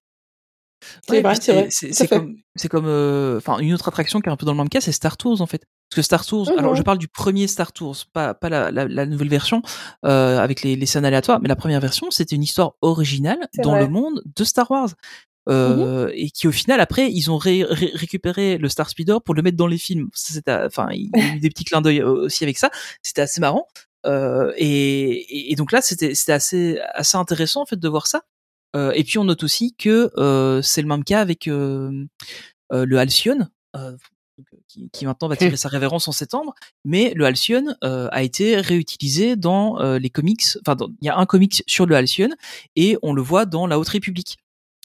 C'est 1.08 1.22
Ouais, 2.10 2.68
comme, 2.68 2.86
euh, 2.86 3.40
une 3.60 3.72
autre 3.74 3.88
attraction 3.88 4.20
qui 4.20 4.28
est 4.28 4.32
un 4.32 4.36
peu 4.36 4.46
dans 4.46 4.52
le 4.52 4.58
même 4.58 4.68
cas, 4.68 4.80
c'est 4.80 4.92
Star 4.92 5.16
Tours 5.16 5.40
en 5.40 5.46
fait. 5.46 5.64
Parce 5.90 5.96
que 5.96 6.02
Star 6.02 6.24
Tours, 6.24 6.50
alors 6.58 6.74
je 6.74 6.82
parle 6.82 6.98
du 6.98 7.08
premier 7.08 7.46
Star 7.46 7.72
Tours, 7.72 7.96
pas 8.12 8.34
pas 8.34 8.48
la, 8.48 8.70
la, 8.70 8.86
la 8.86 9.06
nouvelle 9.06 9.28
version 9.28 9.62
euh, 10.06 10.38
avec 10.38 10.62
les, 10.62 10.74
les 10.76 10.86
scènes 10.86 11.04
aléatoires, 11.04 11.40
mais 11.40 11.48
la 11.48 11.56
première 11.56 11.80
version, 11.80 12.10
c'était 12.10 12.34
une 12.34 12.42
histoire 12.42 12.72
originale 12.80 13.38
dans 13.62 13.72
vrai. 13.72 13.80
le 13.80 13.88
monde 13.88 14.22
de 14.24 14.44
Star 14.44 14.70
Wars. 14.70 14.90
Euh, 15.48 16.08
et 16.14 16.30
qui 16.30 16.46
au 16.46 16.52
final 16.52 16.78
après 16.78 17.10
ils 17.10 17.28
ont 17.28 17.36
ré- 17.36 17.64
ré- 17.68 17.90
récupéré 17.94 18.58
le 18.58 18.68
Star 18.68 18.88
Speeder 18.88 19.20
pour 19.20 19.34
le 19.34 19.42
mettre 19.42 19.56
dans 19.56 19.66
les 19.66 19.76
films 19.76 20.08
enfin 20.46 20.86
il 20.92 21.10
y 21.16 21.20
a 21.20 21.34
eu 21.34 21.40
des 21.40 21.48
petits 21.48 21.64
clins 21.64 21.80
d'œil 21.80 22.00
aussi 22.00 22.44
avec 22.44 22.58
ça 22.58 22.70
c'était 23.02 23.22
assez 23.22 23.40
marrant 23.40 23.66
euh, 24.06 24.52
et, 24.56 25.52
donc 25.56 25.72
là 25.72 25.80
c'était 25.80 26.12
assez 26.30 26.78
assez 26.94 27.16
intéressant 27.16 27.62
en 27.62 27.66
fait 27.66 27.74
de 27.74 27.88
voir 27.88 28.06
ça 28.06 28.22
et 28.74 29.04
puis 29.04 29.18
on 29.18 29.24
note 29.24 29.42
aussi 29.42 29.74
que 29.74 30.10
euh, 30.16 30.62
c'est 30.62 30.82
le 30.82 30.88
même 30.88 31.04
cas 31.04 31.20
avec 31.20 31.48
euh, 31.48 32.04
euh, 32.72 32.84
le 32.86 32.98
Halcyon, 32.98 33.48
euh, 33.76 33.92
euh, 34.40 34.42
qui, 34.68 34.88
qui 34.90 35.04
maintenant 35.06 35.28
va 35.28 35.36
tirer 35.36 35.56
sa 35.56 35.68
révérence 35.68 36.08
en 36.08 36.12
septembre, 36.12 36.54
mais 36.84 37.12
le 37.14 37.26
Halcyon 37.26 37.74
euh, 37.84 38.08
a 38.12 38.22
été 38.22 38.56
réutilisé 38.60 39.36
dans 39.36 39.80
euh, 39.80 39.98
les 39.98 40.10
comics. 40.10 40.42
Enfin, 40.66 40.76
il 41.00 41.06
y 41.06 41.10
a 41.10 41.16
un 41.18 41.26
comics 41.26 41.62
sur 41.66 41.84
le 41.86 41.94
Halcyon 41.96 42.30
et 42.76 42.96
on 43.02 43.12
le 43.12 43.22
voit 43.22 43.44
dans 43.46 43.66
la 43.66 43.78
Haute 43.78 43.88
République. 43.88 44.38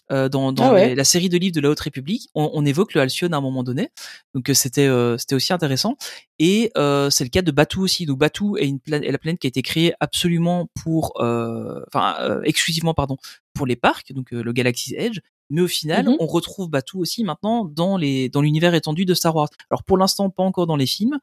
Euh, 0.09 0.29
dans 0.29 0.53
dans 0.53 0.69
Ah 0.69 0.73
ouais. 0.73 0.87
les- 0.89 0.95
la 0.95 1.03
série 1.03 1.27
de 1.27 1.37
livres 1.37 1.53
de 1.53 1.59
la 1.59 1.69
Haute 1.69 1.81
République, 1.81 2.29
on, 2.33 2.49
on 2.53 2.65
évoque 2.65 2.93
le 2.93 3.01
Halcyon 3.01 3.27
à 3.33 3.35
un 3.35 3.41
moment 3.41 3.61
donné, 3.61 3.89
donc 4.33 4.49
euh, 4.49 4.53
c'était 4.53 4.87
euh, 4.87 5.17
c'était 5.17 5.35
aussi 5.35 5.51
intéressant. 5.51 5.97
Et 6.39 6.71
euh, 6.77 7.09
c'est 7.09 7.25
le 7.25 7.29
cas 7.29 7.41
de 7.41 7.51
Batuu 7.51 7.81
aussi. 7.83 8.05
Donc 8.05 8.17
Batuu 8.17 8.55
est 8.57 8.67
une 8.69 8.79
planète, 8.79 9.05
est 9.09 9.11
la 9.11 9.17
planète 9.17 9.37
qui 9.41 9.47
a 9.47 9.49
été 9.49 9.61
créée 9.61 9.93
absolument 9.99 10.69
pour, 10.81 11.21
euh, 11.21 11.81
enfin 11.87 12.15
euh, 12.21 12.41
exclusivement 12.43 12.93
pardon 12.93 13.17
pour 13.57 13.65
les 13.67 13.75
parcs, 13.75 14.13
donc 14.13 14.31
le 14.31 14.51
Galaxy's 14.53 14.93
Edge. 14.97 15.19
Mais 15.49 15.61
au 15.61 15.67
final, 15.67 16.05
Mhm. 16.07 16.15
on 16.19 16.27
retrouve 16.27 16.69
Batuu 16.69 16.99
aussi 16.99 17.23
maintenant 17.23 17.63
dans 17.65 17.95
les 17.97 18.27
dans 18.29 18.41
l'univers 18.41 18.73
étendu 18.73 19.05
de 19.05 19.13
Star 19.13 19.33
Wars. 19.35 19.49
Alors 19.71 19.83
pour 19.83 19.97
l'instant, 19.97 20.29
pas 20.29 20.43
encore 20.43 20.67
dans 20.67 20.75
les 20.75 20.85
films, 20.87 21.17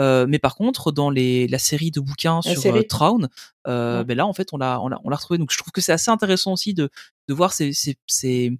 euh, 0.00 0.26
mais 0.28 0.38
par 0.38 0.54
contre 0.56 0.92
dans 0.92 1.10
les 1.10 1.46
la 1.48 1.58
série 1.58 1.90
de 1.90 2.00
bouquins 2.00 2.40
La 2.44 2.52
sur 2.52 2.60
euh, 2.74 2.82
euh, 3.68 3.98
Ouais. 3.98 4.04
ben 4.04 4.16
là 4.16 4.26
en 4.26 4.32
fait 4.32 4.48
on 4.52 4.56
l'a 4.58 4.80
on 4.80 4.88
l'a 4.88 4.98
on 5.04 5.10
l'a 5.10 5.16
retrouvé. 5.16 5.38
Donc 5.38 5.50
je 5.52 5.58
trouve 5.58 5.72
que 5.72 5.80
c'est 5.82 5.92
assez 5.92 6.10
intéressant 6.10 6.52
aussi 6.54 6.72
de 6.74 6.88
de 7.28 7.34
voir 7.34 7.52
ces 7.52 7.72
ces 7.72 7.96
ces 8.06 8.58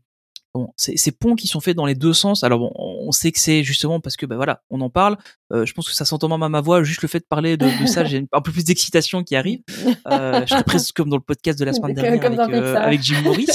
Bon, 0.56 0.72
ces, 0.76 1.12
ponts 1.12 1.34
qui 1.34 1.48
sont 1.48 1.60
faits 1.60 1.76
dans 1.76 1.84
les 1.84 1.94
deux 1.94 2.14
sens. 2.14 2.42
Alors 2.42 2.58
bon, 2.58 2.72
on 2.76 3.12
sait 3.12 3.30
que 3.30 3.38
c'est 3.38 3.62
justement 3.62 4.00
parce 4.00 4.16
que 4.16 4.24
ben 4.24 4.36
voilà, 4.36 4.62
on 4.70 4.80
en 4.80 4.88
parle. 4.88 5.18
Euh, 5.52 5.66
je 5.66 5.74
pense 5.74 5.86
que 5.86 5.94
ça 5.94 6.06
s'entend 6.06 6.28
même 6.28 6.42
à 6.42 6.48
ma 6.48 6.62
voix. 6.62 6.82
Juste 6.82 7.02
le 7.02 7.08
fait 7.08 7.18
de 7.18 7.26
parler 7.28 7.58
de, 7.58 7.66
de 7.66 7.86
ça, 7.86 8.04
j'ai 8.04 8.26
un 8.32 8.40
peu 8.40 8.52
plus 8.52 8.64
d'excitation 8.64 9.22
qui 9.22 9.36
arrive. 9.36 9.60
Euh, 10.06 10.40
je 10.42 10.46
serais 10.46 10.64
presque 10.64 10.96
comme 10.96 11.10
dans 11.10 11.16
le 11.16 11.22
podcast 11.22 11.58
de 11.58 11.64
la 11.66 11.74
semaine 11.74 11.94
dernière 11.94 12.24
avec, 12.24 12.54
euh, 12.54 12.74
avec 12.76 13.02
Jim 13.02 13.20
Morris. 13.22 13.46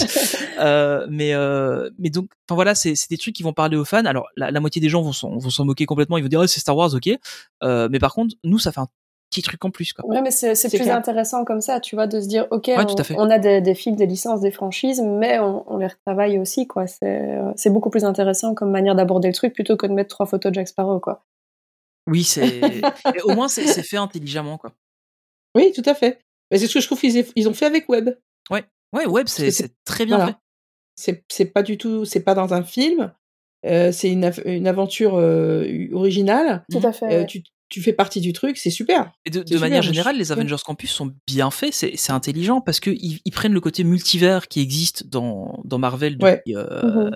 Mais 1.10 1.34
mais 1.98 2.10
donc, 2.12 2.30
enfin 2.48 2.56
voilà, 2.56 2.76
c'est 2.76 2.94
des 3.10 3.18
trucs 3.18 3.36
qui 3.36 3.42
vont 3.42 3.54
parler 3.54 3.78
aux 3.78 3.86
fans. 3.86 4.06
Alors 4.06 4.28
la, 4.38 4.52
la 4.52 4.60
moitié 4.60 4.80
des 4.80 4.90
gens 4.90 5.02
vont 5.02 5.12
s'en 5.12 5.66
moquer 5.66 5.88
complètement. 5.88 6.18
Ils 6.18 6.24
vont 6.24 6.30
dire 6.30 6.40
oh, 6.40 6.48
c'est 6.48 6.60
Star 6.60 6.78
Wars, 6.78 6.94
ok. 6.94 7.10
Mais 7.64 8.00
par 8.00 8.14
contre, 8.14 8.36
nous, 8.44 8.60
ça 8.60 8.72
fait 8.72 8.82
un 8.82 8.88
petit 9.32 9.42
truc 9.42 9.64
en 9.66 9.72
plus. 9.72 9.94
Quoi. 9.94 10.06
Ouais, 10.08 10.22
mais 10.22 10.30
c'est 10.30 10.54
plus 10.70 10.80
clair. 10.82 10.96
intéressant 10.96 11.44
comme 11.46 11.62
ça, 11.62 11.80
tu 11.80 11.96
vois, 11.96 12.06
de 12.06 12.22
se 12.22 12.28
dire, 12.28 12.46
ok, 12.52 12.68
Ouais, 12.68 12.76
on, 12.80 12.86
tout 12.86 12.96
à 13.00 13.04
fait. 13.04 13.16
on 13.18 13.30
a 13.32 13.40
des, 13.40 13.62
des 13.62 13.74
films, 13.74 13.96
des 13.96 14.06
licences, 14.06 14.42
des 14.42 14.52
franchises, 14.52 15.02
mais 15.02 15.40
on, 15.40 15.64
on 15.74 15.78
les 15.78 15.88
retravaille 15.88 16.38
aussi, 16.38 16.68
quoi. 16.68 16.86
C'est 16.86 17.40
c'est 17.56 17.70
beaucoup 17.72 17.90
plus 17.90 18.06
intéressant 18.06 18.54
comme 18.54 18.70
manière 18.72 18.94
d'aborder 18.94 19.30
le 19.30 19.34
truc 19.34 19.54
plutôt 19.54 19.76
que 19.78 19.88
de 19.88 19.94
mettre 19.94 20.10
trois 20.10 20.26
photos 20.28 20.52
de 20.52 20.56
Jack 20.56 20.68
Sparrow, 20.68 21.00
quoi. 21.00 21.24
Oui, 22.08 22.24
c'est 22.24 22.62
au 23.24 23.34
moins 23.34 23.48
c'est 23.48 23.66
c'est 23.68 23.84
fait 23.84 23.98
intelligemment 23.98 24.58
quoi. 24.58 24.74
Oui, 25.56 25.72
tout 25.74 25.84
à 25.86 25.94
fait. 25.94 26.20
Mais 26.52 26.58
c'est 26.58 26.68
ce 26.68 26.74
que 26.76 26.80
je 26.82 26.86
trouve 26.88 27.00
qu'ils 27.00 27.48
ont 27.50 27.54
fait 27.54 27.66
avec 27.66 27.88
Web. 27.90 28.10
Ouais, 28.50 29.06
Web, 29.06 29.28
c'est 29.28 29.52
très 29.86 30.06
bien 30.06 30.18
voilà. 30.18 30.32
fait. 30.34 30.38
C'est 30.98 31.24
c'est 31.32 31.46
pas 31.46 31.64
du 31.64 31.78
tout, 31.78 32.04
c'est 32.04 32.20
pas 32.20 32.34
dans 32.36 32.54
un 32.54 32.64
film. 32.64 33.14
euh, 33.66 33.92
c'est 33.94 34.12
une, 34.12 34.30
une 34.46 34.68
aventure 34.68 35.16
euh, 35.18 35.88
originale. 35.94 36.66
Tout 36.72 36.82
à 36.84 36.92
fait. 36.92 37.06
Euh, 37.06 37.20
ouais. 37.20 37.26
tu, 37.26 37.44
tu 37.72 37.82
fais 37.82 37.94
partie 37.94 38.22
du 38.22 38.34
truc, 38.34 38.58
c'est 38.58 38.70
super. 38.70 39.12
Et 39.26 39.30
de, 39.32 39.40
C'est 39.40 39.44
de 39.46 39.48
super, 39.48 39.62
manière 39.62 39.82
générale, 39.82 40.18
les. 40.18 40.32
Avengers 40.32 40.58
Campus 40.64 40.92
sont 40.92 41.12
bien 41.26 41.50
faits, 41.50 41.74
c'est 41.74 42.12
intelligent 42.12 42.62
parce 42.62 42.80
que 42.80 42.92
ils, 42.92 43.20
prennent 43.32 43.54
le 43.54 43.62
côté 43.62 43.84
multivers 43.84 44.48
qui 44.48 44.60
existe 44.60 45.08
dans, 45.08 45.60
dans 45.64 45.80
Marvel 45.80 46.18
depuis 46.18 46.56
Ouais. 46.56 46.64
euh, 46.64 47.10
Mhm. 47.10 47.12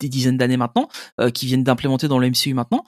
des 0.00 0.08
dizaines 0.08 0.36
d'années 0.38 0.56
maintenant, 0.56 0.88
euh, 1.20 1.30
qui 1.30 1.46
viennent 1.46 1.64
d'implémenter 1.64 2.08
dans 2.08 2.18
le 2.18 2.26
MCU 2.30 2.54
maintenant, 2.54 2.84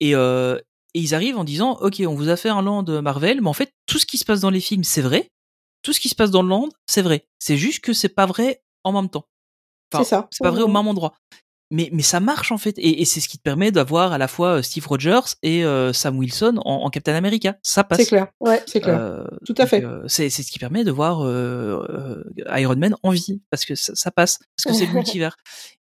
et, 0.00 0.14
euh, 0.14 0.56
et 0.94 1.00
ils 1.00 1.14
arrivent 1.14 1.36
en 1.38 1.44
disant 1.44 1.72
ok, 1.80 2.02
on 2.06 2.14
vous 2.14 2.28
a 2.28 2.36
fait 2.36 2.48
un 2.48 2.62
land 2.62 2.84
Marvel, 3.02 3.40
mais 3.42 3.48
en 3.48 3.52
fait 3.52 3.72
tout 3.86 3.98
ce 3.98 4.06
qui 4.06 4.16
se 4.18 4.24
passe 4.24 4.40
dans 4.40 4.50
les 4.50 4.60
films 4.60 4.84
c'est 4.84 5.02
vrai, 5.02 5.28
tout 5.82 5.92
ce 5.92 6.00
qui 6.00 6.08
se 6.08 6.14
passe 6.14 6.30
dans 6.30 6.42
le 6.42 6.48
land 6.48 6.68
c'est 6.86 7.02
vrai, 7.02 7.26
c'est 7.38 7.56
juste 7.56 7.80
que 7.80 7.92
c'est 7.92 8.08
pas 8.08 8.26
vrai 8.26 8.62
en 8.84 8.92
même 8.92 9.08
temps. 9.10 9.24
Enfin, 9.92 10.04
C'est 10.04 10.10
ça. 10.10 10.28
c'est 10.30 10.44
pas 10.44 10.50
vrai 10.52 10.62
au 10.62 10.68
Mhm. 10.68 10.74
même 10.74 10.88
endroit. 10.88 11.14
Mais, 11.72 11.88
mais 11.92 12.02
ça 12.02 12.18
marche 12.18 12.50
en 12.50 12.58
fait, 12.58 12.76
et, 12.78 13.00
et 13.00 13.04
c'est 13.04 13.20
ce 13.20 13.28
qui 13.28 13.38
te 13.38 13.42
permet 13.42 13.70
d'avoir 13.70 14.12
à 14.12 14.18
la 14.18 14.26
fois 14.26 14.56
euh, 14.58 14.62
Steve 14.62 14.86
Rogers 14.88 15.20
et 15.44 15.64
euh, 15.64 15.92
Sam 15.92 16.18
Wilson 16.18 16.60
en, 16.64 16.74
en 16.84 16.90
Captain 16.90 17.14
America. 17.14 17.56
Ça 17.62 17.84
passe. 17.84 18.00
C'est 18.00 18.06
clair. 18.06 18.26
Ouais. 18.40 18.60
C'est 18.66 18.80
clair. 18.80 18.98
Euh, 19.00 19.24
Tout 19.46 19.54
à 19.56 19.66
fait. 19.66 19.84
c'est 20.08 20.30
c'est 20.30 20.42
ce 20.42 20.50
qui 20.50 20.58
permet 20.58 20.82
de 20.82 20.90
voir 20.90 21.20
Iron 22.58 22.76
Man 22.76 22.96
en 23.02 23.10
vie 23.10 23.40
parce 23.50 23.64
que 23.64 23.74
ça, 23.74 23.94
ça 23.94 24.10
passe 24.10 24.38
parce 24.56 24.74
que 24.76 24.80
c'est 24.80 24.86
le 24.90 24.94
multivers 24.94 25.36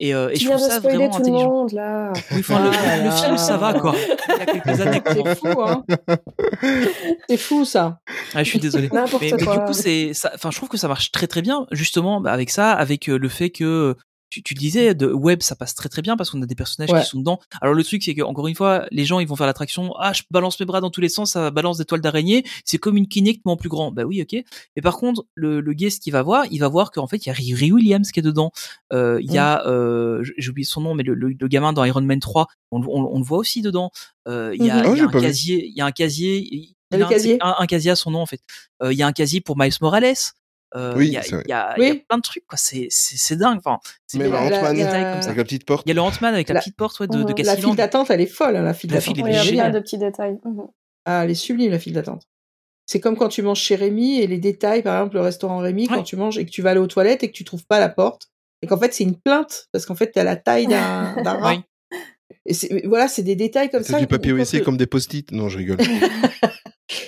et, 0.00 0.14
euh, 0.14 0.30
et 0.30 0.36
je 0.36 0.48
trouve 0.48 0.58
ça 0.58 0.80
vraiment 0.80 1.10
tout 1.10 1.18
le 1.18 1.28
intelligent. 1.28 1.50
monde, 1.50 1.72
là. 1.72 2.12
Oui, 2.32 2.38
enfin, 2.40 2.64
le, 2.64 2.70
Ah 2.74 2.96
le 2.98 3.04
là 3.04 3.10
film 3.12 3.38
ça 3.38 3.56
va 3.56 3.74
quoi. 3.74 3.94
Il 4.28 4.38
y 4.38 4.40
a 4.40 4.46
quelques 4.46 4.80
années. 4.80 5.02
C'est 5.06 5.34
fou, 5.38 5.60
hein. 5.62 5.84
c'est 7.28 7.36
fou, 7.36 7.64
ça. 7.64 8.00
Ah, 8.34 8.42
je 8.42 8.48
suis 8.48 8.58
désolé. 8.58 8.88
Mais, 8.92 9.00
mais 9.20 9.32
du 9.32 9.44
coup, 9.44 9.72
c'est, 9.72 10.12
ça, 10.14 10.32
enfin, 10.34 10.50
je 10.50 10.56
trouve 10.56 10.68
que 10.68 10.76
ça 10.78 10.88
marche 10.88 11.12
très 11.12 11.26
très 11.26 11.42
bien, 11.42 11.66
justement, 11.70 12.20
bah, 12.20 12.32
avec 12.32 12.50
ça, 12.50 12.72
avec 12.72 13.06
le 13.06 13.28
fait 13.28 13.50
que 13.50 13.96
tu, 14.34 14.42
tu 14.42 14.54
le 14.54 14.58
disais, 14.58 14.94
de 14.94 15.06
web, 15.06 15.42
ça 15.42 15.54
passe 15.54 15.74
très 15.74 15.88
très 15.88 16.02
bien 16.02 16.16
parce 16.16 16.30
qu'on 16.30 16.42
a 16.42 16.46
des 16.46 16.54
personnages 16.54 16.90
Ouais. 16.90 17.02
qui 17.02 17.06
sont 17.08 17.18
dedans. 17.18 17.38
Alors 17.60 17.74
le 17.74 17.84
truc, 17.84 18.02
c'est 18.02 18.14
que 18.14 18.22
encore 18.22 18.46
une 18.48 18.54
fois, 18.54 18.86
les 18.90 19.04
gens 19.04 19.20
ils 19.20 19.28
vont 19.28 19.36
faire 19.36 19.46
l'attraction. 19.46 19.94
Ah, 19.98 20.12
je 20.12 20.22
balance 20.30 20.58
mes 20.58 20.66
bras 20.66 20.80
dans 20.80 20.90
tous 20.90 21.00
les 21.00 21.08
sens, 21.08 21.32
ça 21.32 21.50
balance 21.50 21.78
des 21.78 21.84
toiles 21.84 22.00
d'araignée. 22.00 22.44
C'est 22.64 22.78
comme 22.78 22.96
une 22.96 23.06
Kinect 23.08 23.42
mais 23.44 23.52
en 23.52 23.56
plus 23.56 23.68
grand. 23.68 23.92
Bah 23.92 24.02
oui, 24.04 24.20
ok. 24.22 24.42
Mais 24.76 24.82
par 24.82 24.96
contre, 24.98 25.24
le, 25.34 25.60
le 25.60 25.72
guest 25.72 26.02
qui 26.02 26.10
va 26.10 26.22
voir, 26.22 26.44
il 26.50 26.58
va 26.58 26.68
voir 26.68 26.90
qu'en 26.90 27.06
fait 27.06 27.24
il 27.24 27.28
y 27.28 27.30
a 27.30 27.34
Riri 27.34 27.70
Williams 27.72 28.10
qui 28.10 28.20
est 28.20 28.22
dedans. 28.22 28.50
Euh, 28.92 29.20
Il 29.22 29.32
y 29.32 29.38
a, 29.38 29.64
euh, 29.66 30.22
j'ai 30.36 30.50
oublié 30.50 30.64
son 30.66 30.80
nom, 30.80 30.94
mais 30.94 31.02
le, 31.04 31.14
le, 31.14 31.28
le 31.38 31.48
gamin 31.48 31.72
dans 31.72 31.84
Iron 31.84 32.00
Man 32.02 32.18
3, 32.20 32.46
on, 32.72 32.80
le- 32.80 32.88
on, 32.88 33.08
on 33.14 33.18
le 33.18 33.24
voit 33.24 33.38
aussi 33.38 33.62
dedans. 33.62 33.90
Euh, 34.28 34.54
Il 34.58 34.64
y 34.64 34.70
a, 34.70 34.76
Mhm. 34.76 34.82
Ah, 34.86 34.96
y 34.96 35.00
a 35.00 35.04
un 35.04 35.20
casier, 35.20 35.66
il 35.68 35.76
y 35.76 35.80
a 35.80 35.86
un 35.86 35.92
casier. 35.92 36.38
Il 36.92 36.98
y 36.98 37.02
a 37.02 37.06
un, 37.40 37.48
un, 37.50 37.54
un 37.60 37.66
casier 37.66 37.90
à 37.90 37.96
son 37.96 38.10
nom 38.10 38.20
en 38.20 38.26
fait. 38.26 38.40
Euh, 38.82 38.92
Il 38.92 38.98
y 38.98 39.02
a 39.02 39.06
un 39.06 39.12
casier 39.12 39.40
pour 39.40 39.56
Miles 39.58 39.72
Morales. 39.80 40.14
Euh, 40.76 40.94
Oui, 40.96 41.06
il 41.06 41.12
y 41.12 41.16
a, 41.16 41.22
c'est 41.22 41.36
y 41.46 41.94
plein 42.00 42.16
de 42.18 42.22
trucs 42.22 42.46
quoi. 42.46 42.58
C'est 42.58 42.88
c'est 42.90 43.16
c'est 43.16 43.36
dingue. 43.36 43.58
Enfin, 43.58 43.78
c'est 44.06 44.18
Même 44.18 44.32
la- 44.32 44.50
la- 44.50 44.60
ça. 44.60 44.68
avec 44.68 45.36
la 45.36 45.44
petite 45.44 45.64
porte. 45.66 45.84
Il 45.86 45.90
y 45.90 45.92
a 45.92 45.94
le 45.94 46.00
Ant-Man 46.00 46.34
avec 46.34 46.48
la 46.48 46.54
La- 46.54 46.60
petite 46.60 46.76
porte 46.76 46.98
ouais, 47.00 47.06
de, 47.06 47.12
de 47.22 47.32
Mhm. 47.32 47.46
La 47.46 47.56
file 47.56 47.76
d'attente, 47.76 48.10
elle 48.10 48.20
est 48.20 48.26
folle, 48.26 48.56
hein, 48.56 48.62
la 48.62 48.74
file 48.74 48.90
d'attente. 48.90 49.16
il 49.16 49.20
y 49.32 49.38
a 49.38 49.42
plein 49.64 49.70
de 49.70 49.78
petits 49.80 49.98
détails. 49.98 50.38
Mhm. 50.44 50.66
Ah, 51.04 51.22
elle 51.24 51.30
est 51.30 51.34
sublime, 51.34 51.70
la 51.70 51.78
file 51.78 51.92
d'attente. 51.92 52.22
C'est 52.86 52.98
comme 53.00 53.16
quand 53.16 53.28
tu 53.28 53.40
manges 53.42 53.60
chez 53.60 53.76
Rémi 53.76 54.18
et 54.20 54.26
les 54.26 54.38
détails, 54.38 54.82
par 54.82 54.98
exemple, 54.98 55.14
le 55.16 55.22
restaurant 55.22 55.58
Rémi, 55.58 55.86
quand 55.86 56.02
tu 56.02 56.16
manges 56.16 56.38
et 56.38 56.44
que 56.44 56.50
tu 56.50 56.60
vas 56.60 56.70
aller 56.70 56.80
aux 56.80 56.86
toilettes 56.86 57.22
et 57.22 57.28
que 57.28 57.32
tu 57.36 57.44
trouves 57.44 57.64
pas 57.66 57.78
la 57.80 57.88
porte, 57.88 58.28
et 58.62 58.66
qu'en 58.66 58.78
fait, 58.78 58.92
c'est 58.92 59.04
une 59.04 59.16
plainte, 59.18 59.68
parce 59.72 59.86
qu'en 59.86 59.94
fait, 59.94 60.10
t'as 60.12 60.24
la 60.24 60.36
taille 60.36 60.66
d'un 60.66 61.14
d'un 61.22 61.34
rat. 61.38 61.54
Oui. 61.54 61.60
Et 62.46 62.52
c'est- 62.54 62.86
voilà, 62.86 63.06
c'est 63.08 63.22
des 63.22 63.36
détails 63.36 63.70
comme 63.70 63.82
C'est 63.84 63.92
ça. 63.92 64.00
du 64.00 64.06
papier 64.06 64.32
WC 64.32 64.60
comme 64.62 64.76
des 64.76 64.86
post-it. 64.86 65.30
Non, 65.32 65.48
je 65.48 65.58
rigole. 65.58 65.78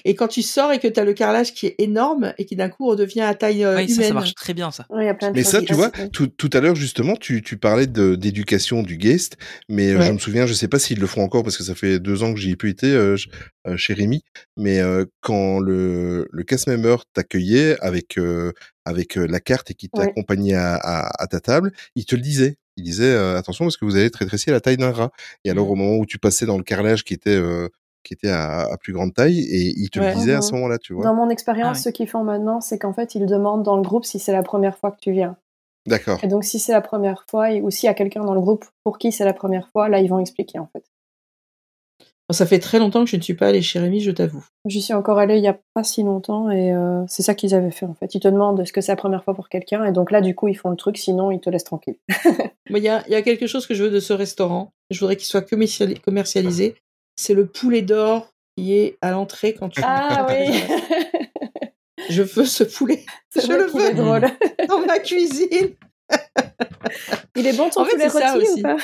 Et 0.06 0.14
quand 0.14 0.28
tu 0.28 0.40
sors 0.42 0.72
et 0.72 0.78
que 0.78 0.88
t'as 0.88 1.04
le 1.04 1.12
carrelage 1.12 1.52
qui 1.52 1.66
est 1.66 1.74
énorme 1.78 2.32
et 2.38 2.46
qui 2.46 2.56
d'un 2.56 2.68
coup 2.70 2.86
redevient 2.86 3.20
à 3.20 3.34
taille 3.34 3.62
euh, 3.64 3.76
Oui, 3.76 3.88
ça, 3.88 3.94
humaine. 3.96 4.08
ça 4.08 4.14
marche 4.14 4.34
très 4.34 4.54
bien 4.54 4.70
ça. 4.70 4.86
Oui, 4.88 5.02
il 5.02 5.06
y 5.06 5.08
a 5.08 5.14
plein 5.14 5.30
de 5.30 5.36
Mais 5.36 5.44
ça, 5.44 5.60
tu 5.60 5.74
vois, 5.74 5.90
tout, 6.12 6.28
tout 6.28 6.48
à 6.54 6.60
l'heure, 6.60 6.74
justement, 6.76 7.14
tu, 7.14 7.42
tu 7.42 7.58
parlais 7.58 7.86
de- 7.86 8.14
d'éducation 8.14 8.82
du 8.82 8.96
guest, 8.96 9.36
mais 9.68 9.90
euh, 9.92 9.98
Ouais. 9.98 10.06
je 10.06 10.12
me 10.12 10.18
souviens, 10.18 10.46
je 10.46 10.54
sais 10.54 10.68
pas 10.68 10.78
s'ils 10.78 10.98
le 10.98 11.06
font 11.06 11.22
encore 11.22 11.42
parce 11.42 11.58
que 11.58 11.62
ça 11.64 11.74
fait 11.74 11.98
deux 11.98 12.22
ans 12.22 12.32
que 12.32 12.40
j'y 12.40 12.50
ai 12.52 12.56
plus 12.56 12.70
été 12.70 12.86
euh, 12.92 13.16
euh, 13.66 13.76
chez 13.76 13.92
Rémi, 13.92 14.22
mais 14.56 14.80
euh, 14.80 15.04
quand 15.20 15.58
le, 15.58 16.26
le 16.30 16.42
cast 16.44 16.66
member 16.68 17.04
t'accueillait 17.12 17.76
avec, 17.80 18.16
euh, 18.18 18.52
avec 18.86 19.18
euh, 19.18 19.26
la 19.26 19.40
carte 19.40 19.70
et 19.70 19.74
qui 19.74 19.90
Ouais. 19.94 20.06
t'accompagnait 20.06 20.54
à, 20.54 20.74
à, 20.76 21.22
à 21.22 21.26
ta 21.26 21.40
table, 21.40 21.72
il 21.96 22.06
te 22.06 22.14
le 22.16 22.22
disait. 22.22 22.56
Il 22.78 22.84
disait 22.84 23.04
euh, 23.12 23.36
attention 23.38 23.64
parce 23.64 23.76
que 23.76 23.84
vous 23.84 23.96
allez 23.96 24.04
être 24.06 24.16
rétréci 24.16 24.50
à 24.50 24.52
la 24.52 24.60
taille 24.60 24.76
d'un 24.76 24.90
rat. 24.92 25.10
Et 25.44 25.50
alors 25.50 25.70
au 25.70 25.74
moment 25.74 25.96
où 25.96 26.04
tu 26.06 26.18
passais 26.18 26.44
dans 26.46 26.58
le 26.58 26.62
carrelage 26.64 27.04
qui 27.04 27.14
était 27.14 27.30
euh, 27.30 27.68
qui 28.06 28.14
était 28.14 28.30
à, 28.30 28.60
à 28.72 28.76
plus 28.78 28.92
grande 28.92 29.12
taille 29.12 29.40
et 29.40 29.74
il 29.76 29.90
te 29.90 29.98
Ouais. 30.00 30.10
le 30.10 30.14
disait 30.16 30.32
à 30.32 30.36
Mhm. 30.36 30.42
ce 30.42 30.52
moment-là, 30.54 30.78
tu 30.78 30.94
vois. 30.94 31.04
Dans 31.04 31.14
mon 31.14 31.28
expérience, 31.28 31.78
Ah 31.80 31.82
ce 31.82 31.88
qu'ils 31.90 32.08
font 32.08 32.24
maintenant, 32.24 32.60
c'est 32.60 32.78
qu'en 32.78 32.92
fait, 32.94 33.14
ils 33.14 33.26
demandent 33.26 33.62
dans 33.62 33.76
le 33.76 33.82
groupe 33.82 34.04
si 34.04 34.18
c'est 34.18 34.32
la 34.32 34.42
première 34.42 34.78
fois 34.78 34.90
que 34.92 35.00
tu 35.00 35.12
viens. 35.12 35.36
D'accord. 35.86 36.18
Et 36.24 36.28
donc, 36.28 36.44
si 36.44 36.58
c'est 36.58 36.72
la 36.72 36.80
première 36.80 37.24
fois, 37.30 37.52
et- 37.52 37.60
ou 37.60 37.70
s'il 37.70 37.86
y 37.86 37.90
a 37.90 37.94
quelqu'un 37.94 38.24
dans 38.24 38.34
le 38.34 38.40
groupe 38.40 38.64
pour 38.84 38.98
qui 38.98 39.12
c'est 39.12 39.24
la 39.24 39.32
première 39.34 39.68
fois, 39.68 39.88
là, 39.88 40.00
ils 40.00 40.08
vont 40.08 40.18
expliquer, 40.18 40.58
en 40.58 40.68
fait. 40.72 40.84
Ça 42.32 42.44
fait 42.44 42.58
très 42.58 42.80
longtemps 42.80 43.04
que 43.04 43.10
je 43.10 43.14
ne 43.16 43.22
suis 43.22 43.34
pas 43.34 43.46
allée 43.46 43.62
chez 43.62 43.78
Rémi, 43.78 44.00
je 44.00 44.10
t'avoue. 44.10 44.44
J'y 44.66 44.82
suis 44.82 44.94
encore 44.94 45.18
allée 45.18 45.36
il 45.36 45.44
y 45.44 45.46
a 45.46 45.56
pas 45.74 45.84
si 45.84 46.02
longtemps, 46.02 46.50
et 46.50 46.72
euh, 46.72 47.04
c'est 47.06 47.22
ça 47.22 47.36
qu'ils 47.36 47.54
avaient 47.54 47.70
fait, 47.70 47.86
en 47.86 47.94
fait. 47.94 48.16
Ils 48.16 48.20
te 48.20 48.26
demandent 48.26 48.58
est-ce 48.58 48.72
que 48.72 48.80
c'est 48.80 48.90
la 48.90 48.96
première 48.96 49.22
fois 49.22 49.32
pour 49.34 49.48
quelqu'un, 49.48 49.84
et 49.84 49.92
donc 49.92 50.10
là, 50.10 50.20
du 50.20 50.34
coup, 50.34 50.48
ils 50.48 50.56
font 50.56 50.70
le 50.70 50.76
truc, 50.76 50.98
sinon, 50.98 51.30
ils 51.30 51.38
te 51.38 51.48
laissent 51.50 51.62
tranquille. 51.62 51.94
Mais 52.68 52.80
il 52.80 52.82
y 52.84 52.88
a, 52.88 53.04
il 53.06 53.12
y 53.12 53.14
a 53.14 53.22
quelque 53.22 53.46
chose 53.46 53.64
que 53.64 53.74
je 53.74 53.84
veux 53.84 53.90
de 53.92 54.00
ce 54.00 54.12
restaurant. 54.12 54.72
Je 54.90 54.98
voudrais 54.98 55.14
qu'il 55.14 55.26
soit 55.26 55.42
commerciali- 55.48 56.00
commercialisé. 56.00 56.74
C'est 57.16 57.34
le 57.34 57.46
poulet 57.46 57.82
d'or 57.82 58.32
qui 58.56 58.74
est 58.76 58.96
à 59.02 59.10
l'entrée 59.10 59.54
quand 59.54 59.68
tu. 59.68 59.80
Ah 59.84 60.26
oui 60.28 60.60
Je 62.10 62.22
veux 62.22 62.44
ce 62.44 62.62
poulet. 62.64 63.04
Je 63.34 63.50
le 63.52 63.64
veux 63.66 63.92
drôle. 63.94 64.26
dans 64.68 64.80
ma 64.86 64.98
cuisine. 64.98 65.74
Il 67.34 67.46
est 67.46 67.52
bon 67.56 67.68
ton 67.68 67.80
En 67.82 67.84
fait, 67.84 67.92
poulet 67.92 68.08
c'est 68.08 68.18
ça 68.20 68.32
rôti 68.34 68.46
aussi. 68.46 68.60
ou 68.60 68.62
pas? 68.62 68.76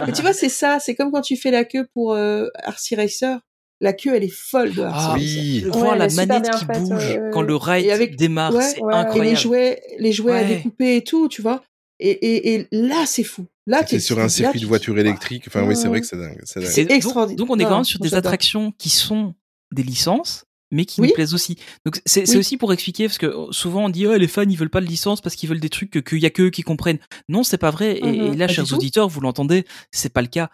Mais 0.06 0.12
tu 0.12 0.22
vois, 0.22 0.32
c'est 0.32 0.48
ça. 0.50 0.78
C'est 0.80 0.94
comme 0.94 1.10
quand 1.12 1.22
tu 1.22 1.36
fais 1.36 1.50
la 1.50 1.64
queue 1.64 1.86
pour 1.94 2.12
euh, 2.14 2.48
RC 2.66 2.96
Racer. 2.96 3.38
La 3.82 3.94
queue, 3.94 4.14
elle 4.14 4.24
est 4.24 4.28
folle 4.28 4.74
de 4.74 4.82
RC 4.82 4.92
Ah, 4.94 5.08
Racer. 5.08 5.14
oui. 5.16 5.60
Voir 5.72 5.96
la 5.96 6.08
manette 6.08 6.50
qui 6.50 6.64
bouge 6.66 7.18
quand 7.32 7.40
le 7.40 7.56
ride 7.56 7.86
Et 7.86 7.92
avec- 7.92 8.16
démarre, 8.16 8.54
ouais, 8.54 8.62
c'est 8.62 8.80
ouais, 8.82 8.86
ouais. 8.88 8.92
Et 8.92 8.96
incroyable. 8.96 9.30
les 9.30 9.36
jouets, 9.36 9.82
les 9.98 10.12
jouets 10.12 10.38
à 10.38 10.44
découper 10.44 10.96
et 10.96 11.02
tout, 11.04 11.28
tu 11.28 11.40
vois. 11.40 11.62
Et, 11.98 12.10
et, 12.10 12.54
et 12.54 12.68
là, 12.72 13.04
c'est 13.06 13.24
fou. 13.24 13.46
Là, 13.70 13.78
C'était 13.78 13.96
t'es 13.96 14.00
sur 14.00 14.18
un 14.18 14.28
circuit 14.28 14.58
tu 14.58 14.64
de 14.64 14.68
voiture 14.68 14.98
électrique. 14.98 15.44
Enfin, 15.46 15.62
oui, 15.64 15.76
c'est 15.76 15.86
vrai 15.88 16.00
que 16.00 16.06
c'est 16.06 16.16
dingue. 16.16 16.40
C'est 16.44 16.82
donc- 16.84 16.90
extraordinaire. 16.90 17.36
Donc, 17.38 17.50
on 17.50 17.58
est 17.58 17.64
quand 17.64 17.76
même 17.76 17.84
sur 17.84 18.00
des 18.00 18.14
attractions 18.14 18.72
qui 18.78 18.88
sont 18.90 19.34
des 19.72 19.82
licences, 19.84 20.44
mais 20.72 20.84
qui 20.84 21.00
Oui. 21.00 21.08
nous 21.08 21.14
plaisent 21.14 21.34
aussi. 21.34 21.56
Donc 21.84 22.00
c'est 22.04 22.28
Oui. 22.30 22.36
aussi 22.38 22.56
pour 22.56 22.72
expliquer 22.72 23.06
parce 23.06 23.18
que 23.18 23.26
euh, 23.26 23.52
souvent 23.52 23.84
on 23.84 23.88
dit 23.88 24.06
oh, 24.06 24.16
les 24.16 24.26
fans 24.28 24.42
ils 24.42 24.56
veulent 24.56 24.70
pas 24.70 24.80
de 24.80 24.86
licence 24.86 25.20
parce 25.20 25.34
qu'ils 25.36 25.48
veulent 25.48 25.60
des 25.60 25.68
trucs 25.68 25.90
que- 25.90 25.98
qu'il 26.00 26.18
y 26.18 26.26
a 26.26 26.30
que 26.30 26.42
eux 26.42 26.50
qui 26.50 26.62
comprennent. 26.62 26.98
Non, 27.28 27.42
c'est 27.44 27.58
pas 27.58 27.70
vrai. 27.70 27.98
Et, 27.98 28.02
Mhm. 28.02 28.32
et 28.32 28.36
là, 28.36 28.46
Pas 28.48 28.52
chers 28.52 28.72
auditeurs, 28.72 29.08
vous 29.08 29.20
l'entendez, 29.20 29.64
c'est 29.92 30.12
pas 30.12 30.22
le 30.22 30.28
cas. 30.28 30.50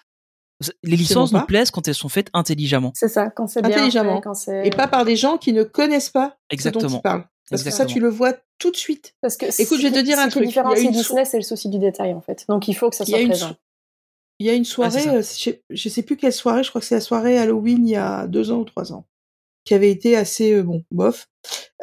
Les 0.83 0.97
licences 0.97 1.33
nous 1.33 1.45
plaisent 1.45 1.71
quand 1.71 1.87
elles 1.87 1.95
sont 1.95 2.09
faites 2.09 2.29
intelligemment. 2.33 2.93
C'est 2.95 3.09
ça, 3.09 3.29
quand 3.31 3.47
c'est 3.47 3.61
bien 3.63 3.73
Intelligemment. 3.77 4.17
fait, 4.23 4.23
quand. 4.23 4.65
Et 4.65 4.71
pas 4.71 4.89
par 4.89 5.05
des 5.05 5.17
gens 5.17 5.37
qui 5.37 5.53
ne 5.53 5.63
connaissent 5.65 6.09
pas 6.11 6.29
ce 6.29 6.31
dont 6.31 6.37
Exactement. 6.51 6.99
ils 6.99 7.03
parlent. 7.03 7.25
Parce 7.51 7.63
que 7.63 7.71
ça, 7.71 7.87
tu 7.87 8.01
le 8.01 8.09
vois 8.09 8.33
tout 8.59 8.71
de 8.71 8.77
suite. 8.77 9.15
Parce 9.21 9.37
que 9.37 9.47
Écoute, 9.63 9.79
je 9.79 9.87
vais 9.87 9.93
te 9.93 9.99
ce- 9.99 10.05
dire 10.05 10.19
un 10.19 10.23
ce 10.25 10.27
qui 10.29 10.31
truc. 10.33 10.43
Y 10.43 10.47
a 10.47 10.49
différencie 10.49 10.85
une 10.85 10.91
Disney, 10.93 11.25
c'est 11.25 11.37
le 11.37 11.43
souci 11.45 11.69
du 11.69 11.79
détail, 11.79 12.13
en 12.15 12.21
fait. 12.21 12.45
Donc, 12.49 12.67
il 12.69 12.75
faut 12.75 12.91
que 12.91 12.97
ça 12.97 13.05
soit 13.05 13.25
présent. 13.25 13.51
so- 13.51 13.55
Il 14.41 14.47
y 14.47 14.51
a 14.51 14.55
une 14.55 14.65
soirée, 14.65 15.01
ça. 15.01 15.13
euh, 15.15 15.17
je, 15.19 15.23
sais- 15.23 15.63
je 15.71 15.89
sais 15.89 16.03
plus 16.03 16.17
quelle 16.17 16.33
soirée, 16.33 16.63
je 16.65 16.71
crois 16.71 16.81
que 16.81 16.87
c'est 16.87 16.97
la 16.97 17.01
soirée 17.01 17.39
Halloween 17.39 17.87
il 17.87 17.93
y 17.93 17.97
a 17.97 18.27
deux 18.27 18.51
ans 18.51 18.59
ou 18.59 18.65
trois 18.65 18.93
ans. 18.93 19.07
qui 19.65 19.75
avait 19.75 19.91
été 19.91 20.17
assez 20.17 20.53
euh, 20.55 20.63
bon, 20.63 20.85
bof. 20.93 21.27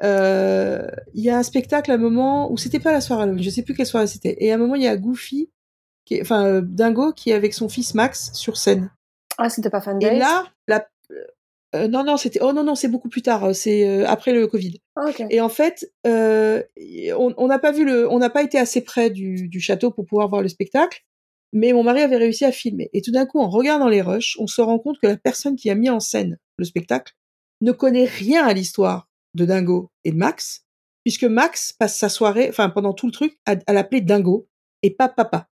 Euh, 0.04 0.88
Il 1.14 1.22
y 1.24 1.30
a 1.30 1.38
un 1.38 1.44
spectacle 1.44 1.92
à 1.92 1.96
un 1.96 1.98
moment 1.98 2.50
où 2.52 2.58
c'était 2.58 2.80
pas 2.80 2.92
la 2.94 3.02
soirée 3.02 3.24
Halloween, 3.24 3.44
je 3.44 3.50
sais 3.50 3.62
plus 3.62 3.74
quelle 3.74 3.86
soirée 3.86 4.08
c'était. 4.08 4.38
Et 4.40 4.52
à 4.52 4.56
un 4.56 4.58
moment, 4.58 4.76
il 4.76 4.84
y 4.84 4.88
a 4.88 4.96
Goofy, 4.96 5.50
qui 6.06 6.16
est, 6.16 6.22
enfin 6.22 6.62
Dingo, 6.62 7.12
qui 7.14 7.32
est 7.32 7.34
avec 7.34 7.54
son 7.54 7.68
fils 7.70 7.94
Max 7.94 8.32
sur 8.34 8.56
scène. 8.58 8.90
Ah, 9.38 9.50
c'était 9.50 9.70
pas 9.70 9.82
Fan 9.82 9.98
Et 10.02 10.10
Days? 10.12 10.18
là, 10.20 10.46
la, 10.68 10.88
euh, 11.76 11.88
non 11.88 12.04
non, 12.04 12.18
c'était 12.18 12.40
oh 12.42 12.54
non 12.54 12.64
non, 12.64 12.76
c'est 12.76 12.88
beaucoup 12.88 13.10
plus 13.10 13.22
tard, 13.22 13.46
euh, 13.46 13.54
c'est 13.54 13.88
euh, 13.88 14.08
après 14.08 14.34
le 14.34 14.48
Covid. 14.48 14.80
Ah, 14.96 15.10
ok. 15.10 15.24
Et 15.30 15.42
en 15.42 15.50
fait, 15.50 15.92
euh, 16.06 16.62
on 17.18 17.34
on 17.38 17.48
n'a 17.48 17.60
pas 17.60 17.72
vu 17.72 17.86
le, 17.86 18.10
on 18.12 18.20
n'a 18.20 18.30
pas 18.30 18.44
été 18.44 18.58
assez 18.58 18.82
près 18.82 19.10
du, 19.10 19.48
du 19.50 19.60
château 19.60 19.92
pour 19.92 20.06
pouvoir 20.06 20.30
voir 20.30 20.42
le 20.42 20.50
spectacle. 20.50 21.04
Mais 21.56 21.72
mon 21.72 21.84
mari 21.84 22.02
avait 22.02 22.18
réussi 22.18 22.46
à 22.46 22.52
filmer. 22.52 22.90
Et 22.94 23.02
tout 23.02 23.12
d'un 23.12 23.28
coup, 23.28 23.40
en 23.40 23.48
regardant 23.48 23.88
les 23.88 24.02
rushs, 24.02 24.36
on 24.40 24.48
se 24.48 24.60
rend 24.60 24.80
compte 24.80 24.98
que 25.00 25.06
la 25.06 25.18
personne 25.18 25.56
qui 25.56 25.70
a 25.70 25.76
mis 25.76 25.90
en 25.90 26.00
scène 26.00 26.40
le 26.58 26.66
spectacle 26.66 27.14
ne 27.62 27.72
connaît 27.72 28.06
rien 28.06 28.44
à 28.46 28.54
l'histoire 28.54 29.08
de 29.36 29.46
Dingo 29.46 29.92
et 30.04 30.12
de 30.12 30.18
Max, 30.18 30.66
puisque 31.04 31.26
Max 31.26 31.72
passe 31.72 31.98
sa 31.98 32.10
soirée, 32.10 32.50
enfin 32.50 32.70
pendant 32.72 32.94
tout 32.94 33.06
le 33.06 33.12
truc, 33.12 33.38
à, 33.46 33.56
à 33.68 33.74
l'appeler 33.74 34.02
Dingo 34.02 34.48
et 34.82 34.92
pas 34.92 35.10
papa. 35.10 35.48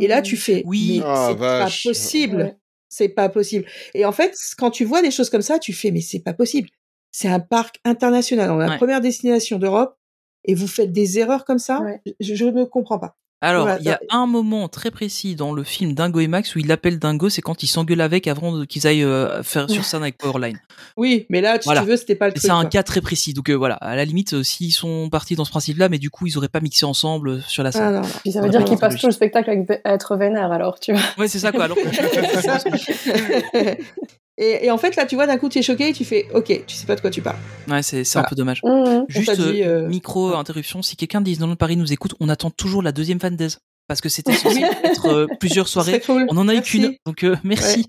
Et 0.00 0.06
là, 0.06 0.22
tu 0.22 0.36
fais, 0.36 0.62
Oui. 0.66 1.02
Ah, 1.04 1.28
c'est 1.30 1.38
pas 1.38 1.64
possible. 1.64 2.36
Ouais. 2.36 2.56
C'est 2.96 3.08
pas 3.08 3.28
possible. 3.28 3.64
Et 3.94 4.04
en 4.04 4.12
fait, 4.12 4.36
quand 4.56 4.70
tu 4.70 4.84
vois 4.84 5.02
des 5.02 5.10
choses 5.10 5.30
comme 5.30 5.42
ça, 5.42 5.58
tu 5.58 5.72
fais, 5.72 5.90
mais 5.90 6.00
c'est 6.00 6.20
pas 6.20 6.32
possible. 6.32 6.68
C'est 7.10 7.28
un 7.28 7.40
parc 7.40 7.80
international, 7.84 8.50
on 8.50 8.60
est 8.60 8.66
la 8.66 8.70
Ouais. 8.72 8.76
première 8.76 9.00
destination 9.00 9.58
d'Europe, 9.58 9.96
et 10.44 10.54
vous 10.54 10.68
faites 10.68 10.92
des 10.92 11.18
erreurs 11.18 11.44
comme 11.44 11.58
ça. 11.58 11.80
Ouais. 11.80 12.00
Je, 12.20 12.34
je 12.36 12.44
ne 12.44 12.64
comprends 12.64 12.98
pas. 13.00 13.16
Alors, 13.44 13.68
il 13.80 13.86
y 13.86 13.90
a 13.90 14.00
dans- 14.10 14.18
un 14.22 14.26
moment 14.26 14.68
très 14.68 14.90
précis 14.90 15.34
dans 15.34 15.52
le 15.52 15.64
film 15.64 15.94
Dingo 15.94 16.20
et 16.20 16.26
Max 16.26 16.54
où 16.54 16.58
il 16.58 16.66
l'appelle 16.66 16.98
Dingo, 16.98 17.28
c'est 17.28 17.42
quand 17.42 17.62
il 17.62 17.66
s'engueule 17.66 18.00
avec 18.00 18.26
avant 18.26 18.64
qu'ils 18.64 18.86
aillent 18.86 19.04
euh, 19.04 19.42
faire 19.42 19.68
sur 19.70 19.84
scène 19.84 20.02
avec 20.02 20.18
Powerline. 20.18 20.58
Oui, 20.96 21.26
mais 21.28 21.40
là, 21.40 21.56
si 21.60 21.66
Voilà. 21.66 21.82
tu 21.82 21.88
veux, 21.88 21.96
c'était 21.96 22.14
pas 22.14 22.26
le 22.26 22.32
Et 22.32 22.34
truc. 22.34 22.42
c'est 22.44 22.50
un 22.50 22.62
quoi. 22.62 22.70
cas 22.70 22.82
très 22.82 23.00
précis. 23.00 23.34
Donc 23.34 23.50
euh, 23.50 23.54
voilà, 23.54 23.74
à 23.76 23.96
la 23.96 24.04
limite, 24.04 24.34
euh, 24.34 24.42
s'ils 24.42 24.72
sont 24.72 25.08
partis 25.10 25.36
dans 25.36 25.44
ce 25.44 25.50
principe-là, 25.50 25.88
mais 25.88 25.98
du 25.98 26.10
coup, 26.10 26.26
ils 26.26 26.36
auraient 26.38 26.48
pas 26.48 26.60
mixé 26.60 26.86
ensemble 26.86 27.42
sur 27.42 27.62
la 27.62 27.68
Ah, 27.68 27.72
scène. 27.72 27.92
non, 27.94 28.00
non. 28.02 28.08
Puis 28.22 28.32
ça 28.32 28.40
veut 28.40 28.48
dire 28.48 28.60
ouais, 28.60 28.64
qu'il 28.66 28.76
c'est 28.76 28.80
passe 28.80 28.92
logique. 28.92 29.00
tout 29.02 29.06
le 29.08 29.12
spectacle 29.12 29.50
à 29.84 29.94
être 29.94 30.16
vénère, 30.16 30.52
alors, 30.52 30.78
tu 30.80 30.92
vois. 30.92 31.02
Ouais, 31.18 31.28
c'est 31.28 31.38
ça 31.38 31.52
quoi. 31.52 31.64
Alors, 31.64 31.76
et, 34.36 34.66
et 34.66 34.70
en 34.70 34.78
fait, 34.78 34.96
là, 34.96 35.06
tu 35.06 35.14
vois, 35.14 35.26
d'un 35.26 35.36
coup, 35.38 35.48
tu 35.48 35.58
es 35.58 35.62
choqué 35.62 35.88
et 35.90 35.92
tu 35.92 36.04
fais, 36.04 36.26
ok, 36.34 36.64
tu 36.66 36.74
sais 36.74 36.86
pas 36.86 36.96
de 36.96 37.00
quoi 37.00 37.10
tu 37.10 37.22
parles. 37.22 37.38
ouais, 37.68 37.82
c'est 37.82 38.16
un 38.16 38.24
peu 38.24 38.34
dommage. 38.34 38.60
Mhm. 38.64 39.04
Juste 39.08 39.26
t'a 39.26 39.36
dit, 39.36 39.62
euh, 39.62 39.82
euh, 39.84 39.88
micro 39.88 40.34
interruption. 40.34 40.82
Si 40.82 40.96
quelqu'un 40.96 41.20
de 41.20 41.26
Disneyland 41.26 41.56
Paris 41.56 41.76
nous 41.76 41.92
écoute, 41.92 42.14
on 42.20 42.28
attend 42.28 42.50
toujours 42.50 42.82
la 42.82 42.92
deuxième 42.92 43.20
fan 43.20 43.36
days 43.36 43.56
parce 43.86 44.00
que 44.00 44.08
c'était 44.08 44.32
censé 44.34 44.62
être 44.82 45.06
euh, 45.06 45.26
plusieurs 45.38 45.68
soirées. 45.68 46.00
cool. 46.00 46.26
On 46.30 46.36
en 46.36 46.48
a 46.48 46.52
eu 46.52 46.56
Merci. 46.56 46.70
qu'une, 46.70 46.96
donc 47.06 47.22
euh, 47.24 47.36
merci. 47.44 47.86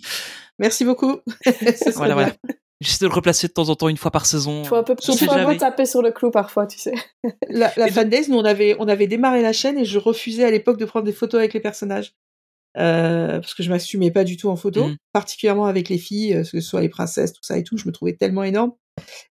Merci 0.59 0.85
beaucoup. 0.85 1.17
Voilà, 1.95 2.15
bien. 2.15 2.23
voilà. 2.25 2.33
J'essaie 2.81 3.05
de 3.05 3.09
le 3.09 3.15
replacer 3.15 3.47
de 3.47 3.53
temps 3.53 3.69
en 3.69 3.75
temps, 3.75 3.87
une 3.87 3.95
fois 3.97 4.11
par 4.11 4.25
saison. 4.25 4.63
Faut 4.65 4.75
un 4.75 4.83
peu, 4.83 4.95
faut 5.01 5.13
un 5.13 5.15
peu 5.17 5.25
jamais. 5.25 5.57
taper 5.57 5.85
sur 5.85 6.01
le 6.01 6.11
clou 6.11 6.29
parfois, 6.29 6.67
tu 6.67 6.77
sais. 6.77 6.93
La, 7.49 7.71
la 7.77 7.87
Et 7.87 7.91
fan 7.91 8.09
days, 8.09 8.25
nous, 8.29 8.37
on 8.37 8.43
avait, 8.43 8.75
on 8.79 8.87
avait 8.89 9.07
démarré 9.07 9.41
la 9.41 9.53
chaîne 9.53 9.77
et 9.77 9.85
je 9.85 9.97
refusais 9.97 10.43
à 10.43 10.51
l'époque 10.51 10.77
de 10.77 10.83
prendre 10.83 11.05
des 11.05 11.13
photos 11.13 11.39
avec 11.39 11.53
les 11.53 11.61
personnages. 11.61 12.13
Euh, 12.77 13.39
parce 13.39 13.53
que 13.53 13.63
je 13.63 13.69
m'assumais 13.69 14.11
pas 14.11 14.23
du 14.23 14.35
tout 14.37 14.49
en 14.49 14.55
photo, 14.55 14.87
Mhm. 14.89 14.95
particulièrement 15.13 15.65
avec 15.65 15.87
les 15.89 15.97
filles, 15.97 16.33
euh, 16.33 16.41
que 16.43 16.47
ce 16.49 16.61
soit 16.61 16.81
les 16.81 16.89
princesses, 16.89 17.31
tout 17.33 17.43
ça 17.43 17.57
et 17.57 17.63
tout, 17.63 17.77
je 17.77 17.85
me 17.87 17.91
trouvais 17.91 18.13
tellement 18.13 18.43
énorme. 18.43 18.73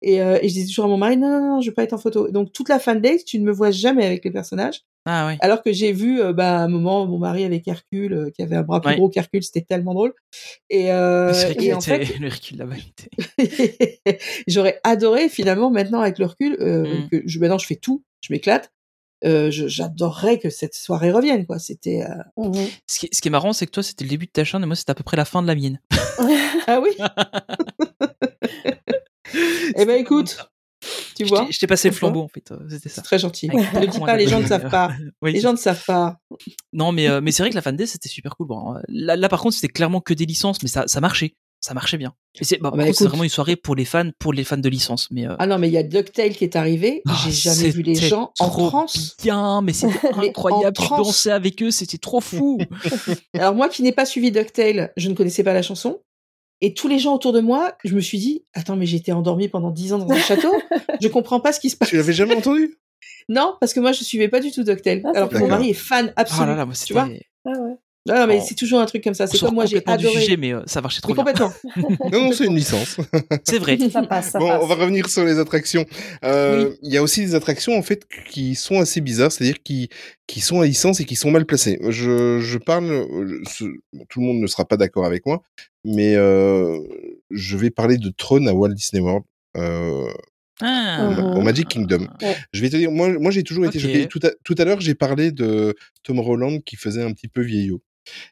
Et, 0.02 0.22
euh, 0.22 0.38
et 0.42 0.50
je 0.50 0.54
disais 0.54 0.68
toujours 0.68 0.86
à 0.86 0.88
mon 0.90 0.98
mari, 0.98 1.16
non, 1.18 1.30
non, 1.30 1.40
non, 1.56 1.62
je 1.62 1.70
veux 1.70 1.74
pas 1.74 1.84
être 1.84 1.94
en 1.94 1.98
photo. 1.98 2.30
Donc 2.30 2.52
toute 2.54 2.68
la 2.70 2.80
fan 2.80 3.00
days, 3.02 3.24
tu 3.26 3.40
ne 3.40 3.46
me 3.46 3.52
vois 3.52 3.72
jamais 3.72 4.06
avec 4.06 4.24
les 4.26 4.32
personnages. 4.32 4.82
Ah 5.06 5.28
ouais. 5.28 5.38
Alors 5.42 5.62
que 5.62 5.74
j'ai 5.74 5.92
vu 5.92 6.22
euh, 6.22 6.32
bah, 6.34 6.60
à 6.60 6.64
un 6.64 6.68
moment 6.70 7.06
mon 7.06 7.18
mari 7.18 7.44
avec 7.44 7.68
Hercule, 7.68 8.14
euh, 8.14 8.30
qui 8.30 8.42
avait 8.42 8.56
un 8.56 8.64
bras 8.64 8.80
plus 8.82 8.92
Ouais. 8.92 8.96
gros 8.98 9.10
qu'Hercule, 9.10 9.44
c'était 9.44 9.62
tellement 9.62 9.94
drôle. 9.94 10.14
Et, 10.70 10.92
euh, 10.92 11.34
et 11.60 11.74
en 11.74 11.82
fait, 11.82 11.98
le 12.22 12.30
recul 12.30 12.58
la 12.58 12.66
vanité. 12.66 13.10
j'aurais 14.48 14.80
adoré 14.84 15.30
finalement 15.30 15.72
maintenant 15.72 16.02
avec 16.02 16.20
le 16.20 16.26
recul 16.26 16.58
euh, 16.60 17.00
Mm. 17.02 17.10
que 17.10 17.22
je 17.26 17.40
maintenant 17.40 17.58
je 17.58 17.66
fais 17.66 17.76
tout, 17.76 18.04
je 18.22 18.32
m'éclate. 18.34 18.72
Euh, 19.26 19.50
J'adorerais 19.52 20.38
que 20.40 20.50
cette 20.50 20.76
soirée 20.76 21.12
revienne 21.12 21.46
quoi. 21.46 21.60
C'était 21.60 22.04
euh, 22.04 22.16
Mhm. 22.44 22.68
Ce 22.88 23.00
qui, 23.00 23.10
ce 23.12 23.22
qui 23.22 23.28
est 23.30 23.32
marrant, 23.32 23.54
c'est 23.54 23.66
que 23.66 23.72
toi, 23.72 23.84
c'était 23.84 24.04
le 24.04 24.10
début 24.10 24.26
de 24.26 24.32
ta 24.32 24.44
chaîne 24.44 24.62
et 24.64 24.66
moi, 24.66 24.76
c'était 24.76 24.92
à 24.92 24.96
peu 24.96 25.04
près 25.04 25.18
la 25.18 25.26
fin 25.26 25.42
de 25.42 25.48
la 25.48 25.56
mienne. 25.56 25.80
ah 26.68 26.82
oui? 26.82 26.92
Eh 29.76 29.86
ben 29.86 30.00
écoute, 30.00 30.38
tu 31.16 31.24
vois, 31.24 31.48
je 31.50 31.58
t'ai 31.58 31.66
passé 31.66 31.90
le 31.90 31.96
flambeau, 31.96 32.22
en 32.22 32.28
fait. 32.28 32.52
euh, 32.52 32.58
C'était 32.70 32.90
c'est 32.90 32.96
ça. 32.96 33.02
très 33.02 33.18
gentil. 33.18 33.48
Ne 33.50 33.80
dis 33.86 33.88
beaucoup 33.98 34.06
pas, 34.06 34.16
les 34.18 34.28
gens 34.28 34.40
ne 34.42 34.46
savent 34.46 34.70
pas. 34.70 34.92
Oui, 35.22 35.32
Les 35.34 35.40
gens 35.40 35.54
ne 35.54 35.58
savent 35.58 35.84
pas. 35.86 36.18
Non, 36.74 36.92
mais, 36.92 37.08
euh, 37.10 37.22
mais 37.22 37.32
c'est 37.32 37.42
vrai 37.42 37.50
que 37.50 37.56
la 37.56 37.62
fan 37.62 37.76
day, 37.76 37.86
c'était 37.88 38.10
super 38.10 38.36
cool. 38.36 38.48
Bon, 38.48 38.76
là, 38.90 39.16
là, 39.16 39.30
par 39.30 39.42
contre, 39.42 39.56
c'était 39.56 39.70
clairement 39.74 40.02
que 40.02 40.14
des 40.14 40.26
licences, 40.26 40.62
mais 40.62 40.70
ça, 40.70 40.84
ça 40.88 41.02
marchait. 41.02 41.36
Ça 41.66 41.74
marchait 41.74 41.96
bien. 41.98 42.14
C'est, 42.42 42.58
bah, 42.58 42.72
par 42.72 42.78
bah, 42.78 42.92
vraiment 42.92 43.24
une 43.24 43.30
soirée 43.30 43.56
pour 43.56 43.74
les 43.74 43.86
fans, 43.86 44.10
pour 44.20 44.34
les 44.34 44.44
fans 44.44 44.58
de 44.58 44.68
licence. 44.68 45.08
Mais, 45.12 45.26
euh, 45.26 45.36
Ah 45.40 45.48
non, 45.48 45.58
mais 45.58 45.70
il 45.70 45.74
y 45.74 45.78
a 45.78 45.84
DuckTale 45.84 46.32
qui 46.36 46.44
est 46.44 46.58
arrivé. 46.58 47.02
ah, 47.08 47.18
J'ai 47.24 47.32
jamais 47.32 47.70
vu 47.70 47.84
les 47.84 47.96
gens 47.96 48.34
en 48.42 48.50
transe. 48.50 49.16
bien, 49.24 49.62
mais 49.62 49.72
c'était 49.72 49.98
incroyable. 50.14 50.76
en 50.78 50.84
Tu 50.84 50.90
dansais 50.90 51.32
avec 51.32 51.64
eux, 51.64 51.72
c'était 51.72 51.98
trop 51.98 52.20
fou. 52.20 52.58
Alors 53.34 53.56
moi 53.56 53.70
qui 53.70 53.82
n'ai 53.82 53.94
pas 53.94 54.06
suivi 54.06 54.30
DuckTale, 54.30 54.92
je 54.98 55.08
ne 55.08 55.14
connaissais 55.14 55.44
pas 55.46 55.54
la 55.54 55.62
chanson. 55.62 56.02
Et 56.60 56.74
tous 56.74 56.90
les 56.90 57.00
gens 57.00 57.16
autour 57.16 57.32
de 57.32 57.40
moi, 57.40 57.76
je 57.86 57.96
me 57.96 58.02
suis 58.02 58.18
dit, 58.18 58.46
attends, 58.54 58.76
mais 58.76 58.86
j'étais 58.86 59.14
endormie 59.14 59.48
pendant 59.48 59.72
dix 59.72 59.94
ans 59.94 60.00
dans 60.00 60.12
un 60.14 60.20
château. 60.20 60.52
Je 61.02 61.08
comprends 61.08 61.40
pas 61.40 61.54
ce 61.54 61.62
qui 61.62 61.70
se 61.70 61.78
passe. 61.78 61.88
Tu 61.88 61.96
l'avais 61.96 62.12
jamais 62.14 62.36
entendu? 62.36 62.78
Non, 63.30 63.56
parce 63.62 63.74
que 63.74 63.80
moi, 63.80 63.94
je 63.94 64.04
suivais 64.04 64.28
pas 64.28 64.42
du 64.42 64.52
tout 64.52 64.64
DuckTale. 64.64 65.02
Ah, 65.06 65.12
alors 65.16 65.30
que 65.30 65.38
mon 65.38 65.48
mari 65.48 65.70
est 65.70 65.74
fan 65.74 66.12
absolu. 66.18 66.42
Ah 66.44 66.46
là 66.46 66.56
là, 66.56 66.66
moi, 66.66 66.76
tu 66.76 66.92
vois 66.92 67.08
Ah 67.46 67.52
ouais. 67.52 67.76
Non, 68.06 68.16
non, 68.16 68.28
mais 68.28 68.40
Oh. 68.42 68.46
c'est 68.46 68.56
toujours 68.56 68.82
un 68.82 68.86
truc 68.86 69.02
comme 69.04 69.14
ça. 69.14 69.28
C'est 69.28 69.40
comme 69.40 69.54
moi, 69.56 69.66
j'ai 69.66 69.78
du 69.80 69.84
adoré. 69.86 70.20
sujet, 70.20 70.36
mais 70.36 70.54
euh, 70.54 70.62
ça 70.66 70.82
marchait 70.82 71.00
trop 71.00 71.14
Mais 71.16 71.24
bien. 71.24 71.34
complètement. 71.34 72.10
Non, 72.12 72.24
non, 72.26 72.32
c'est 72.34 72.46
une 72.46 72.56
licence. 72.56 72.98
C'est 73.48 73.60
vrai. 73.60 73.78
Ça 73.90 74.04
passe, 74.04 74.32
ça 74.32 74.40
Bon, 74.40 74.48
passe. 74.50 74.60
on 74.62 74.68
va 74.68 74.76
revenir 74.76 75.10
sur 75.10 75.24
les 75.24 75.40
attractions. 75.40 75.86
Euh, 76.26 76.74
Il 76.82 76.92
y 76.94 76.98
a 76.98 77.02
aussi 77.04 77.22
des 77.26 77.34
attractions 77.34 77.78
en 77.78 77.82
fait 77.82 78.06
qui 78.30 78.56
sont 78.56 78.80
assez 78.80 79.00
bizarres, 79.00 79.32
c'est-à-dire 79.32 79.62
qui 79.64 79.88
qui 80.28 80.42
sont 80.42 80.60
à 80.62 80.66
licence 80.66 81.00
et 81.00 81.06
qui 81.06 81.16
sont 81.16 81.32
mal 81.32 81.46
placées. 81.46 81.80
Je, 81.90 82.40
je 82.42 82.58
parle, 82.58 82.92
euh, 82.92 83.42
tout 84.10 84.20
le 84.20 84.26
monde 84.26 84.40
ne 84.42 84.48
sera 84.48 84.66
pas 84.66 84.76
d'accord 84.78 85.06
avec 85.06 85.26
moi, 85.26 85.42
mais 85.86 86.16
euh, 86.16 86.80
je 87.32 87.56
vais 87.58 87.70
parler 87.70 87.98
de 87.98 88.10
Tron 88.10 88.46
à 88.48 88.54
Walt 88.54 88.74
Disney 88.74 89.02
World. 89.02 89.24
Euh, 89.58 90.08
Ah. 90.62 91.10
Au 91.36 91.42
Magic 91.42 91.68
Kingdom. 91.68 92.08
Ouais. 92.22 92.36
Je 92.54 92.62
vais 92.62 92.70
te 92.70 92.76
dire, 92.78 92.92
moi, 92.92 93.10
moi 93.20 93.32
j'ai 93.32 93.44
toujours 93.44 93.66
été 93.66 93.80
choqué. 93.80 94.08
Tout 94.08 94.20
à, 94.24 94.30
tout 94.44 94.56
à 94.58 94.66
l'heure, 94.66 94.80
j'ai 94.82 94.94
parlé 94.96 95.32
de 95.32 95.74
Tom 96.04 96.20
Holland 96.20 96.62
qui 96.64 96.76
faisait 96.76 97.02
un 97.04 97.12
petit 97.12 97.28
peu 97.28 97.42
vieillot. 97.42 97.82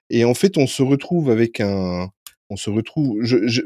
Et 0.10 0.26
en 0.26 0.34
fait, 0.34 0.58
on 0.58 0.68
se 0.68 0.84
retrouve 0.84 1.30
avec 1.30 1.60
un, 1.60 2.10
on 2.50 2.58
se 2.58 2.70
retrouve. 2.70 3.18
Je, 3.22 3.48
je, 3.48 3.62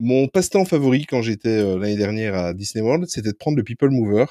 mon 0.00 0.28
passe-temps 0.28 0.64
favori 0.64 1.06
quand 1.06 1.22
j'étais 1.22 1.48
euh, 1.48 1.78
l'année 1.78 1.96
dernière 1.96 2.34
à 2.34 2.54
Disney 2.54 2.82
World, 2.82 3.06
c'était 3.08 3.32
de 3.32 3.36
prendre 3.36 3.56
le 3.56 3.64
People 3.64 3.90
Mover 3.90 4.26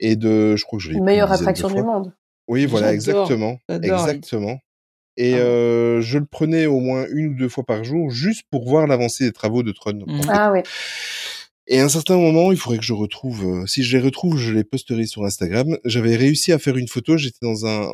et 0.00 0.16
de, 0.16 0.56
je 0.56 0.64
crois 0.64 0.78
que 0.78 0.84
je 0.84 0.90
l'ai 0.90 1.00
Meilleure 1.00 1.32
attraction 1.32 1.68
du 1.68 1.82
monde. 1.82 2.12
Oui, 2.48 2.66
voilà, 2.66 2.92
exactement, 2.92 3.58
exactement. 3.70 4.58
Et 5.16 5.34
Ah 5.34 5.38
euh, 5.38 6.00
je 6.00 6.18
le 6.18 6.26
prenais 6.26 6.66
au 6.66 6.80
moins 6.80 7.06
une 7.10 7.28
ou 7.28 7.34
deux 7.36 7.48
fois 7.48 7.64
par 7.64 7.84
jour, 7.84 8.10
juste 8.10 8.42
pour 8.50 8.68
voir 8.68 8.86
l'avancée 8.88 9.24
des 9.24 9.32
travaux 9.32 9.62
de 9.62 9.70
Tron. 9.70 10.00
En 10.08 10.22
fait. 10.22 10.28
Ah 10.28 10.52
oui. 10.52 10.60
Et 11.66 11.80
à 11.80 11.84
un 11.84 11.88
certain 11.88 12.16
moment, 12.16 12.52
il 12.52 12.58
faudrait 12.58 12.78
que 12.78 12.84
je 12.84 12.92
retrouve. 12.92 13.62
euh, 13.62 13.66
si 13.66 13.84
je 13.84 13.96
les 13.96 14.02
retrouve, 14.02 14.36
je 14.36 14.52
les 14.52 14.64
posterai 14.64 15.06
sur 15.06 15.24
Instagram. 15.24 15.78
J'avais 15.84 16.16
réussi 16.16 16.52
à 16.52 16.58
faire 16.58 16.76
une 16.76 16.88
photo. 16.88 17.16
J'étais 17.16 17.38
dans 17.40 17.64
un 17.64 17.88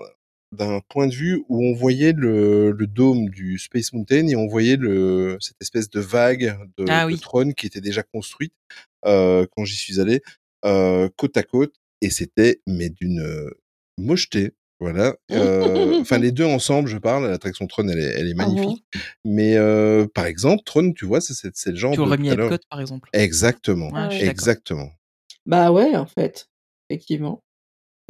d'un 0.53 0.81
point 0.89 1.07
de 1.07 1.15
vue 1.15 1.45
où 1.49 1.65
on 1.65 1.75
voyait 1.75 2.13
le, 2.13 2.73
le 2.73 2.87
dôme 2.87 3.29
du 3.29 3.59
Space 3.59 3.93
Mountain 3.93 4.27
et 4.27 4.37
on 4.37 4.47
voyait 4.49 4.77
le 4.77 5.37
cette 5.41 5.57
espèce 5.61 5.89
de 5.91 6.01
vague 6.01 6.57
de, 6.77 6.85
Ah 6.89 7.03
de 7.07 7.13
oui. 7.13 7.19
trône 7.21 7.55
qui 7.55 7.67
était 7.67 7.81
déjà 7.81 8.03
construite 8.03 8.53
euh, 9.07 9.47
quand 9.57 9.65
j'y 9.65 9.77
suis 9.77 10.01
allé 10.01 10.23
euh, 10.65 11.09
côte 11.17 11.37
à 11.37 11.43
côte 11.45 11.75
et 12.03 12.11
c'était 12.11 12.61
mais 12.67 12.89
d'une 12.91 13.21
euh, 13.21 13.51
mocheté. 13.99 14.53
Voilà. 14.81 15.15
Euh, 15.31 16.01
Enfin, 16.01 16.17
les 16.19 16.33
deux 16.33 16.47
ensemble, 16.47 16.89
je 16.89 16.97
parle. 16.97 17.29
L'attraction 17.29 17.67
Tron, 17.67 17.87
elle 17.89 17.99
est, 17.99 18.15
elle 18.19 18.29
est 18.29 18.35
magnifique. 18.35 18.83
Mais 19.27 19.57
euh, 19.59 20.07
par 20.07 20.25
exemple, 20.25 20.63
Tron, 20.65 20.93
tu 20.95 21.05
vois, 21.05 21.21
c'est 21.21 21.35
c'est 21.55 21.71
le 21.71 21.77
genre 21.77 21.93
Tu 21.93 21.99
de 21.99 22.03
aurais 22.03 22.17
mis 22.17 22.31
à 22.31 22.35
l'heure- 22.35 22.51
Epcot, 22.51 22.65
par 22.71 22.81
exemple. 22.81 23.11
Exactement. 23.13 23.91
Ouais. 23.93 24.25
Exactement. 24.25 24.89
Bah 25.45 25.71
ouais, 25.71 25.97
en 25.97 26.07
fait. 26.07 26.49
Effectivement. 26.89 27.43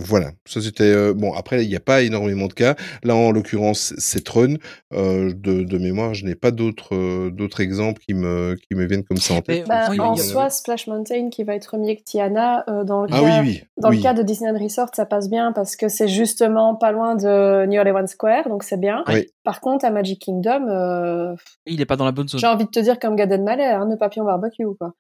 Voilà, 0.03 0.31
ça 0.47 0.61
c'était 0.61 0.85
euh, 0.85 1.13
bon. 1.15 1.33
Après, 1.35 1.63
il 1.65 1.69
n'y 1.69 1.77
a 1.77 1.81
pas 1.81 2.03
énormément 2.03 2.47
de 2.47 2.53
cas. 2.55 2.75
Là, 3.05 3.15
en 3.15 3.31
l'occurrence, 3.33 3.93
c'est 3.99 4.25
Tron. 4.25 4.57
Euh, 4.95 5.33
de, 5.35 5.63
de 5.63 5.79
mémoire, 5.79 6.15
je 6.15 6.25
n'ai 6.25 6.35
pas 6.35 6.51
d'autres 6.51 6.95
euh, 6.97 7.31
d'autres 7.31 7.61
exemples 7.61 8.01
qui 8.01 8.15
me 8.15 8.57
qui 8.57 8.75
me 8.75 8.87
viennent 8.87 9.05
comme 9.05 9.19
ça 9.19 9.35
en 9.35 9.43
tête. 9.43 9.67
Bah, 9.69 9.89
en 9.99 10.15
a- 10.15 10.17
soi, 10.17 10.51
Splash 10.51 10.87
Mountain 10.87 11.29
qui 11.31 11.45
va 11.45 11.55
être 11.55 11.67
remis 11.75 11.89
avec 11.89 12.05
Tiana, 12.05 12.65
euh, 12.69 12.85
dans 12.85 13.03
le 13.03 13.09
ah 13.13 13.21
cas, 13.21 13.43
oui, 13.43 13.49
oui, 13.49 13.63
dans 13.77 13.91
oui. 13.91 13.97
le 13.99 14.03
cas 14.03 14.15
de 14.15 14.23
Disneyland 14.23 14.59
Resort, 14.59 14.91
ça 14.95 15.05
passe 15.07 15.29
bien 15.29 15.53
parce 15.53 15.77
que 15.77 15.89
c'est 15.89 16.09
justement 16.09 16.75
pas 16.75 16.93
loin 16.93 17.15
de 17.15 17.67
New 17.67 17.79
Orleans 17.79 18.07
Square, 18.07 18.49
donc 18.49 18.63
c'est 18.65 18.81
bien. 18.81 19.05
Oui. 19.09 19.27
Par 19.45 19.61
contre, 19.61 19.85
à 19.85 19.91
Magic 19.91 20.21
Kingdom, 20.21 20.67
euh, 20.69 21.35
Il 21.67 21.81
est 21.81 21.87
pas 21.87 21.97
dans 21.97 22.05
la 22.05 22.13
bonne 22.13 22.29
zone. 22.29 22.41
j'ai 22.41 22.47
envie 22.47 22.65
de 22.65 22.71
te 22.71 22.81
dire 22.81 22.99
comme 22.99 23.17
Garden 23.17 23.43
Malais, 23.45 23.65
hein, 23.67 23.87
ne 23.87 23.97
papillon 23.97 24.25
barbecue, 24.25 24.65
quoi. 24.79 24.95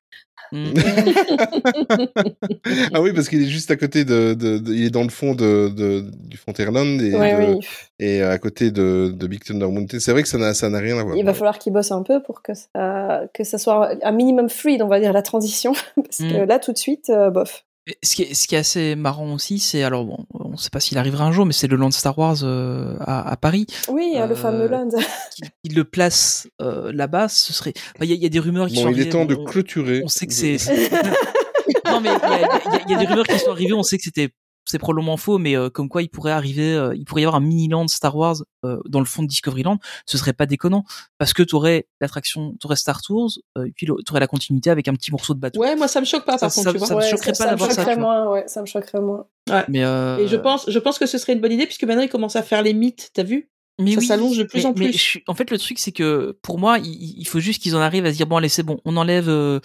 Mm. 0.53 0.73
ah 2.95 3.01
oui, 3.01 3.13
parce 3.13 3.29
qu'il 3.29 3.43
est 3.43 3.47
juste 3.47 3.71
à 3.71 3.77
côté 3.77 4.05
de, 4.05 4.35
de, 4.35 4.59
de- 4.59 4.75
il 4.75 4.85
est 4.87 4.90
est 4.91 4.93
dans 4.93 5.03
le 5.03 5.09
fond 5.09 5.35
de, 5.35 5.69
de 5.75 6.05
du 6.29 6.37
Frontierland 6.37 7.01
et, 7.01 7.15
Ouais, 7.15 7.35
de- 7.47 7.53
oui. 7.55 7.67
et 7.99 8.23
à 8.23 8.39
côté 8.39 8.71
de, 8.71 9.13
de 9.15 9.27
Big 9.27 9.43
Thunder 9.43 9.67
Mountain. 9.69 9.99
C'est 10.01 10.13
vrai 10.13 10.23
que 10.23 10.29
ça 10.29 10.39
n'a 10.39 10.53
ça 10.55 10.69
n'a 10.69 10.79
rien 10.79 10.99
à 10.99 11.05
voir. 11.05 11.17
Il 11.17 11.25
va 11.25 11.33
falloir 11.35 11.59
qu'il 11.59 11.73
bosse 11.73 11.91
un 11.93 12.03
peu 12.03 12.23
pour 12.23 12.43
que 12.43 12.53
ça, 12.55 13.23
que 13.35 13.45
ça 13.45 13.59
soit 13.59 13.95
un 14.03 14.13
minimum 14.13 14.49
fluide, 14.49 14.83
on 14.83 14.89
va 14.89 15.01
dire, 15.01 15.13
la 15.13 15.23
transition. 15.23 15.73
Parce 15.97 16.19
que 16.19 16.45
Mm. 16.45 16.47
là, 16.47 16.59
tout 16.59 16.73
de 16.73 16.79
suite, 16.79 17.09
euh, 17.11 17.31
bof. 17.31 17.65
Ce 18.05 18.15
qui, 18.15 18.23
est, 18.23 18.35
ce 18.35 18.47
qui 18.47 18.55
est 18.55 18.59
assez 18.59 18.95
marrant 18.95 19.33
aussi, 19.33 19.59
c'est 19.59 19.83
alors 19.83 20.05
bon, 20.05 20.19
on 20.35 20.57
sait 20.57 20.69
pas 20.71 20.79
s'il 20.79 20.97
arrivera 20.99 21.25
un 21.25 21.33
jour, 21.33 21.45
mais 21.47 21.53
c'est 21.55 21.67
le 21.67 21.77
land 21.77 21.91
Star 21.91 22.17
Wars 22.17 22.37
euh, 22.45 22.95
à, 23.01 23.29
à 23.29 23.37
Paris. 23.37 23.67
Oui, 23.89 24.13
Euh, 24.17 24.27
le 24.27 24.35
fameux 24.37 24.69
land. 24.69 24.91
qui, 25.35 25.43
qui 25.65 25.75
le 25.75 25.83
place 25.85 26.47
euh, 26.63 26.93
là-bas, 26.95 27.29
ce 27.29 27.53
serait. 27.53 27.73
enfin, 27.97 28.05
Il 28.05 28.11
y, 28.11 28.13
a- 28.13 28.17
il 28.17 28.23
y 28.23 28.27
a 28.27 28.29
des 28.29 28.39
rumeurs 28.39 28.69
qui 28.69 28.75
Bon, 28.77 28.83
sont 28.83 28.89
il 28.91 28.99
est 28.99 29.01
arrivées, 29.01 29.11
temps 29.11 29.25
de 29.25 29.35
clôturer. 29.35 30.03
On 30.05 30.09
sait 30.09 30.27
que 30.27 30.33
c'est. 30.35 30.57
non, 31.87 32.01
mais 32.01 32.11
y, 32.11 32.13
y 32.13 32.81
il 32.87 32.91
y 32.93 32.95
a 32.95 32.99
des 32.99 33.07
rumeurs 33.07 33.27
qui 33.27 33.39
sont 33.39 33.51
arrivées. 33.51 33.73
On 33.73 33.83
sait 33.83 33.97
que 33.97 34.05
c'était 34.05 34.29
c'est 34.71 34.79
probablement 34.79 35.17
faux, 35.17 35.39
mais 35.39 35.57
euh, 35.57 35.71
comme 35.71 35.89
quoi 35.89 36.03
il 36.03 36.09
pourrait 36.09 36.33
arriver, 36.33 36.75
euh, 36.75 36.95
il 36.97 37.05
pourrait 37.05 37.23
y 37.23 37.25
avoir 37.25 37.41
un 37.41 37.45
mini 37.45 37.69
land 37.69 37.89
Star 37.89 38.17
Wars 38.17 38.37
euh, 38.65 38.79
dans 38.87 38.99
le 39.01 39.05
fond 39.07 39.23
de 39.23 39.29
Discoveryland. 39.29 39.79
Ce 40.07 40.17
serait 40.19 40.33
pas 40.33 40.47
déconnant 40.47 40.85
parce 41.19 41.33
que 41.33 41.43
t'aurais 41.43 41.87
l'attraction, 42.01 42.55
t'aurais 42.61 42.77
Star 42.77 43.03
Tours, 43.03 43.31
euh, 43.59 43.65
et 43.67 43.73
puis 43.73 43.87
le- 43.87 43.97
t'aurais 44.05 44.21
la 44.21 44.27
continuité 44.27 44.71
avec 44.71 44.89
un 44.89 44.95
petit 44.95 45.11
morceau 45.11 45.35
de 45.35 45.41
bateau. 45.41 45.61
Ouais, 45.61 45.77
moi 45.77 45.89
ça 45.89 46.01
me 46.01 46.07
choque 46.07 46.25
pas 46.25 46.39
par 46.39 46.51
Ça- 46.51 46.55
contre, 46.55 46.69
ça- 46.69 46.73
tu 46.73 46.79
vois. 46.79 46.87
ça 46.87 46.95
me 46.97 47.01
choquerait 47.01 47.33
pas 47.33 47.47
d'avoir 47.47 47.71
ça, 47.71 47.77
choquerait 47.77 47.95
tu 47.97 48.01
moins, 48.01 48.29
ouais, 48.31 48.45
ça 48.47 48.61
me 48.61 48.67
choquerait 48.67 49.01
moins. 49.01 49.27
Ouais. 49.51 49.65
Mais 49.69 49.85
euh, 49.85 50.19
Et 50.19 50.29
je 50.29 50.37
pense, 50.37 50.69
je 50.71 50.79
pense 50.79 50.99
que 50.99 51.07
ce 51.07 51.19
serait 51.19 51.33
une 51.33 51.41
bonne 51.41 51.53
idée 51.53 51.67
puisque 51.67 51.85
maintenant 51.85 52.03
il 52.03 52.09
commence 52.09 52.37
à 52.37 52.43
faire 52.43 52.63
les 52.63 52.75
mythes, 52.75 53.11
t'as 53.15 53.23
vu? 53.25 53.51
Mais 53.81 53.93
ça 53.93 53.99
oui, 54.01 54.07
s'allonge 54.07 54.37
de 54.39 54.45
plus 54.45 54.59
mais- 54.61 54.67
en 54.67 54.73
mais 54.77 54.85
plus. 54.87 54.93
je 54.93 54.99
suis- 55.03 55.23
en 55.27 55.35
fait, 55.35 55.51
le 55.51 55.59
truc, 55.59 55.79
c'est 55.79 55.93
que 55.93 56.37
pour 56.43 56.59
moi, 56.59 56.79
il, 56.79 57.15
il 57.19 57.25
faut 57.27 57.41
juste 57.41 57.63
qu'ils 57.63 57.75
en 57.77 57.81
arrivent 57.81 58.07
à 58.07 58.13
se 58.13 58.17
dire 58.17 58.27
bon, 58.27 58.37
allez, 58.37 58.49
c'est 58.49 58.63
bon, 58.63 58.79
on 58.85 58.97
enlève 58.97 59.29
euh, 59.29 59.61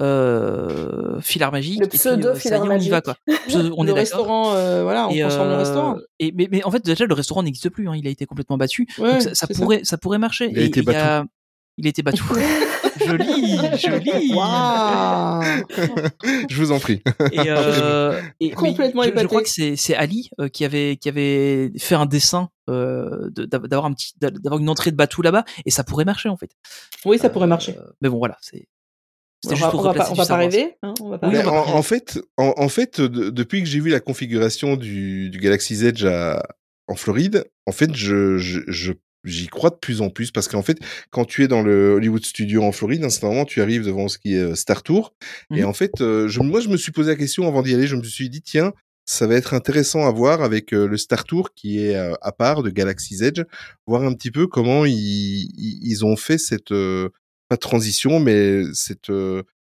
euh, 0.00 1.20
Filard 1.20 1.52
Magique. 1.52 1.80
Le 1.80 1.86
et 1.86 1.88
puis, 1.88 1.98
pseudo 1.98 2.28
euh, 2.28 2.34
ça 2.34 2.36
y 2.36 2.36
est, 2.36 2.40
Filard 2.40 2.60
on 2.62 2.64
y 2.64 2.88
va 2.88 2.96
Magique. 2.96 3.04
quoi. 3.04 3.16
On 3.76 3.82
le 3.82 3.90
est 3.90 3.94
d'accord. 3.94 3.96
restaurant, 3.96 4.54
euh, 4.54 4.82
voilà, 4.82 5.08
on 5.08 5.10
Et, 5.10 5.20
transforme 5.20 5.48
le 5.48 5.54
euh, 5.54 5.58
restaurant. 5.58 5.96
Et, 6.18 6.32
mais, 6.32 6.48
mais 6.50 6.62
en 6.64 6.70
fait, 6.70 6.84
déjà, 6.84 7.04
le 7.06 7.14
restaurant 7.14 7.42
n'existe 7.42 7.68
plus. 7.70 7.88
Hein, 7.88 7.94
il 7.96 8.06
a 8.06 8.10
été 8.10 8.26
complètement 8.26 8.56
battu. 8.58 8.86
Ouais, 8.98 9.12
Donc 9.12 9.22
ça, 9.22 9.34
ça 9.34 9.46
c'est 9.46 9.54
ça. 9.54 9.62
pourrait, 9.62 9.80
ça. 9.84 9.98
pourrait 9.98 10.18
marcher. 10.18 10.48
Il 10.50 10.58
a 10.58 10.62
Et 10.62 10.66
été 10.66 10.80
a- 10.80 11.24
Il 11.78 11.86
a 11.86 11.90
été 11.90 12.02
battu. 12.02 12.22
joli, 13.06 13.56
joli. 13.78 14.10
Je 16.48 16.56
vous 16.56 16.72
en 16.72 16.78
prie. 16.80 17.02
Et, 17.32 17.38
euh, 17.46 18.20
et- 18.40 18.50
Complètement 18.50 19.02
je, 19.04 19.26
crois 19.26 19.42
que 19.42 19.48
c'est 19.48 19.94
Ali 19.94 20.30
euh, 20.40 20.48
qui 20.48 20.64
avait 20.64 20.96
qui 20.96 21.08
avait 21.08 21.70
fait 21.78 21.94
un 21.94 22.06
dessin 22.06 22.50
euh, 22.68 23.30
de- 23.30 23.44
d'avoir 23.44 23.86
un 23.86 23.92
petit 23.94 24.12
d'avoir 24.20 24.58
une 24.60 24.68
entrée 24.68 24.90
de 24.90 24.96
bateau 24.96 25.22
là-bas 25.22 25.44
et 25.64 25.70
ça 25.70 25.84
pourrait 25.84 26.04
marcher 26.04 26.28
en 26.28 26.36
fait. 26.36 26.50
Oui, 27.04 27.18
ça 27.18 27.30
pourrait 27.30 27.46
marcher. 27.46 27.76
Mais 28.02 28.08
bon 28.08 28.18
voilà, 28.18 28.36
c'est 28.40 28.66
On 29.44 29.48
c'était 29.50 29.56
juste 29.56 29.72
va, 29.72 29.78
on 29.78 29.82
va 29.82 29.94
pas, 29.94 30.10
on 30.10 30.14
va 30.14 30.36
rêver. 30.36 30.76
Hein, 30.82 30.94
on 31.00 31.08
va 31.10 31.18
pas 31.18 31.28
Oui, 31.28 31.34
Mais 31.34 31.46
on 31.46 31.52
va 31.52 31.60
en, 31.74 31.82
fait, 31.82 32.18
en, 32.36 32.52
en 32.56 32.68
fait, 32.68 33.00
de- 33.00 33.30
depuis 33.30 33.62
que 33.62 33.68
j'ai 33.68 33.80
vu 33.80 33.90
la 33.90 34.00
configuration 34.00 34.76
du, 34.76 35.30
du 35.30 35.38
Galaxy's 35.38 35.82
Edge 35.82 36.04
à, 36.04 36.42
en 36.88 36.96
Floride, 36.96 37.44
en 37.66 37.72
fait, 37.72 37.94
je, 37.94 38.38
je, 38.38 38.60
je- 38.66 38.92
j'y 39.28 39.46
crois 39.46 39.70
de 39.70 39.76
plus 39.76 40.00
en 40.00 40.10
plus 40.10 40.30
parce 40.30 40.48
qu'en 40.48 40.62
fait, 40.62 40.78
quand 41.10 41.24
tu 41.24 41.44
es 41.44 41.48
dans 41.48 41.62
le 41.62 41.92
Hollywood 41.94 42.24
Studio 42.24 42.62
en 42.62 42.72
Floride, 42.72 43.02
à 43.02 43.06
un 43.06 43.10
certain 43.10 43.28
moment, 43.28 43.44
tu 43.44 43.60
arrives 43.62 43.84
devant 43.84 44.08
ce 44.08 44.18
qui 44.18 44.34
est 44.34 44.38
euh, 44.38 44.54
Star 44.54 44.82
Tour, 44.82 45.14
et 45.54 45.60
Mhm. 45.60 45.66
en 45.66 45.72
fait, 45.72 46.00
euh, 46.00 46.28
je, 46.28 46.40
moi, 46.40 46.60
je 46.60 46.68
me 46.68 46.76
suis 46.76 46.92
posé 46.92 47.10
la 47.10 47.16
question 47.16 47.46
avant 47.46 47.62
d'y 47.62 47.74
aller. 47.74 47.86
Je 47.86 47.96
me 47.96 48.02
suis 48.02 48.28
dit, 48.30 48.42
tiens, 48.42 48.72
ça 49.04 49.26
va 49.26 49.36
être 49.36 49.54
intéressant 49.54 50.06
à 50.06 50.10
voir 50.10 50.42
avec 50.42 50.72
euh, 50.74 50.86
le 50.86 50.96
Star 50.96 51.24
Tour 51.24 51.54
qui 51.54 51.78
est 51.80 51.94
à 51.94 52.32
part 52.32 52.62
de 52.62 52.70
Galaxy's 52.70 53.22
Edge, 53.22 53.42
voir 53.86 54.02
un 54.02 54.12
petit 54.14 54.30
peu 54.30 54.46
comment 54.46 54.84
ils, 54.84 55.48
ils, 55.56 56.04
ont 56.04 56.16
fait 56.16 56.38
cette 56.38 56.70
pas 56.70 57.54
de 57.56 57.60
transition, 57.60 58.20
mais 58.20 58.62
cette 58.74 59.10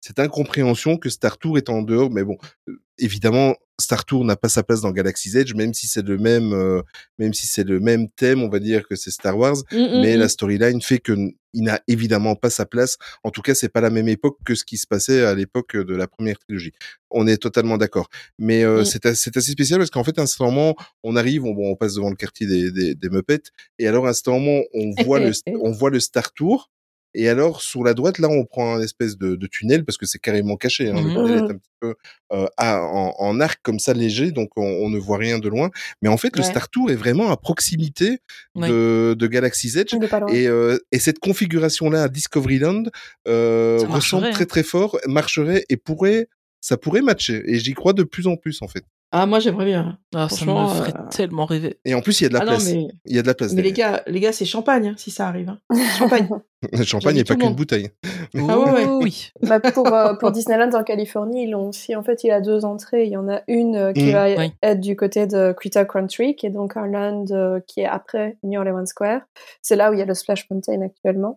cette 0.00 0.18
incompréhension 0.18 0.96
que 0.96 1.08
Star 1.10 1.38
Tour 1.38 1.58
est 1.58 1.68
en 1.68 1.82
dehors. 1.82 2.10
Mais 2.10 2.24
bon, 2.24 2.36
euh, 2.68 2.80
évidemment, 2.98 3.54
Star 3.80 4.04
Tour 4.04 4.24
n'a 4.24 4.36
pas 4.36 4.48
sa 4.50 4.62
place 4.62 4.82
dans 4.82 4.90
Galaxy's 4.92 5.34
Edge, 5.34 5.54
même 5.54 5.72
si 5.72 5.86
c'est 5.86 6.02
le 6.06 6.18
même, 6.18 6.52
euh, 6.52 6.82
même 7.18 7.32
si 7.32 7.46
c'est 7.46 7.64
le 7.64 7.80
même 7.80 8.08
thème, 8.10 8.42
on 8.42 8.48
va 8.48 8.58
dire 8.58 8.86
que 8.86 8.94
c'est 8.94 9.10
Star 9.10 9.36
Wars. 9.38 9.56
Mm, 9.72 9.76
mm, 9.78 10.00
mais 10.02 10.16
mm. 10.16 10.20
la 10.20 10.28
storyline 10.28 10.82
fait 10.82 10.98
que 10.98 11.12
il 11.52 11.64
n'a 11.64 11.80
évidemment 11.88 12.36
pas 12.36 12.48
sa 12.50 12.64
place. 12.64 12.96
En 13.24 13.30
tout 13.30 13.42
cas, 13.42 13.54
c'est 13.56 13.68
pas 13.70 13.80
la 13.80 13.90
même 13.90 14.06
époque 14.08 14.38
que 14.44 14.54
ce 14.54 14.64
qui 14.64 14.76
se 14.76 14.86
passait 14.86 15.24
à 15.24 15.34
l'époque 15.34 15.76
de 15.76 15.96
la 15.96 16.06
première 16.06 16.38
trilogie. 16.38 16.72
On 17.10 17.26
est 17.26 17.38
totalement 17.38 17.76
d'accord. 17.76 18.08
Mais 18.38 18.62
euh, 18.62 18.82
Mm. 18.82 18.84
c'est 18.84 19.06
as- 19.06 19.14
c'est 19.16 19.36
assez 19.36 19.50
spécial 19.50 19.78
parce 19.80 19.90
qu'en 19.90 20.04
fait, 20.04 20.16
à 20.18 20.22
un 20.22 20.26
certain 20.26 20.44
moment, 20.52 20.76
on 21.02 21.16
arrive, 21.16 21.44
on, 21.44 21.52
bon, 21.52 21.72
on 21.72 21.76
passe 21.76 21.94
devant 21.94 22.10
le 22.10 22.16
quartier 22.16 22.46
des, 22.46 22.70
des, 22.70 22.94
des 22.94 23.08
Muppets, 23.08 23.42
et 23.80 23.88
alors 23.88 24.06
à 24.06 24.10
un 24.10 24.12
certain 24.12 24.32
moment, 24.38 24.60
on 24.74 24.92
voit 25.04 25.18
le, 25.20 25.32
on 25.62 25.72
voit 25.72 25.90
le 25.90 25.98
Star 26.00 26.32
Tour. 26.32 26.70
Et 27.14 27.28
alors, 27.28 27.60
sur 27.62 27.82
la 27.82 27.94
droite, 27.94 28.18
là, 28.18 28.28
on 28.28 28.44
prend 28.44 28.74
un 28.76 28.80
espèce 28.80 29.16
de, 29.18 29.34
de 29.34 29.46
tunnel, 29.46 29.84
parce 29.84 29.98
que 29.98 30.06
c'est 30.06 30.18
carrément 30.20 30.56
caché. 30.56 30.88
Hein. 30.90 31.02
Le 31.02 31.10
tunnel 31.10 31.38
est 31.38 31.50
un 31.50 31.56
petit 31.56 31.70
peu 31.80 31.94
euh, 32.32 32.46
à- 32.56 32.80
en, 32.82 33.14
en 33.18 33.40
arc 33.40 33.58
comme 33.62 33.78
ça, 33.80 33.92
léger, 33.94 34.30
donc 34.30 34.50
on, 34.56 34.62
on 34.62 34.90
ne 34.90 34.98
voit 34.98 35.18
rien 35.18 35.38
de 35.38 35.48
loin. 35.48 35.70
Mais 36.02 36.08
en 36.08 36.16
fait, 36.16 36.36
le. 36.36 36.42
Star 36.44 36.68
Tour 36.68 36.90
est 36.90 36.96
vraiment 36.96 37.30
à 37.30 37.36
proximité 37.36 38.18
Ouais. 38.54 38.68
de, 38.68 39.14
de 39.18 39.26
Galaxy's 39.26 39.76
Edge. 39.76 39.94
Et, 40.30 40.46
euh, 40.48 40.78
et 40.92 40.98
cette 40.98 41.18
configuration-là 41.18 42.04
à 42.04 42.08
Discoveryland 42.08 42.84
euh, 43.28 43.78
ressemble 43.88 44.30
très 44.30 44.42
hein. 44.44 44.46
très 44.46 44.62
fort, 44.62 44.98
marcherait 45.06 45.64
et 45.68 45.76
pourrait, 45.76 46.28
ça 46.60 46.76
pourrait 46.76 47.02
matcher. 47.02 47.42
Et 47.46 47.58
j'y 47.58 47.74
crois 47.74 47.92
de 47.92 48.02
plus 48.02 48.26
en 48.26 48.36
plus 48.36 48.62
en 48.62 48.68
fait. 48.68 48.84
Ah, 49.12 49.26
moi 49.26 49.40
j'aimerais 49.40 49.64
bien. 49.64 49.98
Ah, 50.14 50.28
ça 50.28 50.44
me 50.44 50.50
ferait 50.68 50.90
euh, 50.96 51.08
tellement 51.10 51.44
rêver. 51.44 51.80
Et 51.84 51.94
en 51.94 52.00
plus, 52.00 52.20
il 52.20 52.24
y 52.24 52.26
a 52.26 52.28
de 52.28 52.34
la 52.34 52.40
Ah 52.42 52.44
non, 52.44 52.50
place. 52.52 52.72
mais, 52.72 52.86
Il 53.06 53.16
y 53.16 53.18
a 53.18 53.22
de 53.22 53.26
la 53.26 53.34
place. 53.34 53.52
mais 53.52 53.62
les 53.62 53.72
gars, 53.72 54.02
les 54.06 54.20
gars, 54.20 54.32
c'est 54.32 54.44
champagne 54.44 54.88
hein, 54.88 54.94
si 54.96 55.10
ça 55.10 55.26
arrive. 55.26 55.48
hein. 55.48 55.58
Champagne. 55.98 56.28
Le 56.72 56.84
champagne 56.84 57.16
n'est 57.16 57.24
pas 57.24 57.36
qu'une 57.36 57.54
bouteille. 57.54 57.88
Ah 58.36 58.58
ouais, 58.58 58.70
ouais. 58.72 58.86
Oui. 59.02 59.30
Bah, 59.42 59.58
pour, 59.60 59.86
euh, 59.92 60.14
pour 60.14 60.30
Disneyland 60.30 60.70
en 60.74 60.84
Californie, 60.84 61.44
ils 61.44 61.50
l'ont 61.50 61.68
aussi. 61.70 61.96
En 61.96 62.02
fait, 62.04 62.22
il 62.22 62.30
a 62.30 62.40
deux 62.40 62.64
entrées. 62.64 63.04
Il 63.06 63.10
y 63.10 63.16
en 63.16 63.28
a 63.28 63.40
une 63.48 63.76
euh, 63.76 63.92
qui 63.92 64.10
Mm. 64.10 64.12
va 64.12 64.26
Oui. 64.36 64.52
être 64.62 64.80
du 64.80 64.94
côté 64.94 65.26
de 65.26 65.52
Critter 65.52 65.84
Country, 65.90 66.36
qui 66.36 66.46
est 66.46 66.50
donc 66.50 66.76
un 66.76 66.86
land 66.86 67.24
euh, 67.30 67.60
qui 67.66 67.80
est 67.80 67.86
après 67.86 68.36
New 68.44 68.60
Orleans 68.60 68.86
Square. 68.86 69.22
C'est 69.62 69.74
là 69.76 69.90
où 69.90 69.94
il 69.94 69.98
y 69.98 70.02
a 70.02 70.06
le 70.06 70.14
Splash 70.14 70.48
Mountain 70.50 70.82
actuellement. 70.82 71.36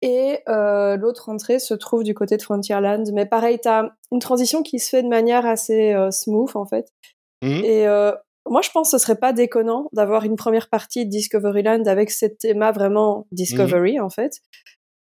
Et 0.00 0.38
euh, 0.48 0.96
l'autre 0.96 1.28
entrée 1.28 1.58
se 1.58 1.74
trouve 1.74 2.04
du 2.04 2.14
côté 2.14 2.36
de 2.36 2.42
Frontierland. 2.42 3.10
Mais 3.12 3.26
pareil, 3.26 3.58
tu 3.60 3.68
as 3.68 3.90
une 4.12 4.20
transition 4.20 4.62
qui 4.62 4.78
se 4.78 4.90
fait 4.90 5.02
de 5.02 5.08
manière 5.08 5.44
assez 5.44 5.92
euh, 5.92 6.10
smooth, 6.10 6.54
en 6.54 6.66
fait. 6.66 6.92
Mhm. 7.42 7.64
Et 7.64 7.86
euh, 7.86 8.12
moi, 8.48 8.62
je 8.62 8.70
pense 8.70 8.90
que 8.90 8.98
ce 8.98 9.04
serait 9.04 9.18
pas 9.18 9.32
déconnant 9.32 9.88
d'avoir 9.92 10.24
une 10.24 10.36
première 10.36 10.68
partie 10.68 11.04
de 11.04 11.10
Discoveryland 11.10 11.84
avec 11.86 12.10
cet 12.10 12.38
thème 12.38 12.64
vraiment 12.72 13.26
Discovery, 13.32 14.00
en 14.00 14.10
fait. 14.10 14.40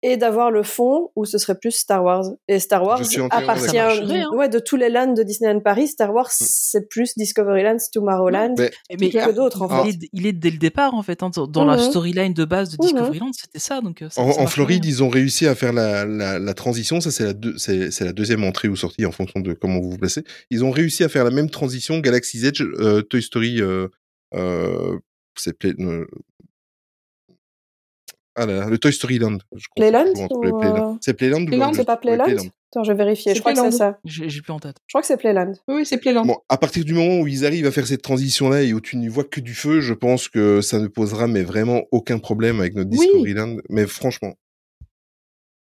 Et 0.03 0.17
d'avoir 0.17 0.51
le 0.51 0.63
fond 0.63 1.11
où 1.15 1.27
ce 1.27 1.37
serait 1.37 1.59
plus 1.59 1.73
Star 1.73 2.03
Wars. 2.03 2.25
Et 2.49 2.59
Star 2.59 2.83
Wars 2.85 3.03
appartient 3.31 3.79
hein. 3.79 4.29
ouais, 4.33 4.49
de 4.49 4.59
tous 4.59 4.77
les 4.77 4.89
lands 4.89 5.13
de 5.13 5.23
Disneyland 5.23 5.61
Paris. 5.61 5.89
Star 5.89 6.13
Wars, 6.15 6.29
Mm. 6.29 6.45
c'est 6.49 6.89
plus 6.89 7.13
Discoveryland, 7.19 7.77
Tomorrowland 7.93 8.55
Mais- 8.57 8.71
Mais 8.99 9.11
que 9.11 9.31
d'autres, 9.33 9.61
en 9.63 9.85
il, 9.85 9.93
fait. 9.93 9.99
est, 10.05 10.09
il 10.15 10.27
est 10.27 10.33
dès 10.33 10.51
le 10.51 10.57
départ 10.59 10.95
en 10.95 11.03
fait. 11.03 11.23
hein, 11.23 11.31
dans 11.35 11.47
dans 11.47 11.65
la 11.67 11.77
Mhm. 11.77 11.91
storyline 11.91 12.33
de 12.33 12.45
base 12.47 12.71
de 12.71 12.77
Mhm. 12.81 12.89
Discoveryland, 12.91 13.31
c'était 13.35 13.59
ça. 13.59 13.81
Donc 13.83 14.01
euh, 14.01 14.09
ça, 14.09 14.23
En, 14.23 14.25
ça 14.33 14.39
en 14.39 14.43
marcherait 14.45 14.47
Floride, 14.55 14.83
bien. 14.83 14.91
ils 14.91 15.03
ont 15.03 15.09
réussi 15.11 15.47
à 15.47 15.55
faire 15.55 15.73
la, 15.75 16.07
la, 16.07 16.39
la 16.39 16.55
transition. 16.55 17.01
Ça, 17.03 17.11
c'est 17.11 17.25
la, 17.25 17.33
deux- 17.35 17.57
deuxième 18.15 18.45
entrée 18.45 18.69
ou 18.69 18.77
sortie 18.77 19.05
en 19.05 19.13
fonction 19.13 19.41
de 19.41 19.53
comment 19.53 19.81
vous 19.81 19.91
vous 19.91 19.99
placez. 19.99 20.25
Ils 20.51 20.65
ont 20.65 20.71
réussi 20.71 21.05
à 21.05 21.09
faire 21.11 21.25
la 21.25 21.31
même 21.31 21.51
transition 21.51 21.99
Galaxy's 21.99 22.45
Edge, 22.45 22.63
euh, 22.63 23.03
Toy 23.03 23.23
Story. 23.23 23.61
Euh, 23.61 23.89
euh, 24.35 24.99
c'est 25.37 25.57
ah 28.43 28.47
là 28.47 28.55
là, 28.61 28.67
le 28.69 28.79
Toy 28.79 28.93
Story 28.93 29.19
Land. 29.19 29.39
Je 29.55 29.67
Playland 29.77 30.05
ou, 30.31 30.45
euh, 30.45 30.95
C'est 31.01 31.15
Playland 31.15 31.43
ou 31.43 31.47
Playland, 31.47 31.67
Land 31.67 31.73
C'est 31.75 31.85
pas 31.85 31.95
Ouais, 32.05 32.17
Playland 32.17 32.43
Attends, 32.73 32.85
je 32.85 32.93
vais 32.93 32.99
vérifier. 32.99 33.35
Je 33.35 33.41
crois 33.41 33.53
que 33.53 33.59
c'est 33.59 33.63
Playland. 33.69 33.77
ça. 33.77 33.99
J'ai 34.05 34.41
plus 34.43 34.53
en 34.53 34.61
tête. 34.61 34.77
Je 34.87 34.93
crois 34.93 35.01
que 35.01 35.07
c'est 35.07 35.17
Playland. 35.17 35.53
Oui, 35.69 35.85
c'est 35.85 35.99
Playland. 35.99 36.25
Bon, 36.25 36.39
à 36.49 36.57
partir 36.57 36.85
du 36.85 36.95
moment 36.95 37.19
où 37.21 37.27
ils 37.27 37.45
arrivent 37.45 37.67
à 37.67 37.71
faire 37.73 37.87
cette 37.87 38.03
transition-là 38.03 38.63
et 38.63 38.73
où 38.73 38.81
tu 38.81 38.97
n'y 38.97 39.09
vois 39.09 39.25
que 39.25 39.41
du 39.41 39.55
feu, 39.55 39.81
je 39.81 39.93
pense 39.95 40.29
que 40.29 40.61
ça 40.61 40.79
ne 40.79 40.87
posera 40.87 41.27
mais 41.27 41.43
vraiment 41.43 41.83
aucun 41.91 42.19
problème 42.19 42.61
avec 42.61 42.75
notre 42.75 42.91
Oui. 42.91 42.99
Discoveryland. 42.99 43.57
Mais 43.69 43.87
franchement, 43.87 44.35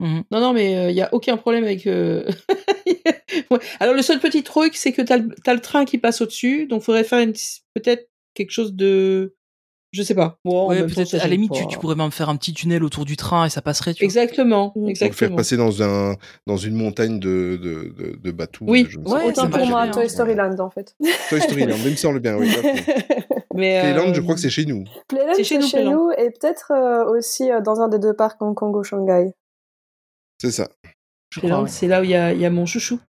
Mhm. 0.01 0.23
Non, 0.31 0.39
non, 0.39 0.53
mais 0.53 0.89
il 0.91 0.93
n'y 0.95 1.01
a 1.01 1.13
aucun 1.13 1.35
problème 1.35 1.65
avec. 1.65 1.85
euh, 1.85 2.23
ouais. 3.51 3.59
Alors, 3.81 3.93
le 3.93 4.01
seul 4.01 4.19
petit 4.19 4.43
truc, 4.43 4.75
c'est 4.75 4.93
que 4.93 5.01
tu 5.01 5.11
as, 5.11 5.53
le 5.53 5.59
train 5.59 5.83
qui 5.83 5.97
passe 5.97 6.21
au-dessus, 6.21 6.67
donc 6.67 6.81
il 6.81 6.85
faudrait 6.85 7.03
faire 7.03 7.19
une- 7.19 7.33
peut-être 7.73 8.09
quelque 8.33 8.51
chose 8.51 8.73
de. 8.73 9.35
Je 9.91 10.03
sais 10.03 10.13
pas. 10.13 10.37
Bon, 10.45 10.67
Ouais, 10.69 10.81
même 10.81 10.91
peut-être 10.91 11.15
à 11.15 11.17
la 11.17 11.27
limite, 11.27 11.51
tu, 11.51 11.65
tu 11.65 11.79
pourrais 11.79 11.95
même 11.95 12.11
faire 12.11 12.29
un 12.29 12.35
petit 12.37 12.53
tunnel 12.53 12.83
autour 12.83 13.05
du 13.05 13.17
train 13.17 13.45
et 13.45 13.49
ça 13.49 13.61
passerait. 13.63 13.93
Tu 13.95 14.01
vois. 14.01 14.05
Exactement, 14.05 14.69
pour 14.69 14.81
le 14.87 14.93
faire 14.93 15.07
exactement. 15.07 15.35
passer 15.37 15.57
dans 15.57 15.81
un 15.81 16.15
dans 16.45 16.57
une 16.57 16.75
montagne 16.75 17.19
de 17.19 17.57
de 17.61 17.93
de, 17.97 18.15
de 18.17 18.31
bateaux. 18.31 18.65
Oui. 18.67 18.85
je 18.87 18.99
Ouais, 18.99 19.23
Autant 19.25 19.49
pour 19.49 19.65
moi. 19.65 19.87
Toy 19.87 20.07
Storyland, 20.07 20.59
en 20.59 20.69
fait. 20.69 20.95
Toy 21.29 21.41
Story 21.41 21.65
Land, 21.65 21.77
il 21.83 21.91
me 21.91 21.95
semble 21.95 22.19
bien. 22.19 22.37
Oui. 22.37 22.51
Mais, 23.55 23.81
Playland, 23.81 24.11
euh, 24.11 24.13
je 24.13 24.21
crois 24.21 24.35
que 24.35 24.41
c'est 24.41 24.49
chez 24.51 24.65
nous. 24.65 24.83
Playland, 25.07 25.33
C'est 25.35 25.43
c'est 25.43 25.43
chez 25.43 25.55
chez, 25.55 25.61
nous, 25.61 25.69
Playland. 25.69 25.91
nous, 25.93 26.11
et 26.11 26.29
peut-être 26.29 26.71
euh, 26.71 27.05
aussi 27.17 27.51
euh, 27.51 27.59
dans 27.59 27.81
un 27.81 27.89
des 27.89 27.97
deux 27.99 28.13
parcs 28.13 28.39
Hong 28.41 28.55
Kong 28.55 28.75
ou 28.75 28.83
Shanghai. 28.83 29.33
C'est 30.39 30.51
ça. 30.51 30.69
Je 31.31 31.39
Playland, 31.39 31.55
crois. 31.57 31.63
ouais. 31.65 31.69
c'est 31.71 31.87
là 31.87 31.99
où 32.01 32.03
il 32.03 32.11
y 32.11 32.15
a, 32.15 32.31
il 32.31 32.39
y 32.39 32.45
a 32.45 32.49
mon 32.51 32.65
chouchou. 32.65 32.99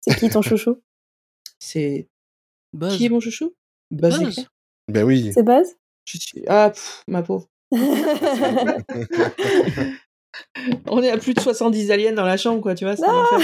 C'est 0.00 0.16
qui 0.18 0.28
ton 0.28 0.42
chouchou? 0.42 0.80
C'est. 1.60 2.08
Buzz. 2.72 2.96
Qui 2.96 3.06
est 3.06 3.08
mon 3.08 3.20
chouchou? 3.20 3.54
Buzz 3.92 4.18
Buzz. 4.18 4.48
Ben 4.88 5.04
oui. 5.04 5.30
C'est 5.32 5.44
Buzz? 5.44 5.76
Je 6.04 6.18
suis... 6.18 6.42
Ah, 6.48 6.70
pff, 6.70 7.02
ma 7.08 7.22
pauvre. 7.22 7.46
On 10.88 11.00
est 11.02 11.10
à 11.10 11.16
plus 11.18 11.32
de 11.32 11.40
70 11.40 11.92
aliens 11.92 12.12
dans 12.12 12.24
la 12.24 12.36
chambre, 12.36 12.60
quoi, 12.60 12.74
tu 12.74 12.84
vois. 12.84 12.94
l'enfer. 12.96 13.38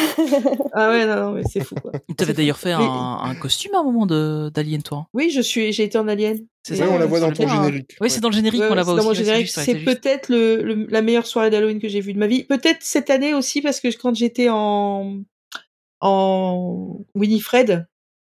ah 0.73 0.91
ouais, 0.91 1.07
non, 1.07 1.15
non, 1.17 1.31
mais 1.33 1.43
c'est 1.49 1.63
fou, 1.63 1.77
quoi. 1.77 1.93
Tu 2.17 2.25
avais 2.25 2.33
d'ailleurs 2.33 2.59
fait 2.59 2.77
Mais- 2.77 2.83
un, 2.85 3.19
un 3.23 3.35
costume 3.37 3.75
à 3.77 3.79
un 3.79 3.85
moment 3.85 4.07
d'Alien, 4.07 4.83
toi. 4.83 5.07
Oui, 5.15 5.31
je 5.31 5.41
suis, 5.41 5.73
j'ai 5.73 5.85
été 5.85 5.99
en 5.99 6.09
alien. 6.09 6.39
C'est 6.67 6.75
ça, 6.77 6.87
Ouais, 6.89 6.93
on 6.93 6.99
la 6.99 7.07
voit 7.07 7.21
dans 7.21 7.31
ton 7.33 7.47
générique. 7.47 7.97
Oui, 8.01 8.11
c'est 8.11 8.21
dans 8.21 8.29
le 8.29 8.35
générique 8.35 8.61
Ouais, 8.61 8.69
qu'on 8.69 8.75
la 8.75 8.83
voit 8.83 8.95
c'est 8.95 8.99
aussi. 9.01 9.05
dans 9.07 9.11
mon 9.11 9.15
générique. 9.15 9.49
C'est 9.51 9.77
peut-être 9.77 10.29
le, 10.31 10.63
le- 10.63 10.87
la 10.89 11.01
meilleure 11.01 11.27
soirée 11.27 11.51
d'Halloween 11.51 11.79
que 11.81 11.89
j'ai 11.89 12.01
vue 12.01 12.13
de 12.13 12.19
ma 12.19 12.27
vie. 12.27 12.43
Peut-être 12.45 12.79
cette 12.81 13.09
année 13.09 13.35
aussi 13.35 13.63
parce 13.63 13.79
que 13.81 13.89
quand 13.97 14.15
j'étais 14.17 14.49
en 14.51 15.21
en 16.01 16.99
Winifred, 17.15 17.87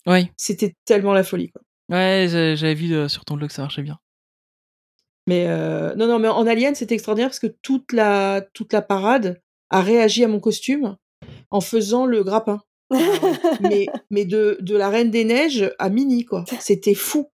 Ouais, 0.07 0.31
c'était 0.37 0.75
tellement 0.85 1.13
la 1.15 1.23
folie. 1.25 1.51
Quoi. 1.53 1.63
ouais, 1.97 2.27
j'avais 2.29 2.75
vu 2.75 2.93
euh, 2.93 3.09
sur 3.09 3.25
ton 3.25 3.37
blog, 3.37 3.51
ça 3.51 3.63
marchait 3.63 3.83
bien. 3.83 3.99
Mais 5.27 5.47
euh, 5.47 5.95
non, 5.95 6.07
non, 6.07 6.19
mais 6.19 6.29
en 6.29 6.47
Alien, 6.47 6.75
c'était 6.75 6.95
extraordinaire 6.95 7.29
parce 7.29 7.39
que 7.39 7.55
toute 7.63 7.93
la 7.93 8.45
toute 8.55 8.73
la 8.73 8.83
parade 8.83 9.41
a 9.71 9.81
réagi 9.81 10.25
à 10.25 10.29
mon 10.29 10.41
costume 10.41 10.97
en 11.51 11.61
faisant 11.61 12.07
le 12.07 12.25
grappin. 12.25 12.61
mais 13.61 13.87
mais 14.11 14.25
de 14.25 14.59
de 14.61 14.77
la 14.77 14.91
Reine 14.91 15.11
des 15.11 15.25
Neiges 15.25 15.73
à 15.79 15.89
Mini 15.89 16.25
quoi. 16.25 16.45
C'était 16.61 16.95
fou. 16.95 17.29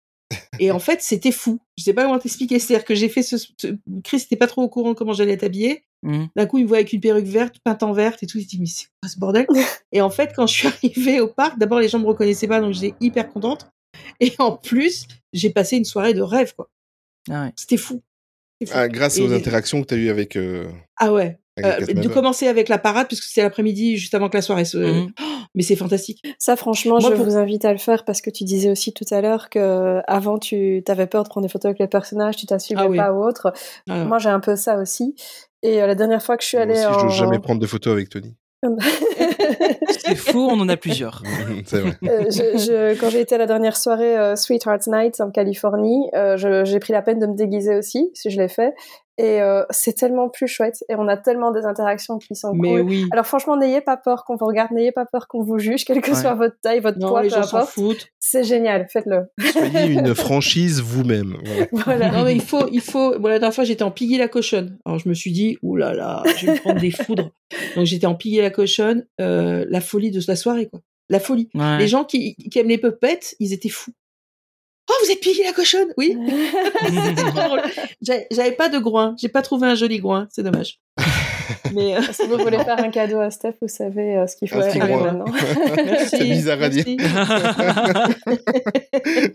Et 0.60 0.72
en 0.72 0.80
fait, 0.80 1.02
c'était 1.02 1.32
fou. 1.32 1.60
Je 1.78 1.84
sais 1.84 1.94
pas 1.94 2.04
comment 2.04 2.20
t'expliquer. 2.20 2.60
C'est-à-dire 2.60 2.86
que 2.86 2.96
j'ai 2.96 3.10
fait 3.10 3.22
ce, 3.22 3.38
ce... 3.38 3.68
Chris 4.04 4.18
n'était 4.18 4.36
pas 4.36 4.48
trop 4.48 4.64
au 4.64 4.70
courant 4.70 4.90
de 4.90 4.96
comment 4.96 5.14
j'allais 5.14 5.34
être 5.34 5.44
habillée. 5.44 5.84
Mhm. 6.04 6.30
D'un 6.36 6.46
coup, 6.46 6.58
il 6.58 6.64
me 6.64 6.68
voit 6.68 6.78
avec 6.78 6.94
une 6.94 7.00
perruque 7.00 7.26
verte, 7.26 7.56
peinte 7.64 7.84
en 7.84 7.94
verte 7.94 8.24
et 8.24 8.28
tout. 8.28 8.38
Il 8.38 8.44
se 8.44 8.48
dit, 8.48 8.60
mais 8.60 8.66
c'est 8.66 8.88
quoi 9.02 9.10
ce 9.10 9.20
bordel? 9.20 9.48
Et 9.92 10.02
en 10.02 10.10
fait, 10.10 10.34
quand 10.36 10.48
je 10.48 10.54
suis 10.54 10.68
arrivée 10.96 11.20
au 11.20 11.28
parc, 11.28 11.58
d'abord, 11.58 11.80
les 11.80 11.90
gens 11.90 12.00
me 12.00 12.08
reconnaissaient 12.08 12.48
pas, 12.48 12.60
donc 12.60 12.74
j'étais 12.74 12.96
hyper 13.02 13.30
contente. 13.30 13.68
Et 14.20 14.34
en 14.40 14.56
plus, 14.56 15.08
j'ai 15.34 15.50
passé 15.50 15.78
une 15.78 15.86
soirée 15.86 16.14
de 16.14 16.22
rêve, 16.22 16.54
quoi. 16.56 16.70
Ah 17.32 17.44
ouais. 17.46 17.52
C'était 17.56 17.78
fou. 17.78 18.02
Ah, 18.72 18.88
grâce 18.88 19.18
Et 19.18 19.22
aux 19.22 19.28
les- 19.28 19.36
interactions 19.36 19.82
que 19.82 19.88
tu 19.88 19.94
as 19.94 19.98
eues 19.98 20.10
avec, 20.10 20.36
euh, 20.38 20.70
Ah 20.98 21.12
ouais. 21.12 21.38
avec 21.62 21.90
Euh, 21.90 21.94
de 22.02 22.08
commencer 22.08 22.48
avec 22.48 22.70
la 22.70 22.78
parade, 22.78 23.08
puisque 23.08 23.24
c'était 23.26 23.42
l'après-midi, 23.44 23.98
juste 23.98 24.14
avant 24.16 24.30
que 24.30 24.38
la 24.38 24.42
soirée 24.42 24.66
se... 24.66 24.78
Mhm. 24.78 25.12
Oh, 25.46 25.58
mais 25.58 25.62
c'est 25.64 25.76
fantastique. 25.78 26.22
Ça, 26.40 26.56
franchement, 26.58 26.98
Moi, 27.00 27.12
je 27.12 27.16
pour- 27.16 27.26
vous 27.26 27.38
invite 27.38 27.64
à 27.66 27.72
le 27.72 27.78
faire 27.78 28.04
parce 28.04 28.20
que 28.22 28.30
tu 28.30 28.44
disais 28.44 28.70
aussi 28.70 28.92
tout 28.94 29.06
à 29.12 29.22
l'heure 29.22 29.50
que 29.50 30.02
avant 30.08 30.38
tu 30.38 30.84
avais 30.88 31.08
peur 31.08 31.24
de 31.24 31.30
prendre 31.30 31.46
des 31.48 31.52
photos 31.52 31.70
avec 31.70 31.80
les 31.80 31.88
personnages, 31.88 32.36
tu 32.36 32.46
t'assumais 32.46 32.82
Ah 32.84 32.88
oui. 32.90 32.98
pas 32.98 33.14
ou 33.14 33.24
autre. 33.24 33.54
Ah. 33.90 34.04
Moi, 34.04 34.18
j'ai 34.18 34.28
un 34.30 34.40
peu 34.42 34.56
ça 34.58 34.78
aussi. 34.78 35.16
Et 35.62 35.82
euh, 35.82 35.88
la 35.88 35.96
dernière 35.96 36.22
fois 36.22 36.36
que 36.36 36.44
je 36.44 36.48
suis 36.50 36.58
allée 36.58 36.74
aussi, 36.74 36.86
en... 36.88 37.00
je 37.00 37.06
n'ose 37.06 37.14
jamais 37.16 37.40
prendre 37.40 37.62
de 37.62 37.68
photos 37.68 37.94
avec 37.94 38.10
Tony. 38.10 38.36
C'est 40.00 40.16
faux, 40.16 40.48
on 40.50 40.60
en 40.60 40.70
a 40.70 40.78
plusieurs. 40.78 41.22
c'est 41.66 41.80
vrai. 41.82 41.92
Euh, 42.04 42.24
je, 42.30 42.58
je- 42.58 43.00
quand 43.00 43.10
j'ai 43.10 43.22
été 43.22 43.36
à 43.36 43.38
la 43.38 43.46
dernière 43.46 43.78
soirée 43.78 44.18
euh, 44.18 44.36
Sweethearts 44.36 44.88
Night 44.88 45.20
en 45.22 45.32
Californie, 45.32 46.10
euh, 46.16 46.38
je- 46.38 46.66
j'ai 46.66 46.80
pris 46.80 46.94
la 46.94 47.02
peine 47.02 47.20
de 47.20 47.28
me 47.28 47.36
déguiser 47.36 47.76
aussi, 47.76 48.10
si 48.14 48.30
je 48.30 48.40
l'ai 48.40 48.48
fait. 48.48 48.74
Et 49.18 49.42
euh, 49.42 49.64
c'est 49.70 49.94
tellement 49.94 50.28
plus 50.30 50.48
chouette. 50.48 50.84
Et 50.90 50.96
on 50.96 51.08
a 51.08 51.16
tellement 51.16 51.52
des 51.52 51.64
interactions 51.66 52.18
qui 52.18 52.36
sont 52.36 52.52
Mais 52.54 52.70
cool. 52.72 52.82
oui. 52.82 53.06
Alors 53.12 53.26
franchement, 53.26 53.56
n'ayez 53.56 53.80
pas 53.82 53.96
peur 53.96 54.26
qu'on 54.26 54.36
vous 54.36 54.46
regarde, 54.46 54.72
n'ayez 54.72 54.92
pas 54.92 55.06
peur 55.06 55.28
qu'on 55.30 55.42
vous 55.42 55.58
juge, 55.58 55.86
quelle 55.86 56.02
que 56.02 56.12
Ouais. 56.12 56.18
soit 56.18 56.34
votre 56.34 56.56
taille, 56.62 56.82
votre 56.82 57.00
Non, 57.00 57.10
poids, 57.10 57.24
les 57.24 57.30
peu 57.30 57.36
gens 57.36 57.44
s'en 57.44 57.58
importe. 57.58 57.74
foutent. 57.74 58.08
C'est 58.20 58.44
génial, 58.44 58.88
faites-le. 58.90 59.28
Soyez 59.52 59.86
une 59.94 60.14
franchise 60.16 60.82
vous-même. 60.82 61.38
Voilà. 61.44 61.66
Voilà. 61.86 62.12
Non, 62.12 62.26
mais 62.26 62.36
il 62.36 62.42
faut, 62.42 62.68
il 62.72 62.82
faut. 62.82 63.18
Bon, 63.20 63.30
la 63.30 63.40
dernière 63.40 63.56
fois, 63.56 63.64
j'étais 63.64 63.84
en 63.84 63.92
Piggy 63.92 64.18
la 64.18 64.28
cochonne. 64.28 64.78
Alors, 64.86 65.00
je 65.00 65.08
me 65.08 65.14
suis 65.14 65.32
dit, 65.32 65.58
là 65.64 65.94
là, 65.94 66.22
je 66.38 66.46
vais 66.48 66.52
me 66.54 66.58
prendre 66.60 66.82
des 66.82 66.92
foudres. 66.92 67.32
Donc, 67.78 67.86
j'étais 67.86 68.08
en 68.08 68.16
Piggy 68.16 68.42
la 68.42 68.50
cochonne, 68.50 69.06
euh, 69.22 69.66
la 69.70 69.80
folie 69.82 70.12
de 70.12 70.20
la 70.28 70.36
soirée, 70.36 70.68
quoi. 70.68 70.82
La 71.10 71.20
folie. 71.20 71.50
Ouais. 71.54 71.78
Les 71.78 71.88
gens 71.88 72.04
qui, 72.04 72.36
qui 72.36 72.60
aiment 72.60 72.68
les 72.68 72.78
puppets, 72.80 73.20
ils 73.40 73.54
étaient 73.54 73.70
fous. 73.70 73.92
Oh, 74.96 75.06
vous 75.06 75.12
êtes 75.12 75.20
Piggy 75.20 75.44
la 75.44 75.52
cochonne 75.54 75.90
Oui. 75.98 76.18
C'était 76.86 77.14
trop 77.16 77.32
drôle. 77.32 77.62
J'avais 78.32 78.52
pas 78.52 78.70
de 78.70 78.80
groin. 78.80 79.16
J'ai 79.20 79.30
pas 79.30 79.42
trouvé 79.42 79.68
un 79.68 79.76
joli 79.76 80.00
groin. 80.00 80.28
C'est 80.32 80.44
dommage. 80.44 80.80
Mais 81.74 81.96
euh, 81.96 82.02
Si 82.12 82.26
vous 82.28 82.38
voulez 82.38 82.58
faire 82.58 82.80
un 82.80 82.90
cadeau 82.90 83.20
à 83.20 83.30
Steph, 83.30 83.56
vous 83.62 83.68
savez 83.68 84.16
euh, 84.16 84.28
ce 84.28 84.36
qu'il 84.36 84.50
faut 84.50 84.62
faire 84.62 84.88
maintenant. 84.88 85.26
C'est 86.08 86.24
bizarre 86.24 86.62
à 86.62 86.70
dire. 86.70 86.86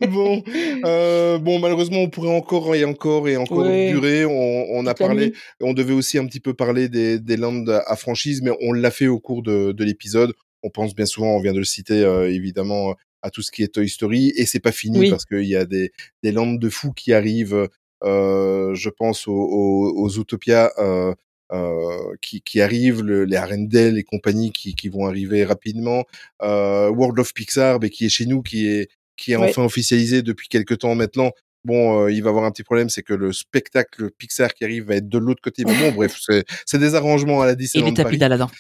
bon, 0.09 0.43
euh, 0.85 1.39
bon, 1.39 1.59
malheureusement, 1.59 1.99
on 1.99 2.09
pourrait 2.09 2.35
encore 2.35 2.75
et 2.75 2.85
encore 2.85 3.29
et 3.29 3.37
encore 3.37 3.65
durer. 3.65 4.25
On, 4.25 4.67
on 4.71 4.87
a 4.87 4.95
parlé, 4.95 5.27
nuit. 5.27 5.35
on 5.61 5.73
devait 5.73 5.93
aussi 5.93 6.19
un 6.19 6.27
petit 6.27 6.41
peu 6.41 6.55
parler 6.55 6.89
des, 6.89 7.19
des 7.19 7.37
landes 7.37 7.83
à 7.87 7.97
franchise, 7.97 8.41
mais 8.43 8.53
on 8.63 8.73
l'a 8.73 8.91
fait 8.91 9.09
au 9.09 9.19
cours 9.19 9.43
de, 9.43 9.73
de 9.73 9.85
l'épisode. 9.85 10.33
On 10.63 10.71
pense 10.71 10.95
bien 10.95 11.07
souvent, 11.07 11.37
on 11.37 11.41
vient 11.41 11.53
de 11.53 11.59
le 11.59 11.65
citer, 11.65 12.03
euh, 12.05 12.31
évidemment, 12.31 12.95
à 13.23 13.31
tout 13.31 13.43
ce 13.43 13.51
qui 13.51 13.63
est 13.63 13.69
Toy 13.75 13.89
Story, 13.89 14.33
et 14.37 14.47
c'est 14.47 14.61
pas 14.61 14.73
fini 14.73 14.99
Oui. 14.99 15.11
parce 15.11 15.25
qu'il 15.27 15.45
y 15.47 15.57
a 15.57 15.65
des, 15.67 15.93
des 16.23 16.33
landes 16.33 16.59
de 16.59 16.69
fous 16.69 16.93
qui 16.93 17.13
arrivent. 17.13 17.69
Euh, 18.03 18.75
je 18.75 18.89
pense 18.89 19.29
aux, 19.29 19.33
aux, 19.33 19.93
aux 19.97 20.09
Zootopia. 20.09 20.73
Euh, 20.79 21.15
euh, 21.53 22.15
qui, 22.23 22.43
qui 22.43 22.61
arrivent, 22.61 23.03
le, 23.03 23.25
les 23.25 23.35
Arendelle 23.35 23.99
et 23.99 24.05
compagnie 24.05 24.53
qui, 24.53 24.77
qui 24.77 24.89
vont 24.89 25.07
arriver 25.07 25.45
rapidement, 25.45 26.05
euh, 26.43 26.89
World 26.91 27.19
of 27.19 27.35
Pixar, 27.35 27.81
mais 27.81 27.91
qui 27.91 28.07
est 28.07 28.09
chez 28.09 28.25
nous, 28.27 28.41
qui 28.41 28.69
est 28.69 28.89
qui 29.17 29.33
est 29.33 29.37
Ouais. 29.37 29.49
enfin 29.51 29.65
officialisé 29.65 30.23
depuis 30.23 30.47
quelques 30.49 30.79
temps 30.79 30.95
maintenant. 30.95 31.33
Bon, 31.65 32.05
euh, 32.05 32.11
il 32.13 32.23
va 32.23 32.31
avoir 32.31 32.45
un 32.45 32.51
petit 32.51 32.63
problème, 32.63 32.89
c'est 32.89 33.03
que 33.03 33.13
le 33.13 33.33
spectacle 33.33 34.11
Pixar 34.17 34.55
qui 34.55 34.65
arrive 34.65 34.85
va 34.87 34.97
être 34.97 35.09
de 35.09 35.19
l'autre 35.19 35.43
côté. 35.43 35.65
Mais 35.67 35.75
bon, 35.79 35.93
bref, 35.93 36.17
c'est 36.21 36.45
c'est 36.65 36.79
des 36.79 36.95
arrangements 36.95 37.43
à 37.43 37.47
la 37.47 37.53
Et 37.53 37.57
Disneyland 37.57 37.89
les 37.89 37.95
tapis 37.95 38.17
d'Aladin. 38.19 38.51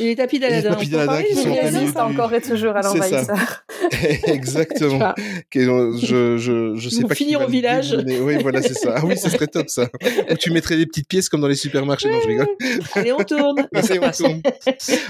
Et 0.00 0.04
les 0.04 0.16
tapis 0.16 0.38
les 0.38 0.48
d'Aladin. 0.48 0.70
tapis 0.74 0.90
peut 0.90 0.96
en 0.96 1.06
d'Aladin 1.06 1.22
qui 1.22 1.34
les 1.34 1.42
sont 1.42 1.54
tapis 1.54 1.92
du- 1.92 1.98
encore 1.98 2.34
et 2.34 2.40
toujours 2.42 2.76
à 2.76 2.82
l'envahisseur. 2.82 3.64
Exactement. 4.26 5.14
Que- 5.50 5.96
Je, 6.02 6.36
je, 6.38 6.74
je 6.76 6.88
sais 6.88 7.02
Nous 7.02 7.08
pas 7.08 7.14
finir 7.14 7.40
au 7.40 7.46
village. 7.48 7.96
Oui, 8.06 8.36
voilà, 8.42 8.62
c'est 8.62 8.74
ça. 8.74 8.94
Ah 8.98 9.02
oui, 9.04 9.16
ce 9.16 9.30
serait 9.30 9.46
top, 9.46 9.68
ça. 9.68 9.88
Où 10.30 10.34
tu 10.36 10.50
mettrais 10.50 10.76
des 10.76 10.86
petites 10.86 11.08
pièces 11.08 11.28
comme 11.28 11.40
dans 11.40 11.48
les 11.48 11.54
supermarchés. 11.56 12.10
Non, 12.10 12.20
je 12.22 12.28
rigole. 12.28 12.48
Allez, 12.94 13.12
on 13.12 13.18
tourne. 13.24 13.66
Allez, 13.74 13.98
on 14.00 14.10
tourne. 14.10 14.42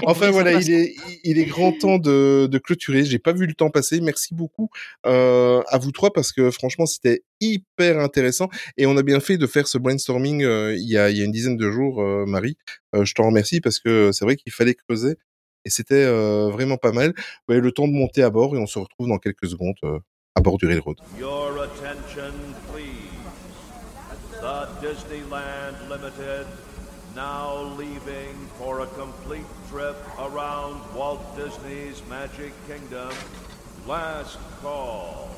Enfin 0.04 0.30
voilà, 0.30 0.52
il 0.52 0.70
est, 0.72 0.94
il 1.24 1.38
est 1.38 1.44
grand 1.44 1.72
temps 1.72 1.98
de, 1.98 2.46
de 2.50 2.58
clôturer. 2.58 3.04
J'ai 3.04 3.18
pas 3.18 3.32
vu 3.32 3.46
le 3.46 3.54
temps 3.54 3.70
passer. 3.70 4.00
Merci 4.00 4.34
beaucoup 4.34 4.70
euh, 5.06 5.60
à 5.68 5.78
vous 5.78 5.90
trois 5.92 6.12
parce 6.12 6.32
que 6.32 6.50
franchement 6.50 6.86
c'était 6.86 7.22
hyper 7.42 7.98
intéressant 7.98 8.48
et 8.76 8.86
on 8.86 8.96
a 8.96 9.02
bien 9.02 9.20
fait 9.20 9.36
de 9.36 9.46
faire 9.46 9.66
ce 9.66 9.76
brainstorming 9.76 10.44
euh, 10.44 10.74
il 10.74 10.88
y 10.88 10.96
a 10.96 11.10
une 11.10 11.32
dizaine 11.32 11.56
de 11.56 11.70
jours, 11.70 12.00
euh, 12.00 12.24
Marie. 12.24 12.56
Euh, 12.94 13.04
je 13.04 13.14
t'en 13.14 13.26
remercie 13.26 13.60
parce 13.60 13.80
que 13.80 14.12
c'est 14.12 14.24
vrai 14.24 14.36
qu'il 14.36 14.52
fallait 14.52 14.74
creuser 14.74 15.16
et 15.64 15.70
c'était 15.70 16.06
vraiment 16.50 16.76
pas 16.76 16.90
mal. 16.90 17.12
Vous 17.46 17.52
avez 17.52 17.60
le 17.60 17.70
temps 17.70 17.86
de 17.86 17.92
monter 17.92 18.22
à 18.24 18.30
bord 18.30 18.56
et 18.56 18.58
on 18.58 18.66
se 18.66 18.80
retrouve 18.80 19.06
dans 19.06 19.18
quelques 19.18 19.46
secondes 19.46 19.76
à 20.34 20.40
bord 20.40 20.58
du 20.58 20.66
railroad. 20.66 20.96
Your 21.20 21.62
attention, 21.62 22.32
please. 22.72 23.12
The 24.40 24.66
Disneyland 24.82 25.88
Limited 25.88 26.46
now 27.14 27.74
leaving 27.78 28.34
for 28.58 28.80
a 28.80 28.86
complete 28.86 29.46
trip 29.70 29.96
around 30.18 30.80
Walt 30.96 31.36
Disney's 31.36 32.02
Magic 32.08 32.52
Kingdom. 32.66 33.12
Last 33.86 34.38
call. 34.60 35.30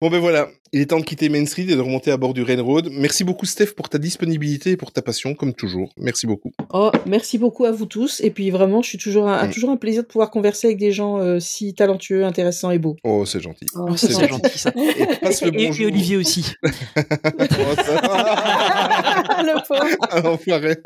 Bon 0.00 0.10
ben 0.10 0.18
voilà, 0.20 0.48
il 0.74 0.80
est 0.80 0.86
temps 0.86 0.98
de 0.98 1.04
quitter 1.04 1.28
Main 1.28 1.46
Street 1.46 1.66
et 1.68 1.76
de 1.76 1.80
remonter 1.80 2.10
à 2.10 2.16
bord 2.16 2.34
du 2.34 2.42
railroad. 2.42 2.88
Merci 2.90 3.22
beaucoup 3.22 3.46
Steph 3.46 3.74
pour 3.76 3.88
ta 3.88 3.98
disponibilité 3.98 4.72
et 4.72 4.76
pour 4.76 4.90
ta 4.92 5.02
passion 5.02 5.34
comme 5.34 5.54
toujours. 5.54 5.92
Merci 5.96 6.26
beaucoup. 6.26 6.52
Oh, 6.72 6.90
merci 7.06 7.38
beaucoup 7.38 7.64
à 7.64 7.70
vous 7.70 7.86
tous. 7.86 8.20
Et 8.20 8.30
puis 8.30 8.50
vraiment, 8.50 8.82
je 8.82 8.88
suis 8.88 8.98
toujours 8.98 9.28
un, 9.28 9.46
Mm. 9.46 9.50
toujours 9.52 9.70
un 9.70 9.76
plaisir 9.76 10.02
de 10.02 10.08
pouvoir 10.08 10.30
converser 10.32 10.66
avec 10.66 10.78
des 10.78 10.90
gens 10.90 11.18
euh, 11.20 11.38
si 11.38 11.74
talentueux, 11.74 12.24
intéressants 12.24 12.72
et 12.72 12.78
beaux. 12.78 12.96
Oh 13.04 13.24
c'est 13.24 13.40
gentil. 13.40 13.66
Oh, 13.76 13.96
c'est 13.96 14.12
c'est 14.12 14.28
gentil, 14.28 14.58
ça. 14.58 14.72
Et 14.76 15.06
passe 15.22 15.42
le 15.42 15.48
Et, 15.48 15.66
bonjour. 15.68 15.84
et 15.84 15.86
Olivier 15.86 16.16
aussi. 16.16 16.44
Oh, 16.96 17.74
ça- 17.84 18.00
le 19.42 19.66
pauvre. 19.66 19.96
Ah, 20.10 20.20
l'enfoiré. 20.20 20.76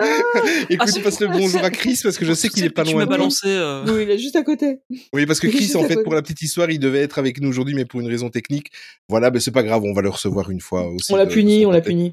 Écoute, 0.70 0.90
Ah, 0.97 1.01
passe 1.02 1.20
le 1.20 1.28
bonjour 1.28 1.62
à 1.65 1.70
Chris 1.70 1.98
parce 2.02 2.19
que 2.19 2.24
je 2.27 2.32
sais 2.35 2.48
qu'il 2.48 2.65
est 2.65 2.70
pas 2.70 2.82
que 2.82 2.89
Tu 2.89 2.94
loin. 2.94 3.05
m'as 3.05 3.10
balancé. 3.10 3.47
euh, 3.48 3.85
Oui, 3.86 4.02
il 4.02 4.10
est 4.10 4.19
juste 4.19 4.36
à 4.36 4.43
côté. 4.43 4.81
Oui, 5.12 5.24
parce 5.27 5.40
que 5.40 5.47
Chris, 5.47 5.70
en 5.77 5.85
fait, 5.85 6.02
pour 6.02 6.15
la 6.15 6.23
petite 6.23 6.43
histoire, 6.43 6.70
il 6.70 6.78
devait 6.78 7.01
être 7.01 7.19
avec 7.19 7.40
nous 7.40 7.48
aujourd'hui, 7.48 7.74
mais 7.74 7.85
pour 7.85 8.01
une 8.01 8.09
raison 8.09 8.28
technique. 8.31 8.70
Voilà, 9.09 9.31
ben 9.31 9.40
c'est 9.40 9.51
pas 9.51 9.62
grave, 9.62 9.78
on 9.85 9.93
va 9.93 10.03
le 10.03 10.09
recevoir 10.11 10.51
une 10.51 10.61
fois 10.61 10.87
aussi. 10.89 11.13
On 11.13 11.17
l'a 11.17 11.27
de 11.27 11.33
puni, 11.33 11.67
on 11.67 11.71
l'a 11.71 11.81
puni. 11.81 12.11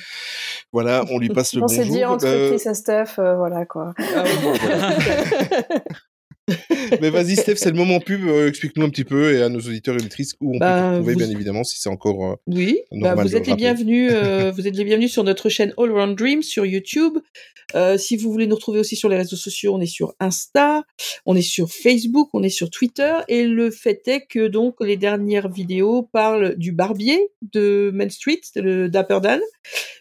Voilà, 0.74 1.04
on 1.12 1.20
lui 1.20 1.30
passe 1.30 1.54
le 1.54 1.64
On 1.64 1.68
s'est 1.68 1.78
bonjour. 1.80 1.94
dit 1.96 2.06
entre 2.06 2.26
Euh, 2.28 2.56
Chris 2.58 2.70
et 2.70 2.74
Steph, 2.74 3.20
euh, 3.20 3.36
voilà 3.36 3.66
quoi. 3.66 3.94
Ah. 4.00 4.24
mais 7.02 7.10
vas-y, 7.10 7.36
Steph, 7.36 7.56
c'est 7.56 7.72
le 7.72 7.76
moment 7.78 8.00
pub. 8.00 8.24
euh, 8.28 8.48
Explique-nous 8.48 8.86
un 8.86 8.90
petit 8.90 9.04
peu 9.04 9.34
et 9.34 9.42
à 9.42 9.50
nos 9.50 9.60
auditeurs 9.60 9.96
et 9.96 9.98
auditrices 9.98 10.34
où 10.42 10.56
on 10.56 10.60
Bah, 10.60 10.74
peut 10.76 10.80
te 10.82 10.86
retrouver, 10.94 11.14
vous- 11.14 11.20
bien 11.20 11.30
évidemment, 11.32 11.64
si 11.64 11.80
c'est 11.80 11.90
encore. 11.90 12.24
euh, 12.26 12.36
Oui, 12.48 12.80
bah, 12.92 13.16
vous 13.16 13.36
êtes 13.36 13.48
les 13.48 13.56
bienvenus. 13.56 14.12
euh, 14.14 14.52
vous 14.56 14.68
êtes 14.68 14.76
les 14.78 14.84
bienvenus 14.84 15.12
sur 15.12 15.24
notre 15.24 15.50
chaîne 15.50 15.74
All 15.78 15.90
Around 15.92 16.16
Dreams 16.18 16.44
sur 16.44 16.66
YouTube. 16.66 17.18
Si 17.98 18.16
vous 18.16 18.32
voulez 18.32 18.48
nous 18.48 18.56
retrouver 18.56 18.80
aussi 18.80 18.96
sur 18.96 19.10
les 19.10 19.18
réseaux 19.18 19.36
sociaux, 19.36 19.74
on 19.76 19.82
est 19.82 19.86
sur 19.88 20.14
Insta, 20.20 20.84
on 21.26 21.36
est 21.36 21.42
sur 21.42 21.70
Facebook, 21.72 22.30
on 22.34 22.42
est 22.44 22.50
sur 22.50 22.70
Twitter. 22.70 23.14
Et 23.28 23.44
le 23.48 23.70
fait 23.72 24.08
est 24.08 24.22
que 24.28 24.48
donc 24.48 24.76
les 24.80 24.96
dernières 24.98 25.50
vidéos 25.50 26.04
parlent 26.14 26.56
du 26.58 26.72
barbier 26.72 27.20
de 27.54 27.92
Main 27.94 28.10
Street, 28.10 28.40
le 28.56 28.88
Dapper 28.88 29.20
Dan, 29.22 29.42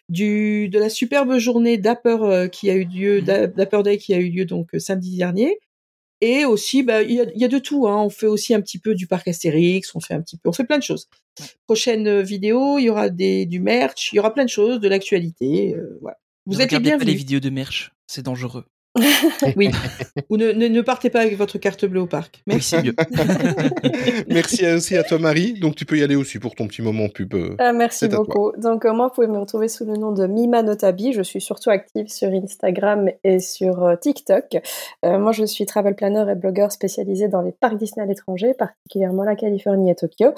du 0.08 0.68
de 0.68 0.78
la 0.78 0.88
superbe 0.90 1.38
journée 1.38 1.78
Dapper 1.78 2.48
qui 2.52 2.70
a 2.70 2.74
eu 2.74 2.84
lieu, 2.84 3.22
Da- 3.22 3.46
Dapper 3.48 3.82
Day 3.82 3.96
qui 3.98 4.14
a 4.14 4.18
eu 4.18 4.28
lieu 4.28 4.44
donc 4.44 4.68
samedi 4.78 5.16
dernier. 5.16 5.58
Et 6.20 6.44
aussi, 6.44 6.82
bah, 6.82 7.02
il 7.02 7.12
y, 7.12 7.20
a, 7.20 7.26
y 7.34 7.44
a 7.44 7.48
de 7.48 7.58
tout. 7.58 7.86
Hein. 7.86 7.96
On 8.02 8.08
fait 8.10 8.26
aussi 8.26 8.54
un 8.54 8.60
petit 8.60 8.78
peu 8.78 8.94
du 8.94 9.06
parc 9.06 9.28
Astérix, 9.28 9.94
on 9.94 10.00
fait 10.00 10.14
un 10.14 10.22
petit 10.22 10.38
peu, 10.38 10.48
on 10.48 10.52
fait 10.52 10.64
plein 10.64 10.78
de 10.78 10.82
choses. 10.82 11.08
Prochaine 11.66 12.06
euh, 12.06 12.22
vidéo, 12.22 12.78
il 12.78 12.84
y 12.84 12.90
aura 12.90 13.10
des, 13.10 13.44
du 13.46 13.60
merch, 13.60 14.10
il 14.12 14.16
y 14.16 14.18
aura 14.20 14.32
plein 14.32 14.44
de 14.44 14.50
choses, 14.50 14.80
de 14.80 14.88
l'actualité. 14.88 15.74
euh, 15.74 15.98
voilà. 16.00 16.16
Vous 16.46 16.56
Ne 16.56 16.60
êtes 16.60 16.70
les 16.70 16.76
regardez 16.78 16.90
pas 16.98 17.04
les 17.04 17.14
bienvenus. 17.14 17.16
vidéos 17.16 17.40
de 17.40 17.50
merch, 17.50 17.92
c'est 18.06 18.22
dangereux. 18.22 18.64
Oui. 19.56 19.70
Ou 20.30 20.36
ne, 20.36 20.52
ne, 20.52 20.68
ne 20.68 20.80
partez 20.80 21.10
pas 21.10 21.20
avec 21.20 21.36
votre 21.36 21.58
carte 21.58 21.84
bleue 21.84 22.00
au 22.00 22.06
parc. 22.06 22.42
Merci. 22.46 22.76
Merci 24.28 24.66
aussi 24.66 24.96
à 24.96 25.02
toi 25.02 25.18
Marie. 25.18 25.54
Donc 25.60 25.74
tu 25.74 25.84
peux 25.84 25.98
y 25.98 26.02
aller 26.02 26.16
aussi 26.16 26.38
pour 26.38 26.54
ton 26.54 26.66
petit 26.66 26.82
moment 26.82 27.08
pub. 27.08 27.34
euh. 27.34 27.56
Ah, 27.58 27.72
merci 27.72 28.08
beaucoup. 28.08 28.52
Donc, 28.58 28.84
euh, 28.84 28.92
moi, 28.92 29.08
vous 29.08 29.14
pouvez 29.14 29.26
me 29.26 29.38
retrouver 29.38 29.68
sous 29.68 29.84
le 29.84 29.94
nom 29.94 30.12
de 30.12 30.26
Mima 30.26 30.62
Notabi. 30.62 31.12
Je 31.12 31.22
suis 31.22 31.40
surtout 31.40 31.70
active 31.70 32.08
sur 32.08 32.28
Instagram 32.28 33.10
et 33.22 33.38
sur 33.40 33.84
euh, 33.84 33.96
TikTok. 33.96 34.56
Euh, 35.04 35.18
moi, 35.18 35.32
je 35.32 35.44
suis 35.44 35.66
travel 35.66 35.94
planner 35.94 36.24
et 36.30 36.34
blogueur 36.34 36.72
spécialisé 36.72 37.28
dans 37.28 37.40
les 37.42 37.52
parcs 37.52 37.76
Disney 37.76 38.02
à 38.04 38.06
l'étranger, 38.06 38.54
particulièrement 38.54 39.24
la 39.24 39.36
Californie 39.36 39.90
et 39.90 39.94
Tokyo. 39.94 40.28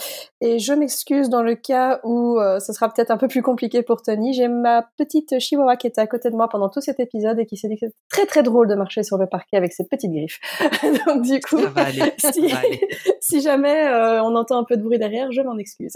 Et 0.41 0.59
je 0.59 0.73
m'excuse 0.73 1.29
dans 1.29 1.43
le 1.43 1.55
cas 1.55 2.01
où 2.05 2.39
euh, 2.39 2.61
ce 2.61 2.73
sera 2.73 2.93
peut-être 2.93 3.11
un 3.11 3.17
peu 3.17 3.29
plus 3.29 3.43
compliqué 3.43 3.83
pour 3.83 4.03
Tony. 4.03 4.33
J'ai 4.35 4.49
ma 4.49 4.87
petite 4.97 5.39
chihuahua 5.39 5.77
qui 5.77 5.87
était 5.87 6.01
à 6.01 6.07
côté 6.07 6.31
de 6.31 6.37
moi 6.37 6.49
pendant 6.49 6.69
tout 6.69 6.81
cet 6.81 7.01
épisode 7.01 7.39
et 7.39 7.47
qui 7.47 7.57
s'est 7.57 7.69
dit 7.69 7.75
que 7.77 7.87
c'était 7.87 7.97
très 8.09 8.27
très 8.27 8.43
drôle 8.47 8.69
de 8.69 8.75
marcher 8.75 9.03
sur 9.03 9.19
le 9.19 9.27
parquet 9.27 9.57
avec 9.57 9.73
ses 9.73 9.85
petites 9.85 10.11
griffes. 10.11 10.41
Donc, 11.07 11.23
du 11.23 11.41
coup, 11.41 11.61
Ça 11.61 11.71
va 11.71 11.85
aller. 11.85 12.03
Ça 12.19 12.33
si, 12.33 12.47
va 12.47 12.59
aller. 12.59 12.81
si 13.21 13.41
jamais 13.43 13.87
euh, 13.87 14.23
on 14.23 14.35
entend 14.35 14.59
un 14.59 14.65
peu 14.65 14.77
de 14.77 14.83
bruit 14.83 14.99
derrière, 14.99 15.31
je 15.33 15.43
m'en 15.43 15.59
excuse. 15.59 15.95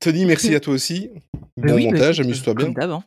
Tony, 0.00 0.26
merci 0.26 0.54
à 0.54 0.60
toi 0.60 0.74
aussi. 0.74 1.10
Bon 1.56 1.74
oui, 1.74 1.86
montage, 1.86 2.20
amuse-toi 2.20 2.54
bien. 2.54 2.72
Hein. 2.76 3.02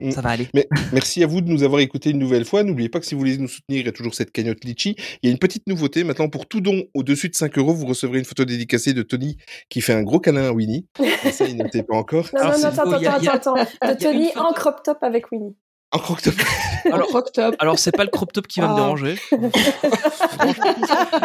Mm. 0.00 0.10
Ça 0.10 0.20
va 0.20 0.30
aller. 0.30 0.48
Mais 0.54 0.68
merci 0.92 1.22
à 1.22 1.26
vous 1.26 1.40
de 1.40 1.48
nous 1.48 1.62
avoir 1.62 1.80
écoutés 1.80 2.10
une 2.10 2.18
nouvelle 2.18 2.44
fois. 2.44 2.62
N'oubliez 2.62 2.88
pas 2.88 3.00
que 3.00 3.06
si 3.06 3.14
vous 3.14 3.20
voulez 3.20 3.38
nous 3.38 3.48
soutenir, 3.48 3.80
il 3.80 3.86
y 3.86 3.88
a 3.88 3.92
toujours 3.92 4.14
cette 4.14 4.32
cagnotte 4.32 4.64
Litchi. 4.64 4.96
Il 5.22 5.26
y 5.26 5.28
a 5.28 5.32
une 5.32 5.38
petite 5.38 5.66
nouveauté. 5.66 6.04
Maintenant, 6.04 6.28
pour 6.28 6.46
tout 6.46 6.60
don 6.60 6.82
au-dessus 6.94 7.28
de 7.28 7.34
5 7.34 7.56
euros, 7.58 7.72
vous 7.72 7.86
recevrez 7.86 8.18
une 8.18 8.24
photo 8.24 8.44
dédicacée 8.44 8.92
de 8.92 9.02
Tony 9.02 9.36
qui 9.68 9.80
fait 9.80 9.94
un 9.94 10.02
gros 10.02 10.20
câlin 10.20 10.48
à 10.48 10.52
Winnie. 10.52 10.86
Ça, 11.30 11.46
il 11.46 11.56
notez 11.56 11.82
pas 11.82 11.96
encore. 11.96 12.28
Non, 12.34 12.40
Alors, 12.40 12.52
non, 12.54 12.58
non, 12.58 12.66
attends, 12.68 12.92
attends, 12.92 13.54
attends. 13.54 13.88
De 13.88 13.94
Tony 13.94 14.30
en 14.36 14.52
crop 14.52 14.82
top 14.82 14.98
avec 15.02 15.30
Winnie. 15.30 15.56
Croque 15.98 16.22
top. 16.22 16.34
Alors, 16.92 17.06
crop 17.08 17.32
top. 17.32 17.54
Alors, 17.58 17.78
c'est 17.78 17.92
pas 17.92 18.04
le 18.04 18.10
crop 18.10 18.32
top 18.32 18.46
qui 18.46 18.60
va 18.60 18.66
me 18.68 18.72
Ah. 18.72 18.76
déranger. 18.76 19.16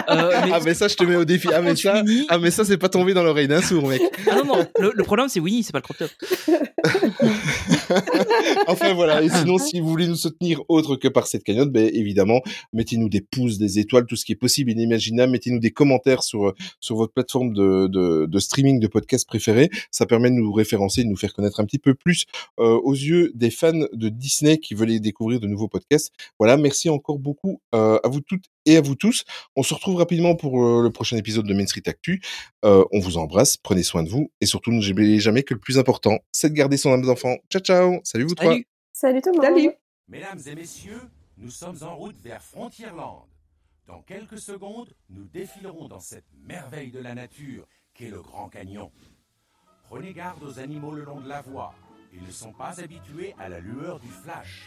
Euh, 0.10 0.32
mais- 0.46 0.52
Ah, 0.54 0.60
mais 0.64 0.74
ça, 0.74 0.88
je 0.88 0.96
te 0.96 1.04
mets 1.04 1.16
au 1.16 1.26
défi. 1.26 1.50
Ah, 1.54 1.62
mais 1.62 1.76
ça, 1.76 2.02
ah, 2.30 2.38
mais 2.38 2.52
ça, 2.52 2.64
c'est 2.64 2.78
pas 2.78 2.90
tombé 2.90 3.14
dans 3.14 3.24
l'oreille 3.24 3.48
d'un 3.48 3.62
sourd, 3.62 3.88
mec. 3.88 4.02
Ah 4.30 4.36
non, 4.36 4.46
non, 4.46 4.68
le, 4.80 4.91
le 4.96 5.04
problème 5.04 5.28
c'est 5.28 5.40
Winnie, 5.40 5.64
c'est 5.64 5.72
pas 5.72 5.80
le 5.80 5.84
crop 5.84 5.98
top. 5.98 6.10
enfin 8.68 8.94
voilà, 8.94 9.22
et 9.24 9.30
sinon 9.30 9.57
si 9.57 9.80
vous 9.80 9.90
voulez 9.90 10.07
nous 10.07 10.16
soutenir 10.16 10.61
autre 10.68 10.95
que 10.95 11.07
par 11.07 11.28
cette 11.28 11.44
cagnotte, 11.44 11.72
ben 11.72 11.90
évidemment, 11.94 12.41
mettez-nous 12.74 13.10
des 13.10 13.22
pouces, 13.22 13.57
des 13.57 13.80
étoiles, 13.80 14.06
tout 14.06 14.16
ce 14.16 14.26
qui 14.26 14.34
est 14.34 14.36
possible, 14.36 14.72
inimaginable, 14.72 15.32
mettez-nous 15.32 15.60
des 15.60 15.72
commentaires 15.72 16.24
sur 16.24 16.53
sur 16.80 16.95
votre 16.95 17.14
plateforme 17.14 17.53
de, 17.53 17.88
de, 17.88 18.26
de 18.26 18.40
streaming 18.40 18.80
de 18.80 18.88
podcast 18.88 19.28
préférée, 19.28 19.70
ça 19.91 20.06
permet 20.06 20.30
de 20.30 20.36
nous 20.36 20.52
référencer, 20.52 21.03
de 21.03 21.10
nous 21.10 21.18
faire 21.18 21.34
connaître 21.34 21.60
un 21.60 21.66
petit 21.66 21.80
peu 21.80 21.94
plus 21.94 22.26
euh, 22.60 22.80
aux 22.84 22.94
yeux 22.94 23.32
des 23.36 23.52
fans 23.52 23.72
de 23.74 24.10
Disney 24.10 24.57
qui 24.57 24.74
veulent 24.74 24.99
découvrir 24.99 25.40
de 25.40 25.48
nouveaux 25.48 25.68
podcasts. 25.68 26.11
Voilà, 26.40 26.57
merci 26.57 26.90
encore 26.90 27.20
beaucoup 27.20 27.61
euh, 27.76 27.99
à 28.03 28.07
vous 28.07 28.22
toutes 28.22 28.45
et 28.65 28.77
à 28.77 28.81
vous 28.81 28.95
tous. 28.95 29.23
On 29.56 29.64
se 29.64 29.73
retrouve 29.73 29.95
rapidement 29.95 30.36
pour 30.36 30.64
euh, 30.64 30.84
le 30.84 30.91
prochain 30.91 31.18
épisode 31.18 31.45
de 31.45 31.53
Main 31.53 31.65
Street 31.65 31.84
Actu. 31.88 32.22
Euh, 32.65 32.84
on 32.91 32.99
vous 32.99 33.18
embrasse, 33.18 33.57
prenez 33.57 33.84
soin 33.84 34.03
de 34.03 34.10
vous 34.10 34.31
et 34.41 34.45
surtout 34.45 34.72
n'oubliez 34.72 35.19
jamais 35.19 35.44
que 35.44 35.53
le 35.53 35.60
plus 35.60 35.77
important, 35.77 36.19
c'est 36.31 36.49
de 36.49 36.56
garder 36.56 36.77
son 36.77 36.91
âme 36.91 37.06
d'enfant. 37.06 37.36
Ciao 37.49 37.61
ciao, 37.61 37.99
salut 38.03 38.26
vous 38.26 38.36
trois. 38.36 38.52
Salut. 38.52 38.68
Salut 38.91 39.22
tout 39.22 39.31
le 39.31 39.38
monde. 39.38 39.45
Salut. 39.45 39.72
Mesdames 40.07 40.41
et 40.45 40.56
messieurs, 40.56 41.02
nous 41.38 41.49
sommes 41.49 41.77
en 41.84 41.95
route 41.95 42.19
vers 42.22 42.41
Frontierland. 42.41 43.26
Dans 43.88 44.02
quelques 44.02 44.40
secondes, 44.40 44.94
nous 45.10 45.26
défilerons 45.26 45.88
dans 45.88 45.99
cette 45.99 46.26
merveille 46.45 46.91
de 46.91 46.99
la 46.99 47.15
nature 47.15 47.65
qu'est 47.94 48.10
le 48.10 48.22
Grand 48.22 48.49
Canyon. 48.49 48.90
Prenez 49.90 50.14
garde 50.14 50.44
aux 50.44 50.60
animaux 50.60 50.94
le 50.94 51.03
long 51.03 51.19
de 51.19 51.27
la 51.27 51.41
voie. 51.41 51.73
Ils 52.14 52.23
ne 52.23 52.31
sont 52.31 52.53
pas 52.53 52.80
habitués 52.80 53.34
à 53.40 53.49
la 53.49 53.60
lueur 53.60 53.99
du 53.99 54.07
flash. 54.07 54.64